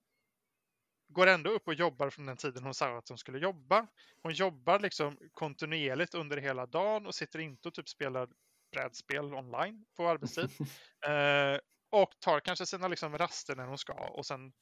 går 1.09 1.27
ändå 1.27 1.49
upp 1.49 1.67
och 1.67 1.73
jobbar 1.73 2.09
från 2.09 2.25
den 2.25 2.37
tiden 2.37 2.63
hon 2.63 2.73
sa 2.73 2.97
att 2.97 3.09
hon 3.09 3.17
skulle 3.17 3.39
jobba. 3.39 3.87
Hon 4.21 4.33
jobbar 4.33 4.79
liksom 4.79 5.17
kontinuerligt 5.33 6.13
under 6.15 6.37
hela 6.37 6.65
dagen 6.65 7.05
och 7.05 7.15
sitter 7.15 7.39
inte 7.39 7.67
och 7.67 7.73
typ 7.73 7.89
spelar 7.89 8.29
brädspel 8.71 9.33
online 9.33 9.85
på 9.95 10.09
arbetstid. 10.09 10.49
eh, 11.07 11.59
och 11.89 12.11
tar 12.19 12.39
kanske 12.39 12.65
sina 12.65 12.87
liksom 12.87 13.17
raster 13.17 13.55
när 13.55 13.65
hon 13.65 13.77
ska 13.77 13.93
och 13.93 14.25
sen, 14.25 14.53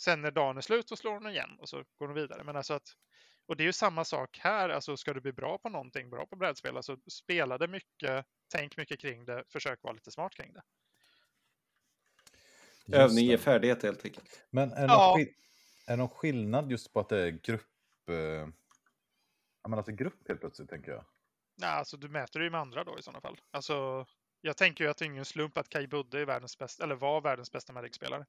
sen 0.00 0.22
när 0.22 0.30
dagen 0.30 0.56
är 0.56 0.60
slut 0.60 0.88
så 0.88 0.96
slår 0.96 1.12
hon 1.12 1.26
igen 1.26 1.56
och 1.58 1.68
så 1.68 1.76
går 1.76 2.06
hon 2.06 2.14
vidare. 2.14 2.44
Men 2.44 2.56
alltså 2.56 2.74
att, 2.74 2.88
och 3.46 3.56
det 3.56 3.62
är 3.62 3.66
ju 3.66 3.72
samma 3.72 4.04
sak 4.04 4.38
här, 4.42 4.68
alltså 4.68 4.96
ska 4.96 5.14
du 5.14 5.20
bli 5.20 5.32
bra 5.32 5.58
på 5.58 5.68
någonting, 5.68 6.10
bra 6.10 6.26
på 6.26 6.36
brädspel, 6.36 6.76
alltså 6.76 6.96
spela 7.10 7.58
det 7.58 7.68
mycket, 7.68 8.26
tänk 8.48 8.76
mycket 8.76 9.00
kring 9.00 9.24
det, 9.24 9.44
försök 9.48 9.82
vara 9.82 9.92
lite 9.92 10.10
smart 10.10 10.34
kring 10.34 10.52
det. 10.52 10.62
Just 12.86 12.98
Övning 12.98 13.26
ger 13.26 13.36
färdighet 13.36 13.82
helt 13.82 14.04
enkelt. 14.04 14.46
Men 14.50 14.72
är 14.72 14.88
det, 14.88 14.94
Ja. 14.94 15.16
Är 15.86 15.92
det 15.92 15.96
någon 15.96 16.08
skillnad 16.08 16.70
just 16.70 16.92
på 16.92 17.00
att 17.00 17.08
det 17.08 17.18
är 17.18 17.30
grupp... 17.30 18.08
Eh, 18.08 18.16
ja, 19.62 19.68
men 19.68 19.78
att 19.78 19.86
det 19.86 19.92
är 19.92 19.96
grupp 19.96 20.28
helt 20.28 20.40
plötsligt, 20.40 20.70
tänker 20.70 20.92
jag. 20.92 21.04
Nej, 21.56 21.70
alltså 21.70 21.96
du 21.96 22.08
mäter 22.08 22.40
det 22.40 22.44
ju 22.44 22.50
med 22.50 22.60
andra 22.60 22.84
då 22.84 22.98
i 22.98 23.02
sådana 23.02 23.20
fall. 23.20 23.40
Alltså, 23.50 24.06
jag 24.40 24.56
tänker 24.56 24.84
ju 24.84 24.90
att 24.90 24.96
det 24.96 25.04
är 25.04 25.06
ingen 25.06 25.24
slump 25.24 25.58
att 25.58 25.68
Kai 25.68 25.86
Budde 25.86 26.20
är 26.20 26.26
världens 26.26 26.58
bästa, 26.58 26.84
eller 26.84 26.94
var 26.94 27.20
världens 27.20 27.52
bästa 27.52 27.72
Magic-spelare. 27.72 28.26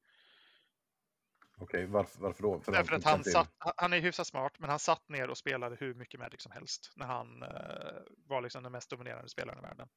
Okej, 1.57 1.85
varför, 1.85 2.21
varför 2.21 2.43
då? 2.43 2.59
För 2.59 2.71
Därför 2.71 2.95
att 2.95 3.03
han, 3.03 3.23
satt, 3.23 3.51
han 3.57 3.93
är 3.93 3.99
hyfsat 3.99 4.27
smart, 4.27 4.59
men 4.59 4.69
han 4.69 4.79
satt 4.79 5.09
ner 5.09 5.29
och 5.29 5.37
spelade 5.37 5.75
hur 5.75 5.93
mycket 5.93 6.19
Magic 6.19 6.41
som 6.41 6.51
helst 6.51 6.91
när 6.95 7.05
han 7.05 7.43
eh, 7.43 8.01
var 8.27 8.41
liksom 8.41 8.63
den 8.63 8.71
mest 8.71 8.89
dominerande 8.89 9.29
spelaren 9.29 9.59
i 9.59 9.61
världen. 9.61 9.89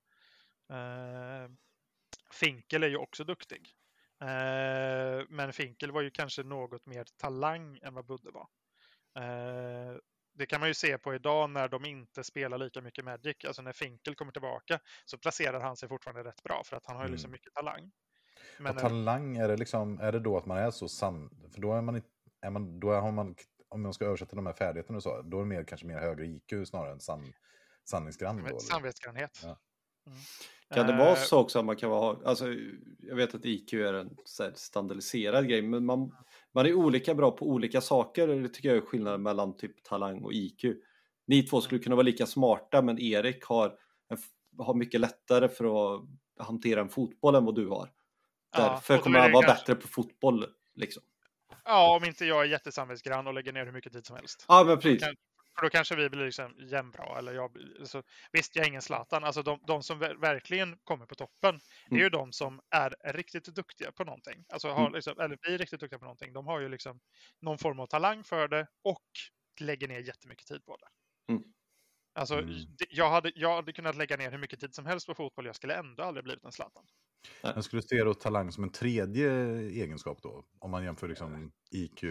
Eh, 0.70 1.50
Finkel 2.32 2.82
är 2.82 2.88
ju 2.88 2.96
också 2.96 3.24
duktig. 3.24 3.77
Eh, 4.20 5.24
men 5.28 5.52
Finkel 5.52 5.92
var 5.92 6.00
ju 6.02 6.10
kanske 6.10 6.42
något 6.42 6.86
mer 6.86 7.04
talang 7.16 7.78
än 7.82 7.94
vad 7.94 8.06
Budde 8.06 8.30
var. 8.30 8.48
Eh, 9.18 9.96
det 10.34 10.46
kan 10.46 10.60
man 10.60 10.68
ju 10.68 10.74
se 10.74 10.98
på 10.98 11.14
idag 11.14 11.50
när 11.50 11.68
de 11.68 11.84
inte 11.84 12.24
spelar 12.24 12.58
lika 12.58 12.80
mycket 12.80 13.04
Magic. 13.04 13.36
Alltså 13.46 13.62
när 13.62 13.72
Finkel 13.72 14.14
kommer 14.14 14.32
tillbaka 14.32 14.80
så 15.04 15.18
placerar 15.18 15.60
han 15.60 15.76
sig 15.76 15.88
fortfarande 15.88 16.24
rätt 16.24 16.42
bra 16.42 16.62
för 16.64 16.76
att 16.76 16.86
han 16.86 16.96
har 16.96 17.04
ju 17.04 17.10
liksom 17.10 17.28
Mm. 17.28 17.32
mycket 17.32 17.54
talang. 17.54 17.90
Men, 18.58 18.76
eh, 18.76 18.82
talang, 18.82 19.36
är 19.36 19.48
det, 19.48 19.56
liksom, 19.56 20.00
är 20.00 20.12
det 20.12 20.20
då 20.20 20.36
att 20.38 20.46
man 20.46 20.58
är 20.58 20.70
så 20.70 20.88
sann? 20.88 21.48
För 21.54 21.60
då 21.60 21.72
är 21.72 21.82
man. 21.82 22.02
Är 22.40 22.50
man, 22.50 22.80
då 22.80 22.92
har 22.92 23.12
man, 23.12 23.34
om 23.68 23.82
man 23.82 23.94
ska 23.94 24.04
översätta 24.04 24.36
de 24.36 24.46
här 24.46 24.52
färdigheterna 24.52 24.96
du 24.96 25.00
sa, 25.02 25.22
då 25.22 25.36
är 25.36 25.42
det 25.42 25.48
mer, 25.48 25.64
kanske 25.64 25.86
mer 25.86 25.98
högre 25.98 26.26
IQ 26.26 26.68
snarare 26.68 26.92
än 26.92 27.00
san, 27.00 27.32
sanningsgrann. 27.84 28.44
Då, 28.44 28.58
samvetsgrannhet. 28.58 29.40
Ja. 29.42 29.58
Mm. 30.06 30.18
Kan 30.74 30.86
det 30.86 30.96
vara 30.96 31.08
Eh, 31.10 31.14
så 31.16 31.38
också 31.38 31.58
att 31.58 31.64
man 31.64 31.76
kan 31.76 31.90
vara, 31.90 32.18
alltså 32.24 32.44
jag 32.98 33.16
vet 33.16 33.34
att 33.34 33.44
IQ 33.44 33.72
är 33.72 33.94
en 33.94 34.16
här 34.38 34.52
standardiserad 34.54 35.48
grej, 35.48 35.62
men 35.62 35.86
man, 35.86 36.14
man 36.52 36.66
är 36.66 36.74
olika 36.74 37.14
bra 37.14 37.30
på 37.30 37.46
olika 37.46 37.80
saker. 37.80 38.28
Det 38.28 38.48
tycker 38.48 38.68
jag 38.68 38.76
är 38.78 38.86
skillnaden 38.86 39.22
mellan 39.22 39.56
typ 39.56 39.82
talang 39.84 40.22
och 40.22 40.32
IQ. 40.32 40.64
Ni 41.26 41.42
två 41.42 41.60
skulle 41.60 41.80
kunna 41.80 41.96
vara 41.96 42.04
lika 42.04 42.26
smarta, 42.26 42.82
men 42.82 42.98
Erik 42.98 43.44
har, 43.44 43.74
har 44.58 44.74
mycket 44.74 45.00
lättare 45.00 45.48
för 45.48 45.94
att 45.94 46.02
hantera 46.38 46.80
en 46.80 46.88
fotboll 46.88 47.34
än 47.34 47.44
vad 47.44 47.54
du 47.54 47.66
har. 47.68 47.90
Ja, 48.56 48.62
Därför 48.68 48.96
då 48.96 49.02
kommer 49.02 49.18
han 49.18 49.32
vara 49.32 49.46
kanske- 49.46 49.62
bättre 49.72 49.82
på 49.82 49.88
fotboll. 49.88 50.46
Liksom. 50.74 51.02
Ja, 51.64 51.96
om 51.96 52.04
inte 52.04 52.24
jag 52.24 52.40
är 52.40 52.44
jättesamvetsgrann 52.48 53.26
och 53.26 53.34
lägger 53.34 53.52
ner 53.52 53.64
hur 53.64 53.72
mycket 53.72 53.92
tid 53.92 54.06
som 54.06 54.16
helst. 54.16 54.44
Ja, 54.48 54.64
men 54.66 54.78
precis. 54.78 55.02
Kan- 55.04 55.14
För 55.58 55.62
då 55.66 55.70
kanske 55.70 55.96
vi 55.96 56.08
blir 56.10 56.24
liksom 56.24 56.54
jämnbra. 56.58 57.18
Eller 57.18 57.32
jag, 57.32 57.52
blir- 57.52 57.84
så, 57.84 58.02
visst, 58.32 58.56
jag 58.56 58.64
är 58.64 58.68
ingen 58.68 58.82
Zlatan. 58.82 59.24
Alltså 59.24 59.42
de, 59.42 59.60
de 59.66 59.82
som 59.82 60.02
ver- 60.02 60.20
verkligen 60.20 60.78
kommer 60.84 61.06
på 61.06 61.14
toppen, 61.14 61.60
det 61.90 61.96
är 61.96 62.00
ju 62.00 62.08
de 62.08 62.32
som 62.32 62.60
är 62.70 63.12
riktigt 63.12 63.44
duktiga 63.44 63.92
på 63.92 64.04
någonting. 64.04 64.44
Alltså 64.48 64.68
har 64.68 64.80
Mm. 64.80 64.92
liksom, 64.94 65.18
eller 65.20 65.36
blir 65.36 65.58
riktigt 65.58 65.80
duktiga 65.80 65.98
på 65.98 66.04
någonting. 66.04 66.32
De 66.32 66.46
har 66.46 66.60
ju 66.60 66.68
liksom 66.68 67.00
någon 67.40 67.58
form 67.58 67.80
av 67.80 67.86
talang 67.86 68.24
för 68.24 68.48
det 68.48 68.66
och 68.84 69.02
lägger 69.60 69.88
ner 69.88 70.00
jättemycket 70.00 70.46
tid 70.46 70.64
på 70.64 70.76
det. 70.76 70.88
Mm. 71.32 71.44
Alltså, 72.14 72.34
Mm. 72.38 72.54
jag, 72.90 73.10
hade, 73.10 73.32
jag 73.34 73.54
hade 73.54 73.72
kunnat 73.72 73.96
lägga 73.96 74.16
ner 74.16 74.30
hur 74.30 74.38
mycket 74.38 74.60
tid 74.60 74.74
som 74.74 74.86
helst 74.86 75.06
på 75.06 75.14
fotboll. 75.14 75.46
Jag 75.46 75.56
skulle 75.56 75.74
ändå 75.74 76.02
aldrig 76.02 76.24
blivit 76.24 76.44
en 76.44 76.52
Zlatan. 76.52 76.84
Jag 77.42 77.64
skulle 77.64 77.82
se 77.82 78.04
då 78.04 78.14
talang 78.14 78.52
som 78.52 78.64
en 78.64 78.72
tredje 78.72 79.30
egenskap 79.60 80.22
då? 80.22 80.44
Om 80.58 80.70
man 80.70 80.84
jämför 80.84 81.08
liksom 81.08 81.52
IQ. 81.70 82.04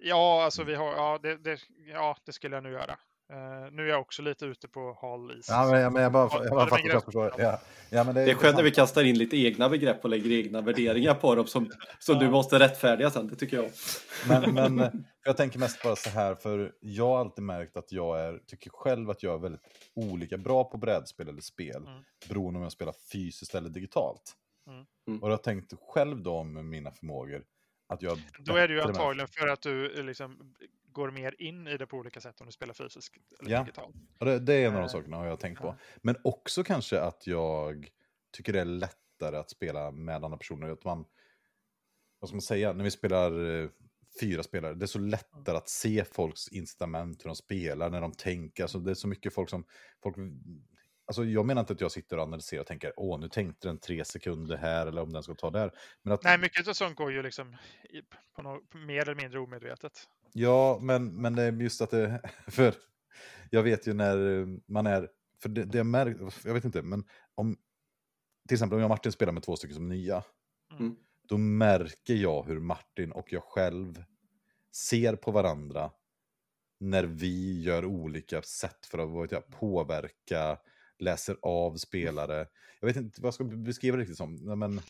Ja, 0.00 0.44
alltså 0.44 0.64
vi 0.64 0.74
har, 0.74 0.86
ja, 0.92 1.18
det, 1.22 1.36
det, 1.36 1.58
ja, 1.92 2.16
det 2.24 2.32
skulle 2.32 2.56
jag 2.56 2.62
nu 2.62 2.70
göra. 2.70 2.96
Eh, 3.32 3.70
nu 3.72 3.82
är 3.84 3.88
jag 3.88 4.00
också 4.00 4.22
lite 4.22 4.44
ute 4.44 4.68
på 4.68 4.98
hal 5.00 5.38
is. 5.38 5.46
Ja, 5.48 5.68
men, 5.70 5.92
men 5.92 6.02
jag 6.02 6.12
bara, 6.12 6.28
Ja, 6.32 6.38
jag 6.38 6.46
ja, 6.46 6.50
bara 6.50 6.64
det 6.64 6.70
fattar 6.70 6.88
jag 6.88 7.04
förstår. 7.04 7.32
Ja, 7.38 7.60
ja, 7.90 8.04
men 8.04 8.14
det, 8.14 8.24
Det 8.24 8.30
är 8.30 8.34
skönt 8.34 8.56
när 8.56 8.62
vi 8.62 8.70
kastar 8.70 9.04
in 9.04 9.18
lite 9.18 9.36
egna 9.36 9.68
begrepp 9.68 10.04
och 10.04 10.10
lägger 10.10 10.30
egna 10.32 10.60
värderingar 10.60 11.14
på 11.14 11.34
dem 11.34 11.46
som, 11.46 11.70
som 11.98 12.14
Ja. 12.14 12.20
du 12.20 12.30
måste 12.30 12.58
rättfärdiga 12.58 13.10
sen. 13.10 13.28
Det 13.28 13.36
tycker 13.36 13.56
jag. 13.56 13.70
Men, 14.28 14.54
men 14.76 14.80
eh, 14.80 14.90
jag 15.24 15.36
tänker 15.36 15.58
mest 15.58 15.82
bara 15.82 15.96
så 15.96 16.10
här, 16.10 16.34
för 16.34 16.72
jag 16.80 17.06
har 17.06 17.18
alltid 17.18 17.44
märkt 17.44 17.76
att 17.76 17.92
jag 17.92 18.20
är, 18.20 18.38
tycker 18.46 18.70
själv 18.70 19.10
att 19.10 19.22
jag 19.22 19.34
är 19.34 19.38
väldigt 19.38 19.62
olika 19.94 20.36
bra 20.38 20.64
på 20.64 20.76
brädspel 20.78 21.28
eller 21.28 21.40
spel, 21.42 21.76
Mm. 21.86 22.04
beroende 22.28 22.56
om 22.58 22.62
jag 22.62 22.72
spelar 22.72 22.94
fysiskt 23.12 23.54
eller 23.54 23.68
digitalt. 23.70 24.32
Mm. 24.68 24.84
Mm. 25.08 25.22
Och 25.22 25.30
jag 25.32 25.42
tänkte 25.42 25.76
själv 25.80 26.22
då 26.22 26.42
med 26.44 26.64
mina 26.64 26.90
förmågor, 26.90 27.42
att 27.86 28.02
jag 28.02 28.18
Då 28.38 28.56
är 28.56 28.68
det 28.68 28.74
ju 28.74 28.80
antagligen 28.80 29.28
för 29.28 29.48
att 29.48 29.62
du 29.62 29.98
eh, 29.98 30.04
liksom 30.04 30.54
går 30.92 31.10
mer 31.10 31.34
in 31.42 31.66
i 31.68 31.76
det 31.76 31.86
på 31.86 31.96
olika 31.96 32.20
sätt 32.20 32.40
om 32.40 32.46
du 32.46 32.52
spelar 32.52 32.74
fysiskt 32.74 33.16
eller 33.40 33.50
Ja. 33.50 33.60
digitalt. 33.60 33.94
Och 34.18 34.26
det, 34.26 34.38
det 34.38 34.54
är 34.54 34.66
en 34.66 34.74
av 34.74 34.80
de 34.80 34.82
Eh, 34.82 34.88
sakerna 34.88 35.16
har 35.16 35.26
jag 35.26 35.40
tänkt 35.40 35.60
på. 35.60 35.76
Men 36.02 36.16
också 36.24 36.64
kanske 36.64 37.00
att 37.00 37.26
jag 37.26 37.88
tycker 38.32 38.52
det 38.52 38.60
är 38.60 38.64
lättare 38.64 39.36
att 39.36 39.50
spela 39.50 39.90
med 39.90 40.24
andra 40.24 40.38
personer. 40.38 40.68
Att 40.68 40.84
man, 40.84 41.04
vad 42.18 42.28
ska 42.28 42.34
man 42.34 42.42
säga, 42.42 42.72
när 42.72 42.84
vi 42.84 42.90
spelar 42.90 43.62
eh, 43.62 43.68
fyra 44.20 44.42
spelare, 44.42 44.74
det 44.74 44.84
är 44.84 44.86
så 44.86 44.98
lättare 44.98 45.56
att 45.56 45.68
se 45.68 46.04
folks 46.04 46.48
incitament, 46.48 47.24
hur 47.24 47.28
de 47.28 47.36
spelar, 47.36 47.90
när 47.90 48.00
de 48.00 48.12
tänker. 48.12 48.62
Alltså, 48.62 48.78
det 48.78 48.90
är 48.90 48.94
så 48.94 49.08
mycket 49.08 49.34
folk 49.34 49.50
som... 49.50 49.64
Folk, 50.02 50.16
alltså, 51.06 51.24
jag 51.24 51.46
menar 51.46 51.60
inte 51.60 51.72
att 51.72 51.80
jag 51.80 51.92
sitter 51.92 52.16
och 52.16 52.22
analyserar 52.22 52.60
och 52.60 52.66
tänker, 52.66 52.92
åh, 52.96 53.20
nu 53.20 53.28
tänkte 53.28 53.68
den 53.68 53.78
tre 53.78 54.04
sekunder 54.04 54.56
här, 54.56 54.86
eller 54.86 55.02
om 55.02 55.12
den 55.12 55.22
ska 55.22 55.34
ta 55.34 55.50
där. 55.50 55.70
Men 56.02 56.12
att, 56.12 56.24
Nej, 56.24 56.38
mycket 56.38 56.68
av 56.68 56.72
sånt 56.72 56.96
går 56.96 57.12
ju 57.12 57.22
liksom 57.22 57.56
i, 57.90 58.02
på 58.36 58.42
något, 58.42 58.74
mer 58.74 59.02
eller 59.02 59.14
mindre 59.14 59.38
omedvetet. 59.40 60.08
Ja, 60.32 60.78
men, 60.82 61.14
men 61.20 61.36
det 61.36 61.42
är 61.42 61.52
just 61.52 61.80
att 61.80 61.90
det... 61.90 62.20
För 62.46 62.74
jag 63.50 63.62
vet 63.62 63.86
ju 63.86 63.94
när 63.94 64.40
eh, 64.40 64.46
man 64.66 64.86
är... 64.86 65.08
För 65.42 65.48
det, 65.48 65.64
det 65.64 65.84
märk, 65.84 66.16
jag 66.44 66.54
vet 66.54 66.64
inte, 66.64 66.82
men 66.82 67.04
om... 67.34 67.56
Till 68.48 68.54
exempel 68.54 68.76
om 68.76 68.80
jag 68.80 68.86
och 68.86 68.90
Martin 68.90 69.12
spelar 69.12 69.32
med 69.32 69.42
två 69.42 69.56
stycken 69.56 69.74
som 69.74 69.88
nya. 69.88 70.22
Mm. 70.78 70.96
Då 71.28 71.38
märker 71.38 72.14
jag 72.14 72.42
hur 72.42 72.60
Martin 72.60 73.12
och 73.12 73.32
jag 73.32 73.42
själv 73.42 74.04
ser 74.72 75.16
på 75.16 75.30
varandra 75.30 75.90
när 76.80 77.04
vi 77.04 77.62
gör 77.62 77.84
olika 77.84 78.42
sätt 78.42 78.86
för 78.86 79.24
att 79.24 79.32
jag, 79.32 79.48
påverka, 79.48 80.58
läser 80.98 81.36
av 81.42 81.76
spelare. 81.76 82.46
Jag 82.80 82.86
vet 82.86 82.96
inte 82.96 83.20
vad 83.20 83.26
jag 83.26 83.34
ska 83.34 83.44
beskriva 83.44 83.96
det 83.96 84.02
riktigt 84.02 84.16
som. 84.16 84.34
Nej, 84.34 84.56
Men 84.56 84.80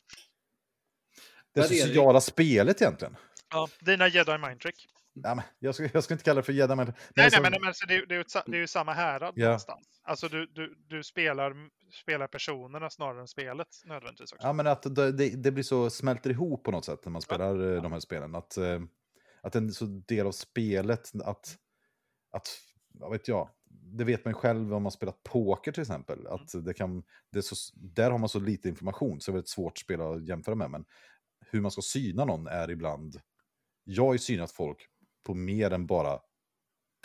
det 1.54 1.62
sociala 1.62 2.20
spelet 2.20 2.82
egentligen. 2.82 3.16
Ja, 3.50 3.68
dina 3.80 4.08
jedi 4.08 4.38
mind 4.38 4.60
trick. 4.60 4.88
Ja, 5.22 5.34
men 5.34 5.44
jag, 5.58 5.74
ska, 5.74 5.88
jag 5.92 6.04
ska 6.04 6.14
inte 6.14 6.24
kalla 6.24 6.40
det 6.40 6.42
för 6.42 6.52
gädda, 6.52 6.76
men... 6.76 6.86
Nej, 6.86 6.94
men 6.96 7.22
nej, 7.24 7.30
som- 7.30 7.42
men, 7.42 7.52
men 7.62 7.74
så 7.74 7.86
det, 7.86 7.94
är- 7.94 8.06
det, 8.06 8.14
är 8.14 8.18
ju 8.18 8.24
det 8.46 8.56
är 8.56 8.60
ju 8.60 8.66
samma 8.66 8.92
härad 8.92 9.32
Ja. 9.36 9.44
någonstans. 9.44 10.00
Alltså 10.02 10.28
du, 10.28 10.46
du, 10.46 10.74
du 10.88 11.02
spelar, 11.04 11.54
spelar 12.02 12.26
personerna 12.26 12.90
snarare 12.90 13.20
än 13.20 13.28
spelet 13.28 13.68
nödvändigtvis 13.84 14.32
också. 14.32 14.46
Ja, 14.46 14.52
men 14.52 14.66
att 14.66 14.82
det, 14.82 15.12
det, 15.12 15.28
det 15.42 15.50
blir 15.52 15.64
så, 15.64 15.90
smälter 15.90 16.30
ihop 16.30 16.64
på 16.64 16.70
något 16.70 16.84
sätt 16.84 17.04
när 17.04 17.12
man 17.12 17.22
spelar 17.22 17.74
eh, 17.76 17.82
de 17.82 17.92
här 17.92 18.00
spelen. 18.00 18.34
Att, 18.34 18.56
eh, 18.56 18.80
att 19.42 19.54
en 19.56 19.72
så 19.72 19.84
del 19.84 20.26
av 20.26 20.32
spelet, 20.32 21.10
att, 21.24 21.58
att, 22.32 22.48
vad 22.94 23.12
vet 23.12 23.28
jag, 23.28 23.48
det 23.92 24.04
vet 24.04 24.24
man 24.24 24.34
själv 24.34 24.74
om 24.74 24.82
man 24.82 24.92
spelat 24.92 25.22
poker 25.22 25.72
till 25.72 25.80
exempel. 25.80 26.26
Att 26.26 26.64
det 26.64 26.74
kan, 26.74 27.02
det 27.32 27.42
så, 27.42 27.54
där 27.74 28.10
har 28.10 28.18
man 28.18 28.28
så 28.28 28.40
lite 28.40 28.68
information 28.68 29.20
så 29.20 29.30
det 29.30 29.32
är 29.32 29.36
väldigt 29.36 29.48
svårt 29.48 29.82
att 29.90 30.28
jämföra 30.28 30.54
med. 30.54 30.70
Men 30.70 30.84
hur 31.50 31.60
man 31.60 31.70
ska 31.70 31.82
syna 31.82 32.24
någon 32.24 32.46
är 32.46 32.70
ibland, 32.70 33.20
jag 33.84 34.04
har 34.04 34.12
ju 34.12 34.18
synat 34.18 34.52
folk 34.52 34.78
på 35.24 35.34
mer 35.34 35.70
än 35.70 35.86
bara 35.86 36.20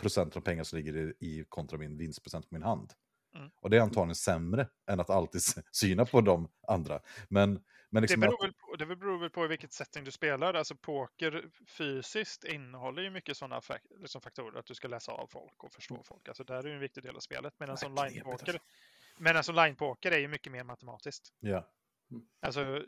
procent 0.00 0.36
av 0.36 0.40
pengar 0.40 0.64
som 0.64 0.78
ligger 0.78 0.96
i, 0.96 1.14
i 1.18 1.44
kontra 1.48 1.78
min 1.78 1.98
vinstprocent 1.98 2.48
på 2.48 2.54
min 2.54 2.62
hand. 2.62 2.92
Mm. 3.36 3.50
Och 3.60 3.70
det 3.70 3.76
är 3.76 3.80
antagligen 3.80 4.14
sämre 4.14 4.68
än 4.90 5.00
att 5.00 5.10
alltid 5.10 5.40
syna 5.72 6.04
på 6.04 6.20
de 6.20 6.48
andra. 6.68 7.00
Men, 7.28 7.60
men 7.92 8.02
Det 8.06 8.16
liksom 8.16 8.20
beror, 8.20 8.34
att, 8.34 8.42
väl 8.44 8.52
på, 8.54 8.76
det 8.76 8.86
beror 8.86 9.18
väl 9.20 9.30
på 9.30 9.44
i 9.44 9.48
vilket 9.48 9.72
setting 9.72 10.04
du 10.04 10.10
spelar. 10.10 10.54
Alltså 10.54 10.76
poker 10.76 11.50
fysiskt 11.68 12.44
innehåller 12.44 13.02
ju 13.02 13.10
mycket 13.10 13.36
sådana 13.36 13.60
fak 13.60 13.82
liksom 14.00 14.20
faktorer. 14.20 14.58
Att 14.58 14.66
du 14.66 14.74
ska 14.74 14.88
läsa 14.88 15.12
av 15.12 15.26
folk 15.26 15.64
och 15.64 15.72
förstå 15.72 16.02
folk. 16.04 16.28
Alltså 16.28 16.44
där 16.44 16.64
är 16.64 16.68
ju 16.68 16.74
en 16.74 16.80
viktig 16.80 17.02
del 17.02 17.16
av 17.16 17.20
spelet. 17.20 17.54
Medan 17.58 17.76
Verkligen, 17.76 18.26
online-poker 18.26 18.60
alltså. 19.36 19.52
online-poker 19.52 20.10
är 20.12 20.18
ju 20.18 20.28
mycket 20.28 20.52
mer 20.52 20.64
matematiskt. 20.64 21.32
ja. 21.40 21.68
Alltså, 22.40 22.84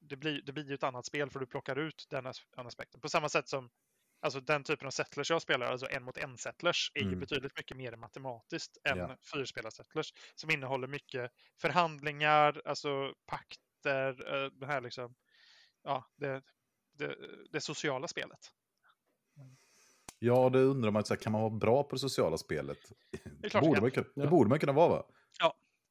det 0.00 0.16
blir, 0.16 0.42
det 0.42 0.52
blir 0.52 0.64
ju 0.68 0.74
ett 0.74 0.82
annat 0.82 1.06
spel 1.06 1.30
för 1.30 1.40
du 1.40 1.46
plockar 1.46 1.76
ut 1.76 2.06
den, 2.10 2.26
as 2.26 2.42
aspekten. 2.56 3.00
På 3.00 3.08
samma 3.08 3.28
sätt 3.28 3.48
som 3.48 3.70
alltså 4.20 4.40
den 4.40 4.64
typen 4.64 4.86
av 4.86 4.90
settlers 4.90 5.30
jag 5.30 5.42
spelar, 5.42 5.66
alltså 5.66 5.86
en 5.90 6.02
mot 6.04 6.16
en 6.16 6.38
settlers, 6.38 6.92
är 6.94 7.00
ju 7.00 7.06
Mm. 7.06 7.20
betydligt 7.20 7.56
mycket 7.56 7.76
mer 7.76 7.96
matematiskt 7.96 8.78
än 8.84 8.98
Ja. 8.98 9.16
fyrspelar 9.34 9.70
settlers 9.70 10.12
som 10.34 10.50
innehåller 10.50 10.88
mycket 10.88 11.32
förhandlingar, 11.60 12.62
alltså 12.64 13.14
pakter, 13.26 13.67
eh, 13.86 14.50
det 14.52 14.66
här 14.66 14.80
liksom, 14.80 15.14
ja, 15.82 16.04
det, 16.16 16.42
det, 16.92 17.16
det 17.52 17.60
sociala 17.60 18.08
spelet. 18.08 18.52
ja, 20.18 20.50
det 20.50 20.58
undrar 20.62 20.90
man, 20.90 21.04
så 21.04 21.14
här, 21.14 21.20
kan 21.20 21.32
man 21.32 21.40
vara 21.40 21.50
bra 21.50 21.82
på 21.82 21.94
det 21.96 21.98
sociala 22.00 22.38
spelet? 22.38 22.78
Det, 23.40 23.48
klart 23.50 23.64
borde 23.64 23.80
man, 23.80 23.90
kunna- 23.90 24.06
det 24.14 24.22
Ja. 24.24 24.30
borde 24.30 24.48
man 24.50 24.58
kunna 24.58 24.72
vara 24.72 24.88
va? 24.88 25.04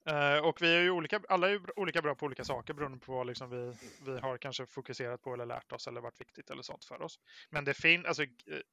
Eh, 0.09 0.45
och 0.45 0.61
vi 0.61 0.75
är 0.75 0.81
ju 0.81 0.91
olika, 0.91 1.21
alla 1.29 1.47
är 1.47 1.51
ju 1.51 1.61
olika 1.75 2.01
bra 2.01 2.15
på 2.15 2.25
olika 2.25 2.43
saker 2.43 2.73
beroende 2.73 2.97
på 2.99 3.13
vad 3.13 3.27
liksom 3.27 3.49
vi, 3.49 3.73
vi 4.05 4.19
har 4.19 4.37
kanske 4.37 4.65
fokuserat 4.65 5.21
på 5.21 5.33
eller 5.33 5.45
lärt 5.45 5.71
oss 5.71 5.87
eller 5.87 6.01
varit 6.01 6.21
viktigt 6.21 6.49
eller 6.49 6.61
sånt 6.61 6.85
för 6.85 7.01
oss. 7.01 7.19
Men 7.49 7.65
det 7.65 7.73
finns, 7.73 8.05
alltså, 8.05 8.23
eh, 8.23 8.29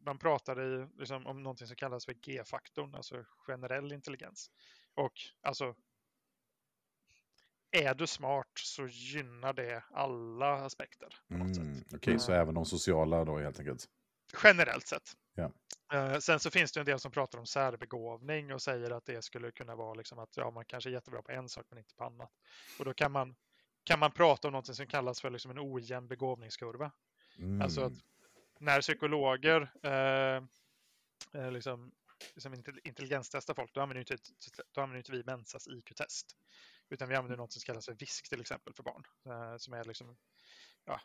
man 0.07 0.19
pratar 0.19 0.61
i, 0.62 0.86
liksom, 0.99 1.27
om 1.27 1.43
någonting 1.43 1.66
som 1.66 1.77
kallas 1.77 2.05
för 2.05 2.12
G-faktorn, 2.12 2.95
alltså 2.95 3.24
generell 3.47 3.93
intelligens. 3.93 4.51
Och 4.95 5.12
alltså, 5.43 5.74
är 7.74 7.94
du 7.94 8.06
smart 8.06 8.46
så 8.59 8.86
gynnar 8.86 9.52
det 9.52 9.84
alla 9.90 10.55
aspekter. 10.55 11.09
På 11.28 11.34
något 11.34 11.56
Mm, 11.56 11.74
sätt. 11.74 11.94
Okej, 11.94 12.18
så 12.18 12.32
även 12.32 12.55
de 12.55 12.64
sociala 12.66 13.24
då 13.24 13.38
helt 13.38 13.59
enkelt. 13.59 13.88
Generellt 14.42 14.86
sett. 14.86 15.12
Ja. 15.34 15.52
Eh, 15.92 16.18
sen 16.18 16.40
så 16.40 16.51
finns 16.51 16.72
det 16.72 16.80
en 16.80 16.86
del 16.86 17.01
som 17.01 17.12
pratar 17.12 17.38
om 17.38 17.46
särbegåvning 17.46 18.55
och 18.55 18.62
säger 18.62 18.90
att 18.90 19.05
det 19.06 19.22
skulle 19.24 19.51
kunna 19.51 19.76
vara 19.76 19.94
liksom 19.94 20.18
att 20.18 20.36
ja, 20.36 20.51
man 20.51 20.64
kanske 20.64 20.90
är 20.90 20.92
jättebra 20.92 21.22
på 21.22 21.32
en 21.32 21.48
sak 21.48 21.66
men 21.70 21.78
inte 21.78 21.94
på 21.94 22.05
annat. 22.05 22.30
Och 22.78 22.84
då 22.84 22.94
kan 22.94 23.12
man, 23.12 23.36
kan 23.84 23.98
man 23.98 24.12
prata 24.12 24.48
om 24.48 24.52
något 24.52 24.76
som 24.76 24.86
kallas 24.86 25.20
för 25.20 25.30
liksom 25.30 25.51
en 25.51 25.59
ojämn 25.60 26.09
begåvningskurva. 26.09 26.92
Mm. 27.38 27.62
Alltså 27.62 27.80
att 27.80 27.92
när 28.59 28.80
psykologer 28.80 29.72
eh, 29.82 30.42
liksom, 31.52 31.92
liksom 32.34 32.55
intelli- 32.55 32.80
intelligenstestar 32.84 33.55
folk, 33.55 33.74
då 33.74 33.80
använder 33.80 34.05
ju 34.10 34.14
inte, 34.14 34.24
då 34.72 34.80
använder 34.80 34.98
inte 34.98 35.12
vi 35.12 35.24
Mensas 35.24 35.68
IQ-test. 35.68 36.36
Utan 36.95 37.09
vi 37.09 37.15
använder 37.15 37.37
något 37.37 37.53
som 37.53 37.61
kallas 37.61 37.87
för 37.87 37.95
VISK 37.95 38.29
till 38.29 38.41
exempel 38.41 38.75
för 38.75 38.83
barn. 38.83 39.03
Eh, 39.27 39.57
som 39.57 39.75
är 39.75 39.85
liksom, 39.85 40.16
ja, 40.85 41.01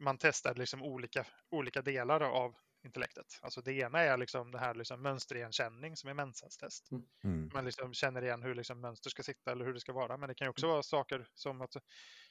man 0.00 0.18
testar 0.18 0.54
liksom 0.54 0.82
olika, 0.82 1.26
olika 1.50 1.82
delar 1.82 2.20
av 2.20 2.54
intellektet. 2.84 3.26
Alltså 3.42 3.60
det 3.60 3.72
ena 3.72 4.00
är 4.00 4.16
liksom 4.16 4.52
det 4.52 4.58
här 4.58 4.74
liksom 4.74 5.02
mönsterigenkänning 5.02 5.96
som 5.96 6.10
är 6.10 6.14
Mensas 6.14 6.56
test. 6.56 6.90
mm. 7.24 7.50
Man 7.54 7.64
liksom 7.64 7.94
känner 7.94 8.22
igen 8.22 8.42
hur 8.42 8.54
liksom 8.54 8.80
mönster 8.80 9.10
ska 9.10 9.22
sitta 9.22 9.52
eller 9.52 9.64
hur 9.64 9.74
det 9.74 9.80
ska 9.80 9.92
vara. 9.92 10.16
Men 10.16 10.28
det 10.28 10.34
kan 10.34 10.44
ju 10.44 10.50
också 10.50 10.66
vara 10.66 10.82
saker 10.82 11.26
som 11.34 11.60
att 11.60 11.76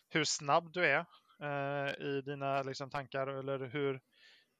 hur 0.10 0.24
snabb 0.24 0.74
du 0.74 0.86
är 0.86 1.06
eh, 1.42 2.08
i 2.08 2.22
dina 2.22 2.64
liksom, 2.64 2.90
tankar 2.90 3.28
eller 3.28 3.60
hur, 3.60 4.02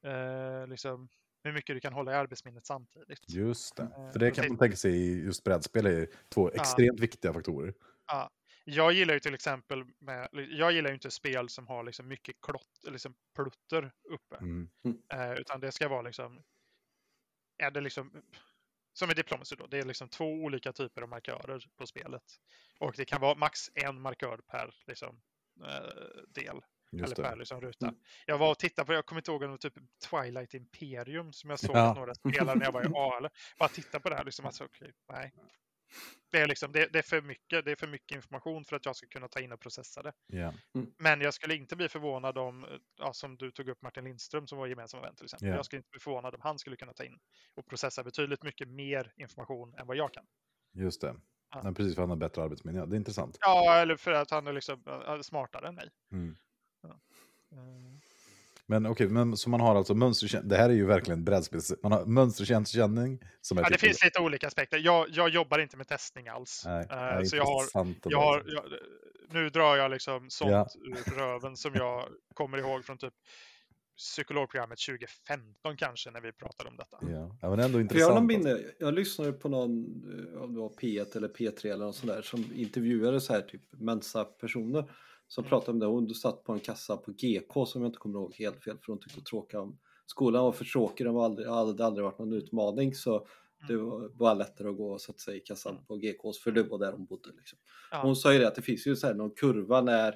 eh, 0.04 0.66
liksom, 0.66 1.08
hur 1.44 1.52
mycket 1.52 1.76
du 1.76 1.80
kan 1.80 1.92
hålla 1.92 2.12
i 2.12 2.14
arbetsminnet 2.14 2.66
samtidigt. 2.66 3.24
Just 3.28 3.76
det. 3.76 3.82
Eh, 3.82 4.12
För 4.12 4.18
det 4.18 4.30
kan 4.30 4.48
man 4.48 4.58
tänka 4.58 4.76
sig 4.76 4.92
i 4.92 5.24
just 5.24 5.44
brädspel 5.44 5.86
är 5.86 6.08
två 6.28 6.50
extremt 6.50 7.00
viktiga 7.00 7.32
faktorer. 7.32 7.74
Ja. 8.06 8.30
Jag 8.64 8.92
gillar 8.92 9.14
ju 9.14 9.20
till 9.20 9.34
exempel 9.34 9.84
med, 9.98 10.28
jag 10.32 10.72
gillar 10.72 10.90
ju 10.90 10.94
inte 10.94 11.10
spel 11.10 11.48
som 11.48 11.66
har 11.66 11.84
liksom 11.84 12.08
mycket 12.08 12.36
klott, 12.40 12.84
liksom 12.88 13.14
plutter 13.34 13.92
uppe. 14.08 14.36
Mm. 14.36 14.68
Eh, 15.12 15.32
utan 15.32 15.60
det 15.60 15.72
ska 15.72 15.88
vara 15.88 16.02
liksom, 16.02 16.42
är 17.58 17.70
det 17.70 17.80
liksom, 17.80 18.22
som 18.92 19.10
i 19.10 19.14
Diplomacy 19.14 19.56
då, 19.56 19.66
det 19.66 19.78
är 19.78 19.84
liksom 19.84 20.08
två 20.08 20.24
olika 20.24 20.72
typer 20.72 21.02
av 21.02 21.08
markörer 21.08 21.64
på 21.76 21.86
spelet. 21.86 22.22
Och 22.80 22.94
det 22.96 23.04
kan 23.04 23.20
vara 23.20 23.34
max 23.34 23.70
en 23.74 24.00
markör 24.00 24.40
per 24.46 24.74
liksom, 24.86 25.22
eh, 25.64 26.22
del. 26.28 26.60
Just 26.96 27.18
eller 27.18 27.28
per 27.28 27.36
liksom 27.36 27.60
ruta. 27.60 27.86
Mm. 27.86 28.00
Jag 28.26 28.38
var 28.38 28.50
och 28.50 28.58
tittade 28.58 28.86
på, 28.86 28.92
jag 28.92 29.06
kommer 29.06 29.20
inte 29.20 29.30
ihåg 29.30 29.42
om 29.42 29.58
typ 29.58 29.74
Twilight 30.10 30.54
Imperium 30.54 31.32
som 31.32 31.50
jag 31.50 31.58
såg 31.58 31.76
Ja. 31.76 31.94
några 31.94 32.14
spelare 32.14 32.58
när 32.58 32.64
jag 32.64 32.72
var 32.72 32.82
i 32.82 32.92
Ale. 32.96 33.30
Bara 33.58 33.68
titta 33.68 34.00
på 34.00 34.08
det 34.08 34.16
här, 34.16 34.24
liksom, 34.24 34.46
alltså, 34.46 34.64
okej, 34.64 34.92
nej. 35.08 35.32
Det 36.30 36.38
är, 36.38 36.48
liksom, 36.48 36.72
det, 36.72 36.92
det, 36.92 36.98
är 36.98 37.02
för 37.02 37.22
mycket, 37.22 37.64
det 37.64 37.72
är 37.72 37.76
för 37.76 37.86
mycket 37.86 38.16
information 38.16 38.64
för 38.64 38.76
att 38.76 38.86
jag 38.86 38.96
ska 38.96 39.06
kunna 39.06 39.28
ta 39.28 39.40
in 39.40 39.52
och 39.52 39.60
processa 39.60 40.02
det. 40.02 40.12
Ja. 40.26 40.54
Men 40.98 41.20
jag 41.20 41.34
skulle 41.34 41.54
inte 41.54 41.76
bli 41.76 41.88
förvånad 41.88 42.38
om, 42.38 42.66
ja, 42.98 43.12
som 43.12 43.36
du 43.36 43.50
tog 43.50 43.68
upp 43.68 43.82
Martin 43.82 44.04
Lindström 44.04 44.46
som 44.46 44.58
var 44.58 44.66
gemensam 44.66 45.00
vän 45.00 45.14
till 45.14 45.24
exempel. 45.24 45.48
Ja. 45.48 45.54
Jag 45.54 45.64
skulle 45.64 45.78
inte 45.78 45.90
bli 45.90 46.00
förvånad 46.00 46.34
om 46.34 46.40
han 46.40 46.58
skulle 46.58 46.76
kunna 46.76 46.92
ta 46.92 47.04
in 47.04 47.18
och 47.54 47.66
processa 47.66 48.04
betydligt 48.04 48.42
mycket 48.42 48.68
mer 48.68 49.12
information 49.16 49.74
än 49.74 49.86
vad 49.86 49.96
jag 49.96 50.12
kan. 50.12 50.24
Just 50.72 51.00
det. 51.00 51.16
Ja. 51.50 51.62
Men 51.62 51.74
precis, 51.74 51.94
för 51.94 52.02
han 52.02 52.10
har 52.10 52.16
bättre 52.16 52.42
arbetsmiljö. 52.42 52.86
Det 52.86 52.96
är 52.96 52.98
intressant. 52.98 53.36
Ja, 53.40 53.74
eller 53.74 53.96
för 53.96 54.12
att 54.12 54.30
han 54.30 54.46
är 54.46 54.52
liksom 54.52 54.82
smartare 55.22 55.68
än 55.68 55.74
mig. 55.74 55.90
Mm. 56.12 56.36
Mm. 57.52 58.00
Men 58.68 58.86
okej, 58.86 59.08
men 59.08 59.36
så 59.36 59.50
man 59.50 59.60
har 59.60 59.74
alltså 59.76 59.94
mönsterkänning. 59.94 60.48
Det 60.48 60.56
här 60.56 60.70
är 60.70 60.74
ju 60.74 60.86
verkligen 60.86 61.24
brädspels... 61.24 61.72
Man 61.82 61.92
har 61.92 62.06
mönsterkänning 62.06 63.18
som 63.40 63.58
är 63.58 63.62
Ja, 63.62 63.68
det 63.68 63.74
typ- 63.74 63.80
finns 63.80 64.04
lite 64.04 64.20
olika 64.20 64.46
aspekter. 64.46 64.78
Jag, 64.78 65.06
jag 65.10 65.28
jobbar 65.28 65.58
inte 65.58 65.76
med 65.76 65.88
testning 65.88 66.28
alls. 66.28 66.62
Nej, 66.66 66.86
nej, 66.90 67.26
så 67.26 67.36
jag 67.36 67.44
har, 67.44 67.64
jag 68.04 68.18
har, 68.18 68.44
jag, 68.46 68.64
nu 69.30 69.48
drar 69.50 69.76
jag 69.76 69.90
liksom 69.90 70.30
sånt 70.30 70.50
Ja. 70.50 70.68
ur 70.84 71.18
röven 71.18 71.56
som 71.56 71.74
jag 71.74 72.08
kommer 72.34 72.58
ihåg 72.58 72.84
från 72.84 72.98
typ 72.98 73.14
psykologprogrammet 73.96 74.78
2015 74.88 75.76
kanske 75.76 76.10
när 76.10 76.20
vi 76.20 76.32
pratade 76.32 76.68
om 76.70 76.76
detta. 76.76 76.98
Ja, 77.00 77.36
ja 77.42 77.50
men 77.50 77.58
ändå 77.60 77.68
jag 77.68 77.72
har 77.72 77.80
intressant. 77.80 78.10
alltså. 78.10 78.22
minne, 78.24 78.58
jag 78.78 78.94
lyssnade 78.94 79.32
på 79.32 79.48
någon, 79.48 79.70
eh, 80.34 80.42
om 80.42 80.54
det 80.54 80.60
var 80.60 80.68
P1 80.68 81.16
eller 81.16 81.28
P3 81.28 81.66
eller 81.72 81.84
något 81.84 81.96
sånt 81.96 82.12
där, 82.12 82.22
som 82.22 82.44
intervjuade 82.54 83.20
så 83.20 83.32
här 83.32 83.40
typ 83.40 83.62
Mensa-personer 83.70 84.84
som 85.34 85.42
Mm. 85.44 85.48
pratade 85.50 85.72
om 85.72 85.78
det. 85.78 85.86
Hon 85.86 86.14
satt 86.14 86.44
på 86.44 86.52
en 86.52 86.60
kassa 86.60 86.96
på 86.96 87.12
GK 87.12 87.66
som 87.66 87.82
jag 87.82 87.88
inte 87.88 87.98
kommer 87.98 88.18
ihåg 88.18 88.34
helt 88.34 88.64
fel 88.64 88.78
för 88.78 88.92
hon 88.92 89.00
tyckte 89.00 89.20
tråkiga 89.20 89.60
om 89.60 89.78
skolan 90.06 90.44
var 90.44 90.52
för 90.52 90.64
tråkig, 90.64 91.06
den 91.06 91.14
var 91.14 91.24
aldrig, 91.24 91.48
hade 91.48 91.86
aldrig 91.86 92.04
varit 92.04 92.18
någon 92.18 92.32
utmaning 92.32 92.94
så 92.94 93.26
det 93.68 93.74
Mm. 93.74 93.86
var 93.86 94.08
bara 94.08 94.34
lättare 94.34 94.68
att 94.68 94.76
gå 94.76 94.92
och 94.92 95.00
sätta 95.00 95.18
sig 95.18 95.36
i 95.36 95.40
kassan 95.40 95.84
på 95.86 95.96
GKs 95.96 96.38
för 96.42 96.52
det 96.52 96.62
var 96.62 96.78
där 96.78 96.92
hon 96.92 97.04
bodde. 97.06 97.30
Liksom. 97.36 97.58
Ja. 97.90 98.02
Hon 98.02 98.16
sa 98.16 98.32
ju 98.32 98.38
det 98.38 98.48
att 98.48 98.54
det 98.54 98.62
finns 98.62 98.86
ju 98.86 98.96
så 98.96 99.06
här 99.06 99.14
någon 99.14 99.30
kurva 99.30 99.80
när 99.80 100.14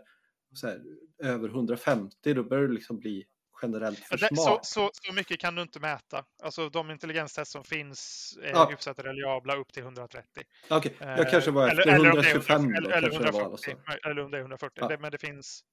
så 0.54 0.66
här, 0.66 0.82
över 1.18 1.48
150 1.48 2.34
då 2.34 2.42
börjar 2.44 2.68
det 2.68 2.74
liksom 2.74 2.98
bli 2.98 3.24
generellt 3.62 3.98
för 3.98 4.16
det, 4.18 4.28
så, 4.36 4.42
smart. 4.42 4.66
så, 4.66 4.90
så 4.92 5.12
mycket 5.12 5.40
kan 5.40 5.54
du 5.54 5.62
inte 5.62 5.80
mäta. 5.80 6.24
Alltså 6.42 6.68
de 6.68 6.90
intelligenstest 6.90 7.52
som 7.52 7.64
finns 7.64 8.32
är 8.42 8.50
Ja. 8.50 8.68
hyfsat 8.70 8.98
reliabla 8.98 9.56
upp 9.56 9.72
till 9.72 9.82
130. 9.82 10.42
Okej, 10.70 10.96
jag 11.00 11.18
Eh, 11.20 11.30
kanske 11.30 11.50
var 11.50 11.68
eller- 11.68 11.78
efter 11.82 11.94
eller 11.94 12.10
om 12.10 12.16
det 12.16 12.28
är 12.28 12.34
125 12.34 12.60
100 12.62 12.80
då, 12.80 12.90
eller, 12.90 13.10
det 13.10 13.30
var. 13.32 13.40
140, 13.40 13.76
Alltså. 13.86 14.08
eller 14.08 14.24
om 14.24 14.30
det 14.30 14.36
är 14.36 14.40
140. 14.40 14.72
Ja. 14.80 14.88
Det, 14.88 14.98
men 14.98 15.10
det 15.10 15.18
finns 15.18 15.64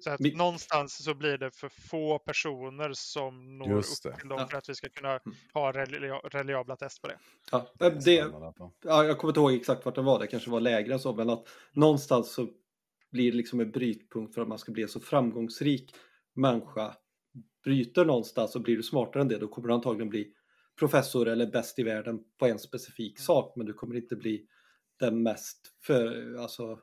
så 0.00 0.10
att 0.10 0.20
Vi- 0.20 0.34
någonstans 0.34 1.04
så 1.04 1.14
blir 1.14 1.38
det 1.38 1.50
för 1.50 1.68
få 1.68 2.18
personer 2.18 2.92
som 2.92 3.58
når 3.58 3.78
upp 3.78 3.84
till 4.20 4.28
dem 4.28 4.38
Ja. 4.38 4.46
för 4.48 4.58
att 4.58 4.68
vi 4.68 4.74
ska 4.74 4.88
kunna 4.88 5.10
Mm. 5.10 5.36
ha 5.54 5.72
relia- 5.72 6.28
reliabla 6.28 6.76
test 6.76 7.02
på 7.02 7.08
det. 7.08 7.18
Ja, 7.52 7.72
Det 7.78 7.86
är 7.86 7.90
det, 7.90 8.12
ja, 8.84 9.04
jag 9.04 9.18
kommer 9.18 9.30
inte 9.30 9.40
ihåg 9.40 9.52
exakt 9.54 9.84
vart 9.84 9.94
det 9.94 10.02
var, 10.02 10.18
det 10.18 10.26
kanske 10.26 10.50
var 10.50 10.60
lägre 10.60 10.92
än 10.92 11.00
så, 11.00 11.14
men 11.14 11.30
att 11.30 11.44
någonstans 11.72 12.32
så 12.32 12.48
blir 13.12 13.30
det 13.30 13.36
liksom 13.36 13.60
en 13.60 13.70
brytpunkt 13.70 14.34
för 14.34 14.42
att 14.42 14.48
man 14.48 14.58
ska 14.58 14.72
bli 14.72 14.82
en 14.82 14.88
så 14.88 15.00
framgångsrik 15.00 15.94
människa. 16.34 16.94
Bryter 17.64 18.04
någonstans 18.04 18.56
och 18.56 18.62
blir 18.62 18.76
du 18.76 18.82
smartare 18.82 19.20
än 19.22 19.28
det, 19.28 19.38
då 19.38 19.48
kommer 19.48 19.68
du 19.68 19.74
antagligen 19.74 20.08
bli 20.08 20.32
professor 20.78 21.28
eller 21.28 21.46
bäst 21.46 21.78
i 21.78 21.82
världen 21.82 22.18
på 22.38 22.46
en 22.46 22.58
specifik 22.58 23.18
Mm. 23.18 23.24
sak, 23.24 23.52
men 23.56 23.66
du 23.66 23.72
kommer 23.72 23.96
inte 23.96 24.16
bli 24.16 24.46
den 25.00 25.22
mest 25.22 25.60
för, 25.82 26.34
alltså, 26.34 26.78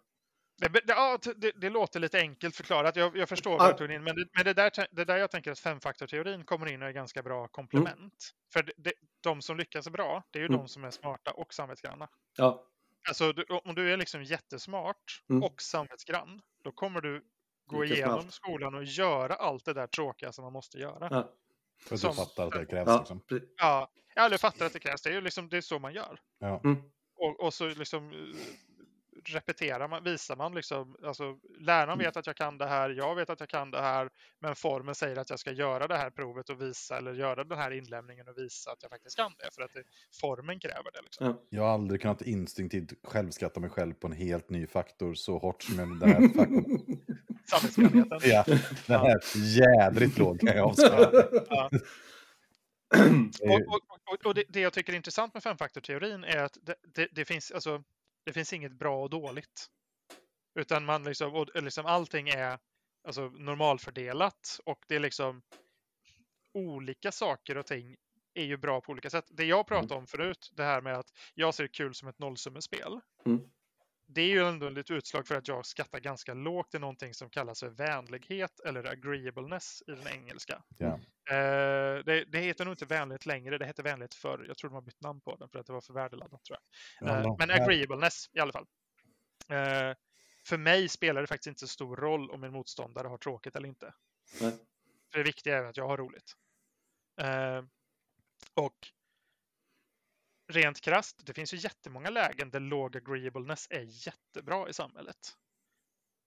Det, 0.57 0.84
ja, 0.88 1.19
det, 1.36 1.52
det 1.52 1.69
låter 1.69 1.99
lite 1.99 2.19
enkelt 2.19 2.56
förklarat. 2.56 2.95
Jag, 2.95 3.18
jag 3.18 3.30
förstår 3.30 3.53
Ja. 3.53 3.77
vad 3.80 3.91
in, 3.91 4.03
men, 4.03 4.15
det, 4.15 4.26
men 4.36 4.45
det, 4.45 4.53
där, 4.53 4.72
det 4.91 5.06
där 5.06 5.18
jag 5.18 5.32
tänker 5.32 5.52
att 5.52 5.60
femfaktorteorin 5.60 6.45
kommer 6.45 6.65
in 6.73 6.82
och 6.82 6.88
är 6.88 6.91
ganska 6.94 7.23
bra 7.23 7.48
komplement. 7.48 8.32
För 8.53 8.64
det, 8.64 8.73
det, 8.77 8.94
de 9.22 9.41
som 9.41 9.57
lyckas 9.57 9.90
bra, 9.90 10.23
det 10.32 10.40
är 10.40 10.41
ju 10.44 10.48
Mm. 10.48 10.60
de 10.60 10.68
som 10.68 10.84
är 10.84 10.91
smarta 10.91 11.32
och 11.32 11.53
samvetsgranna. 11.53 12.07
ja, 12.38 12.68
Alltså 13.10 13.34
du, 13.34 13.44
om 13.44 13.76
du 13.76 13.94
är 13.94 13.98
liksom 13.98 14.23
jättesmart 14.23 15.23
Mm. 15.30 15.44
och 15.44 15.61
samvetsgrann, 15.61 16.41
då 16.64 16.72
kommer 16.72 17.02
du 17.02 17.23
gå 17.65 17.81
Lika 17.83 17.95
igenom 17.95 18.21
snabbt. 18.21 18.33
skolan 18.33 18.75
och 18.75 18.83
göra 18.83 19.35
allt 19.35 19.65
det 19.65 19.73
där 19.73 19.87
tråkiga 19.87 20.31
som 20.31 20.43
man 20.43 20.53
måste 20.53 20.77
göra. 20.77 21.07
ja, 21.11 21.31
För 21.79 21.95
att 21.95 22.01
Som- 22.01 22.09
du 22.09 22.15
fattar 22.15 22.47
att 22.47 22.53
det 22.53 22.65
krävs 22.65 22.87
ja, 22.87 22.97
liksom. 22.97 23.21
Ja, 23.57 23.89
aldrig 24.15 24.39
fattat 24.39 24.61
att 24.61 24.73
det 24.73 24.79
krävs. 24.79 25.01
Det 25.01 25.09
är 25.09 25.13
ju 25.13 25.21
liksom, 25.21 25.49
det 25.49 25.57
är 25.57 25.61
så 25.61 25.79
man 25.79 25.93
gör. 25.93 26.19
Ja. 26.39 26.61
mm, 26.63 26.77
Och, 27.17 27.39
och 27.39 27.53
så 27.53 27.67
liksom 27.67 28.11
eh, 28.11 28.17
repeterar 29.27 29.87
man, 29.87 30.03
visar 30.03 30.35
man 30.35 30.55
liksom, 30.55 30.95
alltså 31.03 31.37
läraren 31.59 31.89
Mm. 31.89 32.05
vet 32.05 32.17
att 32.17 32.27
jag 32.27 32.35
kan 32.35 32.57
det 32.57 32.65
här, 32.67 32.89
jag 32.89 33.15
vet 33.15 33.29
att 33.29 33.39
jag 33.39 33.49
kan 33.49 33.71
det 33.71 33.81
här, 33.81 34.09
men 34.39 34.55
formen 34.55 34.95
säger 34.95 35.15
att 35.17 35.29
jag 35.29 35.39
ska 35.39 35.51
göra 35.51 35.87
det 35.87 35.97
här 35.97 36.09
provet 36.09 36.49
och 36.49 36.61
visa, 36.61 36.97
eller 36.97 37.13
göra 37.13 37.43
den 37.43 37.57
här 37.57 37.71
inlämningen 37.71 38.27
och 38.27 38.37
visa 38.37 38.71
att 38.71 38.77
jag 38.81 38.91
faktiskt 38.91 39.15
kan 39.17 39.31
det, 39.39 39.53
för 39.55 39.61
att 39.61 39.73
det, 39.73 39.83
formen 40.21 40.59
kräver 40.59 40.91
det. 40.93 41.01
Liksom. 41.03 41.25
ja. 41.27 41.41
Jag 41.49 41.61
har 41.63 41.69
aldrig 41.69 42.01
kunnat 42.01 42.21
instinktivt 42.21 42.93
självskatta 43.03 43.59
mig 43.59 43.69
själv 43.69 43.93
på 43.93 44.07
en 44.07 44.13
helt 44.13 44.49
ny 44.49 44.67
faktor 44.67 45.13
så 45.13 45.37
hårt 45.37 45.63
som 45.63 45.79
jag 45.79 45.99
den 45.99 46.09
här 46.09 46.21
faktorn. 46.29 46.97
Samvetsgrannheten. 47.49 48.19
Ja, 48.23 48.43
den 48.88 48.99
här 48.99 49.19
jädrigt 49.35 50.17
låg 50.17 50.39
kan 50.39 50.57
jag 50.57 50.69
avslöja. 50.69 51.09
Ja. 51.49 51.69
Är 52.95 53.09
Och, 53.49 53.61
och, 53.67 54.13
och, 54.13 54.26
och 54.26 54.35
det, 54.35 54.43
det 54.49 54.59
jag 54.59 54.73
tycker 54.73 54.93
är 54.93 54.97
intressant 54.97 55.34
med 55.34 55.43
femfaktorteorin 55.43 56.23
är 56.23 56.38
att 56.38 56.57
det, 56.61 56.76
det, 56.95 57.07
det, 57.11 57.26
finns, 57.26 57.51
alltså, 57.51 57.84
det 58.26 58.34
finns 58.34 58.53
inget 58.53 58.80
bra 58.80 59.03
och 59.03 59.09
dåligt. 59.09 59.67
Utan 60.59 60.85
man 60.85 61.03
liksom, 61.03 61.34
och, 61.34 61.63
liksom 61.63 61.85
allting 61.85 62.30
är 62.30 62.57
alltså, 63.07 63.30
normalfördelat 63.30 64.59
och 64.65 64.80
det 64.88 64.95
är 64.95 64.99
liksom 64.99 65.41
olika 66.53 67.11
saker 67.11 67.57
och 67.57 67.65
ting 67.65 67.95
är 68.34 68.43
ju 68.43 68.57
bra 68.57 68.81
på 68.81 68.91
olika 68.91 69.09
sätt. 69.09 69.26
Det 69.30 69.45
jag 69.45 69.67
pratade 69.67 69.95
om 69.95 70.07
förut, 70.07 70.51
det 70.55 70.63
här 70.63 70.81
med 70.81 70.97
att 70.97 71.11
jag 71.34 71.53
ser 71.53 71.67
kul 71.67 71.95
som 71.95 72.07
ett 72.07 72.19
nollsummespel. 72.19 72.99
Mm. 73.26 73.41
Det 74.07 74.22
är 74.22 74.27
ju 74.27 74.48
ändå 74.48 74.80
ett 74.80 74.91
utslag 74.91 75.27
för 75.27 75.36
att 75.36 75.48
jag 75.48 75.65
skattar 75.65 75.99
ganska 75.99 76.34
lågt 76.34 76.76
i 76.76 76.80
någonting 76.80 77.14
som 77.14 77.30
kallas 77.30 77.60
för 77.60 77.69
vänlighet 77.69 78.60
eller 78.60 78.84
agreeableness 78.84 79.84
i 79.88 79.91
den 79.91 80.07
engelska. 80.07 80.64
Ja. 80.77 80.99
Eh, 81.30 82.03
det, 82.06 82.26
det 82.27 82.40
heter 82.40 82.65
nog 82.65 82.73
inte 82.73 82.86
vänligt 82.86 83.26
längre, 83.26 83.57
det 83.57 83.65
hette 83.65 83.84
vänligt 83.84 84.15
förr. 84.15 84.45
Jag 84.48 84.57
tror 84.57 84.69
de 84.69 84.73
har 84.73 84.82
bytt 84.82 85.02
namn 85.02 85.22
på 85.22 85.36
den 85.36 85.49
för 85.49 85.60
att 85.60 85.65
det 85.65 85.73
var 85.73 85.82
för 85.82 85.94
värdeladdat. 85.94 86.44
Tror 86.44 86.57
jag. 86.99 87.10
Eh, 87.10 87.36
men 87.40 87.52
agreeableness 87.52 88.30
i 88.34 88.40
alla 88.40 88.52
fall. 88.52 88.65
Eh, 89.49 89.94
för 90.48 90.57
mig 90.57 90.90
spelar 90.90 91.22
det 91.22 91.27
faktiskt 91.27 91.48
inte 91.48 91.60
så 91.60 91.68
stor 91.68 91.95
roll 91.95 92.32
om 92.32 92.41
min 92.41 92.52
motståndare 92.52 93.07
har 93.07 93.18
tråkigt 93.18 93.56
eller 93.56 93.68
inte. 93.68 93.94
Nej. 94.41 94.53
För 95.11 95.18
det 95.18 95.23
viktiga 95.23 95.57
är 95.57 95.64
att 95.64 95.77
jag 95.77 95.88
har 95.88 95.98
roligt. 95.98 96.34
Eh, 97.22 97.64
och 98.53 98.76
rent 100.53 100.81
krasst, 100.81 101.22
det 101.26 101.34
finns 101.34 101.53
ju 101.53 101.57
jättemånga 101.57 102.09
lägen 102.09 102.49
där 102.51 102.59
låg 102.59 102.97
agreeableness 102.97 103.67
är 103.69 104.07
jättebra 104.07 104.69
i 104.69 104.73
samhället. 104.73 105.17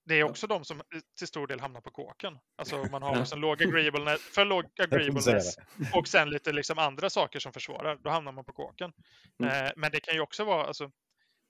Det 0.05 0.13
är 0.15 0.19
Ja. 0.19 0.25
också 0.29 0.47
de 0.47 0.65
som 0.65 0.81
till 1.17 1.27
stor 1.27 1.47
del 1.47 1.59
hamnar 1.59 1.81
på 1.81 1.91
kåken. 1.91 2.39
Alltså 2.57 2.83
man 2.91 3.01
har 3.03 3.13
Ja. 3.13 3.19
liksom 3.19 3.41
låg 3.41 3.63
agreeableness, 3.63 4.21
för 4.21 4.45
låg 4.45 4.65
agreeableness 4.79 5.55
och 5.93 6.07
sen 6.07 6.29
lite 6.29 6.51
liksom 6.51 6.77
andra 6.79 7.09
saker 7.09 7.39
som 7.39 7.53
försvårar. 7.53 7.95
Då 8.03 8.09
hamnar 8.09 8.31
man 8.31 8.45
på 8.45 8.53
kåken. 8.53 8.91
Mm. 9.43 9.65
Eh, 9.65 9.71
men 9.75 9.91
det 9.91 9.99
kan 9.99 10.13
ju 10.13 10.21
också 10.21 10.43
vara, 10.43 10.65
alltså, 10.65 10.91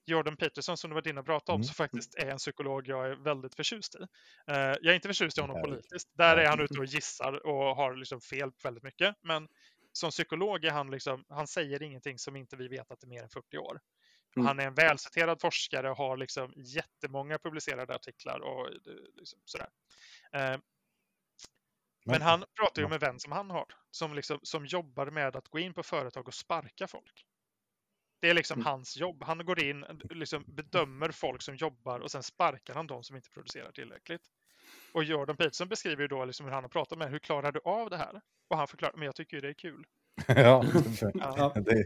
Jordan 0.05 0.37
Peterson 0.37 0.77
som 0.77 0.89
du 0.89 0.93
var 0.93 1.07
inne 1.07 1.19
och 1.19 1.25
pratade 1.25 1.53
om, 1.53 1.57
Mm. 1.59 1.63
som 1.63 1.73
faktiskt 1.75 2.15
är 2.15 2.25
en 2.31 2.37
psykolog 2.37 2.87
jag 2.87 3.05
är 3.11 3.15
väldigt 3.15 3.55
förtjust 3.55 3.95
i. 3.95 3.97
Eh, 4.51 4.55
jag 4.57 4.85
är 4.85 4.93
inte 4.93 5.07
förtjust 5.07 5.37
i 5.37 5.41
honom 5.41 5.61
politiskt. 5.61 6.09
Där 6.17 6.37
är 6.37 6.43
Ja. 6.43 6.49
han 6.49 6.59
ute 6.61 6.79
och 6.79 6.85
gissar 6.85 7.45
och 7.45 7.75
har 7.75 7.95
liksom 7.95 8.21
fel 8.21 8.51
väldigt 8.63 8.83
mycket. 8.83 9.15
Men 9.23 9.47
som 9.93 10.09
psykolog 10.11 10.65
är 10.65 10.71
han 10.71 10.91
liksom, 10.91 11.25
han 11.29 11.47
säger 11.47 11.83
ingenting 11.83 12.19
som 12.19 12.35
inte 12.35 12.57
vi 12.57 12.67
vet 12.67 12.91
att 12.91 12.99
det 12.99 13.05
är 13.05 13.09
mer 13.09 13.23
än 13.23 13.29
40 13.29 13.57
år. 13.57 13.79
Mm. 14.37 14.47
Han 14.47 14.59
är 14.59 14.67
en 14.67 14.73
välciterad 14.73 15.41
forskare 15.41 15.91
och 15.91 15.97
har 15.97 16.17
liksom 16.17 16.53
jättemånga 16.57 17.39
publicerade 17.39 17.95
artiklar 17.95 18.39
och 18.39 18.69
liksom 19.15 19.39
sådär. 19.45 19.69
Eh, 20.33 20.57
men 22.05 22.21
han 22.21 22.43
pratar 22.59 22.81
ju 22.81 22.85
om 22.85 22.91
en 22.91 22.99
vän 22.99 23.19
som 23.19 23.31
han 23.31 23.49
har, 23.49 23.65
som, 23.91 24.13
liksom, 24.13 24.39
som 24.43 24.65
jobbar 24.65 25.11
med 25.11 25.35
att 25.35 25.47
gå 25.47 25.59
in 25.59 25.73
på 25.73 25.83
företag 25.83 26.27
och 26.27 26.33
sparka 26.33 26.87
folk. 26.87 27.25
Det 28.21 28.29
är 28.29 28.33
liksom 28.33 28.55
Mm. 28.57 28.65
hans 28.65 28.97
jobb. 28.97 29.23
Han 29.23 29.45
går 29.45 29.59
in, 29.63 29.85
liksom 30.09 30.43
bedömer 30.47 31.11
folk 31.11 31.41
som 31.41 31.55
jobbar 31.55 31.99
och 31.99 32.11
sen 32.11 32.23
sparkar 32.23 32.73
han 32.73 32.87
de 32.87 33.03
som 33.03 33.15
inte 33.15 33.29
producerar 33.29 33.71
tillräckligt. 33.71 34.21
Och 34.93 35.03
Jordan 35.03 35.37
Peterson 35.37 35.67
beskriver 35.67 36.01
ju 36.01 36.07
då 36.07 36.25
liksom 36.25 36.45
hur 36.45 36.53
han 36.53 36.63
har 36.63 36.69
pratat 36.69 36.97
med 36.97 37.09
hur 37.09 37.19
klarar 37.19 37.51
du 37.51 37.59
av 37.63 37.89
det 37.89 37.97
här? 37.97 38.21
Och 38.47 38.57
han 38.57 38.67
förklarar, 38.67 38.93
men 38.93 39.05
jag 39.05 39.15
tycker 39.15 39.37
ju 39.37 39.41
det 39.41 39.49
är 39.49 39.53
kul. 39.53 39.85
ja, 40.27 40.63
Ja. 41.13 41.53
det, 41.55 41.85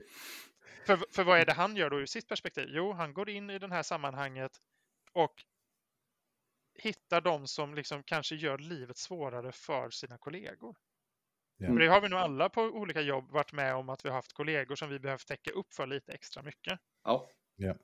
För, 0.85 1.05
för 1.11 1.23
vad 1.23 1.39
är 1.39 1.45
det 1.45 1.53
han 1.53 1.75
gör 1.75 1.89
då 1.89 1.99
ur 1.99 2.05
sitt 2.05 2.27
perspektiv? 2.27 2.67
Jo, 2.69 2.93
han 2.93 3.13
går 3.13 3.30
in 3.30 3.49
i 3.49 3.59
det 3.59 3.67
här 3.67 3.84
sammanhanget 3.84 4.51
och 5.13 5.34
hittar 6.75 7.21
de 7.21 7.47
som 7.47 7.75
liksom 7.75 8.03
kanske 8.03 8.35
gör 8.35 8.57
livet 8.57 8.97
svårare 8.97 9.51
för 9.51 9.89
sina 9.89 10.17
kollegor. 10.17 10.75
Ja. 11.57 11.67
För 11.67 11.75
det 11.75 11.88
har 11.88 12.01
vi 12.01 12.09
nog 12.09 12.19
alla 12.19 12.49
på 12.49 12.61
olika 12.61 13.01
jobb 13.01 13.31
varit 13.31 13.53
med 13.53 13.75
om 13.75 13.89
att 13.89 14.05
vi 14.05 14.09
har 14.09 14.15
haft 14.15 14.34
kollegor 14.34 14.75
som 14.75 14.89
vi 14.89 14.99
behövt 14.99 15.27
täcka 15.27 15.51
upp 15.51 15.73
för 15.73 15.88
lite 15.88 16.11
extra 16.11 16.43
mycket. 16.43 16.80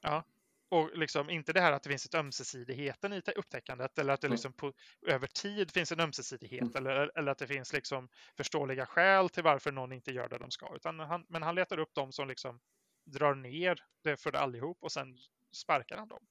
Ja. 0.01 0.23
Och 0.71 0.97
liksom 0.97 1.29
inte 1.29 1.53
det 1.53 1.61
här 1.61 1.71
att 1.71 1.83
det 1.83 1.89
finns 1.89 2.05
ett 2.05 2.15
ömsesidigheten 2.15 3.13
i 3.13 3.21
upptäckandet 3.35 3.99
eller 3.99 4.13
att 4.13 4.21
det 4.21 4.27
Mm. 4.27 4.33
liksom 4.33 4.53
på, 4.53 4.73
över 5.07 5.27
tid 5.27 5.71
finns 5.71 5.91
en 5.91 5.99
ömsesidighet 5.99 6.61
Mm. 6.61 6.75
eller, 6.75 7.17
eller 7.17 7.31
att 7.31 7.37
det 7.37 7.47
finns 7.47 7.73
liksom 7.73 8.09
förståeliga 8.37 8.85
skäl 8.85 9.29
till 9.29 9.43
varför 9.43 9.71
någon 9.71 9.91
inte 9.91 10.11
gör 10.11 10.29
det 10.29 10.37
de 10.37 10.51
ska. 10.51 10.75
Utan 10.75 10.99
han, 10.99 11.25
men 11.29 11.43
han 11.43 11.55
letar 11.55 11.77
upp 11.79 11.93
dem 11.93 12.11
som 12.11 12.27
liksom 12.27 12.59
drar 13.05 13.35
ner 13.35 13.79
det 14.03 14.17
för 14.17 14.31
det 14.31 14.39
allihop 14.39 14.77
och 14.81 14.91
sen 14.91 15.17
sparkar 15.55 15.97
han 15.97 16.07
dem. 16.07 16.27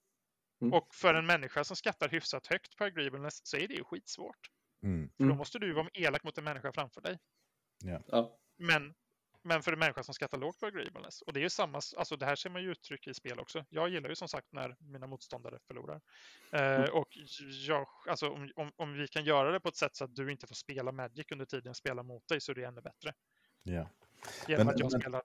Mm. 0.63 0.73
Och 0.75 0.95
för 0.95 1.15
en 1.15 1.27
människa 1.27 1.65
som 1.65 1.77
skattar 1.77 2.09
hyfsat 2.09 2.47
högt 2.47 2.77
på 2.77 2.85
agreeableness 2.85 3.41
så 3.47 3.57
är 3.57 3.69
det 3.69 3.75
ju 3.75 3.85
skitsvårt. 3.85 4.39
Mm. 4.83 5.09
För 5.09 5.25
då 5.25 5.25
Mm. 5.25 5.37
måste 5.37 5.59
du 5.59 5.73
vara 5.73 5.89
elak 5.95 6.25
mot 6.25 6.39
en 6.39 6.45
människa 6.45 6.73
framför 6.73 7.01
dig. 7.01 7.19
Ja. 7.85 8.39
Men, 8.59 8.95
men 9.49 9.63
för 9.63 9.73
en 9.73 9.79
människa 9.79 10.03
som 10.03 10.15
skattar 10.15 10.39
lågt 10.39 10.61
på 10.61 10.67
agreeableness. 10.67 11.23
Och 11.23 11.33
det 11.33 11.41
är 11.41 11.43
ju 11.43 11.51
samma, 11.51 11.81
alltså 11.97 12.17
det 12.17 12.27
här 12.27 12.37
ser 12.37 12.51
man 12.51 12.63
ju 12.63 12.71
uttryck 12.73 13.07
i 13.07 13.15
spel 13.15 13.39
också. 13.41 13.65
Jag 13.71 13.89
gillar 13.89 14.09
ju 14.09 14.15
som 14.15 14.29
sagt 14.29 14.53
när 14.53 14.77
mina 14.79 15.07
motståndare 15.07 15.59
förlorar. 15.67 16.01
Eh, 16.53 16.61
Mm. 16.79 16.91
Och 16.93 17.09
jag, 17.67 17.87
alltså 18.09 18.31
om, 18.31 18.51
om, 18.55 18.73
om 18.77 18.93
vi 18.93 19.09
kan 19.09 19.25
göra 19.25 19.51
det 19.53 19.61
på 19.61 19.69
ett 19.69 19.77
sätt 19.77 19.97
så 19.97 20.05
att 20.05 20.17
du 20.17 20.31
inte 20.33 20.47
får 20.47 20.55
spela 20.55 20.93
Magic 20.93 21.27
under 21.33 21.45
tiden 21.47 21.63
jag 21.67 21.77
spelar 21.77 22.03
mot 22.03 22.29
dig 22.29 22.41
så 22.41 22.53
är 22.53 22.57
det 22.57 22.65
ännu 22.65 22.81
bättre. 22.81 23.13
Ja. 23.63 23.89
Genom 24.49 24.67
Men- 24.67 24.75
att 24.75 24.81
jag 24.81 24.93
men- 24.93 25.01
spelar 25.01 25.23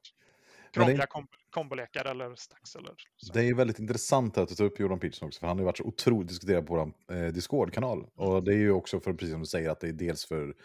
krångliga 0.74 1.06
kom, 1.06 1.28
kombolekar 1.50 2.06
eller 2.06 2.36
stacks 2.36 2.76
eller 2.76 2.94
så. 3.18 3.34
Det 3.34 3.42
är 3.50 3.54
väldigt 3.54 3.80
intressant 3.80 4.38
att 4.38 4.50
du 4.50 4.56
tar 4.56 4.66
upp 4.66 4.80
Jordan 4.80 5.00
Peterson 5.00 5.28
också, 5.28 5.40
för 5.40 5.48
han 5.48 5.58
har 5.58 5.62
ju 5.62 5.66
varit 5.66 5.78
så 5.78 5.84
otroligt 5.84 6.28
diskuterad 6.30 6.68
på 6.68 6.74
vår 7.08 7.16
eh, 7.18 7.28
Discord-kanal. 7.28 8.08
Och 8.16 8.44
det 8.44 8.54
är 8.54 8.58
ju 8.58 8.72
också 8.72 9.00
för, 9.00 9.14
precis 9.14 9.32
som 9.32 9.40
du 9.40 9.46
säger, 9.46 9.70
att 9.70 9.80
det 9.80 9.88
är 9.88 9.94
dels 9.94 10.26
för 10.26 10.56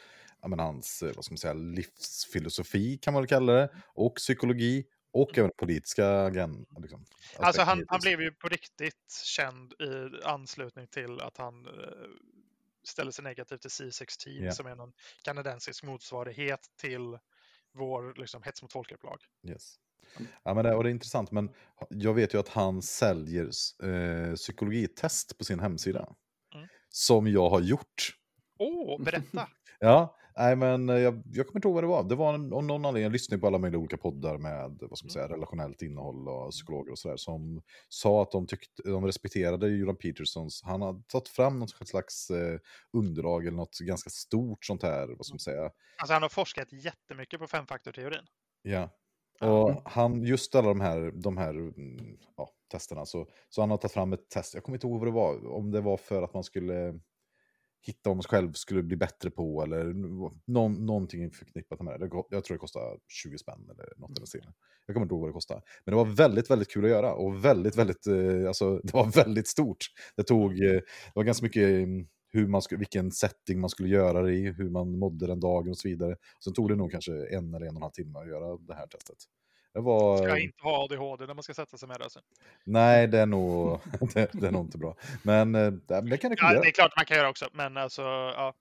ja, 0.43 0.49
men 0.49 0.59
hans 0.59 1.03
eh, 1.03 1.13
vad 1.17 1.25
ska 1.25 1.33
man 1.33 1.39
säga, 1.39 1.55
livsfilosofi, 1.55 2.99
kan 2.99 3.15
man 3.15 3.23
väl 3.23 3.29
kalla 3.29 3.53
det, 3.53 3.69
och 3.95 4.15
psykologi, 4.15 4.85
och 5.13 5.39
även 5.39 5.51
politiska 5.57 6.09
agendan. 6.25 6.83
Liksom, 6.83 7.05
Alltså 7.39 7.63
han, 7.63 7.85
han 7.89 8.01
blev 8.01 8.21
ju 8.21 8.33
på 8.33 8.49
riktigt 8.49 9.13
känd 9.25 9.73
i 9.73 10.25
anslutning 10.25 10.87
till 10.87 11.21
att 11.21 11.37
han 11.37 11.67
eh, 11.67 11.73
ställer 12.85 13.11
sig 13.11 13.25
negativ 13.25 13.57
till 13.57 13.71
C16 13.71 14.29
Ja. 14.29 14.53
som 14.53 14.67
är 14.67 14.75
någon 14.75 14.93
kanadensisk 15.23 15.85
motsvarighet 15.85 16.61
till 16.81 17.19
vår 17.73 18.15
liksom, 18.17 18.43
hets 18.43 18.63
mot 18.63 18.73
folkgrupp-lag. 18.73 19.19
Yes. 19.49 19.75
Ja, 20.43 20.55
men 20.55 20.65
det, 20.65 20.75
och 20.75 20.83
det 20.85 20.89
är 20.89 20.93
intressant, 20.93 21.31
men 21.31 21.51
jag 21.89 22.15
vet 22.15 22.35
ju 22.35 22.39
att 22.39 22.49
han 22.49 22.83
säljer 22.83 23.51
eh, 23.85 24.35
psykologitest 24.35 25.39
på 25.39 25.45
sin 25.45 25.61
hemsida. 25.61 26.15
Mm. 26.55 26.69
Som 26.89 27.27
jag 27.27 27.51
har 27.51 27.61
gjort. 27.61 28.17
Åh, 28.59 29.03
berätta! 29.03 29.49
Ja, 29.81 30.17
nej 30.39 30.57
men 30.57 30.89
eh, 30.89 30.99
jag, 30.99 31.23
jag 31.33 31.47
kommer 31.47 31.59
inte 31.59 31.69
ihåg 31.69 31.75
vad 31.75 31.85
det 31.85 31.89
var. 31.89 32.03
Det 32.03 32.15
var 32.15 32.35
en, 32.35 32.53
om 32.53 32.67
någon 32.67 32.85
anledning, 32.85 33.03
jag 33.03 33.13
lyssnade 33.13 33.41
på 33.41 33.47
alla 33.47 33.59
möjliga 33.59 33.79
olika 33.79 33.97
poddar 33.97 34.39
med 34.39 34.79
vad 34.81 34.99
ska 34.99 35.07
man 35.07 35.13
säga, 35.13 35.29
relationellt 35.29 35.83
innehåll 35.83 36.29
och 36.29 36.51
psykologer 36.51 36.93
och 36.93 36.99
sådär 36.99 37.17
som 37.17 37.63
sa 37.89 38.23
att 38.23 38.31
de, 38.31 38.47
tyckte, 38.47 38.83
de 38.83 39.07
respekterade 39.07 39.69
Jordan 39.69 39.97
Petersons, 39.97 40.63
han 40.65 40.83
har 40.83 41.03
tagit 41.07 41.29
fram 41.29 41.59
något 41.59 41.89
slags 41.89 42.31
eh, 42.31 42.59
underlag 42.93 43.47
eller 43.47 43.57
något 43.57 43.79
ganska 43.79 44.11
stort 44.11 44.65
sånt 44.65 44.83
här, 44.83 45.07
vad 45.07 45.27
ska 45.27 45.35
man 45.35 45.41
säga, 45.41 45.71
Alltså 45.99 46.13
han 46.13 46.23
har 46.23 46.29
forskat 46.29 46.73
jättemycket 46.73 47.41
på 47.41 47.47
femfaktorteorin. 47.47 48.27
Ja. 48.63 48.91
Och 49.41 49.83
han, 49.85 50.23
just 50.23 50.55
alla 50.55 50.69
de 50.69 50.81
här, 50.81 51.13
de 51.15 51.37
här 51.37 51.51
mm, 51.51 52.19
ja, 52.37 52.51
testerna, 52.73 53.07
så, 53.07 53.27
så 53.49 53.63
han 53.63 53.71
har 53.71 53.77
tagit 53.77 53.93
fram 53.93 54.13
ett 54.13 54.31
test, 54.31 54.55
jag 54.55 54.65
kommer 54.65 54.77
inte 54.77 54.87
ihåg 54.87 54.99
vad 54.99 55.09
det 55.09 55.13
var, 55.13 55.53
om 55.53 55.71
det 55.71 55.81
var 55.81 55.97
för 55.97 56.23
att 56.23 56.35
man 56.35 56.45
skulle 56.45 57.01
hitta 57.83 58.11
om 58.11 58.19
oss 58.19 58.27
själv 58.27 58.53
skulle 58.53 58.83
bli 58.83 58.97
bättre 58.97 59.31
på 59.31 59.63
eller 59.63 59.85
någon, 60.47 60.87
någonting 60.87 61.31
förknippat 61.31 61.83
med 61.83 62.01
det. 62.01 62.09
Jag 62.31 62.45
tror 62.45 62.55
det 62.55 62.59
kostar 62.59 62.99
20 63.09 63.39
spänn 63.39 63.71
eller 63.71 63.93
något 63.97 64.19
eller. 64.19 64.53
Jag 64.87 64.95
kommer 64.95 65.05
inte 65.05 65.15
ihåg 65.15 65.21
vad 65.21 65.31
det 65.31 65.33
kostade. 65.33 65.63
Men 65.85 65.93
det 65.93 65.97
var 65.97 66.05
väldigt, 66.05 66.51
väldigt 66.51 66.71
kul 66.71 66.85
att 66.85 66.91
göra 66.91 67.15
och 67.15 67.45
väldigt, 67.45 67.77
väldigt, 67.77 68.07
eh, 68.07 68.49
alltså 68.49 68.79
det 68.79 68.95
var 68.95 69.25
väldigt 69.25 69.49
stort. 69.49 69.87
Det 70.17 70.23
tog, 70.23 70.53
eh, 70.53 70.73
det 70.73 71.13
var 71.15 71.25
ganska 71.25 71.45
mycket 71.45 71.63
mm, 71.63 72.07
hur 72.33 72.47
man 72.47 72.63
skulle, 72.63 72.79
vilken 72.79 73.11
setting 73.11 73.61
man 73.61 73.71
skulle 73.71 73.89
göra 73.89 74.23
det 74.23 74.35
i, 74.35 74.53
hur 74.53 74.71
man 74.71 74.99
mådde 74.99 75.27
den 75.27 75.41
dagen 75.41 75.71
och 75.71 75.79
så 75.79 75.89
vidare. 75.89 76.17
Sen 76.45 76.53
tog 76.53 76.69
det 76.69 76.77
nog 76.77 76.91
kanske 76.91 77.13
en 77.13 77.55
eller 77.55 77.67
en 77.67 77.71
och 77.71 77.77
en 77.77 77.83
halv 77.83 77.93
timme 77.93 78.19
att 78.19 78.29
göra 78.29 78.57
det 78.57 78.75
här 78.75 78.87
testet. 78.87 79.17
Det 79.79 79.83
var... 79.83 80.19
Ska 80.19 80.39
inte 80.39 80.63
ha 80.63 80.85
ADHD 80.85 81.27
när 81.27 81.35
man 81.35 81.43
ska 81.43 81.55
sätta 81.55 81.77
sig 81.77 81.89
med 81.89 82.01
det. 82.01 82.11
sen. 82.11 82.23
Nej, 82.65 83.07
det 83.07 83.19
är 83.19 83.27
nog, 83.27 83.81
det, 84.15 84.31
det 84.33 84.47
är 84.47 84.51
nog 84.51 84.65
inte 84.65 84.79
bra. 84.79 84.97
Men 85.23 85.55
eh, 85.55 85.71
det, 85.71 86.01
det 86.01 86.17
kan 86.19 86.31
Ja, 86.31 86.37
rekommendera. 86.37 86.61
det 86.63 86.69
är 86.69 86.73
klart 86.73 86.93
man 86.97 87.05
kan 87.07 87.17
göra 87.17 87.29
också, 87.31 87.49
men 87.53 87.77
alltså, 87.77 88.03
ja, 88.03 88.55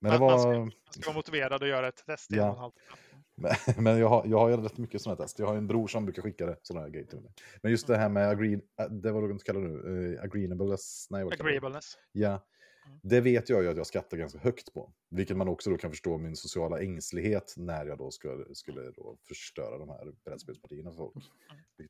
Men, 0.00 0.12
det 0.12 0.18
man, 0.18 0.30
man, 0.30 0.40
ska, 0.40 0.48
var, 0.48 0.58
man 0.58 0.72
ska 0.90 1.06
vara 1.06 1.14
motiverad 1.16 1.62
att 1.62 1.68
göra 1.68 1.88
ett 1.88 2.06
test 2.06 2.32
i 2.32 2.36
Ja. 2.36 2.42
en 2.44 2.48
och 2.50 2.54
en 2.56 2.60
halv 2.60 2.70
timme. 2.72 3.54
men, 3.74 3.84
men 3.84 3.98
jag 3.98 4.08
har, 4.08 4.26
jag 4.26 4.38
har 4.38 4.58
rätt 4.58 4.78
mycket 4.78 5.02
sådana 5.02 5.16
test. 5.22 5.38
Jag 5.38 5.46
har 5.46 5.56
en 5.56 5.66
bror 5.66 5.88
som 5.88 6.04
brukar 6.04 6.22
skicka 6.22 6.46
det, 6.46 6.56
sådana 6.62 6.84
här 6.86 6.90
grejer 6.92 7.06
till 7.06 7.20
mig. 7.20 7.32
Men 7.62 7.70
just 7.70 7.86
det 7.86 7.96
här 7.96 8.08
med 8.08 8.28
agree, 8.28 8.54
äh, 8.80 8.86
det 8.90 9.12
var 9.12 9.22
något 9.22 9.44
kallar 9.44 9.60
nu, 9.60 9.68
uh, 9.68 10.22
agreeables, 10.22 11.06
nej 11.10 11.24
vad 11.24 11.32
du 11.32 11.36
det? 11.36 11.42
Agreeableness. 11.42 11.98
Ja. 12.12 12.44
Det 13.02 13.20
vet 13.20 13.48
jag 13.48 13.62
ju 13.62 13.68
att 13.68 13.76
jag 13.76 13.86
skattar 13.86 14.16
ganska 14.16 14.38
högt 14.38 14.74
på. 14.74 14.92
Vilket 15.10 15.36
man 15.36 15.48
också 15.48 15.70
då 15.70 15.76
kan 15.76 15.90
förstå 15.90 16.18
min 16.18 16.36
sociala 16.36 16.80
ängslighet 16.80 17.54
när 17.56 17.86
jag 17.86 17.98
då 17.98 18.10
skulle, 18.10 18.54
skulle 18.54 18.90
då 18.90 19.18
förstöra 19.28 19.78
de 19.78 19.88
här 19.88 20.12
brädspelspartierna 20.24 20.90
för 20.90 20.96
folk. 20.96 21.16
Mm. 21.16 21.88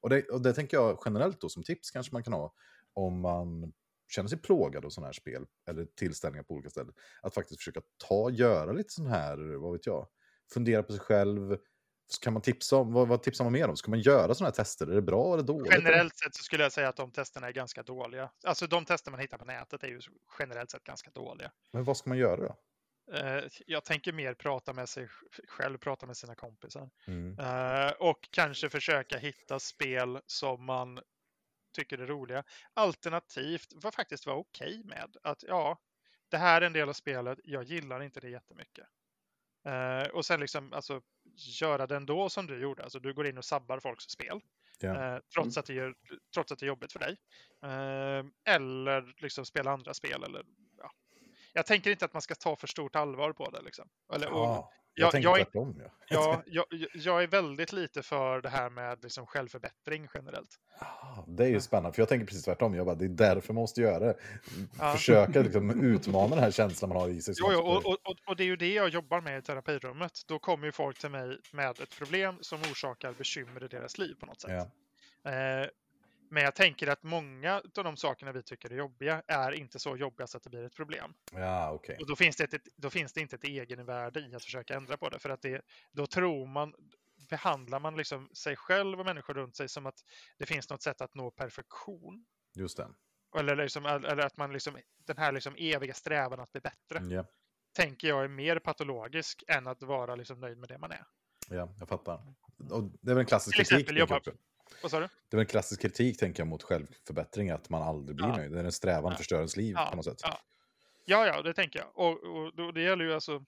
Och 0.00 0.10
det, 0.10 0.28
och 0.28 0.42
det 0.42 0.52
tänker 0.52 0.76
jag 0.76 0.98
generellt 1.04 1.40
då 1.40 1.48
som 1.48 1.62
tips 1.62 1.90
kanske 1.90 2.14
man 2.14 2.22
kan 2.22 2.32
ha 2.32 2.54
om 2.92 3.20
man 3.20 3.72
känner 4.08 4.28
sig 4.28 4.38
plågad 4.38 4.84
av 4.84 4.90
sådana 4.90 5.06
här 5.06 5.12
spel 5.12 5.46
eller 5.68 5.84
tillställningar 5.84 6.42
på 6.42 6.54
olika 6.54 6.70
ställen. 6.70 6.94
Att 7.22 7.34
faktiskt 7.34 7.60
försöka 7.60 7.82
ta, 8.08 8.30
göra 8.30 8.72
lite 8.72 8.92
sån 8.92 9.06
här, 9.06 9.56
vad 9.56 9.72
vet 9.72 9.86
jag, 9.86 10.08
fundera 10.54 10.82
på 10.82 10.92
sig 10.92 11.00
själv. 11.00 11.58
Kan 12.22 12.32
man 12.32 12.42
tipsa 12.42 12.76
om, 12.76 12.92
vad, 12.92 13.08
vad 13.08 13.22
tipsar 13.22 13.44
man 13.44 13.52
mer 13.52 13.68
om? 13.68 13.76
Ska 13.76 13.90
man 13.90 14.00
göra 14.00 14.34
sådana 14.34 14.48
här 14.48 14.54
tester? 14.54 14.86
Är 14.86 14.94
det 14.94 15.02
bra 15.02 15.34
eller 15.34 15.42
dåligt? 15.42 15.72
Generellt 15.72 16.16
sett 16.16 16.34
så 16.34 16.42
skulle 16.42 16.62
jag 16.62 16.72
säga 16.72 16.88
att 16.88 16.96
de 16.96 17.10
testerna 17.10 17.46
är 17.48 17.52
ganska 17.52 17.82
dåliga. 17.82 18.30
Alltså 18.44 18.66
de 18.66 18.84
tester 18.84 19.10
man 19.10 19.20
hittar 19.20 19.38
på 19.38 19.44
nätet 19.44 19.84
är 19.84 19.88
ju 19.88 20.00
generellt 20.38 20.70
sett 20.70 20.84
ganska 20.84 21.10
dåliga. 21.10 21.52
Men 21.72 21.84
vad 21.84 21.96
ska 21.96 22.10
man 22.10 22.18
göra 22.18 22.36
då? 22.36 22.56
Eh, 23.16 23.44
Jag 23.66 23.84
tänker 23.84 24.12
mer 24.12 24.34
prata 24.34 24.72
med 24.72 24.88
sig 24.88 25.08
själv, 25.48 25.78
prata 25.78 26.06
med 26.06 26.16
sina 26.16 26.34
kompisar. 26.34 26.90
Mm. 27.06 27.38
Eh, 27.38 27.92
Och 27.92 28.28
kanske 28.30 28.68
försöka 28.68 29.18
hitta 29.18 29.58
spel 29.58 30.20
som 30.26 30.64
man 30.64 31.00
tycker 31.76 31.98
är 31.98 32.06
roliga. 32.06 32.44
Alternativt 32.74 33.72
vad 33.74 33.94
faktiskt 33.94 34.26
vara 34.26 34.36
okej 34.36 34.82
med 34.84 35.16
att 35.22 35.42
ja, 35.42 35.78
det 36.28 36.36
här 36.38 36.62
är 36.62 36.66
en 36.66 36.72
del 36.72 36.88
av 36.88 36.92
spelet, 36.92 37.38
jag 37.44 37.62
gillar 37.62 38.02
inte 38.02 38.20
det 38.20 38.30
jättemycket. 38.30 38.86
Eh, 39.64 40.10
och 40.10 40.26
sen 40.26 40.40
liksom 40.40 40.72
alltså 40.72 41.00
göra 41.36 41.86
det 41.86 41.96
ändå 41.96 42.28
som 42.28 42.46
du 42.46 42.60
gjorde, 42.60 42.82
alltså 42.82 42.98
du 42.98 43.14
går 43.14 43.26
in 43.26 43.38
och 43.38 43.44
sabbar 43.44 43.80
folks 43.80 44.04
spel. 44.04 44.40
Ja. 44.80 45.14
Eh, 45.14 45.20
trots, 45.34 45.58
att 45.58 45.66
det 45.66 45.74
gör, 45.74 45.94
trots 46.34 46.52
att 46.52 46.58
det 46.58 46.64
är 46.64 46.68
jobbigt 46.68 46.92
för 46.92 46.98
dig. 46.98 47.16
Eh, 47.62 48.54
eller 48.54 49.22
liksom 49.22 49.44
spela 49.44 49.70
andra 49.70 49.94
spel. 49.94 50.22
Eller, 50.24 50.44
ja. 50.78 50.90
Jag 51.52 51.66
tänker 51.66 51.90
inte 51.90 52.04
att 52.04 52.12
man 52.12 52.22
ska 52.22 52.34
ta 52.34 52.56
för 52.56 52.66
stort 52.66 52.96
allvar 52.96 53.32
på 53.32 53.50
det. 53.50 53.62
Liksom. 53.62 53.88
Eller, 54.12 54.32
och, 54.32 54.38
Ja, 54.38 54.72
jag, 54.94 55.04
jag- 55.06 55.12
tänker 55.12 55.28
jag 55.28 55.40
är- 55.40 55.44
tvärtom. 55.44 55.80
Ja. 55.82 55.88
ja, 56.08 56.42
jag, 56.46 56.86
jag 56.94 57.22
är 57.22 57.26
väldigt 57.26 57.72
lite 57.72 58.02
för 58.02 58.40
det 58.40 58.48
här 58.48 58.70
med 58.70 59.02
liksom 59.02 59.26
självförbättring 59.26 60.08
generellt. 60.14 60.50
Ah, 60.78 61.24
Det 61.26 61.44
är 61.44 61.48
ju 61.48 61.60
spännande, 61.60 61.92
för 61.94 62.02
jag 62.02 62.08
tänker 62.08 62.26
precis 62.26 62.44
tvärtom. 62.44 62.74
Jag 62.74 62.86
bara, 62.86 62.94
det 62.94 63.04
är 63.04 63.08
därför 63.08 63.52
man 63.54 63.60
måste 63.62 63.80
göra 63.80 63.98
det. 63.98 64.16
Ja. 64.78 64.92
Försöka 64.92 65.42
liksom 65.42 65.84
utmana 65.84 66.28
den 66.34 66.44
här 66.44 66.50
känslan 66.50 66.88
man 66.88 66.98
har 66.98 67.08
i 67.08 67.20
sig. 67.22 67.34
Jo, 67.38 67.48
jo, 67.52 67.58
och, 67.60 67.86
och, 67.86 68.16
och 68.26 68.36
det 68.36 68.42
är 68.42 68.46
ju 68.46 68.56
det 68.56 68.72
jag 68.74 68.88
jobbar 68.88 69.20
med 69.20 69.38
i 69.38 69.42
terapirummet. 69.42 70.12
Då 70.26 70.38
kommer 70.38 70.66
ju 70.66 70.72
folk 70.72 70.98
till 70.98 71.10
mig 71.10 71.38
med 71.52 71.70
ett 71.80 71.98
problem 71.98 72.38
som 72.40 72.58
orsakar 72.60 73.12
bekymmer 73.18 73.64
i 73.64 73.68
deras 73.68 73.98
liv 73.98 74.14
på 74.20 74.26
något 74.26 74.40
sätt. 74.40 74.50
ja. 75.22 75.30
Eh, 75.30 75.66
men 76.32 76.42
jag 76.42 76.54
tänker 76.54 76.86
att 76.86 77.02
många 77.02 77.54
av 77.76 77.84
de 77.84 77.96
sakerna 77.96 78.32
vi 78.32 78.42
tycker 78.42 78.70
är 78.70 78.76
jobbiga 78.76 79.22
är 79.26 79.52
inte 79.52 79.78
så 79.78 79.96
jobbiga 79.96 80.26
så 80.26 80.36
att 80.36 80.42
det 80.42 80.50
blir 80.50 80.64
ett 80.64 80.74
problem. 80.74 81.14
ja, 81.32 81.70
okej. 81.72 81.96
Och 82.00 82.06
då 82.06 82.16
finns, 82.16 82.36
det 82.36 82.54
ett, 82.54 82.68
då 82.76 82.90
finns 82.90 83.12
det 83.12 83.20
inte 83.20 83.36
ett 83.36 83.44
egenvärde 83.44 84.20
i 84.20 84.34
att 84.34 84.44
försöka 84.44 84.74
ändra 84.74 84.96
på 84.96 85.08
det. 85.08 85.18
För 85.18 85.30
att 85.30 85.42
det, 85.42 85.62
då 85.92 86.06
tror 86.06 86.46
man, 86.46 86.74
behandlar 87.30 87.80
man 87.80 87.96
liksom 87.96 88.28
sig 88.34 88.56
själv 88.56 89.00
och 89.00 89.06
människor 89.06 89.34
runt 89.34 89.56
sig 89.56 89.68
som 89.68 89.86
att 89.86 89.94
det 90.38 90.46
finns 90.46 90.70
något 90.70 90.82
sätt 90.82 91.00
att 91.00 91.14
nå 91.14 91.30
perfektion. 91.30 92.26
Just 92.54 92.76
det. 92.76 92.88
Eller, 93.38 93.56
liksom, 93.56 93.86
eller 93.86 94.18
att 94.26 94.36
man 94.36 94.52
liksom, 94.52 94.76
den 95.06 95.18
här 95.18 95.32
liksom 95.32 95.54
eviga 95.58 95.94
strävan 95.94 96.40
att 96.40 96.52
bli 96.52 96.60
bättre, 96.60 97.14
Ja, 97.14 97.24
tänker 97.72 98.08
jag 98.08 98.24
är 98.24 98.28
mer 98.28 98.58
patologisk 98.58 99.44
än 99.48 99.66
att 99.66 99.82
vara 99.82 100.14
liksom 100.14 100.40
nöjd 100.40 100.58
med 100.58 100.68
det 100.68 100.78
man 100.78 100.90
är. 100.92 101.04
ja, 101.48 101.68
jag 101.78 101.88
fattar. 101.88 102.14
Och 102.70 102.82
det 102.84 103.10
är 103.10 103.14
väl 103.14 103.18
en 103.18 103.26
klassisk 103.26 103.56
Till 103.56 103.64
kritik. 103.66 103.80
exempel 103.88 103.98
jobba-. 103.98 104.20
Vad 104.82 104.90
sa 104.90 105.00
du? 105.00 105.06
Det 105.06 105.34
är 105.34 105.36
väl 105.36 105.40
en 105.40 105.46
klassisk 105.46 105.82
kritik, 105.82 106.18
tänker 106.18 106.40
jag, 106.40 106.48
mot 106.48 106.62
självförbättring, 106.62 107.50
att 107.50 107.70
man 107.70 107.82
aldrig 107.82 108.16
blir 108.16 108.26
Ja. 108.26 108.36
nöjd. 108.36 108.52
Det 108.52 108.60
är 108.60 108.64
en 108.64 108.72
strävan 108.72 109.10
Ja. 109.12 109.16
förstör 109.16 109.36
ens 109.36 109.56
liv 109.56 109.74
Ja, 109.78 109.86
på 109.90 109.96
något 109.96 110.04
sätt. 110.04 110.20
ja. 110.22 110.38
Ja, 111.04 111.26
ja, 111.26 111.42
det 111.42 111.54
tänker 111.54 111.78
jag. 111.78 111.88
Och, 111.94 112.22
och 112.24 112.54
då, 112.56 112.70
det 112.72 112.82
gäller 112.82 113.04
ju 113.04 113.14
alltså... 113.14 113.44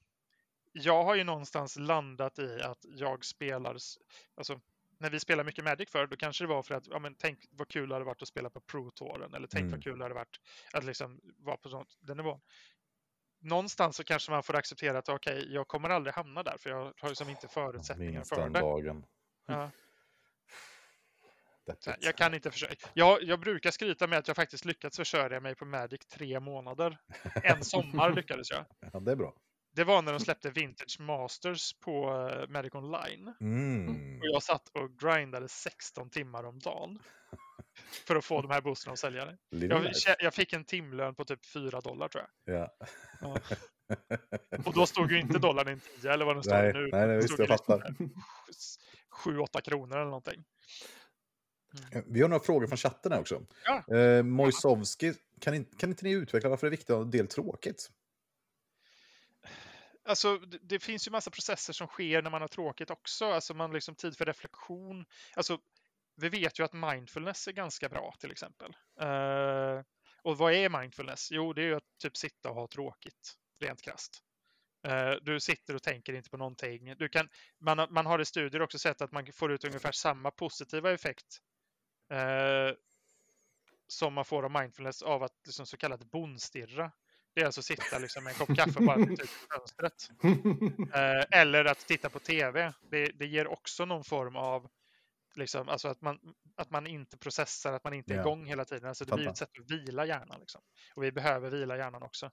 Jag 0.72 1.04
har 1.04 1.14
ju 1.14 1.24
någonstans 1.24 1.76
landat 1.76 2.38
i 2.38 2.60
att 2.62 2.84
jag 2.88 3.24
spelar... 3.24 3.76
Alltså, 4.34 4.60
när 4.98 5.10
vi 5.10 5.20
spelar 5.20 5.44
mycket 5.44 5.64
Magic 5.64 5.90
för, 5.90 6.06
då 6.06 6.16
kanske 6.16 6.44
det 6.44 6.48
var 6.48 6.62
för 6.62 6.74
att, 6.74 6.86
ja 6.86 6.98
men 6.98 7.14
tänk 7.14 7.38
vad 7.50 7.68
kul 7.68 7.88
det 7.88 7.94
hade 7.94 8.04
varit 8.04 8.22
att 8.22 8.28
spela 8.28 8.50
på 8.50 8.60
Pro-touren, 8.60 9.34
eller 9.34 9.46
tänk 9.46 9.60
Mm. 9.62 9.70
vad 9.72 9.82
kul 9.84 9.98
det 9.98 10.04
hade 10.04 10.14
varit 10.14 10.40
att 10.72 10.84
liksom 10.84 11.20
vara 11.38 11.56
på 11.56 11.68
sånt, 11.68 11.88
den 12.00 12.16
nivån. 12.16 12.40
Någonstans 13.40 13.96
så 13.96 14.04
kanske 14.04 14.30
man 14.30 14.42
får 14.42 14.56
acceptera 14.56 14.98
att 14.98 15.08
okej, 15.08 15.46
jag 15.54 15.68
kommer 15.68 15.90
aldrig 15.90 16.14
hamna 16.14 16.42
där, 16.42 16.56
för 16.58 16.70
jag 16.70 16.92
har 17.00 17.08
ju 17.08 17.14
som 17.14 17.28
inte 17.28 17.48
förutsättningar 17.48 18.12
Minst 18.12 18.28
för 18.34 18.40
den 18.42 18.52
det. 18.52 18.60
dagen. 18.60 19.06
Ja. 19.46 19.70
Jag 22.00 22.16
kan 22.16 22.34
inte 22.34 22.50
försörja. 22.50 22.74
Jag, 22.94 23.22
jag 23.22 23.40
brukar 23.40 23.70
skryta 23.70 24.06
med 24.06 24.18
att 24.18 24.28
jag 24.28 24.36
faktiskt 24.36 24.64
lyckats 24.64 24.96
försörja 24.96 25.40
mig 25.40 25.54
på 25.54 25.64
Magic 25.64 26.06
tre 26.06 26.40
månader. 26.40 26.98
En 27.42 27.64
sommar 27.64 28.10
lyckades 28.16 28.50
jag. 28.50 28.64
Ja, 28.92 29.00
det 29.00 29.12
är 29.12 29.16
bra. 29.16 29.34
Det 29.74 29.84
var 29.84 30.02
när 30.02 30.12
de 30.12 30.20
släppte 30.20 30.50
Vintage 30.50 31.00
Masters 31.00 31.74
på 31.80 32.28
eh, 32.30 32.48
Magic 32.48 32.74
Online. 32.74 33.34
Mm. 33.40 34.18
Och 34.18 34.26
jag 34.26 34.42
satt 34.42 34.68
och 34.68 34.98
grindade 34.98 35.48
16 35.48 36.10
timmar 36.10 36.44
om 36.44 36.58
dagen. 36.58 36.98
För 38.06 38.16
att 38.16 38.24
få 38.24 38.42
de 38.42 38.50
här 38.50 38.60
boosterna 38.60 38.92
av 38.92 38.96
säljare. 38.96 39.36
Lite 39.50 39.92
Jag, 40.06 40.16
jag 40.18 40.34
fick 40.34 40.52
en 40.52 40.64
timlön 40.64 41.14
på 41.14 41.24
typ 41.24 41.46
4 41.46 41.80
dollar 41.80 42.08
tror 42.08 42.24
jag. 42.44 42.56
Ja. 42.56 42.76
Ja. 43.20 43.38
Och 44.64 44.74
då 44.74 44.86
stod 44.86 45.12
ju 45.12 45.20
inte 45.20 45.38
dollarn 45.38 45.68
i 45.68 45.72
en 45.72 45.80
10 46.00 46.12
eller 46.12 46.24
vad 46.24 46.36
den 46.36 46.42
står 46.42 46.54
Nej, 46.54 46.72
nu. 46.72 46.88
nej, 46.92 47.06
nej, 47.06 47.16
visst, 47.16 47.38
jag 47.38 47.48
liksom 47.48 47.78
fattar. 47.78 47.94
7-8 49.24 49.60
kronor 49.60 49.96
eller 49.96 50.04
någonting. 50.04 50.44
Vi 52.06 52.22
har 52.22 52.28
några 52.28 52.44
frågor 52.44 52.66
från 52.66 52.76
chatten 52.78 53.12
här 53.12 53.20
också. 53.20 53.46
Ja. 53.64 53.96
Eh, 53.96 54.22
Mojsovski, 54.22 55.14
kan, 55.40 55.64
kan 55.64 55.90
inte 55.90 56.04
ni 56.04 56.10
utveckla 56.12 56.48
varför 56.48 56.66
det 56.66 56.68
är 56.68 56.70
viktigt 56.70 56.90
att 56.90 56.96
ha 56.96 57.02
en 57.02 57.10
del 57.10 57.26
tråkigt? 57.28 57.90
Alltså, 60.04 60.38
det, 60.38 60.58
det 60.62 60.78
finns 60.78 61.06
ju 61.06 61.10
massa 61.10 61.30
processer 61.30 61.72
som 61.72 61.86
sker 61.86 62.22
när 62.22 62.30
man 62.30 62.40
har 62.40 62.48
tråkigt 62.48 62.90
också. 62.90 63.24
Alltså 63.24 63.54
man 63.54 63.72
liksom 63.72 63.94
tid 63.94 64.16
för 64.16 64.24
reflektion. 64.24 65.04
Alltså, 65.36 65.58
vi 66.16 66.28
vet 66.28 66.58
ju 66.58 66.64
att 66.64 66.72
mindfulness 66.72 67.48
är 67.48 67.52
ganska 67.52 67.88
bra 67.88 68.14
till 68.20 68.30
exempel. 68.30 68.76
Eh, 69.00 69.82
och 70.22 70.38
vad 70.38 70.52
är 70.52 70.80
mindfulness? 70.80 71.28
Jo, 71.30 71.52
det 71.52 71.62
är 71.62 71.66
ju 71.66 71.74
att 71.74 71.98
typ 72.02 72.16
sitta 72.16 72.48
och 72.48 72.54
ha 72.54 72.68
tråkigt, 72.68 73.34
rent 73.60 73.82
krasst. 73.82 74.18
Eh, 74.86 75.10
du 75.22 75.40
sitter 75.40 75.74
och 75.74 75.82
tänker 75.82 76.12
inte 76.14 76.30
på 76.30 76.36
någonting. 76.36 76.94
Du 76.98 77.08
kan, 77.08 77.28
man, 77.60 77.78
har- 77.78 77.88
man 77.88 78.06
har 78.06 78.18
i 78.18 78.24
studier 78.24 78.62
också 78.62 78.78
sett 78.78 79.00
att 79.02 79.12
man 79.12 79.32
får 79.32 79.52
ut 79.52 79.64
ungefär 79.64 79.92
samma 79.92 80.30
positiva 80.30 80.92
effekt 80.92 81.38
eh, 82.10 82.76
som 83.86 84.14
man 84.14 84.24
får 84.24 84.44
av 84.44 84.50
mindfulness 84.50 85.02
av 85.02 85.22
att 85.22 85.32
liksom, 85.46 85.66
så 85.66 85.76
kallat 85.76 86.04
bondstirra. 86.04 86.92
Det 87.34 87.40
är 87.40 87.46
alltså 87.46 87.60
att 87.60 87.64
sitta 87.64 87.98
liksom, 87.98 88.24
med 88.24 88.30
en 88.30 88.46
kopp 88.46 88.56
kaffe 88.56 88.78
och 88.78 88.84
bara 88.84 88.96
titta 89.06 89.22
ut 89.22 89.30
i 89.30 89.56
fönstret. 89.56 90.10
Eh, 90.94 91.40
eller 91.40 91.64
att 91.64 91.78
titta 91.78 92.10
på 92.10 92.18
tv. 92.18 92.72
Det, 92.90 93.04
det 93.04 93.26
ger 93.26 93.46
också 93.46 93.84
någon 93.84 94.04
form 94.04 94.36
av 94.36 94.68
liksom, 95.34 95.68
alltså 95.68 95.88
att, 95.88 96.00
man, 96.00 96.18
att 96.56 96.70
man 96.70 96.86
inte 96.86 97.18
processar, 97.18 97.72
att 97.72 97.84
man 97.84 97.94
inte 97.94 98.14
är 98.14 98.20
igång 98.20 98.46
hela 98.46 98.64
tiden. 98.64 98.88
Alltså 98.88 99.04
det 99.04 99.16
blir 99.16 99.28
ett 99.28 99.36
sätt 99.36 99.50
att 99.60 99.70
vila 99.70 100.06
hjärnan. 100.06 100.40
Liksom. 100.40 100.60
Och 100.94 101.02
vi 101.02 101.12
behöver 101.12 101.50
vila 101.50 101.76
hjärnan 101.76 102.02
också. 102.02 102.30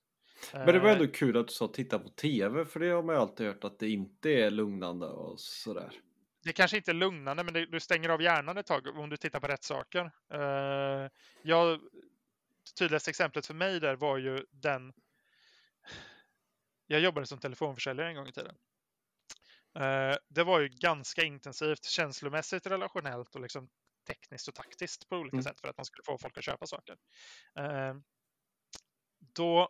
Men 0.54 0.66
det 0.66 0.80
var 0.80 0.90
Eh, 0.90 0.94
ändå 0.94 1.08
kul 1.08 1.38
att 1.38 1.48
du 1.48 1.54
sa 1.54 1.68
titta 1.68 2.00
på 2.00 2.10
tv 2.10 2.66
för 2.66 2.80
det 2.80 2.90
har 2.90 3.04
man 3.04 3.16
ju 3.16 3.22
alltid 3.22 3.48
hört 3.48 3.64
att 3.64 3.80
det 3.80 3.90
inte 3.90 4.30
är 4.30 4.52
lugnande 4.52 5.06
och 5.06 5.40
sådär. 5.40 5.92
Det 6.44 6.54
kanske 6.54 6.78
inte 6.78 6.92
är 6.92 6.96
lugnande, 6.96 7.44
men 7.44 7.54
det, 7.54 7.66
du 7.66 7.80
stänger 7.80 8.10
av 8.10 8.22
hjärnan 8.22 8.58
ett 8.58 8.66
tag 8.66 8.98
om 8.98 9.10
du 9.10 9.18
tittar 9.18 9.40
på 9.40 9.48
rätt 9.48 9.64
saker. 9.64 10.12
Uh, 10.34 11.10
jag, 11.42 11.80
tydligaste 12.78 13.10
exemplet 13.10 13.46
för 13.46 13.54
mig 13.54 13.80
där 13.80 13.96
var 13.96 14.18
ju 14.18 14.46
den... 14.52 14.94
Jag 16.88 17.00
jobbade 17.00 17.28
som 17.28 17.40
telefonförsäljare 17.40 18.10
en 18.10 18.16
gång 18.16 18.28
i 18.28 18.32
tiden. 18.32 18.56
Eh, 19.76 20.18
det 20.28 20.44
var 20.44 20.60
ju 20.60 20.70
ganska 20.70 21.24
intensivt 21.24 21.84
känslomässigt, 21.84 22.68
relationellt 22.68 23.36
och 23.36 23.42
liksom 23.42 23.70
tekniskt 24.08 24.48
och 24.48 24.56
taktiskt 24.56 25.10
på 25.10 25.16
olika 25.16 25.36
Mm. 25.36 25.44
sätt 25.44 25.62
för 25.62 25.68
att 25.68 25.78
man 25.78 25.86
skulle 25.86 26.04
få 26.06 26.18
folk 26.18 26.38
att 26.38 26.44
köpa 26.44 26.68
saker. 26.68 26.98
Eh, 27.60 27.96
då 29.20 29.70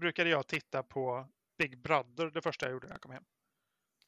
brukade 0.00 0.30
jag 0.30 0.46
titta 0.46 0.82
på 0.82 1.28
Big 1.58 1.82
Brother 1.82 2.30
det 2.30 2.42
första 2.42 2.66
jag 2.66 2.72
gjorde 2.72 2.86
när 2.86 2.94
jag 2.94 3.00
kom 3.00 3.12
hem. 3.12 3.24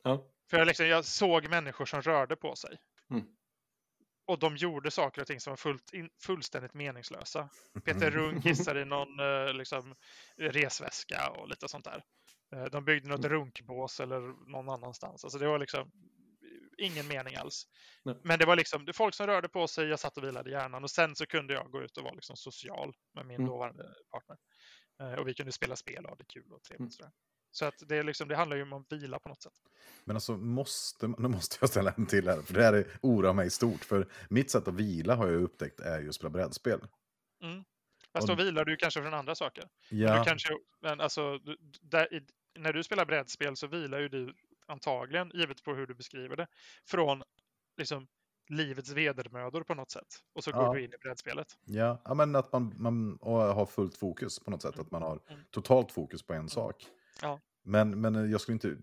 Ja. 0.03 0.29
För 0.51 0.59
jag, 0.59 0.67
liksom, 0.67 0.87
jag 0.87 1.05
såg 1.05 1.49
människor 1.51 1.85
som 1.87 2.03
rörde 2.03 2.37
på 2.37 2.57
sig. 2.57 2.79
Mm. 3.11 3.25
Och 4.27 4.39
de 4.39 4.57
gjorde 4.57 4.91
saker 4.91 5.21
och 5.21 5.27
ting 5.27 5.41
som 5.41 5.51
var 5.51 5.57
fullt, 5.57 5.93
in, 5.93 6.11
fullständigt 6.23 6.75
meningslösa. 6.75 7.49
Peter 7.85 8.11
Rung 8.11 8.43
kissade 8.43 8.81
i 8.81 8.85
någon 8.85 9.21
eh, 9.21 9.55
liksom, 9.55 9.95
resväska 10.37 11.31
och 11.31 11.49
lite 11.49 11.69
sånt 11.69 11.85
där. 11.85 12.05
Eh, 12.55 12.65
De 12.65 12.85
byggde 12.85 13.09
något 13.09 13.25
runkbås 13.25 14.01
eller 14.01 14.21
någon 14.53 14.69
annanstans. 14.69 15.25
Alltså 15.25 15.39
det 15.39 15.47
var 15.49 15.59
liksom 15.59 15.91
ingen 16.79 17.09
mening 17.09 17.37
alls. 17.37 17.65
Nej. 18.05 18.17
Men 18.25 18.39
det 18.39 18.47
var 18.47 18.57
liksom 18.57 18.85
det 18.85 18.93
folk 18.93 19.15
som 19.15 19.27
rörde 19.27 19.49
på 19.49 19.69
sig, 19.69 19.89
jag 19.89 19.99
satt 20.01 20.17
och 20.17 20.25
vilade 20.25 20.51
hjärnan 20.51 20.85
och 20.85 20.91
sen 20.91 21.17
så 21.17 21.27
kunde 21.27 21.55
jag 21.55 21.71
gå 21.71 21.83
ut 21.83 21.97
och 21.97 22.05
vara 22.05 22.15
liksom 22.15 22.37
social 22.37 22.95
med 23.15 23.27
min 23.27 23.37
Mm. 23.37 23.49
dåvarande 23.49 23.95
partner. 24.11 24.37
Eh, 25.01 25.19
Och 25.21 25.29
vi 25.29 25.35
kunde 25.35 25.53
spela 25.53 25.77
spel 25.77 26.05
och 26.05 26.11
ha 26.11 26.17
det 26.17 26.25
kul 26.25 26.53
och 26.53 26.63
trevligt. 26.63 27.01
Mm. 27.01 27.13
Så 27.55 27.65
att 27.65 27.75
det, 27.89 27.97
är 27.97 28.03
liksom, 28.03 28.29
det 28.29 28.37
handlar 28.37 28.57
ju 28.57 28.63
om 28.63 28.73
att 28.73 28.93
vila 28.93 29.19
på 29.19 29.29
något 29.29 29.43
sätt. 29.43 29.53
Men 30.05 30.17
alltså, 30.17 30.37
måste, 30.37 31.07
nu 31.09 31.29
måste 31.29 31.57
jag 31.61 31.69
ställa 31.71 31.93
en 31.97 32.07
till 32.07 32.29
här, 32.29 32.43
för 32.43 32.55
det 32.55 32.63
här 32.63 32.73
är- 32.73 32.87
oroar 33.03 33.33
mig 33.33 33.51
stort. 33.51 33.85
För 33.85 34.09
mitt 34.31 34.51
sätt 34.51 34.69
att 34.69 34.75
vila 34.75 35.15
har 35.15 35.27
jag 35.29 35.43
upptäckt 35.43 35.81
är 35.81 36.01
ju 36.01 36.09
att 36.09 36.15
spela 36.15 36.31
brädspel. 36.31 36.81
Fast 38.13 38.31
Och- 38.31 38.37
då 38.37 38.45
vilar 38.45 38.65
du 38.65 38.77
kanske 38.77 39.03
från 39.03 39.15
andra 39.15 39.35
saker. 39.35 39.65
Ja, 39.91 40.19
Du 40.19 40.25
kanske, 40.25 40.59
men 40.83 41.01
alltså, 41.01 41.39
där, 41.81 42.15
i, 42.15 42.23
när 42.59 42.73
du 42.73 42.83
spelar 42.85 43.05
brädspel 43.07 43.57
så 43.57 43.67
vilar 43.67 43.99
ju 43.99 44.09
du 44.09 44.35
antagligen, 44.67 45.31
givet 45.35 45.63
på 45.65 45.75
hur 45.75 45.87
du 45.87 45.95
beskriver 45.95 46.37
det, 46.37 46.47
från 46.87 47.23
liksom, 47.77 48.07
livets 48.49 48.91
vedermödor 48.91 49.63
på 49.63 49.75
något 49.75 49.91
sätt. 49.91 50.07
Och 50.33 50.45
så 50.45 50.53
går 50.53 50.63
Ja. 50.65 50.73
du 50.75 50.85
in 50.85 50.93
i 50.95 50.99
brädspelet. 50.99 51.59
ja, 51.65 52.03
ja, 52.05 52.15
men 52.15 52.37
att 52.37 52.53
man, 52.53 52.75
man 52.77 53.19
har 53.23 53.67
fullt 53.67 53.97
fokus 53.97 54.39
på 54.39 54.51
något 54.51 54.63
sätt. 54.63 54.79
Att 54.79 54.91
man 54.91 55.03
har 55.03 55.21
Mm. 55.29 55.41
totalt 55.51 55.93
fokus 55.93 56.23
på 56.23 56.33
en 56.35 56.49
sak. 56.49 56.87
Ja. 57.23 57.41
Men, 57.65 58.01
men 58.01 58.31
jag 58.31 58.41
skulle 58.41 58.53
inte... 58.55 58.77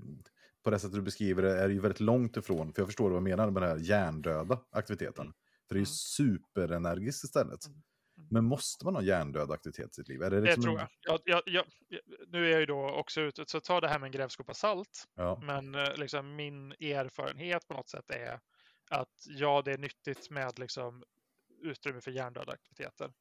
På 0.63 0.69
det 0.69 0.79
sättet 0.79 0.95
du 0.95 1.01
beskriver 1.01 1.41
det 1.41 1.59
är 1.63 1.67
det 1.67 1.73
ju 1.73 1.79
väldigt 1.79 1.99
långt 1.99 2.37
ifrån, 2.37 2.73
för 2.73 2.81
jag 2.81 2.87
förstår 2.87 3.09
vad 3.09 3.15
jag 3.15 3.23
menar 3.23 3.51
med 3.51 3.61
den 3.63 3.69
här 3.69 3.77
hjärndöda 3.77 4.59
aktiviteten. 4.71 5.33
För 5.67 5.75
det 5.75 5.79
är 5.79 5.79
ju 5.79 5.79
Mm. 5.79 5.85
superenergiskt 5.85 7.23
istället. 7.23 7.65
Mm. 7.65 7.81
Mm. 8.17 8.27
Men 8.31 8.45
måste 8.45 8.85
man 8.85 8.95
ha 8.95 9.01
hjärndöd 9.01 9.51
aktivitet 9.51 9.91
i 9.91 9.93
sitt 9.93 10.07
liv? 10.07 10.21
Är 10.23 10.29
det, 10.29 10.35
Det 10.35 10.41
liksom 10.41 10.63
tror 10.63 10.79
en- 10.79 10.87
jag. 11.01 11.21
Jag, 11.25 11.43
jag, 11.45 11.65
jag. 11.89 11.99
Nu 12.27 12.45
är 12.45 12.49
jag 12.51 12.59
ju 12.59 12.65
då 12.65 12.89
också 12.91 13.21
ute, 13.21 13.43
så 13.47 13.59
ta 13.59 13.81
det 13.81 13.87
här 13.87 13.99
med 13.99 14.07
en 14.07 14.11
grävskopa 14.11 14.53
salt. 14.53 15.03
Ja. 15.15 15.39
Men 15.43 15.75
eh, 15.75 15.95
liksom, 15.95 16.35
min 16.35 16.71
erfarenhet 16.71 17.67
på 17.67 17.73
något 17.73 17.89
sätt 17.89 18.09
är 18.09 18.39
att 18.89 19.13
ja, 19.27 19.61
det 19.65 19.71
är 19.73 19.77
nyttigt 19.77 20.29
med 20.29 20.59
liksom, 20.59 21.03
utrymme 21.61 22.01
för 22.01 22.11
hjärndöda 22.11 22.51
aktiviteter. 22.51 23.11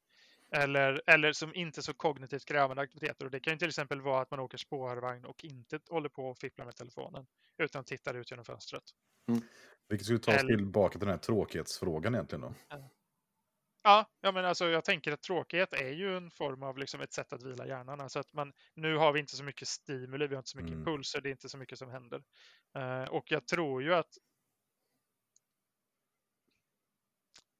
Eller, 0.51 1.01
eller 1.07 1.33
som 1.33 1.55
inte 1.55 1.81
så 1.81 1.93
kognitivt 1.93 2.45
krävande 2.45 2.81
aktiviteter. 2.81 3.25
Och 3.25 3.31
det 3.31 3.39
kan 3.39 3.53
ju 3.53 3.57
till 3.59 3.67
exempel 3.67 4.01
vara 4.01 4.21
att 4.21 4.31
man 4.31 4.39
åker 4.39 4.57
spårvagn 4.57 5.25
och 5.25 5.43
inte 5.43 5.79
håller 5.89 6.09
på 6.09 6.25
och 6.29 6.37
fipplar 6.37 6.65
med 6.65 6.75
telefonen. 6.75 7.27
Utan 7.57 7.83
tittar 7.83 8.13
ut 8.13 8.31
genom 8.31 8.45
fönstret. 8.45 8.83
Vilket 9.89 10.05
skulle 10.05 10.19
ta 10.19 10.31
oss 10.31 10.37
Eller- 10.37 10.55
tillbaka 10.57 10.91
till 10.91 10.99
den 10.99 11.09
här 11.09 11.17
tråkighetsfrågan 11.17 12.15
egentligen 12.15 12.41
då. 12.41 12.53
Ja, 13.83 14.05
ja 14.21 14.31
men 14.31 14.45
alltså, 14.45 14.65
jag 14.69 14.83
tänker 14.85 15.11
att 15.11 15.21
tråkighet 15.21 15.73
är 15.73 15.89
ju 15.91 16.17
en 16.17 16.31
form 16.31 16.63
av 16.63 16.77
liksom, 16.77 17.01
ett 17.01 17.13
sätt 17.13 17.33
att 17.33 17.43
vila 17.43 17.67
hjärnan. 17.67 18.01
Alltså 18.01 18.19
att 18.19 18.33
man, 18.33 18.53
nu 18.73 18.95
har 18.97 19.13
vi 19.13 19.19
inte 19.19 19.35
så 19.35 19.43
mycket 19.43 19.67
stimuli, 19.67 20.27
vi 20.27 20.35
har 20.35 20.39
inte 20.39 20.49
så 20.49 20.57
mycket 20.57 20.71
Mm. 20.73 20.79
impulser, 20.79 21.21
det 21.21 21.29
är 21.29 21.31
inte 21.31 21.49
så 21.49 21.57
mycket 21.57 21.77
som 21.79 21.89
händer. 21.89 22.23
Eh, 22.75 23.03
och 23.03 23.31
jag 23.31 23.47
tror 23.47 23.83
ju 23.83 23.93
att 23.93 24.09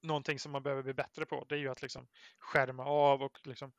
någonting 0.02 0.40
som 0.40 0.52
man 0.52 0.64
behöver 0.64 0.84
bli 0.84 0.94
bättre 0.94 1.26
på, 1.26 1.46
det 1.50 1.56
är 1.56 1.60
ju 1.60 1.70
att 1.70 1.82
liksom 1.82 2.08
skärma 2.40 2.86
av 2.86 3.22
och 3.22 3.40
liksom 3.44 3.72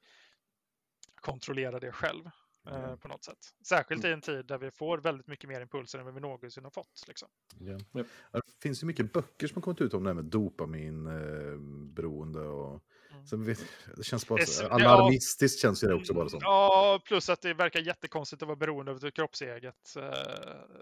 kontrollera 1.15 1.81
det 1.81 1.93
själv 1.93 2.27
eh, 2.27 2.33
Ja. 2.63 2.97
på 2.97 3.09
något 3.09 3.25
sätt. 3.25 3.55
Särskilt 3.67 4.05
i 4.05 4.13
en 4.13 4.21
tid 4.21 4.47
där 4.47 4.59
vi 4.59 4.71
får 4.71 4.99
väldigt 4.99 5.27
mycket 5.27 5.49
mer 5.49 5.61
impulser 5.61 5.99
än 5.99 6.05
vad 6.05 6.15
vi 6.15 6.21
någonsin 6.21 6.65
har 6.65 6.71
fått. 6.71 7.05
Liksom. 7.09 7.29
Ja. 7.59 7.79
Japp. 7.93 8.07
Det 8.33 8.41
finns 8.63 8.83
ju 8.83 8.87
mycket 8.87 9.13
böcker 9.13 9.47
som 9.47 9.55
har 9.55 9.63
kommit 9.63 9.81
ut 9.81 9.95
om 9.95 10.05
det 10.05 10.11
här 10.11 10.15
med 10.15 10.25
dopaminberoende 10.25 12.41
och 12.41 12.83
Mm. 13.33 13.45
vet, 13.45 13.65
det 13.97 14.03
känns 14.05 14.29
bara 14.29 14.47
så, 14.47 14.67
alarmistiskt 14.67 15.61
känns 15.61 15.85
ju 15.85 15.89
det 15.89 15.95
också 15.95 16.15
bara 16.15 16.29
som. 16.29 16.39
Ja, 16.43 17.03
plus 17.07 17.29
att 17.29 17.43
det 17.43 17.55
verkar 17.55 17.81
jättekonstigt 17.81 18.43
att 18.43 18.47
vara 18.49 18.57
beroende 18.57 18.93
av 18.93 19.05
ett 19.05 19.15
kroppseget. 19.15 19.75
Eh, 19.97 20.03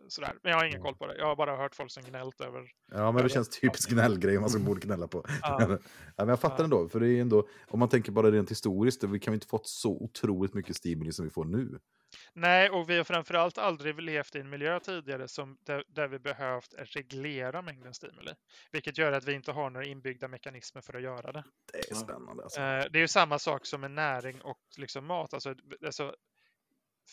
sådär. 0.09 0.33
Men 0.43 0.51
jag 0.53 0.59
har 0.59 0.65
ingen 0.65 0.81
Mm. 0.81 0.85
koll 0.85 0.95
på 0.97 1.07
det. 1.07 1.19
Jag 1.19 1.27
har 1.27 1.37
bara 1.37 1.57
hört 1.57 1.75
folk 1.75 1.91
som 1.91 2.03
gnällt 2.03 2.41
över... 2.41 2.71
Ja, 2.93 3.13
men 3.13 3.23
det 3.23 3.29
känns 3.29 3.49
typiskt 3.49 3.93
gnällgrej 3.93 4.39
man 4.41 4.51
som 4.51 4.65
borde 4.65 4.81
gnälla 4.81 5.09
på. 5.09 5.25
Ja. 5.43 5.57
ja, 6.17 6.25
men 6.25 6.29
jag 6.29 6.41
fattar 6.41 6.59
Ja. 6.59 6.65
ändå, 6.65 6.89
för 6.89 7.01
det 7.01 7.09
är 7.09 7.21
ändå, 7.21 7.49
om 7.69 7.79
man 7.79 7.89
tänker 7.89 8.13
bara 8.13 8.31
rent 8.31 8.51
historiskt, 8.51 9.05
vi 9.05 9.19
kan 9.21 9.33
ju 9.33 9.37
inte 9.37 9.47
fått 9.47 9.67
så 9.69 9.91
otroligt 9.91 10.55
mycket 10.55 10.77
stimuli 10.77 11.13
som 11.13 11.25
vi 11.25 11.31
får 11.31 11.45
nu. 11.45 11.79
Nej, 12.33 12.71
och 12.71 12.91
vi 12.91 12.97
har 12.97 13.05
framförallt 13.05 13.59
aldrig 13.59 14.01
levt 14.01 14.37
i 14.37 14.41
en 14.41 14.51
miljö 14.51 14.81
tidigare 14.81 15.29
som, 15.29 15.59
där, 15.61 15.85
där 15.89 16.09
vi 16.09 16.19
behövt 16.19 16.75
reglera 16.79 17.63
mängden 17.63 17.95
stimuli. 17.95 18.33
Vilket 18.73 18.99
gör 18.99 19.13
att 19.13 19.25
vi 19.25 19.33
inte 19.33 19.53
har 19.53 19.71
några 19.71 19.87
inbyggda 19.87 20.29
mekanismer 20.29 20.83
för 20.83 20.97
att 20.97 21.03
göra 21.03 21.33
det. 21.33 21.45
Det 21.73 21.91
är 21.91 21.95
spännande 21.95 22.43
alltså. 22.43 22.61
Eh, 22.61 22.85
det 22.91 22.99
är 22.99 23.01
ju 23.01 23.09
samma 23.09 23.39
sak 23.39 23.67
som 23.67 23.81
med 23.81 23.91
näring 23.91 24.43
och 24.43 24.61
liksom 24.77 25.07
mat. 25.07 25.35
Alltså, 25.35 25.55
alltså, 25.87 26.15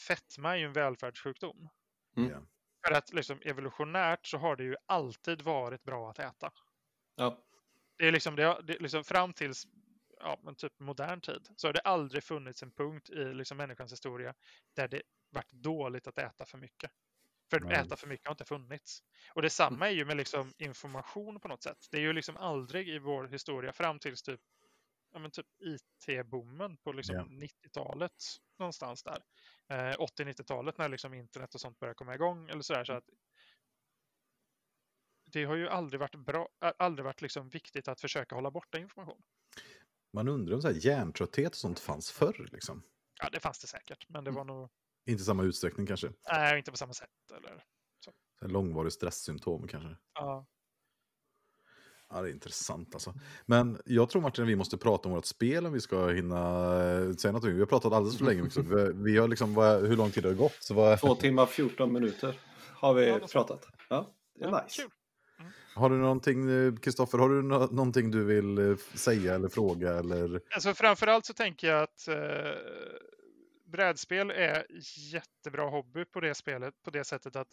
fetma 0.07 0.53
är 0.53 0.57
ju 0.57 0.65
en 0.65 0.73
välfärdssjukdom. 0.73 1.69
Mm. 2.17 2.47
För 2.87 2.93
att 2.93 3.13
liksom, 3.13 3.39
evolutionärt 3.41 4.25
så 4.27 4.37
har 4.37 4.55
det 4.55 4.63
ju 4.63 4.75
alltid 4.85 5.41
varit 5.41 5.83
bra 5.83 6.09
att 6.09 6.19
äta. 6.19 6.51
Ja. 7.15 7.39
Det 7.97 8.07
är 8.07 8.11
liksom, 8.11 8.35
det 8.35 8.61
det 8.63 8.75
är 8.75 8.79
liksom 8.79 9.03
fram 9.03 9.33
tills 9.33 9.67
ja, 10.19 10.39
men 10.43 10.55
typ 10.55 10.79
modern 10.79 11.21
tid 11.21 11.47
så 11.55 11.67
har 11.67 11.73
det 11.73 11.79
aldrig 11.79 12.23
funnits 12.23 12.63
en 12.63 12.71
punkt 12.71 13.09
i 13.09 13.33
liksom 13.33 13.57
människans 13.57 13.91
historia 13.91 14.33
där 14.75 14.87
det 14.87 15.01
varit 15.29 15.51
dåligt 15.51 16.07
att 16.07 16.17
äta 16.17 16.45
för 16.45 16.57
mycket. 16.57 16.91
För 17.49 17.59
Nej. 17.59 17.77
äta 17.77 17.95
för 17.95 18.07
mycket 18.07 18.27
har 18.27 18.33
inte 18.33 18.45
funnits. 18.45 19.03
Och 19.33 19.41
detsamma 19.41 19.87
är 19.87 19.91
ju 19.93 20.05
med 20.05 20.17
liksom 20.17 20.53
information 20.57 21.39
på 21.39 21.47
något 21.47 21.63
sätt. 21.63 21.87
Det 21.91 21.97
är 21.97 22.01
ju 22.01 22.13
liksom 22.13 22.37
aldrig 22.37 22.89
i 22.89 22.99
vår 22.99 23.27
historia 23.27 23.73
fram 23.73 23.99
tills 23.99 24.23
typ, 24.23 24.41
ja, 25.13 25.29
typ 25.29 25.47
IT-boomen 25.59 26.77
på 26.77 26.91
liksom 26.91 27.15
Ja. 27.15 27.23
90-talet 27.23 28.23
någonstans 28.59 29.03
där. 29.03 29.23
Eh, 29.69 29.95
80-90-talet 29.99 30.77
när 30.77 30.89
liksom 30.89 31.13
internet 31.13 31.55
och 31.55 31.61
sånt 31.61 31.79
började 31.79 31.95
komma 31.95 32.15
igång 32.15 32.49
eller 32.49 32.61
sådär. 32.61 32.83
Så 32.85 32.93
att 32.93 33.09
det 35.31 35.43
har 35.43 35.55
ju 35.55 35.69
aldrig 35.69 35.99
varit 35.99 36.15
bra, 36.15 36.49
aldrig 36.59 37.05
varit 37.05 37.21
liksom 37.21 37.49
viktigt 37.49 37.87
att 37.87 38.01
försöka 38.01 38.35
hålla 38.35 38.51
borta 38.51 38.77
information. 38.77 39.21
Man 40.15 40.27
undrar 40.27 40.55
om 40.55 40.61
så 40.61 40.67
här 40.67 40.75
hjärntrötthet 40.85 41.51
och 41.51 41.57
sånt 41.57 41.79
fanns 41.79 42.11
förr. 42.11 42.47
Liksom. 42.51 42.83
Ja, 43.21 43.29
det 43.31 43.39
fanns 43.39 43.59
det 43.59 43.67
säkert, 43.67 44.05
men 44.09 44.23
det 44.23 44.31
var 44.31 44.43
nog 44.45 44.69
Inte 45.05 45.21
i 45.21 45.25
samma 45.25 45.43
utsträckning 45.43 45.87
kanske. 45.87 46.11
nej, 46.31 46.57
inte 46.57 46.71
på 46.71 46.77
samma 46.77 46.93
sätt. 46.93 47.09
Eller, 47.37 47.63
Så 47.99 48.11
här 48.41 48.47
långvarig 48.47 48.93
stresssymptom 48.93 49.67
kanske. 49.67 49.97
ja. 50.13 50.45
Ja, 52.09 52.21
det 52.21 52.29
är 52.29 52.31
intressant 52.33 52.93
alltså. 52.95 53.13
Men 53.45 53.81
jag 53.85 54.09
tror 54.09 54.21
Martin 54.21 54.43
att 54.43 54.49
vi 54.49 54.55
måste 54.55 54.77
prata 54.77 55.09
om 55.09 55.15
vårt 55.15 55.25
spel 55.25 55.65
om 55.65 55.73
vi 55.73 55.81
ska 55.81 56.07
hinna 56.07 56.37
eh, 56.83 57.13
säga 57.13 57.31
någonting. 57.31 57.53
Vi 57.53 57.59
har 57.59 57.65
pratat 57.65 57.93
alldeles 57.93 58.17
för 58.17 58.25
länge. 58.25 58.41
Också. 58.41 58.61
Vi, 58.95 59.17
har 59.17 59.27
liksom, 59.27 59.55
hur 59.57 59.95
lång 59.95 60.11
tid 60.11 60.23
har 60.23 60.31
det 60.31 60.37
gått? 60.37 60.57
Så 60.59 60.73
vad, 60.73 60.99
Två 60.99 61.15
timmar 61.15 61.45
14 61.45 61.93
minuter 61.93 62.39
har 62.73 62.93
vi 62.93 63.19
pratat. 63.19 63.67
Ja, 63.89 64.15
det 64.35 64.45
är 64.45 64.49
Ja, 64.49 64.63
nice 64.63 64.81
har 65.75 65.89
du 65.89 65.95
någonting, 65.95 66.49
eh, 66.49 66.75
Kristoffer, 66.75 67.17
har 67.17 67.29
du 67.29 67.41
no 67.41 67.57
någonting 67.71 68.11
du 68.11 68.23
vill 68.23 68.57
eh, 68.57 68.77
säga 68.77 69.35
eller 69.35 69.49
fråga? 69.49 69.93
Eller? 69.93 70.41
Alltså 70.53 70.73
framförallt 70.73 71.25
så 71.25 71.33
tänker 71.33 71.67
jag 71.67 71.83
att 71.83 72.07
eh, 72.07 72.51
brädspel 73.65 74.31
är 74.31 74.65
jättebra 75.13 75.69
hobby 75.69 76.05
på 76.05 76.19
det 76.19 76.35
spelet 76.35 76.73
på 76.83 76.89
det 76.89 77.03
sättet 77.03 77.35
att 77.35 77.47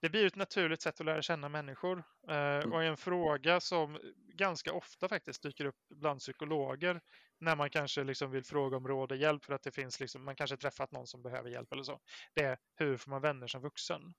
det 0.00 0.10
blir 0.10 0.26
ett 0.26 0.36
naturligt 0.36 0.82
sätt 0.82 1.00
att 1.00 1.06
lära 1.06 1.22
känna 1.22 1.48
människor. 1.48 2.04
Eh, 2.28 2.72
och 2.72 2.84
en 2.84 2.96
fråga 2.96 3.60
som 3.60 3.98
ganska 4.34 4.72
ofta 4.72 5.08
faktiskt 5.08 5.42
dyker 5.42 5.64
upp 5.64 5.78
bland 5.94 6.20
psykologer 6.20 7.00
när 7.40 7.56
man 7.56 7.70
kanske 7.70 8.04
liksom 8.04 8.30
vill 8.30 8.44
fråga 8.44 8.76
om 8.76 8.88
råd 8.88 9.12
och 9.12 9.18
hjälp 9.18 9.44
för 9.44 9.54
att 9.54 9.62
det 9.62 9.70
finns 9.70 10.00
liksom, 10.00 10.24
man 10.24 10.36
kanske 10.36 10.56
träffat 10.56 10.92
någon 10.92 11.06
som 11.06 11.22
behöver 11.22 11.50
hjälp 11.50 11.72
eller 11.72 11.82
så. 11.82 12.00
Det 12.34 12.42
är 12.42 12.58
hur 12.74 12.96
får 12.96 13.10
man 13.10 13.22
vänner 13.22 13.46
som 13.46 13.62
vuxen? 13.62 14.14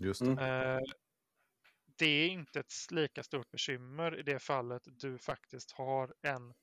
Just 0.00 0.24
det. 0.24 0.30
Mm. 0.30 0.38
Eh, 0.38 0.80
det 1.98 2.06
är 2.06 2.28
inte 2.28 2.60
ett 2.60 2.72
lika 2.90 3.22
stort 3.22 3.50
bekymmer 3.50 4.18
i 4.18 4.22
det 4.22 4.38
fallet 4.38 4.82
du 5.00 5.18
faktiskt 5.18 5.72
har 5.72 6.14
en 6.22 6.54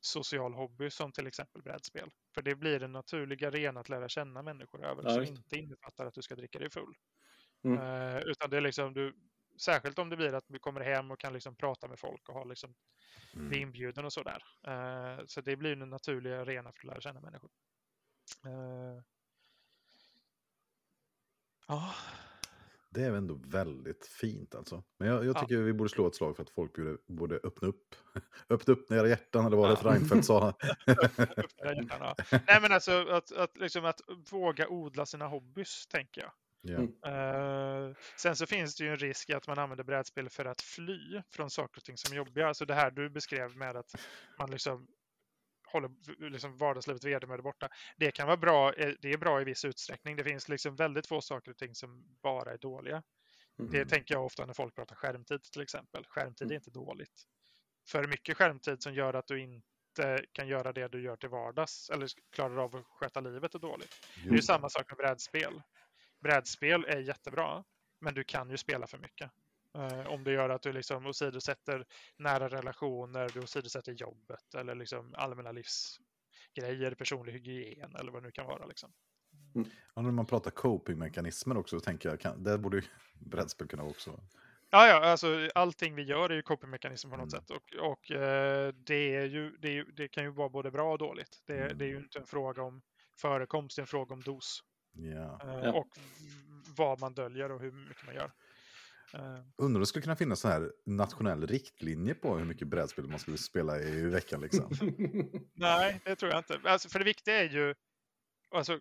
social 0.00 0.54
hobby 0.54 0.90
som 0.90 1.12
till 1.12 1.26
exempel 1.26 1.62
brädspel. 1.62 2.10
För 2.34 2.42
det 2.42 2.54
blir 2.56 2.82
en 2.82 2.92
naturlig 2.92 3.44
arena 3.44 3.80
att 3.80 3.88
lära 3.88 4.08
känna 4.08 4.42
människor 4.42 4.84
över 4.86 5.02
Ja, 5.02 5.10
som 5.10 5.22
inte 5.24 5.56
innefattar 5.58 6.06
att 6.06 6.14
du 6.14 6.22
ska 6.22 6.36
dricka 6.36 6.58
dig 6.58 6.70
full. 6.70 6.94
Mm. 7.64 7.78
Eh, 7.78 8.18
utan 8.18 8.50
det 8.50 8.56
är 8.56 8.60
liksom 8.60 8.94
du, 8.94 9.14
särskilt 9.60 9.98
om 9.98 10.10
det 10.10 10.16
blir 10.16 10.34
att 10.34 10.44
du 10.48 10.58
kommer 10.58 10.80
hem 10.80 11.10
och 11.10 11.20
kan 11.20 11.32
liksom 11.32 11.56
prata 11.56 11.88
med 11.88 11.98
folk 12.00 12.28
och 12.28 12.34
ha 12.34 12.44
liksom, 12.44 12.74
Mm. 13.34 13.48
bli 13.48 13.58
inbjuden 13.58 14.04
och 14.04 14.12
sådär. 14.12 14.42
Eh, 14.68 15.24
så 15.26 15.40
det 15.40 15.56
blir 15.56 15.82
en 15.82 15.90
naturlig 15.90 16.32
arena 16.32 16.72
för 16.72 16.80
att 16.80 16.84
lära 16.84 17.00
känna 17.00 17.20
människor. 17.20 17.50
Eh, 18.46 19.02
ja, 21.68 21.94
Det 22.96 23.02
är 23.04 23.12
ändå 23.12 23.40
väldigt 23.46 24.06
fint 24.06 24.54
alltså. 24.54 24.82
Men 24.98 25.08
jag, 25.08 25.24
jag 25.24 25.36
Ja. 25.36 25.40
tycker 25.40 25.56
vi 25.56 25.72
borde 25.72 25.90
slå 25.90 26.06
ett 26.06 26.14
slag 26.14 26.36
för 26.36 26.42
att 26.42 26.50
folk 26.50 26.74
borde, 26.76 26.96
borde 27.06 27.36
öppna 27.44 27.68
upp. 27.68 27.94
öppna 28.48 28.72
upp 28.74 28.92
era 28.92 29.08
hjärtan, 29.08 29.46
eller 29.46 29.56
vad 29.56 29.70
det 29.70 29.78
Ja. 29.84 29.90
Reinfeldt 29.90 30.24
sa. 30.26 30.48
öppna 30.86 31.74
hjärtan, 31.74 31.86
ja. 32.00 32.14
Nej 32.30 32.58
men 32.62 32.72
alltså 32.72 33.08
att, 33.08 33.32
att, 33.32 33.56
liksom 33.56 33.84
att 33.84 34.00
våga 34.30 34.68
odla 34.68 35.06
sina 35.06 35.26
hobbys, 35.26 35.86
tänker 35.86 36.20
jag. 36.20 36.32
ja. 36.60 36.76
Mm. 36.78 37.88
Eh, 37.90 37.96
sen 38.16 38.36
så 38.36 38.46
finns 38.46 38.76
det 38.76 38.84
ju 38.84 38.90
en 38.90 38.96
risk 38.96 39.30
att 39.30 39.46
man 39.48 39.58
använder 39.58 39.84
brädspel 39.84 40.28
för 40.28 40.44
att 40.44 40.60
fly 40.60 41.22
från 41.30 41.50
saker 41.50 41.78
och 41.80 41.84
ting 41.84 41.96
som 41.96 42.12
är 42.12 42.16
jobbiga. 42.16 42.48
Alltså 42.48 42.64
det 42.64 42.74
här 42.74 42.90
du 42.90 43.10
beskrev 43.10 43.56
med 43.56 43.76
att 43.76 43.90
man 44.38 44.50
liksom 44.50 44.86
håller 45.66 45.90
liksom 46.30 46.56
vardagslivet 46.56 47.04
vedermödor 47.04 47.42
borta. 47.42 47.68
Det 47.96 48.10
kan 48.10 48.26
vara 48.26 48.36
bra, 48.36 48.72
eh, 48.74 48.92
det 49.00 49.12
är 49.12 49.18
bra 49.18 49.40
i 49.40 49.44
viss 49.44 49.64
utsträckning. 49.64 50.16
Det 50.16 50.24
finns 50.24 50.48
liksom 50.48 50.76
väldigt 50.76 51.06
få 51.06 51.20
saker 51.20 51.50
och 51.50 51.56
ting 51.56 51.74
som 51.74 52.04
bara 52.22 52.52
är 52.52 52.58
dåliga. 52.58 53.02
Det 53.58 53.76
Mm. 53.76 53.88
tänker 53.88 54.14
jag 54.14 54.24
ofta 54.24 54.46
när 54.46 54.54
folk 54.54 54.74
pratar 54.74 54.96
skärmtid 54.96 55.42
till 55.42 55.62
exempel. 55.62 56.04
Skärmtid 56.08 56.46
är 56.46 56.50
Mm. 56.50 56.56
inte 56.56 56.70
dåligt. 56.70 57.22
För 57.88 58.06
mycket 58.06 58.36
skärmtid 58.36 58.82
som 58.82 58.94
gör 58.94 59.14
att 59.14 59.26
du 59.26 59.40
inte 59.40 60.24
kan 60.32 60.48
göra 60.48 60.72
det 60.72 60.88
du 60.88 61.02
gör 61.02 61.16
till 61.16 61.28
vardags 61.28 61.90
eller 61.90 62.08
klarar 62.32 62.56
av 62.56 62.76
att 62.76 62.86
sköta 62.86 63.20
livet 63.20 63.54
är 63.54 63.58
dåligt. 63.58 64.06
Det 64.24 64.36
är 64.36 64.40
samma 64.40 64.68
sak 64.68 64.90
med 64.90 64.96
brädspel. 64.96 65.62
Brädspel 66.20 66.84
är 66.84 66.98
jättebra, 66.98 67.64
men 68.00 68.14
du 68.14 68.24
kan 68.24 68.50
ju 68.50 68.56
spela 68.56 68.86
för 68.86 68.98
mycket. 68.98 69.30
Eh, 69.76 70.06
om 70.06 70.24
det 70.24 70.32
gör 70.32 70.48
att 70.48 70.62
du 70.62 70.72
liksom 70.72 71.06
åsidosätter 71.06 71.86
nära 72.18 72.48
relationer, 72.48 73.28
du 73.34 73.40
åsidosätter 73.40 73.92
jobbet 73.92 74.54
eller 74.54 74.74
liksom 74.74 75.14
allmänna 75.16 75.52
livsgrejer, 75.52 76.94
personlig 76.94 77.32
hygien 77.32 77.96
eller 77.96 78.12
vad 78.12 78.22
det 78.22 78.26
nu 78.26 78.32
kan 78.32 78.46
vara. 78.46 78.66
Liksom. 78.66 78.92
Ja, 79.94 80.02
när 80.02 80.10
man 80.10 80.26
pratar 80.26 80.50
copingmekanismer 80.50 81.56
också, 81.56 81.78
så 81.80 81.84
tänker 81.84 82.08
jag, 82.08 82.20
kan, 82.20 82.42
där 82.42 82.58
borde 82.58 82.76
ju 82.76 82.82
brädspel 83.20 83.68
kunna 83.68 83.82
också. 83.82 84.20
Ja, 84.70 84.86
ja, 84.88 85.04
alltså 85.10 85.48
allting 85.54 85.94
vi 85.94 86.02
gör 86.02 86.30
är 86.30 86.34
ju 86.34 86.42
copingmekanism 86.42 87.10
på 87.10 87.16
något 87.16 87.32
Mm. 87.32 87.40
sätt 87.40 87.50
och, 87.50 87.90
och 87.90 88.10
eh, 88.10 88.72
det, 88.74 89.14
är 89.16 89.24
ju, 89.24 89.56
det, 89.56 89.78
är, 89.78 89.84
det 89.84 90.08
kan 90.08 90.24
ju 90.24 90.30
vara 90.30 90.48
både 90.48 90.70
bra 90.70 90.92
och 90.92 90.98
dåligt. 90.98 91.42
Det, 91.46 91.58
Mm. 91.58 91.78
det 91.78 91.84
är 91.84 91.88
ju 91.88 91.96
inte 91.98 92.18
en 92.18 92.26
fråga 92.26 92.62
om 92.62 92.82
förekomst, 93.20 93.76
det 93.76 93.80
är 93.80 93.82
en 93.82 93.86
fråga 93.86 94.14
om 94.14 94.20
dos 94.22 94.60
Ja. 94.92 95.40
eh, 95.42 95.60
Ja. 95.64 95.72
och 95.72 95.88
vad 96.76 97.00
man 97.00 97.14
döljer 97.14 97.52
och 97.52 97.60
hur 97.60 97.72
mycket 97.72 98.06
man 98.06 98.14
gör. 98.14 98.32
Eh, 99.14 99.20
Undrar 99.56 99.78
om 99.78 99.80
det 99.80 99.86
skulle 99.86 100.02
kunna 100.02 100.16
finnas 100.16 100.40
så 100.40 100.48
här 100.48 100.72
nationell 100.86 101.46
riktlinje 101.46 102.14
på 102.14 102.36
hur 102.36 102.44
mycket 102.44 102.68
brädspel 102.68 103.08
man 103.08 103.18
skulle 103.18 103.38
spela 103.38 103.78
i 103.80 104.02
veckan. 104.02 104.40
Liksom. 104.40 104.70
Nej, 105.54 106.00
det 106.04 106.16
tror 106.16 106.30
jag 106.32 106.38
inte. 106.40 106.60
Alltså, 106.64 106.88
för 106.88 106.98
det 106.98 107.04
viktiga 107.04 107.34
är 107.44 107.48
ju, 107.48 107.74
alltså, 108.50 108.80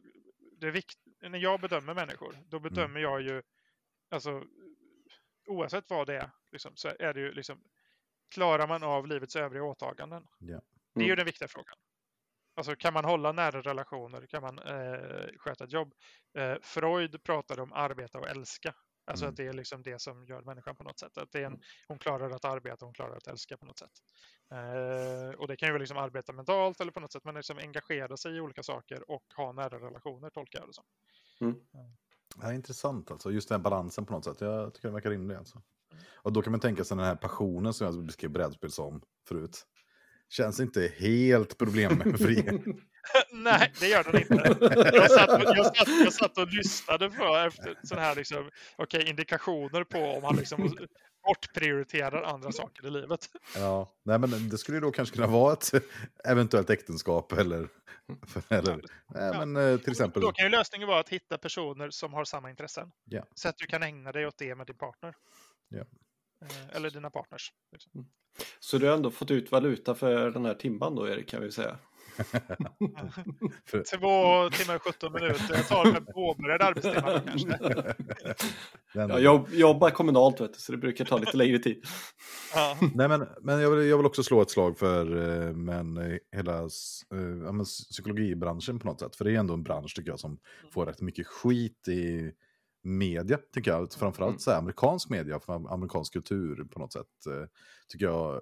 det 0.59 0.71
vikt, 0.71 0.99
när 1.21 1.39
jag 1.39 1.61
bedömer 1.61 1.93
människor, 1.93 2.37
då 2.47 2.57
Mm. 2.57 2.69
bedömer 2.73 2.99
jag 2.99 3.21
ju, 3.21 3.41
alltså, 4.11 4.43
oavsett 5.47 5.89
vad 5.89 6.07
det 6.07 6.15
är, 6.15 6.29
liksom, 6.51 6.75
så 6.75 6.87
är 6.99 7.13
det 7.13 7.19
ju 7.19 7.31
liksom, 7.31 7.63
klarar 8.35 8.67
man 8.67 8.83
av 8.83 9.07
livets 9.07 9.35
övriga 9.35 9.63
åtaganden? 9.63 10.23
Ja. 10.39 10.61
Det 10.93 10.99
är 11.01 11.03
ju 11.05 11.09
Mm. 11.09 11.17
den 11.17 11.25
viktiga 11.25 11.47
frågan. 11.47 11.75
Alltså 12.57 12.75
kan 12.75 12.93
man 12.93 13.05
hålla 13.05 13.31
nära 13.31 13.61
relationer? 13.61 14.25
Kan 14.27 14.41
man 14.41 14.59
eh, 14.59 15.27
sköta 15.37 15.63
ett 15.63 15.71
jobb? 15.71 15.93
Eh, 16.37 16.55
Freud 16.61 17.23
pratade 17.23 17.61
om 17.61 17.73
arbeta 17.73 18.19
och 18.19 18.27
älska. 18.27 18.75
Alltså 19.07 19.25
Mm. 19.25 19.31
att 19.31 19.37
det 19.37 19.47
är 19.47 19.53
liksom 19.53 19.83
det 19.83 20.01
som 20.01 20.25
gör 20.25 20.41
människan 20.41 20.75
på 20.75 20.83
något 20.83 20.99
sätt. 20.99 21.17
Att 21.17 21.31
det 21.31 21.39
är 21.39 21.45
en, 21.45 21.59
hon 21.87 21.99
klarar 21.99 22.29
att 22.31 22.45
arbeta, 22.45 22.85
hon 22.85 22.93
klarar 22.93 23.15
att 23.17 23.27
älska 23.27 23.57
på 23.57 23.65
något 23.65 23.79
sätt. 23.79 23.91
Eh, 24.51 25.39
och 25.39 25.47
det 25.47 25.55
kan 25.55 25.67
ju 25.67 25.71
vara 25.73 25.79
liksom 25.79 25.97
arbeta 25.97 26.33
mentalt 26.33 26.81
eller 26.81 26.91
på 26.91 26.99
något 26.99 27.11
sätt, 27.13 27.23
men 27.25 27.35
liksom 27.35 27.57
engagera 27.57 28.17
sig 28.17 28.35
i 28.35 28.39
olika 28.39 28.63
saker 28.63 29.11
och 29.11 29.23
ha 29.35 29.51
nära 29.51 29.79
relationer, 29.79 30.29
tolkar 30.29 30.59
jag 30.59 30.69
det 30.69 30.73
som. 30.73 30.85
Det 32.35 32.47
är 32.47 32.53
intressant 32.53 33.11
alltså, 33.11 33.31
just 33.31 33.49
den 33.49 33.55
här 33.59 33.63
balansen 33.63 34.05
på 34.05 34.13
något 34.13 34.25
sätt. 34.25 34.41
Jag 34.41 34.73
tycker 34.73 34.87
det 34.87 34.93
verkar 34.93 35.09
rimligt 35.09 35.37
alltså. 35.37 35.61
Och 36.13 36.33
då 36.33 36.41
kan 36.41 36.51
man 36.51 36.59
tänka 36.59 36.83
sig 36.83 36.97
den 36.97 37.05
här 37.05 37.15
passionen 37.15 37.73
som 37.73 37.85
jag 37.85 38.05
beskrev 38.05 38.31
brädspel 38.31 38.71
som 38.71 39.01
förut. 39.27 39.65
Känns 40.29 40.59
inte 40.59 40.91
helt 40.97 41.57
problemfri. 41.57 42.35
Nej, 43.31 43.71
det 43.79 43.87
gör 43.87 44.03
den 44.03 44.21
inte. 44.21 44.67
Jag 44.95 45.11
satt, 45.11 45.29
och- 45.29 45.41
jag 45.57 45.65
satt, 45.75 45.87
jag 46.03 46.13
satt 46.13 46.37
och 46.37 46.47
lyssnade 46.53 47.09
på 47.09 47.35
efter 47.35 47.75
sån 47.83 47.97
här 47.97 48.15
liksom, 48.15 48.49
okej, 48.75 49.09
indikationer 49.09 49.83
på 49.83 49.99
om 49.99 50.23
han 50.23 50.35
liksom 50.35 50.77
bortprioriterar 51.27 52.21
andra 52.23 52.51
saker 52.51 52.87
i 52.87 52.89
livet. 52.89 53.29
ja, 53.55 53.93
nej 54.03 54.19
men 54.19 54.49
det 54.49 54.57
skulle 54.57 54.77
ju 54.77 54.81
då 54.81 54.91
kanske 54.91 55.15
kunna 55.15 55.27
vara 55.27 55.53
ett 55.53 55.71
eventuellt 56.23 56.69
äktenskap 56.69 57.31
eller, 57.31 57.67
eller 58.49 58.81
nej, 59.13 59.45
men 59.45 59.55
eh, 59.73 59.77
till 59.79 59.91
exempel. 59.91 60.21
Då 60.21 60.31
kan 60.31 60.45
ju 60.45 60.51
lösningen 60.51 60.87
vara 60.87 60.99
att 60.99 61.09
hitta 61.09 61.37
personer 61.37 61.89
som 61.89 62.13
har 62.13 62.25
samma 62.25 62.49
intressen. 62.49 62.91
Ja. 63.05 63.23
Så 63.35 63.49
att 63.49 63.57
du 63.57 63.65
kan 63.65 63.83
ägna 63.83 64.11
dig 64.11 64.27
åt 64.27 64.37
det 64.37 64.55
med 64.55 64.67
din 64.67 64.77
partner. 64.77 65.13
Ja. 65.69 65.81
Eh, 66.41 66.75
Eller 66.75 66.89
dina 66.89 67.09
partners. 67.09 67.51
Liksom. 67.71 68.09
Så 68.59 68.77
du 68.77 68.87
har 68.87 68.93
ändå 68.93 69.11
fått 69.11 69.31
ut 69.31 69.51
valuta 69.51 69.95
för 69.95 70.31
den 70.31 70.45
här 70.45 70.53
timman 70.53 70.95
då 70.95 71.07
Erik 71.09 71.29
kan 71.29 71.41
vi 71.41 71.51
säga. 71.51 71.77
Två 73.69 74.49
timmar 74.49 74.75
och 74.75 74.81
17 74.81 75.13
minuter. 75.13 75.55
Jag 75.55 75.67
tar 75.67 75.91
med 75.91 76.07
påbörjad 76.07 76.61
arbetstimmar 76.61 77.13
då 77.13 77.19
kanske. 77.19 77.57
den, 78.93 79.09
Jag 79.09 79.21
jobb, 79.21 79.47
jobbar 79.51 79.89
kommunalt 79.89 80.41
vet 80.41 80.53
du, 80.53 80.59
så 80.59 80.71
det 80.71 80.77
brukar 80.77 81.05
ta 81.05 81.17
lite 81.17 81.37
längre 81.37 81.59
tid. 81.59 81.83
Ja. 82.53 82.77
Nej, 82.95 83.07
men, 83.07 83.27
men 83.41 83.59
jag, 83.59 83.71
vill, 83.71 83.89
jag 83.89 83.97
vill 83.97 84.05
också 84.05 84.23
slå 84.23 84.41
ett 84.41 84.49
slag 84.49 84.79
för 84.79 85.17
eh, 85.47 85.53
men, 85.53 85.97
eh, 85.97 86.17
hela 86.31 86.57
eh, 86.57 86.67
ja, 87.45 87.51
men, 87.51 87.65
psykologibranschen 87.65 88.79
på 88.79 88.87
något 88.87 88.99
sätt. 88.99 89.15
För 89.15 89.25
det 89.25 89.31
är 89.31 89.39
ändå 89.39 89.53
en 89.53 89.63
bransch 89.63 89.95
tycker 89.95 90.09
jag 90.11 90.19
som 90.19 90.39
får 90.73 90.85
rätt 90.85 91.01
mycket 91.01 91.27
skit 91.27 91.87
i 91.87 92.31
media, 92.83 93.39
tycker 93.53 93.71
jag. 93.71 93.93
Framförallt 93.93 94.29
Mm. 94.31 94.39
så 94.39 94.51
här, 94.51 94.57
amerikansk 94.57 95.09
media, 95.09 95.39
för 95.39 95.73
amerikansk 95.73 96.13
kultur 96.13 96.67
på 96.71 96.79
något 96.79 96.93
sätt. 96.93 97.07
Tycker 97.89 98.05
jag, 98.05 98.41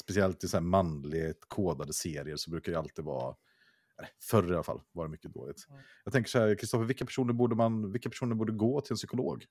speciellt 0.00 0.44
i 0.44 0.48
så 0.48 0.56
här 0.56 0.62
manligt 0.64 1.44
kodade 1.48 1.92
serier 1.92 2.36
så 2.36 2.50
brukar 2.50 2.72
det 2.72 2.78
alltid 2.78 3.04
vara 3.04 3.34
Förr 4.30 4.50
i 4.50 4.54
alla 4.54 4.62
fall 4.62 4.80
var 4.92 5.04
det 5.04 5.10
mycket 5.10 5.32
dåligt. 5.34 5.66
Mm. 5.70 5.82
Jag 6.04 6.12
tänker 6.12 6.30
så 6.30 6.38
här, 6.38 6.54
Kristoffer, 6.54 6.84
vilka 6.84 7.04
personer 7.04 7.32
borde 7.32 7.54
man, 7.54 7.92
vilka 7.92 8.10
personer 8.10 8.34
borde 8.34 8.52
gå 8.52 8.80
till 8.80 8.92
en 8.92 8.96
psykolog? 8.96 9.46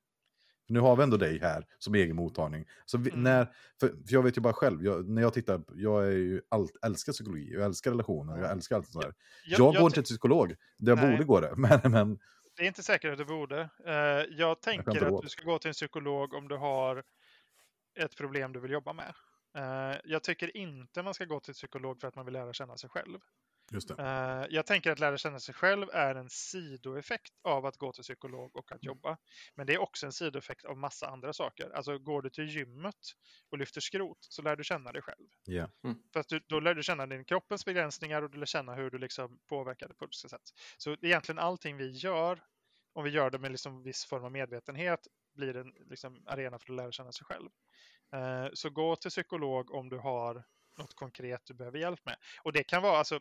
För 0.67 0.73
nu 0.73 0.79
har 0.79 0.95
vi 0.95 1.03
ändå 1.03 1.17
dig 1.17 1.39
här 1.39 1.65
som 1.79 1.95
egen 1.95 2.15
mottagning. 2.15 2.65
Så 2.85 2.97
vi, 2.97 3.09
Mm. 3.09 3.23
när, 3.23 3.45
för, 3.79 3.87
för 3.87 4.13
jag 4.13 4.23
vet 4.23 4.37
ju 4.37 4.41
bara 4.41 4.53
själv, 4.53 4.83
jag, 4.85 5.09
när 5.09 5.21
jag 5.21 5.33
tittar, 5.33 5.63
jag 5.75 6.07
är 6.07 6.11
ju 6.11 6.41
allt, 6.49 6.71
älskar 6.85 7.13
psykologi, 7.13 7.53
jag 7.53 7.65
älskar 7.65 7.91
relationer, 7.91 8.37
jag 8.37 8.45
Ja. 8.45 8.51
älskar 8.51 8.75
allt 8.75 8.91
sånt 8.91 9.05
där. 9.05 9.13
Jag, 9.45 9.59
Jag, 9.59 9.73
jag 9.73 9.81
går 9.81 9.89
inte 9.89 9.95
till 9.95 10.03
psykolog, 10.03 10.55
jag 10.77 10.97
Nej. 10.97 11.11
borde 11.11 11.23
gå 11.23 11.39
det. 11.39 11.53
Men, 11.57 11.91
men 11.91 12.19
Det 12.57 12.63
är 12.63 12.67
inte 12.67 12.83
säkert 12.83 13.11
att 13.11 13.17
du 13.17 13.25
borde. 13.25 13.69
Eh, 13.85 13.93
Jag 14.37 14.61
tänker 14.61 14.91
inte 14.91 15.07
att 15.07 15.21
du 15.21 15.29
ska 15.29 15.43
gå 15.45 15.59
till 15.59 15.67
en 15.67 15.73
psykolog 15.73 16.33
om 16.33 16.47
du 16.47 16.57
har 16.57 17.03
ett 17.99 18.17
problem 18.17 18.53
du 18.53 18.59
vill 18.59 18.71
jobba 18.71 18.93
med. 18.93 19.13
Eh, 19.57 19.99
Jag 20.03 20.23
tycker 20.23 20.57
inte 20.57 21.03
man 21.03 21.13
ska 21.13 21.25
gå 21.25 21.39
till 21.39 21.53
psykolog 21.53 22.01
för 22.01 22.07
att 22.07 22.15
man 22.15 22.25
vill 22.25 22.33
lära 22.33 22.53
känna 22.53 22.77
sig 22.77 22.89
själv. 22.89 23.19
just 23.71 23.87
det. 23.87 23.95
Eh, 24.03 24.45
Jag 24.49 24.65
tänker 24.65 24.91
att 24.91 24.99
lära 24.99 25.17
känna 25.17 25.39
sig 25.39 25.55
själv 25.55 25.89
är 25.93 26.15
en 26.15 26.29
sidoeffekt 26.29 27.33
av 27.43 27.65
att 27.65 27.77
gå 27.77 27.93
till 27.93 28.03
psykolog 28.03 28.55
och 28.55 28.71
att 28.71 28.83
jobba. 28.83 29.17
Men 29.55 29.67
det 29.67 29.73
är 29.73 29.77
också 29.81 30.05
en 30.05 30.11
sidoeffekt 30.11 30.65
av 30.65 30.77
massa 30.77 31.07
andra 31.07 31.33
saker. 31.33 31.69
Alltså 31.69 31.97
går 31.97 32.21
du 32.21 32.29
till 32.29 32.49
gymmet 32.49 32.95
och 33.49 33.57
lyfter 33.57 33.81
skrot 33.81 34.17
så 34.19 34.41
lär 34.41 34.55
du 34.55 34.63
känna 34.63 34.91
dig 34.91 35.01
själv. 35.01 35.27
Ja. 35.43 35.69
För 36.13 36.19
att 36.19 36.27
du, 36.27 36.39
då 36.47 36.59
lär 36.59 36.73
du 36.75 36.83
känna 36.83 37.07
din 37.07 37.25
kroppens 37.25 37.65
begränsningar 37.65 38.21
och 38.21 38.29
du 38.31 38.37
lär 38.37 38.45
känna 38.45 38.75
hur 38.75 38.89
du 38.91 38.97
liksom 38.97 39.39
påverkar 39.49 39.87
det 39.87 39.93
på 39.93 40.03
olika 40.05 40.29
sätt. 40.29 40.41
Så 40.77 40.97
egentligen 41.01 41.39
allting 41.39 41.77
vi 41.77 41.89
gör, 41.91 42.43
om 42.93 43.03
vi 43.03 43.09
gör 43.09 43.29
det 43.29 43.39
med 43.39 43.51
liksom 43.51 43.83
viss 43.83 44.05
form 44.05 44.23
av 44.23 44.31
medvetenhet, 44.31 45.07
blir 45.35 45.55
en 45.57 45.73
liksom 45.89 46.23
arena 46.27 46.59
för 46.59 46.73
att 46.73 46.77
lära 46.77 46.91
känna 46.91 47.11
sig 47.11 47.25
själv. 47.25 47.49
Eh, 48.13 48.47
så 48.53 48.69
gå 48.69 48.95
till 48.95 49.11
psykolog 49.11 49.71
om 49.71 49.89
du 49.89 49.97
har 49.97 50.43
något 50.77 50.93
konkret 50.93 51.41
du 51.45 51.53
behöver 51.53 51.79
hjälp 51.79 52.05
med. 52.05 52.15
Och 52.43 52.53
det 52.53 52.63
kan 52.63 52.81
vara 52.81 52.97
alltså 52.97 53.19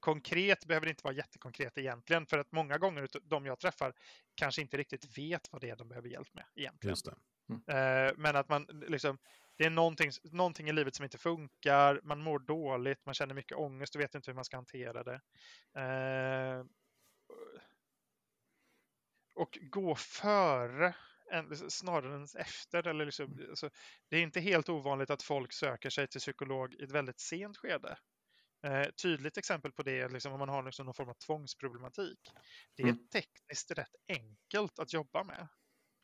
Konkret 0.00 0.64
behöver 0.64 0.86
det 0.86 0.90
inte 0.90 1.04
vara 1.04 1.14
jättekonkret 1.14 1.78
egentligen, 1.78 2.26
för 2.26 2.38
att 2.38 2.52
många 2.52 2.78
gånger 2.78 3.08
de 3.22 3.46
jag 3.46 3.58
träffar 3.58 3.94
kanske 4.34 4.62
inte 4.62 4.76
riktigt 4.76 5.18
vet 5.18 5.52
vad 5.52 5.60
det 5.60 5.70
är 5.70 5.76
de 5.76 5.88
behöver 5.88 6.08
hjälp 6.08 6.34
med 6.34 6.44
egentligen. 6.54 6.96
Det. 7.46 7.72
Eh, 7.72 8.12
men 8.16 8.36
att 8.36 8.48
man 8.48 8.62
liksom, 8.88 9.18
det 9.56 9.64
är 9.64 9.70
någonting, 9.70 10.10
någonting 10.32 10.68
i 10.68 10.72
livet 10.72 10.94
som 10.94 11.04
inte 11.04 11.18
funkar, 11.18 12.00
man 12.04 12.22
mår 12.22 12.38
dåligt, 12.38 13.06
man 13.06 13.14
känner 13.14 13.34
mycket 13.34 13.58
ångest 13.58 13.94
och 13.94 14.00
vet 14.00 14.14
inte 14.14 14.30
hur 14.30 14.34
man 14.34 14.44
ska 14.44 14.56
hantera 14.56 15.02
det. 15.02 15.20
Eh, 15.80 16.64
och 19.34 19.58
gå 19.62 19.94
före 19.94 20.94
än, 21.32 21.56
snarare 21.70 22.14
än 22.16 22.26
efter. 22.38 22.86
Eller 22.88 23.04
liksom, 23.04 23.46
alltså, 23.50 23.70
det 24.10 24.16
är 24.16 24.22
inte 24.22 24.40
helt 24.40 24.68
ovanligt 24.68 25.10
att 25.10 25.22
folk 25.22 25.52
söker 25.52 25.90
sig 25.90 26.08
till 26.08 26.20
psykolog 26.20 26.74
i 26.74 26.82
ett 26.84 26.92
väldigt 26.92 27.20
sent 27.20 27.56
skede. 27.56 27.98
Eh, 28.66 28.86
tydligt 29.02 29.38
exempel 29.38 29.72
på 29.72 29.82
det 29.82 30.00
är 30.00 30.08
liksom, 30.10 30.32
om 30.32 30.38
man 30.38 30.48
har 30.48 30.62
liksom 30.62 30.86
någon 30.86 30.94
form 30.94 31.08
av 31.08 31.14
tvångsproblematik. 31.26 32.20
Det 32.76 32.88
är 32.88 32.88
Mm. 32.88 33.08
tekniskt 33.12 33.70
rätt 33.70 33.96
enkelt 34.08 34.78
att 34.78 34.92
jobba 34.92 35.24
med. 35.24 35.48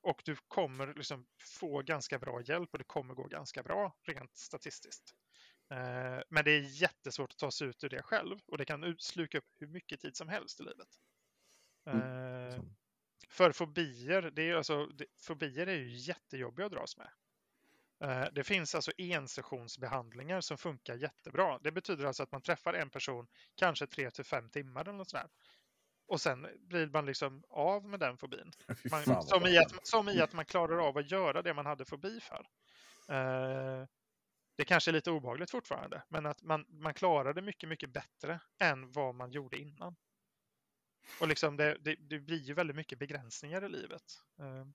Och 0.02 0.22
du 0.24 0.36
kommer 0.48 0.94
liksom 0.94 1.26
få 1.60 1.82
ganska 1.82 2.18
bra 2.18 2.42
hjälp 2.42 2.68
och 2.72 2.78
det 2.78 2.84
kommer 2.84 3.14
gå 3.14 3.28
ganska 3.28 3.62
bra 3.62 3.96
rent 4.08 4.36
statistiskt. 4.36 5.12
Eh, 5.74 6.20
men 6.30 6.44
det 6.44 6.50
är 6.52 6.82
jättesvårt 6.82 7.32
att 7.32 7.38
ta 7.38 7.50
sig 7.50 7.68
ut 7.68 7.84
ur 7.84 7.88
det 7.88 8.02
själv 8.02 8.38
och 8.46 8.58
det 8.58 8.64
kan 8.64 8.96
sluka 8.98 9.38
upp 9.38 9.46
hur 9.60 9.68
mycket 9.68 10.00
tid 10.00 10.16
som 10.16 10.28
helst 10.28 10.60
i 10.60 10.62
livet. 10.62 10.88
Eh, 11.88 12.56
Så. 12.56 12.64
För 13.28 13.52
fobier, 13.52 14.22
det 14.22 14.42
är 14.42 14.46
ju 14.46 14.56
alltså, 14.56 14.86
det, 14.86 15.06
fobier 15.20 15.66
är 15.66 15.76
ju 15.76 15.96
jättejobbiga 15.96 16.66
att 16.66 16.72
dras 16.72 16.96
med. 16.96 17.08
Eh, 18.00 18.28
Det 18.32 18.44
finns 18.44 18.74
alltså 18.74 18.92
ensessionsbehandlingar 18.98 20.40
som 20.40 20.58
funkar 20.58 20.94
jättebra. 20.94 21.58
Det 21.58 21.72
betyder 21.72 22.04
alltså 22.04 22.22
att 22.22 22.32
man 22.32 22.42
träffar 22.42 22.74
en 22.74 22.90
person 22.90 23.26
kanske 23.54 23.86
tre 23.86 24.10
till 24.10 24.24
fem 24.24 24.50
timmar 24.50 24.80
eller 24.80 24.92
något 24.92 25.10
sådär. 25.10 25.28
Och 26.06 26.20
sen 26.20 26.46
blir 26.60 26.86
man 26.86 27.06
liksom 27.06 27.44
av 27.48 27.84
med 27.84 28.00
den 28.00 28.18
fobin. 28.18 28.52
Man, 28.90 29.22
som, 29.22 29.46
i 29.46 29.58
att, 29.58 29.86
som 29.86 30.08
i 30.08 30.20
att 30.20 30.32
man 30.32 30.44
klarar 30.44 30.88
av 30.88 30.98
att 30.98 31.10
göra 31.10 31.42
det 31.42 31.54
man 31.54 31.66
hade 31.66 31.84
fobi 31.84 32.20
för. 32.20 32.46
Eh, 33.08 33.86
det 34.56 34.64
kanske 34.64 34.90
är 34.90 34.92
lite 34.92 35.10
obehagligt 35.10 35.50
fortfarande, 35.50 36.02
men 36.08 36.26
att 36.26 36.42
man, 36.42 36.66
man 36.68 36.94
klarar 36.94 37.34
det 37.34 37.42
mycket, 37.42 37.68
mycket 37.68 37.90
bättre 37.92 38.40
än 38.60 38.92
vad 38.92 39.14
man 39.14 39.30
gjorde 39.32 39.58
innan. 39.58 39.96
Och 41.20 41.28
liksom 41.28 41.56
det, 41.56 41.76
det, 41.80 41.96
det 42.08 42.18
blir 42.18 42.40
ju 42.40 42.54
väldigt 42.54 42.76
mycket 42.76 42.98
begränsningar 42.98 43.64
i 43.64 43.68
livet. 43.68 44.02
Eh, 44.38 44.66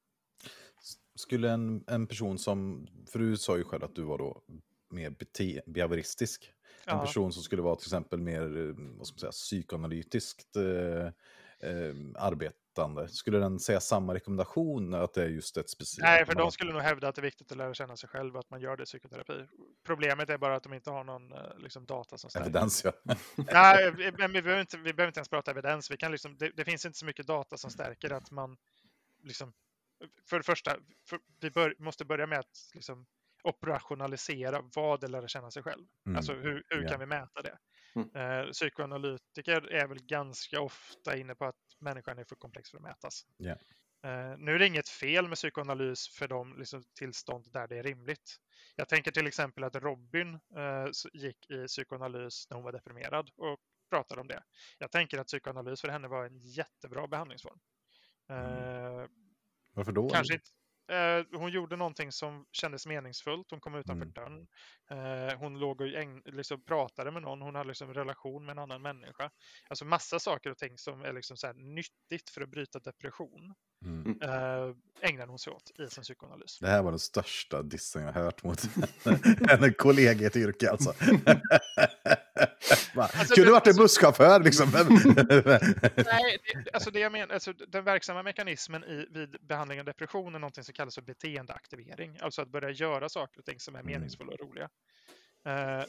Skulle 1.16 1.52
en, 1.52 1.84
en 1.88 2.08
person 2.08 2.40
som, 2.40 2.88
för 3.12 3.20
du 3.20 3.38
sa 3.38 3.58
ju 3.58 3.64
själv 3.64 3.84
att 3.84 3.96
du 3.96 4.04
var 4.04 4.18
då 4.18 4.42
mer 4.90 5.10
bete, 5.10 5.62
behavioristisk. 5.66 6.54
En 6.86 6.98
ja. 6.98 7.06
person 7.06 7.34
som 7.34 7.44
skulle 7.44 7.62
vara 7.62 7.76
till 7.76 7.88
exempel 7.88 8.20
mer 8.20 8.58
eh, 8.58 8.74
vad 8.98 9.08
ska 9.08 9.14
man 9.14 9.20
säga, 9.20 9.32
psykoanalytiskt 9.32 10.56
eh, 10.56 11.06
eh, 11.70 11.96
arbetande. 12.80 13.10
Skulle 13.10 13.38
den 13.40 13.60
säga 13.60 13.80
samma 13.80 14.14
rekommendation 14.14 14.94
att 14.94 15.14
det 15.14 15.24
är 15.24 15.28
just 15.28 15.58
ett 15.58 15.70
speciellt... 15.70 16.04
Nej, 16.04 16.26
för 16.26 16.36
de 16.36 16.52
skulle 16.52 16.74
nog 16.74 16.82
hävda 16.82 17.08
att 17.08 17.16
det 17.16 17.22
är 17.22 17.24
viktigt 17.24 17.52
att 17.52 17.58
lära 17.58 17.74
känna 17.74 17.98
sig 17.98 18.10
själv 18.10 18.34
och 18.34 18.40
att 18.40 18.50
man 18.50 18.62
gör 18.62 18.78
det 18.78 18.84
i 18.84 18.86
psykoterapi. 18.86 19.46
Problemet 19.86 20.30
är 20.30 20.38
bara 20.38 20.56
att 20.56 20.64
de 20.64 20.74
inte 20.74 20.90
har 20.90 21.04
någon 21.04 21.32
eh, 21.32 21.58
liksom, 21.58 21.86
data 21.86 22.18
som 22.18 22.30
stärker. 22.30 22.50
Evidens, 22.50 22.84
ja. 22.84 22.92
Nej, 23.36 24.12
men 24.18 24.34
vi 24.34 24.42
behöver, 24.42 24.62
inte, 24.62 24.78
vi 24.78 24.94
behöver 24.94 25.08
inte 25.08 25.20
ens 25.20 25.30
prata 25.30 25.52
evidens. 25.52 25.92
Vi 25.92 25.98
kan 25.98 26.12
liksom, 26.12 26.38
det, 26.38 26.52
det 26.56 26.66
finns 26.66 26.86
inte 26.86 26.98
så 26.98 27.06
mycket 27.06 27.28
data 27.28 27.58
som 27.58 27.72
stärker 27.72 28.14
att 28.14 28.32
man... 28.32 28.58
Liksom, 29.24 29.54
för 30.30 30.38
det 30.38 30.44
första, 30.44 30.76
för, 31.06 31.20
vi 31.40 31.52
bör, 31.52 31.76
måste 31.80 32.06
börja 32.06 32.28
med 32.28 32.40
att 32.40 32.72
liksom, 32.74 33.06
operationalisera 33.44 34.62
vad 34.76 35.02
det 35.02 35.08
lära 35.08 35.28
känna 35.28 35.52
sig 35.52 35.64
själv. 35.64 35.86
Mm. 36.06 36.18
Alltså 36.18 36.34
hur, 36.34 36.64
hur 36.68 36.84
Ja. 36.84 36.90
kan 36.90 37.00
vi 37.00 37.06
mäta 37.06 37.42
det? 37.42 37.58
Mm. 38.02 38.46
Eh, 38.46 38.52
psykoanalytiker 38.52 39.72
är 39.72 39.88
väl 39.88 40.04
ganska 40.06 40.62
ofta 40.62 41.18
inne 41.18 41.36
på 41.36 41.46
att 41.46 41.56
människan 41.80 42.20
är 42.20 42.24
för 42.24 42.36
komplex 42.36 42.70
för 42.72 42.78
att 42.78 42.84
mätas. 42.84 43.26
Ja. 43.38 43.56
Eh, 44.04 44.38
nu 44.38 44.56
är 44.56 44.60
det 44.60 44.68
inget 44.68 44.90
fel 44.90 45.28
med 45.28 45.36
psykoanalys 45.36 46.10
för 46.10 46.28
de 46.28 46.58
liksom, 46.58 46.84
tillstånd 47.00 47.52
där 47.52 47.68
det 47.68 47.78
är 47.78 47.84
rimligt. 47.84 48.38
Jag 48.76 48.90
tänker 48.90 49.12
till 49.12 49.28
exempel 49.28 49.64
att 49.64 49.76
Robin 49.76 50.34
eh, 50.34 50.88
gick 51.14 51.52
i 51.52 51.68
psykoanalys 51.68 52.50
när 52.50 52.56
hon 52.56 52.64
var 52.64 52.72
deprimerad 52.72 53.30
och 53.36 53.60
pratade 53.90 54.22
om 54.22 54.28
det. 54.28 54.44
Jag 54.78 54.92
tänker 54.92 55.20
att 55.20 55.28
psykoanalys 55.28 55.82
för 55.82 55.90
henne 55.90 56.08
var 56.08 56.26
en 56.26 56.40
jättebra 56.40 57.08
behandlingsform. 57.08 57.60
Eh, 58.30 59.08
Varför 59.74 59.92
då? 59.92 60.10
Kanske 60.10 60.34
inte. 60.34 60.50
Eh, 60.90 61.26
hon 61.40 61.52
gjorde 61.52 61.76
någonting 61.76 62.12
som 62.12 62.46
kändes 62.52 62.86
meningsfullt. 62.88 63.48
Hon 63.52 63.60
kom 63.60 63.76
utanför 63.76 64.06
Mm. 64.06 64.14
dörren. 64.14 64.48
Eh, 65.30 65.38
hon 65.40 65.60
låg 65.60 65.82
och 65.82 65.88
äng- 65.88 66.22
liksom 66.32 66.64
pratade 66.66 67.12
med 67.12 67.22
någon. 67.22 67.42
Hon 67.42 67.56
hade 67.56 67.68
liksom 67.68 67.88
en 67.90 67.94
relation 67.94 68.46
med 68.46 68.52
en 68.52 68.60
annan 68.60 68.82
människa. 68.82 69.30
Alltså 69.70 69.86
massa 69.86 70.20
saker 70.20 70.50
och 70.52 70.58
ting 70.58 70.78
som 70.78 71.02
är 71.02 71.14
liksom 71.14 71.38
så 71.38 71.48
här 71.48 71.54
nyttigt 71.54 72.30
för 72.30 72.42
att 72.42 72.50
bryta 72.50 72.80
depression. 72.80 73.54
Mm. 73.86 74.22
Eh, 74.22 74.76
ägnade 75.10 75.32
hon 75.32 75.40
sig 75.40 75.54
åt 75.54 75.72
i 75.80 75.88
sin 75.90 76.04
psykoanalys. 76.04 76.60
Det 76.60 76.68
här 76.68 76.84
var 76.84 76.92
den 76.92 77.00
största 77.00 77.62
dissen 77.64 78.02
jag 78.04 78.14
hört 78.14 78.44
mot 78.44 78.60
en 79.64 79.74
kollega 79.74 80.22
i 80.22 80.26
ett 80.26 80.36
yrke 80.36 80.70
alltså. 80.72 80.94
Alltså, 83.20 83.34
Kunde 83.36 83.50
det- 83.50 83.52
varit 83.54 83.68
en 83.68 83.76
busschaufför 83.76 84.40
liksom. 84.44 84.70
Nej, 85.96 86.38
det, 86.44 86.74
alltså 86.74 86.92
det 86.92 87.00
jag 87.00 87.12
menar, 87.12 87.34
alltså 87.34 87.54
den 87.54 87.84
verksamma 87.84 88.24
mekanismen 88.24 88.84
i, 88.84 89.08
vid 89.10 89.36
behandling 89.42 89.80
av 89.80 89.86
depression 89.86 90.36
är 90.36 90.40
någonting 90.40 90.64
som 90.64 90.74
kallas 90.74 90.96
för 90.96 91.02
beteendeaktivering. 91.02 92.18
Alltså 92.22 92.42
att 92.42 92.50
börja 92.50 92.70
göra 92.70 93.10
saker 93.10 93.40
och 93.40 93.46
ting 93.46 93.60
som 93.60 93.76
är 93.76 93.80
Mm. 93.80 93.92
meningsfulla 93.92 94.32
och 94.32 94.40
roliga. 94.40 94.70
Eh, 95.46 95.84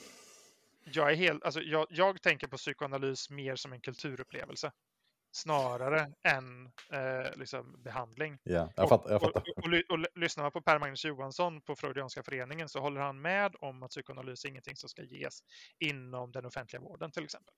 jag, 0.85 1.11
är 1.13 1.17
helt, 1.17 1.45
alltså 1.45 1.61
jag, 1.61 1.87
jag 1.91 2.23
tänker 2.23 2.47
på 2.47 2.57
psykoanalys 2.57 3.31
mer 3.31 3.57
som 3.57 3.73
en 3.73 3.81
kulturupplevelse. 3.81 4.73
Snarare 5.33 6.13
än 6.25 6.67
eh, 6.93 7.37
liksom 7.37 7.83
behandling. 7.83 8.39
ja, 8.43 8.73
jag 8.77 8.89
fattar. 8.89 9.11
Jag 9.11 9.23
Och, 9.23 9.29
fattar. 9.33 9.41
och, 9.41 9.59
och, 9.59 9.65
och, 9.91 9.99
ly- 9.99 10.07
lyssnar 10.15 10.45
man 10.45 10.53
på 10.53 10.61
Per-Magnus 10.63 11.05
Johansson 11.05 11.61
på 11.61 11.77
Freudianska 11.77 12.23
föreningen 12.23 12.69
så 12.69 12.81
håller 12.81 13.01
han 13.01 13.21
med 13.21 13.55
om 13.61 13.83
att 13.83 13.91
psykoanalys 13.91 14.45
är 14.45 14.49
ingenting 14.49 14.77
som 14.77 14.89
ska 14.89 15.03
ges 15.03 15.41
inom 15.79 16.33
den 16.33 16.45
offentliga 16.47 16.81
vården 16.83 17.11
till 17.11 17.25
exempel. 17.25 17.55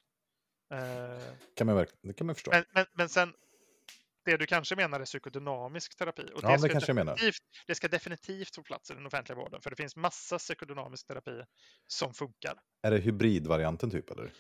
Eh, 0.75 1.35
Kan 1.57 1.67
man, 1.67 1.87
det 2.03 2.13
kan 2.15 2.27
man 2.27 2.35
förstå. 2.35 2.51
men, 2.51 2.65
men, 2.75 2.87
men 2.95 3.09
sen, 3.09 3.35
det 4.25 4.37
du 4.37 4.47
kanske 4.47 4.77
menar 4.77 5.01
är 5.01 5.05
psykodynamisk 5.05 5.97
terapi. 5.97 6.23
Och 6.35 6.41
Ja, 6.43 6.53
det 6.53 6.59
ska 6.59 6.69
kanske 6.69 6.91
jag 6.91 6.95
menar. 6.97 7.13
definitivt, 7.13 7.43
Det 7.67 7.75
ska 7.75 7.89
definitivt 7.89 8.55
få 8.55 8.63
plats 8.63 8.91
i 8.91 8.95
den 8.95 9.07
offentliga 9.07 9.37
vården, 9.37 9.61
för 9.61 9.71
det 9.71 9.77
finns 9.77 9.97
massa 9.97 10.39
psykodynamisk 10.39 11.07
terapi 11.07 11.43
som 11.87 12.15
funkar. 12.15 12.61
Är 12.83 12.91
det 12.91 12.99
hybridvarianten 12.99 13.91
typ 13.91 14.11
eller? 14.11 14.33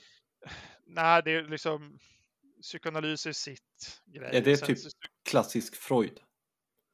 Nej, 0.86 1.22
det 1.24 1.30
är 1.34 1.42
liksom 1.42 1.98
psykoanalys 2.62 3.26
är 3.26 3.32
sitt 3.32 4.02
grej. 4.06 4.36
Är 4.36 4.40
det 4.40 4.56
typ 4.56 4.78
Klassisk 5.30 5.76
Freud. 5.76 6.20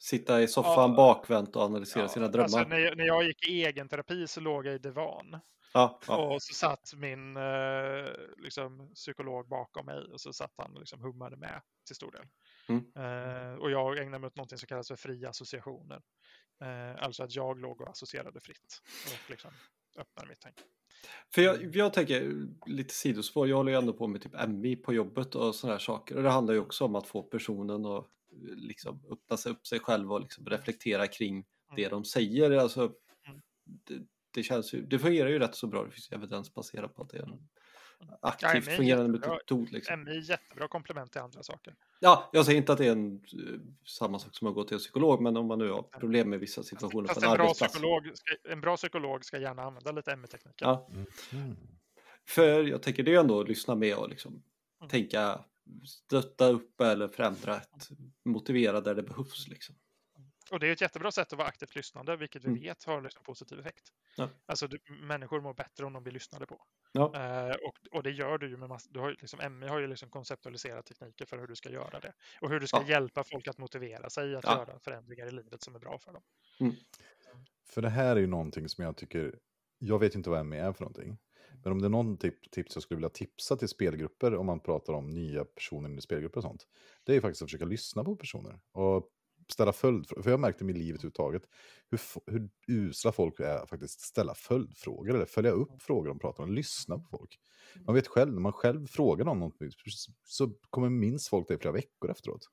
Sitta 0.01 0.43
i 0.43 0.49
soffan 0.49 0.91
Ja. 0.91 0.97
bakvänt 0.97 1.57
och 1.57 1.63
analysera 1.63 2.03
ja, 2.03 2.09
sina 2.09 2.29
drömmar. 2.29 2.45
Alltså, 2.45 2.65
när, 2.65 2.79
jag, 2.79 2.97
när 2.97 3.05
jag 3.05 3.25
gick 3.25 3.49
i 3.49 3.65
egen 3.65 3.89
terapi 3.89 4.27
så 4.27 4.41
låg 4.41 4.67
jag 4.67 4.75
i 4.75 4.79
divan. 4.79 5.41
ja, 5.75 6.01
ja. 6.07 6.17
Och 6.17 6.43
så 6.43 6.55
satt 6.55 6.95
min 6.97 7.37
eh, 7.37 8.07
liksom, 8.37 8.91
psykolog 8.95 9.49
bakom 9.49 9.87
mig 9.87 9.99
och 9.99 10.21
så 10.21 10.33
satt 10.33 10.55
han 10.57 10.75
och 10.75 10.81
liksom 10.81 11.01
hummade 11.01 11.37
med 11.37 11.63
till 11.87 11.97
stor 11.97 12.13
del. 12.13 12.27
Mm. 12.69 12.85
Eh, 12.97 13.55
och 13.55 13.71
jag 13.71 13.99
ägnade 13.99 14.19
mig 14.19 14.27
åt 14.27 14.37
något 14.37 14.59
som 14.59 14.67
kallas 14.67 14.89
för 14.89 14.97
fria 14.97 15.29
associationer. 15.29 16.01
Eh, 16.63 17.05
alltså 17.05 17.23
att 17.23 17.35
jag 17.35 17.59
låg 17.59 17.81
och 17.81 17.89
associerade 17.89 18.41
fritt. 18.41 18.83
Och 19.05 19.31
liksom 19.31 19.51
öppnare 19.97 20.29
mitt 20.29 20.41
tänk. 20.41 20.55
För 21.35 21.43
jag, 21.43 21.77
jag 21.77 21.93
tänker 21.93 22.47
lite 22.67 22.95
sidospår, 22.95 23.49
jag 23.49 23.57
håller 23.57 23.73
ju 23.73 23.79
ändå 23.79 23.93
på 23.93 24.07
med 24.07 24.23
typ 24.23 24.35
MV 24.35 24.77
på 24.77 24.93
jobbet 24.93 25.35
och 25.35 25.55
sådana 25.55 25.75
här 25.75 25.79
saker. 25.81 26.17
Och 26.17 26.23
det 26.23 26.31
handlar 26.31 26.55
ju 26.55 26.61
också 26.61 26.85
om 26.85 26.95
att 26.95 27.07
få 27.07 27.23
personen 27.23 27.87
att 27.87 28.07
liksom 28.57 29.03
öppna 29.11 29.37
sig 29.37 29.53
upp 29.53 29.67
sig 29.67 29.81
själv 29.81 30.13
och 30.13 30.21
liksom 30.21 30.47
reflektera 30.47 31.07
kring 31.07 31.45
det 31.77 31.89
de 31.89 32.05
säger. 32.05 32.51
Alltså, 32.51 32.93
Mm. 33.27 33.41
det, 33.65 34.03
det, 34.31 34.43
känns 34.43 34.75
ju, 34.75 34.87
det 34.87 34.99
fungerar 34.99 35.29
ju 35.29 35.39
rätt 35.39 35.55
så 35.55 35.67
bra, 35.67 35.85
det 35.85 35.91
finns 35.91 36.13
evidens 36.13 36.55
baserat 36.55 36.95
på 36.95 37.03
att 37.03 37.09
det 37.11 37.19
är 37.19 37.23
en 37.23 37.49
aktivt 38.23 38.67
men 38.67 38.77
fungerande 38.77 39.09
metod. 39.19 39.73
Liksom. 39.73 40.03
MI 40.03 40.11
är 40.17 40.31
jättebra 40.31 40.69
komplement 40.69 41.13
till 41.13 41.21
andra 41.21 41.43
saker. 41.43 41.75
Ja, 42.01 42.31
jag 42.33 42.45
säger 42.47 42.59
inte 42.59 42.73
att 42.73 42.79
det 42.79 42.87
är 42.87 42.93
en, 42.93 43.15
eh, 43.15 43.61
samma 43.87 44.19
sak 44.19 44.35
som 44.37 44.49
att 44.49 44.55
gå 44.55 44.65
till 44.65 44.75
en 44.75 44.79
psykolog, 44.79 45.21
men 45.23 45.37
om 45.37 45.47
man 45.47 45.59
nu 45.59 45.71
har 45.71 45.83
problem 45.83 46.31
med 46.31 46.41
vissa 46.41 46.63
situationer 46.63 47.09
Fast 47.09 47.21
på 47.21 47.27
en 47.27 47.31
en 47.33 47.37
bra, 47.37 47.45
arbetsplats. 47.45 47.73
psykolog 47.75 48.11
ska, 48.15 48.53
en 48.53 48.61
bra 48.61 48.77
psykolog 48.77 49.25
ska 49.25 49.39
gärna 49.39 49.63
använda 49.63 49.93
lite 49.93 50.17
MI-tekniker. 50.17 50.67
Ja, 50.67 50.89
Mm. 51.33 51.57
För 52.29 52.65
jag 52.65 52.83
tänker 52.83 53.03
det 53.03 53.15
är 53.15 53.21
ändå 53.21 53.41
att 53.41 53.49
lyssna 53.49 53.75
med 53.75 53.97
och 53.97 54.09
liksom 54.09 54.43
Mm. 54.81 54.89
tänka 54.91 55.45
stötta 55.87 56.47
upp 56.49 56.81
eller 56.81 57.09
förändra 57.09 57.57
ett 57.57 57.89
motivera 58.25 58.81
där 58.81 58.95
det 58.95 59.03
behövs. 59.03 59.49
Liksom. 59.49 59.75
Och 60.51 60.61
det 60.61 60.67
är 60.69 60.73
ett 60.73 60.81
jättebra 60.81 61.13
sätt 61.13 61.33
att 61.33 61.39
vara 61.39 61.49
aktivt 61.49 61.75
lyssnande, 61.77 62.17
vilket 62.17 62.45
vi 62.45 62.49
Mm. 62.49 62.61
vet 62.63 62.85
har 62.85 63.03
liksom 63.03 63.23
positiv 63.23 63.59
effekt. 63.61 63.93
Ja. 64.17 64.29
Alltså 64.47 64.67
du, 64.69 64.79
människor 65.03 65.41
mår 65.41 65.55
bättre 65.55 65.85
om 65.85 65.93
de 65.93 66.03
blir 66.03 66.13
lyssnade 66.13 66.47
på. 66.47 66.63
Ja. 66.93 67.15
Eh, 67.17 67.55
och, 67.55 67.79
och 67.93 68.03
det 68.03 68.11
gör 68.11 68.39
du 68.39 68.49
ju 68.49 68.57
med 68.57 68.69
mass- 68.69 68.89
du 68.91 69.01
har 69.01 69.09
ju 69.09 69.15
liksom, 69.21 69.53
MI 69.53 69.67
har 69.67 69.79
ju 69.81 69.87
liksom 69.87 70.11
konceptualiserat 70.11 70.87
tekniker 70.87 71.25
för 71.27 71.39
hur 71.39 71.47
du 71.47 71.57
ska 71.57 71.71
göra 71.71 72.01
det. 72.01 72.13
Och 72.41 72.51
hur 72.51 72.61
du 72.61 72.67
ska 72.67 72.77
Ja. 72.83 72.89
hjälpa 72.89 73.25
folk 73.25 73.49
att 73.49 73.59
motivera 73.59 74.11
sig 74.11 74.37
att 74.37 74.45
Ja. 74.45 74.59
göra 74.59 74.79
förändringar 74.79 75.27
i 75.27 75.31
livet 75.31 75.63
som 75.63 75.75
är 75.75 75.79
bra 75.79 75.99
för 75.99 76.13
dem. 76.13 76.23
För 77.67 77.83
det 77.83 77.89
här 77.91 78.17
är 78.17 78.21
ju 78.21 78.27
någonting 78.27 78.69
som 78.69 78.85
jag 78.85 78.97
tycker, 78.97 79.39
jag 79.79 79.99
vet 79.99 80.15
inte 80.15 80.31
vad 80.31 80.47
ME 80.47 80.59
är 80.59 80.73
för 80.73 80.81
någonting. 80.81 81.19
Men 81.63 81.73
om 81.73 81.79
det 81.81 81.87
är 81.87 81.91
någon 81.91 82.17
tip, 82.19 82.51
tips 82.51 82.77
jag 82.77 82.83
skulle 82.83 82.97
vilja 82.97 83.09
tipsa 83.09 83.57
till 83.57 83.69
spelgrupper, 83.69 84.35
om 84.37 84.47
man 84.47 84.61
pratar 84.61 84.93
om 84.93 85.11
nya 85.11 85.45
personer 85.45 85.99
i 85.99 86.01
spelgrupper 86.01 86.37
och 86.39 86.43
sånt, 86.43 86.67
det 87.05 87.13
är 87.13 87.15
ju 87.15 87.21
faktiskt 87.21 87.43
att 87.43 87.49
försöka 87.49 87.65
lyssna 87.65 88.05
på 88.05 88.17
personer. 88.17 88.61
Och 88.73 89.11
ställa 89.53 89.73
följdfrågor. 89.73 90.23
För 90.23 90.31
jag 90.31 90.37
har 90.37 90.41
märkt 90.41 90.61
i 90.61 90.65
mitt 90.65 90.77
liv 90.77 90.95
överhuvudtaget 90.95 91.43
hur, 91.91 92.01
hur 92.33 92.51
usla 92.67 93.13
folk 93.13 93.41
är 93.41 93.67
faktiskt 93.67 94.01
ställa 94.01 94.35
följdfrågor, 94.35 95.15
eller 95.15 95.27
följa 95.27 95.51
upp 95.51 95.83
frågor 95.83 96.09
de 96.09 96.19
pratar 96.19 96.43
om, 96.43 96.53
lyssna 96.53 96.99
på 96.99 97.09
folk. 97.09 97.41
Man 97.87 97.95
vet 97.95 98.07
själv, 98.09 98.33
när 98.33 98.41
man 98.41 98.53
själv 98.53 98.87
frågar 98.87 99.25
någon 99.25 99.39
någonting 99.39 99.71
så 100.25 100.51
kommer 100.71 100.89
minst 100.89 101.29
folk 101.29 101.49
det 101.49 101.55
i 101.55 101.59
flera 101.59 101.73
veckor 101.73 102.11
efteråt. 102.11 102.49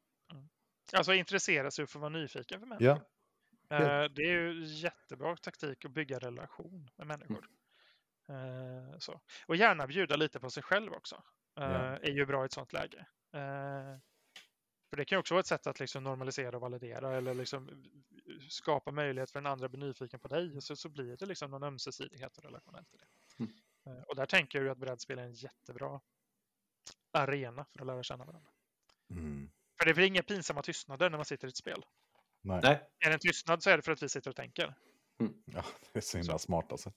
Alltså 0.94 1.14
intressera 1.14 1.72
sig 1.72 1.88
för 1.88 2.00
att 2.00 2.02
vara 2.02 2.10
nyfiken 2.10 2.60
för 2.60 2.68
människor. 2.68 3.02
Ja. 3.70 3.76
Eh, 3.78 4.10
Det 4.12 4.22
är 4.22 4.42
ju 4.42 4.64
jättebra 4.66 5.36
taktik 5.36 5.86
att 5.86 5.92
bygga 5.92 6.20
relation 6.20 6.90
med 6.96 7.08
människor. 7.08 7.48
Eh, 8.30 8.98
Så. 9.00 9.22
Och 9.48 9.56
gärna 9.56 9.88
bjuda 9.88 10.16
lite 10.16 10.40
på 10.40 10.50
sig 10.50 10.64
själv 10.64 10.94
också. 10.94 11.24
Ja. 11.56 11.64
är 11.98 12.12
ju 12.12 12.26
bra 12.26 12.44
i 12.44 12.46
ett 12.46 12.54
sånt 12.54 12.74
läge. 12.74 13.06
Eh, 14.96 14.98
För 14.98 14.98
det 14.98 15.06
kan 15.06 15.16
ju 15.16 15.20
också 15.20 15.34
vara 15.34 15.40
ett 15.40 15.48
sätt 15.48 15.68
att 15.68 15.80
liksom 15.80 16.04
normalisera 16.04 16.56
och 16.56 16.62
validera 16.62 17.18
eller 17.18 17.34
liksom 17.34 17.70
skapa 18.50 18.92
möjlighet 18.92 19.32
för 19.32 19.40
den 19.42 19.52
andra 19.52 19.66
att 19.66 19.72
bli 19.72 19.80
nyfiken 19.80 20.20
på 20.20 20.28
dig. 20.28 20.62
Så, 20.62 20.76
så 20.76 20.90
blir 20.90 21.18
det 21.18 21.26
liksom 21.26 21.52
någon 21.52 21.64
ömsesidighet 21.64 22.38
och 22.38 22.44
relationellt 22.44 22.94
i 22.94 22.98
det. 22.98 23.44
Mm. 23.44 23.54
Eh, 23.86 24.04
Och 24.04 24.16
där 24.16 24.26
tänker 24.26 24.60
jag 24.60 24.66
ju 24.66 24.72
att 24.72 24.78
brädspel 24.78 25.20
är 25.20 25.24
en 25.24 25.34
jättebra 25.34 26.02
arena 27.14 27.66
för 27.66 27.80
att 27.80 27.88
lära 27.88 28.04
känna 28.04 28.26
varandra. 28.26 28.50
Mm. 29.10 29.52
För 29.78 29.86
det 29.86 29.94
blir 29.94 30.08
inga 30.08 30.24
pinsamma 30.24 30.62
tystnader 30.62 31.10
när 31.10 31.18
man 31.18 31.26
sitter 31.26 31.48
i 31.48 31.50
ett 31.50 31.58
spel. 31.58 31.86
Nej. 32.42 32.60
Är 33.00 33.10
det 33.10 33.14
en 33.14 33.20
tystnad 33.20 33.64
så 33.64 33.70
är 33.70 33.78
det 33.78 33.84
för 33.84 33.92
att 33.92 34.04
vi 34.04 34.10
sitter 34.10 34.30
och 34.30 34.36
tänker. 34.36 34.76
Ja, 35.46 35.66
det 35.94 36.00
är 36.00 36.02
så 36.02 36.18
himla 36.18 36.40
smart 36.40 36.72
alltså. 36.72 36.94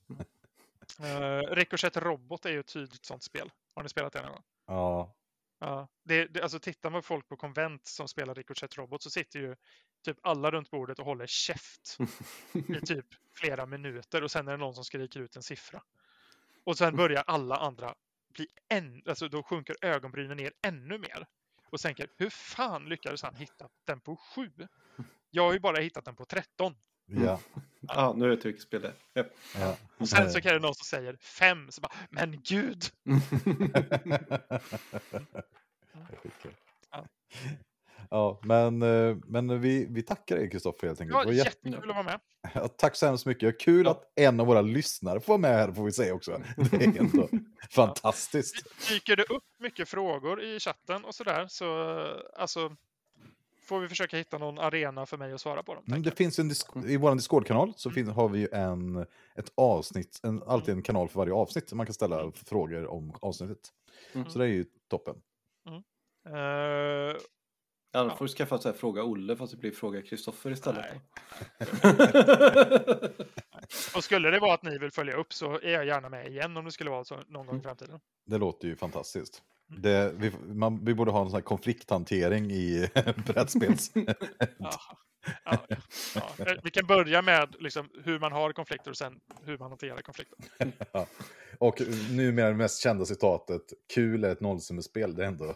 Uh, 1.00 1.54
Ricochet 1.54 1.96
Robot 1.96 2.46
är 2.46 2.50
ju 2.50 2.60
ett 2.60 2.72
tydligt 2.72 3.04
sånt 3.04 3.22
spel. 3.22 3.50
Har 3.74 3.82
ni 3.82 3.88
spelat 3.88 4.12
det 4.12 4.22
någon 4.22 4.32
gång? 4.32 4.42
Ja, 4.66 5.14
Ja. 5.58 5.88
Det, 6.02 6.24
det, 6.24 6.42
alltså 6.42 6.58
tittar 6.58 6.90
man 6.90 7.02
på 7.02 7.06
folk 7.06 7.28
på 7.28 7.36
konvent 7.36 7.86
som 7.86 8.08
spelar 8.08 8.34
Ricochet 8.34 8.76
Robot 8.76 9.02
så 9.02 9.10
sitter 9.10 9.40
ju 9.40 9.56
typ 10.04 10.18
alla 10.22 10.50
runt 10.50 10.70
bordet 10.70 10.98
och 10.98 11.04
håller 11.04 11.26
käft 11.26 11.98
i 12.52 12.80
typ 12.80 13.06
flera 13.34 13.66
minuter 13.66 14.24
och 14.24 14.30
sen 14.30 14.48
är 14.48 14.52
det 14.52 14.58
någon 14.58 14.74
som 14.74 14.84
skriker 14.84 15.20
ut 15.20 15.36
en 15.36 15.42
siffra. 15.42 15.82
Och 16.64 16.78
sen 16.78 16.96
börjar 16.96 17.24
alla 17.26 17.56
andra 17.56 17.94
bli 18.34 18.46
än, 18.68 19.02
alltså 19.06 19.28
då 19.28 19.42
sjunker 19.42 19.76
ögonbrynen 19.82 20.36
ner 20.36 20.52
ännu 20.62 20.98
mer. 20.98 21.26
Och 21.70 21.80
tänker, 21.80 22.08
hur 22.16 22.30
fan 22.30 22.88
lyckades 22.88 23.22
han 23.22 23.34
hitta 23.34 23.68
den 23.84 24.00
på 24.00 24.16
sju? 24.16 24.50
Jag 25.30 25.42
har 25.42 25.52
ju 25.52 25.60
bara 25.60 25.80
hittat 25.80 26.04
den 26.04 26.16
på 26.16 26.24
13. 26.24 26.76
ja. 27.06 27.40
Ja, 27.88 28.14
nu 28.16 28.28
vet 28.28 28.38
jag 28.44 28.44
vilket 28.52 28.62
spel 28.66 28.80
det 28.82 28.88
är. 28.88 28.94
Ja. 29.12 29.24
ja. 29.60 29.76
Och 29.98 30.08
sen 30.08 30.30
så 30.30 30.40
kan 30.40 30.52
det 30.52 30.58
någon 30.58 30.74
som 30.74 30.84
säger 30.84 31.16
fem, 31.16 31.66
så 31.70 31.80
bara, 31.80 31.92
men 32.10 32.40
gud! 32.44 32.84
Det 35.84 36.18
är. 36.18 36.54
Ja. 36.90 37.06
Ja, 38.10 38.40
men, 38.44 38.82
eh, 38.82 39.16
men 39.26 39.60
vi, 39.60 39.86
vi 39.90 40.02
tackar 40.02 40.36
dig 40.36 40.50
Kristoffer 40.50 40.86
helt 40.86 41.00
enkelt. 41.00 41.14
Ja, 41.14 41.20
Det 41.20 41.26
var 41.26 41.32
jätte- 41.32 41.48
jättekul 41.68 41.90
att 41.90 41.96
vara 41.96 42.04
med. 42.04 42.20
Ja, 42.54 42.68
tack 42.68 42.96
så 42.96 43.06
hemskt 43.06 43.26
mycket. 43.26 43.60
Kul 43.60 43.84
Ja. 43.84 43.90
att 43.90 44.02
en 44.16 44.40
av 44.40 44.46
våra 44.46 44.60
lyssnare 44.62 45.20
får 45.20 45.28
vara 45.32 45.38
med 45.38 45.50
här 45.50 45.72
får 45.72 45.84
vi 45.84 45.92
säga 45.92 46.14
också. 46.14 46.40
Det 46.70 46.76
är 46.84 46.98
ändå 47.00 47.28
fantastiskt. 47.70 48.88
Dyker 48.88 49.16
det 49.16 49.22
upp 49.24 49.44
mycket 49.58 49.88
frågor 49.88 50.42
i 50.42 50.60
chatten 50.60 51.04
och 51.04 51.14
sådär 51.14 51.46
så 51.48 51.96
alltså 52.36 52.76
får 53.68 53.80
vi 53.80 53.88
försöka 53.88 54.16
hitta 54.16 54.38
någon 54.38 54.58
arena 54.58 55.06
för 55.06 55.16
mig 55.16 55.32
att 55.32 55.40
svara 55.40 55.62
på 55.62 55.74
dem. 55.74 55.84
Tänker 55.84 56.10
det 56.10 56.16
finns 56.16 56.38
en 56.38 56.48
disk- 56.48 56.86
I 56.86 56.96
vår 56.96 57.14
Discord-kanal 57.14 57.72
så 57.76 57.90
finns, 57.90 58.08
har 58.10 58.28
vi 58.28 58.38
ju 58.38 58.48
en, 58.52 58.96
ett 59.34 59.52
avsnitt, 59.54 60.20
en, 60.22 60.42
alltid 60.42 60.74
en 60.74 60.82
kanal 60.82 61.08
för 61.08 61.18
varje 61.18 61.32
avsnitt. 61.32 61.72
Man 61.72 61.86
kan 61.86 61.94
ställa 61.94 62.32
frågor 62.32 62.86
om 62.86 63.14
avsnittet. 63.22 63.58
Mm. 64.12 64.30
Så 64.30 64.38
det 64.38 64.44
är 64.44 64.48
ju 64.48 64.64
toppen. 64.90 65.14
Eh, 66.28 67.16
Ja, 67.92 68.04
då 68.04 68.10
får 68.10 68.24
du 68.24 68.28
skaffa 68.28 68.58
så 68.58 68.68
här, 68.68 68.76
fråga 68.76 69.02
Olle 69.04 69.36
fast 69.36 69.52
det 69.52 69.58
blir 69.58 69.70
fråga 69.70 70.02
Kristoffer 70.02 70.50
istället. 70.50 70.86
och 73.94 74.04
skulle 74.04 74.30
det 74.30 74.38
vara 74.38 74.54
att 74.54 74.62
ni 74.62 74.78
vill 74.78 74.90
följa 74.90 75.14
upp 75.16 75.32
så 75.32 75.60
är 75.60 75.70
jag 75.72 75.86
gärna 75.86 76.08
med 76.08 76.26
igen 76.28 76.56
om 76.56 76.64
det 76.64 76.72
skulle 76.72 76.90
vara 76.90 77.04
så 77.04 77.14
någon 77.16 77.26
Mm. 77.34 77.46
gång 77.46 77.58
i 77.58 77.62
framtiden. 77.62 78.00
Det 78.26 78.38
låter 78.38 78.68
ju 78.68 78.76
fantastiskt. 78.76 79.42
Mm. 79.70 79.82
Det, 79.82 80.12
vi, 80.16 80.32
man, 80.54 80.84
vi 80.84 80.94
borde 80.94 81.10
ha 81.10 81.22
en 81.24 81.30
sån 81.30 81.42
konflikthantering 81.42 82.50
i 82.50 82.88
brädspels... 83.26 83.92
Ja. 84.58 84.72
Ja, 85.44 85.66
ja, 85.68 85.76
ja. 86.14 86.44
Eh, 86.46 86.52
Vi 86.64 86.70
kan 86.70 86.86
börja 86.86 87.22
med 87.22 87.54
liksom, 87.58 87.88
hur 88.04 88.18
man 88.18 88.32
har 88.32 88.52
konflikter 88.52 88.90
och 88.90 88.96
sen 88.96 89.20
hur 89.44 89.58
man 89.58 89.70
hanterar 89.70 89.96
konflikter. 90.02 90.36
Och 91.58 91.80
numera 92.10 92.48
det 92.48 92.54
mest 92.54 92.82
kända 92.82 93.04
citatet, 93.04 93.62
kul 93.94 94.24
är 94.24 94.30
ett 94.32 94.40
nollsummespel, 94.40 95.14
det 95.14 95.22
är 95.24 95.28
ändå... 95.28 95.54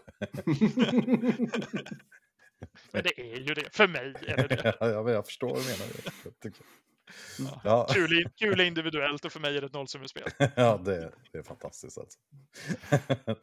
Men 2.92 3.02
det 3.02 3.20
är 3.20 3.36
ju 3.40 3.54
det. 3.54 3.74
För 3.76 3.88
mig 3.88 4.14
är 4.26 4.36
det 4.36 4.46
det. 4.46 4.76
ja, 4.80 5.02
men 5.02 5.12
jag 5.14 5.26
förstår 5.26 5.48
vad 5.48 5.58
du 5.58 5.64
menar. 5.64 5.86
Ja. 7.64 7.86
Kul, 7.90 8.12
är- 8.18 8.30
kul 8.38 8.60
individuellt 8.60 9.24
och 9.24 9.32
för 9.32 9.40
mig 9.40 9.56
är 9.56 9.60
det 9.60 9.66
ett 9.66 9.72
nollsummespel. 9.72 10.22
ja 10.56 10.80
det, 10.84 11.12
det 11.32 11.38
är 11.38 11.42
fantastiskt 11.42 11.98
alltså. 11.98 12.18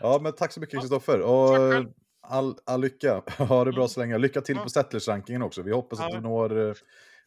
Ja, 0.00 0.18
men 0.22 0.32
tack 0.32 0.52
så 0.52 0.60
mycket 0.60 0.80
Kristoffer. 0.80 1.20
Och 1.20 1.84
all, 2.22 2.56
all 2.64 2.80
lycka. 2.80 3.22
Ha 3.38 3.64
det 3.64 3.72
bra 3.72 3.80
Mm. 3.80 3.88
så 3.88 4.00
länge. 4.00 4.18
Lycka 4.18 4.40
till 4.40 4.56
Ja. 4.56 4.62
på 4.62 4.68
Settlers-rankingen 4.68 5.42
också. 5.42 5.62
Vi 5.62 5.72
hoppas 5.72 6.00
att 6.00 6.06
Ja. 6.10 6.16
vi 6.16 6.22
når 6.22 6.68
eh, 6.68 6.74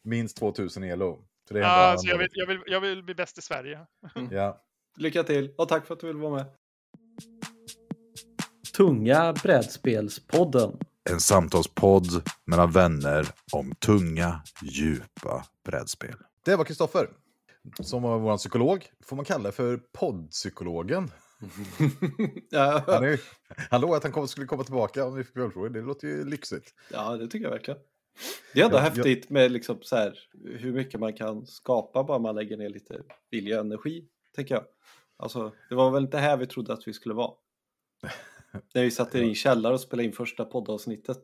minst 0.02 0.36
2000 0.36 0.82
elo. 0.84 1.24
Ja, 1.50 1.66
alltså, 1.66 2.06
jag, 2.06 2.18
vill, 2.18 2.28
jag, 2.32 2.46
vill, 2.46 2.60
jag 2.66 2.80
vill 2.80 3.02
bli 3.02 3.14
bäst 3.14 3.38
i 3.38 3.42
Sverige. 3.42 3.80
Ja. 4.30 4.60
Lycka 4.96 5.22
till 5.22 5.54
och 5.58 5.68
tack 5.68 5.86
för 5.86 5.94
att 5.94 6.00
du 6.00 6.06
vill 6.06 6.16
vara 6.16 6.34
med. 6.34 6.44
Tunga 8.76 9.32
brädspelspodden. 9.32 10.78
En 11.10 11.20
samtalspodd 11.20 12.06
mellan 12.44 12.70
vänner 12.70 13.28
om 13.52 13.74
tunga, 13.74 14.42
djupa 14.62 15.44
brädspel. 15.64 16.14
Det 16.44 16.56
var 16.56 16.64
Kristoffer. 16.64 17.08
Som 17.80 18.02
var 18.02 18.18
vår 18.18 18.36
psykolog. 18.36 18.86
Får 19.04 19.16
man 19.16 19.24
kalla 19.24 19.44
det 19.44 19.52
för 19.52 19.76
poddpsykologen? 19.76 21.10
ja, 22.50 22.82
Han, 22.86 23.04
är, 23.04 23.20
han 23.70 23.80
lovade 23.80 23.96
att 23.96 24.02
han 24.02 24.12
kom, 24.12 24.28
skulle 24.28 24.46
komma 24.46 24.64
tillbaka 24.64 25.04
om 25.06 25.14
vi 25.14 25.24
fick 25.24 25.34
följdfrågor. 25.34 25.68
Det 25.68 25.80
låter 25.80 26.08
ju 26.08 26.24
lyxigt. 26.24 26.74
ja, 26.92 27.16
det 27.16 27.26
tycker 27.28 27.44
jag 27.44 27.50
verkligen. 27.50 27.80
Det 28.54 28.60
är 28.60 28.64
ändå 28.64 28.76
Ja, 28.76 28.82
jag- 28.84 28.90
häftigt 28.90 29.30
med 29.30 29.52
liksom 29.52 29.78
så 29.82 29.96
här, 29.96 30.18
hur 30.44 30.72
mycket 30.72 31.00
man 31.00 31.12
kan 31.12 31.46
skapa 31.46 32.04
bara 32.04 32.18
man 32.18 32.34
lägger 32.34 32.56
ner 32.56 32.68
lite 32.68 33.02
vilja 33.30 33.60
och 33.60 33.64
energi, 33.66 34.04
tänker 34.34 34.54
jag. 34.54 34.64
Alltså, 35.16 35.52
det 35.68 35.74
var 35.74 35.90
väl 35.90 36.02
inte 36.02 36.18
här 36.18 36.36
vi 36.36 36.46
trodde 36.46 36.72
att 36.72 36.88
vi 36.88 36.92
skulle 36.92 37.14
vara. 37.14 37.30
När 38.74 38.82
vi 38.82 38.90
satt 38.90 39.14
i 39.14 39.22
en 39.22 39.34
källare 39.34 39.74
och 39.74 39.80
spelade 39.80 40.04
in 40.06 40.12
första 40.12 40.44
poddavsnittet. 40.44 41.18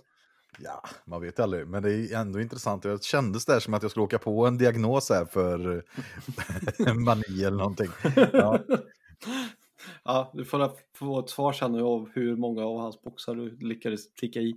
Ja, 0.58 0.82
man 1.04 1.20
vet 1.22 1.40
aldrig. 1.40 1.66
Men 1.66 1.82
det 1.82 1.92
är 1.92 2.16
ändå 2.20 2.40
intressant. 2.40 2.84
Jag 2.84 3.02
kändes 3.04 3.44
där 3.44 3.60
som 3.60 3.74
att 3.74 3.82
jag 3.82 3.90
skulle 3.90 4.04
åka 4.04 4.18
på 4.18 4.46
en 4.46 4.58
diagnos 4.58 5.10
här 5.10 5.24
för 5.24 5.84
eh, 6.86 6.94
mani 6.94 7.44
eller 7.44 7.56
någonting. 7.56 7.88
Ja, 8.32 8.58
Ja, 10.04 10.30
du 10.34 10.44
får 10.44 10.70
få 10.96 11.20
ett 11.20 11.30
svar 11.30 11.52
sen 11.52 11.74
av 11.74 12.10
hur 12.14 12.36
många 12.36 12.64
av 12.64 12.78
hans 12.80 13.02
boxar 13.02 13.34
du 13.34 13.56
lyckades 13.56 14.12
klicka 14.12 14.40
i. 14.40 14.56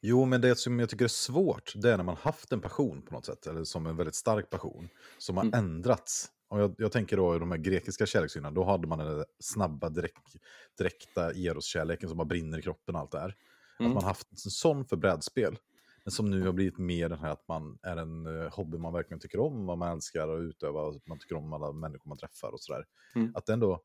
Jo, 0.00 0.24
men 0.24 0.40
det 0.40 0.56
som 0.56 0.80
jag 0.80 0.88
tycker 0.88 1.04
är 1.04 1.08
svårt, 1.08 1.72
det 1.76 1.92
är 1.92 1.96
när 1.96 2.04
man 2.04 2.16
haft 2.20 2.52
en 2.52 2.60
passion 2.60 3.02
på 3.02 3.14
något 3.14 3.26
sätt, 3.26 3.46
eller 3.46 3.64
som 3.64 3.86
en 3.86 3.96
väldigt 3.96 4.14
stark 4.14 4.50
passion, 4.50 4.88
som 5.18 5.36
har 5.36 5.44
Mm. 5.44 5.58
ändrats 5.58 6.28
och 6.52 6.60
jag, 6.60 6.74
jag 6.78 6.92
tänker 6.92 7.16
då 7.16 7.36
i 7.36 7.38
de 7.38 7.50
här 7.50 7.58
grekiska 7.58 8.06
kärlekssynderna, 8.06 8.54
då 8.54 8.64
hade 8.64 8.86
man 8.86 8.98
den 8.98 9.16
där 9.16 9.26
snabba, 9.38 9.88
direkt, 9.88 10.36
direkta 10.78 11.30
eroskärleken 11.30 12.08
som 12.08 12.18
bara 12.18 12.24
brinner 12.24 12.58
i 12.58 12.62
kroppen 12.62 12.94
och 12.94 13.00
allt 13.00 13.10
det 13.10 13.20
här. 13.20 13.36
Mm. 13.80 13.90
Att 13.90 13.94
man 13.94 14.04
haft 14.04 14.30
en 14.30 14.36
sån 14.36 14.84
för 14.84 14.96
brädspel. 14.96 15.58
Men 16.04 16.12
som 16.12 16.30
nu 16.30 16.46
har 16.46 16.52
blivit 16.52 16.78
mer 16.78 17.08
den 17.08 17.18
här 17.18 17.30
att 17.30 17.48
man 17.48 17.78
är 17.82 17.96
en 17.96 18.26
uh, 18.26 18.50
hobby 18.50 18.78
man 18.78 18.92
verkligen 18.92 19.20
tycker 19.20 19.40
om, 19.40 19.66
vad 19.66 19.78
man 19.78 19.92
älskar 19.92 20.28
att 20.28 20.40
utöva, 20.40 20.80
och 20.80 21.02
man 21.06 21.18
tycker 21.18 21.34
om 21.34 21.52
alla 21.52 21.72
människor 21.72 22.08
man 22.08 22.18
träffar 22.18 22.52
och 22.52 22.60
sådär. 22.60 22.86
Mm. 23.14 23.32
Att 23.36 23.46
det 23.46 23.52
ändå 23.52 23.82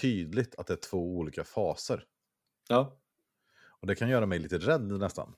tydligt 0.00 0.54
att 0.54 0.66
det 0.66 0.72
är 0.72 0.90
två 0.90 1.16
olika 1.16 1.44
faser. 1.44 2.04
Ja, 2.68 3.00
Och 3.80 3.86
det 3.86 3.94
kan 3.94 4.08
göra 4.08 4.26
mig 4.26 4.38
lite 4.38 4.58
rädd 4.58 4.82
nästan. 4.82 5.34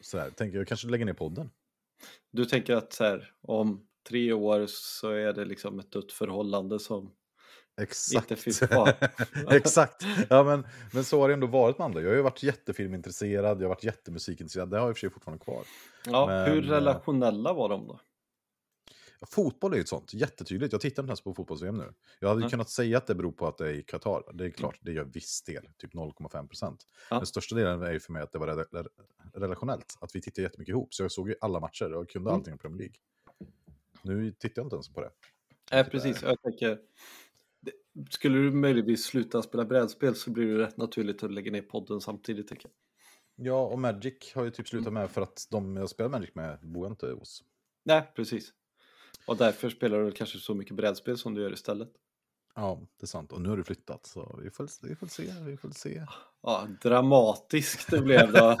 Sådär, 0.00 0.30
tänker 0.30 0.58
jag 0.58 0.68
kanske 0.68 0.88
lägger 0.88 1.04
ner 1.04 1.12
podden. 1.12 1.50
du 2.30 2.44
tänker 2.44 2.76
att 2.76 2.92
så 2.92 3.04
här, 3.04 3.32
om 3.40 3.87
tre 4.08 4.32
år 4.32 4.64
så 4.68 5.10
är 5.10 5.32
det 5.32 5.44
liksom 5.44 5.78
ett 5.78 5.92
dött 5.92 6.12
förhållande 6.12 6.78
som 6.78 7.12
Exakt. 7.80 8.30
inte 8.30 8.42
finns 8.42 8.60
kvar. 8.60 8.94
Exakt. 9.50 10.02
Ja, 10.30 10.42
men, 10.44 10.66
men 10.92 11.04
så 11.04 11.20
har 11.20 11.28
det 11.28 11.34
ändå 11.34 11.46
varit 11.46 11.78
med 11.78 11.84
andra. 11.84 12.00
Jag 12.00 12.08
har 12.08 12.16
ju 12.16 12.22
varit 12.22 12.42
jättefilmintresserad, 12.42 13.58
jag 13.58 13.64
har 13.64 13.68
varit 13.74 13.84
jättemusikintresserad. 13.84 14.70
Det 14.70 14.76
har 14.76 14.84
jag 14.86 14.90
i 14.90 14.92
och 14.92 14.96
för 14.96 15.00
sig 15.00 15.10
fortfarande 15.10 15.44
kvar. 15.44 15.64
Ja, 16.06 16.26
Men, 16.26 16.50
hur 16.52 16.64
eh, 16.64 16.70
relationella 16.70 17.52
var 17.52 17.68
de 17.68 17.86
då? 17.86 18.00
Fotboll 19.26 19.72
är 19.72 19.76
ju 19.76 19.80
ett 19.80 19.88
sånt, 19.88 20.14
jättetydligt. 20.14 20.72
Jag 20.72 20.80
tittar 20.80 21.02
inte 21.02 21.10
ens 21.10 21.20
på 21.20 21.34
fotbolls-VM 21.34 21.76
nu. 21.76 21.92
Jag 22.20 22.28
hade 22.28 22.40
Nej. 22.40 22.50
kunnat 22.50 22.70
säga 22.70 22.98
att 22.98 23.06
det 23.06 23.14
beror 23.14 23.32
på 23.32 23.46
att 23.46 23.58
det 23.58 23.68
är 23.68 23.72
i 23.72 23.82
Qatar. 23.82 24.22
Det 24.32 24.44
är 24.44 24.50
klart, 24.50 24.78
det 24.80 24.92
gör 24.92 25.04
viss 25.04 25.42
del, 25.42 25.68
typ 25.78 25.94
0,5 25.94 26.48
procent. 26.48 26.84
Ja. 27.10 27.16
Den 27.16 27.26
största 27.26 27.54
delen 27.54 27.82
är 27.82 27.92
ju 27.92 28.00
för 28.00 28.12
mig 28.12 28.22
att 28.22 28.32
det 28.32 28.38
var 28.38 28.46
re- 28.48 28.66
re- 28.72 28.88
relationellt. 29.34 29.94
Att 30.00 30.14
vi 30.16 30.20
tittar 30.20 30.42
jättemycket 30.42 30.72
ihop. 30.72 30.94
Så 30.94 31.02
jag 31.04 31.12
såg 31.12 31.28
ju 31.28 31.34
alla 31.40 31.60
matcher 31.60 31.92
och 31.94 32.08
kunde 32.10 32.30
Mm. 32.30 32.38
allting 32.38 32.52
om 32.52 32.58
Premier 32.58 32.78
League. 32.78 32.94
Nu 34.08 34.32
tittar 34.32 34.62
jag 34.62 34.66
inte 34.66 34.76
ens 34.76 34.88
på 34.88 35.00
det. 35.00 35.10
Nej, 35.72 35.84
precis. 35.84 36.22
Jag 36.22 36.42
tänker, 36.42 36.78
skulle 38.10 38.38
du 38.38 38.50
möjligtvis 38.50 39.04
sluta 39.04 39.42
spela 39.42 39.64
brädspel 39.64 40.14
så 40.14 40.30
blir 40.30 40.46
det 40.46 40.58
rätt 40.58 40.76
naturligt 40.76 41.22
att 41.22 41.32
lägga 41.32 41.52
ner 41.52 41.62
podden 41.62 42.00
samtidigt. 42.00 42.50
Jag. 42.50 42.60
Ja, 43.36 43.66
och 43.66 43.78
Magic 43.78 44.32
har 44.34 44.44
ju 44.44 44.50
typ 44.50 44.68
slutat 44.68 44.92
med 44.92 45.10
för 45.10 45.22
att 45.22 45.46
de 45.50 45.76
jag 45.76 45.90
spelar 45.90 46.10
Magic 46.10 46.34
med 46.34 46.58
bor 46.62 46.86
inte 46.86 47.06
hos. 47.06 47.44
Nej, 47.84 48.12
precis. 48.16 48.52
Och 49.26 49.36
därför 49.36 49.70
spelar 49.70 50.02
du 50.02 50.12
kanske 50.12 50.38
så 50.38 50.54
mycket 50.54 50.76
brädspel 50.76 51.18
som 51.18 51.34
du 51.34 51.42
gör 51.42 51.52
istället. 51.52 51.92
Ja, 52.60 52.80
det 53.00 53.04
är 53.04 53.06
sant. 53.06 53.32
Och 53.32 53.40
nu 53.40 53.48
har 53.48 53.56
du 53.56 53.64
flyttat, 53.64 54.06
så 54.06 54.40
vi 54.44 54.50
får, 54.50 54.68
vi 54.88 54.94
får 54.96 55.06
se. 55.06 55.22
Vi 55.46 55.56
får 55.56 55.70
se. 55.70 56.02
Ja, 56.42 56.66
dramatiskt 56.82 57.90
det 57.90 58.00
blev 58.00 58.32
då. 58.32 58.56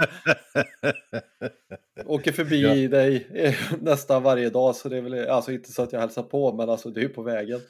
Åker 2.06 2.32
förbi 2.32 2.82
Ja. 2.82 2.88
dig 2.88 3.28
eh, 3.34 3.54
nästan 3.80 4.22
varje 4.22 4.50
dag 4.50 4.76
så 4.76 4.88
det 4.88 4.96
är 4.96 5.00
väl 5.02 5.28
alltså 5.28 5.52
inte 5.52 5.72
så 5.72 5.82
att 5.82 5.92
jag 5.92 6.00
hälsar 6.00 6.22
på 6.22 6.52
men 6.52 6.70
alltså 6.70 6.90
det 6.90 7.00
är 7.00 7.02
ju 7.02 7.08
på 7.08 7.22
vägen. 7.22 7.60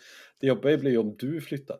Det 0.41 0.47
jobbiga 0.47 0.79
blir 0.79 0.91
ju 0.91 0.99
om 0.99 1.17
du 1.19 1.41
flyttar 1.41 1.77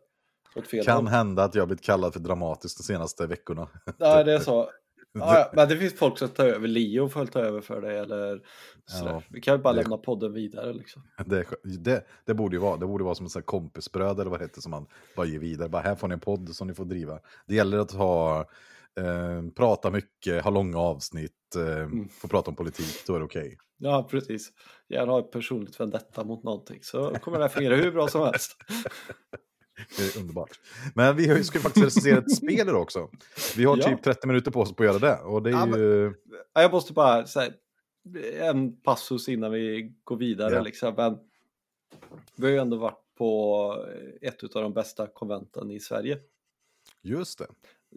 Kan 0.83 0.95
håll. 0.95 1.07
hända 1.07 1.43
att 1.43 1.55
jag 1.55 1.67
blivit 1.67 1.83
kallad 1.85 2.13
för 2.13 2.19
dramatisk 2.19 2.77
de 2.77 2.83
senaste 2.83 3.27
veckorna. 3.27 3.67
Ja, 3.97 4.23
det 4.23 4.33
är 4.33 4.39
så. 4.39 4.69
Ja, 5.19 5.51
men 5.53 5.69
det 5.69 5.77
finns 5.77 5.93
folk 5.97 6.17
som 6.17 6.27
tar 6.29 6.45
över. 6.45 6.67
Leo 6.67 7.09
får 7.09 7.25
ta 7.25 7.39
över 7.39 7.61
för 7.61 7.81
dig 7.81 7.97
eller 7.97 8.41
sådär. 8.85 9.11
Ja, 9.11 9.23
Vi 9.29 9.41
kan 9.41 9.55
ju 9.55 9.61
bara 9.61 9.73
det- 9.73 9.81
lämna 9.81 9.97
podden 9.97 10.33
vidare 10.33 10.73
liksom. 10.73 11.01
Det, 11.25 11.45
det, 11.63 12.05
det 12.25 12.33
borde 12.33 12.55
ju 12.55 12.59
vara, 12.61 12.77
det 12.77 12.85
borde 12.87 13.03
vara 13.03 13.15
som 13.15 13.27
en 13.35 13.43
kompisbröd 13.43 14.19
eller 14.19 14.31
vad 14.31 14.39
det 14.39 14.43
heter 14.43 14.61
som 14.61 14.71
man 14.71 14.85
bara 15.15 15.25
ger 15.25 15.39
vidare. 15.39 15.69
Bara 15.69 15.81
här 15.81 15.95
får 15.95 16.07
ni 16.07 16.13
en 16.13 16.19
podd 16.19 16.49
som 16.55 16.67
ni 16.67 16.73
får 16.73 16.85
driva. 16.85 17.19
Det 17.47 17.55
gäller 17.55 17.77
att 17.77 17.91
ha, 17.91 18.39
eh, 18.99 19.41
prata 19.55 19.91
mycket, 19.91 20.43
ha 20.43 20.51
långa 20.51 20.77
avsnitt, 20.77 21.55
eh, 21.55 21.89
få 22.21 22.27
prata 22.27 22.49
om 22.51 22.55
politik, 22.55 23.03
då 23.07 23.15
är 23.15 23.19
det 23.19 23.25
okej. 23.25 23.57
Ja, 23.77 24.07
precis. 24.11 24.49
Gärna 24.89 25.11
ha 25.11 25.19
ett 25.19 25.31
personligt 25.31 25.79
vendetta 25.79 26.23
mot 26.23 26.43
någonting 26.43 26.79
så 26.81 27.09
kommer 27.21 27.37
det 27.37 27.43
här 27.43 27.49
fungera 27.49 27.75
hur 27.75 27.91
bra 27.91 28.07
som 28.07 28.21
helst. 28.21 28.55
Det 29.97 30.15
är 30.15 30.19
underbart. 30.21 30.59
Men 30.95 31.15
vi 31.15 31.43
ska 31.43 31.59
faktiskt 31.59 31.85
recensera 31.85 32.17
ett 32.17 32.35
spel 32.35 32.59
idag 32.69 32.81
också. 32.81 33.09
Vi 33.57 33.65
har 33.65 33.77
typ 33.77 34.03
30 34.03 34.27
minuter 34.27 34.51
på 34.51 34.59
oss 34.59 34.75
på 34.75 34.83
att 34.83 34.89
göra 34.89 34.99
det. 34.99 35.17
Och 35.23 35.43
det 35.43 35.49
är 35.49 35.53
Ja, 35.53 35.65
men- 35.65 35.79
ju... 35.79 36.13
Ja, 36.53 36.61
Jag 36.61 36.71
måste 36.71 36.93
bara 36.93 37.25
säga 37.27 37.51
en 38.41 38.81
passus 38.81 39.29
innan 39.29 39.51
vi 39.51 39.93
går 40.03 40.17
vidare. 40.17 40.55
Ja. 40.55 40.61
Liksom. 40.61 40.93
Men 40.97 41.17
vi 42.35 42.45
har 42.45 42.51
ju 42.51 42.57
ändå 42.57 42.77
varit 42.77 42.99
på 43.17 43.85
ett 44.21 44.55
av 44.55 44.61
de 44.63 44.73
bästa 44.73 45.07
konventen 45.07 45.71
i 45.71 45.79
Sverige. 45.79 46.17
Just 47.01 47.39
det. 47.39 47.47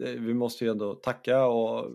Eh, 0.09 0.21
Vi 0.21 0.35
måste 0.35 0.65
ju 0.65 0.71
ändå 0.71 0.95
tacka 0.95 1.47
och 1.47 1.91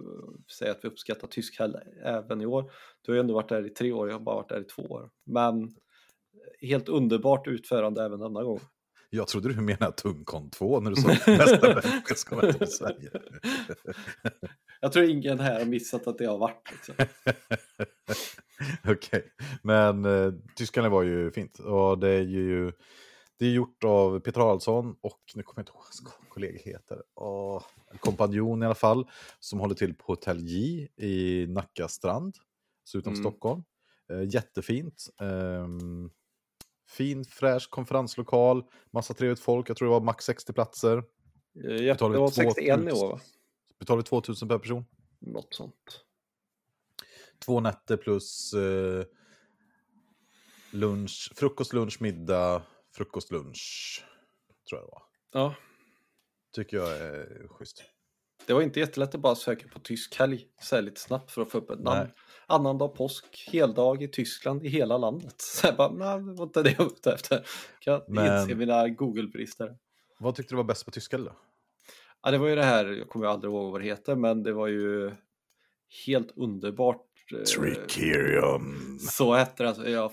säga 0.58 0.72
att 0.72 0.80
vi 0.84 0.88
uppskattar 0.88 1.28
Tyskhäll 1.28 1.78
även 2.04 2.42
i 2.42 2.46
år. 2.46 2.72
Du 3.02 3.12
har 3.12 3.16
ju 3.16 3.20
ändå 3.20 3.34
varit 3.34 3.50
där 3.50 3.66
i 3.66 3.70
tre 3.70 3.92
år, 3.92 4.08
jag 4.08 4.16
har 4.16 4.20
bara 4.24 4.36
varit 4.36 4.50
där 4.50 4.62
i 4.62 4.64
två 4.64 4.82
år. 4.84 5.10
Men 5.26 5.76
helt 6.62 6.90
underbart 6.90 7.48
utförande 7.48 8.04
även 8.04 8.20
denna 8.20 8.44
gång. 8.44 8.60
Jag 9.18 9.28
trodde 9.28 9.54
du 9.54 9.62
menade 9.62 9.92
Tungkon 9.92 10.50
2 10.50 10.80
när 10.80 10.92
du 10.92 10.96
sa 10.96 11.08
bästa 11.26 11.74
vänskapskonventet 11.74 12.62
i 12.62 12.72
Sverige. 12.72 13.12
Jag 14.82 14.92
tror 14.92 15.06
ingen 15.06 15.40
här 15.40 15.60
har 15.60 15.66
missat 15.66 16.08
att 16.08 16.18
det 16.18 16.26
har 16.26 16.38
varit. 16.38 16.72
Liksom. 16.72 16.96
Okej, 18.94 19.24
men 19.64 20.06
eh, 20.06 20.34
Tyskland 20.56 20.92
var 20.92 21.04
ju 21.04 21.32
fint. 21.32 21.60
Och 21.60 22.00
det 22.00 22.10
är 22.10 22.22
ju 22.22 22.72
det 23.40 23.46
är 23.46 23.50
gjort 23.50 23.84
av 23.84 24.20
Peter 24.20 24.42
Haraldsson 24.42 24.96
och 25.02 25.20
nu 25.36 25.44
kommer 25.44 25.60
jag 25.60 25.62
inte 25.62 25.72
ihåg 25.72 25.78
vad 25.78 25.86
hans 25.86 26.30
kollega 26.30 26.60
heter. 26.60 27.02
En 27.92 27.98
kompanjon 27.98 28.64
i 28.64 28.66
alla 28.66 28.76
fall. 28.76 29.08
Som 29.40 29.60
håller 29.60 29.76
till 29.76 29.94
på 29.94 30.06
Hotell 30.08 30.40
J 30.48 30.88
i 30.98 31.48
Nacka 31.48 31.88
strand. 31.88 32.36
Så 32.84 32.98
utanför 32.98 33.20
Mm. 33.20 33.32
Stockholm. 33.32 33.64
Eh, 34.12 34.24
jättefint. 34.34 35.08
Ehm, 35.22 36.10
fin 36.88 37.26
fräsch 37.26 37.70
konferenslokal. 37.70 38.64
Massa 38.92 39.14
trevligt 39.14 39.40
folk. 39.40 39.70
Jag 39.70 39.78
tror 39.78 39.88
det 39.88 39.92
var 39.92 40.02
max 40.02 40.26
60 40.26 40.54
platser. 40.54 40.98
Eh, 41.66 41.72
Ja, 41.76 41.94
det 41.94 42.18
var 42.18 42.30
61 42.32 42.58
i 42.58 42.70
2000 42.72 43.04
år 43.04 43.10
va? 43.12 43.20
Betalar 43.80 43.98
vi 43.98 44.04
2000 44.04 44.48
per 44.50 44.60
person. 44.60 44.86
Något 45.20 45.54
sånt. 45.54 46.04
Två 47.46 47.60
nätter 47.60 47.98
plus 47.98 48.54
eh, 48.54 49.06
lunch, 50.72 51.32
frukost, 51.36 51.74
lunch, 51.74 52.02
middag, 52.02 52.62
frukost, 52.96 53.32
lunch. 53.32 54.04
Tror 54.70 54.82
jag 54.82 54.88
det 54.88 54.92
var. 54.92 55.04
Ja, 55.32 55.56
Tycker 56.52 56.78
jag 56.78 56.98
är 56.98 57.48
schysst. 57.48 57.84
Det 58.48 58.54
var 58.54 58.62
inte 58.62 58.80
jättelätt 58.80 59.16
att 59.16 59.22
bara 59.22 59.36
söka 59.36 59.68
på 59.68 59.80
tysk 59.80 60.16
helg 60.20 60.46
så 60.62 60.76
här 60.76 60.82
lite 60.84 61.02
snabbt 61.02 61.32
för 61.32 61.42
att 61.42 61.52
få 61.52 61.58
upp 61.58 61.70
ett 61.70 61.80
namn. 61.80 62.00
Nej. 62.00 62.14
Annandag 62.48 62.88
påsk, 62.88 63.50
heldag 63.52 64.04
i 64.04 64.08
Tyskland 64.08 64.66
i 64.66 64.70
hela 64.70 64.98
landet. 64.98 65.36
Så 65.42 65.68
jag 65.68 65.76
bara, 65.76 65.92
nej, 65.92 66.18
det 66.20 66.34
var 66.34 66.44
inte 66.44 66.64
det 66.64 66.70
jag 66.72 66.78
var 66.78 66.86
ute 66.86 67.12
efter. 67.12 67.46
Kan 67.80 68.02
Men- 68.08 68.42
inse 68.42 68.56
mina 68.56 68.88
Google-brister. 68.90 69.76
Vad 70.20 70.36
tyckte 70.36 70.54
du 70.54 70.58
var 70.58 70.64
bäst 70.64 70.86
på 70.86 70.92
tyska 70.92 71.18
då? 71.18 71.32
Ja, 72.24 72.32
det 72.32 72.38
var 72.38 72.48
ju 72.48 72.56
det 72.56 72.64
här, 72.64 72.86
jag 72.86 73.10
kommer 73.10 73.26
aldrig 73.28 73.52
ihåg 73.54 73.72
vad 73.72 73.82
det 73.82 73.86
heter, 73.86 74.16
men 74.16 74.44
det 74.44 74.54
var 74.54 74.68
ju 74.68 75.12
helt 76.06 76.32
underbart. 76.38 77.06
eh, 77.34 77.40
Tricerium. 77.44 78.98
Så 79.00 79.34
hette 79.34 79.64
det. 79.64 79.70
Alltså, 79.70 79.90
jag, 79.90 80.12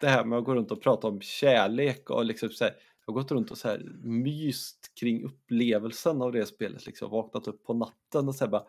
det 0.00 0.08
här 0.08 0.24
med 0.24 0.38
att 0.38 0.44
gå 0.44 0.54
runt 0.54 0.70
och 0.72 0.82
prata 0.82 1.06
om 1.06 1.20
kärlek 1.20 2.10
och 2.10 2.24
liksom 2.24 2.48
så 2.50 2.64
här, 2.64 2.74
jag 3.06 3.12
har 3.12 3.20
gått 3.20 3.30
runt 3.30 3.50
och 3.50 3.58
så 3.58 3.68
här 3.68 3.82
myst 4.02 4.92
kring 5.00 5.24
upplevelsen 5.24 6.22
av 6.22 6.32
det 6.32 6.46
spelet. 6.46 6.86
Liksom, 6.86 7.10
vaknat 7.10 7.48
upp 7.48 7.64
på 7.64 7.74
natten 7.74 8.28
och 8.28 8.34
så 8.34 8.44
här 8.44 8.50
bara, 8.50 8.64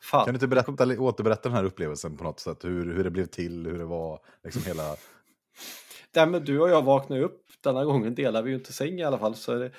fan. 0.00 0.24
Kan 0.24 0.34
du 0.34 0.36
inte 0.36 0.48
berätta, 0.48 1.00
återberätta 1.00 1.48
den 1.48 1.56
här 1.56 1.64
upplevelsen 1.64 2.16
på 2.16 2.24
något 2.24 2.40
sätt? 2.40 2.64
Hur, 2.64 2.94
hur 2.94 3.04
det 3.04 3.10
blev 3.10 3.26
till, 3.26 3.66
hur 3.66 3.78
det 3.78 3.84
var, 3.84 4.20
liksom 4.44 4.62
hela... 4.62 4.96
Nej, 6.16 6.26
men 6.26 6.44
du 6.44 6.60
och 6.60 6.70
jag 6.70 6.82
vaknade 6.82 7.22
upp. 7.22 7.46
Denna 7.60 7.84
gången 7.84 8.14
delar 8.14 8.42
vi 8.42 8.50
ju 8.50 8.56
inte 8.56 8.72
säng 8.72 9.00
i 9.00 9.04
alla 9.04 9.18
fall. 9.18 9.34
Så 9.34 9.54
det... 9.54 9.70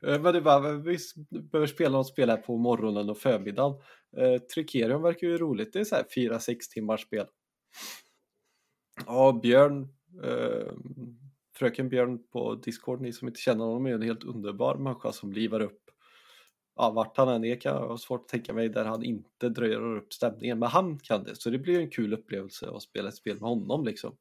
men 0.00 0.34
det 0.34 0.40
bara, 0.40 0.60
vi 0.72 0.98
behöver 1.30 1.66
spela 1.66 1.98
något 1.98 2.08
spel 2.08 2.30
här 2.30 2.36
på 2.36 2.56
morgonen 2.56 3.10
och 3.10 3.18
förmiddagen. 3.18 3.80
Eh, 4.16 4.38
Tricerium 4.38 5.02
verkar 5.02 5.26
ju 5.26 5.38
roligt. 5.38 5.72
Det 5.72 5.80
är 5.80 5.84
så 5.84 5.94
här 5.94 6.04
4-6 6.16 6.56
timmars 6.72 7.00
spel. 7.00 7.26
Ja, 9.06 9.40
Björn, 9.42 9.88
eh, 10.24 10.72
fröken 11.54 11.88
Björn 11.88 12.18
på 12.32 12.54
Discord, 12.54 13.00
ni 13.00 13.12
som 13.12 13.28
inte 13.28 13.40
känner 13.40 13.64
honom, 13.64 13.86
är 13.86 13.94
en 13.94 14.02
helt 14.02 14.24
underbar 14.24 14.76
människa 14.76 15.12
som 15.12 15.32
livar 15.32 15.60
upp 15.60 15.82
ja, 16.76 16.90
vart 16.90 17.16
han 17.16 17.28
än 17.28 17.44
är 17.44 17.60
kan 17.60 17.74
jag 17.74 17.88
ha 17.88 17.98
svårt 17.98 18.20
att 18.20 18.28
tänka 18.28 18.52
mig 18.52 18.68
där 18.68 18.84
han 18.84 19.04
inte 19.04 19.48
dröjer 19.48 19.96
upp 19.96 20.12
stämningen. 20.12 20.58
Men 20.58 20.68
han 20.68 20.98
kan 20.98 21.24
det, 21.24 21.36
så 21.36 21.50
det 21.50 21.58
blir 21.58 21.80
en 21.80 21.90
kul 21.90 22.12
upplevelse 22.12 22.70
att 22.70 22.82
spela 22.82 23.08
ett 23.08 23.14
spel 23.14 23.34
med 23.40 23.48
honom 23.48 23.84
liksom. 23.84 24.16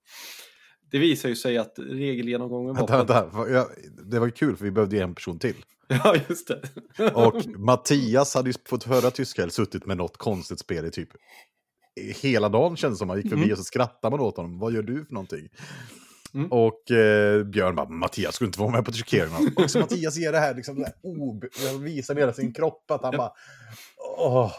Det 0.92 1.00
visar 1.00 1.30
ju 1.30 1.36
sig 1.36 1.58
att 1.58 1.74
regelgenomgången 1.78 2.76
var... 2.76 2.88
Vänta, 2.88 3.26
vänta. 3.26 3.68
Det 4.04 4.20
var 4.20 4.30
kul 4.30 4.56
för 4.56 4.66
vi 4.66 4.72
behövde 4.72 4.96
ju 4.96 5.02
en 5.02 5.16
person 5.16 5.40
till. 5.40 5.56
Ja, 6.04 6.16
just 6.30 6.48
det. 6.48 6.62
Och 7.14 7.48
Mattias 7.60 8.36
hade 8.36 8.50
ju 8.50 8.54
fått 8.70 8.84
höra 8.84 9.12
tyska 9.12 9.42
eller 9.42 9.52
suttit 9.52 9.86
med 9.86 9.98
något 9.98 10.18
konstigt 10.18 10.60
spel 10.60 10.86
i 10.86 10.92
typ 10.92 11.10
hela 11.96 12.50
dagen 12.50 12.78
kändes 12.78 13.00
som. 13.00 13.08
Man 13.08 13.18
gick 13.18 13.30
förbi 13.30 13.42
Mm. 13.44 13.52
och 13.52 13.58
så 13.58 13.64
skrattade 13.64 14.18
man 14.18 14.26
åt 14.26 14.38
honom. 14.38 14.60
Vad 14.60 14.74
gör 14.74 14.82
du 14.82 15.06
för 15.06 15.14
någonting? 15.14 15.48
Mm. 16.34 16.52
Och 16.52 16.92
eh, 16.92 17.44
Björn 17.44 17.76
bara, 17.76 17.90
Mattias 17.90 18.36
skulle 18.36 18.48
inte 18.48 18.60
vara 18.60 18.72
med 18.72 18.86
på 18.86 18.92
Trickerierna. 18.92 19.38
Och 19.56 19.72
så 19.72 19.80
Mattias 19.80 20.18
ger 20.18 20.32
det 20.32 20.40
här, 20.40 20.56
liksom, 20.56 20.76
det 20.76 20.86
här 20.86 20.94
ob- 21.04 21.80
visar 21.84 22.16
hela 22.16 22.34
sin 22.34 22.54
kropp 22.54 22.92
att 22.92 23.04
han 23.04 23.18
bara, 23.18 23.32
Åh, 24.18 24.52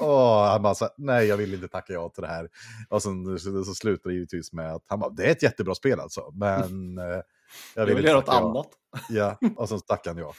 åh, 0.00 0.46
han 0.50 0.62
bara 0.62 0.74
så, 0.74 0.88
nej 0.96 1.26
jag 1.26 1.36
vill 1.36 1.54
inte 1.54 1.68
tacka 1.68 1.92
ja 1.92 2.08
till 2.08 2.22
det 2.22 2.28
här. 2.28 2.48
Och 2.88 3.02
sen 3.02 3.38
så, 3.38 3.64
så 3.64 3.74
slutar 3.74 4.10
det 4.10 4.14
givetvis 4.14 4.52
med 4.52 4.74
att 4.74 4.82
han 4.86 5.00
bara, 5.00 5.10
det 5.10 5.24
är 5.26 5.30
ett 5.30 5.42
jättebra 5.42 5.74
spel 5.74 6.00
alltså, 6.00 6.32
men 6.34 6.98
eh, 6.98 7.20
jag 7.74 7.86
vill 7.86 7.94
vill 7.96 8.04
göra 8.04 8.16
något 8.16 8.24
ja. 8.26 8.38
annat. 8.50 8.68
Ja, 9.08 9.38
och 9.56 9.68
sen 9.68 9.80
tackade 9.80 10.14
han 10.20 10.22
ja. 10.28 10.34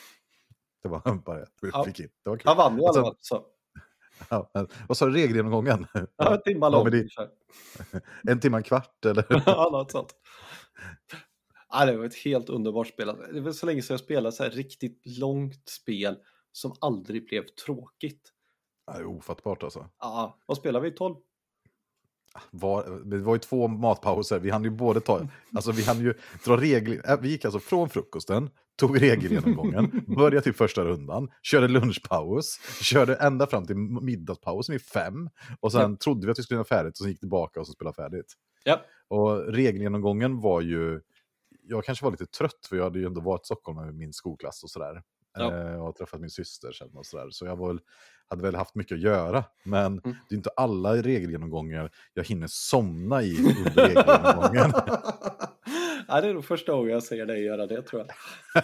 Det 0.84 0.90
var 0.90 1.02
bara 1.26 1.38
det 1.40 1.46
Ja. 1.62 1.86
Det 2.24 2.30
var 2.30 2.38
kul. 2.38 2.42
Han 2.46 2.58
vann 2.58 2.78
ju 2.78 2.86
alla. 2.86 3.14
Så. 3.20 3.44
Ja, 4.30 4.50
vad 4.88 4.98
sa 4.98 5.06
du, 5.06 5.14
regelgenomgången? 5.14 5.88
Ja, 6.18 6.34
en 6.36 6.42
timme 6.42 6.60
Ja, 6.66 6.70
lång. 6.70 6.84
men 6.84 6.92
det- 6.92 7.08
En 8.32 8.40
timme, 8.40 8.58
en 8.58 8.64
kvart 8.64 9.06
eller? 9.06 9.26
Ja, 9.46 9.70
något 9.72 9.92
sånt. 9.92 10.16
Ja, 11.70 11.86
det 11.86 11.98
var 11.98 12.06
ett 12.06 12.16
helt 12.16 12.50
underbart 12.50 12.88
spel. 12.88 13.12
Det 13.34 13.42
var 13.42 13.52
så 13.52 13.66
länge 13.66 13.82
sedan 13.82 13.94
jag 13.94 14.00
spelade 14.00 14.32
så 14.36 14.44
här 14.44 14.50
riktigt 14.50 15.02
långt 15.20 15.70
spel 15.70 16.18
som 16.52 16.76
aldrig 16.82 17.26
blev 17.26 17.46
tråkigt. 17.66 18.32
Ja, 18.88 18.94
Det 18.94 19.00
är 19.00 19.06
ofattbart 19.06 19.64
alltså. 19.64 19.90
Ja, 20.00 20.40
vad 20.46 20.58
spelar 20.58 20.80
vi? 20.80 20.92
12? 20.92 21.16
Var, 22.52 23.02
det 23.06 23.18
var 23.18 23.36
ju 23.36 23.40
två 23.40 23.68
matpauser, 23.68 24.40
vi 24.40 24.50
hann 24.50 24.64
ju 24.64 24.70
både 24.70 25.02
ta, 25.02 25.28
alltså 25.56 25.72
vi 25.72 25.84
hann 25.84 26.00
ju 26.00 26.14
dra 26.46 26.58
regler, 26.58 27.12
äh, 27.12 27.20
vi 27.22 27.30
gick 27.30 27.46
alltså 27.46 27.60
från 27.60 27.90
frukosten, 27.90 28.50
tog 28.76 29.02
regelgenomgången, 29.02 30.04
började 30.18 30.42
typ 30.42 30.56
första 30.56 30.84
rundan, 30.84 31.32
körde 31.42 31.68
lunchpaus, 31.68 32.60
körde 32.82 33.16
ända 33.16 33.48
fram 33.48 33.66
till 33.66 33.76
middagspausen 33.76 34.74
vid 34.74 34.82
fem, 34.82 35.30
och 35.60 35.72
sen 35.72 35.98
trodde 35.98 36.28
vi 36.28 36.32
att 36.32 36.40
vi 36.40 36.44
skulle 36.44 36.58
göra 36.58 36.66
färdigt, 36.66 36.92
och 36.92 36.98
sen 36.98 37.10
gick 37.10 37.20
tillbaka 37.20 37.60
och 37.60 37.68
så 37.68 37.74
spelade 37.74 37.96
färdigt. 37.96 38.34
Ja. 38.64 38.82
Och 39.08 39.54
regelgenomgången 39.54 40.42
var 40.42 40.62
ju, 40.62 41.02
jag 41.62 41.86
kanske 41.86 42.06
var 42.06 42.12
lite 42.12 42.26
trött, 42.26 42.66
för 42.70 42.76
jag 42.76 42.84
hade 42.84 43.00
ju 43.00 43.06
ändå 43.06 43.22
varit 43.22 43.42
i 43.42 43.46
Stockholm 43.46 43.86
med 43.86 43.96
min 43.96 44.14
skolklass 44.14 44.64
och 44.64 44.70
sådär. 44.70 45.02
Ja. 45.36 45.72
Eh, 45.74 45.86
och 45.88 45.96
träffat 45.96 46.20
min 46.22 46.30
syster 46.30 46.72
sen 46.72 46.90
och 46.94 47.06
sådär. 47.06 47.28
Så 47.32 47.46
jag 47.46 47.56
var 47.56 47.80
hade 48.30 48.42
väl 48.44 48.56
haft 48.56 48.76
mycket 48.76 48.96
att 48.96 49.02
göra. 49.02 49.44
Men 49.66 49.86
Mm. 49.86 50.02
det 50.30 50.36
är 50.36 50.38
inte 50.38 50.50
alla 50.56 50.96
regelgenomgångar 50.96 51.92
jag 52.14 52.24
hinner 52.24 52.48
somna 52.50 53.24
i 53.24 53.38
under 53.38 53.88
regelgenomgången. 53.88 54.72
ja, 56.08 56.22
det 56.22 56.28
är 56.28 56.34
nog 56.34 56.46
första 56.46 56.72
gången 56.72 56.90
jag 56.94 57.04
ser 57.04 57.26
dig 57.26 57.44
göra 57.44 57.68
det 57.68 57.82
tror 57.82 58.02
jag. 58.02 58.10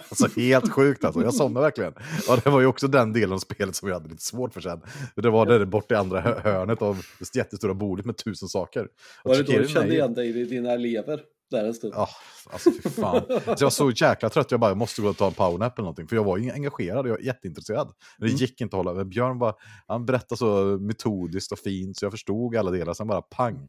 alltså 0.08 0.40
helt 0.40 0.72
sjukt 0.72 1.04
alltså, 1.04 1.22
jag 1.22 1.34
somnade 1.34 1.66
verkligen. 1.66 1.92
Och 2.28 2.40
det 2.44 2.50
var 2.50 2.60
ju 2.60 2.66
också 2.66 2.88
den 2.88 3.12
delen 3.12 3.32
av 3.32 3.38
spelet 3.38 3.76
som 3.76 3.88
jag 3.88 3.96
hade 3.96 4.08
lite 4.08 4.22
svårt 4.22 4.54
för 4.54 4.60
sen. 4.60 4.80
Det 5.16 5.30
var 5.30 5.46
där 5.46 5.64
borta 5.64 5.94
i 5.94 5.98
andra 5.98 6.20
hö- 6.20 6.40
hörnet 6.40 6.82
av 6.82 7.02
det 7.18 7.34
jättestora 7.38 7.74
bordet 7.74 8.06
med 8.06 8.16
tusen 8.16 8.48
saker. 8.48 8.88
Och 9.22 9.30
Var 9.30 9.36
det 9.36 9.42
då 9.42 9.58
du 9.58 9.68
kände 9.68 9.94
igen 9.94 10.14
dig 10.14 10.40
i 10.40 10.44
dina 10.44 10.70
elever 10.72 11.20
där 11.52 11.64
en 11.64 11.74
stund? 11.74 11.94
Ja, 11.96 12.08
alltså 12.50 12.70
fy 12.82 12.88
fan. 12.90 13.22
Så 13.28 13.42
jag 13.46 13.60
var 13.60 13.70
så 13.70 13.90
jäkla 13.90 14.28
trött, 14.28 14.50
jag 14.50 14.60
bara, 14.60 14.70
jag 14.70 14.76
måste 14.78 15.02
gå 15.02 15.08
och 15.08 15.16
ta 15.16 15.26
en 15.26 15.32
powernap 15.34 15.78
eller 15.78 15.84
någonting. 15.84 16.08
För 16.08 16.16
jag 16.16 16.24
var 16.24 16.36
ju 16.38 16.50
engagerad, 16.50 17.06
jag 17.06 17.10
var 17.12 17.18
jätteintresserad. 17.18 17.86
Men 18.18 18.28
det 18.28 18.32
Mm. 18.32 18.38
gick 18.40 18.60
inte 18.60 18.76
att 18.76 18.84
hålla, 18.84 18.94
men 18.94 19.08
Björn 19.08 19.38
bara, 19.38 19.54
han 19.86 20.06
berättade 20.06 20.36
så 20.38 20.78
metodiskt 20.80 21.52
och 21.52 21.58
fint 21.58 21.96
så 21.96 22.04
jag 22.04 22.12
förstod 22.12 22.56
alla 22.56 22.70
delar, 22.70 22.94
sen 22.94 23.06
bara 23.06 23.22
pang. 23.22 23.68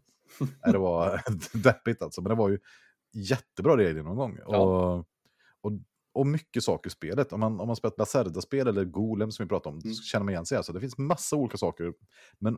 Det 0.71 0.77
var 0.77 1.21
deppigt 1.63 2.01
alltså, 2.01 2.21
men 2.21 2.29
det 2.29 2.35
var 2.35 2.49
ju 2.49 2.59
jättebra 3.13 3.77
regler 3.77 4.03
någon 4.03 4.15
gång. 4.15 4.37
Ja. 4.47 4.57
Och, 4.57 4.97
och, 5.61 5.71
och 6.13 6.27
mycket 6.27 6.63
saker 6.63 6.89
i 6.89 6.91
spelet. 6.91 7.33
Om 7.33 7.39
man, 7.39 7.59
om 7.59 7.67
man 7.67 7.75
spelat 7.75 7.97
Lacerda-spel 7.97 8.67
eller 8.67 8.85
Golem 8.85 9.31
som 9.31 9.45
vi 9.45 9.49
pratade 9.49 9.75
om, 9.75 9.81
Mm. 9.83 9.93
så 9.93 10.03
känner 10.03 10.23
man 10.23 10.31
igen 10.33 10.45
sig. 10.45 10.57
Alltså, 10.57 10.73
det 10.73 10.79
finns 10.79 10.97
massa 10.97 11.35
olika 11.35 11.57
saker, 11.57 11.93
men, 12.39 12.57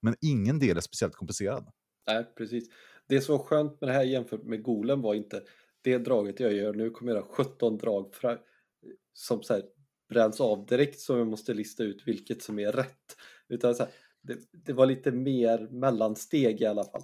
men 0.00 0.14
ingen 0.20 0.58
del 0.58 0.76
är 0.76 0.80
speciellt 0.80 1.14
komplicerad. 1.16 1.68
Nej, 2.06 2.24
precis. 2.38 2.68
Det 3.10 3.20
som 3.20 3.36
var 3.38 3.44
skönt 3.44 3.80
med 3.80 3.90
det 3.90 3.94
här 3.94 4.02
jämfört 4.02 4.42
med 4.42 4.62
Golem 4.62 5.02
var 5.02 5.14
inte 5.14 5.42
det 5.82 5.98
draget 5.98 6.40
jag 6.40 6.52
gör 6.52 6.74
nu 6.74 6.90
kommer 6.90 7.12
jag 7.12 7.16
göra 7.16 7.28
17 7.28 7.78
drag 7.78 8.14
fra, 8.14 8.38
som 9.12 9.42
så 9.42 9.54
här 9.54 9.62
bränns 10.08 10.40
av 10.40 10.66
direkt 10.66 11.00
så 11.00 11.18
jag 11.18 11.26
måste 11.26 11.54
lista 11.54 11.82
ut 11.82 12.02
vilket 12.06 12.42
som 12.42 12.58
är 12.58 12.72
rätt. 12.72 13.16
Utan 13.48 13.74
så 13.74 13.82
här, 13.82 13.92
det, 14.22 14.38
det 14.52 14.72
var 14.72 14.86
lite 14.86 15.12
mer 15.12 15.68
mellansteg 15.70 16.60
i 16.60 16.66
alla 16.66 16.84
fall. 16.84 17.02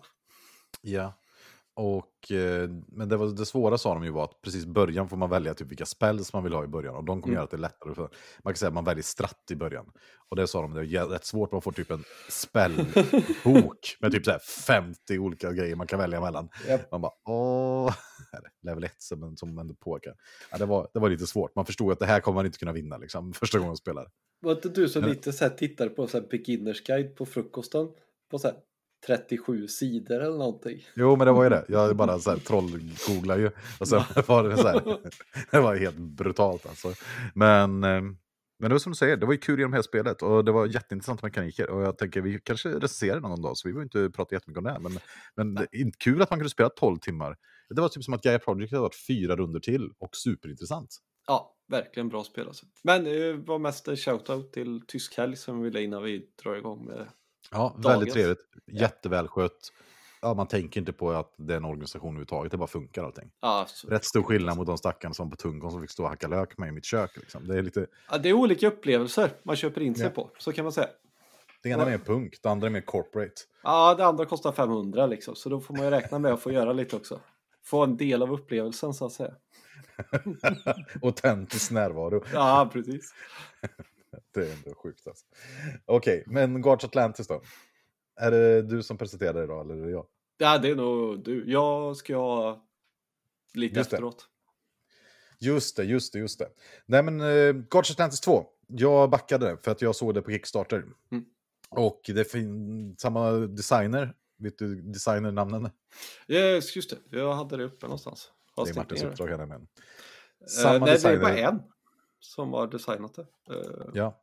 Ja. 0.83 1.15
Och, 1.79 2.33
eh, 2.33 2.71
men 2.89 3.09
det, 3.09 3.17
var, 3.17 3.27
det 3.27 3.47
svåra 3.47 3.79
sa 3.79 3.95
de 3.95 4.05
ju 4.05 4.11
var 4.11 4.25
att 4.25 4.41
precis 4.43 4.65
i 4.65 4.67
början 4.69 5.09
får 5.09 5.17
man 5.17 5.31
välja 5.31 5.55
typ 5.55 5.71
vilka 5.71 5.87
spells 5.87 6.33
man 6.33 6.45
vill 6.45 6.53
ha 6.53 6.65
i 6.65 6.67
början. 6.67 6.95
Och 6.97 7.05
de 7.05 7.23
kommer 7.23 7.33
Mm. 7.33 7.35
göra 7.35 7.45
att 7.45 7.51
det 7.51 7.57
är 7.57 7.59
lättare. 7.59 7.95
För, 7.95 8.11
man 8.45 8.53
kan 8.55 8.59
säga 8.59 8.69
att 8.69 8.75
man 8.75 8.85
väljer 8.85 9.03
stratt 9.03 9.51
i 9.51 9.55
början. 9.57 9.87
Och 10.29 10.37
det 10.37 10.47
sa 10.47 10.63
de, 10.63 10.75
det 10.75 10.81
är 10.81 11.07
rätt 11.07 11.25
svårt. 11.25 11.53
Man 11.53 11.63
får 11.63 11.73
typ 11.73 11.91
en 11.91 12.05
spellbok 12.75 13.97
med 14.01 14.13
typ 14.13 14.25
så 14.25 14.31
här 14.31 14.39
50 14.39 15.19
olika 15.19 15.53
grejer 15.53 15.77
man 15.77 15.87
kan 15.87 15.99
välja 15.99 16.21
mellan. 16.21 16.49
Japp. 16.69 16.91
Man 16.91 17.01
bara, 17.01 17.13
åh, 17.25 17.95
level 18.63 18.85
1 18.85 18.93
som, 18.99 19.37
som 19.37 19.59
ändå 19.59 19.75
påverkar. 19.75 20.15
Ja, 20.51 20.59
det, 20.59 20.67
var, 20.67 20.89
det 20.95 21.01
var 21.01 21.09
lite 21.09 21.27
svårt. 21.27 21.55
Man 21.57 21.67
förstod 21.67 21.93
att 21.93 21.99
det 21.99 22.07
här 22.07 22.21
kommer 22.21 22.35
man 22.35 22.47
inte 22.47 22.59
kunna 22.59 22.73
vinna 22.73 22.97
liksom, 22.97 23.33
första 23.41 23.59
gången 23.59 23.69
man 23.69 23.77
spelar. 23.77 24.09
Var 24.41 24.53
inte 24.53 24.69
du 24.69 24.89
som 24.89 25.05
lite 25.05 25.33
så 25.33 25.45
här 25.45 25.51
tittade 25.51 25.91
på 25.91 26.07
så 26.07 26.21
här 26.21 26.27
beginners 26.31 26.85
guide 26.85 27.17
på 27.17 27.27
frukosten? 27.27 27.89
På 28.31 28.39
så 28.39 28.49
här 28.49 28.57
37 29.07 29.69
sidor 29.69 30.21
eller 30.21 30.39
någonting. 30.39 30.87
Jo, 30.95 31.17
men 31.17 31.27
det 31.27 31.33
var 31.33 31.45
ju 31.45 31.51
det. 31.51 31.65
Jag 31.69 31.97
bara 31.97 32.19
så 32.19 32.31
här 32.31 32.39
trollgooglade 32.39 33.41
ju. 33.41 33.51
Och 33.81 33.89
sen 33.89 34.03
var 34.27 34.49
det 34.49 34.57
så 34.57 34.69
här. 34.69 34.83
Det 35.51 35.61
var 35.61 35.77
helt 35.77 35.97
brutalt 35.97 36.67
alltså. 36.67 36.93
Men, 37.35 37.85
eh, 37.85 38.01
men 38.59 38.69
det 38.69 38.75
var 38.75 38.79
som 38.79 38.93
du 38.93 38.97
säger, 38.97 39.17
det 39.17 39.27
var 39.27 39.33
ju 39.33 39.39
kul 39.39 39.59
genom 39.59 39.73
hela 39.73 39.83
spelet. 39.83 40.23
Och 40.23 40.45
det 40.45 40.53
var 40.53 40.67
jätteintressanta 40.67 41.27
mekaniker. 41.27 41.71
Och 41.71 41.83
jag 41.83 41.99
tänker, 41.99 42.21
vi 42.21 42.41
kanske 42.45 42.69
recenserar 42.69 43.21
någon 43.21 43.43
dag, 43.43 43.57
så 43.57 43.69
vi 43.69 43.73
behöver 43.73 43.85
inte 43.85 44.17
prata 44.17 44.35
jättemycket 44.35 44.59
om 44.59 44.65
det. 44.65 44.71
här, 44.71 44.79
Men, 44.79 44.99
men 45.37 45.55
det 45.55 45.67
kul 45.99 46.23
att 46.23 46.31
man 46.31 46.39
kunde 46.39 46.51
spela 46.51 46.69
12 46.69 46.99
timmar. 46.99 47.37
Det 47.69 47.81
var 47.81 47.89
typ 47.89 48.05
som 48.05 48.15
att 48.15 48.23
Gaia 48.23 48.39
Project 48.39 48.73
hade 48.73 48.83
varit 48.83 49.07
fyra 49.07 49.37
runder 49.37 49.61
till 49.61 49.91
och 49.99 50.17
superintressant. 50.17 50.97
Ja, 51.27 51.57
verkligen 51.69 52.09
bra 52.09 52.25
spel 52.25 52.47
alltså. 52.47 52.67
Men 52.85 53.05
det 53.05 53.33
var 53.33 53.59
mest 53.59 53.89
en 53.89 53.97
shoutout 53.97 54.53
till 54.53 54.81
Tysk 54.87 55.17
helg 55.17 55.37
som 55.37 55.59
vi 55.59 55.65
ville 55.65 55.83
innan 55.83 56.03
vi 56.03 56.27
drar 56.43 56.57
igång 56.57 56.85
med 56.85 57.07
Ja, 57.51 57.59
Dagens. 57.79 57.87
väldigt 57.87 58.15
trevligt. 58.15 58.39
Jättevälskött. 58.67 59.73
Ja, 60.23 60.35
man 60.35 60.47
tänker 60.49 60.81
inte 60.81 60.93
på 60.93 61.11
att 61.13 61.35
det 61.37 61.53
är 61.53 61.57
en 61.57 61.65
organisation 61.65 62.09
överhuvudtaget, 62.09 62.53
det 62.53 62.59
bara 62.59 62.67
funkar 62.67 63.05
allting. 63.05 63.31
Ja, 63.41 63.67
Rätt 63.89 64.05
stor 64.05 64.23
skillnad 64.23 64.57
mot 64.57 64.67
de 64.67 64.79
stackarna 64.79 65.15
som 65.15 65.31
på 65.31 65.37
Tungon 65.37 65.71
som 65.71 65.81
fick 65.81 65.91
stå 65.91 66.03
och 66.03 66.09
hacka 66.09 66.29
lök 66.29 66.59
med 66.59 66.69
i 66.69 66.73
mitt 66.73 66.85
kök. 66.85 67.17
Liksom. 67.17 67.49
Det 67.49 67.59
är 67.59 67.63
lite... 67.63 67.87
Ja, 68.11 68.19
det 68.19 68.29
är 68.29 68.33
olika 68.33 68.67
upplevelser 68.69 69.31
man 69.43 69.57
köper 69.57 69.81
in 69.81 69.95
sig 69.95 70.05
Ja. 70.05 70.11
på, 70.11 70.31
så 70.39 70.53
kan 70.53 70.65
man 70.65 70.73
säga. 70.73 70.89
Det 71.63 71.69
ena 71.69 71.83
är 71.83 71.91
mer 71.91 71.99
punk, 71.99 72.39
det 72.43 72.49
andra 72.51 72.67
är 72.67 72.71
mer 72.71 72.81
corporate. 72.81 73.35
Ja, 73.63 73.95
det 73.95 74.07
andra 74.07 74.25
kostar 74.25 74.53
500 74.53 75.07
liksom, 75.07 75.35
så 75.37 75.49
då 75.49 75.61
får 75.61 75.75
man 75.75 75.85
ju 75.85 75.91
räkna 75.91 76.19
med 76.19 76.33
att 76.33 76.41
få 76.43 76.53
göra 76.53 76.73
lite 76.73 76.97
också. 76.97 77.21
Få 77.65 77.83
en 77.85 77.97
del 77.97 78.23
av 78.23 78.33
upplevelsen 78.33 78.95
så 78.95 79.07
att 79.07 79.13
säga. 79.13 79.33
Autentisk 81.03 81.71
närvaro. 81.71 82.25
Ja, 82.33 82.71
precis. 82.73 83.15
Det 84.35 84.41
är 84.41 84.53
ändå 84.53 84.75
sjukt 84.75 85.07
alltså. 85.07 85.27
Okej, 85.85 86.25
men 86.27 86.63
Guards 86.63 86.85
Atlantis 86.85 87.27
då? 87.27 87.43
Är 88.21 88.31
det 88.31 88.63
du 88.63 88.83
som 88.83 88.99
presenterar 88.99 89.45
idag 89.45 89.65
eller 89.65 89.83
är 89.83 89.87
det 89.87 89.91
jag? 89.93 90.07
Ja, 90.39 90.59
det 90.59 90.69
är 90.69 90.77
nog 90.77 91.25
du. 91.25 91.51
Jag 91.51 91.97
ska 91.97 92.17
ha 92.17 92.67
lite 93.55 93.79
Just 93.79 93.91
det. 93.91 93.97
efteråt. 93.97 94.29
Just 95.39 95.77
det, 95.77 95.85
just 95.85 96.13
det, 96.13 96.19
just 96.19 96.39
det. 96.39 96.49
Nej 96.87 97.03
men 97.03 97.21
uh, 97.21 97.53
Guards 97.53 97.91
Atlantis 97.91 98.21
2. 98.21 98.47
Jag 98.69 99.11
backade 99.11 99.47
det 99.51 99.59
för 99.65 99.71
att 99.71 99.83
jag 99.83 99.97
såg 99.97 100.15
det 100.15 100.23
på 100.23 100.31
Kickstarter. 100.31 100.85
Mm. 101.13 101.25
Och 101.71 102.01
det 102.07 102.25
finns 102.25 103.01
samma 103.01 103.31
designer. 103.33 104.15
Vet 104.39 104.59
du 104.59 104.83
designernamnen? 104.83 105.71
Yes, 106.29 106.77
just 106.77 106.91
det. 107.11 107.19
Jag 107.19 107.35
hade 107.35 107.57
det 107.57 107.65
uppe 107.65 107.87
någonstans. 107.87 108.31
Har 108.55 108.65
Det 108.65 108.71
är 108.71 108.75
Martins 108.75 109.01
det. 109.01 109.09
uppdrag 109.09 109.29
här 109.29 109.47
med. 109.47 109.57
Eh, 109.61 109.67
Samma 110.47 110.73
nej, 110.73 110.81
det 110.81 110.91
är 110.91 110.95
designer. 110.95 111.21
bara 111.21 111.37
en 111.39 111.63
som 112.27 112.53
har 112.53 112.67
designat 112.67 113.15
det. 113.15 113.27
Eh, 113.55 113.91
Ja, 113.95 114.23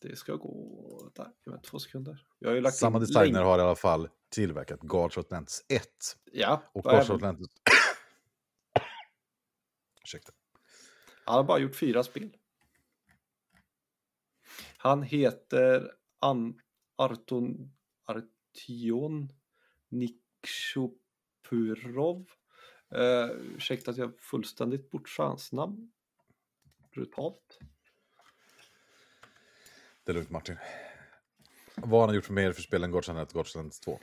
Det 0.00 0.16
ska 0.16 0.34
gå... 0.34 1.10
Där, 1.14 1.32
två 1.62 1.78
sekunder. 1.78 2.26
Jag 2.38 2.48
har 2.48 2.54
ju 2.54 2.60
lagt 2.60 2.76
samma 2.76 2.98
designer 2.98 3.32
länk- 3.32 3.44
har 3.44 3.58
i 3.58 3.62
alla 3.62 3.76
fall 3.76 4.08
tillverkat 4.28 4.80
Guards 4.80 5.18
Atlantis 5.18 5.64
1. 5.68 5.82
Ja, 6.32 6.62
Och 6.72 6.84
Guards 6.84 7.04
även, 7.10 7.16
Atlantis... 7.16 7.46
Ursäkta. 10.02 10.32
han 11.24 11.34
har 11.36 11.44
bara 11.44 11.58
gjort 11.58 11.76
fyra 11.76 12.02
spel. 12.04 12.36
Han 14.78 15.02
heter 15.02 15.92
An 16.18 16.60
Arton 16.96 17.72
Artion 18.04 19.32
Nikshopurov. 19.88 22.26
Uh, 22.94 23.30
ursäkta 23.56 23.90
att 23.90 23.96
jag 23.96 24.20
fullständigt 24.20 24.90
bortsade 24.90 25.28
hans 25.28 25.52
namn. 25.52 25.92
Brutalt. 26.96 27.58
Det 30.04 30.12
är 30.12 30.14
lugnt 30.14 30.30
Martin. 30.30 30.56
Vad 31.76 32.00
har 32.00 32.06
han 32.06 32.14
gjort 32.14 32.24
för 32.24 32.32
mer 32.32 32.52
för 32.52 32.62
spelen 32.62 32.90
Guards 32.90 33.08
Atlantis 33.08 33.32
Guards 33.32 33.56
Atlantis 33.56 33.80
2? 33.80 33.98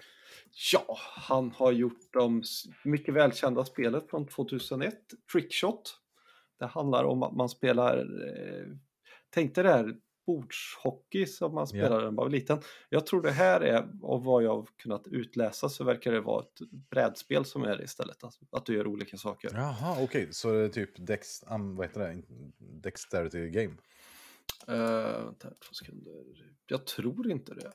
Ja, 0.73 0.97
han 0.99 1.51
har 1.51 1.72
gjort 1.72 2.13
de 2.13 2.43
mycket 2.83 3.13
välkända 3.13 3.65
spelet 3.65 4.09
från 4.09 4.27
2001, 4.27 4.93
Trickshot. 5.31 5.99
Det 6.59 6.65
handlar 6.65 7.03
om 7.03 7.23
att 7.23 7.35
man 7.35 7.49
spelar, 7.49 7.97
eh, 7.97 8.67
tänk 9.30 9.55
dig 9.55 9.63
det 9.63 9.69
här 9.69 9.95
bordshockey 10.26 11.26
som 11.26 11.53
man 11.53 11.68
spelade 11.68 11.95
när 11.95 12.11
man 12.11 12.16
var 12.16 12.30
liten. 12.30 12.61
Jag 12.90 13.06
tror 13.06 13.22
det 13.22 13.32
här 13.32 13.61
är, 13.61 13.88
av 14.03 14.24
vad 14.24 14.43
jag 14.43 14.68
kunnat 14.77 15.08
utläsa 15.08 15.69
så 15.69 15.84
verkar 15.84 16.11
det 16.11 16.22
vara 16.22 16.43
ett 16.43 16.69
brädspel 16.90 17.45
som 17.45 17.64
är 17.64 17.77
det 17.77 17.84
istället. 17.84 18.24
Alltså, 18.24 18.40
att 18.52 18.66
du 18.66 18.76
gör 18.76 18.88
olika 18.88 19.18
saker. 19.18 19.52
Jaha, 19.53 20.03
okej. 20.03 20.27
Så 20.32 20.52
det 20.52 20.60
är 20.60 20.69
typ 20.69 21.08
Dex, 21.08 21.43
um, 21.52 21.76
vad 21.76 21.88
heter 21.88 22.00
det? 22.00 22.22
Dexterity 22.58 23.50
game? 23.50 23.74
Uh, 24.69 25.26
vänta, 25.26 25.50
två 25.50 25.74
sekunder. 25.74 26.14
Jag 26.68 26.85
tror 26.85 27.32
inte 27.32 27.53
det. 27.53 27.72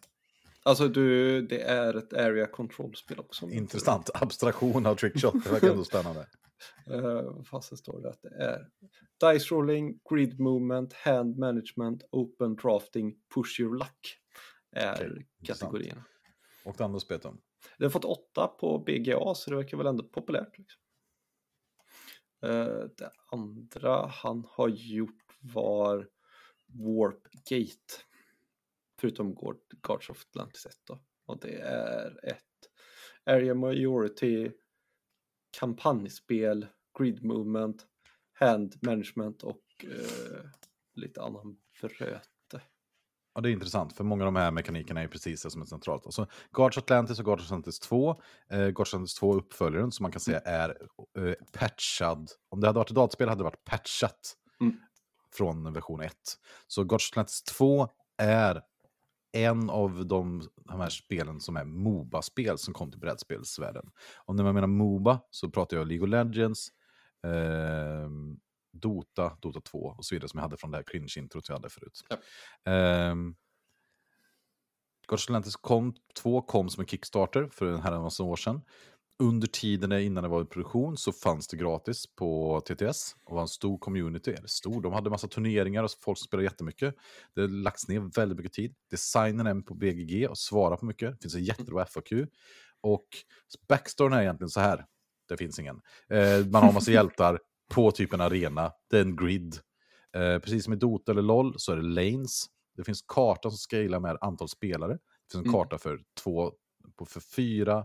Alltså 0.63 0.89
du, 0.89 1.43
det 1.43 1.63
är 1.63 1.97
ett 1.97 2.13
area 2.13 2.47
control-spel 2.47 3.19
också. 3.19 3.51
Intressant. 3.51 4.11
Abstraktion 4.15 4.87
av 4.87 4.95
trickshot. 4.95 5.45
Det 5.45 5.51
verkar 5.51 5.71
ändå 5.71 5.85
spännande. 5.93 6.27
Uh, 6.91 7.43
fast 7.43 7.79
står 7.79 8.01
det 8.01 8.11
att 8.11 8.23
det 8.23 8.35
är 8.35 8.71
Dice 9.21 9.55
rolling, 9.55 10.01
grid 10.11 10.41
movement, 10.41 10.93
hand 10.93 11.39
management, 11.39 12.03
open 12.11 12.57
drafting, 12.57 13.15
push 13.35 13.61
your 13.61 13.79
luck 13.79 14.19
är 14.73 15.13
okay, 15.13 15.25
kategorierna. 15.45 16.05
Och 16.65 16.75
det 16.79 16.85
andra 16.85 17.01
spelet 17.01 17.23
då? 17.23 17.37
Det 17.79 17.85
har 17.85 17.91
fått 17.91 18.05
åtta 18.05 18.47
på 18.47 18.79
BGA 18.79 19.35
så 19.35 19.51
det 19.51 19.57
verkar 19.57 19.77
väl 19.77 19.87
ändå 19.87 20.05
populärt. 20.05 20.59
Liksom. 20.59 20.83
Uh, 22.45 22.85
det 22.97 23.11
andra 23.33 24.07
han 24.07 24.45
har 24.49 24.69
gjort 24.69 25.37
var 25.41 26.09
Warp 26.67 27.23
Gate. 27.51 28.05
Förutom 29.01 29.35
Guards 29.83 30.11
of 30.11 30.25
Atlantis 30.31 30.67
1 30.67 30.73
då. 30.87 30.99
Och 31.27 31.39
det 31.41 31.61
är 31.61 32.27
ett 32.27 32.45
Area 33.27 33.55
Majority 33.55 34.51
kampanjspel, 35.51 36.67
grid 36.99 37.25
movement, 37.25 37.87
hand 38.33 38.75
management 38.83 39.43
och 39.43 39.63
uh, 39.85 40.51
lite 40.95 41.23
annan 41.23 41.57
bröte. 41.81 42.61
Ja, 43.39 43.43
det 43.43 43.51
är 43.51 43.53
intressant, 43.53 43.93
för 43.93 44.05
många 44.05 44.23
av 44.23 44.33
de 44.33 44.37
här 44.37 44.51
mekanikerna 44.51 45.03
är 45.03 45.09
precis 45.09 45.43
det 45.43 45.51
som 45.51 45.63
är 45.63 45.67
centralt. 45.67 46.07
Alltså, 46.07 46.27
Guards 46.53 46.79
Atlantis 46.79 47.19
och 47.19 47.25
Guards 47.25 47.45
Atlantis 47.45 47.79
2, 47.79 48.21
eh, 48.51 48.69
Guards 48.69 48.95
Atlantis 48.95 49.15
2 49.15 49.35
uppföljaren 49.35 49.93
som 49.93 50.03
man 50.03 50.13
kan 50.13 50.21
säga 50.21 50.39
är 50.39 50.69
eh, 51.19 51.35
patchad. 51.53 52.31
Om 52.49 52.61
det 52.61 52.67
hade 52.67 52.79
varit 52.79 52.91
ett 52.91 52.95
dataspel 52.95 53.29
hade 53.29 53.41
det 53.41 53.45
varit 53.45 53.65
patchat 53.65 54.35
mm. 54.61 54.77
från 55.33 55.73
version 55.73 56.01
1. 56.01 56.15
Så 56.67 56.85
Guards 56.85 57.11
Atlantis 57.13 57.43
2 57.43 57.89
är 58.19 58.63
en 59.33 59.71
av 59.71 60.07
de, 60.07 60.43
de 60.57 60.81
här 60.81 60.89
spelen 60.89 61.41
som 61.41 61.57
är 61.57 61.65
Moba-spel 61.65 62.59
som 62.59 62.75
kom 62.75 62.91
till 62.91 63.01
brädspelsvärlden. 63.01 63.91
Och 64.25 64.35
när 64.35 64.45
man 64.45 64.55
menar 64.55 64.69
Moba 64.69 65.21
så 65.31 65.51
pratar 65.51 65.77
jag 65.77 65.89
League 65.89 66.05
of 66.05 66.11
Legends, 66.11 66.69
eh, 67.25 68.11
Dota, 68.73 69.37
Dota 69.41 69.61
2 69.61 69.79
och 69.79 70.05
så 70.05 70.15
vidare 70.15 70.29
som 70.29 70.39
jag 70.39 70.43
hade 70.43 70.57
från 70.57 70.71
det 70.71 70.77
här 70.77 70.85
cringe-introt 70.85 71.49
jag 71.49 71.57
hade 71.57 71.69
förut. 71.69 72.01
Ja. 72.09 72.73
Eh, 72.73 73.15
Gods 75.07 75.57
kom, 75.57 75.95
2 76.23 76.43
kom 76.43 76.69
som 76.69 76.81
en 76.81 76.87
Kickstarter 76.87 77.49
för 77.53 77.67
en 77.67 77.83
herrans 77.83 78.21
år 78.21 78.37
sedan 78.37 78.61
under 79.19 79.47
tiden 79.47 79.93
innan 79.93 80.23
det 80.23 80.29
var 80.29 80.43
i 80.43 80.45
produktion 80.45 80.97
så 80.97 81.13
fanns 81.13 81.49
det 81.49 81.57
gratis 81.57 82.07
på 82.17 82.61
TTS 82.61 83.17
och 83.25 83.35
var 83.35 83.43
en 83.43 83.49
stor 83.49 83.79
community. 83.79 84.31
Eller 84.31 84.49
stor, 84.49 84.83
de 84.83 84.93
hade 84.93 85.11
massa 85.11 85.29
turneringar 85.29 85.83
och 85.83 85.91
folk 86.01 86.19
spelade 86.19 86.45
jättemycket. 86.45 86.95
Det 87.35 87.41
har 87.41 87.49
lagts 87.49 87.89
ner 87.89 88.01
väldigt 88.17 88.39
mycket 88.39 88.53
tid. 88.53 88.75
Designen 88.91 89.47
är 89.47 89.61
på 89.61 89.75
BGG 89.75 90.31
och 90.31 90.39
svarar 90.39 90.77
på 90.77 90.87
mycket. 90.87 91.11
Det 91.13 91.23
finns 91.23 91.35
en 91.35 91.45
jättebra 91.45 91.87
FAQ. 91.87 92.13
Och 92.81 93.07
backstoryn 93.69 94.13
är 94.13 94.23
egentligen 94.23 94.51
så 94.51 94.61
här. 94.61 94.85
Det 95.29 95.37
finns 95.37 95.59
ingen. 95.59 95.81
Eh, 96.09 96.47
man 96.47 96.63
har 96.63 96.73
massa 96.73 96.91
hjältar 96.91 97.39
på 97.71 97.91
typ 97.91 98.13
en 98.13 98.21
arena. 98.21 98.73
Det 98.91 98.99
är 98.99 99.03
en 99.03 99.17
grid. 99.17 99.59
Eh, 100.17 100.39
precis 100.39 100.65
som 100.65 100.73
i 100.73 100.77
Dota 100.77 101.13
eller 101.13 101.23
LOL 101.23 101.55
så 101.57 101.73
är 101.73 101.77
det 101.77 101.83
lanes. 101.83 102.47
Det 102.77 102.85
finns 102.85 103.03
karta 103.03 103.51
som 103.51 103.59
scalar 103.59 104.01
med 104.01 104.19
antal 104.21 104.49
spelare. 104.49 104.93
Det 104.93 105.33
finns 105.33 105.45
en 105.45 105.51
mm. 105.51 105.53
karta 105.53 105.79
för 105.79 106.01
två, 106.23 106.53
för 107.07 107.21
fyra, 107.21 107.85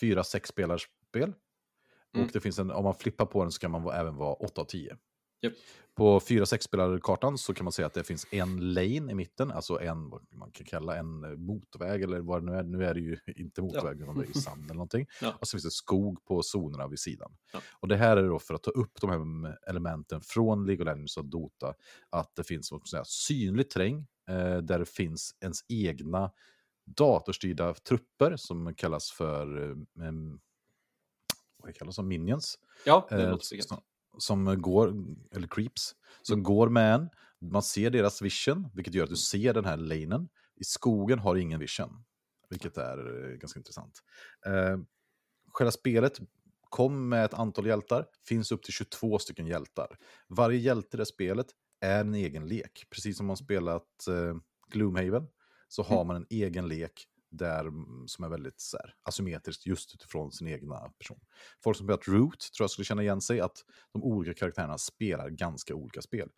fyra 0.00 0.24
sexspelars 0.24 0.88
spel. 1.08 1.32
Mm. 2.14 2.26
Och 2.26 2.32
det 2.32 2.40
finns 2.40 2.58
en, 2.58 2.70
om 2.70 2.84
man 2.84 2.94
flippar 2.94 3.26
på 3.26 3.42
den 3.42 3.52
så 3.52 3.60
kan 3.60 3.70
man 3.70 3.88
även 3.88 4.16
vara 4.16 4.34
8 4.34 4.60
av 4.60 4.64
10. 4.64 4.96
Yep. 5.44 5.54
På 5.94 6.20
fyra 6.20 6.46
sexspelarkartan 6.46 7.38
så 7.38 7.54
kan 7.54 7.64
man 7.64 7.72
säga 7.72 7.86
att 7.86 7.94
det 7.94 8.04
finns 8.04 8.26
en 8.30 8.72
lane 8.74 9.12
i 9.12 9.14
mitten, 9.14 9.50
alltså 9.50 9.80
en, 9.80 10.10
vad 10.10 10.26
man 10.34 10.50
kan 10.52 10.66
kalla 10.66 10.96
en 10.96 11.24
eh, 11.24 11.30
motorväg 11.30 12.02
eller 12.02 12.20
vad 12.20 12.42
det 12.42 12.52
nu 12.52 12.58
är. 12.58 12.62
Nu 12.62 12.84
är 12.84 12.94
det 12.94 13.00
ju 13.00 13.18
inte 13.36 13.62
motorväg, 13.62 14.00
ja. 14.00 14.12
det 14.12 14.38
är 14.38 14.40
sand 14.40 14.64
eller 14.64 14.74
någonting. 14.74 15.06
Ja. 15.20 15.34
Och 15.40 15.48
så 15.48 15.54
finns 15.54 15.64
det 15.64 15.70
skog 15.70 16.24
på 16.24 16.42
zonerna 16.42 16.88
vid 16.88 16.98
sidan. 16.98 17.36
Ja. 17.52 17.60
Och 17.80 17.88
det 17.88 17.96
här 17.96 18.16
är 18.16 18.28
då 18.28 18.38
för 18.38 18.54
att 18.54 18.62
ta 18.62 18.70
upp 18.70 19.00
de 19.00 19.10
här 19.10 19.56
elementen 19.70 20.20
från 20.20 20.66
League 20.66 20.82
of 20.82 20.86
Legends 20.86 21.16
och 21.16 21.24
Dota, 21.24 21.74
att 22.10 22.34
det 22.36 22.44
finns 22.44 22.72
vad 22.72 22.88
säga, 22.88 23.04
synlig 23.04 23.70
terräng 23.70 24.06
eh, 24.28 24.58
där 24.58 24.78
det 24.78 24.88
finns 24.88 25.36
ens 25.40 25.58
egna 25.68 26.30
datorstyrda 26.84 27.74
trupper 27.74 28.36
som 28.36 28.74
kallas 28.74 29.10
för 29.10 29.70
eh, 29.70 30.14
vad 31.64 31.74
kallas 31.74 31.94
som 31.94 32.08
minions. 32.08 32.58
Ja, 32.86 33.06
det 33.10 33.22
eh, 33.22 33.38
som, 33.38 33.80
som 34.18 34.62
går, 34.62 34.94
eller 35.32 35.48
creeps, 35.48 35.94
som 36.22 36.34
mm. 36.34 36.42
går 36.42 36.68
med 36.68 36.94
en. 36.94 37.08
Man 37.40 37.62
ser 37.62 37.90
deras 37.90 38.22
vision, 38.22 38.68
vilket 38.74 38.94
gör 38.94 39.04
att 39.04 39.10
du 39.10 39.16
ser 39.16 39.54
den 39.54 39.64
här 39.64 39.76
lanen. 39.76 40.28
I 40.56 40.64
skogen 40.64 41.18
har 41.18 41.36
ingen 41.36 41.60
vision, 41.60 42.04
vilket 42.50 42.78
är 42.78 43.30
eh, 43.30 43.36
ganska 43.36 43.60
intressant. 43.60 44.02
Eh, 44.46 44.78
själva 45.52 45.70
spelet 45.70 46.20
kom 46.62 47.08
med 47.08 47.24
ett 47.24 47.34
antal 47.34 47.66
hjältar, 47.66 48.06
finns 48.28 48.52
upp 48.52 48.62
till 48.62 48.72
22 48.72 49.18
stycken 49.18 49.46
hjältar. 49.46 49.98
Varje 50.28 50.58
hjälte 50.58 50.96
i 50.96 50.98
det 50.98 51.06
spelet 51.06 51.46
är 51.80 52.00
en 52.00 52.14
egen 52.14 52.48
lek, 52.48 52.86
precis 52.90 53.16
som 53.16 53.26
man 53.26 53.36
spelat 53.36 54.06
eh, 54.08 54.36
Gloomhaven 54.70 55.26
så 55.74 55.82
har 55.82 56.04
man 56.04 56.16
en 56.16 56.26
egen 56.30 56.68
lek 56.68 57.06
där, 57.30 57.60
mm, 57.60 58.08
som 58.08 58.24
är 58.24 58.28
väldigt 58.28 58.60
så 58.60 58.76
här, 58.76 58.94
asymmetrisk 59.02 59.66
just 59.66 59.94
utifrån 59.94 60.32
sin 60.32 60.48
egna 60.48 60.76
person. 60.98 61.20
Folk 61.64 61.76
som 61.76 61.86
spelat 61.86 62.08
Root 62.08 62.38
tror 62.56 62.64
jag 62.64 62.70
skulle 62.70 62.84
känna 62.84 63.02
igen 63.02 63.20
sig 63.20 63.40
att 63.40 63.64
de 63.92 64.02
olika 64.02 64.34
karaktärerna 64.34 64.78
spelar 64.78 65.28
ganska 65.28 65.74
olika 65.74 66.02
spel. 66.02 66.28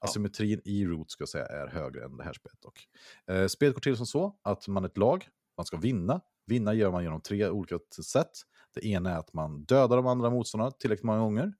Asymmetrin 0.00 0.60
i 0.64 0.86
Root 0.86 1.10
ska 1.10 1.22
jag 1.22 1.28
säga 1.28 1.46
är 1.46 1.66
högre 1.66 2.04
än 2.04 2.16
det 2.16 2.24
här 2.24 2.32
spelet 2.32 2.60
dock. 2.62 2.88
Eh, 3.26 3.46
spelet 3.46 3.74
går 3.74 3.80
till 3.80 3.96
som 3.96 4.06
så 4.06 4.36
att 4.42 4.68
man 4.68 4.84
är 4.84 4.88
ett 4.88 4.98
lag, 4.98 5.28
man 5.56 5.66
ska 5.66 5.76
vinna. 5.76 6.20
Vinna 6.46 6.74
gör 6.74 6.90
man 6.90 7.02
genom 7.02 7.20
tre 7.20 7.48
olika 7.48 7.78
sätt. 8.04 8.30
Det 8.74 8.86
ena 8.86 9.10
är 9.10 9.18
att 9.18 9.32
man 9.32 9.64
dödar 9.64 9.96
de 9.96 10.06
andra 10.06 10.30
motståndarna 10.30 10.70
tillräckligt 10.70 11.04
många 11.04 11.18
gånger. 11.18 11.52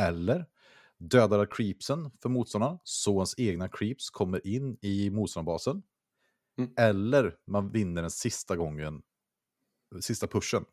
Eller 0.00 0.46
dödar 0.98 1.46
creepsen 1.50 2.10
för 2.22 2.28
motståndarna 2.28 2.78
så 2.84 3.14
ens 3.14 3.38
egna 3.38 3.68
creeps 3.68 4.10
kommer 4.10 4.46
in 4.46 4.78
i 4.82 5.10
motståndarbasen 5.10 5.82
Mm. 6.58 6.70
Eller 6.76 7.36
man 7.46 7.70
vinner 7.70 8.02
den 8.02 8.10
sista 8.10 8.56
gången, 8.56 9.02
sista 10.00 10.26
pushen. 10.26 10.64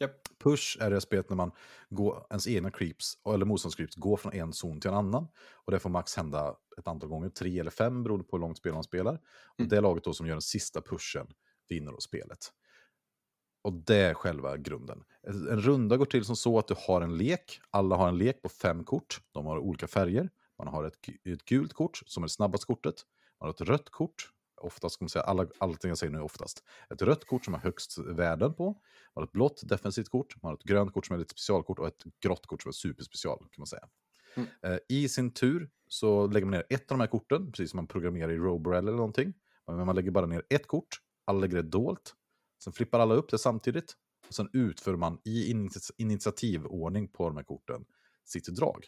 Yep. 0.00 0.38
Push 0.38 0.76
är 0.80 0.90
det 0.90 1.00
spelet 1.00 1.28
när 1.28 1.36
man 1.36 1.52
går, 1.90 2.26
ens 2.30 2.48
egna 2.48 2.70
creeps, 2.70 3.18
eller 3.34 3.44
motståndscreeps, 3.44 3.94
går 3.94 4.16
från 4.16 4.32
en 4.32 4.52
zon 4.52 4.80
till 4.80 4.90
en 4.90 4.96
annan. 4.96 5.28
Och 5.52 5.72
det 5.72 5.78
får 5.78 5.90
max 5.90 6.16
hända 6.16 6.56
ett 6.78 6.88
antal 6.88 7.08
gånger, 7.08 7.28
tre 7.28 7.60
eller 7.60 7.70
fem 7.70 8.02
beroende 8.02 8.24
på 8.24 8.36
hur 8.36 8.40
långt 8.40 8.58
spel 8.58 8.72
man 8.72 8.84
spelar. 8.84 9.10
Mm. 9.10 9.20
Och 9.58 9.68
det 9.68 9.80
laget 9.80 10.04
då 10.04 10.12
som 10.12 10.26
gör 10.26 10.34
den 10.34 10.42
sista 10.42 10.80
pushen 10.82 11.26
vinner 11.68 11.92
då 11.92 12.00
spelet. 12.00 12.52
Och 13.62 13.72
det 13.72 13.96
är 13.96 14.14
själva 14.14 14.56
grunden. 14.56 15.04
En 15.22 15.60
runda 15.60 15.96
går 15.96 16.04
till 16.04 16.24
som 16.24 16.36
så 16.36 16.58
att 16.58 16.68
du 16.68 16.74
har 16.78 17.00
en 17.00 17.16
lek. 17.16 17.60
Alla 17.70 17.96
har 17.96 18.08
en 18.08 18.18
lek 18.18 18.42
på 18.42 18.48
fem 18.48 18.84
kort. 18.84 19.20
De 19.32 19.46
har 19.46 19.58
olika 19.58 19.86
färger. 19.86 20.30
Man 20.58 20.68
har 20.68 20.84
ett, 20.84 21.08
ett 21.24 21.44
gult 21.44 21.72
kort 21.72 22.02
som 22.06 22.22
är 22.22 22.26
det 22.26 22.32
snabbaste 22.32 22.66
kortet. 22.66 22.94
Man 23.40 23.46
har 23.46 23.54
ett 23.54 23.60
rött 23.60 23.90
kort 23.90 24.30
oftast, 24.56 24.94
ska 24.94 25.04
man 25.04 25.08
säga, 25.08 25.22
alla, 25.22 25.46
allting 25.58 25.88
jag 25.88 25.98
säger 25.98 26.12
nu 26.12 26.18
är 26.18 26.22
oftast, 26.22 26.64
ett 26.90 27.02
rött 27.02 27.26
kort 27.26 27.44
som 27.44 27.54
har 27.54 27.60
högst 27.60 27.98
värden 27.98 28.54
på, 28.54 28.64
man 28.64 28.80
har 29.14 29.22
ett 29.22 29.32
blått 29.32 29.60
defensivt 29.68 30.08
kort, 30.08 30.42
man 30.42 30.50
har 30.50 30.56
ett 30.56 30.64
grönt 30.64 30.92
kort 30.92 31.06
som 31.06 31.16
är 31.16 31.20
ett 31.20 31.30
specialkort 31.30 31.78
och 31.78 31.86
ett 31.86 32.04
grått 32.22 32.46
kort 32.46 32.62
som 32.62 32.68
är 32.68 32.72
superspecial 32.72 33.38
kan 33.38 33.48
man 33.58 33.66
säga. 33.66 33.88
Mm. 34.34 34.48
Eh, 34.62 34.78
I 34.88 35.08
sin 35.08 35.30
tur 35.30 35.70
så 35.88 36.26
lägger 36.26 36.46
man 36.46 36.50
ner 36.50 36.66
ett 36.68 36.92
av 36.92 36.98
de 36.98 37.00
här 37.00 37.08
korten, 37.08 37.52
precis 37.52 37.70
som 37.70 37.76
man 37.76 37.86
programmerar 37.86 38.32
i 38.32 38.36
Roborel 38.36 38.88
eller 38.88 38.96
någonting. 38.96 39.34
Men 39.66 39.86
man 39.86 39.96
lägger 39.96 40.10
bara 40.10 40.26
ner 40.26 40.42
ett 40.48 40.66
kort, 40.66 40.88
alla 41.24 41.38
lägger 41.38 41.56
det 41.56 41.62
dolt, 41.62 42.14
sen 42.64 42.72
flippar 42.72 43.00
alla 43.00 43.14
upp 43.14 43.30
det 43.30 43.38
samtidigt, 43.38 43.96
och 44.28 44.34
sen 44.34 44.48
utför 44.52 44.96
man 44.96 45.18
i 45.24 45.50
initiativordning 45.96 47.08
på 47.08 47.28
de 47.28 47.36
här 47.36 47.44
korten 47.44 47.84
sitt 48.24 48.46
drag. 48.46 48.86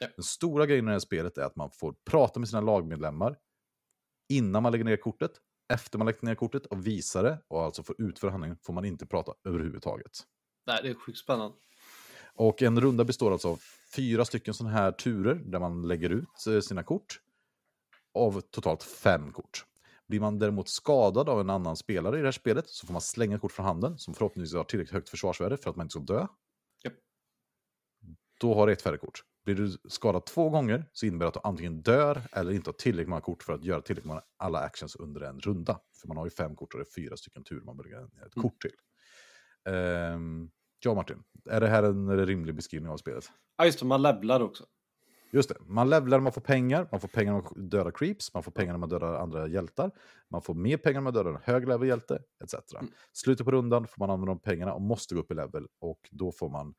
Ja. 0.00 0.08
Den 0.16 0.22
stora 0.22 0.66
grejen 0.66 0.84
i 0.84 0.86
det 0.86 0.92
här 0.92 0.98
spelet 0.98 1.38
är 1.38 1.42
att 1.42 1.56
man 1.56 1.70
får 1.70 1.94
prata 2.04 2.40
med 2.40 2.48
sina 2.48 2.60
lagmedlemmar, 2.60 3.36
innan 4.30 4.62
man 4.62 4.72
lägger 4.72 4.84
ner 4.84 4.96
kortet, 4.96 5.32
efter 5.72 5.98
man 5.98 6.06
lagt 6.06 6.22
ner 6.22 6.34
kortet 6.34 6.66
och 6.66 6.86
visar 6.86 7.22
det 7.22 7.38
och 7.48 7.62
alltså 7.62 7.82
får 7.82 8.00
utföra 8.00 8.30
handlingen 8.30 8.56
får 8.62 8.72
man 8.72 8.84
inte 8.84 9.06
prata 9.06 9.34
överhuvudtaget. 9.44 10.12
Nej, 10.66 10.80
det 10.82 10.88
är 10.88 10.94
sjukt 10.94 11.18
spännande. 11.18 11.56
Och 12.34 12.62
en 12.62 12.80
runda 12.80 13.04
består 13.04 13.32
alltså 13.32 13.48
av 13.48 13.60
fyra 13.96 14.24
stycken 14.24 14.54
sådana 14.54 14.76
här 14.76 14.92
turer 14.92 15.34
där 15.34 15.58
man 15.58 15.88
lägger 15.88 16.10
ut 16.10 16.46
eh, 16.46 16.60
sina 16.60 16.82
kort. 16.82 17.20
Av 18.14 18.40
totalt 18.40 18.82
fem 18.82 19.32
kort. 19.32 19.64
Blir 20.06 20.20
man 20.20 20.38
däremot 20.38 20.68
skadad 20.68 21.28
av 21.28 21.40
en 21.40 21.50
annan 21.50 21.76
spelare 21.76 22.18
i 22.18 22.20
det 22.20 22.26
här 22.26 22.32
spelet 22.32 22.68
så 22.68 22.86
får 22.86 22.92
man 22.92 23.02
slänga 23.02 23.38
kort 23.38 23.52
från 23.52 23.66
handen 23.66 23.98
som 23.98 24.14
förhoppningsvis 24.14 24.56
har 24.56 24.64
tillräckligt 24.64 24.94
högt 24.94 25.08
försvarsvärde 25.08 25.56
för 25.56 25.70
att 25.70 25.76
man 25.76 25.84
inte 25.84 25.92
ska 25.92 26.00
dö. 26.00 26.26
Yep. 26.84 26.94
Då 28.40 28.54
har 28.54 28.66
du 28.66 28.72
ett 28.72 28.82
färre 28.82 28.98
kort. 28.98 29.24
Blir 29.44 29.54
du 29.54 29.70
skadad 29.88 30.26
två 30.26 30.50
gånger 30.50 30.84
så 30.92 31.06
innebär 31.06 31.24
det 31.24 31.28
att 31.28 31.34
du 31.34 31.40
antingen 31.44 31.82
dör 31.82 32.22
eller 32.32 32.52
inte 32.52 32.68
har 32.68 32.72
tillräckligt 32.72 33.08
många 33.08 33.20
kort 33.20 33.42
för 33.42 33.52
att 33.52 33.64
göra 33.64 33.80
tillräckligt 33.80 34.06
många 34.06 34.22
alla 34.36 34.58
actions 34.58 34.96
under 34.96 35.20
en 35.20 35.40
runda. 35.40 35.80
För 36.00 36.08
man 36.08 36.16
har 36.16 36.26
ju 36.26 36.30
fem 36.30 36.56
kort 36.56 36.74
och 36.74 36.80
det 36.80 36.82
är 36.82 37.02
fyra 37.02 37.16
stycken 37.16 37.44
tur 37.44 37.60
man 37.60 37.76
börjar 37.76 38.04
ett 38.04 38.36
mm. 38.36 38.42
kort 38.42 38.60
till. 38.60 38.74
Um, 39.72 40.50
ja, 40.84 40.94
Martin. 40.94 41.22
Är 41.50 41.60
det 41.60 41.68
här 41.68 41.82
en 41.82 42.26
rimlig 42.26 42.54
beskrivning 42.54 42.90
av 42.90 42.96
spelet? 42.96 43.32
Ja, 43.56 43.64
just 43.64 43.78
det. 43.80 43.86
Man 43.86 44.02
levlar 44.02 44.40
också. 44.40 44.64
Just 45.32 45.48
det, 45.48 45.54
man 45.60 45.90
levlar 45.90 46.18
när 46.18 46.22
man 46.22 46.32
får 46.32 46.40
pengar, 46.40 46.88
man 46.90 47.00
får 47.00 47.08
pengar 47.08 47.32
när 47.32 47.42
man 47.42 47.68
dödar 47.68 47.90
creeps, 47.90 48.34
man 48.34 48.42
får 48.42 48.52
pengar 48.52 48.72
när 48.72 48.78
man 48.78 48.88
dödar 48.88 49.14
andra 49.14 49.48
hjältar, 49.48 49.90
man 50.30 50.42
får 50.42 50.54
mer 50.54 50.76
pengar 50.76 50.94
när 50.94 51.04
man 51.04 51.12
dödar 51.12 51.30
en 51.30 51.40
hög 51.42 51.68
level 51.68 51.88
hjälte, 51.88 52.18
etc. 52.44 52.54
Mm. 52.74 52.92
Slutet 53.12 53.44
på 53.44 53.50
rundan 53.50 53.86
får 53.86 53.98
man 53.98 54.10
använda 54.10 54.34
de 54.34 54.40
pengarna 54.40 54.72
och 54.72 54.82
måste 54.82 55.14
gå 55.14 55.20
upp 55.20 55.30
i 55.30 55.34
level 55.34 55.66
och 55.80 56.08
då 56.10 56.32
får 56.32 56.48
man 56.48 56.74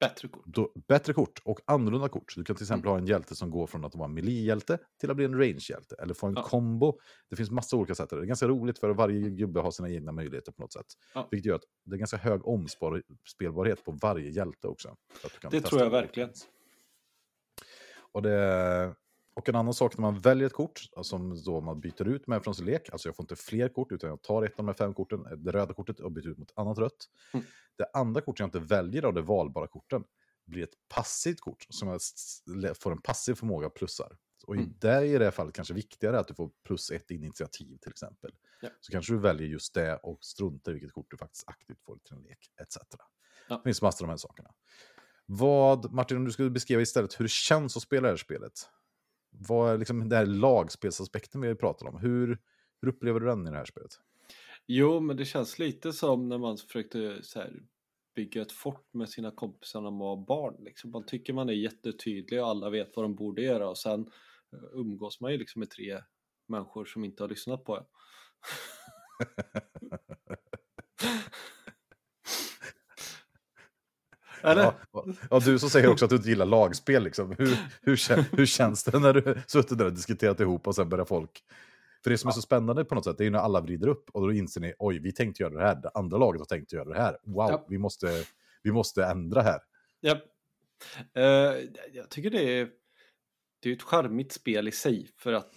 Bättre 0.00 0.28
kort. 0.28 0.42
då, 0.46 0.72
bättre 0.88 1.12
kort 1.12 1.38
och 1.44 1.60
annorlunda 1.66 2.08
kort. 2.08 2.32
Du 2.36 2.44
kan 2.44 2.56
till 2.56 2.62
exempel 2.64 2.88
Mm. 2.88 2.92
ha 2.92 2.98
en 2.98 3.06
hjälte 3.06 3.36
som 3.36 3.50
går 3.50 3.66
från 3.66 3.84
att 3.84 3.94
vara 3.94 4.04
en 4.08 4.14
melee-hjälte 4.14 4.78
till 5.00 5.10
att 5.10 5.16
bli 5.16 5.24
en 5.24 5.34
range-hjälte. 5.38 5.94
Eller 5.98 6.14
få 6.14 6.26
en 6.26 6.34
Ja. 6.36 6.42
kombo. 6.42 6.98
Det 7.30 7.36
finns 7.36 7.50
massa 7.50 7.76
olika 7.76 7.94
sätt. 7.94 8.10
Det 8.10 8.16
är 8.16 8.22
ganska 8.24 8.48
roligt 8.48 8.78
för 8.78 8.90
varje 8.90 9.30
gubbe 9.30 9.60
har 9.60 9.70
sina 9.70 9.90
egna 9.90 10.12
möjligheter 10.12 10.52
på 10.52 10.62
något 10.62 10.72
sätt. 10.72 10.86
Ja. 11.14 11.28
Vilket 11.30 11.46
gör 11.48 11.54
att 11.56 11.64
det 11.84 11.94
är 11.94 11.98
ganska 11.98 12.16
hög 12.16 12.46
omspelbarhet 12.46 13.84
på 13.84 13.92
varje 14.02 14.30
hjälte 14.30 14.68
också. 14.68 14.96
Det 15.50 15.60
tror 15.60 15.82
jag 15.82 15.90
verkligen. 15.90 16.30
Och, 18.12 18.22
det, 18.22 18.94
och 19.36 19.48
en 19.48 19.54
annan 19.54 19.74
sak 19.74 19.96
när 19.96 20.02
man 20.02 20.20
väljer 20.20 20.46
ett 20.46 20.52
kort 20.52 20.80
som 21.02 21.42
då 21.42 21.60
man 21.60 21.80
byter 21.80 22.08
ut 22.08 22.26
med 22.26 22.44
från 22.44 22.54
sin 22.54 22.66
lek. 22.66 22.88
Alltså 22.92 23.08
jag 23.08 23.16
får 23.16 23.22
inte 23.22 23.36
fler 23.36 23.68
kort 23.68 23.92
utan 23.92 24.10
jag 24.10 24.22
tar 24.22 24.42
ett 24.42 24.50
av 24.50 24.56
de 24.56 24.66
här 24.66 24.74
fem 24.74 24.94
korten, 24.94 25.44
det 25.44 25.52
röda 25.52 25.74
kortet 25.74 26.00
och 26.00 26.12
byter 26.12 26.28
ut 26.28 26.38
mot 26.38 26.50
ett 26.50 26.58
annat 26.58 26.78
rött. 26.78 27.08
Mm. 27.32 27.46
Det 27.76 27.86
andra 27.92 28.20
kortet 28.20 28.40
jag 28.40 28.46
inte 28.46 28.58
väljer 28.58 29.02
av 29.04 29.14
de 29.14 29.22
valbara 29.22 29.66
korten 29.66 30.04
blir 30.46 30.62
ett 30.62 30.74
passivt 30.88 31.40
kort 31.40 31.66
som 31.68 31.88
jag 31.88 32.00
får 32.76 32.92
en 32.92 33.02
passiv 33.02 33.34
förmåga 33.34 33.70
plussar. 33.70 34.16
Och 34.46 34.56
i 34.56 34.58
Mm. 34.58 34.74
det 34.78 35.06
i 35.06 35.18
det 35.18 35.24
här 35.24 35.30
fallet 35.30 35.54
kanske 35.54 35.74
viktigare 35.74 36.18
att 36.18 36.28
du 36.28 36.34
får 36.34 36.50
plus 36.66 36.90
ett 36.90 37.10
initiativ 37.10 37.76
till 37.76 37.90
exempel. 37.90 38.34
Ja. 38.60 38.68
Så 38.80 38.92
kanske 38.92 39.12
du 39.12 39.18
väljer 39.18 39.48
just 39.48 39.74
det 39.74 39.96
och 39.96 40.24
struntar 40.24 40.72
i 40.72 40.74
vilket 40.74 40.92
kort 40.92 41.10
du 41.10 41.16
faktiskt 41.16 41.44
aktivt 41.48 41.82
får 41.84 41.98
till 41.98 42.16
en 42.16 42.22
lek, 42.22 42.50
etc. 42.62 42.76
Ja. 43.48 43.56
Det 43.56 43.62
finns 43.64 43.82
massor 43.82 44.04
av 44.04 44.08
de 44.08 44.12
här 44.12 44.16
sakerna. 44.16 44.50
Vad, 45.26 45.92
Martin, 45.92 46.16
om 46.16 46.24
du 46.24 46.32
skulle 46.32 46.50
beskriva 46.50 46.82
istället 46.82 47.20
hur 47.20 47.24
det 47.24 47.30
känns 47.30 47.76
att 47.76 47.82
spela 47.82 48.02
det 48.02 48.08
här 48.12 48.16
spelet. 48.16 48.52
Vad 49.48 49.74
är 49.74 49.78
liksom 49.78 50.08
den 50.08 50.18
här 50.18 50.26
lagspelsaspekten 50.26 51.40
vi 51.40 51.54
pratar 51.54 51.86
om? 51.86 51.98
Hur, 51.98 52.38
hur 52.80 52.88
upplever 52.88 53.20
du 53.20 53.26
den 53.26 53.46
i 53.46 53.50
det 53.50 53.56
här 53.56 53.64
spelet? 53.64 53.90
Jo, 54.66 55.00
men 55.00 55.16
det 55.16 55.24
känns 55.24 55.58
lite 55.58 55.92
som 55.92 56.28
när 56.28 56.38
man 56.38 56.56
försökte 56.56 57.22
så 57.22 57.38
här, 57.38 57.62
bygga 58.14 58.42
ett 58.42 58.52
fort 58.52 58.88
med 58.94 59.08
sina 59.08 59.30
kompisar 59.30 59.80
när 59.80 59.90
man 59.90 59.98
var 59.98 60.26
barn. 60.26 60.64
Liksom. 60.64 60.90
Man 60.90 61.06
tycker 61.06 61.32
man 61.32 61.48
är 61.48 61.52
jättetydlig 61.52 62.42
och 62.42 62.48
alla 62.48 62.70
vet 62.70 62.96
vad 62.96 63.04
de 63.04 63.14
borde 63.14 63.42
göra 63.42 63.68
och 63.68 63.78
sen 63.78 64.00
eh, 64.52 64.58
umgås 64.72 65.20
man 65.20 65.32
ju 65.32 65.38
liksom 65.38 65.60
med 65.60 65.70
tre 65.70 66.00
människor 66.48 66.84
som 66.84 67.04
inte 67.04 67.22
har 67.22 67.28
lyssnat 67.28 67.64
på 67.64 67.76
en. 67.76 67.84
Eller? 74.46 74.72
Ja, 74.92 75.06
ja, 75.30 75.40
du 75.44 75.58
som 75.58 75.70
säger 75.70 75.90
också 75.90 76.04
att 76.04 76.10
du 76.10 76.16
inte 76.16 76.28
gillar 76.28 76.46
lagspel, 76.46 77.04
liksom. 77.04 77.34
hur, 77.38 77.58
hur, 77.82 78.36
hur 78.36 78.46
känns 78.46 78.84
det 78.84 78.98
när 78.98 79.12
du 79.12 79.42
suttit 79.46 79.78
där 79.78 79.84
och 79.84 79.92
diskuterat 79.92 80.40
ihop 80.40 80.66
och 80.66 80.74
sen 80.74 80.88
börjar 80.88 81.04
folk... 81.04 81.42
För 82.04 82.10
det 82.10 82.18
som 82.18 82.28
är 82.28 82.32
så 82.32 82.42
spännande 82.42 82.84
på 82.84 82.94
något 82.94 83.04
sätt, 83.04 83.18
det 83.18 83.22
är 83.22 83.26
ju 83.26 83.30
när 83.30 83.38
alla 83.38 83.60
vrider 83.60 83.88
upp 83.88 84.10
och 84.10 84.20
då 84.22 84.32
inser 84.32 84.60
ni, 84.60 84.74
oj, 84.78 84.98
vi 84.98 85.12
tänkte 85.12 85.42
göra 85.42 85.54
det 85.54 85.62
här, 85.62 85.74
det 85.74 85.90
andra 85.94 86.18
laget 86.18 86.40
har 86.40 86.46
tänkt 86.46 86.72
göra 86.72 86.84
det 86.84 86.96
här. 86.98 87.18
Wow, 87.22 87.50
Ja. 87.50 87.66
vi, 87.68 87.78
måste, 87.78 88.24
vi 88.62 88.72
måste 88.72 89.04
ändra 89.04 89.42
här. 89.42 89.60
Ja. 90.00 90.16
Eh, 91.14 91.54
jag 91.92 92.08
tycker 92.10 92.30
det 92.30 92.60
är, 92.60 92.68
det 93.60 93.68
är 93.70 93.72
ett 93.72 93.82
charmigt 93.82 94.32
spel 94.32 94.68
i 94.68 94.72
sig 94.72 95.08
för 95.16 95.32
att 95.32 95.50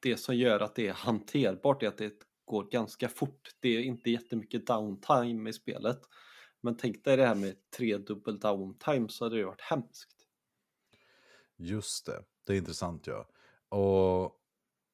det 0.00 0.16
som 0.16 0.36
gör 0.36 0.60
att 0.60 0.74
det 0.74 0.88
är 0.88 0.92
hanterbart 0.92 1.82
är 1.82 1.88
att 1.88 1.98
det 1.98 2.12
går 2.44 2.64
ganska 2.70 3.08
fort. 3.08 3.50
Det 3.60 3.68
är 3.68 3.80
inte 3.80 4.10
jättemycket 4.10 4.66
downtime 4.66 5.50
i 5.50 5.52
spelet. 5.52 5.98
Men 6.64 6.76
tänk 6.76 7.04
dig 7.04 7.16
det 7.16 7.26
här 7.26 7.34
med 7.34 7.70
tredubbel 7.70 8.38
downtime 8.38 9.08
så 9.08 9.24
hade 9.24 9.36
det 9.36 9.44
varit 9.44 9.60
hemskt. 9.60 10.26
Just 11.56 12.06
det, 12.06 12.24
det 12.46 12.52
är 12.52 12.56
intressant 12.56 13.06
ja. 13.06 13.28
Och 13.68 14.40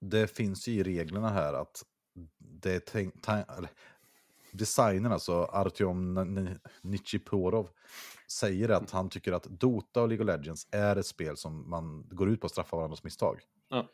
det 0.01 0.27
finns 0.27 0.69
ju 0.69 0.73
i 0.73 0.83
reglerna 0.83 1.29
här 1.29 1.55
att 1.55 1.85
det 2.39 2.73
är 2.73 2.81
tänkt, 2.81 3.27
designen, 4.53 5.13
alltså 5.13 5.33
Artyom 5.33 6.15
Nichiporov, 6.83 7.69
säger 8.31 8.69
att 8.69 8.91
han 8.91 9.09
tycker 9.09 9.33
att 9.33 9.45
Dota 9.45 10.03
och 10.03 10.09
League 10.09 10.25
of 10.25 10.27
Legends 10.27 10.69
är 10.71 10.97
ett 10.97 11.07
spel 11.07 11.37
som 11.37 11.71
man 11.71 12.09
går 12.11 12.29
ut 12.29 12.41
på 12.41 12.47
att 12.47 12.53
straffa 12.53 12.77
varandras 12.77 13.05
misstag. 13.05 13.41
Ja. 13.69 13.89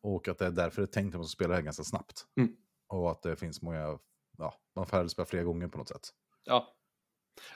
Och 0.00 0.28
att 0.28 0.38
det 0.38 0.46
är 0.46 0.50
därför 0.50 0.82
det 0.82 0.84
är 0.84 0.92
tänkt 0.92 1.14
att 1.14 1.18
man 1.18 1.28
ska 1.28 1.34
spela 1.34 1.48
det 1.48 1.54
här 1.54 1.62
ganska 1.62 1.84
snabbt. 1.84 2.26
Mm. 2.36 2.56
Och 2.86 3.10
att 3.10 3.22
det 3.22 3.36
finns 3.36 3.62
många, 3.62 3.98
ja, 4.38 4.54
man 4.74 4.86
får 4.86 5.08
spela 5.08 5.26
flera 5.26 5.44
gånger 5.44 5.68
på 5.68 5.78
något 5.78 5.88
sätt. 5.88 6.08
Ja. 6.44 6.75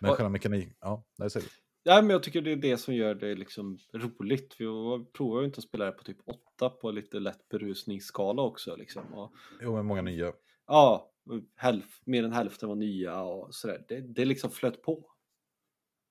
Men 0.01 0.11
Och- 0.11 0.17
själva 0.17 0.29
mekanik, 0.31 0.69
ja, 0.81 1.05
det 1.19 1.31
säger 1.31 1.47
du. 1.47 1.53
ja, 1.83 2.03
men 2.03 2.11
jag 2.11 2.23
tycker 2.23 2.41
det 2.43 2.53
är 2.53 2.57
det 2.57 2.77
som 2.77 2.95
gör 2.95 3.15
det 3.15 3.35
liksom 3.35 3.79
roligt. 3.95 4.55
Vi 4.59 4.65
provar 5.13 5.41
ju 5.41 5.47
inte 5.47 5.59
att 5.59 5.65
spela 5.65 5.85
det 5.85 5.93
på 5.93 6.05
typ 6.05 6.19
8 6.57 6.71
på 6.71 6.91
lite 6.91 7.19
lätt 7.21 7.49
berusningsskala 7.49 8.43
också 8.43 8.77
liksom. 8.77 9.15
Och, 9.15 9.33
Jo, 9.61 9.77
men 9.77 9.87
många 9.87 10.03
nya. 10.03 10.33
ja, 10.67 11.13
hälf, 11.57 12.01
mer 12.05 12.25
än 12.25 12.33
hälften 12.33 12.69
var 12.69 12.77
nya 12.77 13.23
och 13.23 13.55
sådär. 13.55 13.85
Det, 13.89 14.01
det 14.01 14.25
liksom 14.25 14.51
flöt 14.51 14.83
på. 14.83 15.07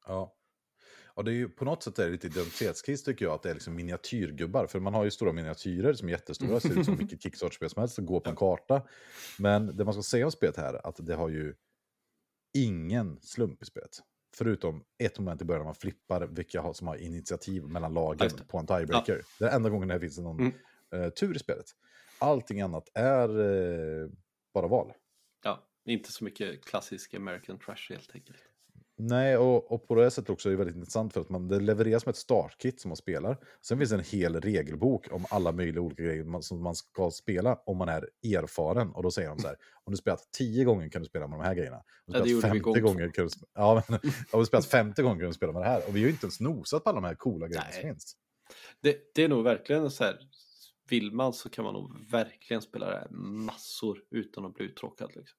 Ja. 0.07 0.35
Och 1.13 1.23
det 1.25 1.31
är 1.31 1.35
ju 1.35 1.49
på 1.49 1.65
något 1.65 1.83
sätt 1.83 1.99
är 1.99 2.05
det 2.05 2.11
lite 2.11 2.27
identitetskris 2.27 3.03
tycker 3.03 3.25
jag, 3.25 3.33
att 3.33 3.43
det 3.43 3.49
är 3.49 3.53
liksom 3.53 3.75
miniatyrgubbar. 3.75 4.67
För 4.67 4.79
man 4.79 4.93
har 4.93 5.03
ju 5.03 5.11
stora 5.11 5.33
miniatyrer 5.33 5.93
som 5.93 6.07
är 6.07 6.11
jättestora, 6.11 6.59
ser 6.59 6.79
ut 6.79 6.85
som 6.85 6.95
vilket 6.95 7.21
Kickstarter-spel 7.23 7.69
som 7.69 7.79
helst, 7.79 7.97
går 7.97 8.19
på 8.19 8.29
en 8.29 8.35
karta. 8.35 8.81
Men 9.39 9.77
det 9.77 9.85
man 9.85 9.93
ska 9.93 10.03
säga 10.03 10.25
om 10.25 10.31
spelet 10.31 10.57
här 10.57 10.73
är 10.73 10.87
att 10.87 10.95
det 11.05 11.15
har 11.15 11.29
ju 11.29 11.55
ingen 12.53 13.21
slump 13.21 13.61
i 13.61 13.65
spelet. 13.65 13.89
Förutom 14.37 14.83
ett 15.03 15.19
moment 15.19 15.41
i 15.41 15.45
början 15.45 15.59
när 15.61 15.65
man 15.65 15.75
flippar 15.75 16.27
vilka 16.27 16.73
som 16.73 16.87
har 16.87 16.95
initiativ 16.95 17.63
mellan 17.63 17.93
lagen 17.93 18.29
på 18.47 18.57
en 18.57 18.67
tiebreaker. 18.67 19.21
Det 19.39 19.45
är 19.45 19.55
enda 19.55 19.69
gången 19.69 19.87
det 19.87 19.99
finns 19.99 20.17
någon 20.17 20.39
Mm. 20.39 20.53
eh, 20.93 21.09
tur 21.09 21.35
i 21.35 21.39
spelet. 21.39 21.65
Allting 22.19 22.61
annat 22.61 22.89
är 22.93 23.29
eh, 23.39 24.09
bara 24.53 24.67
val. 24.67 24.93
Ja, 25.43 25.67
inte 25.85 26.11
så 26.11 26.23
mycket 26.23 26.65
klassisk 26.65 27.13
American 27.13 27.59
Trash 27.59 27.89
helt 27.89 28.11
enkelt. 28.15 28.37
Nej, 29.01 29.37
och, 29.37 29.71
och 29.71 29.87
på 29.87 29.95
det 29.95 30.11
sättet 30.11 30.29
också 30.29 30.49
är 30.49 30.51
det 30.51 30.57
väldigt 30.57 30.75
intressant 30.75 31.13
för 31.13 31.21
att 31.21 31.29
man, 31.29 31.47
det 31.47 31.59
levereras 31.59 32.03
som 32.03 32.09
ett 32.09 32.15
startkit 32.15 32.81
som 32.81 32.89
man 32.89 32.95
spelar. 32.95 33.37
Sen 33.61 33.77
finns 33.77 33.89
det 33.89 33.95
en 33.95 34.03
hel 34.03 34.41
regelbok 34.41 35.11
om 35.11 35.25
alla 35.29 35.51
möjliga 35.51 35.81
olika 35.81 36.03
grejer 36.03 36.23
man, 36.23 36.43
som 36.43 36.63
man 36.63 36.75
ska 36.75 37.11
spela 37.11 37.55
om 37.65 37.77
man 37.77 37.89
är 37.89 38.09
erfaren. 38.23 38.91
Och 38.91 39.03
då 39.03 39.11
säger 39.11 39.29
de 39.29 39.39
så 39.39 39.47
här, 39.47 39.55
om 39.83 39.91
du 39.91 39.97
spelat 39.97 40.31
10 40.31 40.63
gånger 40.63 40.89
kan 40.89 41.01
du 41.01 41.07
spela 41.07 41.27
med 41.27 41.39
de 41.39 41.45
här 41.45 41.55
grejerna. 41.55 41.77
Om 41.77 41.83
du 42.05 42.13
Ja, 42.13 42.25
spelat 42.25 42.29
gjorde 42.29 42.47
vi 42.47 42.63
50 42.63 42.79
gång 42.79 42.93
gånger 42.93 43.11
kan 43.11 43.25
du, 43.25 43.31
ja, 43.53 43.83
men, 43.87 43.99
om 44.31 44.39
du 44.39 44.45
spelat 44.45 44.65
50 44.65 45.01
gånger 45.01 45.19
kan 45.19 45.27
du 45.27 45.33
spela 45.33 45.51
med 45.51 45.61
det 45.61 45.67
här. 45.67 45.81
Och 45.87 45.95
vi 45.95 45.99
har 45.99 46.05
ju 46.05 46.11
inte 46.11 46.25
ens 46.25 46.39
nosat 46.39 46.83
på 46.83 46.89
alla 46.89 47.01
de 47.01 47.07
här 47.07 47.15
coola 47.15 47.47
grejerna 47.47 47.71
som 47.71 47.81
Nej. 47.83 47.91
finns. 47.93 48.15
Det, 48.81 48.97
det 49.15 49.23
är 49.23 49.29
nog 49.29 49.43
verkligen 49.43 49.91
så 49.91 50.03
här, 50.03 50.19
vill 50.89 51.11
man 51.11 51.33
så 51.33 51.49
kan 51.49 51.65
man 51.65 51.73
nog 51.73 52.11
verkligen 52.11 52.61
spela 52.61 52.89
det 52.89 52.97
här 52.97 53.09
massor 53.45 53.99
utan 54.11 54.45
att 54.45 54.53
bli 54.53 54.65
uttråkad. 54.65 55.11
Liksom. 55.15 55.38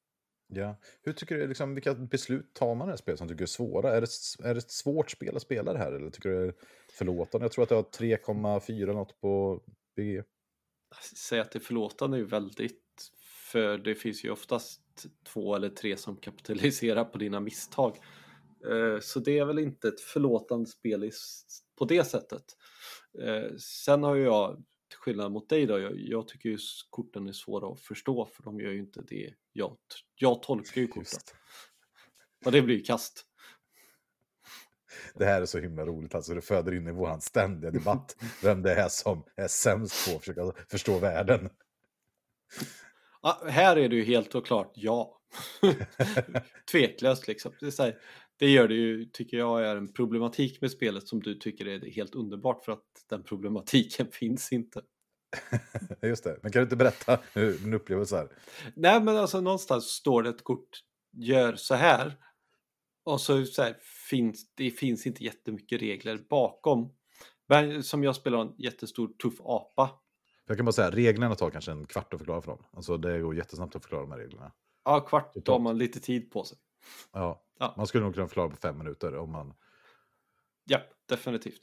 Ja. 0.53 0.77
Hur 1.03 1.13
tycker 1.13 1.39
du, 1.39 1.47
liksom, 1.47 1.75
vilka 1.75 1.95
beslut 1.95 2.55
tar 2.55 2.75
man 2.75 2.87
i 2.87 2.89
det 2.89 2.93
här 2.93 2.97
spelet 2.97 3.19
som 3.19 3.29
tycker 3.29 3.43
är 3.43 3.47
svåra? 3.47 3.97
Är 3.97 4.01
det, 4.01 4.09
är 4.49 4.55
det 4.55 4.59
ett 4.59 4.71
svårt 4.71 5.11
spel 5.11 5.37
att 5.37 5.43
spela 5.43 5.73
det 5.73 5.79
här 5.79 5.93
eller 5.93 6.11
tycker 6.11 6.29
du 6.29 6.41
det 6.41 6.49
är 6.49 6.55
förlåtande? 6.93 7.45
Jag 7.45 7.53
tror 7.53 7.63
att 7.63 7.69
det 7.69 7.75
har 7.75 7.83
3,4 7.83 8.83
eller 8.83 8.93
något 8.93 9.21
på 9.21 9.63
BG. 9.97 10.23
Säga 11.17 11.43
att 11.43 11.53
det 11.53 11.59
är 11.59 11.61
förlåtande 11.61 12.17
är 12.17 12.19
ju 12.19 12.27
väldigt, 12.27 13.11
för 13.53 13.79
det 13.79 13.95
finns 13.95 14.25
ju 14.25 14.31
oftast 14.31 14.81
två 15.27 15.57
eller 15.57 15.69
tre 15.69 15.97
som 15.97 16.17
kapitaliserar 16.17 17.05
på 17.05 17.19
dina 17.19 17.41
misstag. 17.41 17.97
Eh, 18.71 19.01
så 19.01 19.21
det 19.21 19.39
är 19.39 19.45
väl 19.45 19.59
inte 19.59 19.89
ett 19.89 20.01
förlåtande 20.01 20.67
spel 20.67 21.11
på 21.79 21.85
det 21.85 22.05
sättet. 22.05 22.45
Eh, 23.23 23.57
sen 23.59 24.03
har 24.03 24.15
ju 24.15 24.23
jag, 24.23 24.63
skillnad 24.95 25.33
mot 25.33 25.49
dig 25.49 25.67
då, 25.67 25.79
jag, 25.79 25.93
jag 25.97 26.29
tycker 26.29 26.49
ju 26.49 26.59
korten 26.91 27.29
är 27.29 27.33
svåra 27.33 27.73
att 27.73 27.81
förstå 27.81 28.27
för 28.27 28.43
de 28.43 28.61
gör 28.61 28.71
ju 28.71 28.79
inte 28.79 29.03
det 29.03 29.35
jag, 29.53 29.77
jag 30.15 30.43
tolkar 30.43 30.81
ju 30.81 30.87
korten. 30.89 31.03
Just. 31.03 31.35
Och 32.45 32.53
det 32.53 32.63
blir 32.63 32.77
ju 32.77 32.83
kast. 32.83 33.27
Det 35.15 35.25
här 35.25 35.43
är 35.43 35.47
så 35.47 35.59
himla 35.59 35.87
roligt, 35.87 36.15
alltså 36.15 36.35
det 36.35 36.41
föder 36.41 36.75
in 36.75 36.89
i 36.89 36.93
våran 36.93 37.21
ständiga 37.21 37.71
debatt 37.71 38.17
vem 38.43 38.63
det 38.63 38.75
är 38.75 38.89
som 38.89 39.25
är 39.37 39.49
sämst 39.49 40.09
på 40.09 40.17
att 40.17 40.21
försöka 40.21 40.53
förstå 40.69 40.99
världen. 40.99 41.51
Ja, 43.23 43.43
här 43.49 43.77
är 43.77 43.89
det 43.89 43.97
ju 43.97 44.05
helt 44.05 44.35
och 44.35 44.47
klart 44.47 44.73
ja. 44.75 45.21
Tveklöst 46.71 47.29
liksom. 47.29 47.53
Det, 47.61 47.79
är 47.79 47.83
här, 47.83 47.99
det 48.41 48.51
gör 48.51 48.69
det 48.69 48.75
ju, 48.75 49.05
tycker 49.05 49.37
jag, 49.37 49.65
är 49.65 49.77
en 49.77 49.93
problematik 49.93 50.61
med 50.61 50.71
spelet 50.71 51.09
som 51.09 51.21
du 51.21 51.35
tycker 51.35 51.67
är 51.67 51.91
helt 51.91 52.15
underbart 52.15 52.65
för 52.65 52.73
att 52.73 52.85
den 53.09 53.23
problematiken 53.23 54.07
finns 54.13 54.53
inte. 54.53 54.83
Just 56.03 56.25
det, 56.25 56.39
men 56.43 56.53
kan 56.53 56.61
du 56.61 56.65
inte 56.65 56.77
berätta 56.77 57.19
hur 57.33 57.59
din 57.59 57.75
upplevelse 57.75 58.19
är? 58.19 58.29
Nej 58.75 59.03
men 59.03 59.17
alltså 59.17 59.41
någonstans 59.41 59.85
står 59.85 60.23
det 60.23 60.31
ett 60.31 60.45
kort, 60.45 60.69
gör 61.13 61.57
så 61.57 61.75
här. 61.75 62.17
Och 63.05 63.21
så, 63.21 63.45
så 63.45 63.63
här, 63.63 63.77
finns 64.11 64.55
det 64.55 64.71
finns 64.71 65.07
inte 65.07 65.25
jättemycket 65.25 65.83
regler 65.83 66.19
bakom. 66.31 66.93
Men 67.49 67.83
som 67.83 68.05
jag 68.05 68.17
spelar 68.17 68.41
en 68.41 68.55
jättestor 68.59 69.09
tuff 69.09 69.41
apa. 69.41 69.91
Jag 70.47 70.57
kan 70.57 70.67
bara 70.67 70.73
säga, 70.73 70.91
reglerna 70.91 71.35
tar 71.35 71.51
kanske 71.51 71.73
en 71.73 71.87
kvart 71.87 72.15
att 72.15 72.21
förklara 72.21 72.41
för 72.41 72.51
dem. 72.51 72.65
Alltså 72.73 72.97
det 72.97 73.21
går 73.21 73.37
jättesnabbt 73.37 73.77
att 73.77 73.83
förklara 73.83 74.03
de 74.03 74.11
här 74.11 74.19
reglerna. 74.19 74.53
Ja, 74.85 75.01
kvart, 75.01 75.35
Totalt. 75.35 75.63
man 75.63 75.79
lite 75.79 76.01
tid 76.01 76.31
på 76.31 76.45
sig. 76.45 76.59
Ja, 77.13 77.47
Ja. 77.61 77.75
man 77.77 77.87
skulle 77.87 78.05
nog 78.05 78.15
kunna 78.15 78.29
förklara 78.29 78.49
på 78.49 78.57
fem 78.57 78.79
minuter 78.79 79.17
om 79.17 79.33
man... 79.33 79.55
Ja, 80.65 80.81
definitivt. 81.09 81.61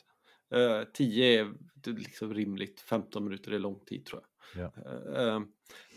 Uh, 0.56 0.84
10 0.94 1.40
är 1.40 1.54
liksom 1.86 2.34
rimligt, 2.34 2.80
15 2.80 3.24
minuter 3.24 3.52
är 3.52 3.60
lång 3.60 3.80
tid 3.86 4.06
tror 4.06 4.22
jag. 4.54 4.64
Ja. 4.64 4.72
Uh, 5.22 5.40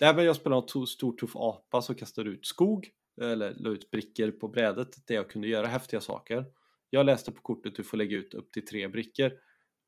nej, 0.01 0.15
men 0.15 0.25
jag 0.25 0.37
spelar 0.37 0.81
en 0.81 0.87
stor 0.87 1.17
tuff 1.17 1.37
apa 1.37 1.83
som 1.83 1.95
kastar 1.95 2.25
ut 2.25 2.47
skog, 2.47 2.91
eller 3.21 3.55
la 3.55 3.71
ut 3.71 3.91
brickor 3.91 4.31
på 4.31 4.49
brädet 4.49 5.07
där 5.07 5.15
jag 5.15 5.31
kunde 5.31 5.49
göra 5.49 5.67
häftiga 5.67 6.01
saker. 6.01 6.47
Jag 6.91 7.07
läste 7.07 7.33
på 7.33 7.43
kortet 7.43 7.71
att 7.71 7.77
du 7.77 7.85
får 7.85 7.97
lägga 7.97 8.17
ut 8.17 8.35
upp 8.35 8.53
till 8.53 8.67
tre 8.67 8.89
brickor. 8.89 9.33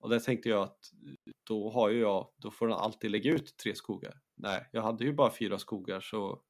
Och 0.01 0.11
där 0.11 0.19
tänkte 0.19 0.49
jag 0.49 0.62
att 0.62 0.78
då 1.44 1.70
har 1.70 1.91
ju 1.91 2.01
jag, 2.01 2.28
då 2.36 2.51
får 2.51 2.69
den 2.69 2.77
alltid 2.77 3.11
lägga 3.11 3.33
ut 3.33 3.57
tre 3.57 3.75
skogar. 3.75 4.20
Nej, 4.36 4.69
jag 4.73 4.83
hade 4.83 5.05
ju 5.05 5.12
bara 5.12 5.33
fyra 5.33 5.59
skogar 5.59 6.01
så 6.01 6.43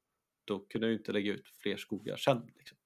då 0.45 0.59
kunde 0.59 0.87
jag 0.87 0.91
ju 0.91 0.97
inte 0.97 1.11
lägga 1.11 1.33
ut 1.33 1.47
fler 1.61 1.77
skogar 1.77 2.17
sen. 2.17 2.51
Liksom. 2.57 2.77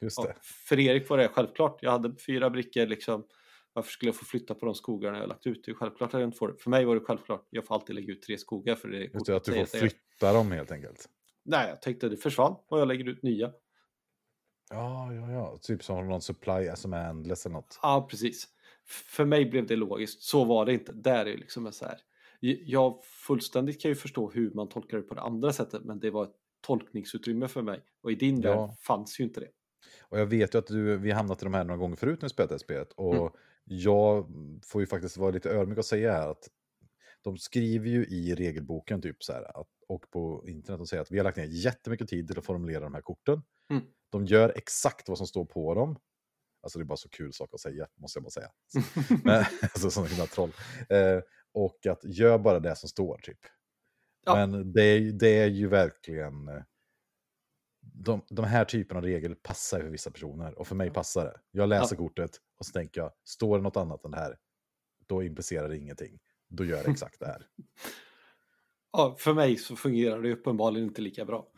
Just 0.00 0.22
det. 0.22 0.36
För 0.42 0.80
Erik 0.80 1.08
var 1.08 1.18
det 1.18 1.28
självklart. 1.28 1.78
Jag 1.82 1.90
hade 1.90 2.16
fyra 2.16 2.50
brickor 2.50 2.86
liksom. 2.86 3.26
Varför 3.72 3.90
skulle 3.90 4.08
jag 4.08 4.16
få 4.16 4.24
flytta 4.24 4.54
på 4.54 4.66
de 4.66 4.74
skogarna 4.74 5.18
jag 5.18 5.28
lagt 5.28 5.46
ut? 5.46 5.64
Det 5.64 5.70
är 5.70 5.74
självklart 5.74 6.14
att 6.14 6.20
jag 6.20 6.28
inte 6.28 6.38
får 6.38 6.48
det. 6.48 6.56
För 6.56 6.70
mig 6.70 6.84
var 6.84 6.94
det 6.94 7.00
självklart. 7.00 7.46
Jag 7.50 7.66
får 7.66 7.74
alltid 7.74 7.94
lägga 7.94 8.12
ut 8.12 8.22
tre 8.22 8.38
skogar 8.38 8.74
för 8.74 8.88
det. 8.88 8.98
Just 8.98 9.26
det, 9.26 9.36
att 9.36 9.44
du 9.44 9.52
får 9.52 9.78
flytta 9.78 10.32
dem 10.32 10.52
helt 10.52 10.70
enkelt. 10.70 11.08
Nej, 11.44 11.68
jag 11.68 11.82
tänkte 11.82 12.08
det 12.08 12.16
försvann 12.16 12.56
och 12.68 12.80
jag 12.80 12.88
lägger 12.88 13.08
ut 13.08 13.22
nya. 13.22 13.52
Ja, 14.70 15.12
ja, 15.14 15.30
ja. 15.30 15.58
Typ 15.62 15.84
som 15.84 16.08
någon 16.08 16.22
supply 16.22 16.70
som 16.76 16.92
är 16.92 17.08
endless 17.08 17.46
eller 17.46 17.52
något. 17.52 17.78
Ja, 17.82 18.06
precis. 18.10 18.48
För 18.86 19.24
mig 19.24 19.46
blev 19.46 19.66
det 19.66 19.76
logiskt. 19.76 20.22
Så 20.22 20.44
var 20.44 20.66
det 20.66 20.72
inte. 20.72 20.92
Där 20.92 21.26
är 21.26 21.36
liksom 21.36 21.72
så 21.72 21.84
här. 21.84 21.98
Jag 22.40 23.04
fullständigt 23.04 23.82
kan 23.82 23.88
ju 23.88 23.94
förstå 23.94 24.30
hur 24.30 24.50
man 24.50 24.68
tolkar 24.68 24.96
det 24.96 25.02
på 25.02 25.14
det 25.14 25.20
andra 25.20 25.52
sättet, 25.52 25.84
men 25.84 26.00
det 26.00 26.10
var 26.10 26.24
ett 26.24 26.36
tolkningsutrymme 26.66 27.48
för 27.48 27.62
mig. 27.62 27.80
Och 28.02 28.12
i 28.12 28.14
din 28.14 28.40
ja. 28.40 28.66
värld 28.66 28.76
fanns 28.78 29.20
ju 29.20 29.24
inte 29.24 29.40
det. 29.40 29.50
Och 30.00 30.20
jag 30.20 30.26
vet 30.26 30.54
ju 30.54 30.58
att 30.58 30.66
du, 30.66 30.96
vi 30.96 31.10
hamnat 31.10 31.42
i 31.42 31.44
de 31.44 31.54
här 31.54 31.64
några 31.64 31.78
gånger 31.78 31.96
förut 31.96 32.22
när 32.22 32.28
vi 32.28 32.30
spelat 32.30 32.50
det 32.50 32.58
spelet. 32.58 32.92
Och 32.92 33.14
mm. 33.14 33.32
jag 33.64 34.26
får 34.64 34.80
ju 34.80 34.86
faktiskt 34.86 35.16
vara 35.16 35.30
lite 35.30 35.50
ödmjuk 35.50 35.78
och 35.78 35.84
säga 35.84 36.12
här 36.12 36.28
att 36.28 36.48
de 37.22 37.38
skriver 37.38 37.88
ju 37.88 38.06
i 38.06 38.34
regelboken 38.34 39.02
typ 39.02 39.22
så 39.24 39.32
här 39.32 39.60
att, 39.60 39.68
och 39.88 40.10
på 40.10 40.44
internet 40.48 40.80
och 40.80 40.88
säger 40.88 41.00
att 41.00 41.10
vi 41.10 41.18
har 41.18 41.24
lagt 41.24 41.36
ner 41.36 41.44
jättemycket 41.44 42.08
tid 42.08 42.28
till 42.28 42.38
att 42.38 42.44
formulera 42.44 42.80
de 42.80 42.94
här 42.94 43.00
korten. 43.00 43.42
Mm. 43.70 43.82
De 44.10 44.26
gör 44.26 44.52
exakt 44.56 45.08
vad 45.08 45.18
som 45.18 45.26
står 45.26 45.44
på 45.44 45.74
dem. 45.74 45.98
Alltså 46.62 46.78
det 46.78 46.82
är 46.82 46.86
bara 46.86 46.96
så 46.96 47.08
kul 47.08 47.32
sak 47.32 47.54
att 47.54 47.60
säga, 47.60 47.86
måste 48.00 48.18
jag 48.18 48.24
bara 48.24 48.30
säga. 48.30 48.50
Men, 49.24 49.44
alltså 49.62 49.90
sådana 49.90 50.08
himla 50.08 50.26
troll. 50.26 50.52
Eh, 50.88 51.20
och 51.52 51.86
att 51.86 52.04
gör 52.04 52.38
bara 52.38 52.60
det 52.60 52.76
som 52.76 52.88
står 52.88 53.18
typ. 53.18 53.38
Ja. 54.26 54.34
Men 54.34 54.72
det, 54.72 55.12
det 55.12 55.38
är 55.38 55.46
ju 55.46 55.68
verkligen 55.68 56.48
eh, 56.48 56.62
de, 57.80 58.22
de 58.28 58.44
här 58.44 58.64
typerna 58.64 58.98
av 58.98 59.04
regler 59.04 59.34
passar 59.34 59.80
för 59.80 59.88
vissa 59.88 60.10
personer 60.10 60.58
och 60.58 60.66
för 60.66 60.74
mig 60.74 60.90
passar 60.90 61.24
det. 61.24 61.40
Jag 61.50 61.68
läser 61.68 61.96
ja. 61.96 62.02
kortet 62.02 62.30
och 62.58 62.66
så 62.66 62.72
tänker 62.72 63.00
jag, 63.00 63.12
står 63.24 63.56
det 63.58 63.62
något 63.62 63.76
annat 63.76 64.04
än 64.04 64.10
det 64.10 64.16
här, 64.16 64.36
då 65.06 65.22
implicerar 65.22 65.68
det 65.68 65.76
ingenting. 65.76 66.18
Då 66.48 66.64
gör 66.64 66.84
det 66.84 66.90
exakt 66.90 67.20
det 67.20 67.26
här. 67.26 67.46
Ja, 68.92 69.16
för 69.18 69.34
mig 69.34 69.56
så 69.56 69.76
fungerar 69.76 70.22
det 70.22 70.32
uppenbarligen 70.32 70.88
inte 70.88 71.02
lika 71.02 71.24
bra. 71.24 71.48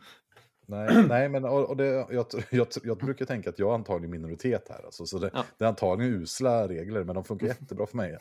Nej, 0.67 1.07
nej 1.07 1.29
men 1.29 1.45
och, 1.45 1.69
och 1.69 1.77
det, 1.77 1.85
jag, 1.85 2.25
jag, 2.49 2.67
jag, 2.83 2.97
brukar 2.97 3.25
tänka 3.25 3.49
att 3.49 3.59
jag 3.59 3.69
är 3.69 3.73
antagligen 3.73 4.11
minoritet 4.11 4.69
här. 4.69 4.85
Alltså, 4.85 5.05
så 5.05 5.19
det, 5.19 5.31
ja. 5.33 5.45
det 5.57 5.63
är 5.63 5.69
antagligen 5.69 6.13
usla 6.13 6.67
regler, 6.67 7.03
men 7.03 7.15
de 7.15 7.23
funkar 7.23 7.47
jättebra 7.59 7.85
för 7.85 7.97
mig. 7.97 8.17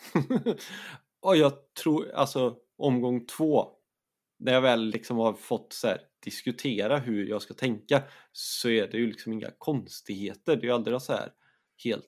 och 1.21 1.37
jag 1.37 1.53
tror, 1.83 2.11
alltså 2.11 2.57
omgång 2.77 3.27
två, 3.27 3.78
när 4.39 4.53
jag 4.53 4.61
väl 4.61 4.85
liksom 4.85 5.17
har 5.17 5.33
fått 5.33 5.73
så 5.73 5.89
här, 5.89 6.01
diskutera 6.25 6.99
hur 6.99 7.27
jag 7.27 7.43
ska 7.43 7.55
tänka 7.55 8.03
så 8.33 8.69
är 8.69 8.89
det 8.89 8.99
ju 8.99 9.07
liksom 9.07 9.33
inga 9.33 9.51
konstigheter. 9.59 10.57
Det 10.57 10.63
är 10.63 10.67
ju 10.67 10.75
aldrig 10.75 11.03
så 11.03 11.13
här 11.13 11.33
helt 11.85 12.05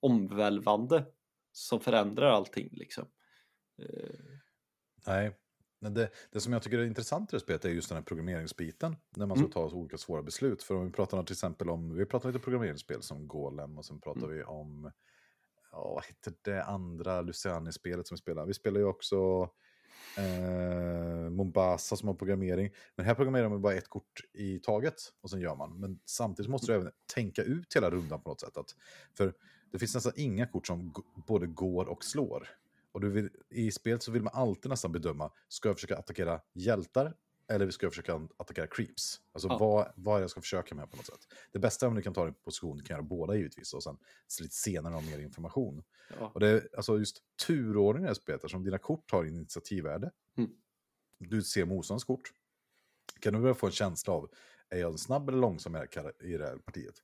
omvälvande 0.00 1.04
som 1.52 1.80
förändrar 1.80 2.30
allting 2.30 2.68
liksom. 2.72 3.08
Nej, 5.06 5.36
men 5.80 5.94
det, 5.94 6.10
det 6.30 6.40
som 6.40 6.52
jag 6.52 6.62
tycker 6.62 6.78
är 6.78 6.84
intressant 6.84 7.32
i 7.32 7.36
det 7.36 7.40
spelet 7.40 7.64
är 7.64 7.68
just 7.68 7.88
den 7.88 7.96
här 7.96 8.04
programmeringsbiten. 8.04 8.96
När 9.16 9.26
man 9.26 9.36
ska 9.36 9.44
mm. 9.44 9.52
ta 9.52 9.76
olika 9.76 9.98
svåra 9.98 10.22
beslut. 10.22 10.62
För 10.62 10.74
om 10.74 10.86
vi 10.86 10.92
pratar 10.92 11.22
till 11.22 11.34
exempel 11.34 11.70
om, 11.70 11.96
vi 11.96 12.06
pratar 12.06 12.28
lite 12.28 12.44
programmeringsspel 12.44 13.02
som 13.02 13.28
Golem 13.28 13.78
och 13.78 13.84
sen 13.84 14.00
pratar 14.00 14.24
mm. 14.24 14.36
vi 14.36 14.42
om, 14.42 14.92
ja, 15.72 15.92
vad 15.94 16.04
heter 16.04 16.34
det 16.42 16.64
andra 16.64 17.20
Luciani-spelet 17.20 18.06
som 18.06 18.14
vi 18.14 18.18
spelar. 18.18 18.46
Vi 18.46 18.54
spelar 18.54 18.80
ju 18.80 18.86
också 18.86 19.50
eh, 20.18 21.30
Mombasa 21.30 21.96
som 21.96 22.08
har 22.08 22.14
programmering. 22.14 22.70
Men 22.96 23.06
här 23.06 23.14
programmerar 23.14 23.48
man 23.48 23.62
bara 23.62 23.74
ett 23.74 23.88
kort 23.88 24.20
i 24.32 24.58
taget 24.58 24.94
och 25.20 25.30
sen 25.30 25.40
gör 25.40 25.56
man. 25.56 25.80
Men 25.80 25.98
samtidigt 26.04 26.50
måste 26.50 26.72
du 26.72 26.76
även 26.76 26.92
tänka 27.14 27.42
ut 27.42 27.76
hela 27.76 27.90
rundan 27.90 28.22
på 28.22 28.28
något 28.28 28.40
sätt. 28.40 28.56
Att, 28.56 28.76
för 29.16 29.34
det 29.72 29.78
finns 29.78 29.94
nästan 29.94 30.12
inga 30.16 30.46
kort 30.46 30.66
som 30.66 30.92
både 31.26 31.46
går 31.46 31.86
och 31.86 32.04
slår. 32.04 32.48
Och 32.92 33.00
du 33.00 33.10
vill, 33.10 33.30
i 33.50 33.70
spelet 33.70 34.02
så 34.02 34.12
vill 34.12 34.22
man 34.22 34.32
alltid 34.34 34.70
nästan 34.70 34.92
bedöma, 34.92 35.30
ska 35.48 35.68
jag 35.68 35.76
försöka 35.76 35.98
attackera 35.98 36.40
hjältar 36.52 37.14
eller 37.48 37.70
ska 37.70 37.86
jag 37.86 37.92
försöka 37.92 38.28
attackera 38.36 38.66
creeps? 38.66 39.20
Alltså 39.32 39.48
ja. 39.48 39.58
vad, 39.58 39.92
vad 39.96 40.22
jag 40.22 40.30
ska 40.30 40.40
försöka 40.40 40.74
med 40.74 40.90
på 40.90 40.96
något 40.96 41.06
sätt. 41.06 41.20
Det 41.52 41.58
bästa 41.58 41.86
är 41.86 41.88
om 41.88 41.94
du 41.94 42.02
kan 42.02 42.14
ta 42.14 42.24
din 42.24 42.34
position, 42.34 42.76
du 42.76 42.84
kan 42.84 42.94
göra 42.94 43.02
båda 43.02 43.34
givetvis 43.34 43.74
och 43.74 43.82
sen 43.82 43.98
lite 44.40 44.54
senare 44.54 44.94
ha 44.94 45.00
mer 45.00 45.18
information. 45.18 45.84
Ja. 46.18 46.30
Och 46.34 46.40
det 46.40 46.48
är 46.48 46.68
alltså 46.76 46.98
just 46.98 47.22
turordningen 47.46 48.04
i 48.04 48.06
det 48.06 48.08
här 48.08 48.14
spelet, 48.14 48.50
som 48.50 48.64
dina 48.64 48.78
kort 48.78 49.10
har 49.10 49.24
initiativvärde. 49.24 50.10
Mm. 50.38 50.50
Du 51.18 51.42
ser 51.42 51.64
motståndarens 51.64 52.04
kort. 52.04 52.32
Kan 53.20 53.32
du 53.32 53.40
börja 53.40 53.54
få 53.54 53.66
en 53.66 53.72
känsla 53.72 54.12
av, 54.12 54.30
är 54.68 54.78
jag 54.78 55.00
snabb 55.00 55.28
eller 55.28 55.38
långsam 55.38 55.76
i 55.76 56.36
det 56.36 56.46
här 56.46 56.56
partiet? 56.56 56.94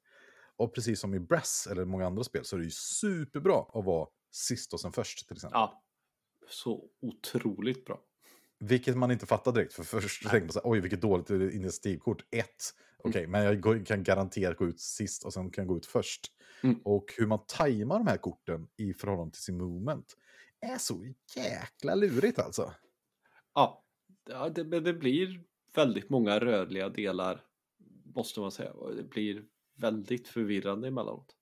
Och 0.56 0.74
precis 0.74 1.00
som 1.00 1.14
i 1.14 1.20
Brass 1.20 1.68
eller 1.70 1.84
många 1.84 2.06
andra 2.06 2.24
spel 2.24 2.44
så 2.44 2.56
är 2.56 2.60
det 2.60 2.64
ju 2.64 2.70
superbra 2.70 3.66
att 3.72 3.84
vara 3.84 4.08
sist 4.30 4.72
och 4.72 4.80
sen 4.80 4.92
först 4.92 5.28
till 5.28 5.36
exempel. 5.36 5.60
Ja, 5.60 5.82
så 6.48 6.90
otroligt 7.00 7.84
bra. 7.84 8.00
Vilket 8.60 8.96
man 8.96 9.10
inte 9.10 9.26
fattar 9.26 9.52
direkt, 9.52 9.72
för 9.72 9.82
först 9.82 10.22
tänkte 10.22 10.40
man 10.40 10.52
så 10.52 10.58
här, 10.58 10.70
oj 10.70 10.80
vilket 10.80 11.00
dåligt 11.00 11.30
initiativkort. 11.30 12.22
Ett, 12.30 12.46
okej, 12.98 13.08
okay, 13.08 13.24
mm. 13.24 13.30
men 13.30 13.44
jag 13.44 13.86
kan 13.86 14.02
garanterat 14.02 14.56
gå 14.56 14.66
ut 14.66 14.80
sist 14.80 15.24
och 15.24 15.32
sen 15.32 15.50
kan 15.50 15.62
jag 15.62 15.68
gå 15.68 15.76
ut 15.76 15.86
först. 15.86 16.32
Mm. 16.62 16.80
Och 16.84 17.14
hur 17.16 17.26
man 17.26 17.40
tajmar 17.46 17.98
de 17.98 18.06
här 18.06 18.16
korten 18.16 18.68
i 18.76 18.94
förhållande 18.94 19.32
till 19.32 19.42
sin 19.42 19.58
movement 19.58 20.16
är 20.60 20.78
så 20.78 21.14
jäkla 21.36 21.94
lurigt 21.94 22.38
alltså. 22.38 22.74
Ja, 23.54 23.84
det, 24.54 24.80
det 24.80 24.94
blir 24.94 25.42
väldigt 25.74 26.10
många 26.10 26.38
rörliga 26.38 26.88
delar, 26.88 27.44
måste 28.14 28.40
man 28.40 28.52
säga. 28.52 28.72
Det 28.96 29.02
blir 29.02 29.44
väldigt 29.76 30.28
förvirrande 30.28 30.88
emellanåt. 30.88 31.37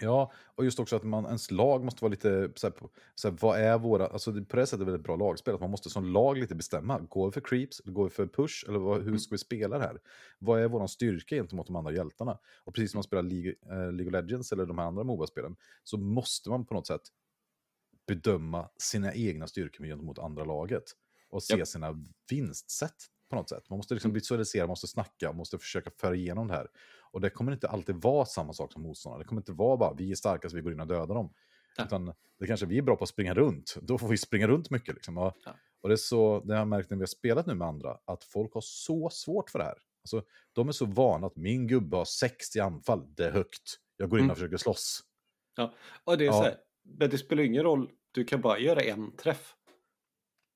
Ja, 0.00 0.32
och 0.44 0.64
just 0.64 0.80
också 0.80 0.96
att 0.96 1.02
man, 1.02 1.24
ens 1.24 1.50
lag 1.50 1.84
måste 1.84 2.04
vara 2.04 2.10
lite, 2.10 2.50
så 2.54 2.66
här, 2.66 2.74
så 3.14 3.28
här, 3.28 3.36
vad 3.40 3.60
är 3.60 3.78
våra, 3.78 4.06
alltså 4.06 4.32
på 4.32 4.56
det 4.56 4.66
sättet 4.66 4.80
är 4.80 4.84
det 4.84 4.90
väldigt 4.92 5.06
bra 5.06 5.16
lagspel, 5.16 5.54
att 5.54 5.60
man 5.60 5.70
måste 5.70 5.90
som 5.90 6.04
lag 6.04 6.38
lite 6.38 6.54
bestämma, 6.54 6.98
går 6.98 7.26
vi 7.26 7.32
för 7.32 7.40
creeps, 7.40 7.80
går 7.84 8.04
vi 8.04 8.10
för 8.10 8.26
push, 8.26 8.64
eller 8.68 8.78
vad, 8.78 8.96
hur 8.96 9.08
mm. 9.08 9.18
ska 9.18 9.34
vi 9.34 9.38
spela 9.38 9.78
det 9.78 9.84
här? 9.84 10.00
Vad 10.38 10.60
är 10.60 10.68
vår 10.68 10.86
styrka 10.86 11.36
gentemot 11.36 11.66
de 11.66 11.76
andra 11.76 11.92
hjältarna? 11.92 12.38
Och 12.64 12.74
precis 12.74 12.90
som 12.90 12.98
man 12.98 13.04
spelar 13.04 13.22
League, 13.22 13.54
äh, 13.62 13.92
League 13.92 14.06
of 14.06 14.12
Legends 14.12 14.52
eller 14.52 14.66
de 14.66 14.78
här 14.78 14.86
andra 14.86 15.04
Moba-spelen, 15.04 15.56
så 15.84 15.98
måste 15.98 16.50
man 16.50 16.66
på 16.66 16.74
något 16.74 16.86
sätt 16.86 17.02
bedöma 18.06 18.68
sina 18.76 19.14
egna 19.14 19.46
styrkor 19.46 19.84
gentemot 19.84 20.18
andra 20.18 20.44
laget 20.44 20.84
och 21.30 21.42
se 21.42 21.56
yep. 21.56 21.68
sina 21.68 22.04
vinstsätt 22.30 23.10
på 23.30 23.36
något 23.36 23.48
sätt. 23.48 23.70
Man 23.70 23.76
måste 23.76 23.94
liksom 23.94 24.10
mm. 24.10 24.14
visualisera, 24.14 24.62
man 24.62 24.68
måste 24.68 24.86
snacka, 24.86 25.28
man 25.28 25.36
måste 25.36 25.58
försöka 25.58 25.90
föra 26.00 26.14
igenom 26.14 26.48
det 26.48 26.54
här. 26.54 26.68
Och 27.14 27.20
det 27.20 27.30
kommer 27.30 27.52
inte 27.52 27.68
alltid 27.68 27.96
vara 27.96 28.24
samma 28.24 28.52
sak 28.52 28.72
som 28.72 28.82
motståndare. 28.82 29.22
Det 29.22 29.28
kommer 29.28 29.40
inte 29.40 29.52
vara 29.52 29.76
bara 29.76 29.94
vi 29.94 30.10
är 30.10 30.14
starka 30.14 30.48
så 30.48 30.56
vi 30.56 30.62
går 30.62 30.72
in 30.72 30.80
och 30.80 30.86
dödar 30.86 31.14
dem. 31.14 31.32
Ja. 31.76 31.84
Utan 31.84 32.14
det 32.38 32.46
kanske 32.46 32.66
vi 32.66 32.78
är 32.78 32.82
bra 32.82 32.96
på 32.96 33.04
att 33.04 33.08
springa 33.08 33.34
runt. 33.34 33.76
Då 33.82 33.98
får 33.98 34.08
vi 34.08 34.16
springa 34.16 34.46
runt 34.46 34.70
mycket. 34.70 34.94
Liksom. 34.94 35.18
Och, 35.18 35.36
ja. 35.44 35.56
och 35.80 35.88
det 35.88 35.94
är 35.94 35.96
så, 35.96 36.40
det 36.44 36.52
har 36.52 36.58
jag 36.58 36.68
märkt 36.68 36.90
när 36.90 36.96
vi 36.96 37.02
har 37.02 37.06
spelat 37.06 37.46
nu 37.46 37.54
med 37.54 37.68
andra, 37.68 37.98
att 38.04 38.24
folk 38.24 38.54
har 38.54 38.60
så 38.60 39.10
svårt 39.10 39.50
för 39.50 39.58
det 39.58 39.64
här. 39.64 39.78
Alltså, 40.02 40.22
de 40.52 40.68
är 40.68 40.72
så 40.72 40.86
vana 40.86 41.26
att 41.26 41.36
min 41.36 41.66
gubbe 41.66 41.96
har 41.96 42.04
60 42.04 42.60
anfall, 42.60 43.14
det 43.14 43.26
är 43.26 43.32
högt. 43.32 43.78
Jag 43.96 44.10
går 44.10 44.18
in 44.18 44.24
mm. 44.24 44.30
och 44.30 44.36
försöker 44.36 44.56
slåss. 44.56 45.00
Ja, 45.56 45.74
och 46.04 46.18
det 46.18 46.24
är 46.24 46.26
ja. 46.26 46.32
så 46.32 46.42
här, 46.42 46.56
men 46.82 47.10
det 47.10 47.18
spelar 47.18 47.42
ingen 47.42 47.62
roll, 47.62 47.90
du 48.12 48.24
kan 48.24 48.40
bara 48.40 48.58
göra 48.58 48.80
en 48.80 49.16
träff. 49.16 49.54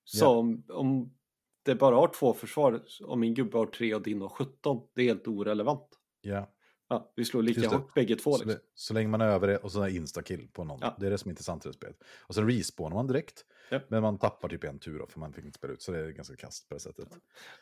Som 0.04 0.64
ja. 0.68 0.74
om 0.74 1.14
det 1.62 1.74
bara 1.74 1.96
har 1.96 2.08
två 2.08 2.34
försvar, 2.34 2.82
om 3.04 3.20
min 3.20 3.34
gubbe 3.34 3.58
har 3.58 3.66
tre 3.66 3.94
och 3.94 4.02
din 4.02 4.20
har 4.20 4.28
17, 4.28 4.80
det 4.94 5.02
är 5.02 5.06
helt 5.06 5.28
orelevant. 5.28 5.97
Ja. 6.20 6.54
Ja, 6.88 7.12
vi 7.16 7.24
slår 7.24 7.42
lika 7.42 7.68
hårt 7.68 7.94
bägge 7.94 8.16
två. 8.16 8.30
Liksom. 8.30 8.52
Så, 8.52 8.58
så 8.74 8.94
länge 8.94 9.08
man 9.08 9.20
över 9.20 9.48
det 9.48 9.56
och 9.56 9.72
så 9.72 9.82
är 9.82 9.88
instakill 9.88 10.48
på 10.52 10.64
någon. 10.64 10.78
Ja. 10.82 10.96
Det 11.00 11.06
är 11.06 11.10
det 11.10 11.18
som 11.18 11.28
är 11.28 11.32
intressant 11.32 11.66
i 11.66 11.68
det 11.68 11.72
spelet. 11.72 11.96
Och 12.26 12.34
sen 12.34 12.50
respawnar 12.50 12.96
man 12.96 13.06
direkt. 13.06 13.44
Ja. 13.70 13.80
Men 13.88 14.02
man 14.02 14.18
tappar 14.18 14.48
typ 14.48 14.64
en 14.64 14.78
tur 14.78 14.98
då, 14.98 15.06
för 15.06 15.20
man 15.20 15.32
fick 15.32 15.44
inte 15.44 15.58
spela 15.58 15.72
ut. 15.72 15.82
Så 15.82 15.92
det 15.92 15.98
är 15.98 16.10
ganska 16.10 16.36
kast 16.36 16.68
på 16.68 16.74
det 16.74 16.80
sättet. 16.80 17.08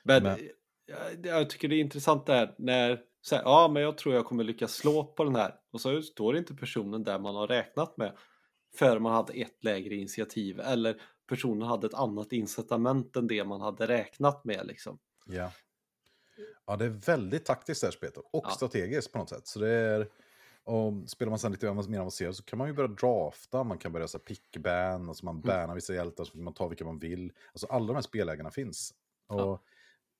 Men, 0.02 0.23
men... 0.23 0.39
Jag, 0.86 1.26
jag 1.26 1.51
tycker 1.51 1.68
det 1.68 1.75
är 1.75 1.81
intressant 1.81 2.26
där 2.26 2.55
när, 2.59 3.01
så 3.20 3.36
här, 3.36 3.43
ja 3.43 3.68
men 3.73 3.83
jag 3.83 3.99
tror 3.99 4.15
jag 4.15 4.25
kommer 4.25 4.44
lyckas 4.44 4.73
slå 4.73 5.05
på 5.05 5.25
den 5.25 5.36
här. 5.36 5.55
Och 5.73 5.81
så 5.81 6.02
står 6.02 6.36
inte 6.36 6.55
personen 6.55 7.05
där 7.05 7.18
man 7.18 7.35
har 7.35 7.47
räknat 7.47 7.97
med. 7.97 8.17
För 8.76 8.99
man 8.99 9.12
hade 9.12 9.33
ett 9.33 9.65
lägre 9.65 9.94
initiativ. 9.94 10.60
Eller 10.60 11.01
personen 11.28 11.68
hade 11.68 11.86
ett 11.86 11.94
annat 11.94 12.33
incitament 12.33 13.17
än 13.17 13.26
det 13.26 13.44
man 13.44 13.60
hade 13.60 13.86
räknat 13.86 14.44
med. 14.44 14.67
Liksom. 14.67 14.99
Ja. 15.26 15.52
Ja, 16.67 16.77
det 16.77 16.85
är 16.85 16.89
väldigt 16.89 17.45
taktiskt 17.45 17.81
det 17.81 17.87
här 17.87 17.93
spelet 17.93 18.17
och 18.17 18.45
ja. 18.45 18.51
strategiskt 18.51 19.13
på 19.13 19.19
något 19.19 19.29
sätt. 19.29 19.47
Så 19.47 19.59
det 19.59 19.69
är, 19.71 20.09
Och 20.65 21.11
spelar 21.11 21.31
man 21.31 21.39
sen 21.39 21.53
lite 21.53 21.73
mer 21.73 21.99
avancerat 21.99 22.37
så 22.37 22.43
kan 22.43 22.59
man 22.59 22.69
ju 22.69 22.75
börja 22.75 22.89
drafta, 22.89 23.65
man 23.65 23.79
kan 23.79 23.93
börja 23.93 24.07
pickban, 24.07 25.09
alltså 25.09 25.25
man 25.25 25.35
Mm. 25.35 25.47
bannar 25.47 25.75
vissa 25.75 25.95
hjältar 25.95 26.25
så 26.25 26.39
man 26.39 26.55
ta 26.55 26.69
vilka 26.69 26.85
man 26.85 26.99
vill. 26.99 27.33
Alltså 27.53 27.67
alla 27.67 27.87
de 27.87 27.95
här 27.95 28.03
spelägarna 28.03 28.51
finns. 28.51 28.95
Och 29.27 29.41
Ja. 29.41 29.63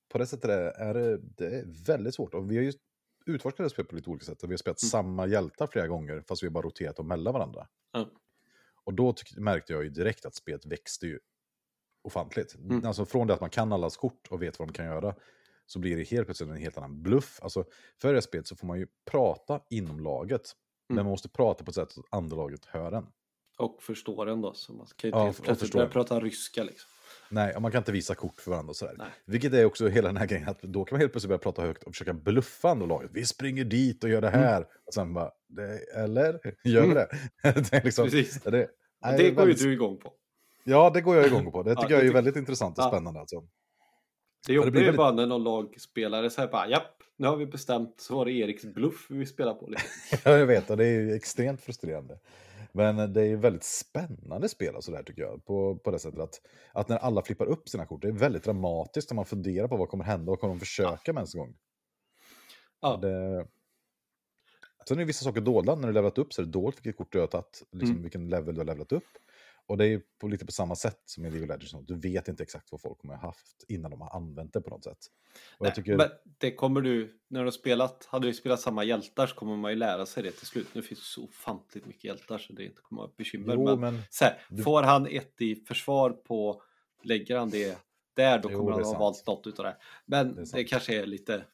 på 0.09 0.19
det 0.19 0.27
sättet 0.27 0.51
är 0.77 0.95
det, 0.95 1.19
det, 1.19 1.47
är 1.47 1.65
väldigt 1.87 2.15
svårt. 2.15 2.35
Och 2.35 2.51
vi 2.51 2.57
har 2.57 2.63
ju 2.65 2.73
utforskat 3.27 3.65
det 3.67 3.71
spelet 3.71 3.89
på 3.89 3.97
lite 3.97 4.11
olika 4.11 4.25
sätt. 4.25 4.45
Vi 4.45 4.49
har 4.49 4.57
spelat 4.57 4.83
Mm. 4.83 4.89
samma 4.91 5.27
hjältar 5.27 5.67
flera 5.67 5.87
gånger, 5.87 6.25
fast 6.29 6.43
vi 6.43 6.47
har 6.47 6.53
bara 6.53 6.63
roterat 6.67 6.97
dem 6.97 7.09
mellan 7.09 7.35
varandra. 7.35 7.69
Ja. 7.93 8.11
Och 8.85 8.95
då 8.95 9.15
märkte 9.37 9.73
jag 9.73 9.85
ju 9.85 9.91
direkt 9.91 10.27
att 10.27 10.35
spelet 10.35 10.67
växte 10.67 11.07
ju 11.07 11.19
ofantligt. 12.03 12.55
Mm. 12.55 12.87
Alltså 12.87 13.05
från 13.05 13.27
det 13.27 13.35
att 13.35 13.41
man 13.41 13.51
kan 13.51 13.73
allas 13.73 13.97
kort 13.97 14.27
och 14.31 14.43
vet 14.43 14.59
vad 14.59 14.69
de 14.69 14.73
kan 14.73 14.87
göra, 14.87 15.15
så 15.67 15.79
blir 15.79 15.97
det 15.97 16.03
helt 16.05 16.27
plötsligt 16.27 16.51
en 16.51 16.57
helt 16.57 16.79
annan 16.79 17.03
bluff. 17.03 17.39
Alltså, 17.43 17.65
för 18.01 18.09
det 18.09 18.15
här 18.15 18.21
spelet 18.21 18.47
så 18.47 18.57
får 18.57 18.67
man 18.67 18.79
ju 18.79 18.87
prata 19.11 19.61
inom 19.71 20.01
laget, 20.01 20.53
men 20.89 20.95
Mm. 20.99 21.05
man 21.05 21.11
måste 21.11 21.29
prata 21.29 21.65
på 21.65 21.69
ett 21.71 21.75
sätt 21.75 21.91
så 21.91 22.01
att 22.01 22.07
andra 22.11 22.37
laget 22.37 22.65
hör 22.65 22.93
en. 22.93 23.07
Och 23.59 23.83
förstår 23.83 24.27
den 24.27 24.41
då. 24.41 24.55
Så 24.55 24.73
man 24.73 24.87
kan 24.97 25.11
ju 25.11 25.17
Ja, 25.17 25.29
inte 25.29 25.39
och 25.39 25.45
plötsligt 25.45 25.61
förstår 25.61 25.79
börja 25.79 25.91
prata 25.91 26.21
ryska 26.21 26.63
liksom. 26.65 26.91
Nej, 27.31 27.61
man 27.61 27.73
kan 27.73 27.79
inte 27.79 27.93
visa 27.93 28.15
kort 28.15 28.41
för 28.41 28.51
varandra 28.51 28.71
och 28.71 28.77
sådär. 28.77 28.95
Nej. 28.99 29.07
Vilket 29.27 29.53
är 29.53 29.65
också 29.65 29.89
hela 29.89 30.09
den 30.09 30.17
här 30.17 30.27
grejen, 30.27 30.49
att 30.49 30.63
då 30.63 30.85
kan 30.85 30.95
man 30.97 31.01
helt 31.01 31.13
plötsligt 31.13 31.29
börja 31.29 31.39
prata 31.39 31.63
högt 31.63 31.83
och 31.83 31.93
försöka 31.95 32.13
bluffa 32.15 32.71
andra 32.71 32.87
laget. 32.87 33.11
Vi 33.15 33.25
springer 33.27 33.65
dit 33.65 34.05
och 34.05 34.11
gör 34.11 34.21
det 34.21 34.31
här. 34.31 34.67
Och 34.87 34.95
sen 34.95 35.15
bara, 35.15 35.31
det, 35.49 35.79
eller? 35.95 36.41
Gör 36.65 36.83
vi 36.83 36.91
Mm. 36.91 36.95
det? 36.95 37.09
det 37.43 37.73
är 37.73 37.85
liksom, 37.85 38.05
Precis. 38.05 38.43
det, 38.43 38.51
det, 38.51 38.69
Ja, 39.01 39.09
är 39.09 39.13
det 39.19 39.23
går 39.23 39.29
ju 39.31 39.35
väldigt- 39.35 39.59
du 39.59 39.73
igång 39.73 39.99
på. 39.99 40.13
Ja, 40.65 40.91
det 40.95 41.01
går 41.01 41.17
jag 41.17 41.27
igång 41.27 41.53
på. 41.53 41.63
Det 41.63 41.71
Ja, 41.77 41.77
tycker 41.77 41.89
det 41.89 41.95
jag 41.95 41.99
är 41.99 42.03
tycker- 42.03 42.15
väldigt 42.15 42.37
intressant 42.37 42.79
och 42.79 42.85
Ja. 42.85 42.89
spännande. 42.89 43.21
Alltså. 43.21 43.49
Det 44.47 44.53
jobbiga 44.53 44.83
är 44.83 44.91
ju 44.91 44.97
bara 44.97 45.13
när 45.13 45.27
någon 45.27 45.45
lagspelare 45.45 46.31
säger 46.31 46.49
bara 46.49 46.69
japp, 46.69 47.03
nu 47.17 47.27
har 47.27 47.37
vi 47.37 47.47
bestämt 47.47 48.01
så 48.01 48.17
var 48.17 48.25
det 48.25 48.33
Eriks 48.33 48.65
bluff 48.65 49.07
vi 49.11 49.27
spelar 49.27 49.55
på. 49.55 49.67
Liksom. 49.67 49.89
Ja, 50.25 50.39
jag 50.39 50.47
vet, 50.47 50.71
och 50.71 50.77
det 50.77 50.85
är 50.87 51.01
ju 51.01 51.15
extremt 51.15 51.61
frustrerande. 51.61 52.19
Men 52.73 53.13
det 53.13 53.21
är 53.21 53.25
ju 53.27 53.37
väldigt 53.37 53.65
spännande 53.65 54.49
spel, 54.49 54.75
alltså 54.75 54.93
där, 54.93 55.03
tycker 55.03 55.23
jag. 55.23 55.45
På, 55.45 55.77
på 55.77 55.91
det 55.91 55.99
sättet 55.99 56.21
att, 56.21 56.41
att 56.73 56.89
när 56.89 56.97
alla 56.97 57.23
flippar 57.23 57.47
upp 57.47 57.69
sina 57.69 57.87
kort, 57.87 58.03
det 58.03 58.09
är 58.09 58.13
väldigt 58.13 58.45
dramatiskt 58.45 59.11
när 59.11 59.15
man 59.15 59.25
funderar 59.25 59.69
på 59.69 59.77
vad 59.77 59.89
kommer 59.89 60.05
hända, 60.05 60.31
vad 60.31 60.41
kommer 60.41 60.55
de 60.55 60.61
försöka 60.61 61.13
med 61.13 61.21
ens 61.21 61.35
en 61.35 61.41
gång. 61.41 61.55
Ja. 62.81 62.97
Det... 63.03 63.47
Sen 64.89 64.97
är 64.97 65.01
det 65.01 65.05
vissa 65.05 65.25
saker 65.25 65.41
dolda, 65.41 65.75
när 65.75 65.89
du 65.89 65.95
levlat 65.95 66.19
upp 66.19 66.33
så 66.33 66.43
är 66.43 66.47
det 66.47 66.53
dolt 66.53 66.77
vilket 66.77 66.97
kort 66.97 67.13
du 67.13 67.21
har 67.21 67.27
tagit, 67.27 67.63
liksom 67.73 67.91
Mm. 67.91 68.03
vilken 68.03 68.29
level 68.29 68.55
du 68.55 68.61
har 68.61 68.67
levlat 68.67 68.93
upp. 68.93 69.09
Och 69.69 69.77
det 69.77 69.87
är 69.87 70.03
på, 70.21 70.29
lite 70.29 70.47
på 70.47 70.53
samma 70.53 70.77
sätt 70.77 71.03
som 71.05 71.25
i 71.27 71.31
League 71.31 71.45
of 71.45 71.63
Legends, 71.63 71.87
du 71.87 71.97
vet 71.97 72.29
inte 72.29 72.43
exakt 72.43 72.73
vad 72.73 72.81
folk 72.81 72.99
kommer 72.99 73.15
ha 73.15 73.21
haft 73.21 73.65
innan 73.69 73.91
de 73.91 74.01
har 74.01 74.17
använt 74.17 74.53
det 74.53 74.61
på 74.61 74.71
något 74.71 74.85
sätt. 74.85 74.99
Nej, 75.61 75.75
tycker... 75.75 75.97
Men 75.97 76.09
det 76.39 76.55
kommer 76.55 76.81
du, 76.81 77.21
när 77.29 77.41
du 77.41 77.47
har 77.47 77.51
spelat, 77.51 78.05
hade 78.05 78.27
du 78.27 78.35
spelat 78.35 78.61
samma 78.61 78.85
hjältar 78.85 79.27
så 79.27 79.35
kommer 79.35 79.57
man 79.57 79.71
ju 79.71 79.77
lära 79.77 80.07
sig 80.07 80.23
det 80.23 80.31
till 80.31 80.47
slut. 80.47 80.67
Nu 80.73 80.83
finns 80.83 81.01
det 81.01 81.07
så 81.07 81.25
ofantligt 81.25 81.87
mycket 81.87 82.05
hjältar 82.05 82.39
så 82.39 82.53
det 82.53 82.65
inte 82.65 82.81
kommer 82.83 83.03
att 83.03 83.05
vara 83.05 83.11
ett 83.11 83.17
bekymmer. 83.17 83.55
Jo, 83.55 83.65
men 83.65 83.81
men 83.81 84.03
här, 84.21 84.47
du- 84.49 84.63
får 84.63 84.83
han 84.83 85.07
ett 85.07 85.41
i 85.41 85.55
försvar 85.55 86.11
på, 86.11 86.63
lägger 87.03 87.37
han 87.39 87.51
det 87.51 87.79
där 88.15 88.39
då 88.39 88.49
Jo, 88.53 88.59
kommer 88.59 88.73
är 88.73 88.75
han 88.75 88.85
ha 88.85 88.99
valt 88.99 89.27
något 89.27 89.47
utav 89.47 89.65
det. 89.65 89.77
Men 90.07 90.35
Det 90.35 90.41
är 90.41 90.47
det, 90.53 90.65
kanske 90.65 91.03
är 91.03 91.07
lite, 91.07 91.45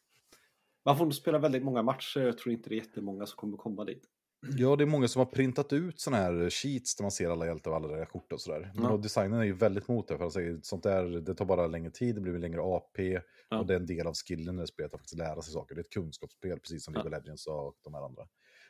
man 0.85 0.99
får 0.99 1.05
nog 1.05 1.15
spela 1.15 1.39
väldigt 1.39 1.65
många 1.65 1.83
matcher, 1.83 2.21
jag 2.21 2.39
tror 2.39 2.53
inte 2.53 2.69
det 2.69 2.75
är 2.75 2.77
jättemånga 2.77 3.27
som 3.27 3.37
kommer 3.37 3.57
komma 3.57 3.85
dit. 3.85 4.09
Ja, 4.49 4.77
det 4.77 4.85
är 4.85 4.87
många 4.87 5.09
som 5.09 5.19
har 5.21 5.27
printat 5.27 5.73
ut 5.73 6.01
sådana 6.01 6.23
här 6.23 6.51
sheets 6.51 6.97
där 6.97 7.03
man 7.05 7.11
ser 7.11 7.31
alla 7.31 7.47
hjältar 7.47 7.71
och 7.71 7.77
alla 7.77 7.89
deras 7.89 8.09
kort 8.09 8.33
och 8.33 8.41
sådär. 8.41 8.73
Men 8.75 8.85
Ja. 8.85 8.97
designen 8.97 9.41
är 9.41 9.45
ju 9.45 9.53
väldigt 9.53 9.89
mot 9.89 10.09
det, 10.09 10.15
för 10.15 10.25
han 10.25 10.31
säger 10.31 10.61
sånt 10.63 10.83
där, 10.83 11.05
det 11.05 11.35
tar 11.35 11.45
bara 11.45 11.67
längre 11.67 11.91
tid, 11.91 12.15
det 12.15 12.21
blir 12.21 12.39
längre 12.39 12.61
AP, 12.63 13.21
Ja. 13.51 13.59
och 13.59 13.67
det 13.67 13.73
är 13.75 13.77
en 13.81 13.87
del 13.87 14.07
av 14.07 14.15
skillen 14.15 14.59
i 14.59 14.61
det 14.61 14.67
spelet 14.67 14.95
att 14.95 15.01
faktiskt 15.01 15.19
lära 15.19 15.43
sig 15.43 15.53
saker. 15.53 15.75
Det 15.75 15.79
är 15.81 15.85
ett 15.85 15.91
kunskapsspel, 15.93 16.59
precis 16.61 16.85
som. 16.85 16.95
League 16.95 17.09
of 17.19 17.25
Legends 17.25 17.47
och 17.47 17.77
de 17.83 17.95
här 17.95 18.03
andra. 18.05 18.29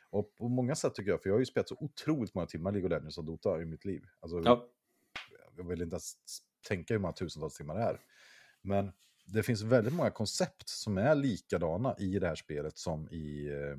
Och 0.09 0.35
på 0.35 0.47
många 0.49 0.75
sätt 0.75 0.95
tycker 0.95 1.11
jag, 1.11 1.21
för 1.21 1.29
jag 1.29 1.35
har 1.35 1.39
ju 1.39 1.45
spelat 1.45 1.67
så 1.69 1.75
otroligt 1.79 2.33
många 2.35 2.47
timmar 2.47 2.71
League 2.71 2.85
of 2.87 2.91
Legends 2.91 3.17
och 3.17 3.23
Dota 3.25 3.61
i 3.61 3.65
mitt 3.65 3.85
liv. 3.85 4.03
Alltså, 4.19 4.41
Ja, 4.45 4.69
jag 5.57 5.67
vill 5.67 5.81
inte 5.81 5.93
ens 5.93 6.13
tänka 6.67 6.93
hur 6.93 7.01
många 7.01 7.13
tusentals 7.13 7.57
timmar 7.57 7.75
det 7.75 7.81
är. 7.81 7.99
Men 8.61 8.91
det 9.25 9.43
finns 9.43 9.61
väldigt 9.61 9.93
många 9.93 10.11
koncept 10.11 10.69
som 10.69 10.97
är 10.97 11.15
likadana 11.15 11.95
i 11.99 12.19
det 12.19 12.27
här 12.27 12.35
spelet 12.35 12.77
som 12.77 13.09
i 13.09 13.47
eh, 13.47 13.77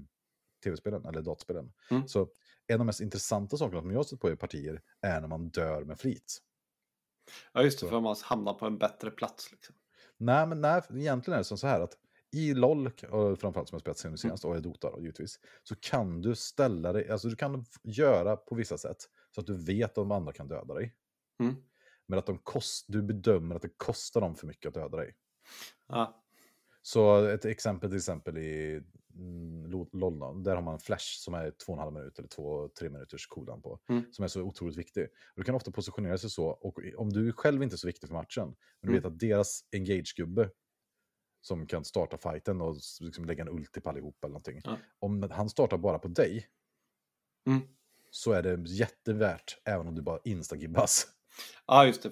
tv-spelen 0.65 1.05
eller 1.07 1.23
dataspelen. 1.23 1.73
Mm. 1.91 2.09
Så 2.09 2.21
en 2.67 2.75
av 2.75 2.79
de 2.79 2.87
mest 2.87 3.01
intressanta 3.01 3.57
sakerna 3.57 3.81
som 3.81 3.91
jag 3.91 3.99
har 3.99 4.05
sett 4.05 4.21
på 4.21 4.31
i 4.31 4.37
partier 4.37 4.83
är 5.01 5.21
när 5.21 5.29
man 5.29 5.49
dör 5.49 5.85
med 5.85 5.99
flit. 6.01 6.39
ja 7.53 7.63
just 7.63 7.81
det, 7.81 7.87
Så. 7.87 7.91
för 7.91 8.01
man 8.01 8.17
hamnar 8.23 8.55
på 8.55 8.67
en 8.67 8.79
bättre 8.79 9.11
plats. 9.11 9.53
Liksom. 9.53 9.75
Nej, 10.17 10.47
men 10.47 10.61
nej, 10.61 10.83
egentligen 10.91 11.35
är 11.35 11.39
det 11.39 11.45
som 11.45 11.59
så 11.59 11.67
här 11.67 11.81
att 11.81 11.95
i 12.33 12.55
LOL, 12.55 12.87
och 12.87 13.41
framförallt 13.41 13.69
som 13.69 13.77
jag 13.77 13.81
spelat 13.81 13.99
sen 13.99 14.11
nu 14.11 14.17
senast, 14.17 14.45
och 14.45 14.57
i 14.57 14.61
Dota 14.61 14.91
då, 14.91 15.01
givetvis, 15.01 15.41
så 15.63 15.75
kan 15.81 16.23
du 16.23 16.35
ställa 16.35 16.93
dig, 16.93 17.11
alltså 17.11 17.29
du 17.29 17.37
kan 17.37 17.65
göra 17.83 18.37
på 18.37 18.55
vissa 18.55 18.79
sätt 18.79 18.97
så 19.35 19.41
att 19.41 19.47
du 19.47 19.65
vet 19.65 19.95
de 19.95 20.13
andra 20.13 20.33
kan 20.33 20.49
döda 20.49 20.75
dig. 20.75 20.95
Mm. 21.41 21.55
Men 22.07 22.19
att 22.19 22.27
de 22.27 22.39
kost, 22.39 22.85
du 22.89 23.03
bedömer 23.03 23.55
att 23.57 23.63
det 23.63 23.71
kostar 23.77 24.21
dem 24.21 24.35
för 24.35 24.47
mycket 24.47 24.69
att 24.69 24.75
döda 24.75 24.97
dig. 24.97 25.15
Ja, 25.89 26.25
Så 26.83 27.25
ett 27.25 27.45
exempel 27.45 27.91
till 27.91 27.97
exempel 27.97 28.39
i 28.39 28.83
mm, 29.15 29.71
Lo- 29.71 29.89
LOL, 29.93 30.19
då, 30.19 30.33
där 30.33 30.55
har 30.55 30.63
man 30.63 30.75
en 30.75 30.81
flash 30.81 31.19
som 31.19 31.35
är 31.35 31.51
två 31.51 31.73
och 31.73 31.79
en 31.79 31.83
halv 31.83 31.93
minut 31.93 32.19
eller 32.19 32.29
två, 32.29 32.69
tre 32.69 32.89
minuters 32.91 33.27
cooldown 33.27 33.63
på. 33.63 33.81
Mm. 33.89 34.13
Som 34.13 34.23
är 34.25 34.29
så 34.29 34.43
otroligt 34.43 34.77
viktig. 34.77 35.05
Och 35.05 35.11
du 35.37 35.43
kan 35.43 35.55
ofta 35.55 35.71
positionera 35.71 36.19
sig 36.19 36.31
så, 36.31 36.47
och 36.47 36.79
om 36.97 37.11
du 37.13 37.33
själv 37.33 37.63
inte 37.63 37.75
är 37.75 37.77
så 37.79 37.87
viktig 37.87 38.09
för 38.09 38.15
matchen, 38.17 38.47
men 38.47 38.57
du 38.81 38.89
Mm. 38.89 38.95
vet 39.03 39.05
att 39.13 39.19
deras 39.19 39.65
engage-gubbe 39.73 40.51
som 41.41 41.67
kan 41.67 41.85
starta 41.85 42.19
fighten 42.19 42.61
och 42.61 42.77
liksom 43.01 43.25
lägga 43.25 43.43
en 43.43 43.49
ulti 43.49 43.81
på 43.81 43.91
allihop 43.91 44.25
eller 44.25 44.33
någonting. 44.33 44.61
Ja. 44.65 44.79
Om 44.99 45.23
han 45.31 45.49
startar 45.49 45.79
bara 45.79 45.99
på 45.99 46.09
dig, 46.09 46.47
Mm. 47.47 47.61
så 48.11 48.33
är 48.33 48.43
det 48.43 48.69
jättevärt 48.71 49.59
även 49.65 49.87
om 49.89 49.95
du 49.95 50.03
bara 50.03 50.19
instagibbas. 50.25 51.07
ja 51.67 51.87
just 51.87 52.03
det. 52.03 52.11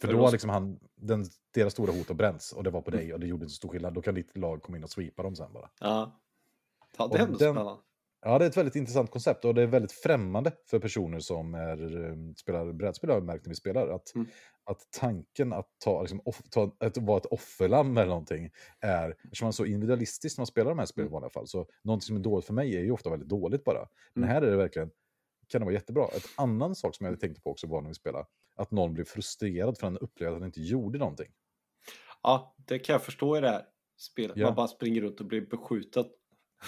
För 0.00 0.08
För 0.08 0.14
då 0.14 0.24
har 0.24 0.32
liksom 0.32 0.50
han, 0.50 0.78
den, 0.96 1.24
deras 1.54 1.72
stora 1.72 1.92
hot 1.92 2.08
har 2.08 2.14
bränts 2.14 2.52
och 2.52 2.64
det 2.64 2.70
var 2.70 2.80
på 2.82 2.90
dig 2.90 3.14
och 3.14 3.20
det 3.20 3.26
gjorde 3.26 3.42
inte 3.44 3.52
så 3.52 3.56
stor 3.56 3.68
skillnad. 3.68 3.94
Då 3.94 4.02
kan 4.02 4.14
ditt 4.14 4.36
lag 4.36 4.62
komma 4.62 4.76
in 4.78 4.84
och 4.84 4.90
sweepa 4.90 5.22
dem 5.22 5.36
sen 5.36 5.52
bara. 5.52 5.70
Ja, 5.80 6.20
ja 6.98 7.06
det 7.08 7.18
är 7.18 7.22
ändå 7.22 7.38
den- 7.38 7.54
spännande. 7.54 7.82
Ja, 8.22 8.38
det 8.38 8.44
är 8.44 8.48
ett 8.48 8.56
väldigt 8.56 8.76
intressant 8.76 9.10
koncept 9.10 9.44
och 9.44 9.54
det 9.54 9.62
är 9.62 9.66
väldigt 9.66 9.92
främmande 9.92 10.52
för 10.66 10.78
personer 10.78 11.18
som 11.20 11.54
är, 11.54 12.06
eh, 12.08 12.14
spelar 12.36 12.72
brädspel, 12.72 13.10
har 13.10 13.16
jag 13.16 13.24
märkt 13.24 13.44
när 13.44 13.50
vi 13.50 13.54
spelar. 13.56 13.88
Att, 13.88 14.14
Mm. 14.14 14.26
att 14.64 14.88
tanken 15.00 15.52
att, 15.52 15.68
ta, 15.84 16.00
liksom, 16.00 16.20
off, 16.24 16.42
ta, 16.50 16.76
att 16.80 16.96
vara 16.96 17.16
ett 17.18 17.26
offerlamm 17.26 17.96
eller 17.96 18.08
någonting 18.08 18.50
är, 18.80 19.16
eftersom 19.24 19.46
man 19.46 19.48
är 19.48 19.52
så 19.52 19.64
individualistisk 19.64 20.38
när 20.38 20.40
man 20.42 20.46
spelar 20.46 20.70
de 20.70 20.78
här 20.78 20.86
spelen 20.86 21.06
i 21.06 21.08
Mm. 21.08 21.12
vanliga 21.12 21.30
fall, 21.30 21.46
så 21.46 21.66
någonting 21.84 22.06
som 22.06 22.16
är 22.16 22.20
dåligt 22.20 22.46
för 22.46 22.54
mig 22.54 22.76
är 22.76 22.80
ju 22.80 22.90
ofta 22.90 23.10
väldigt 23.10 23.28
dåligt 23.28 23.64
bara. 23.64 23.88
Men 24.14 24.24
Mm. 24.24 24.34
här 24.34 24.42
är 24.42 24.50
det 24.50 24.56
verkligen, 24.56 24.90
kan 25.48 25.60
det 25.60 25.64
vara 25.64 25.74
jättebra. 25.74 26.04
Ett 26.04 26.26
annan 26.36 26.74
sak 26.74 26.94
som 26.96 27.06
jag 27.06 27.20
tänkte 27.20 27.40
på 27.42 27.50
också 27.50 27.66
var 27.66 27.80
när 27.82 27.88
vi 27.88 27.94
spelade, 27.94 28.24
att 28.56 28.70
någon 28.70 28.94
blev 28.94 29.04
frustrerad 29.04 29.78
för 29.78 29.86
att 29.86 29.92
han 29.92 29.98
upplevde 29.98 30.36
att 30.36 30.42
han 30.42 30.48
inte 30.48 30.60
gjorde 30.60 30.98
någonting. 30.98 31.28
Ja, 32.22 32.54
det 32.56 32.78
kan 32.78 32.92
jag 32.92 33.02
förstå 33.02 33.36
i 33.36 33.40
det 33.40 33.48
här 33.48 33.62
spelet. 33.98 34.36
Ja. 34.36 34.46
Man 34.46 34.54
bara 34.54 34.68
springer 34.68 35.00
runt 35.00 35.20
och 35.20 35.26
blir 35.26 35.40
beskjuten. 35.40 36.04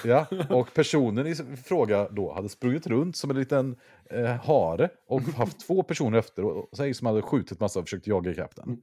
Ja, 0.04 0.26
och 0.50 0.74
personen 0.74 1.26
i 1.26 1.34
fråga 1.64 2.08
då 2.08 2.32
hade 2.32 2.48
sprungit 2.48 2.86
runt 2.86 3.16
som 3.16 3.30
en 3.30 3.36
liten 3.36 3.76
eh, 4.10 4.26
hare 4.26 4.90
och 5.06 5.22
haft 5.22 5.66
två 5.66 5.82
personer 5.82 6.18
efter 6.18 6.44
och 6.44 6.76
sig 6.76 6.94
som 6.94 7.06
hade 7.06 7.22
skjutit 7.22 7.60
massa 7.60 7.78
och 7.78 7.84
försökt 7.84 8.06
jaga 8.06 8.30
ikapp 8.30 8.56
den. 8.56 8.68
Mm. 8.68 8.80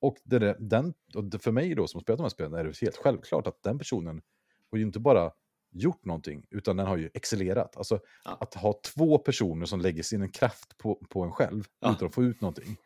Och, 0.00 0.16
det, 0.24 0.56
den, 0.60 0.94
och 1.14 1.42
för 1.42 1.52
mig 1.52 1.74
då 1.74 1.86
som 1.86 2.00
spelat 2.00 2.18
de 2.18 2.22
här 2.22 2.28
spelen 2.28 2.54
är 2.54 2.64
det 2.64 2.80
helt 2.80 2.96
självklart 2.96 3.46
att 3.46 3.62
den 3.62 3.78
personen 3.78 4.22
har 4.70 4.78
ju 4.78 4.84
inte 4.84 5.00
bara 5.00 5.32
gjort 5.72 6.04
någonting 6.04 6.46
utan 6.50 6.76
den 6.76 6.86
har 6.86 6.96
ju 6.96 7.10
excellerat. 7.14 7.76
Alltså 7.76 8.00
Ja. 8.24 8.36
att 8.40 8.54
ha 8.54 8.80
två 8.84 9.18
personer 9.18 9.66
som 9.66 9.80
lägger 9.80 10.02
sin 10.02 10.28
kraft 10.32 10.78
på, 10.78 10.94
på 10.94 11.22
en 11.22 11.32
själv 11.32 11.64
Ja. 11.80 11.92
utan 11.92 12.08
att 12.08 12.14
få 12.14 12.22
ut 12.24 12.40
någonting. 12.40 12.76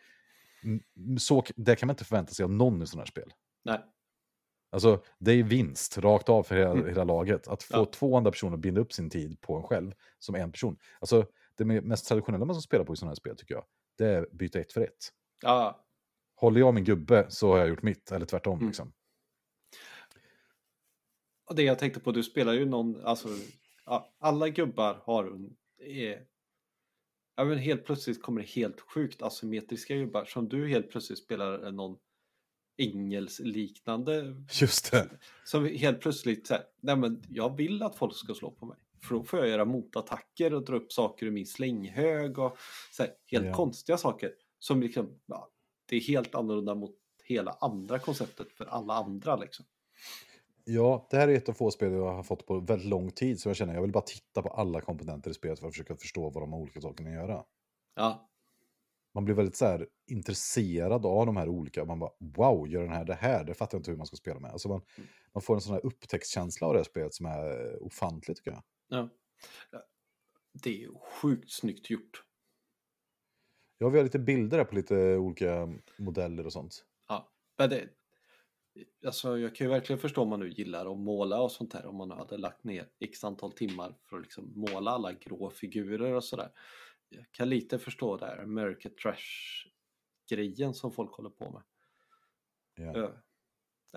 Så, 1.18 1.44
det 1.56 1.76
kan 1.76 1.86
man 1.86 1.94
inte 1.94 2.04
förvänta 2.04 2.32
sig 2.34 2.44
av 2.44 2.50
någon 2.50 2.82
i 2.82 2.86
sådana 2.86 3.02
här 3.02 3.06
spel. 3.06 3.32
Nej. 3.64 3.80
Alltså, 4.70 5.02
det 5.18 5.32
är 5.32 5.42
vinst 5.42 5.98
rakt 5.98 6.28
av 6.28 6.42
för 6.42 6.56
hela, 6.56 6.70
Mm. 6.70 6.86
hela 6.88 7.04
laget. 7.04 7.48
Att 7.48 7.62
få 7.62 7.76
Ja. 7.76 7.84
två 7.84 8.16
andra 8.16 8.30
personer 8.30 8.54
att 8.54 8.60
binda 8.60 8.80
upp 8.80 8.92
sin 8.92 9.10
tid 9.10 9.40
på 9.40 9.56
en 9.56 9.62
själv 9.62 9.92
som 10.18 10.34
en 10.34 10.52
person. 10.52 10.78
Alltså, 11.00 11.26
det 11.56 11.64
me- 11.64 11.80
mest 11.80 12.08
traditionella 12.08 12.44
man 12.44 12.54
ska 12.56 12.60
spela 12.60 12.84
på 12.84 12.92
i 12.92 12.96
sådana 12.96 13.10
här 13.10 13.14
spel 13.16 13.36
tycker 13.36 13.54
jag, 13.54 13.64
det 13.98 14.06
är 14.06 14.26
byta 14.32 14.60
ett 14.60 14.72
för 14.72 14.80
ett. 14.80 15.12
Ja, 15.42 15.82
Håller 16.38 16.60
jag 16.60 16.74
min 16.74 16.84
gubbe 16.84 17.26
så 17.28 17.50
har 17.50 17.58
jag 17.58 17.68
gjort 17.68 17.82
mitt, 17.82 18.12
eller 18.12 18.26
tvärtom. 18.26 18.54
Mm. 18.58 18.66
Liksom. 18.66 18.92
Och 21.46 21.54
det 21.54 21.62
jag 21.62 21.78
tänkte 21.78 22.00
på, 22.00 22.12
du 22.12 22.22
spelar 22.22 22.52
ju 22.52 22.64
någon, 22.64 23.04
alltså, 23.04 23.28
alla 24.18 24.48
gubbar 24.48 25.02
har 25.04 25.50
är, 25.78 26.22
ja 27.36 27.44
men 27.44 27.58
helt 27.58 27.84
plötsligt 27.84 28.22
kommer 28.22 28.40
det 28.40 28.48
helt 28.48 28.80
sjukt 28.80 29.22
asymmetriska 29.22 29.94
gubbar 29.96 30.24
som 30.24 30.48
du 30.48 30.68
helt 30.68 30.90
plötsligt 30.90 31.18
spelar 31.18 31.72
någon 31.72 31.96
ängelsliknande 32.78 34.44
Just 34.60 34.90
det. 34.90 35.08
som 35.44 35.66
helt 35.66 36.00
plötsligt 36.00 36.50
här, 36.50 36.62
nej 36.80 36.96
men 36.96 37.22
jag 37.28 37.56
vill 37.56 37.82
att 37.82 37.96
folk 37.96 38.16
ska 38.16 38.34
slå 38.34 38.50
på 38.50 38.66
mig. 38.66 38.76
För 39.02 39.14
då 39.14 39.24
får 39.24 39.38
jag 39.38 39.48
göra 39.48 39.64
motattacker 39.64 40.54
och 40.54 40.64
dra 40.64 40.76
upp 40.76 40.92
saker 40.92 41.26
ur 41.26 41.30
min 41.30 41.46
slänghög 41.46 42.38
och 42.38 42.56
så 42.92 43.02
här, 43.02 43.12
helt 43.26 43.46
Ja. 43.46 43.54
konstiga 43.54 43.98
saker. 43.98 44.32
Som 44.58 44.80
liksom, 44.82 45.20
ja, 45.26 45.50
det 45.88 45.96
är 45.96 46.00
helt 46.00 46.34
annorlunda 46.34 46.74
mot 46.74 46.96
hela 47.24 47.56
andra 47.60 47.98
konceptet 47.98 48.52
för 48.52 48.64
alla 48.64 48.94
andra 48.94 49.36
liksom. 49.36 49.66
Ja, 50.68 51.06
det 51.10 51.16
här 51.16 51.28
är 51.28 51.34
ett 51.36 51.48
av 51.48 51.52
få 51.52 51.70
spel 51.70 51.92
jag 51.92 52.12
har 52.12 52.22
fått 52.22 52.46
på 52.46 52.60
väldigt 52.60 52.88
lång 52.88 53.10
tid. 53.10 53.40
Så 53.40 53.48
jag 53.48 53.56
känner 53.56 53.74
jag 53.74 53.82
vill 53.82 53.92
bara 53.92 54.04
titta 54.04 54.42
på 54.42 54.48
alla 54.48 54.80
komponenter 54.80 55.30
i 55.30 55.34
spelet 55.34 55.58
för 55.60 55.66
att 55.66 55.72
försöka 55.72 55.96
förstå 55.96 56.30
vad 56.30 56.42
de 56.42 56.54
olika 56.54 56.80
sakerna 56.80 57.10
göra. 57.10 57.44
Ja, 57.94 58.30
Man 59.14 59.24
blir 59.24 59.34
väldigt 59.34 59.56
så 59.56 59.64
här, 59.66 59.88
intresserad 60.10 61.06
av 61.06 61.26
de 61.26 61.36
här 61.36 61.48
olika. 61.48 61.84
Man 61.84 61.98
bara 61.98 62.10
wow, 62.20 62.68
gör 62.68 62.82
den 62.82 62.92
här 62.92 63.04
det 63.04 63.14
här? 63.14 63.44
Det 63.44 63.54
fattar 63.54 63.76
jag 63.76 63.80
inte 63.80 63.90
hur 63.90 63.98
man 63.98 64.06
ska 64.06 64.16
spela 64.16 64.40
med. 64.40 64.50
Alltså 64.50 64.68
man, 64.68 64.82
Mm. 64.96 65.08
man 65.34 65.42
får 65.42 65.54
en 65.54 65.60
sån 65.60 65.72
här 65.74 65.86
upptäcktskänsla 65.86 66.66
av 66.66 66.72
det 66.72 66.78
här 66.78 66.84
spelet 66.84 67.14
som 67.14 67.26
är 67.26 67.72
eh, 67.72 67.76
ofantlig 67.80 68.36
tycker 68.36 68.50
jag. 68.50 68.62
ja. 68.88 69.08
Det 70.62 70.70
är 70.70 70.78
ju 70.80 70.94
sjukt 71.22 71.50
snyggt 71.52 71.90
gjort. 71.90 72.22
Ja, 73.78 73.88
vi 73.88 73.96
har 73.98 74.04
lite 74.04 74.18
bilder 74.18 74.58
här 74.58 74.64
på 74.64 74.74
lite 74.74 75.16
olika 75.16 75.68
modeller 75.98 76.46
och 76.46 76.52
sånt. 76.52 76.84
Ja, 77.08 77.32
men 77.58 77.70
det, 77.70 77.88
alltså 79.06 79.38
jag 79.38 79.54
kan 79.56 79.66
ju 79.66 79.70
verkligen 79.70 79.98
förstå 80.00 80.22
om 80.22 80.28
man 80.28 80.40
nu 80.40 80.48
gillar 80.50 80.92
att 80.92 80.98
måla 80.98 81.40
och 81.42 81.52
sånt 81.52 81.72
här. 81.72 81.86
Om 81.86 81.96
man 81.96 82.10
hade 82.10 82.36
lagt 82.38 82.64
ner 82.64 82.88
x 83.00 83.24
antal 83.24 83.52
timmar 83.52 83.94
för 84.04 84.16
att 84.16 84.22
liksom 84.22 84.52
måla 84.56 84.90
alla 84.90 85.12
grå 85.12 85.50
figurer 85.50 86.12
och 86.12 86.24
sådär. 86.24 86.50
Jag 87.08 87.30
kan 87.32 87.48
lite 87.48 87.78
förstå 87.78 88.16
det 88.16 88.26
här 88.26 88.38
American 88.42 88.92
Trash-grejen 89.02 90.74
som 90.74 90.92
folk 90.92 91.12
håller 91.12 91.30
på 91.30 91.50
med. 91.50 91.62
Ja, 92.74 92.98
Ja. 93.00 93.12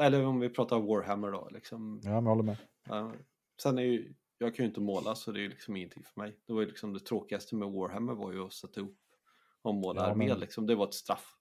Eller 0.06 0.26
om 0.26 0.40
vi 0.40 0.50
pratar 0.50 0.80
Warhammer 0.80 1.32
då. 1.32 1.50
Liksom, 1.52 2.00
ja 2.04 2.10
men 2.10 2.24
jag 2.24 2.30
håller 2.30 2.44
med. 2.44 2.58
ja. 2.88 3.14
Sen 3.62 3.78
är 3.78 3.82
ju, 3.84 4.14
jag 4.38 4.56
kan 4.56 4.64
ju 4.66 4.68
inte 4.70 4.82
måla 4.82 5.16
så 5.16 5.32
det 5.32 5.40
är 5.40 5.42
ju 5.42 5.50
liksom 5.50 5.76
ingenting 5.76 6.04
för 6.04 6.22
mig. 6.22 6.40
Det 6.46 6.54
var 6.54 6.62
ju 6.62 6.68
liksom 6.68 6.94
det 6.94 7.00
tråkigaste 7.00 7.56
med 7.56 7.68
Warhammer 7.72 8.14
var 8.14 8.32
ju 8.34 8.46
att 8.46 8.54
sätta 8.54 8.80
ihop 8.80 8.98
och 9.62 9.76
måla 9.76 10.02
Ja, 10.02 10.08
armé 10.12 10.28
men- 10.28 10.40
liksom. 10.40 10.66
Det 10.68 10.76
var 10.76 10.88
ett 10.88 10.94
straff. 10.94 11.36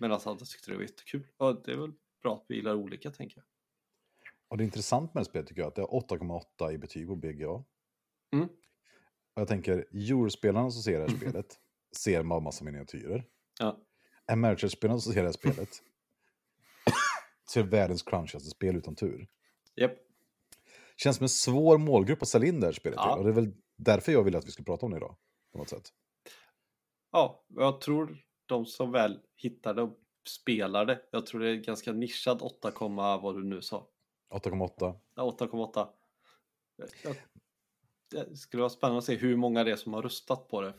Medan 0.00 0.20
andra 0.24 0.44
tyckte 0.46 0.70
det 0.70 0.76
var 0.76 0.82
jättekul. 0.82 1.26
Och 1.36 1.62
det 1.62 1.72
är 1.72 1.76
väl 1.76 1.92
gillar 2.48 2.74
olika 2.74 3.10
tänker 3.10 3.36
jag. 3.36 3.44
Och 4.48 4.56
det 4.56 4.62
är 4.62 4.64
intressant 4.64 5.14
med 5.14 5.20
det 5.20 5.24
spelet 5.24 5.46
tycker 5.48 5.60
jag 5.62 5.68
att 5.68 5.74
det 5.74 5.82
har 5.82 5.88
8,8 5.88 6.72
i 6.72 6.78
betyg 6.78 7.06
på 7.06 7.16
BGA. 7.16 7.64
Mm. 8.32 8.48
Och 9.34 9.40
jag 9.40 9.48
tänker, 9.48 9.86
Eurospelarna 9.92 10.70
som 10.70 10.82
ser 10.82 10.98
det 11.00 11.10
här 11.10 11.16
spelet 11.16 11.58
ser 11.96 12.22
bara 12.22 12.40
massa 12.40 12.64
miniatyrer. 12.64 13.24
Ja. 13.58 13.78
American-spelarna 14.32 15.00
som 15.00 15.12
ser 15.12 15.20
det 15.20 15.28
här 15.28 15.32
spelet 15.32 15.68
ser 17.52 17.62
världens 17.62 18.02
crunchigaste 18.02 18.50
spel 18.50 18.76
utan 18.76 18.94
tur. 18.94 19.28
Japp. 19.76 19.92
Känns 20.96 21.16
som 21.16 21.24
en 21.24 21.28
svår 21.28 21.78
målgrupp 21.78 22.22
att 22.22 22.28
sälja 22.28 22.48
in 22.48 22.60
det 22.60 22.66
här 22.66 22.72
spelet 22.72 22.96
Ja. 22.96 23.14
till. 23.14 23.18
Och 23.18 23.24
det 23.24 23.30
är 23.30 23.44
väl 23.44 23.54
därför 23.76 24.12
jag 24.12 24.24
vill 24.24 24.36
att 24.36 24.46
vi 24.46 24.50
ska 24.50 24.62
prata 24.62 24.86
om 24.86 24.92
det 24.92 24.96
idag. 24.98 25.16
På 25.52 25.58
något 25.58 25.68
sätt. 25.68 25.92
Ja, 27.12 27.44
jag 27.48 27.80
tror 27.80 28.18
de 28.46 28.66
som 28.66 28.92
väl 28.92 29.20
hittar 29.36 29.74
det 29.74 29.90
och 30.22 30.28
spelar 30.28 30.84
det. 30.86 31.02
Jag 31.10 31.26
tror 31.26 31.40
det 31.40 31.50
är 31.50 31.54
ganska 31.56 31.92
nischad 31.92 32.42
8, 32.42 32.72
vad 33.18 33.34
du 33.36 33.44
nu 33.44 33.62
sa. 33.62 33.86
8,8. 34.30 34.98
Ja, 35.14 35.22
8,8. 35.38 35.88
Jag- 37.02 37.16
Det 38.10 38.36
skulle 38.36 38.60
vara 38.60 38.70
spännande 38.70 38.98
att 38.98 39.04
se 39.04 39.16
hur 39.16 39.36
många 39.36 39.64
det 39.64 39.70
är 39.72 39.76
som 39.76 39.94
har 39.94 40.02
röstat 40.02 40.48
på 40.48 40.60
det 40.60 40.74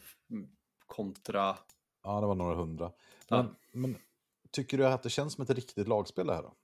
kontra... 0.86 1.58
Ja, 2.04 2.22
det 2.22 2.28
var 2.28 2.36
några 2.36 2.56
hundra. 2.56 2.92
Ja. 3.28 3.44
Men, 3.44 3.56
men 3.72 4.02
tycker 4.52 4.78
du 4.78 4.88
att 4.88 5.04
det 5.04 5.10
känns 5.10 5.34
som 5.34 5.42
ett 5.42 5.50
riktigt 5.50 5.88
lagspel 5.88 6.28
det 6.28 6.34
här 6.34 6.44
då? 6.44 6.56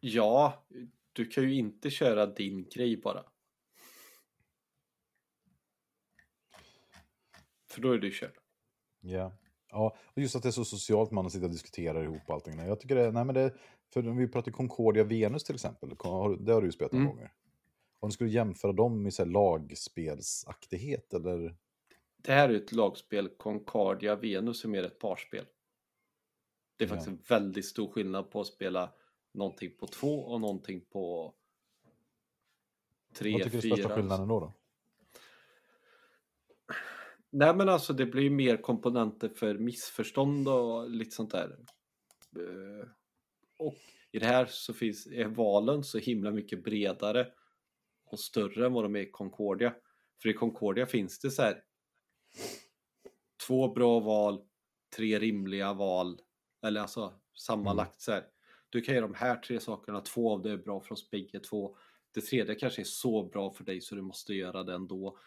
Ja, 0.00 0.64
du 1.12 1.26
kan 1.26 1.44
ju 1.44 1.54
inte 1.54 1.90
köra 1.90 2.26
din 2.26 2.68
grej 2.68 2.96
bara. 2.96 3.24
För 7.66 7.80
då 7.80 7.92
är 7.92 7.98
du 7.98 8.10
körd. 8.12 8.38
Ja. 9.00 9.32
Ja, 9.72 9.96
och 10.06 10.18
just 10.22 10.36
att 10.36 10.42
det 10.42 10.48
är 10.48 10.50
så 10.50 10.64
socialt 10.64 11.10
man 11.10 11.30
sitter 11.30 11.44
och 11.46 11.50
diskuterar 11.52 12.04
ihop 12.04 12.30
allting. 12.30 12.58
Jag 12.58 12.80
tycker 12.80 12.94
det, 12.96 13.10
nej 13.12 13.24
men 13.24 13.34
det, 13.34 13.54
för 13.92 14.08
om 14.08 14.16
vi 14.16 14.28
pratar 14.28 14.52
Concordia 14.52 15.04
Venus 15.04 15.44
till 15.44 15.54
exempel, 15.54 15.88
det 15.88 16.04
har 16.52 16.60
du 16.60 16.66
ju 16.68 16.72
spelat 16.72 16.92
några 16.92 17.04
Mm. 17.04 17.16
gånger. 17.16 17.32
Om 18.00 18.08
du 18.08 18.12
skulle 18.12 18.30
jämföra 18.30 18.72
dem 18.72 19.02
med 19.02 19.14
så 19.14 19.22
här 19.24 19.30
lagspelsaktighet 19.30 21.14
eller? 21.14 21.56
Det 22.16 22.32
här 22.32 22.48
är 22.48 22.54
ett 22.54 22.72
lagspel, 22.72 23.28
Concordia 23.28 24.16
Venus 24.16 24.64
är 24.64 24.68
mer 24.68 24.84
ett 24.84 24.98
parspel. 24.98 25.44
Det 26.76 26.84
är 26.84 26.88
Ja. 26.88 26.94
faktiskt 26.94 27.08
en 27.08 27.22
väldigt 27.28 27.66
stor 27.66 27.88
skillnad 27.92 28.30
på 28.30 28.40
att 28.40 28.46
spela 28.46 28.92
någonting 29.34 29.70
på 29.80 29.86
två 29.86 30.18
och 30.24 30.40
någonting 30.40 30.80
på 30.80 31.34
tre, 33.14 33.32
Vad 33.32 33.42
tycker 33.42 33.50
du 33.50 33.58
är 33.58 33.62
fyra. 33.62 33.76
största 33.76 33.94
skillnaden 33.94 34.28
då? 34.28 34.40
då? 34.40 34.52
Nej 37.32 37.54
men 37.54 37.68
alltså 37.68 37.92
det 37.92 38.06
blir 38.06 38.30
mer 38.30 38.56
komponenter 38.56 39.28
för 39.28 39.58
missförstånd 39.58 40.48
och 40.48 40.90
lite 40.90 41.10
sånt 41.10 41.30
där. 41.30 41.56
Eh, 42.36 42.88
och 43.58 43.76
i 44.10 44.18
det 44.18 44.26
här 44.26 44.46
så 44.46 44.74
finns, 44.74 45.06
är 45.06 45.28
valen 45.28 45.84
så 45.84 45.98
himla 45.98 46.30
mycket 46.30 46.64
bredare 46.64 47.28
och 48.06 48.20
större 48.20 48.66
än 48.66 48.72
vad 48.72 48.84
de 48.84 48.96
är 48.96 49.00
i 49.00 49.10
Concordia. 49.10 49.74
För 50.22 50.28
i 50.28 50.32
Concordia 50.32 50.86
finns 50.86 51.18
det 51.18 51.30
så 51.30 51.42
här 51.42 51.62
två 53.46 53.68
bra 53.68 54.00
val, 54.00 54.42
tre 54.96 55.18
rimliga 55.18 55.72
val, 55.72 56.20
eller 56.66 56.80
alltså 56.80 57.14
sammanlagt 57.34 58.00
så 58.00 58.12
här. 58.12 58.26
Du 58.70 58.80
kan 58.80 58.94
göra 58.94 59.06
de 59.06 59.14
här 59.14 59.36
tre 59.36 59.60
sakerna, 59.60 60.00
två 60.00 60.32
av 60.32 60.42
det 60.42 60.50
är 60.50 60.56
bra 60.56 60.80
för 60.80 60.92
oss 60.92 61.10
bägge 61.10 61.40
två. 61.40 61.76
Det 62.14 62.20
tredje 62.20 62.54
kanske 62.54 62.82
är 62.82 62.84
så 62.84 63.24
bra 63.24 63.50
för 63.50 63.64
dig 63.64 63.80
så 63.80 63.94
du 63.94 64.02
måste 64.02 64.34
göra 64.34 64.62
det 64.62 64.74
ändå. 64.74 65.18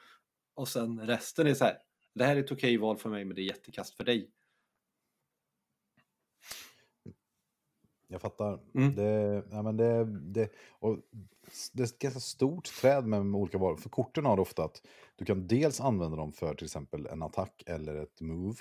Och 0.53 0.67
sen 0.67 1.07
resten 1.07 1.47
är 1.47 1.53
så 1.53 1.65
här. 1.65 1.77
Det 2.15 2.25
här 2.25 2.35
är 2.35 2.39
ett 2.43 2.51
okej 2.51 2.77
val 2.77 2.97
för 2.97 3.09
mig 3.09 3.25
men 3.25 3.35
det 3.35 3.41
är 3.41 3.45
jättekast 3.45 3.93
för 3.95 4.03
dig. 4.03 4.31
Jag 8.07 8.21
fattar. 8.21 8.59
Mm. 8.75 8.95
Det, 8.95 9.43
ja, 9.51 9.61
men 9.61 9.77
det, 9.77 10.05
det, 10.33 10.49
och 10.69 10.97
det 11.73 11.83
är 11.83 11.87
ett 11.87 11.99
ganska 11.99 12.19
stort 12.19 12.65
träd 12.81 13.05
med 13.07 13.19
olika 13.35 13.57
varor. 13.57 13.77
För 13.77 13.89
korten 13.89 14.25
har 14.25 14.39
ofta 14.39 14.63
att 14.63 14.81
du 15.15 15.25
kan 15.25 15.47
dels 15.47 15.81
använda 15.81 16.17
dem 16.17 16.33
för 16.33 16.55
till 16.55 16.65
exempel 16.65 17.05
en 17.07 17.23
attack 17.23 17.63
eller 17.65 17.95
ett 17.95 18.21
move. 18.21 18.57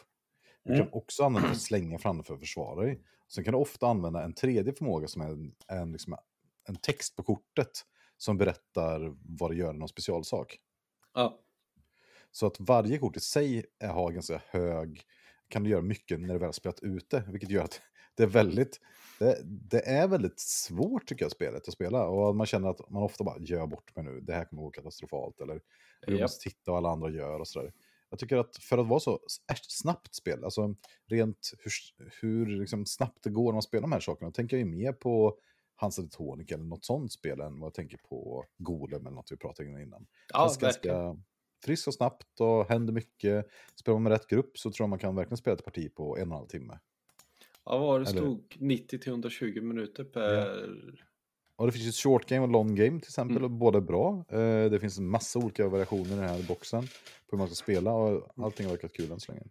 Du 0.64 0.74
Mm. 0.74 0.86
kan 0.86 0.98
också 0.98 1.24
använda 1.24 1.48
för 1.48 1.54
att 1.54 1.60
slänga 1.62 1.98
framför 1.98 2.22
för 2.24 2.34
att 2.34 2.40
försvara 2.40 2.84
dig. 2.84 3.02
Sen 3.28 3.44
kan 3.44 3.52
du 3.52 3.58
ofta 3.58 3.86
använda 3.86 4.24
en 4.24 4.34
tredje 4.34 4.72
förmåga 4.74 5.08
som 5.08 5.22
är 5.22 5.28
en, 5.28 5.54
en, 5.68 5.92
liksom, 5.92 6.16
en 6.68 6.76
text 6.76 7.16
på 7.16 7.22
kortet 7.22 7.70
som 8.16 8.38
berättar 8.38 9.16
vad 9.38 9.50
det 9.50 9.56
gör 9.56 9.74
i 9.74 9.78
någon 9.78 9.88
specialsak. 9.88 10.58
Ja, 11.14 11.43
Så 12.34 12.46
att 12.46 12.60
varje 12.60 12.98
kort 12.98 13.16
i 13.16 13.20
sig 13.20 13.64
är- 13.78 13.88
har 13.88 14.10
ganska 14.12 14.42
hög, 14.46 15.02
kan 15.48 15.62
du 15.64 15.70
göra 15.70 15.82
mycket 15.82 16.20
när 16.20 16.28
du 16.34 16.38
väl 16.38 16.48
har 16.48 16.52
spelat 16.52 16.80
ut 16.80 17.10
det, 17.10 17.24
vilket 17.28 17.50
gör 17.50 17.64
att 17.64 17.80
det 18.16 18.22
är 18.22 18.26
väldigt, 18.26 18.80
det, 19.18 19.40
det 19.44 19.86
är 19.88 20.08
väldigt 20.08 20.40
svårt 20.40 21.06
tycker 21.06 21.24
jag 21.24 21.32
spelet 21.32 21.68
att 21.68 21.74
spela 21.74 22.06
och 22.06 22.36
man 22.36 22.46
känner 22.46 22.68
att 22.68 22.90
man 22.90 23.02
ofta 23.02 23.24
bara 23.24 23.38
gör 23.38 23.66
bort 23.66 23.96
mig 23.96 24.04
nu, 24.04 24.20
det 24.20 24.32
här 24.34 24.44
kommer 24.44 24.62
gå 24.62 24.70
katastrofalt 24.70 25.40
eller 25.40 25.60
du 26.06 26.12
Japp. 26.12 26.22
måste 26.22 26.42
titta 26.50 26.70
vad 26.70 26.78
alla 26.78 26.90
andra 26.90 27.10
gör 27.10 27.40
och 27.40 27.48
sådär. 27.48 27.72
Jag 28.10 28.18
tycker 28.18 28.36
att 28.36 28.56
för 28.56 28.78
att 28.78 28.86
vara 28.86 29.00
så 29.00 29.18
snabbt 29.68 30.14
spel, 30.14 30.44
alltså 30.44 30.74
rent 31.06 31.52
hur, 31.58 31.72
hur 32.20 32.46
liksom 32.46 32.86
snabbt 32.86 33.18
det 33.22 33.30
går 33.30 33.44
när 33.44 33.52
man 33.52 33.62
spelar 33.62 33.82
de 33.82 33.92
här 33.92 34.00
sakerna, 34.00 34.30
tänker 34.30 34.56
jag 34.56 34.66
ju 34.66 34.70
mer 34.72 34.92
på 34.92 35.38
Hansa 35.76 36.02
de 36.02 36.08
Tonic 36.08 36.52
eller 36.52 36.64
något 36.64 36.84
sånt 36.84 37.12
spel 37.12 37.40
än 37.40 37.60
vad 37.60 37.66
jag 37.66 37.74
tänker 37.74 37.98
på 37.98 38.44
Golem 38.58 39.06
eller 39.06 39.16
något 39.16 39.32
vi 39.32 39.36
pratade 39.36 39.68
om 39.68 39.78
innan. 39.78 40.06
ja 40.32 40.56
ganska 40.60 41.16
friskt 41.64 41.88
och 41.88 41.94
snabbt 41.94 42.40
och 42.40 42.68
händer 42.68 42.92
mycket. 42.92 43.46
Spelar 43.74 43.94
man 43.96 44.02
med 44.02 44.12
rätt 44.12 44.26
grupp 44.26 44.58
så 44.58 44.70
tror 44.70 44.84
jag 44.84 44.90
man 44.90 44.98
kan 44.98 45.16
verkligen 45.16 45.36
spela 45.36 45.54
ett 45.56 45.64
parti 45.64 45.94
på 45.94 46.16
en 46.16 46.22
och 46.22 46.26
en 46.26 46.32
halv 46.32 46.46
timme. 46.46 46.78
Ja, 47.64 47.78
var 47.78 48.00
det 48.00 48.08
Eller- 48.10 48.20
stod 48.20 48.56
90 48.58 48.98
till 48.98 49.08
120 49.12 49.60
minuter 49.62 50.04
per... 50.04 50.68
Och 51.56 51.66
det 51.66 51.72
finns 51.72 51.84
ju 51.84 51.88
ett 51.88 51.94
short 51.94 52.26
game 52.26 52.42
och 52.42 52.48
long 52.52 52.74
game 52.74 53.00
till 53.00 53.08
exempel, 53.08 53.36
Mm. 53.36 53.44
och 53.44 53.50
båda 53.50 53.78
är 53.78 53.82
bra. 53.82 54.24
Eh, 54.28 54.70
det 54.70 54.80
finns 54.80 54.98
en 54.98 55.08
massa 55.08 55.38
olika 55.38 55.68
variationer 55.68 56.04
i 56.06 56.08
den 56.08 56.18
här 56.28 56.42
boxen 56.48 56.82
på 56.82 57.30
hur 57.30 57.38
man 57.38 57.46
ska 57.46 57.54
spela 57.54 57.92
och 57.92 58.44
allting 58.44 58.66
har 58.66 58.72
verkat 58.72 58.92
kul 58.92 59.10
än 59.12 59.20
så 59.20 59.32
länge. 59.32 59.44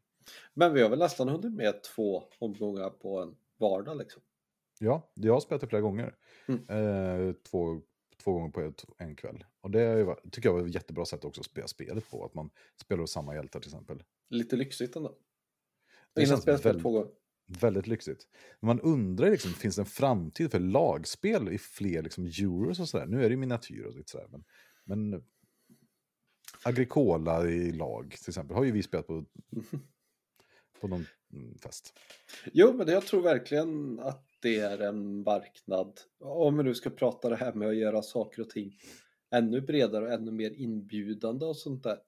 Men 0.53 0.73
vi 0.73 0.81
har 0.81 0.89
väl 0.89 0.99
nästan 0.99 1.29
hunnit 1.29 1.53
med 1.53 1.83
två 1.83 2.23
omgångar 2.39 2.89
på 2.89 3.21
en 3.21 3.35
vardag 3.59 3.97
liksom. 3.97 4.21
Ja, 4.79 5.11
jag 5.13 5.33
har 5.33 5.39
spelat 5.39 5.61
det 5.61 5.67
flera 5.67 5.81
gånger. 5.81 6.15
Mm. 6.47 6.61
Eh, 7.29 7.33
två, 7.49 7.81
två 8.23 8.33
gånger 8.33 8.49
på 8.49 8.61
ett, 8.61 8.85
en 8.97 9.15
kväll. 9.15 9.43
Och 9.61 9.71
det 9.71 9.81
är 9.81 10.29
tycker 10.31 10.49
jag 10.49 10.53
var 10.53 10.67
ett 10.67 10.75
jättebra 10.75 11.05
sätt 11.05 11.25
också 11.25 11.41
att 11.41 11.45
spela 11.45 11.67
spelet 11.67 12.09
på, 12.09 12.25
att 12.25 12.33
man 12.33 12.49
spelar 12.81 13.01
hos 13.01 13.11
samma 13.11 13.35
hjältar 13.35 13.59
till 13.59 13.69
exempel. 13.69 14.03
Lite 14.29 14.55
lyxigt 14.55 14.95
ändå. 14.95 15.17
Det 16.13 16.23
Innan 16.23 16.41
spelet 16.41 16.65
väldigt- 16.65 16.83
två 16.83 16.91
gånger. 16.91 17.11
Väldigt 17.45 17.87
lyxigt. 17.87 18.27
Men 18.59 18.67
man 18.67 18.79
undrar 18.79 19.29
liksom, 19.29 19.51
finns 19.51 19.75
det 19.75 19.81
en 19.81 19.85
framtid 19.85 20.51
för 20.51 20.59
lagspel 20.59 21.49
i 21.49 21.57
fler 21.57 22.01
liksom, 22.01 22.25
euros 22.25 22.79
och 22.79 22.89
sådär? 22.89 23.05
Nu 23.05 23.25
är 23.25 23.29
det 23.29 23.37
miniatyr 23.37 23.83
och 23.85 23.95
lite 23.95 24.11
sådär, 24.11 24.27
men, 24.31 24.43
men 24.83 25.23
Agricola 26.63 27.47
i 27.47 27.71
lag 27.71 28.15
till 28.21 28.29
exempel 28.29 28.57
har 28.57 28.63
ju 28.63 28.71
vi 28.71 28.83
spelat 28.83 29.07
på, 29.07 29.25
på 30.81 30.87
någon 30.87 31.05
mm, 31.33 31.57
fest. 31.57 31.99
Jo, 32.53 32.73
men 32.73 32.87
jag 32.87 33.05
tror 33.05 33.21
verkligen 33.21 33.99
att 33.99 34.32
det 34.43 34.59
är 34.59 34.79
en 34.79 35.23
marknad. 35.23 35.99
Om 36.19 36.57
vi 36.57 36.63
nu 36.63 36.75
ska 36.75 36.89
prata 36.89 37.29
det 37.29 37.35
här 37.35 37.53
med 37.53 37.67
att 37.67 37.75
göra 37.75 38.01
saker 38.01 38.41
och 38.41 38.49
ting 38.49 38.77
ännu 39.31 39.61
bredare 39.61 40.05
och 40.05 40.11
ännu 40.11 40.31
mer 40.31 40.51
inbjudande 40.51 41.45
och 41.45 41.57
sånt 41.57 41.83
där. 41.83 41.99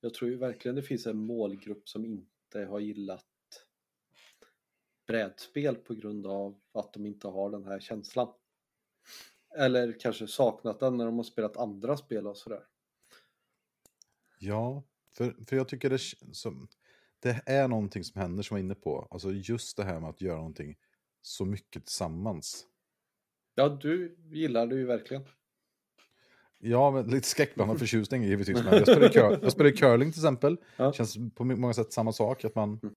Jag 0.00 0.14
tror 0.14 0.30
ju 0.30 0.36
verkligen 0.36 0.74
det 0.74 0.82
finns 0.82 1.06
en 1.06 1.18
målgrupp 1.18 1.88
som 1.88 2.04
inte 2.04 2.64
har 2.64 2.80
gillat 2.80 3.24
brädspel 5.06 5.76
på 5.76 5.94
grund 5.94 6.26
av 6.26 6.60
att 6.74 6.92
de 6.92 7.06
inte 7.06 7.28
har 7.28 7.50
den 7.50 7.64
här 7.64 7.80
känslan. 7.80 8.32
Eller 9.56 10.00
kanske 10.00 10.26
saknat 10.26 10.80
den 10.80 10.96
när 10.96 11.06
de 11.06 11.16
har 11.16 11.24
spelat 11.24 11.56
andra 11.56 11.96
spel 11.96 12.26
och 12.26 12.36
sådär. 12.36 12.62
Ja, 14.38 14.84
för, 15.12 15.44
för 15.46 15.56
jag 15.56 15.68
tycker 15.68 15.90
det, 15.90 16.00
som, 16.32 16.68
det 17.18 17.42
är 17.46 17.68
någonting 17.68 18.04
som 18.04 18.20
händer 18.20 18.42
som 18.42 18.56
jag 18.56 18.62
var 18.62 18.64
inne 18.64 18.74
på. 18.74 19.08
Alltså 19.10 19.32
just 19.32 19.76
det 19.76 19.84
här 19.84 20.00
med 20.00 20.10
att 20.10 20.20
göra 20.20 20.36
någonting 20.36 20.76
så 21.22 21.44
mycket 21.44 21.84
tillsammans. 21.86 22.64
Ja, 23.54 23.68
du 23.68 24.16
gillar 24.30 24.66
det 24.66 24.74
ju 24.74 24.86
verkligen. 24.86 25.22
Ja, 26.60 26.90
men 26.90 27.06
lite 27.06 27.28
skräckblandad 27.28 27.78
förtjusning 27.78 28.22
givetvis. 28.24 28.64
Men 28.64 28.72
jag 28.74 28.82
spelar, 28.82 29.08
cur 29.08 29.38
jag 29.42 29.52
spelar 29.52 29.70
curling 29.70 30.12
till 30.12 30.20
exempel. 30.20 30.56
Ja. 30.76 30.92
Känns 30.92 31.16
på 31.34 31.44
många 31.44 31.74
sätt 31.74 31.92
samma 31.92 32.12
sak. 32.12 32.44
Att 32.44 32.54
man 32.54 32.68
Mm. 32.82 32.94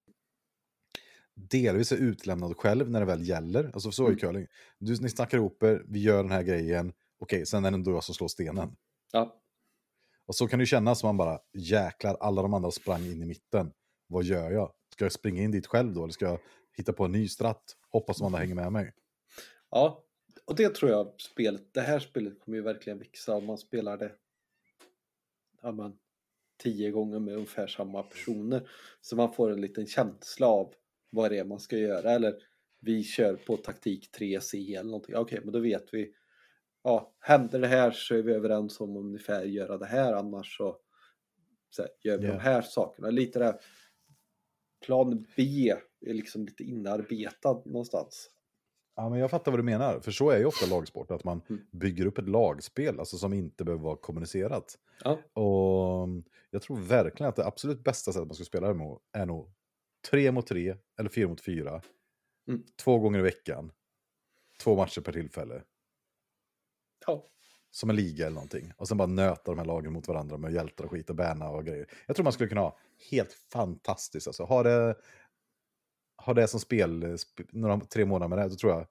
delvis 1.35 1.91
är 1.91 1.97
utlämnad 1.97 2.57
själv 2.57 2.89
när 2.89 2.99
det 2.99 3.05
väl 3.05 3.27
gäller. 3.27 3.71
Alltså 3.73 3.91
så 3.91 4.03
är 4.03 4.07
Mm. 4.07 4.19
curling. 4.19 4.47
Du, 4.79 4.97
ni 5.01 5.09
snackar 5.09 5.37
ihop 5.37 5.63
er, 5.63 5.83
vi 5.87 5.99
gör 6.01 6.23
den 6.23 6.31
här 6.31 6.43
grejen. 6.43 6.93
Okej, 7.19 7.45
sen 7.45 7.65
är 7.65 7.71
det 7.71 7.75
ändå 7.75 7.91
jag 7.91 8.03
som 8.03 8.15
slår 8.15 8.27
stenen. 8.27 8.75
Ja, 9.11 9.41
Och 10.25 10.35
så 10.35 10.47
kan 10.47 10.59
det 10.59 10.65
kännas 10.65 10.99
som 10.99 11.07
man 11.07 11.17
bara, 11.17 11.39
jäklar, 11.53 12.17
alla 12.19 12.41
de 12.41 12.53
andra 12.53 12.71
sprang 12.71 13.05
in 13.05 13.21
i 13.21 13.25
mitten. 13.25 13.71
Vad 14.07 14.23
gör 14.23 14.51
jag? 14.51 14.73
Ska 14.93 15.05
jag 15.05 15.11
springa 15.11 15.41
in 15.43 15.51
dit 15.51 15.67
själv 15.67 15.93
då? 15.93 16.03
Eller 16.03 16.13
ska 16.13 16.25
jag 16.25 16.39
hitta 16.77 16.93
på 16.93 17.05
en 17.05 17.11
ny 17.11 17.27
stratt? 17.27 17.63
Hoppas 17.91 18.17
de 18.17 18.25
andra 18.25 18.39
hänger 18.39 18.55
med 18.55 18.71
mig. 18.71 18.93
ja. 19.69 20.03
Och 20.45 20.55
det 20.55 20.75
tror 20.75 20.91
jag 20.91 21.21
spelet, 21.21 21.73
det 21.73 21.81
här 21.81 21.99
spelet 21.99 22.39
kommer 22.39 22.57
ju 22.57 22.63
verkligen 22.63 22.99
växa 22.99 23.35
om 23.35 23.45
man 23.45 23.57
spelar 23.57 23.97
det 23.97 24.11
ja, 25.61 25.71
men, 25.71 25.97
tio 26.57 26.91
gånger 26.91 27.19
med 27.19 27.33
ungefär 27.35 27.67
samma 27.67 28.03
personer. 28.03 28.69
Så 29.01 29.15
man 29.15 29.33
får 29.33 29.51
en 29.51 29.61
liten 29.61 29.87
känsla 29.87 30.47
av 30.47 30.73
vad 31.09 31.31
det 31.31 31.37
är 31.39 31.43
man 31.45 31.59
ska 31.59 31.77
göra. 31.77 32.11
Eller 32.11 32.35
vi 32.79 33.03
kör 33.03 33.35
på 33.35 33.57
taktik 33.57 34.09
3C 34.19 34.79
eller 34.79 34.83
någonting. 34.89 35.15
Okej, 35.15 35.39
men 35.43 35.53
då 35.53 35.59
vet 35.59 35.93
vi. 35.93 36.13
Ja, 36.83 37.15
händer 37.19 37.59
det 37.59 37.67
här 37.67 37.91
så 37.91 38.15
är 38.15 38.21
vi 38.21 38.33
överens 38.33 38.79
om 38.81 38.97
ungefär 38.97 39.43
göra 39.45 39.77
det 39.77 39.85
här. 39.85 40.13
Annars 40.13 40.57
så, 40.57 40.77
så 41.69 41.81
här, 41.81 41.91
gör 42.03 42.17
vi 42.17 42.25
Ja. 42.25 42.33
de 42.33 42.39
här 42.39 42.61
sakerna. 42.61 43.09
Lite 43.09 43.39
det 43.39 43.45
här. 43.45 43.59
Plan 44.85 45.25
B 45.37 45.73
är 46.01 46.13
liksom 46.13 46.45
lite 46.45 46.63
inarbetad 46.63 47.61
någonstans. 47.65 48.29
Ja, 48.95 49.09
men 49.09 49.19
jag 49.19 49.29
fattar 49.31 49.51
vad 49.51 49.59
du 49.59 49.63
menar. 49.63 49.99
För 49.99 50.11
så 50.11 50.29
är 50.29 50.37
ju 50.37 50.45
ofta 50.45 50.65
lagsport, 50.65 51.11
att 51.11 51.23
man 51.23 51.41
Mm. 51.49 51.61
bygger 51.71 52.05
upp 52.05 52.17
ett 52.17 52.29
lagspel 52.29 52.99
alltså 52.99 53.17
som 53.17 53.33
inte 53.33 53.63
behöver 53.63 53.83
vara 53.83 53.95
kommunicerat. 53.97 54.77
Ja. 55.03 55.41
Och 55.41 56.07
jag 56.49 56.61
tror 56.61 56.77
verkligen 56.77 57.29
att 57.29 57.35
det 57.35 57.45
absolut 57.45 57.83
bästa 57.83 58.13
sättet 58.13 58.27
man 58.27 58.35
ska 58.35 58.43
spela 58.43 58.67
det 58.67 58.73
med 58.73 58.97
är 59.11 59.25
nog 59.25 59.51
tre 60.09 60.31
mot 60.31 60.47
tre 60.47 60.75
eller 60.99 61.09
fyra 61.09 61.27
mot 61.27 61.41
fyra. 61.41 61.81
Mm. 62.47 62.63
Två 62.83 62.99
gånger 62.99 63.19
i 63.19 63.21
veckan. 63.21 63.71
Två 64.63 64.75
matcher 64.75 65.01
per 65.01 65.11
tillfälle. 65.11 65.61
Ja, 67.07 67.27
Som 67.71 67.89
en 67.89 67.95
liga 67.95 68.25
eller 68.25 68.33
någonting. 68.33 68.71
Och 68.77 68.87
sen 68.87 68.97
bara 68.97 69.07
nöta 69.07 69.51
de 69.51 69.57
här 69.57 69.65
lagen 69.65 69.93
mot 69.93 70.07
varandra 70.07 70.37
med 70.37 70.53
hjältar 70.53 70.83
och 70.85 70.91
skit 70.91 71.09
och 71.09 71.15
bärna 71.15 71.49
och 71.49 71.65
grejer. 71.65 71.87
Jag 72.07 72.15
tror 72.15 72.23
man 72.23 72.33
skulle 72.33 72.49
kunna 72.49 72.61
ha 72.61 72.77
helt 73.11 73.33
fantastiskt. 73.33 74.27
Alltså, 74.27 74.43
ha, 74.43 74.63
det, 74.63 74.95
ha 76.25 76.33
det 76.33 76.47
som 76.47 76.59
spel 76.59 77.03
sp- 77.03 77.47
några, 77.51 77.79
tre 77.79 78.05
månader 78.05 78.29
med 78.29 78.37
det, 78.37 78.49
då 78.49 78.55
tror 78.55 78.71
jag. 78.71 78.87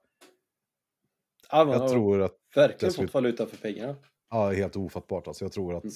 ja 1.51 1.65
men, 1.65 1.79
Jag 1.81 1.89
tror 1.89 2.21
att 2.21 2.37
verkligen 2.55 2.91
skulle- 2.93 3.07
fått 3.07 3.13
valuta 3.13 3.45
för 3.47 3.57
pengarna. 3.57 3.95
Ja, 4.29 4.51
helt 4.51 4.75
ofattbart. 4.75 5.27
Alltså, 5.27 5.45
jag 5.45 5.51
tror 5.51 5.75
att 5.75 5.83
Mm. 5.83 5.93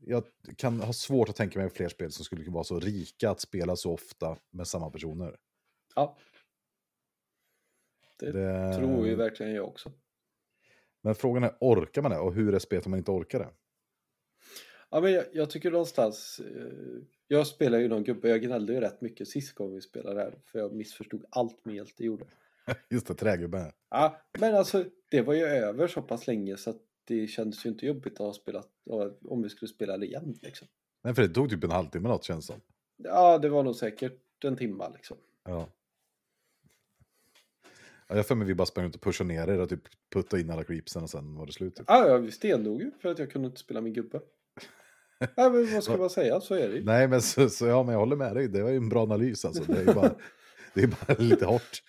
jag 0.00 0.24
kan 0.56 0.80
ha 0.80 0.92
svårt 0.92 1.28
att 1.28 1.36
tänka 1.36 1.58
mig 1.58 1.70
fler 1.70 1.88
spel 1.88 2.12
som 2.12 2.24
skulle 2.24 2.50
vara 2.50 2.64
så 2.64 2.80
rika 2.80 3.30
att 3.30 3.40
spela 3.40 3.76
så 3.76 3.92
ofta 3.92 4.36
med 4.50 4.66
samma 4.68 4.90
personer. 4.90 5.36
Ja, 5.94 6.16
Det 8.18 8.32
Det... 8.32 8.74
tror 8.74 9.06
ju 9.06 9.14
verkligen 9.14 9.52
jag 9.54 9.68
också. 9.68 9.92
Men 11.02 11.14
frågan 11.14 11.44
är, 11.44 11.56
orkar 11.60 12.02
man 12.02 12.10
det? 12.10 12.18
Och 12.18 12.34
hur 12.34 12.54
är 12.54 12.58
spelet 12.58 12.86
om 12.86 12.90
man 12.90 12.98
inte 12.98 13.10
orkar 13.10 13.38
det? 13.38 13.48
Ja, 14.90 15.00
men 15.00 15.12
jag, 15.12 15.24
jag 15.32 15.50
tycker 15.50 15.70
någonstans, 15.70 16.40
eh, 16.40 17.02
jag 17.32 17.46
spelar 17.46 17.78
ju 17.78 17.88
någon 17.88 18.04
gubbe, 18.04 18.28
jag 18.28 18.42
gnällde 18.42 18.72
ju 18.72 18.80
rätt 18.80 19.00
mycket 19.00 19.28
sist 19.28 19.54
gång 19.54 19.74
vi 19.74 19.80
spelade 19.80 20.20
här, 20.20 20.38
för 20.44 20.58
jag 20.58 20.72
missförstod 20.72 21.24
allt 21.30 21.64
med 21.64 21.74
Hjälte 21.74 22.04
gjorde. 22.04 22.24
Just 22.90 23.06
det, 23.06 23.14
trägubben. 23.14 23.72
Ja, 23.90 24.20
men 24.38 24.54
alltså 24.54 24.84
det 25.10 25.22
var 25.22 25.34
ju 25.34 25.42
över 25.42 25.88
så 25.88 26.02
pass 26.02 26.26
länge 26.26 26.56
så 26.56 26.70
att 26.70 26.82
det 27.04 27.26
kändes 27.26 27.66
ju 27.66 27.70
inte 27.70 27.86
jobbigt 27.86 28.12
att 28.12 28.18
ha 28.18 28.32
spelat, 28.32 28.68
om 29.24 29.42
vi 29.42 29.48
skulle 29.48 29.68
spela 29.68 29.96
det 29.96 30.06
igen 30.06 30.38
liksom. 30.42 30.68
Nej, 31.02 31.14
för 31.14 31.22
det 31.22 31.28
tog 31.28 31.50
typ 31.50 31.64
en 31.64 31.70
halvtimme 31.70 32.08
något 32.08 32.24
känns 32.24 32.46
som. 32.46 32.60
Ja, 32.96 33.38
det 33.38 33.48
var 33.48 33.62
nog 33.62 33.76
säkert 33.76 34.44
en 34.44 34.56
timma 34.56 34.88
liksom. 34.88 35.16
Ja. 35.44 35.68
Ja, 38.08 38.16
jag 38.16 38.26
för 38.26 38.34
mig 38.34 38.46
vi 38.46 38.54
bara 38.54 38.66
sprang 38.66 38.86
ut 38.86 38.94
och 38.94 39.00
pushade 39.00 39.28
ner 39.28 39.48
er 39.48 39.60
och 39.60 39.68
typ 39.68 39.82
puttade 40.12 40.42
in 40.42 40.50
alla 40.50 40.64
creepsen 40.64 41.02
och 41.02 41.10
sen 41.10 41.34
var 41.34 41.46
det 41.46 41.52
slut. 41.52 41.76
Typ. 41.76 41.84
Ja, 41.88 42.08
jag 42.08 42.32
stendog 42.32 42.82
ju 42.82 42.90
för 43.00 43.08
att 43.08 43.18
jag 43.18 43.30
kunde 43.30 43.46
inte 43.46 43.60
spela 43.60 43.80
min 43.80 43.92
gubbe. 43.92 44.20
Ja, 45.36 45.50
men 45.50 45.74
vad 45.74 45.84
ska 45.84 45.96
man 45.96 46.10
säga, 46.10 46.40
så 46.40 46.54
är 46.54 46.68
det 46.68 46.74
ju. 46.74 46.84
Nej, 46.84 47.08
men, 47.08 47.22
så, 47.22 47.48
så, 47.48 47.66
ja, 47.66 47.82
men 47.82 47.92
jag 47.92 48.00
håller 48.00 48.16
med 48.16 48.36
dig. 48.36 48.48
Det 48.48 48.62
var 48.62 48.70
ju 48.70 48.76
en 48.76 48.88
bra 48.88 49.02
analys 49.02 49.44
alltså. 49.44 49.64
Det 49.64 49.78
är 49.78 49.86
ju 49.86 49.94
bara, 49.94 50.14
det 50.74 50.82
är 50.82 50.86
bara 50.86 51.14
lite 51.18 51.46
hårt. 51.46 51.82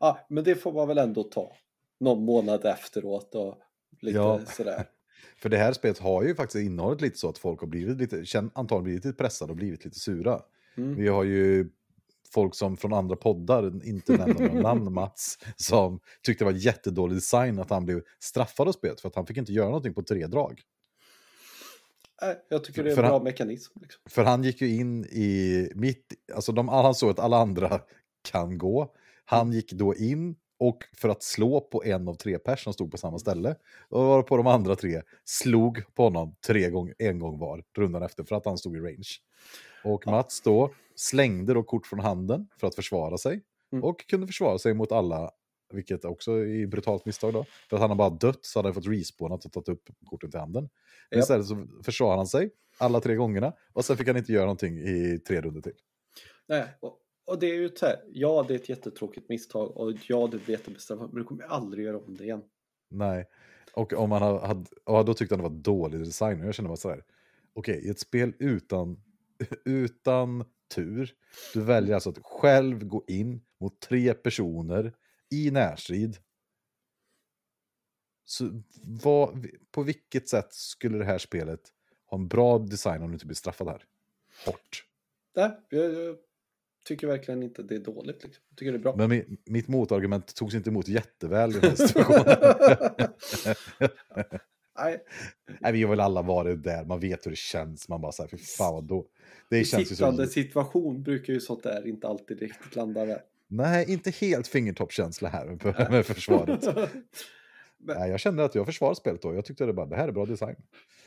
Ja, 0.00 0.26
men 0.28 0.44
det 0.44 0.54
får 0.54 0.72
man 0.72 0.88
väl 0.88 0.98
ändå 0.98 1.22
ta. 1.22 1.56
Någon 2.00 2.24
månad 2.24 2.64
efteråt 2.64 3.34
och 3.34 3.58
lite 4.00 4.18
Ja. 4.18 4.40
sådär. 4.46 4.84
För 5.36 5.48
det 5.48 5.56
här 5.58 5.72
spelet 5.72 5.98
har 5.98 6.22
ju 6.22 6.34
faktiskt 6.34 6.64
innehållit 6.64 7.00
lite 7.00 7.18
så 7.18 7.28
att 7.28 7.38
folk 7.38 7.60
har 7.60 7.66
blivit 7.66 7.96
lite, 7.98 8.24
antagligen 8.54 8.84
blivit 8.84 9.04
lite 9.04 9.16
pressade 9.18 9.50
och 9.52 9.56
blivit 9.56 9.84
lite 9.84 9.98
sura. 9.98 10.40
Mm. 10.76 10.94
Vi 10.96 11.08
har 11.08 11.24
ju 11.24 11.68
folk 12.34 12.54
som 12.54 12.76
från 12.76 12.92
andra 12.92 13.16
poddar, 13.16 13.86
inte 13.86 14.16
nämner 14.16 14.48
några 14.48 14.60
namn, 14.74 14.92
Mats, 14.92 15.38
som 15.56 16.00
tyckte 16.22 16.44
det 16.44 16.50
var 16.52 16.58
jättedålig 16.58 17.16
design 17.16 17.58
att 17.58 17.70
han 17.70 17.84
blev 17.84 18.02
straffad 18.20 18.68
av 18.68 18.72
spelet 18.72 19.00
för 19.00 19.08
att 19.08 19.14
han 19.16 19.26
fick 19.26 19.36
inte 19.36 19.52
göra 19.52 19.66
någonting 19.66 19.94
på 19.94 20.02
tre 20.02 20.26
drag. 20.26 20.60
Jag 22.48 22.64
tycker 22.64 22.84
det 22.84 22.90
är 22.90 22.96
en 22.96 23.02
bra 23.02 23.12
han- 23.12 23.24
mekanism. 23.24 23.78
Liksom. 23.82 24.02
För 24.10 24.24
han 24.24 24.44
gick 24.44 24.60
ju 24.60 24.76
in 24.76 25.04
i 25.04 25.68
mitt, 25.74 26.12
alltså 26.34 26.52
de, 26.52 26.68
han 26.68 26.94
såg 26.94 27.10
att 27.10 27.18
alla 27.18 27.36
andra 27.36 27.80
kan 28.22 28.58
gå. 28.58 28.94
Han 29.24 29.52
gick 29.52 29.72
då 29.72 29.94
in 29.94 30.36
och 30.58 30.84
för 30.96 31.08
att 31.08 31.22
slå 31.22 31.60
på 31.60 31.84
en 31.84 32.08
av 32.08 32.14
tre 32.14 32.38
personer 32.38 32.56
som 32.56 32.72
stod 32.72 32.90
på 32.90 32.98
samma 32.98 33.18
ställe. 33.18 33.56
Och 33.88 34.04
var 34.04 34.22
på 34.22 34.36
de 34.36 34.46
andra 34.46 34.76
tre 34.76 35.02
slog 35.24 35.94
på 35.94 36.02
honom 36.02 36.34
tre 36.46 36.70
gånger, 36.70 36.94
en 36.98 37.18
gång 37.18 37.38
var 37.38 37.64
rundan 37.76 38.02
efter 38.02 38.24
för 38.24 38.36
att 38.36 38.44
han 38.44 38.58
stod 38.58 38.76
i 38.76 38.80
range. 38.80 39.08
Och 39.84 40.06
Mats 40.06 40.40
då 40.40 40.74
slängde 40.94 41.54
då 41.54 41.62
kort 41.62 41.86
från 41.86 42.00
handen 42.00 42.48
för 42.60 42.66
att 42.66 42.74
försvara 42.74 43.18
sig. 43.18 43.40
Mm. 43.72 43.84
Och 43.84 44.06
kunde 44.06 44.26
försvara 44.26 44.58
sig 44.58 44.74
mot 44.74 44.92
alla, 44.92 45.30
vilket 45.74 46.04
också 46.04 46.32
är 46.32 46.66
brutalt 46.66 47.06
misstag 47.06 47.32
då. 47.32 47.44
För 47.70 47.76
att 47.76 47.80
han 47.80 47.90
har 47.90 47.96
bara 47.96 48.10
dött 48.10 48.38
så 48.42 48.58
hade 48.58 48.68
han 48.68 48.74
fått 48.74 48.86
respawnat 48.86 49.44
och 49.44 49.52
tagit 49.52 49.68
upp 49.68 49.82
korten 50.04 50.30
till 50.30 50.40
handen. 50.40 50.68
Men 51.10 51.18
Japp. 51.18 51.22
istället 51.22 51.46
så 51.46 51.66
försvarade 51.84 52.16
han 52.16 52.26
sig 52.26 52.50
alla 52.78 53.00
tre 53.00 53.14
gångerna 53.14 53.52
och 53.72 53.84
sen 53.84 53.96
fick 53.96 54.06
han 54.06 54.16
inte 54.16 54.32
göra 54.32 54.44
någonting 54.44 54.78
i 54.78 55.18
tre 55.28 55.40
runder 55.40 55.60
till. 55.60 55.72
Nej, 56.48 56.64
och, 56.80 56.98
och 57.26 57.38
det 57.38 57.46
är 57.46 57.54
ju 57.54 57.68
så 57.68 57.86
här, 57.86 57.96
ja 58.12 58.44
det 58.48 58.54
är 58.54 58.58
ett 58.58 58.68
jättetråkigt 58.68 59.28
misstag 59.28 59.76
och 59.76 59.92
ja 60.08 60.28
det 60.32 60.38
blir 60.44 60.50
jättebestraffat 60.50 61.12
men 61.12 61.22
du 61.22 61.24
kommer 61.24 61.44
aldrig 61.44 61.84
göra 61.84 61.98
om 61.98 62.16
det 62.16 62.24
igen. 62.24 62.42
Nej. 62.90 63.24
Och 63.74 63.92
om 63.92 64.10
man 64.10 64.22
hade, 64.22 64.64
ja, 64.86 65.02
då 65.02 65.14
tyckte 65.14 65.34
han 65.34 65.44
det 65.44 65.48
var 65.50 65.56
dålig 65.56 66.00
design. 66.00 66.40
Och 66.40 66.46
jag 66.46 66.54
kände 66.54 66.68
bara 66.68 66.76
så 66.76 66.88
här, 66.88 67.04
okej, 67.54 67.86
i 67.86 67.88
ett 67.88 67.98
spel 67.98 68.32
utan, 68.38 69.02
utan 69.64 70.44
tur, 70.74 71.14
du 71.54 71.60
väljer 71.60 71.94
alltså 71.94 72.10
att 72.10 72.18
själv 72.22 72.84
gå 72.84 73.04
in 73.06 73.40
mot 73.60 73.80
tre 73.80 74.14
personer 74.14 74.92
i 75.32 75.50
närstrid. 75.50 76.16
Så 78.24 78.62
vad, 78.82 79.46
på 79.70 79.82
vilket 79.82 80.28
sätt 80.28 80.52
skulle 80.52 80.98
det 80.98 81.04
här 81.04 81.18
spelet 81.18 81.60
ha 82.06 82.18
en 82.18 82.28
bra 82.28 82.58
design 82.58 83.02
om 83.02 83.08
du 83.08 83.14
inte 83.14 83.26
blir 83.26 83.36
straffad 83.36 83.68
här? 83.68 83.84
Hårt. 84.46 84.84
Nej, 85.36 85.50
jag, 85.68 85.94
jag 85.94 86.16
tycker 86.84 87.06
verkligen 87.06 87.42
inte 87.42 87.62
det 87.62 87.74
är 87.74 87.80
dåligt. 87.80 88.24
Liksom. 88.24 88.44
Jag 88.48 88.58
tycker 88.58 88.72
det 88.72 88.78
är 88.78 88.82
bra. 88.82 88.96
Men 88.96 89.12
mi- 89.12 89.38
mitt 89.44 89.68
motargument 89.68 90.34
togs 90.34 90.54
inte 90.54 90.70
emot 90.70 90.88
jätteväl 90.88 91.50
i 91.50 91.60
den 91.60 91.70
här 91.70 91.76
situationen. 91.76 92.36
Nej, 94.78 95.04
Nej, 95.60 95.72
vi 95.72 95.82
har 95.82 95.90
väl 95.90 96.00
alla 96.00 96.22
varit 96.22 96.62
där, 96.62 96.84
man 96.84 97.00
vet 97.00 97.26
hur 97.26 97.30
det 97.30 97.36
känns. 97.36 97.88
Man 97.88 98.00
bara 98.00 98.12
så 98.12 98.22
här, 98.22 98.28
fy 98.28 98.36
fan 98.38 98.74
vad 98.74 98.84
då. 98.84 99.06
Det 99.48 99.58
i 99.58 99.64
känns 99.64 99.88
sittande 99.88 100.26
så... 100.26 100.32
situation 100.32 101.02
brukar 101.02 101.32
ju 101.32 101.40
sånt 101.40 101.62
där 101.62 101.86
inte 101.86 102.08
alltid 102.08 102.40
riktigt 102.40 102.76
landa 102.76 103.04
där. 103.04 103.22
Nej, 103.52 103.92
inte 103.92 104.10
helt 104.10 104.46
fingertoppskänsla 104.46 105.28
här 105.28 105.46
med, 105.46 105.64
med 105.90 106.06
försvaret. 106.06 106.64
Men- 107.78 107.96
Nej, 107.98 108.10
jag 108.10 108.20
kände 108.20 108.44
att 108.44 108.54
jag 108.54 108.66
försvarade 108.66 108.96
spelet 108.96 109.22
då. 109.22 109.34
Jag 109.34 109.44
tyckte 109.44 109.66
det 109.66 109.72
bara, 109.72 109.86
det 109.86 109.96
här 109.96 110.08
är 110.08 110.12
bra 110.12 110.26
design. 110.26 110.56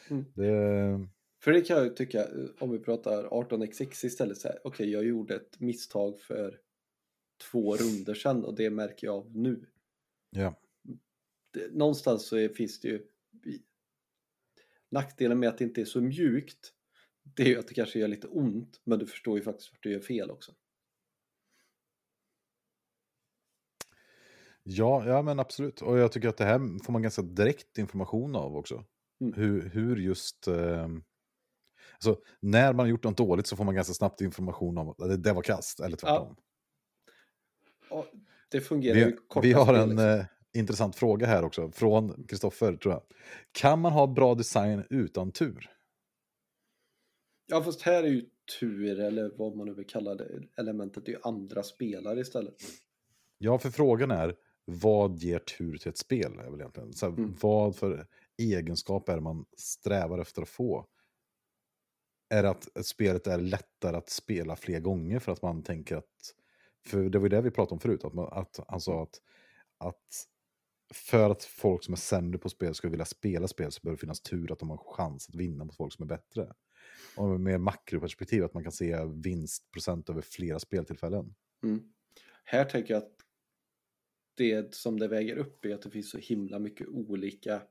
Mm. 0.09 0.25
Det, 0.33 1.07
För 1.43 1.51
det 1.51 1.61
kan 1.61 1.77
jag 1.77 1.85
ju 1.85 1.93
tycka, 1.93 2.19
eh, 2.24 2.30
om 2.59 2.72
vi 2.72 2.80
pratar 2.80 3.24
18xx 3.24 4.06
istället, 4.06 4.38
så 4.38 4.48
här, 4.48 4.59
okej 4.64 4.90
jag 4.91 5.06
gjorde 5.06 5.35
ett 5.35 5.59
misstag 5.59 6.19
för 6.19 6.59
två 7.51 7.75
runder 7.75 8.14
sedan 8.14 8.43
och 8.45 8.56
det 8.56 8.69
märker 8.69 9.07
jag 9.07 9.15
av 9.15 9.35
nu. 9.38 9.65
ja. 10.30 10.59
Det, 11.53 11.72
någonstans 11.74 12.27
så 12.27 12.38
är, 12.38 12.49
finns 12.49 12.80
det 12.80 12.88
ju 12.88 13.01
nackdelen 14.91 15.40
med 15.40 15.49
att 15.49 15.57
det 15.57 15.64
inte 15.64 15.82
är 15.82 15.85
så 15.85 16.01
mjukt, 16.01 16.74
det 17.35 17.43
är 17.43 17.48
ju 17.48 17.59
att 17.59 17.67
det 17.67 17.74
kanske 17.74 17.99
gör 17.99 18.07
lite 18.07 18.27
ont, 18.27 18.82
men 18.83 18.99
du 18.99 19.06
förstår 19.07 19.38
ju 19.38 19.43
faktiskt 19.43 19.72
vart 19.72 19.83
du 19.83 19.91
gör 19.91 19.99
fel 19.99 20.32
också. 20.32 20.53
Ja, 24.68 25.08
ja, 25.08 25.22
men 25.22 25.40
absolut. 25.40 25.82
Och 25.82 25.98
jag 25.98 26.11
tycker 26.11 26.30
att 26.30 26.38
det 26.38 26.45
här 26.45 26.84
får 26.84 26.94
man 26.94 27.02
ganska 27.02 27.22
direkt 27.22 27.77
information 27.77 28.35
av 28.35 28.58
också. 28.58 28.84
Mm. 29.22 29.34
Hur, 29.34 29.69
hur 29.69 29.95
just... 29.95 30.48
Eh, 30.48 30.88
alltså, 31.94 32.22
när 32.40 32.74
man 32.74 32.80
har 32.80 32.88
gjort 32.88 33.03
något 33.03 33.18
dåligt 33.18 33.48
så 33.48 33.56
får 33.56 33.64
man 33.64 33.76
ganska 33.76 33.94
snabbt 33.94 34.22
information 34.22 34.77
om 34.77 34.90
att 34.90 34.98
det, 34.98 35.18
det 35.18 35.34
var 35.34 35.42
kast, 35.42 35.80
eller 35.80 35.98
tvärtom. 35.98 36.35
Ja, 37.90 38.06
det 38.50 38.61
fungerar 38.61 38.95
Vi, 38.95 39.02
ju 39.02 39.18
vi 39.42 39.53
har 39.53 39.74
en 39.74 39.90
liksom. 39.90 40.10
eh, 40.10 40.26
intressant 40.53 40.95
fråga 40.95 41.27
här 41.27 41.44
också, 41.44 41.72
från 41.72 42.26
Kristoffer 42.27 42.76
tror 42.76 42.94
jag. 42.94 43.03
Kan 43.52 43.80
man 43.80 43.92
ha 43.92 44.08
bra 44.08 44.35
design 44.35 44.84
utan 44.90 45.32
tur? 45.32 45.72
Ja, 47.45 47.64
fast 47.64 47.82
här 47.82 48.03
är 48.03 48.08
ju 48.08 48.26
tur, 48.60 49.00
eller 49.00 49.32
vad 49.38 49.56
man 49.56 49.68
nu 49.68 49.74
vill 49.74 49.88
kalla 49.88 50.16
det, 50.16 50.44
elementet 50.58 51.08
är 51.08 51.11
ju 51.11 51.19
andra 51.24 51.64
spelare 51.64 52.19
istället. 52.19 52.56
Ja, 53.38 53.60
för 53.60 53.69
frågan 53.69 54.11
är, 54.11 54.35
vad 54.66 55.18
ger 55.18 55.40
tur 55.40 55.77
till 55.77 55.90
ett 55.90 55.98
spel? 55.98 56.40
Är 56.40 56.52
väl 56.52 56.60
egentligen. 56.60 56.94
Så 56.94 57.06
här, 57.06 57.18
Mm. 57.18 57.35
Vad 57.42 57.76
för 57.76 58.08
egenskaper 58.38 59.11
är 59.14 59.18
det 59.18 59.24
man 59.24 59.45
strävar 59.58 60.19
efter 60.19 60.42
att 60.42 60.50
få? 60.50 60.88
Är 62.30 62.44
det 62.44 62.50
att 62.50 62.85
spelet 62.85 63.27
är 63.27 63.38
lättare 63.38 63.98
att 63.98 64.10
spela 64.10 64.56
fler 64.56 64.80
gånger 64.80 65.19
för 65.19 65.32
att 65.32 65.42
man 65.42 65.64
tänker 65.64 65.95
att... 65.95 66.35
För 66.85 67.10
det 67.10 67.19
var 67.19 67.26
ju 67.26 67.30
det 67.30 67.42
vi 67.42 67.52
pratade 67.52 67.74
om 67.74 67.80
förut, 67.80 68.03
att, 68.03 68.14
man, 68.14 68.30
att 68.32 68.60
han 68.68 68.82
sa 68.82 69.03
att, 69.03 69.22
att 69.77 70.27
för 70.94 71.30
att 71.30 71.44
folk 71.44 71.84
som 71.84 71.94
är 71.94 71.98
sämre 71.98 72.38
på 72.38 72.50
spel 72.50 72.76
ska 72.76 72.90
vilja 72.90 73.06
spela 73.06 73.48
spel 73.48 73.72
så 73.72 73.80
bör 73.84 73.92
det 73.92 73.98
finnas 73.98 74.22
tur 74.22 74.52
att 74.52 74.60
de 74.60 74.69
har 74.69 74.77
chans 74.77 75.30
att 75.30 75.35
vinna 75.35 75.64
mot 75.64 75.76
folk 75.76 75.94
som 75.94 76.03
är 76.03 76.08
bättre. 76.08 76.53
Och 77.18 77.40
med 77.40 77.61
makroperspektiv, 77.61 78.44
att 78.44 78.53
man 78.53 78.64
kan 78.64 78.72
se 78.72 79.06
vinstprocent 79.06 80.10
över 80.10 80.22
flera 80.22 80.60
speltillfällen. 80.60 81.35
Mm. 81.64 81.94
Här 82.44 82.66
tänker 82.66 82.94
jag 82.94 83.03
att 83.03 83.15
det 84.35 84.73
som 84.73 84.99
det 84.99 85.07
väger 85.07 85.38
upp 85.38 85.65
är 85.65 85.75
att 85.75 85.81
det 85.81 85.89
finns 85.89 86.09
så 86.09 86.17
himla 86.17 86.59
mycket 86.59 86.88
olika 86.88 87.61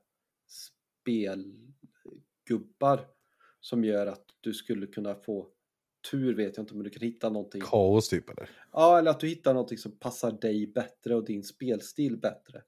spelgubbar 1.05 3.07
som 3.59 3.83
gör 3.83 4.07
att 4.07 4.25
du 4.41 4.53
skulle 4.53 4.87
kunna 4.87 5.15
få 5.15 5.49
tur 6.11 6.35
vet 6.35 6.57
jag 6.57 6.63
inte 6.63 6.75
men 6.75 6.83
du 6.83 6.89
kan 6.89 7.01
hitta 7.07 7.29
någonting. 7.29 7.61
Kaos 7.61 8.09
typ 8.09 8.29
eller? 8.29 8.49
Ja, 8.71 8.99
eller 8.99 9.11
att 9.11 9.19
du 9.19 9.27
hittar 9.27 9.53
någonting 9.53 9.77
som 9.77 9.99
passar 9.99 10.31
dig 10.31 10.67
bättre 10.67 11.15
och 11.15 11.25
din 11.25 11.43
spelstil 11.43 12.17
bättre. 12.17 12.63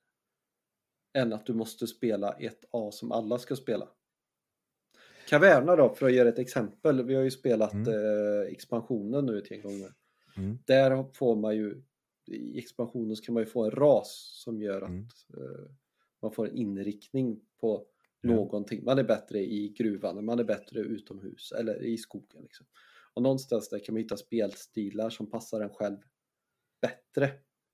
Än 1.14 1.34
att 1.34 1.46
du 1.46 1.54
måste 1.54 1.88
spela 1.88 2.34
ett 2.34 2.66
A 2.72 2.92
som 2.92 3.12
alla 3.12 3.40
ska 3.40 3.56
spela. 3.56 3.90
Caverna 5.30 5.76
då, 5.76 5.96
för 5.96 6.06
att 6.06 6.14
ge 6.14 6.20
ett 6.20 6.40
exempel. 6.40 7.04
Vi 7.04 7.16
har 7.16 7.24
ju 7.24 7.32
spelat 7.32 7.74
Mm. 7.74 7.88
eh, 7.88 8.42
expansionen 8.52 9.26
nu 9.26 9.38
ett 9.38 9.52
gäng 9.52 9.62
gånger. 9.62 9.94
Mm. 10.38 10.58
Där 10.66 11.14
får 11.14 11.36
man 11.36 11.56
ju, 11.56 11.84
i 12.28 12.58
expansionen 12.60 13.16
så 13.16 13.24
kan 13.24 13.34
man 13.34 13.44
ju 13.44 13.48
få 13.50 13.64
en 13.66 13.72
ras 13.72 14.42
som 14.44 14.62
gör 14.62 14.82
att 14.82 14.90
Mm. 14.90 15.08
eh, 15.38 15.70
man 16.22 16.32
får 16.32 16.48
en 16.48 16.56
inriktning 16.56 17.42
på 17.62 17.88
Ja. 18.22 18.30
någonting. 18.36 18.84
Man 18.84 19.00
är 19.00 19.04
bättre 19.04 19.40
i 19.40 19.70
gruvan, 19.70 20.26
man 20.26 20.40
är 20.40 20.44
bättre 20.44 20.80
utomhus 20.80 21.52
eller 21.52 21.84
i 21.84 21.98
skogen. 21.98 22.42
Liksom. 22.42 22.66
Och 23.14 23.22
någonstans 23.22 23.70
där 23.70 23.80
kan 23.80 23.94
man 23.96 24.02
hitta 24.02 24.18
spelstilar 24.18 25.10
som 25.10 25.30
passar 25.30 25.62
en 25.62 25.70
själv 25.70 25.98
bättre. 26.82 27.32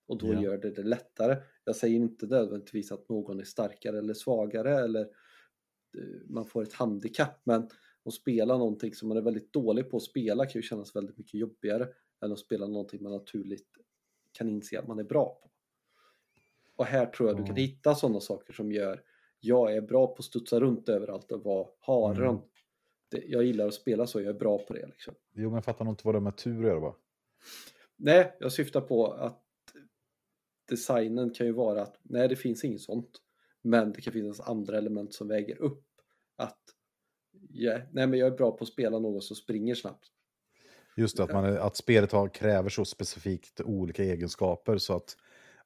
Och 0.08 0.18
då 0.18 0.34
Ja. 0.34 0.44
gör 0.44 0.58
det 0.58 0.72
det 0.72 0.84
lättare. 0.84 1.38
Jag 1.66 1.76
säger 1.76 1.96
inte 1.96 2.28
nödvändigtvis 2.28 2.92
att 2.92 3.10
någon 3.10 3.40
är 3.40 3.44
starkare 3.44 3.98
eller 3.98 4.14
svagare 4.14 4.80
eller 4.80 5.02
eh, 5.98 6.22
man 6.30 6.46
får 6.46 6.64
ett 6.64 6.74
handikapp. 6.74 7.42
Men 7.46 7.70
att 8.06 8.14
spela 8.14 8.58
någonting 8.58 8.94
som 8.94 9.08
man 9.10 9.18
är 9.18 9.22
väldigt 9.22 9.54
dålig 9.54 9.90
på 9.90 9.98
att 9.98 10.04
spela 10.04 10.46
kan 10.46 10.60
ju 10.60 10.64
kännas 10.64 10.96
väldigt 10.96 11.18
mycket 11.18 11.34
jobbigare 11.40 11.88
än 12.22 12.32
att 12.32 12.40
spela 12.40 12.68
någonting 12.68 13.04
man 13.04 13.12
naturligt 13.12 13.68
kan 14.34 14.50
inse 14.50 14.80
att 14.80 14.88
man 14.88 15.00
är 15.00 15.04
bra 15.04 15.40
på. 15.44 15.50
Och 16.76 16.86
här 16.86 17.06
tror 17.06 17.30
jag 17.30 17.38
du 17.38 17.44
kan 17.44 17.56
Ja. 17.56 17.62
hitta 17.62 17.96
sådana 17.96 18.20
saker 18.20 18.54
som 18.54 18.72
gör 18.72 19.04
jag 19.40 19.76
är 19.76 19.82
bra 19.82 20.08
på 20.08 20.16
att 20.20 20.26
studsa 20.26 20.60
runt 20.60 20.90
överallt 20.90 21.32
och 21.32 21.44
vara 21.44 21.68
haren. 21.80 22.30
Mm. 22.30 22.40
Jag 23.10 23.44
gillar 23.44 23.68
att 23.68 23.74
spela 23.74 24.08
så, 24.08 24.22
jag 24.22 24.30
är 24.30 24.40
bra 24.40 24.58
på 24.58 24.74
det. 24.74 24.88
Liksom. 24.88 25.14
Jo, 25.34 25.50
men 25.50 25.54
jag 25.56 25.66
fattar 25.66 25.86
nog 25.86 25.92
inte 25.92 26.02
vad 26.06 26.16
det 26.16 26.20
har 26.20 26.24
med 26.24 26.38
tur 26.38 26.60
att 26.60 26.66
göra 26.68 26.80
va? 26.80 26.96
Nej, 27.96 28.38
jag 28.40 28.52
syftar 28.52 28.82
på 28.82 29.08
att 29.08 29.44
designen 30.70 31.30
kan 31.30 31.48
ju 31.48 31.54
vara 31.54 31.82
att 31.82 32.00
nej, 32.04 32.28
det 32.28 32.36
finns 32.36 32.64
inget 32.64 32.82
sånt. 32.82 33.18
Men 33.62 33.92
det 33.94 34.02
kan 34.02 34.14
finnas 34.14 34.40
andra 34.40 34.78
element 34.78 35.14
som 35.14 35.28
väger 35.28 35.62
upp 35.62 35.86
att 36.36 36.60
ja, 37.50 37.78
nej, 37.92 38.08
men 38.08 38.20
jag 38.20 38.28
är 38.28 38.38
bra 38.38 38.52
på 38.52 38.64
att 38.64 38.70
spela 38.70 39.00
något 39.00 39.24
som 39.24 39.36
springer 39.36 39.76
snabbt. 39.76 40.06
Just 40.96 41.18
det, 41.18 41.24
att, 41.24 41.34
man 41.34 41.58
att 41.58 41.76
spelet 41.76 42.12
har, 42.12 42.28
kräver 42.28 42.70
så 42.70 42.86
specifikt 42.86 43.62
olika 43.62 44.04
egenskaper 44.04 44.78
så 44.78 44.96
att, 44.96 45.18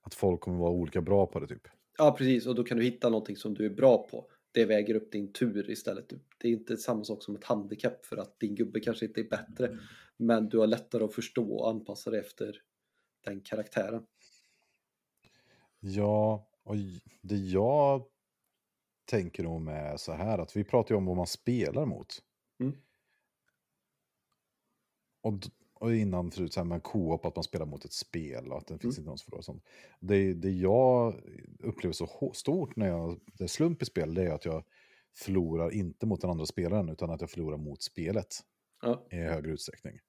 att 0.02 0.14
folk 0.14 0.42
kommer 0.42 0.58
vara 0.58 0.72
olika 0.72 1.02
bra 1.02 1.26
på 1.26 1.40
det 1.40 1.48
typ. 1.48 1.68
Ja, 1.98 2.12
precis. 2.18 2.48
Och 2.48 2.56
då 2.56 2.64
kan 2.64 2.78
du 2.78 2.84
hitta 2.84 3.10
någonting 3.10 3.36
som 3.36 3.54
du 3.54 3.66
är 3.66 3.70
bra 3.70 4.08
på. 4.08 4.30
Det 4.52 4.66
väger 4.66 4.96
upp 4.96 5.12
din 5.12 5.34
tur 5.34 5.70
istället. 5.70 6.14
Det 6.38 6.48
är 6.48 6.52
inte 6.52 6.78
samma 6.78 7.04
sak 7.04 7.24
som 7.24 7.36
ett 7.36 7.44
handikapp 7.44 8.06
för 8.06 8.18
att 8.18 8.40
din 8.40 8.56
gubbe 8.56 8.80
kanske 8.80 9.06
inte 9.06 9.22
är 9.22 9.30
bättre. 9.30 9.78
Men 10.18 10.50
du 10.50 10.58
har 10.58 10.68
lättare 10.68 11.04
att 11.04 11.14
förstå 11.14 11.58
och 11.58 11.70
anpassa 11.70 12.12
dig 12.12 12.20
efter 12.20 12.62
den 13.26 13.42
karaktären. 13.42 14.04
Ja, 15.80 16.48
och 16.64 16.76
det 17.22 17.36
jag 17.36 18.04
tänker 19.06 19.44
nog 19.44 19.62
med 19.62 20.00
så 20.00 20.12
här 20.12 20.40
att 20.40 20.56
vi 20.56 20.64
pratar 20.64 20.96
ju 20.96 20.98
om 20.98 21.06
vad 21.06 21.16
man 21.16 21.28
spelar 21.28 21.86
mot. 21.86 22.22
Mm. 22.60 22.78
Och, 25.22 25.34
och 25.74 25.96
innan 25.96 26.32
förut 26.32 26.54
så 26.54 26.60
här 26.60 26.66
med 26.66 26.84
co-op, 26.84 27.26
att 27.26 27.36
man 27.36 27.44
spelar 27.44 27.66
mot 27.66 27.86
ett 27.86 27.94
spel 27.94 28.52
och 28.52 28.58
att 28.58 28.68
det 28.68 28.78
finns 28.80 28.98
Mm. 28.98 29.02
inte 29.02 29.10
någon 29.10 29.18
som 29.18 29.26
förlorar 29.26 29.40
och 29.40 29.46
sånt. 29.46 29.64
Det, 30.00 30.34
det 30.34 30.52
jag 30.52 31.16
upplever 31.60 31.94
så 31.94 32.32
stort 32.36 32.76
när 32.76 32.88
jag, 32.88 33.20
det 33.34 33.44
är 33.44 33.48
slump 33.48 33.82
i 33.82 33.86
spel, 33.86 34.14
det 34.14 34.24
är 34.24 34.32
att 34.34 34.46
jag 34.46 34.64
förlorar 35.18 35.72
inte 35.74 36.06
mot 36.06 36.22
den 36.22 36.30
andra 36.30 36.46
spelaren 36.46 36.90
utan 36.90 37.10
att 37.10 37.22
jag 37.22 37.30
förlorar 37.30 37.58
mot 37.58 37.82
spelet 37.84 38.28
Ja, 38.82 39.08
i 39.12 39.16
högre 39.16 39.52
utsträckning. 39.52 40.00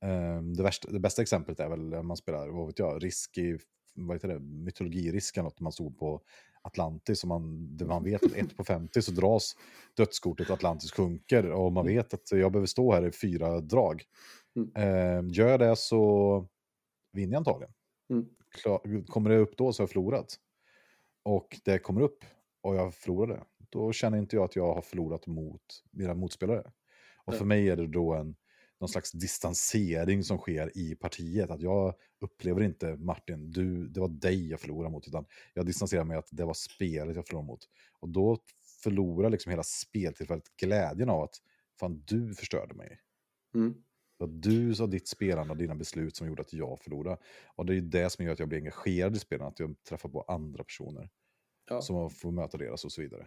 Ehm, 0.00 0.54
det, 0.54 0.62
värsta, 0.62 0.90
det 0.90 1.00
bästa 1.00 1.22
exemplet 1.22 1.60
är 1.60 1.68
väl 1.68 1.88
när 1.88 2.02
man 2.02 2.16
spelar, 2.16 2.48
vad 2.48 2.66
vet 2.66 2.78
jag, 2.78 3.04
risk 3.04 3.38
i, 3.38 3.58
vad 3.94 4.16
heter 4.16 4.28
det, 4.28 4.38
mytologirisk 4.40 5.36
eller 5.36 5.44
något, 5.44 5.60
man 5.60 5.72
stod 5.72 5.98
på 5.98 6.22
Atlantis 6.66 7.22
och 7.22 7.28
man, 7.28 7.76
man 7.86 8.04
vet 8.04 8.24
att 8.24 8.32
1 8.32 8.56
på 8.56 8.64
50 8.64 9.02
så 9.02 9.12
dras 9.12 9.56
dödskortet 9.96 10.50
Atlantis 10.50 10.92
sjunker 10.92 11.50
och 11.50 11.72
man 11.72 11.86
vet 11.86 12.14
att 12.14 12.32
jag 12.32 12.52
behöver 12.52 12.66
stå 12.66 12.92
här 12.92 13.06
i 13.06 13.12
fyra 13.12 13.60
drag. 13.60 14.02
Mm. 14.56 14.70
Ehm, 14.74 15.28
gör 15.28 15.48
jag 15.48 15.60
det 15.60 15.76
så 15.76 16.48
vinner 17.12 17.32
jag 17.32 17.38
antagligen. 17.38 17.74
Mm. 18.10 18.26
Klar, 18.62 19.06
kommer 19.06 19.30
det 19.30 19.36
upp 19.36 19.56
då 19.56 19.72
så 19.72 19.80
har 19.80 19.84
jag 19.84 19.90
förlorat. 19.90 20.36
Och 21.22 21.60
det 21.64 21.78
kommer 21.78 22.00
upp 22.00 22.24
och 22.62 22.76
jag 22.76 22.94
förlorade. 22.94 23.42
Då 23.70 23.92
känner 23.92 24.18
inte 24.18 24.36
jag 24.36 24.44
att 24.44 24.56
jag 24.56 24.74
har 24.74 24.82
förlorat 24.82 25.26
mot 25.26 25.62
mina 25.90 26.14
motspelare. 26.14 26.72
Och 27.24 27.34
för 27.34 27.44
mig 27.44 27.70
är 27.70 27.76
det 27.76 27.86
då 27.86 28.14
en, 28.14 28.36
någon 28.80 28.88
slags 28.88 29.12
distansering 29.12 30.24
som 30.24 30.38
sker 30.38 30.78
i 30.78 30.94
partiet. 30.94 31.50
Att 31.50 31.60
jag 31.60 31.94
upplever 32.20 32.62
inte 32.62 32.96
Martin, 32.96 33.50
du, 33.50 33.88
det 33.88 34.00
var 34.00 34.08
dig 34.08 34.50
jag 34.50 34.60
förlorade 34.60 34.92
mot, 34.92 35.08
utan 35.08 35.26
jag 35.54 35.66
distanserar 35.66 36.04
mig 36.04 36.16
att 36.16 36.28
det 36.30 36.44
var 36.44 36.54
spelet 36.54 37.16
jag 37.16 37.26
förlorade 37.26 37.46
mot. 37.46 37.68
Och 38.00 38.08
då 38.08 38.38
förlorar 38.82 39.30
liksom 39.30 39.50
hela 39.50 39.62
speltillfället 39.62 40.56
glädjen 40.56 41.10
av 41.10 41.22
att 41.22 41.34
fan 41.80 42.02
du 42.06 42.34
förstörde 42.34 42.74
mig. 42.74 43.00
mm. 43.54 43.74
Det 44.18 44.26
du 44.26 44.82
och 44.82 44.88
ditt 44.88 45.08
spelande 45.08 45.50
och 45.50 45.56
dina 45.56 45.74
beslut 45.74 46.16
som 46.16 46.26
gjorde 46.26 46.42
att 46.42 46.52
jag 46.52 46.80
förlorade. 46.80 47.18
Och 47.56 47.66
det 47.66 47.72
är 47.72 47.74
ju 47.74 47.80
det 47.80 48.10
som 48.10 48.24
gör 48.24 48.32
att 48.32 48.38
jag 48.38 48.48
blir 48.48 48.58
engagerad 48.58 49.16
i 49.16 49.18
spelen, 49.18 49.46
att 49.46 49.60
jag 49.60 49.74
träffar 49.88 50.08
på 50.08 50.22
andra 50.22 50.64
personer. 50.64 51.10
Ja. 51.68 51.82
Som 51.82 52.10
får 52.10 52.30
möta 52.30 52.58
deras 52.58 52.84
och 52.84 52.92
så 52.92 53.02
vidare. 53.02 53.26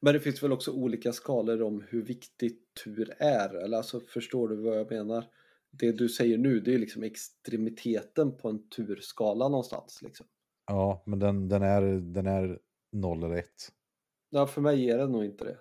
Men 0.00 0.14
det 0.14 0.20
finns 0.20 0.42
väl 0.42 0.52
också 0.52 0.72
olika 0.72 1.12
skalor 1.12 1.62
om 1.62 1.84
hur 1.88 2.02
viktigt 2.02 2.74
tur 2.84 3.14
är. 3.18 3.54
Eller 3.54 3.76
alltså 3.76 4.00
förstår 4.00 4.48
du 4.48 4.56
vad 4.56 4.78
jag 4.78 4.90
menar? 4.90 5.24
Det 5.70 5.92
du 5.92 6.08
säger 6.08 6.38
nu 6.38 6.60
det 6.60 6.74
är 6.74 6.78
liksom 6.78 7.02
extremiteten 7.02 8.36
på 8.36 8.48
en 8.48 8.68
turskala 8.68 9.48
någonstans. 9.48 10.02
Liksom. 10.02 10.26
Ja, 10.66 11.02
men 11.06 11.18
den, 11.18 11.48
den, 11.48 11.62
är, 11.62 11.82
den 12.00 12.26
är 12.26 12.58
noll 12.92 13.22
eller 13.24 13.36
ett. 13.36 13.72
Ja, 14.30 14.46
för 14.46 14.60
mig 14.60 14.90
är 14.90 14.98
det 14.98 15.06
nog 15.06 15.24
inte 15.24 15.44
det. 15.44 15.58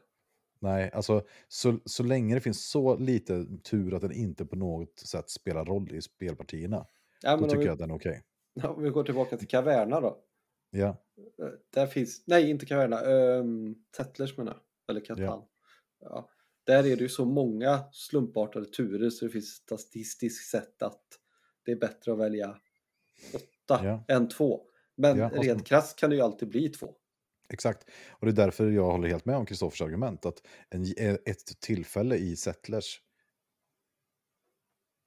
Nej, 0.60 0.92
alltså 0.94 1.24
så, 1.48 1.80
så 1.86 2.04
länge 2.04 2.36
det 2.36 2.42
finns 2.42 2.70
så 2.70 2.98
lite 2.98 3.46
tur 3.64 3.94
att 3.94 4.02
den 4.02 4.12
inte 4.12 4.46
på 4.46 4.56
något 4.56 5.00
sätt 5.00 5.30
spelar 5.30 5.66
roll 5.66 5.96
i 5.96 6.02
spelpartierna, 6.02 6.86
Ja, 7.22 7.38
då 7.38 7.44
tycker 7.46 7.58
vi, 7.58 7.66
jag 7.66 7.74
att 7.74 7.80
den 7.80 7.92
är 7.92 7.96
okej. 7.96 8.24
om 8.64 8.84
vi 8.84 8.90
går 8.90 9.04
tillbaka 9.04 9.38
till 9.38 9.48
Caverna 9.48 10.02
då. 10.02 10.24
Ja, 10.70 11.04
Eh, 11.42 11.50
Där 11.74 11.88
finns, 11.88 12.24
nej 12.28 12.50
inte 12.50 12.66
Caverna, 12.66 13.02
um, 13.06 13.76
Settlers 13.98 14.38
menar. 14.38 14.58
Eller 14.90 15.00
Catan. 15.06 15.24
Ja. 15.26 15.50
Ja. 16.00 16.30
Där 16.64 16.78
är 16.80 16.96
det 16.96 17.04
ju 17.04 17.10
så 17.10 17.26
många 17.26 17.84
slumpartade 17.92 18.66
turer 18.66 19.10
så 19.10 19.26
det 19.26 19.32
finns 19.32 19.50
statistiskt 19.50 20.50
sett 20.52 20.82
att 20.82 21.04
det 21.66 21.72
är 21.72 21.76
bättre 21.76 22.12
att 22.14 22.20
välja 22.20 22.58
åtta 23.34 23.86
Ja. 23.86 24.06
än 24.08 24.30
två. 24.30 24.62
Men 24.96 25.18
Ja, 25.18 25.30
rent 25.34 25.66
krasst 25.68 26.00
kan 26.00 26.10
det 26.10 26.16
ju 26.16 26.22
alltid 26.22 26.50
bli 26.50 26.70
två. 26.70 26.96
exakt. 27.50 27.90
Och 28.10 28.26
det 28.26 28.32
är 28.32 28.46
därför 28.46 28.70
jag 28.72 28.92
håller 28.92 29.08
helt 29.08 29.26
med 29.26 29.36
om 29.38 29.46
Kristoffers 29.46 29.82
argument, 29.82 30.26
att 30.26 30.48
en, 30.70 30.84
ett 31.26 31.60
tillfälle 31.62 32.16
i 32.16 32.36
Settlers 32.36 33.02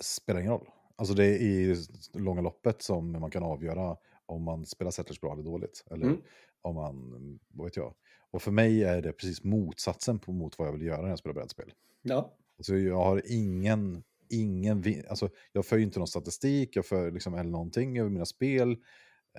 spelar 0.03 0.41
ingen 0.41 0.53
roll. 0.53 0.69
Alltså 0.97 1.15
det 1.15 1.25
är 1.25 1.41
i 1.41 1.77
långa 2.15 2.41
loppet 2.41 2.83
som 2.83 3.13
man 3.13 3.31
kan 3.31 3.43
avgöra 3.43 3.97
om 4.31 4.43
man 4.43 4.67
spelar 4.67 4.91
Settlers 4.91 5.21
bra 5.21 5.33
eller 5.33 5.43
dåligt. 5.43 5.85
Eller 5.91 6.07
Mm. 6.07 6.21
om 6.63 6.75
man, 6.75 7.39
vad 7.49 7.65
vet 7.67 7.77
jag. 7.77 7.95
Och 8.31 8.43
för 8.43 8.51
mig 8.51 8.85
är 8.85 9.03
det 9.03 9.13
precis 9.13 9.45
motsatsen 9.45 10.19
på, 10.19 10.33
mot 10.33 10.59
vad 10.59 10.69
jag 10.69 10.73
vill 10.73 10.83
göra 10.83 11.03
när 11.03 11.09
jag 11.09 11.19
spelar 11.19 11.35
brädspel. 11.35 11.73
Ja. 12.03 12.37
Alltså 12.59 12.77
jag 12.77 13.05
har 13.05 13.23
ingen, 13.27 14.03
ingen, 14.29 14.85
alltså 15.09 15.29
jag 15.53 15.67
för 15.67 15.77
ju 15.77 15.83
inte 15.83 15.99
någon 15.99 16.09
statistik, 16.09 16.77
jag 16.77 16.87
för 16.87 17.11
liksom 17.11 17.35
eller 17.35 17.51
någonting 17.51 17.99
över 17.99 18.11
mina 18.11 18.25
spel. 18.27 18.77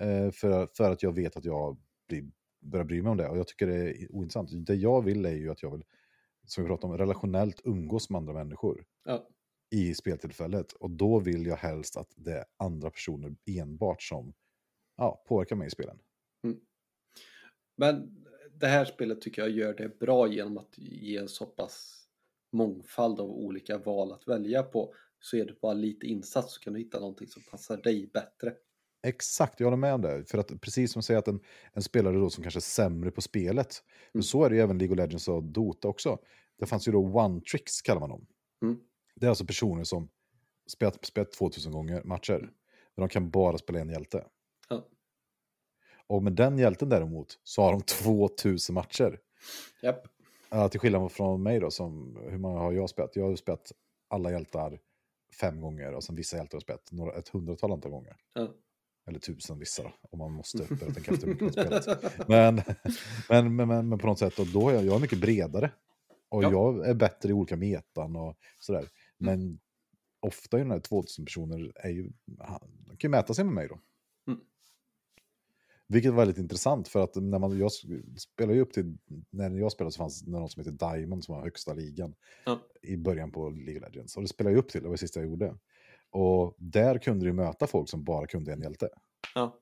Eh, 0.00 0.30
för, 0.30 0.68
för 0.76 0.90
att 0.90 1.02
jag 1.02 1.12
vet 1.12 1.36
att 1.36 1.44
jag 1.44 1.78
blir, 2.08 2.24
börjar 2.60 2.84
bry 2.84 3.02
mig 3.02 3.10
om 3.10 3.16
det. 3.16 3.28
Och 3.28 3.38
jag 3.38 3.46
tycker 3.48 3.66
det 3.66 4.02
är 4.02 4.12
ointressant. 4.14 4.66
Det 4.66 4.74
jag 4.74 5.02
vill 5.04 5.24
är 5.26 5.34
ju 5.34 5.50
att 5.50 5.62
jag 5.62 5.70
vill, 5.70 5.84
som 6.46 6.64
vi 6.64 6.68
pratade 6.68 6.92
om, 6.92 6.98
relationellt 6.98 7.60
umgås 7.64 8.10
med 8.10 8.18
andra 8.18 8.32
människor 8.32 8.84
ja. 9.04 9.28
i 9.70 9.94
speltillfället. 9.94 10.72
Och 10.72 10.90
då 10.90 11.18
vill 11.18 11.46
jag 11.46 11.56
helst 11.56 11.96
att 11.96 12.08
det 12.16 12.32
är 12.32 12.44
andra 12.56 12.90
personer 12.90 13.36
enbart 13.46 14.02
som 14.02 14.32
ja, 14.96 15.24
påverkar 15.28 15.56
mig 15.56 15.66
i 15.66 15.70
spelen. 15.70 15.98
Men 17.76 18.24
det 18.60 18.66
här 18.66 18.84
spelet 18.84 19.20
tycker 19.20 19.42
jag 19.42 19.50
gör 19.50 19.74
det 19.74 19.98
bra 19.98 20.28
genom 20.28 20.58
att 20.58 20.78
ge 20.78 21.16
en 21.16 21.28
så 21.28 21.46
pass 21.46 22.06
mångfald 22.52 23.20
av 23.20 23.30
olika 23.30 23.78
val 23.78 24.12
att 24.12 24.28
välja 24.28 24.62
på. 24.62 24.94
Så 25.20 25.36
är 25.36 25.44
det 25.44 25.60
bara 25.60 25.72
lite 25.72 26.06
insats 26.06 26.54
så 26.54 26.60
kan 26.60 26.72
du 26.72 26.78
hitta 26.78 27.00
någonting 27.00 27.28
som 27.28 27.42
passar 27.50 27.76
dig 27.76 28.10
bättre. 28.12 28.54
Exakt, 29.02 29.60
jag 29.60 29.66
håller 29.66 29.76
med 29.76 29.94
om 29.94 30.00
det. 30.00 30.24
För 30.30 30.38
att 30.38 30.60
precis 30.60 30.92
som 30.92 31.00
du 31.00 31.04
säger 31.04 31.18
att 31.18 31.28
en, 31.28 31.40
en 31.72 31.82
spelare 31.82 32.16
då 32.16 32.30
som 32.30 32.42
kanske 32.42 32.58
är 32.58 32.60
sämre 32.60 33.10
på 33.10 33.20
spelet, 33.20 33.84
men 34.12 34.18
Mm. 34.18 34.22
så 34.22 34.44
är 34.44 34.50
det 34.50 34.56
ju 34.56 34.62
även 34.62 34.78
League 34.78 34.92
of 34.94 34.98
Legends 34.98 35.28
och 35.28 35.42
Dota 35.42 35.88
också. 35.88 36.18
Det 36.58 36.66
fanns 36.66 36.88
ju 36.88 36.92
då 36.92 36.98
one 36.98 37.40
tricks 37.40 37.82
kallar 37.82 38.00
man 38.00 38.10
dem. 38.10 38.26
Mm. 38.62 38.80
Det 39.14 39.26
är 39.26 39.28
alltså 39.28 39.46
personer 39.46 39.84
som 39.84 40.08
spelat, 40.66 41.04
spelat 41.04 41.32
2000 41.32 41.72
gånger 41.72 42.02
matcher, 42.04 42.38
men 42.96 43.02
de 43.02 43.08
kan 43.08 43.30
bara 43.30 43.58
spela 43.58 43.80
en 43.80 43.88
hjälte. 43.88 44.24
Och 46.12 46.22
med 46.22 46.32
den 46.32 46.58
hjälten 46.58 46.88
däremot 46.88 47.38
så 47.44 47.62
har 47.62 47.72
de 47.72 47.80
2000 47.86 48.74
matcher. 48.74 49.18
Japp. 49.82 50.02
Ja, 50.50 50.68
till 50.68 50.80
skillnad 50.80 51.12
från 51.12 51.42
mig 51.42 51.60
då, 51.60 51.70
som, 51.70 52.18
hur 52.30 52.38
många 52.38 52.58
har 52.60 52.72
jag 52.72 52.90
spelat? 52.90 53.16
Jag 53.16 53.24
har 53.28 53.36
spelat 53.36 53.72
alla 54.08 54.30
hjältar 54.30 54.80
fem 55.40 55.60
gånger 55.60 55.92
och 55.94 56.04
sen 56.04 56.16
vissa 56.16 56.36
hjältar 56.36 56.56
har 56.56 56.60
spelat 56.60 56.92
några, 56.92 57.12
ett 57.12 57.28
hundratal 57.28 57.72
antal 57.72 57.90
gånger. 57.90 58.16
Ja. 58.34 58.48
Eller 59.06 59.18
tusen 59.18 59.58
vissa 59.58 59.82
då, 59.82 59.92
om 60.10 60.18
man 60.18 60.32
måste 60.32 60.58
börja 60.80 60.92
tänka 60.94 61.12
efter 61.12 61.26
hur 61.26 61.34
mycket 61.34 61.70
man 61.70 61.82
spelat. 61.82 62.28
Men, 62.28 62.54
men, 63.28 63.56
men, 63.56 63.68
men, 63.68 63.88
men 63.88 63.98
på 63.98 64.06
något 64.06 64.18
sätt, 64.18 64.38
och 64.38 64.46
då 64.46 64.68
är 64.68 64.74
jag, 64.74 64.84
jag 64.84 64.94
är 64.96 65.00
mycket 65.00 65.20
bredare. 65.20 65.70
Och 66.28 66.44
Ja. 66.44 66.50
jag 66.50 66.86
är 66.88 66.94
bättre 66.94 67.28
i 67.28 67.32
olika 67.32 67.56
metan 67.56 68.16
och 68.16 68.36
sådär. 68.60 68.88
Men 69.18 69.58
ofta 70.20 70.56
är 70.56 70.60
den 70.60 70.70
här 70.70 70.80
2000 70.80 71.24
personer, 71.24 71.72
är 71.74 71.90
ju, 71.90 72.10
han- 72.38 72.60
kan 72.88 72.96
ju 73.00 73.08
mäta 73.08 73.34
sig 73.34 73.44
med 73.44 73.54
mig 73.54 73.68
då. 73.68 73.78
Vilket 75.92 76.10
var 76.10 76.18
väldigt 76.18 76.38
intressant 76.38 76.88
för 76.88 77.04
att 77.04 77.14
när 77.14 77.38
man, 77.38 77.58
jag 77.58 77.72
spelar 78.18 78.54
ju 78.54 78.60
upp 78.60 78.72
till, 78.72 78.96
när 79.30 79.50
jag 79.50 79.72
spelade 79.72 79.92
så 79.92 79.98
fanns 79.98 80.22
det 80.22 80.30
någon 80.30 80.48
som 80.48 80.60
heter 80.60 80.94
Diamond 80.96 81.24
som 81.24 81.34
var 81.34 81.42
högsta 81.42 81.74
ligan 81.74 82.14
Ja. 82.44 82.60
i 82.82 82.96
början 82.96 83.32
på 83.32 83.50
League 83.50 83.76
of 83.76 83.82
Legends. 83.82 84.16
Och 84.16 84.22
det 84.22 84.28
spelade 84.28 84.54
jag 84.54 84.58
upp 84.58 84.68
till, 84.68 84.82
det 84.82 84.88
var 84.88 84.94
det 84.94 84.98
sista 84.98 85.20
jag 85.20 85.28
gjorde. 85.28 85.56
Och 86.10 86.54
där 86.58 86.98
kunde 86.98 87.26
du 87.26 87.32
möta 87.32 87.66
folk 87.66 87.88
som 87.88 88.04
bara 88.04 88.26
kunde 88.26 88.52
en 88.52 88.60
hjälte. 88.60 88.88
Ja. 89.34 89.60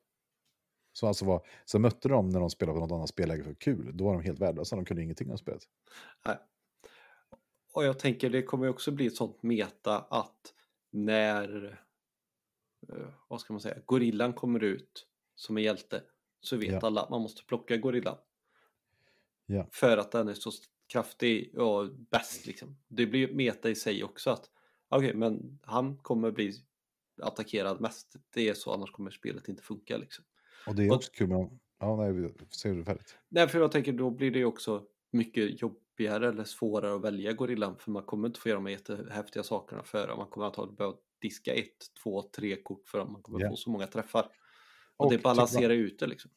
Så 0.92 1.06
alltså 1.06 1.24
var, 1.24 1.46
så 1.64 1.78
mötte 1.78 2.08
de 2.08 2.28
när 2.28 2.40
de 2.40 2.50
spelade 2.50 2.76
på 2.76 2.86
något 2.86 2.92
annat 2.92 3.08
spelläge 3.08 3.44
för 3.44 3.54
kul, 3.54 3.90
då 3.94 4.04
var 4.04 4.12
de 4.12 4.22
helt 4.22 4.40
värdelösa, 4.40 4.76
de 4.76 4.84
kunde 4.84 5.02
ingenting 5.02 5.30
om 5.30 5.38
spelet. 5.38 5.62
Nej. 6.26 6.36
Och 7.72 7.84
jag 7.84 7.98
tänker 7.98 8.30
det 8.30 8.42
kommer 8.42 8.64
ju 8.64 8.70
också 8.70 8.90
bli 8.90 9.06
ett 9.06 9.16
sånt 9.16 9.42
meta 9.42 9.98
att 9.98 10.54
när 10.90 11.78
eh, 12.88 13.08
vad 13.28 13.40
ska 13.40 13.52
man 13.52 13.60
säga, 13.60 13.78
gorillan 13.86 14.32
kommer 14.32 14.64
ut 14.64 15.06
som 15.34 15.56
en 15.56 15.62
hjälte 15.62 16.02
så 16.40 16.56
vet 16.56 16.68
Ja. 16.72 16.80
alla 16.82 17.00
att 17.02 17.10
man 17.10 17.20
måste 17.22 17.44
plocka 17.44 17.76
gorillan. 17.76 18.16
Ja. 19.46 19.66
För 19.72 19.96
att 19.96 20.12
den 20.12 20.28
är 20.28 20.34
så 20.34 20.50
kraftig 20.86 21.58
och 21.58 21.88
bäst 21.94 22.46
liksom. 22.46 22.76
Det 22.88 23.06
blir 23.06 23.20
ju 23.28 23.34
meta 23.34 23.70
i 23.70 23.74
sig 23.74 24.04
också 24.04 24.30
att 24.30 24.50
okej, 24.88 25.14
men 25.14 25.58
han 25.62 25.96
kommer 25.96 26.30
bli 26.30 26.52
attackerad 27.22 27.80
mest. 27.80 28.16
Det 28.34 28.48
är 28.48 28.54
så, 28.54 28.72
annars 28.72 28.90
kommer 28.90 29.10
spelet 29.10 29.48
inte 29.48 29.62
funka 29.62 29.96
liksom. 29.96 30.24
Och 30.66 30.74
det 30.74 30.84
är 30.84 30.90
Och- 30.90 30.96
också 30.96 31.10
kul 31.14 31.28
med... 31.28 31.58
Ja, 31.78 31.96
nej, 31.96 32.34
ser 32.50 32.74
du 32.74 32.84
färdigt? 32.84 33.16
Nej, 33.28 33.48
för 33.48 33.58
jag 33.58 33.72
tänker 33.72 33.92
då 33.92 34.10
blir 34.10 34.30
det 34.30 34.38
ju 34.38 34.44
också 34.44 34.86
mycket 35.10 35.62
jobbigare 35.62 36.28
eller 36.28 36.44
svårare 36.44 36.94
att 36.94 37.02
välja 37.04 37.32
gorillan 37.32 37.76
för 37.78 37.90
man 37.90 38.02
kommer 38.02 38.28
inte 38.28 38.40
få 38.40 38.48
göra 38.48 38.58
de 38.58 38.64
här 38.66 38.72
jättehäftiga 38.72 39.42
sakerna 39.42 39.82
före. 39.82 40.16
Man 40.16 40.26
kommer 40.26 40.46
att 40.46 40.76
behöva 40.76 40.96
diska 41.18 41.54
ett, 41.54 41.94
två, 42.02 42.22
tre 42.22 42.56
kort 42.62 42.88
för 42.88 42.98
att 42.98 43.10
man 43.10 43.22
kommer 43.22 43.40
Ja. 43.40 43.48
få 43.50 43.56
så 43.56 43.70
många 43.70 43.86
träffar. 43.86 44.30
Och, 45.00 45.06
Och 45.06 45.12
det 45.12 45.22
balanserar 45.22 45.72
ut 45.74 45.98
det 45.98 46.06
liksom. 46.06 46.30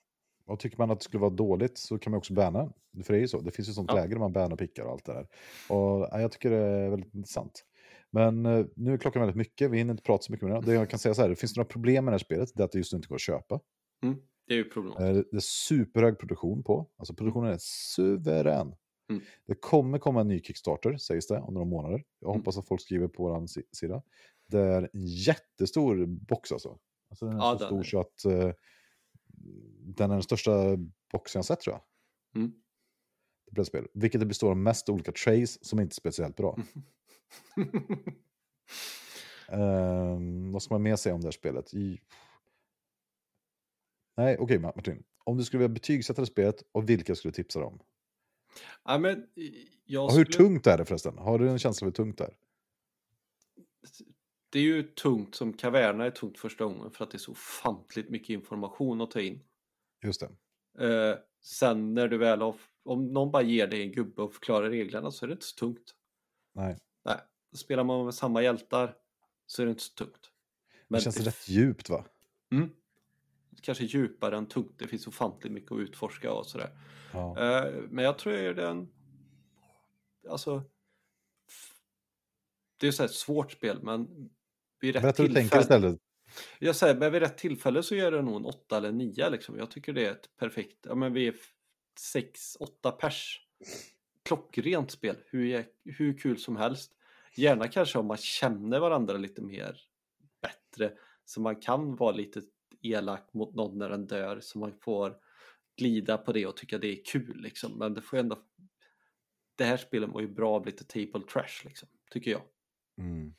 Och 0.45 0.59
tycker 0.59 0.77
man 0.77 0.91
att 0.91 0.99
det 0.99 1.03
skulle 1.03 1.21
vara 1.21 1.31
dåligt 1.31 1.77
så 1.77 1.97
kan 1.99 2.11
man 2.11 2.17
också 2.17 2.33
banna. 2.33 2.73
För 3.03 3.13
det 3.13 3.19
är 3.19 3.21
ju 3.21 3.27
så, 3.27 3.39
det 3.39 3.51
finns 3.51 3.69
ju 3.69 3.73
sånt 3.73 3.89
Ja. 3.91 3.95
läge 3.95 4.13
där 4.13 4.19
man 4.19 4.33
bannar 4.33 4.51
och 4.53 4.59
pickar 4.59 4.83
och 4.83 4.91
allt 4.91 5.05
det 5.05 5.13
där. 5.13 5.27
Och 5.69 6.07
ja, 6.11 6.21
jag 6.21 6.31
tycker 6.31 6.49
det 6.49 6.57
är 6.57 6.89
väldigt 6.89 7.13
intressant. 7.13 7.65
Men 8.11 8.45
eh, 8.45 8.65
nu 8.75 8.93
är 8.93 8.97
klockan 8.97 9.19
väldigt 9.21 9.35
mycket, 9.37 9.71
vi 9.71 9.77
hinner 9.77 9.91
inte 9.93 10.03
prata 10.03 10.23
så 10.23 10.31
mycket 10.31 10.47
med 10.47 10.61
det. 10.61 10.65
Det 10.65 10.73
jag 10.73 10.89
kan 10.89 10.99
säga 10.99 11.13
så 11.15 11.21
här, 11.21 11.29
det 11.29 11.35
finns 11.35 11.55
några 11.55 11.67
problem 11.67 12.05
med 12.05 12.11
det 12.11 12.13
här 12.15 12.19
spelet, 12.19 12.49
det 12.55 12.63
är 12.63 12.65
att 12.65 12.71
det 12.71 12.77
just 12.77 12.93
nu 12.93 12.97
inte 12.97 13.07
går 13.07 13.15
att 13.15 13.21
köpa. 13.21 13.59
Mm. 14.03 14.15
Det 14.47 14.53
är 14.53 14.57
ju 14.57 14.63
problemet. 14.63 14.99
Eh, 14.99 15.23
Det 15.31 15.37
är 15.37 15.39
superhög 15.39 16.19
produktion 16.19 16.63
på, 16.63 16.89
alltså 16.97 17.13
produktionen 17.15 17.53
är 17.53 17.57
suverän. 17.59 18.75
Mm. 19.09 19.21
Det 19.47 19.55
kommer 19.55 19.97
komma 19.99 20.21
en 20.21 20.27
ny 20.27 20.41
Kickstarter, 20.41 20.97
sägs 20.97 21.27
det, 21.27 21.39
om 21.39 21.53
några 21.53 21.65
månader. 21.65 22.03
Jag 22.19 22.29
Mm. 22.29 22.39
hoppas 22.39 22.57
att 22.57 22.67
folk 22.67 22.81
skriver 22.81 23.07
på 23.07 23.23
vår 23.23 23.45
sida. 23.75 24.03
Det 24.47 24.59
är 24.59 24.81
en 24.93 25.05
jättestor 25.05 26.05
box 26.05 26.51
alltså. 26.51 26.77
Alltså 27.13 27.25
den 27.25 27.35
är 27.35 27.39
Ja, 27.41 27.57
så 27.57 27.57
den 27.59 27.67
stor 27.67 27.79
är- 27.79 27.83
så 27.83 27.99
att 27.99 28.25
eh, 28.25 28.53
den 29.95 30.11
är 30.11 30.15
den 30.15 30.23
största 30.23 30.51
boxen 31.11 31.39
jag 31.39 31.45
sett 31.45 31.59
tror 31.59 31.75
jag. 31.75 31.83
Mm. 32.41 32.53
Det 33.45 33.51
brädspel. 33.51 33.87
Vilket 33.93 34.19
det 34.19 34.25
består 34.25 34.49
av 34.51 34.57
mest 34.57 34.89
olika 34.89 35.11
trays 35.11 35.65
som 35.65 35.79
inte 35.79 35.91
är 35.93 35.95
speciellt 35.95 36.35
bra. 36.35 36.57
Ehm, 39.47 40.51
vad 40.51 40.63
ska 40.63 40.73
man 40.73 40.81
mer 40.83 40.95
säga 40.95 41.15
om 41.15 41.21
det 41.21 41.27
här 41.27 41.31
spelet? 41.31 41.73
I... 41.73 42.01
Nej, 44.17 44.37
okej 44.39 44.59
Martin. 44.59 45.03
Om 45.23 45.37
du 45.37 45.43
skulle 45.43 45.59
vilja 45.63 45.73
betygsätta 45.73 46.21
det 46.21 46.25
spelet 46.27 46.63
och 46.71 46.89
vilka 46.89 47.15
skulle 47.15 47.31
du 47.31 47.35
tipsa 47.35 47.59
dig 47.59 47.65
om? 47.67 47.79
ja, 48.83 48.97
men 48.97 49.27
jag 49.85 50.05
Och 50.05 50.11
hur 50.13 50.25
skulle- 50.25 50.37
tungt 50.47 50.67
är 50.67 50.77
det 50.77 50.85
förresten? 50.85 51.17
Har 51.17 51.39
du 51.39 51.49
en 51.49 51.59
känsla 51.59 51.85
av 51.85 51.89
hur 51.89 51.95
tungt 51.95 52.17
det 52.17 52.23
är? 52.23 52.37
Det 54.53 54.59
är 54.59 54.63
ju 54.63 54.83
tungt 54.83 55.35
som 55.35 55.53
Caverna 55.53 56.05
är 56.05 56.11
tungt 56.11 56.39
första 56.39 56.63
gången 56.63 56.91
för 56.91 57.03
att 57.03 57.11
det 57.11 57.15
är 57.15 57.19
så 57.19 57.31
ofantligt 57.31 58.09
mycket 58.09 58.29
information 58.29 59.01
att 59.01 59.11
ta 59.11 59.21
in. 59.21 59.43
Just 60.03 60.23
det. 60.77 60.87
Eh, 60.87 61.17
sen 61.41 61.93
när 61.93 62.07
du 62.07 62.17
väl 62.17 62.41
har, 62.41 62.55
om 62.83 63.05
någon 63.05 63.31
bara 63.31 63.41
ger 63.41 63.67
dig 63.67 63.81
en 63.81 63.91
gubbe 63.91 64.21
och 64.21 64.33
förklarar 64.33 64.69
reglerna 64.69 65.11
så 65.11 65.25
är 65.25 65.27
det 65.27 65.33
inte 65.33 65.45
så 65.45 65.55
tungt. 65.55 65.95
Nej. 66.53 66.79
Nej, 67.05 67.17
spelar 67.55 67.83
man 67.83 68.05
med 68.05 68.13
samma 68.13 68.41
hjältar 68.41 68.95
så 69.45 69.61
är 69.61 69.65
det 69.65 69.69
inte 69.69 69.83
så 69.83 69.93
tungt. 69.93 70.31
Det 70.87 71.01
känns 71.01 71.19
rätt 71.19 71.49
djupt 71.49 71.89
va? 71.89 72.05
Mm. 72.51 72.69
Kanske 73.61 73.83
djupare 73.83 74.37
än 74.37 74.45
tungt, 74.45 74.79
det 74.79 74.87
finns 74.87 75.07
ofantligt 75.07 75.53
mycket 75.53 75.71
att 75.71 75.79
utforska 75.79 76.33
och 76.33 76.45
sådär. 76.45 76.69
Ja. 77.13 77.39
Eh, 77.39 77.73
men 77.89 78.05
jag 78.05 78.17
tror 78.17 78.33
är 78.33 78.53
den, 78.53 78.89
alltså, 80.29 80.63
det 82.77 82.87
är 82.87 82.91
så 82.91 83.03
här 83.03 83.09
ett 83.09 83.15
svårt 83.15 83.51
spel 83.51 83.79
men 83.83 84.29
vid 84.83 84.95
rätt 84.95 85.01
Berätta 85.03 85.23
hur 85.23 85.29
du 85.29 85.35
tänker 85.35 85.57
tillfälle, 85.57 85.97
jag 86.59 86.75
säger, 86.75 86.95
men 86.95 87.11
vid 87.11 87.21
rätt 87.21 87.37
tillfälle 87.37 87.83
så 87.83 87.95
gör 87.95 88.11
det 88.11 88.21
nog 88.21 88.35
en 88.35 88.45
åtta 88.45 88.77
eller 88.77 88.91
nio 88.91 89.29
liksom. 89.29 89.57
Jag 89.57 89.71
tycker 89.71 89.93
det 89.93 90.05
är 90.05 90.11
ett 90.11 90.37
perfekt, 90.37 90.77
ja 90.81 90.95
men 90.95 91.13
vi 91.13 91.27
är 91.27 91.35
sex, 91.99 92.55
åtta 92.59 92.91
pers. 92.91 93.39
Klockrent 94.23 94.91
spel, 94.91 95.15
hur, 95.25 95.65
hur 95.85 96.17
kul 96.17 96.37
som 96.37 96.55
helst. 96.55 96.91
Gärna 97.35 97.67
kanske 97.67 97.99
om 97.99 98.05
man 98.05 98.17
känner 98.17 98.79
varandra 98.79 99.17
lite 99.17 99.41
mer 99.41 99.81
bättre. 100.41 100.91
Så 101.25 101.41
man 101.41 101.55
kan 101.55 101.95
vara 101.95 102.15
lite 102.15 102.41
elak 102.81 103.33
mot 103.33 103.55
någon 103.55 103.77
när 103.77 103.89
den 103.89 104.07
dör. 104.07 104.39
Så 104.41 104.59
man 104.59 104.73
får 104.81 105.15
glida 105.77 106.17
på 106.17 106.31
det 106.31 106.45
och 106.45 106.57
tycka 106.57 106.77
det 106.77 106.87
är 106.87 107.05
kul 107.05 107.41
liksom. 107.41 107.77
Men 107.77 107.93
det 107.93 108.01
får 108.01 108.17
ändå... 108.17 108.37
Det 109.55 109.63
här 109.63 109.77
spelet 109.77 110.09
mår 110.09 110.21
ju 110.21 110.27
bra 110.27 110.55
av 110.55 110.65
lite 110.65 110.83
table 110.83 111.27
trash 111.33 111.65
liksom, 111.65 111.89
tycker 112.11 112.31
jag. 112.31 112.41
Mm. 112.97 113.33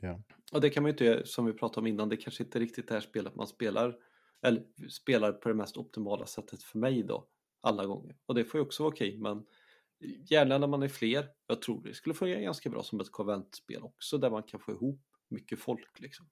Ja. 0.00 0.22
Och 0.52 0.60
det 0.60 0.70
kan 0.70 0.82
man 0.82 0.88
ju 0.88 0.92
inte, 0.92 1.26
som 1.26 1.46
vi 1.46 1.52
pratade 1.52 1.80
om 1.80 1.86
innan, 1.86 2.08
det 2.08 2.16
kanske 2.16 2.42
inte 2.42 2.58
är 2.58 2.60
riktigt 2.60 2.90
här 2.90 3.00
spelet 3.00 3.34
man 3.34 3.46
spelar, 3.46 3.96
eller 4.42 4.64
spelar 4.90 5.32
på 5.32 5.48
det 5.48 5.54
mest 5.54 5.76
optimala 5.76 6.26
sättet 6.26 6.62
för 6.62 6.78
mig 6.78 7.02
då, 7.02 7.26
alla 7.60 7.86
gånger. 7.86 8.16
Och 8.26 8.34
det 8.34 8.44
får 8.44 8.60
ju 8.60 8.66
också 8.66 8.82
vara 8.82 8.92
okej, 8.92 9.18
men 9.18 9.44
gärna 10.30 10.58
när 10.58 10.66
man 10.66 10.82
är 10.82 10.88
fler. 10.88 11.28
Jag 11.46 11.62
tror 11.62 11.82
det 11.82 11.94
skulle 11.94 12.14
fungera 12.14 12.40
ganska 12.40 12.70
bra 12.70 12.82
som 12.82 13.00
ett 13.00 13.12
konventspel 13.12 13.82
också, 13.82 14.18
där 14.18 14.30
man 14.30 14.42
kan 14.42 14.60
få 14.60 14.72
ihop 14.72 15.00
mycket 15.28 15.58
folk 15.58 16.00
liksom. 16.00 16.26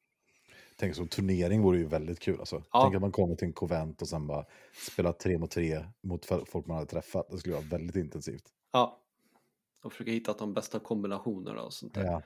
Tänk 0.79 0.95
som 0.95 1.09
turnering 1.09 1.63
vore 1.63 1.79
ju 1.79 1.87
väldigt 1.87 2.21
kul 2.21 2.39
alltså. 2.39 2.63
Ja. 2.73 2.83
Tänk 2.83 2.95
att 2.95 3.01
man 3.01 3.13
kommer 3.13 3.35
till 3.35 3.47
en 3.47 3.53
konvent 3.53 4.03
och 4.03 4.09
sen 4.09 4.27
bara 4.27 4.45
spelar 4.91 5.13
tre 5.13 5.39
mot 5.39 5.51
tre 5.51 5.85
mot 6.03 6.25
folk 6.25 6.67
man 6.67 6.77
hade 6.77 6.91
träffat. 6.91 7.31
Det 7.31 7.39
skulle 7.39 7.55
vara 7.55 7.65
väldigt 7.65 7.97
intensivt. 7.97 8.53
Ja, 8.73 9.03
och 9.83 9.93
försöka 9.93 10.11
hitta 10.11 10.33
de 10.33 10.55
bästa 10.55 10.79
kombinationerna 10.79 11.63
och 11.63 11.73
sånt 11.73 11.95
där. 11.95 12.05
Ja. 12.05 12.23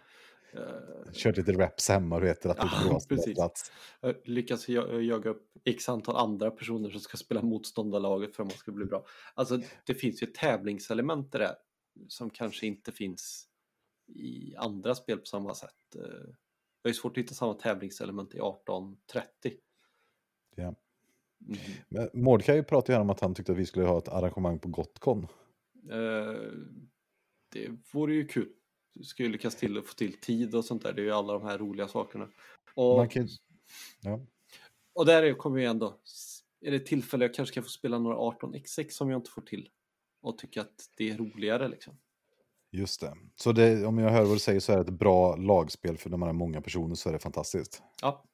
Eh, 0.55 1.13
Kört 1.13 1.37
lite 1.37 1.53
reps 1.53 1.89
hemma, 1.89 2.21
du 2.21 2.27
vet, 2.27 2.47
att 2.47 2.57
Ja, 2.61 2.71
du 2.83 2.89
bra 2.89 3.01
precis. 3.09 3.35
plats. 3.35 3.73
eh, 4.03 4.15
lyckas 4.25 4.69
jag- 4.69 5.03
jaga 5.03 5.31
upp 5.31 5.51
x 5.65 5.89
antal 5.89 6.17
andra 6.17 6.51
personer 6.51 6.91
som 6.91 7.01
ska 7.01 7.17
spela 7.17 7.43
motståndarlaget 7.43 8.37
för 8.37 8.43
att 8.43 8.49
man 8.49 8.57
ska 8.59 8.73
bli 8.73 8.85
bra. 8.85 9.05
Alltså 9.35 9.61
det 9.87 9.95
finns 9.95 10.23
ju 10.23 10.27
tävlingselement 10.27 11.35
i 11.35 11.39
det 11.39 11.45
här 11.47 11.57
som 12.09 12.31
kanske 12.31 12.67
inte 12.67 12.93
finns 12.93 13.47
i 14.15 14.57
andra 14.57 14.95
spel 14.95 15.19
på 15.19 15.27
samma 15.27 15.55
sätt. 15.55 15.97
Eh, 15.97 16.31
Det 16.83 16.89
är 16.89 16.93
svårt 16.93 17.13
att 17.13 17.19
hitta 17.25 17.35
samma 17.35 17.55
tävlingselement 17.55 18.35
i 18.35 18.39
1830. 18.39 19.53
Ja. 20.57 20.63
Mm. 21.49 21.59
Men 21.89 22.09
Mordecai 22.15 22.63
pratade 22.63 22.93
ju 22.93 22.95
här 22.95 23.01
om 23.03 23.11
att 23.11 23.21
han 23.21 23.35
tyckte 23.35 23.53
att 23.53 23.59
vi 23.59 23.67
skulle 23.67 23.87
ha 23.87 23.99
ett 23.99 24.09
arrangemang 24.09 24.59
på 24.59 24.69
Gotcon. 24.69 25.27
Eh, 25.91 26.41
Det 27.53 27.69
vore 27.93 28.15
ju 28.15 28.27
kul. 28.27 28.53
Ska 29.03 29.23
ju 29.23 29.29
lyckas 29.29 29.57
till 29.57 29.79
att 29.79 29.87
få 29.87 29.95
till 29.95 30.21
tid 30.21 30.55
och 30.55 30.65
sånt 30.65 30.83
där. 30.83 30.93
Det 30.93 31.01
är 31.01 31.05
ju 31.05 31.13
alla 31.13 31.33
de 31.33 31.43
här 31.43 31.59
roliga 31.59 31.89
sakerna. 31.89 32.29
Och, 32.75 33.11
kan 33.11 33.29
ja. 34.01 34.21
och 34.93 35.07
där 35.07 35.23
är- 35.23 35.35
kommer 35.35 35.59
ju 35.59 35.67
ändå, 35.67 36.01
är 36.61 36.71
det 36.71 36.81
tillfälle 36.81 37.25
jag 37.25 37.35
kanske 37.35 37.55
kan 37.55 37.63
få 37.63 37.69
spela 37.69 37.99
några 37.99 38.17
18x6 38.17 38.87
som 38.91 39.11
jag 39.11 39.19
inte 39.19 39.31
får 39.31 39.43
till. 39.43 39.69
Och 40.23 40.39
tycka 40.39 40.61
att 40.61 40.91
det 40.97 41.11
är 41.11 41.17
roligare 41.17 41.69
liksom. 41.69 41.99
Just 42.73 43.01
det. 43.01 43.17
Så 43.35 43.53
det, 43.53 43.87
om 43.87 43.99
jag 43.99 44.11
hör 44.11 44.25
vad 44.25 44.35
du 44.35 44.39
säger 44.39 44.61
så 44.61 44.73
är 44.73 44.77
det 44.77 44.83
ett 44.83 44.91
bra 44.99 45.37
lagspel 45.37 45.99
för 45.99 46.11
när 46.11 46.17
man 46.17 46.29
är 46.29 46.33
många 46.33 46.61
personer 46.61 46.95
så 46.95 47.09
är 47.09 47.13
det 47.13 47.19
fantastiskt. 47.19 47.83
Ja. 48.03 48.25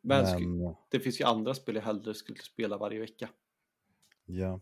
Men, 0.00 0.58
Men, 0.58 0.74
det 0.90 1.00
finns 1.00 1.20
ju 1.20 1.24
andra 1.24 1.54
spel 1.54 1.74
jag 1.74 1.82
hellre 1.82 2.14
skulle 2.14 2.38
spela 2.38 2.78
varje 2.78 3.00
vecka. 3.00 3.28
ja. 4.24 4.60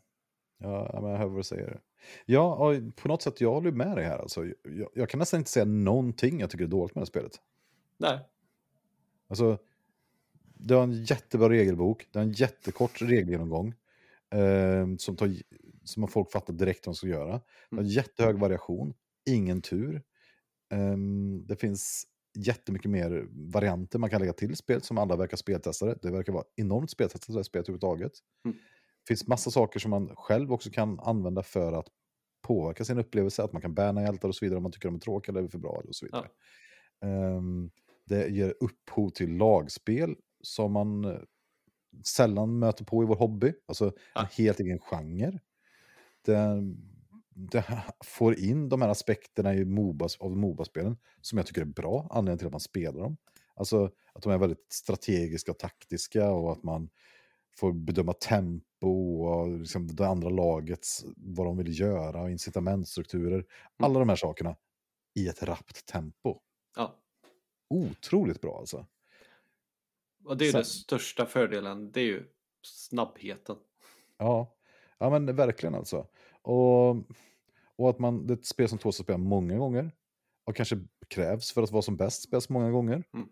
Ja, 0.63 0.91
jag 0.93 1.19
hör 1.19 1.27
vad 1.27 1.39
du 1.39 1.43
säger. 1.43 1.81
Ja, 2.27 2.75
på 2.97 3.09
något 3.09 3.23
sätt, 3.23 3.41
jag 3.41 3.53
håller 3.53 3.73
med 3.73 3.97
dig 3.97 4.05
här. 4.05 4.19
Alltså, 4.19 4.47
jag, 4.65 4.89
jag 4.95 5.09
kan 5.09 5.19
nästan 5.19 5.39
inte 5.41 5.51
säga 5.51 5.65
någonting 5.65 6.41
jag 6.41 6.51
tycker 6.51 6.65
är 6.65 6.69
dåligt 6.69 6.95
med 6.95 7.01
det 7.01 7.05
här 7.05 7.07
spelet. 7.07 7.41
Nej, 7.99 8.19
Alltså, 9.29 9.59
det 10.55 10.75
har 10.75 10.83
en 10.83 11.05
jättebra 11.05 11.49
regelbok, 11.49 12.09
det 12.13 12.19
har 12.19 12.27
en 12.27 12.33
jättekort 12.33 13.03
regelgenomgång. 13.03 13.75
Eh, 14.35 14.87
som, 14.99 15.17
tar, 15.17 15.31
som 15.85 16.09
folk 16.09 16.31
fattar 16.33 16.53
direkt 16.55 16.87
vad 16.87 16.95
de 16.95 16.97
ska 16.97 17.07
göra. 17.07 17.33
Det 17.33 17.77
har 17.77 17.79
Mm. 17.79 17.87
jättehög 17.91 18.39
variation, 18.39 18.95
ingen 19.31 19.63
tur. 19.63 20.03
Ehm, 20.71 21.47
det 21.47 21.57
finns 21.57 22.07
jättemycket 22.35 22.91
mer 22.91 23.27
varianter 23.31 23.99
man 23.99 24.11
kan 24.11 24.21
lägga 24.21 24.33
till 24.33 24.57
spelet 24.57 24.85
som 24.85 24.99
alla 24.99 25.17
verkar 25.17 25.37
speltestade. 25.37 25.99
Det 26.03 26.11
verkar 26.11 26.33
vara 26.33 26.45
enormt 26.57 26.91
speltestat 26.91 27.27
det 27.35 27.39
här 27.39 27.43
spelet 27.43 27.69
överhuvudtaget. 27.69 28.13
Mm. 28.45 28.57
Det 29.03 29.09
finns 29.09 29.27
massa 29.27 29.51
saker 29.51 29.81
som 29.81 29.91
man 29.91 30.17
själv 30.17 30.53
också 30.53 30.71
kan 30.71 31.01
använda 31.01 31.43
för 31.43 31.73
att 31.73 31.87
påverka 32.43 32.85
sin 32.85 32.99
upplevelse. 32.99 33.43
Att 33.43 33.53
man 33.53 33.63
kan 33.63 33.75
bärna 33.75 34.03
hjältar 34.03 34.29
och 34.29 34.35
så 34.37 34.45
vidare 34.45 34.57
om 34.57 34.63
man 34.63 34.73
tycker 34.73 34.89
de 34.89 34.95
är 34.95 35.01
tråkiga 35.01 35.39
eller 35.39 35.49
för 35.49 35.59
bra 35.59 35.83
och 35.89 35.95
så 35.97 36.07
vidare. 36.07 36.29
Ehm, 37.05 37.71
det 38.07 38.29
ger 38.29 38.55
upphov 38.61 39.09
till 39.11 39.37
lagspel 39.37 40.17
som 40.43 40.73
man 40.73 41.05
eh, 41.05 41.19
sällan 42.05 42.59
möter 42.59 42.85
på 42.85 43.03
i 43.03 43.07
vår 43.07 43.17
hobby. 43.17 43.53
Alltså 43.67 43.85
en 43.87 43.93
Ja. 44.15 44.29
helt 44.33 44.61
egen 44.61 44.79
genre. 44.79 45.39
Det, 46.25 46.63
det 47.35 47.65
får 48.05 48.39
in 48.39 48.69
de 48.69 48.83
här 48.83 48.89
aspekterna 48.89 49.55
i 49.55 49.65
MOBAs, 49.65 50.17
av 50.17 50.37
Moba-spelen 50.37 50.97
som 51.21 51.39
jag 51.39 51.47
tycker 51.47 51.61
är 51.61 51.65
bra, 51.65 52.09
anledningen 52.11 52.39
till 52.39 52.47
att 52.47 52.53
man 52.53 52.61
spelar 52.61 53.01
dem. 53.01 53.17
Alltså 53.55 53.91
att 54.13 54.23
de 54.23 54.33
är 54.33 54.39
väldigt 54.39 54.73
strategiska 54.73 55.51
och 55.51 55.59
taktiska 55.59 56.31
och 56.31 56.53
att 56.53 56.63
man 56.63 56.91
får 57.57 57.73
bedöma 57.73 58.13
tempo 58.13 59.23
och 59.25 59.59
liksom 59.59 59.87
det 59.97 60.07
andra 60.09 60.29
lagets, 60.29 61.05
vad 61.17 61.47
de 61.47 61.57
vill 61.57 61.81
göra 61.81 62.23
och 62.23 62.31
incitamentstrukturer. 62.31 63.47
Alla 63.77 63.99
de 63.99 64.09
här 64.09 64.17
sakerna 64.17 64.57
i 65.15 65.29
ett 65.29 65.43
rappt 65.43 65.87
tempo. 65.87 66.39
ja. 66.77 66.99
Otroligt 67.71 68.41
bra 68.41 68.59
alltså. 68.59 68.87
Och 70.25 70.37
det 70.37 70.45
är 70.45 70.51
Sen- 70.51 70.59
den 70.59 70.65
största 70.65 71.27
fördelen, 71.27 71.93
det 71.93 72.01
är 72.01 72.05
ju 72.05 72.25
snabbheten. 72.63 73.57
Ja, 74.19 74.57
ja 74.99 75.11
men 75.11 75.37
verkligen 75.37 75.75
alltså. 75.75 76.07
Och, 76.43 76.97
och 77.77 77.91
att 77.91 77.99
man, 77.99 78.27
det 78.27 78.33
är 78.33 78.37
ett 78.37 78.47
spel 78.47 78.69
som 78.69 78.79
tål 78.79 78.89
att 78.89 78.95
spela 78.95 79.19
många 79.19 79.57
gånger. 79.59 79.91
Och 80.45 80.57
kanske 80.57 80.79
krävs 81.09 81.53
för 81.53 81.63
att 81.63 81.71
vara 81.71 81.83
som 81.83 81.97
bäst 81.97 82.23
spelas 82.23 82.49
många 82.49 82.71
gånger. 82.71 83.05
Mm. 83.15 83.29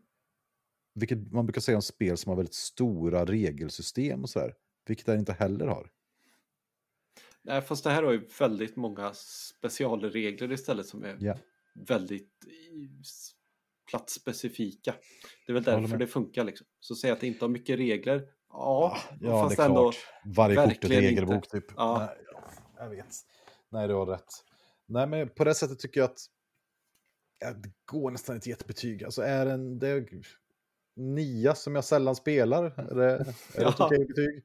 Vilket 0.95 1.33
man 1.33 1.47
brukar 1.47 1.61
säga 1.61 1.77
om 1.77 1.83
spel 1.83 2.17
som 2.17 2.31
har 2.31 2.37
väldigt 2.37 2.55
stora 2.55 3.25
regelsystem 3.25 4.23
och 4.23 4.31
sådär. 4.31 4.55
Vilket 4.87 5.07
det 5.07 5.15
inte 5.17 5.33
heller 5.33 5.67
har. 5.67 5.91
Nej, 7.43 7.63
fast 7.63 7.85
det 7.85 7.91
här 7.91 8.03
har 8.03 8.13
ju 8.13 8.29
väldigt 8.39 8.77
många 8.77 9.13
specialregler 9.15 10.53
istället 10.53 10.87
som 10.87 11.05
är 11.05 11.17
Ja. 11.21 11.37
väldigt 11.75 12.33
platsspecifika. 13.91 14.95
Det 15.47 15.53
är 15.53 15.55
väl 15.55 15.63
därför 15.63 15.97
det 15.97 16.07
funkar 16.07 16.45
liksom. 16.45 16.67
Så 16.81 16.95
säga 16.95 17.13
att 17.13 17.21
det 17.21 17.27
inte 17.27 17.45
har 17.45 17.51
mycket 17.51 17.79
regler, 17.79 18.29
ja, 18.49 18.99
Ja, 19.21 19.43
fast 19.43 19.57
det 19.57 19.63
är 19.63 19.67
ändå, 19.69 19.93
klart. 19.93 19.97
Varje 20.37 20.57
kort 20.57 20.67
är 20.67 20.71
ett 20.71 20.77
verkligen 20.77 21.03
regelbok 21.03 21.35
inte. 21.35 21.49
typ. 21.51 21.65
Ja. 21.77 21.99
Nej, 21.99 22.25
jag 22.79 22.91
vet. 22.91 23.15
Nej, 23.71 23.89
du 23.89 23.95
har 23.95 24.07
rätt. 24.07 24.29
Nej, 24.87 25.07
men 25.07 25.29
på 25.29 25.45
det 25.45 25.55
sättet 25.55 25.79
tycker 25.79 26.01
jag 26.01 26.11
att 26.11 26.21
det 27.63 27.73
går 27.85 28.11
nästan 28.11 28.37
ett 28.37 28.47
jättebetyg. 28.47 29.05
Alltså 29.05 29.23
är 29.23 29.47
en, 29.47 29.79
det 29.79 29.89
nia 31.01 31.55
som 31.55 31.75
jag 31.75 31.85
sällan 31.85 32.17
spelar. 32.17 32.65
Är 32.65 32.95
det, 32.95 33.05
är 33.13 33.19
det 33.19 33.31
ett 33.31 33.37
Ja. 33.79 33.87
okej 33.87 34.07
betyg? 34.07 34.45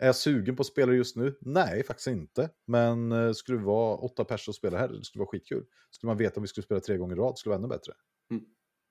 Är 0.00 0.06
jag 0.06 0.16
sugen 0.16 0.56
på 0.56 0.60
att 0.60 0.66
spela 0.66 0.92
just 0.92 1.16
nu? 1.16 1.38
Nej, 1.40 1.82
faktiskt 1.84 2.06
inte. 2.06 2.50
Men 2.66 3.12
eh, 3.12 3.32
skulle 3.32 3.58
det 3.58 3.64
vara 3.64 3.96
åtta 3.96 4.24
personer 4.24 4.50
och 4.52 4.54
spela 4.56 4.78
här, 4.78 4.88
det 4.88 5.04
skulle 5.04 5.20
vara 5.20 5.28
skitkul. 5.30 5.64
Skulle 5.90 6.08
man 6.08 6.16
veta 6.16 6.36
om 6.36 6.42
vi 6.42 6.48
skulle 6.48 6.64
spela 6.64 6.80
tre 6.80 6.96
gånger 6.96 7.16
i 7.16 7.18
rad, 7.18 7.38
skulle 7.38 7.54
det 7.54 7.58
vara 7.58 7.64
ännu 7.66 7.74
bättre. 7.76 7.92
Mm. 8.30 8.44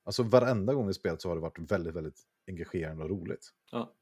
Alltså 0.03 0.23
varenda 0.23 0.73
gång 0.73 0.87
vi 0.87 0.93
spelat 0.93 1.21
så 1.21 1.29
har 1.29 1.35
det 1.35 1.41
varit 1.41 1.71
väldigt, 1.71 1.95
väldigt 1.95 2.21
engagerande 2.47 3.03
och 3.03 3.09
roligt. 3.09 3.49
Ja. 3.71 3.93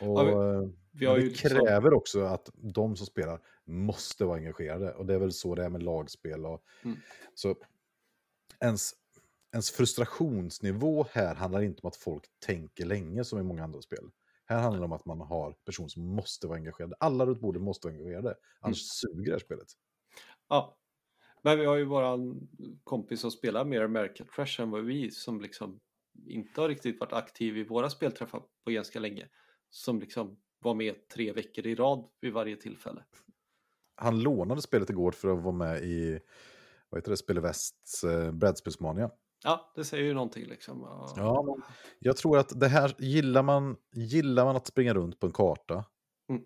Och, 0.00 0.26
vi- 0.28 0.32
eh, 0.32 0.70
vi 0.92 1.06
har 1.06 1.18
det 1.18 1.24
liksom- 1.24 1.50
kräver 1.50 1.92
också 1.94 2.20
att 2.20 2.50
de 2.54 2.96
som 2.96 3.06
spelar 3.06 3.40
måste 3.64 4.24
vara 4.24 4.36
engagerade. 4.36 4.92
Och 4.94 5.06
det 5.06 5.14
är 5.14 5.18
väl 5.18 5.32
så 5.32 5.54
det 5.54 5.64
är 5.64 5.68
med 5.68 5.82
lagspel. 5.82 6.46
Och, 6.46 6.62
Mm. 6.84 6.96
Så 7.34 7.56
ens, 8.60 8.92
ens 9.52 9.70
frustrationsnivå 9.70 11.06
här 11.12 11.34
handlar 11.34 11.62
inte 11.62 11.82
om 11.82 11.88
att 11.88 11.96
folk 11.96 12.24
tänker 12.46 12.86
länge 12.86 13.24
som 13.24 13.38
i 13.38 13.42
många 13.42 13.64
andra 13.64 13.82
spel. 13.82 14.10
Här 14.44 14.60
handlar 14.60 14.80
det 14.80 14.84
om 14.84 14.92
att 14.92 15.04
man 15.04 15.20
har 15.20 15.52
personer 15.52 15.88
som 15.88 16.14
måste 16.14 16.46
vara 16.46 16.58
engagerade. 16.58 16.96
Alla 17.00 17.26
runt 17.26 17.40
bordet 17.40 17.62
måste 17.62 17.86
vara 17.86 17.96
engagerade. 17.96 18.34
Annars 18.60 18.78
suger 18.78 19.24
det 19.24 19.32
här 19.32 19.38
spelet. 19.38 19.68
ja. 20.48 20.74
Men 21.42 21.58
vi 21.58 21.64
har 21.64 21.76
ju 21.76 21.84
våran 21.84 22.48
kompis 22.84 23.20
som 23.20 23.30
spelar 23.30 23.64
mer 23.64 23.82
American 23.82 24.26
Trash 24.26 24.60
än 24.60 24.70
vad 24.70 24.84
vi 24.84 25.10
som 25.10 25.40
liksom 25.40 25.80
inte 26.26 26.60
har 26.60 26.68
riktigt 26.68 27.00
varit 27.00 27.12
aktiv 27.12 27.56
i 27.56 27.64
våra 27.64 27.90
spelträffar 27.90 28.42
på 28.64 28.70
ganska 28.70 29.00
länge. 29.00 29.28
Som 29.70 30.00
liksom 30.00 30.40
var 30.58 30.74
med 30.74 31.08
tre 31.08 31.32
veckor 31.32 31.66
i 31.66 31.74
rad 31.74 32.08
vid 32.20 32.32
varje 32.32 32.56
tillfälle. 32.56 33.04
Han 33.94 34.20
lånade 34.20 34.62
spelet 34.62 34.90
igår 34.90 35.12
för 35.12 35.28
att 35.28 35.42
vara 35.42 35.54
med 35.54 35.84
i 35.84 36.20
vad 36.88 36.98
heter 36.98 37.10
det, 37.10 37.16
Spelevästs 37.16 38.04
eh, 38.04 38.32
brädspelsmania. 38.32 39.10
Ja, 39.44 39.72
det 39.74 39.84
säger 39.84 40.04
ju 40.04 40.14
någonting 40.14 40.46
liksom. 40.46 40.80
Ja. 41.16 41.56
Jag 41.98 42.16
tror 42.16 42.38
att 42.38 42.60
det 42.60 42.68
här, 42.68 42.94
gillar 42.98 43.42
man, 43.42 43.76
gillar 43.92 44.44
man 44.44 44.56
att 44.56 44.66
springa 44.66 44.94
runt 44.94 45.20
på 45.20 45.26
en 45.26 45.32
karta 45.32 45.84
Mm. 46.30 46.42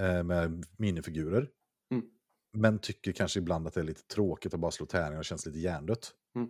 eh, 0.00 0.22
med 0.22 0.64
minifigurer, 0.78 1.50
Mm. 1.92 2.04
men 2.52 2.78
tycker 2.78 3.12
kanske 3.12 3.38
ibland 3.38 3.66
att 3.66 3.74
det 3.74 3.80
är 3.80 3.84
lite 3.84 4.02
tråkigt 4.02 4.54
att 4.54 4.60
bara 4.60 4.70
slå 4.70 4.86
tärningar 4.86 5.18
och 5.18 5.24
känns 5.24 5.46
lite 5.46 5.58
hjärndött. 5.58 6.12
Mm. 6.36 6.48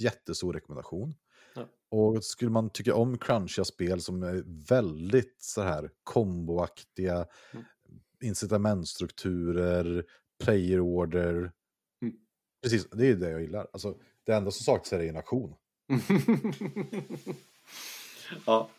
Jättestor 0.00 0.52
rekommendation. 0.52 1.14
Ja. 1.54 1.68
Och 1.90 2.24
skulle 2.24 2.50
man 2.50 2.70
tycka 2.70 2.94
om 2.94 3.18
crunchiga 3.18 3.64
spel 3.64 4.00
som 4.00 4.22
är 4.22 4.44
väldigt 4.68 5.36
så 5.42 5.62
här 5.62 5.90
komboaktiga, 6.04 7.26
Mm. 7.52 7.64
incitamentstrukturer, 8.22 10.04
player 10.44 10.80
order. 10.80 11.52
Mm. 12.02 12.14
Precis, 12.62 12.88
det 12.90 13.06
är 13.06 13.16
det 13.16 13.30
jag 13.30 13.40
gillar. 13.40 13.68
Alltså, 13.72 13.98
det 14.28 14.34
enda 14.34 14.50
som 14.50 14.64
saknas 14.64 14.92
är 14.92 15.00
en 15.00 15.16
aktion. 15.16 15.54
ja, 18.46 18.70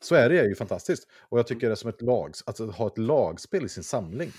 Så 0.00 0.14
är 0.14 0.28
det 0.28 0.40
är 0.40 0.44
ju 0.44 0.54
fantastiskt. 0.54 1.08
Och 1.12 1.38
jag 1.38 1.46
tycker 1.46 1.66
det 1.66 1.72
är 1.72 1.76
som 1.76 1.90
ett 1.90 2.02
lag, 2.02 2.34
att 2.46 2.58
ha 2.58 2.86
ett 2.86 2.98
lagspel 2.98 3.64
i 3.64 3.68
sin 3.68 3.84
samling, 3.84 4.32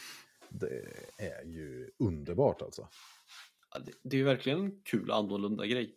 det 0.49 0.85
är 1.17 1.45
ju 1.45 1.89
underbart 1.99 2.61
alltså. 2.61 2.87
Ja, 3.73 3.79
det, 3.79 3.91
det 4.03 4.15
är 4.15 4.17
ju 4.17 4.23
verkligen 4.23 4.59
en 4.59 4.81
kul 4.83 5.11
annorlunda 5.11 5.65
grej. 5.65 5.95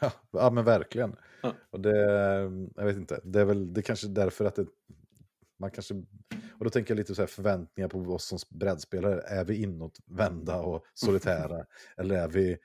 Ja, 0.30 0.50
men 0.50 0.64
verkligen. 0.64 1.16
Ja. 1.42 1.54
Och 1.70 1.80
det, 1.80 1.96
jag 2.76 2.84
vet 2.84 2.96
inte, 2.96 3.20
det 3.24 3.40
är 3.40 3.44
väl 3.44 3.74
det 3.74 3.80
är 3.80 3.82
kanske 3.82 4.08
därför 4.08 4.44
att 4.44 4.54
det, 4.54 4.66
man 5.58 5.70
kanske, 5.70 5.94
och 6.58 6.64
då 6.64 6.70
tänker 6.70 6.90
jag 6.90 6.96
lite 6.96 7.14
så 7.14 7.22
här 7.22 7.26
förväntningar 7.26 7.88
på 7.88 7.98
oss 7.98 8.24
som 8.24 8.38
brädspelare. 8.50 9.20
Är 9.20 9.44
vi 9.44 9.62
inåtvända 9.62 10.60
och 10.60 10.84
solitära? 10.94 11.66
eller 11.96 12.14
är 12.14 12.28
vi 12.28 12.58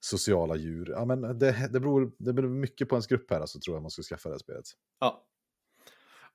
sociala 0.00 0.56
djur? 0.56 0.90
Ja, 0.90 1.04
men 1.04 1.20
det, 1.20 1.68
det, 1.72 1.80
beror, 1.80 2.12
det 2.18 2.32
beror 2.32 2.48
mycket 2.48 2.88
på 2.88 2.94
ens 2.94 3.06
grupp 3.06 3.30
här, 3.30 3.40
alltså, 3.40 3.60
tror 3.60 3.76
jag 3.76 3.82
man 3.82 3.90
ska 3.90 4.02
skaffa 4.02 4.28
det 4.28 4.34
här 4.34 4.38
spelet. 4.38 4.64
Ja. 5.00 5.26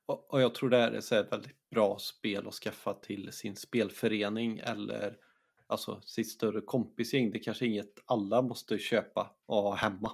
Och, 0.06 0.32
och 0.34 0.40
jag 0.40 0.54
tror 0.54 0.70
det 0.70 0.76
här 0.76 0.92
är 0.92 1.20
ett 1.20 1.32
väldigt 1.32 1.70
bra 1.70 1.98
spel 1.98 2.48
att 2.48 2.54
skaffa 2.54 2.94
till 2.94 3.32
sin 3.32 3.56
spelförening 3.56 4.58
eller 4.58 5.16
alltså 5.66 6.00
sitt 6.04 6.30
större 6.30 6.60
kompisgäng. 6.60 7.30
Det 7.30 7.38
är 7.38 7.42
kanske 7.42 7.66
inget 7.66 7.98
alla 8.04 8.42
måste 8.42 8.78
köpa 8.78 9.36
och 9.46 9.62
ha 9.62 9.74
hemma. 9.74 10.12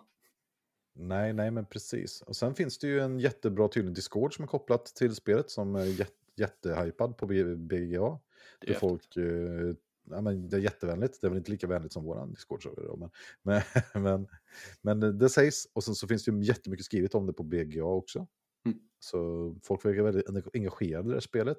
Nej, 0.94 1.32
nej, 1.32 1.50
men 1.50 1.66
precis. 1.66 2.20
Och 2.20 2.36
sen 2.36 2.54
finns 2.54 2.78
det 2.78 2.86
ju 2.86 3.00
en 3.00 3.18
jättebra 3.18 3.68
tydlig 3.68 3.94
Discord 3.94 4.34
som 4.34 4.42
är 4.42 4.48
kopplat 4.48 4.86
till 4.86 5.14
spelet 5.14 5.50
som 5.50 5.74
är 5.76 5.84
jätte, 5.84 6.12
jättehypad 6.36 7.16
på 7.16 7.26
BGA. 7.26 8.18
Där 8.60 8.70
är 8.70 8.74
folk, 8.74 9.16
eh, 9.16 9.74
ja, 10.10 10.20
men 10.20 10.48
det 10.48 10.56
är 10.56 10.60
jättevänligt, 10.60 11.20
det 11.20 11.26
är 11.26 11.28
väl 11.28 11.38
inte 11.38 11.50
lika 11.50 11.66
vänligt 11.66 11.92
som 11.92 12.04
våran 12.04 12.34
Discord-server 12.34 12.96
men, 13.42 13.60
men, 13.94 14.02
men, 14.02 15.00
men 15.00 15.18
det- 15.18 15.28
sägs, 15.28 15.66
och 15.72 15.84
sen 15.84 15.94
så 15.94 16.08
finns 16.08 16.24
det 16.24 16.30
ju 16.32 16.42
jättemycket 16.42 16.86
skrivet 16.86 17.14
om 17.14 17.26
det 17.26 17.32
på 17.32 17.42
BGA 17.42 17.84
också. 17.84 18.26
Mm. 18.66 18.78
Så 19.00 19.54
folk 19.62 19.84
verkar 19.84 20.02
väldigt 20.02 20.54
engagerade 20.54 21.06
i 21.06 21.08
det 21.08 21.14
här 21.14 21.20
spelet. 21.20 21.58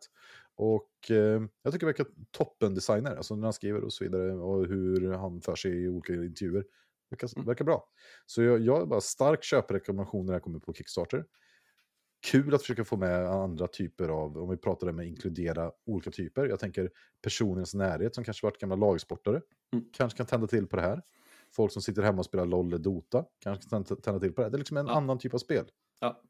Och 0.56 1.12
eh, 1.12 1.42
jag 1.64 1.74
tycker 1.74 1.80
det 1.80 1.86
verkar 1.86 2.08
toppen 2.32 2.76
designer, 2.76 3.16
alltså 3.16 3.36
när 3.36 3.44
han 3.44 3.54
skriver 3.54 3.84
och 3.84 3.94
så 3.94 4.04
vidare, 4.04 4.34
och 4.34 4.66
hur 4.68 5.12
han 5.12 5.42
för 5.42 5.56
sig 5.56 5.84
i 5.84 5.88
olika 5.88 6.14
intervjuer. 6.14 6.66
Verkar, 7.10 7.30
Mm. 7.36 7.46
verkar 7.48 7.66
bra. 7.66 7.90
Så 8.26 8.42
jag, 8.42 8.60
jag 8.62 8.82
är 8.82 8.86
bara 8.86 9.02
stark 9.02 9.44
köprekommendation 9.44 10.26
när 10.26 10.34
det 10.34 10.40
kommer 10.40 10.60
på 10.60 10.74
Kickstarter. 10.74 11.26
Kul 12.32 12.54
att 12.56 12.62
försöka 12.62 12.86
få 12.86 12.98
med 12.98 13.26
andra 13.30 13.68
typer 13.68 14.10
av, 14.10 14.38
om 14.38 14.50
vi 14.50 14.58
pratar 14.58 14.90
om 14.90 15.00
att 15.00 15.06
inkludera 15.06 15.72
olika 15.86 16.12
typer. 16.12 16.46
Jag 16.46 16.60
tänker 16.60 16.92
personens 17.22 17.74
närhet 17.74 18.16
som 18.16 18.24
kanske 18.24 18.46
varit 18.46 18.58
gamla 18.60 18.76
lagsportare. 18.76 19.42
Mm. 19.74 19.86
Kanske 19.94 20.18
kan 20.18 20.26
tända 20.26 20.48
till 20.48 20.68
på 20.68 20.76
det 20.76 20.82
här. 20.82 21.02
Folk 21.52 21.72
som 21.72 21.82
sitter 21.82 22.02
hemma 22.02 22.20
och 22.20 22.26
spelar 22.26 22.46
LOL 22.46 22.68
eller 22.68 22.78
Dota. 22.78 23.26
Kanske 23.40 23.70
kan 23.70 23.84
tända- 23.84 24.20
till 24.20 24.34
på 24.34 24.42
det 24.42 24.46
här. 24.46 24.50
Det 24.52 24.56
är 24.56 24.60
liksom 24.60 24.78
en 24.78 24.88
Ja. 24.88 24.94
annan 24.94 25.20
typ 25.20 25.34
av 25.34 25.38
spel. 25.38 25.66
Ja. 26.00 26.22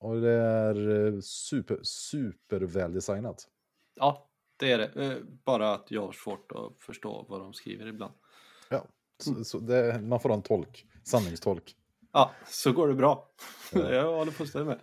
Och 0.00 0.20
det 0.20 0.30
är 0.32 1.06
eh, 1.14 1.20
super, 1.20 1.78
super 1.82 2.60
väldesignat. 2.60 3.48
Ja, 3.94 4.28
det 4.56 4.72
är 4.72 4.78
det. 4.78 5.04
Eh, 5.04 5.16
Bara 5.44 5.74
att 5.74 5.90
jag 5.90 6.02
har 6.02 6.12
svårt 6.12 6.52
att 6.52 6.72
förstå 6.78 7.26
vad 7.28 7.40
de 7.40 7.52
skriver 7.52 7.86
ibland. 7.86 8.14
Ja, 8.68 8.86
så, 9.22 9.44
så 9.44 9.58
det, 9.58 10.00
man 10.02 10.20
får 10.20 10.28
ha 10.28 10.36
en 10.36 10.42
tolk, 10.42 10.86
sanningstolk. 11.04 11.76
Ja, 12.14 12.30
så 12.46 12.72
går 12.72 12.88
det 12.88 12.94
bra. 12.94 13.30
Ja. 13.72 13.92
jag 13.92 14.16
håller 14.16 14.32
fullständigt 14.32 14.68
med. 14.68 14.80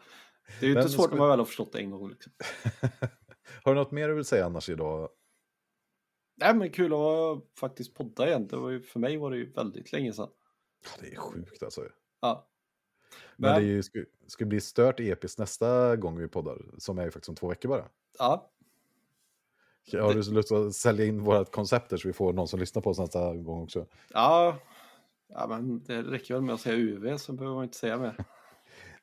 Det 0.60 0.66
är 0.66 0.70
ju 0.70 0.76
inte 0.76 0.90
svårt 0.90 1.06
ska 1.06 1.14
om 1.14 1.20
man 1.20 1.30
väl 1.30 1.40
har 1.40 1.46
förstått 1.46 1.72
det 1.72 1.80
en 1.80 1.92
gång. 1.92 2.10
Liksom. 2.10 2.32
Har 3.64 3.76
du 3.76 3.80
något 3.80 3.92
mer 3.92 4.08
du 4.08 4.16
vill 4.16 4.26
säga 4.26 4.46
annars 4.46 4.70
idag? 4.70 5.10
Nej, 6.36 6.56
men 6.56 6.70
kul 6.70 6.94
att 6.94 7.60
faktiskt 7.60 7.94
podda 7.94 8.28
igen. 8.28 8.48
Det 8.48 8.58
var 8.58 8.70
ju, 8.70 8.82
för 8.82 9.00
mig 9.00 9.18
var 9.18 9.32
det 9.32 9.38
ju 9.38 9.52
väldigt 9.52 9.92
länge 9.92 10.14
sedan. 10.14 10.30
Ja, 10.84 10.90
Det 11.00 11.14
är 11.14 11.16
sjukt 11.20 11.64
alltså. 11.64 11.88
Ja. 12.22 12.48
Men, 13.36 13.52
Men, 13.52 13.62
det 13.62 13.68
ju, 13.68 13.84
ska, 13.84 14.04
ska 14.28 14.46
bli 14.46 14.62
stört 14.62 15.00
episkt 15.00 15.40
nästa 15.40 15.96
gång 15.96 16.18
vi 16.18 16.28
poddar, 16.28 16.66
som 16.78 16.98
är 16.98 17.04
ju 17.06 17.12
faktiskt 17.12 17.30
om 17.30 17.36
två 17.36 17.48
veckor 17.48 17.70
bara. 17.70 17.90
ja, 18.20 18.52
Har 19.94 20.14
du 20.14 20.32
lust 20.32 20.52
att 20.52 20.74
sälja 20.76 21.06
in 21.06 21.24
vårt 21.24 21.52
koncept 21.52 22.00
så 22.00 22.08
vi 22.08 22.14
får 22.14 22.34
någon 22.34 22.48
som 22.48 22.60
lyssnar 22.60 22.82
på 22.82 22.90
oss 22.90 23.00
nästa 23.00 23.36
gång 23.36 23.64
också? 23.64 23.88
ja, 24.10 24.60
ja, 25.34 25.48
men 25.48 25.84
det 25.84 26.02
räcker 26.02 26.34
väl 26.34 26.44
med 26.44 26.54
att 26.56 26.62
säga 26.62 26.76
UV 26.78 27.18
så 27.18 27.34
behöver 27.34 27.56
man 27.56 27.64
inte 27.64 27.78
säga 27.78 27.98
mer. 27.98 28.16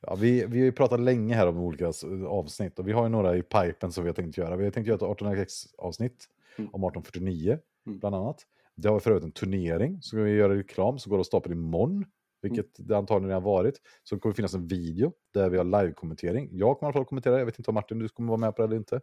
Ja, 0.00 0.14
vi, 0.14 0.46
vi 0.46 0.58
har 0.58 0.64
ju 0.64 0.72
pratat 0.72 1.00
länge 1.00 1.34
här 1.34 1.46
om 1.48 1.56
olika 1.58 1.92
avsnitt 2.28 2.78
och 2.78 2.88
vi 2.88 2.92
har 2.92 3.02
ju 3.02 3.08
några 3.08 3.36
i 3.36 3.42
pipen 3.42 3.92
som 3.92 4.04
vi 4.04 4.08
har 4.08 4.14
tänkt 4.14 4.38
göra. 4.38 4.56
Vi 4.56 4.64
har 4.64 4.70
tänkt 4.70 4.86
göra 4.86 4.96
ett 4.96 5.02
18x-avsnitt 5.20 6.28
Mm. 6.58 6.70
om 6.74 6.84
1849 6.84 7.58
Mm. 7.86 7.98
bland 7.98 8.14
annat. 8.14 8.42
Det 8.74 8.88
har 8.88 8.94
vi 8.94 9.00
förut 9.00 9.22
en 9.24 9.32
turnering, 9.32 10.02
så 10.02 10.08
ska 10.08 10.16
vi 10.16 10.30
göra 10.30 10.54
reklam 10.54 10.98
som 10.98 11.10
går 11.10 11.20
att 11.20 11.26
stapla 11.26 11.52
imorgon, 11.52 12.04
vilket 12.42 12.78
Mm. 12.78 12.88
det 12.88 12.96
antagligen 12.96 13.34
har 13.34 13.40
varit. 13.40 13.80
Så 14.02 14.14
det 14.14 14.20
kommer 14.20 14.34
finnas 14.34 14.54
en 14.54 14.66
video 14.66 15.12
där 15.34 15.48
vi 15.50 15.56
har 15.56 15.64
live-kommentering. 15.64 16.48
Jag 16.52 16.78
kommer 16.78 16.86
i 16.86 16.88
alla 16.88 16.92
fall 16.92 17.04
kommentera, 17.04 17.38
jag 17.38 17.46
vet 17.46 17.58
inte 17.58 17.70
om 17.70 17.74
Martin 17.74 17.98
du 17.98 18.08
kommer 18.08 18.28
vara 18.28 18.40
med 18.40 18.56
på 18.56 18.62
det 18.62 18.66
eller 18.66 18.76
inte. 18.76 18.96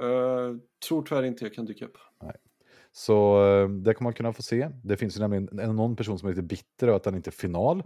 Uh, 0.00 0.56
tror 0.88 1.02
tyvärr 1.02 1.22
inte 1.22 1.44
jag 1.44 1.54
kan 1.54 1.64
dyka 1.64 1.84
upp. 1.84 1.96
Så 2.92 3.46
eh, 3.46 3.68
det 3.68 3.94
kommer 3.94 4.06
man 4.06 4.12
kunna 4.12 4.32
få 4.32 4.42
se. 4.42 4.68
Det 4.82 4.96
finns 4.96 5.16
ju 5.16 5.20
nämligen 5.20 5.58
en, 5.60 5.76
någon 5.76 5.96
person 5.96 6.18
som 6.18 6.28
är 6.28 6.32
lite 6.32 6.42
bitter 6.42 6.86
över 6.88 6.96
att 6.96 7.04
den 7.04 7.14
inte 7.14 7.30
är 7.30 7.32
final. 7.32 7.82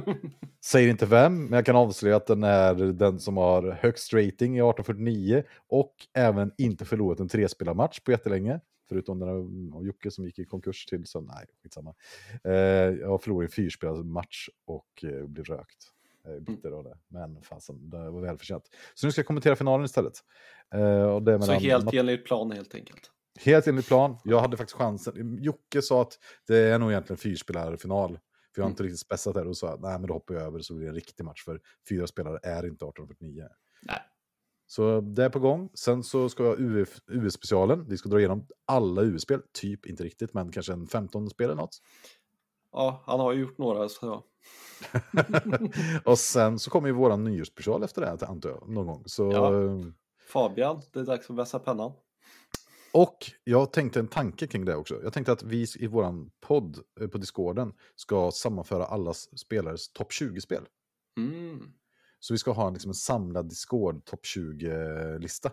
Säger 0.64 0.88
inte 0.88 1.06
vem, 1.06 1.44
men 1.44 1.52
jag 1.52 1.66
kan 1.66 1.76
avslöja 1.76 2.16
att 2.16 2.26
den 2.26 2.42
är 2.42 2.74
den 2.74 3.20
som 3.20 3.36
har 3.36 3.78
högst 3.80 4.12
rating 4.12 4.56
i 4.56 4.60
1849 4.60 5.42
och 5.68 5.94
även 6.12 6.52
inte 6.58 6.84
förlorat 6.84 7.20
en 7.20 7.28
trespelarmatch 7.28 8.00
på 8.00 8.10
jättelänge. 8.10 8.60
Förutom 8.88 9.18
den 9.18 9.72
och 9.72 9.86
Jocke 9.86 10.10
som 10.10 10.24
gick 10.24 10.38
i 10.38 10.44
konkurs 10.44 10.86
till, 10.86 11.06
så 11.06 11.20
nej, 11.20 11.46
skitsamma. 11.62 11.94
Eh, 12.44 12.52
jag 12.52 13.08
har 13.08 13.18
förlorat 13.18 13.44
en 13.44 13.52
fyrspelarmatch 13.52 14.48
och 14.64 15.04
eh, 15.04 15.26
blev 15.26 15.44
rökt. 15.44 15.90
Jag 16.24 16.34
är 16.34 16.40
bitter 16.40 16.70
av 16.70 16.84
det, 16.84 16.98
men 17.08 17.42
fasen, 17.42 17.90
det 17.90 18.10
var 18.10 18.20
välförtjänt. 18.20 18.64
Så 18.94 19.06
nu 19.06 19.12
ska 19.12 19.18
jag 19.18 19.26
kommentera 19.26 19.56
finalen 19.56 19.84
istället. 19.84 20.18
Eh, 20.74 21.02
och 21.02 21.22
det 21.22 21.42
så 21.42 21.52
helt 21.52 21.94
enligt 21.94 22.24
plan 22.24 22.50
helt 22.50 22.74
enkelt. 22.74 23.10
Helt 23.40 23.66
enligt 23.66 23.86
plan. 23.86 24.16
Jag 24.24 24.40
hade 24.40 24.56
faktiskt 24.56 24.76
chansen. 24.78 25.38
Jocke 25.42 25.82
sa 25.82 26.02
att 26.02 26.18
det 26.46 26.56
är 26.58 26.78
nog 26.78 26.90
egentligen 26.90 27.18
fyrspelarfinal. 27.18 28.08
För 28.54 28.60
jag 28.60 28.64
har 28.64 28.68
Mm. 28.68 28.72
inte 28.72 28.82
riktigt 28.82 29.00
spessat 29.00 29.34
det. 29.34 29.42
Och 29.42 29.56
sa 29.56 29.78
nej 29.80 29.98
men 29.98 30.06
då 30.06 30.14
hoppar 30.14 30.34
jag 30.34 30.42
över 30.42 30.60
så 30.60 30.74
blir 30.74 30.84
det 30.84 30.90
en 30.90 30.94
riktig 30.94 31.24
match. 31.24 31.44
För 31.44 31.60
fyra 31.88 32.06
spelare 32.06 32.38
är 32.42 32.66
inte 32.66 32.84
1849. 32.84 33.44
Nej. 33.82 33.98
Så 34.66 35.00
det 35.00 35.24
är 35.24 35.28
på 35.30 35.38
gång. 35.38 35.70
Sen 35.74 36.02
så 36.02 36.28
ska 36.28 36.44
jag 36.44 36.60
US-specialen. 36.60 37.84
Vi 37.88 37.96
ska 37.96 38.08
dra 38.08 38.18
igenom 38.18 38.46
alla 38.66 39.02
US-spel. 39.02 39.40
Typ, 39.52 39.86
inte 39.86 40.04
riktigt, 40.04 40.34
men 40.34 40.52
kanske 40.52 40.72
en 40.72 40.86
15 40.86 41.30
spel 41.30 41.44
eller 41.44 41.54
något. 41.56 41.78
Ja, 42.72 43.02
han 43.06 43.20
har 43.20 43.32
ju 43.32 43.40
gjort 43.40 43.58
några 43.58 43.88
så 43.88 44.06
ja. 44.06 44.24
och 46.04 46.18
sen 46.18 46.58
så 46.58 46.70
kommer 46.70 46.88
ju 46.88 46.94
våran 46.94 47.24
nyårsspecial 47.24 47.82
efter 47.82 48.00
det, 48.00 48.06
här, 48.06 48.24
antar 48.30 48.50
jag, 48.50 48.68
någon 48.68 48.86
gång. 48.86 49.02
Så, 49.06 49.32
Ja. 49.32 49.62
eh, 49.64 49.80
Fabian, 50.32 50.80
det 50.92 51.00
är 51.00 51.04
dags 51.04 51.30
att 51.30 51.36
vässa 51.36 51.58
pennan. 51.58 51.92
Och 52.94 53.30
jag 53.44 53.72
tänkte 53.72 54.00
en 54.00 54.08
tanke 54.08 54.46
kring 54.46 54.64
det 54.64 54.76
också. 54.76 55.02
Jag 55.02 55.12
tänkte 55.12 55.32
att 55.32 55.42
vi 55.42 55.66
i 55.78 55.86
våran 55.86 56.30
podd 56.40 56.78
eh, 57.00 57.08
på 57.08 57.18
Discorden 57.18 57.72
ska 57.94 58.30
sammanföra 58.30 58.84
alla 58.84 59.14
spelares 59.14 59.92
topp 59.92 60.10
20-spel. 60.12 60.66
Mm. 61.16 61.72
Så 62.18 62.34
vi 62.34 62.38
ska 62.38 62.52
ha 62.52 62.70
liksom 62.70 62.90
en 62.90 62.94
samlad 62.94 63.48
Discord 63.48 64.04
topp 64.04 64.20
20-lista. 64.36 65.52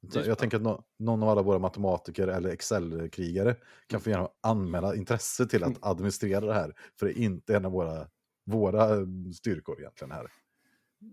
Det 0.00 0.18
är 0.18 0.26
Jag 0.26 0.38
tänker 0.38 0.56
att 0.56 0.62
nå- 0.62 0.84
någon 0.98 1.22
av 1.22 1.28
alla 1.28 1.42
våra 1.42 1.58
matematiker 1.58 2.28
eller 2.28 2.50
Excel-krigare 2.50 3.56
kan 3.86 4.00
få 4.00 4.10
gärna 4.10 4.28
anmäla 4.40 4.94
intresse 4.94 5.46
till 5.46 5.64
att 5.64 5.76
administrera 5.80 6.46
det 6.46 6.54
här. 6.54 6.74
För 6.98 7.06
det 7.06 7.12
är 7.12 7.22
inte 7.22 7.56
en 7.56 7.64
av 7.64 7.72
våra, 7.72 8.06
våra 8.46 8.94
eh, 8.94 9.06
styrkor 9.34 9.80
egentligen 9.80 10.12
här. 10.12 10.30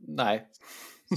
Nej, 0.07 0.47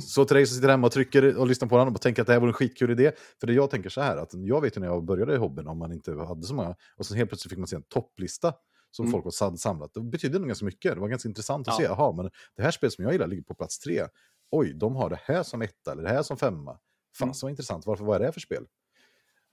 Så 0.09 0.25
till 0.25 0.35
dig 0.36 0.47
som 0.47 0.55
sitter 0.55 0.69
hemma 0.69 0.86
och 0.86 0.93
trycker 0.93 1.36
och 1.39 1.47
lyssnar 1.47 1.69
på 1.69 1.78
den 1.78 1.89
och 1.89 2.01
tänker 2.01 2.23
att 2.23 2.27
det 2.27 2.33
här 2.33 2.41
vore 2.41 2.51
en 2.51 2.55
skitkul 2.55 2.91
idé. 2.91 3.12
För 3.41 3.47
det 3.47 3.52
jag 3.52 3.70
tänker 3.70 3.91
så 3.91 4.01
här, 4.01 4.17
att 4.17 4.31
jag 4.35 4.60
vet 4.60 4.77
ju 4.77 4.81
när 4.81 4.89
jag 4.89 5.05
började 5.05 5.35
i 5.35 5.36
hobbyn 5.36 5.67
om 5.67 5.78
man 5.78 5.93
inte 5.93 6.12
hade 6.15 6.43
så 6.43 6.55
många. 6.55 6.77
Och 6.97 7.07
sen 7.07 7.17
helt 7.17 7.31
plötsligt 7.31 7.51
fick 7.51 7.59
man 7.59 7.67
se 7.69 7.77
en 7.77 7.83
topplista 7.83 8.55
som 8.91 9.05
Mm. 9.05 9.12
folk 9.12 9.25
har 9.25 9.31
sad- 9.31 9.60
samlat. 9.60 9.94
Det 9.94 10.01
betydde 10.01 10.39
nog 10.39 10.49
ganska 10.49 10.65
mycket. 10.65 10.94
Det 10.94 11.01
var 11.01 11.09
ganska 11.09 11.28
intressant 11.28 11.69
att 11.69 11.75
Ja. 11.75 11.78
se. 11.78 11.85
Jaha, 11.85 12.12
men 12.12 12.31
det 12.57 12.62
här 12.62 12.70
spelet 12.70 12.93
som 12.93 13.05
jag 13.05 13.12
gillar 13.12 13.27
ligger 13.27 13.43
på 13.43 13.55
plats 13.55 13.78
tre. 13.78 14.07
Oj, 14.51 14.73
de 14.75 14.97
har 14.97 15.10
det 15.10 15.20
här 15.25 15.43
som 15.43 15.62
etta 15.62 15.93
eller 15.93 16.02
det 16.02 16.09
här 16.09 16.23
som 16.23 16.36
femma. 16.36 16.78
Fan, 17.19 17.27
Mm. 17.28 17.35
så 17.35 17.49
intressant. 17.49 17.86
Varför, 17.86 18.05
vad 18.05 18.23
är 18.23 18.27
det 18.27 18.33
för 18.33 18.41
spel? 18.41 18.67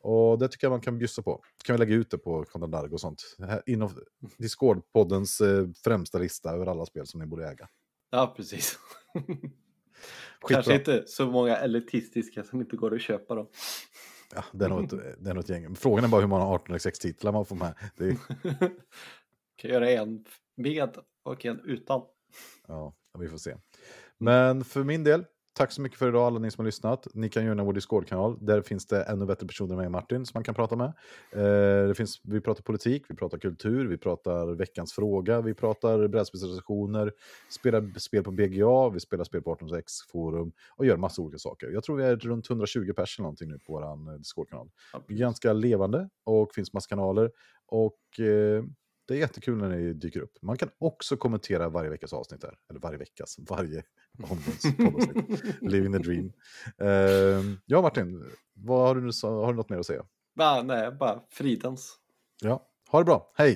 Och 0.04 0.40
det 0.40 0.48
tycker 0.48 0.66
jag 0.68 0.72
man 0.72 0.82
kan 0.82 0.98
bjussa 0.98 1.22
på. 1.22 1.42
kan 1.66 1.74
vi 1.74 1.78
lägga 1.80 1.96
ut 1.96 2.12
det 2.12 2.18
på 2.18 2.44
Content 2.44 2.94
och 2.94 3.02
sånt. 3.02 3.22
Inom 3.66 3.90
Discord-poddens 4.38 5.42
eh, 5.42 5.68
främsta 5.84 6.18
lista 6.20 6.52
över 6.54 6.66
alla 6.66 6.86
spel 6.86 7.08
som 7.08 7.20
ni 7.20 7.26
borde 7.26 7.48
äga. 7.50 7.68
ja 8.10 8.34
precis. 8.38 8.80
Kanske 10.42 10.76
inte 10.76 11.04
så 11.08 11.26
många 11.26 11.58
elitistiska 11.58 12.44
som 12.44 12.62
inte 12.62 12.76
går 12.76 12.96
att 12.96 13.02
köpa 13.02 13.36
dem. 13.36 13.48
Ja, 14.36 14.44
det 14.52 14.66
är 14.66 14.70
nog 14.70 14.84
ett, 14.84 15.24
det 15.24 15.30
är 15.30 15.34
nog 15.34 15.44
ett 15.44 15.50
gäng. 15.50 15.76
Frågan 15.76 16.04
är 16.04 16.08
bara 16.08 16.22
hur 16.22 16.28
många 16.28 16.58
18x6-titlar 16.58 17.32
man 17.32 17.46
får 17.46 17.56
med. 17.56 17.74
Det 17.98 18.06
är, 18.06 18.18
kan 19.56 19.72
göra 19.72 19.90
en 19.90 20.26
med 20.56 20.98
och 21.24 21.46
en 21.46 21.60
utan. 21.66 22.02
ja, 22.68 22.94
vi 23.20 23.28
får 23.28 23.38
se. 23.38 23.56
Men 24.18 24.64
för 24.64 24.84
min 24.84 25.04
del, 25.04 25.26
tack 25.58 25.72
så 25.72 25.82
mycket 25.82 26.00
för 26.00 26.10
idag 26.10 26.28
alla 26.28 26.40
ni 26.40 26.52
som 26.52 26.62
har 26.62 26.66
lyssnat. 26.66 27.08
Ni 27.14 27.30
kan 27.30 27.46
joina 27.46 27.64
vår 27.64 27.74
Discord-kanal. 27.74 28.38
Där 28.42 28.62
finns 28.62 28.86
det 28.86 29.04
ännu 29.04 29.26
bättre 29.26 29.48
personer 29.48 29.76
med 29.76 29.92
Martin 29.92 30.26
som 30.26 30.32
man 30.38 30.44
kan 30.44 30.56
prata 30.56 30.76
med. 30.76 30.94
Eh, 31.32 31.88
det 31.88 31.94
finns, 31.98 32.22
vi 32.24 32.42
pratar 32.42 32.62
politik, 32.62 33.06
vi 33.10 33.16
pratar 33.16 33.38
kultur, 33.38 33.88
vi 33.88 33.98
pratar 33.98 34.48
veckans 34.56 34.94
fråga, 34.94 35.42
vi 35.42 35.54
pratar 35.54 36.08
brädspelsrecensioner, 36.08 37.14
spelar 37.50 38.00
spel 38.00 38.24
på 38.24 38.32
BGA, 38.32 38.90
vi 38.90 39.00
spelar 39.00 39.24
spel 39.24 39.42
på 39.42 39.56
18x 39.56 39.84
forum 40.12 40.52
och 40.76 40.86
gör 40.86 40.98
massa 40.98 41.22
olika 41.22 41.38
saker. 41.38 41.70
Jag 41.70 41.84
tror 41.84 41.98
vi 41.98 42.04
är 42.04 42.16
runt 42.16 42.50
120 42.50 42.94
pers 42.96 43.20
eller 43.20 43.24
någonting 43.24 43.50
nu 43.50 43.60
på 43.60 43.74
vår 43.74 43.84
eh, 43.84 44.18
Discord-kanal. 44.18 44.70
Ganska 45.08 45.54
levande 45.54 46.10
och 46.24 46.54
finns 46.54 46.74
massa 46.74 46.90
kanaler. 46.90 47.32
Och 47.68 48.20
eh, 48.20 48.64
det 49.08 49.14
är 49.14 49.18
jättekul 49.18 49.58
när 49.58 49.70
ni 49.70 49.94
dyker 49.94 50.20
upp. 50.20 50.38
Man 50.42 50.58
kan 50.58 50.70
också 50.80 51.18
kommentera 51.18 51.70
varje 51.70 51.90
veckas 51.90 52.14
avsnitt 52.14 52.42
där. 52.42 52.58
Eller 52.70 52.80
varje 52.80 52.98
veckas, 52.98 53.36
varje 53.50 53.84
omgångs. 54.24 54.64
Living 55.62 55.94
the 55.94 56.00
dream. 56.00 56.32
Eh, 56.78 57.44
ja, 57.66 57.82
Martin, 57.82 58.32
vad 58.54 58.88
har, 58.88 58.96
du, 58.96 59.12
har 59.28 59.54
du 59.54 59.58
något 59.58 59.70
mer 59.70 59.78
att 59.78 59.86
säga? 59.86 60.06
Bara, 60.36 60.64
nej, 60.64 60.92
bara 60.92 61.22
fridens. 61.30 61.96
Ja, 62.42 62.68
ha 62.90 63.00
det 63.00 63.06
bra. 63.06 63.32
Hej! 63.36 63.56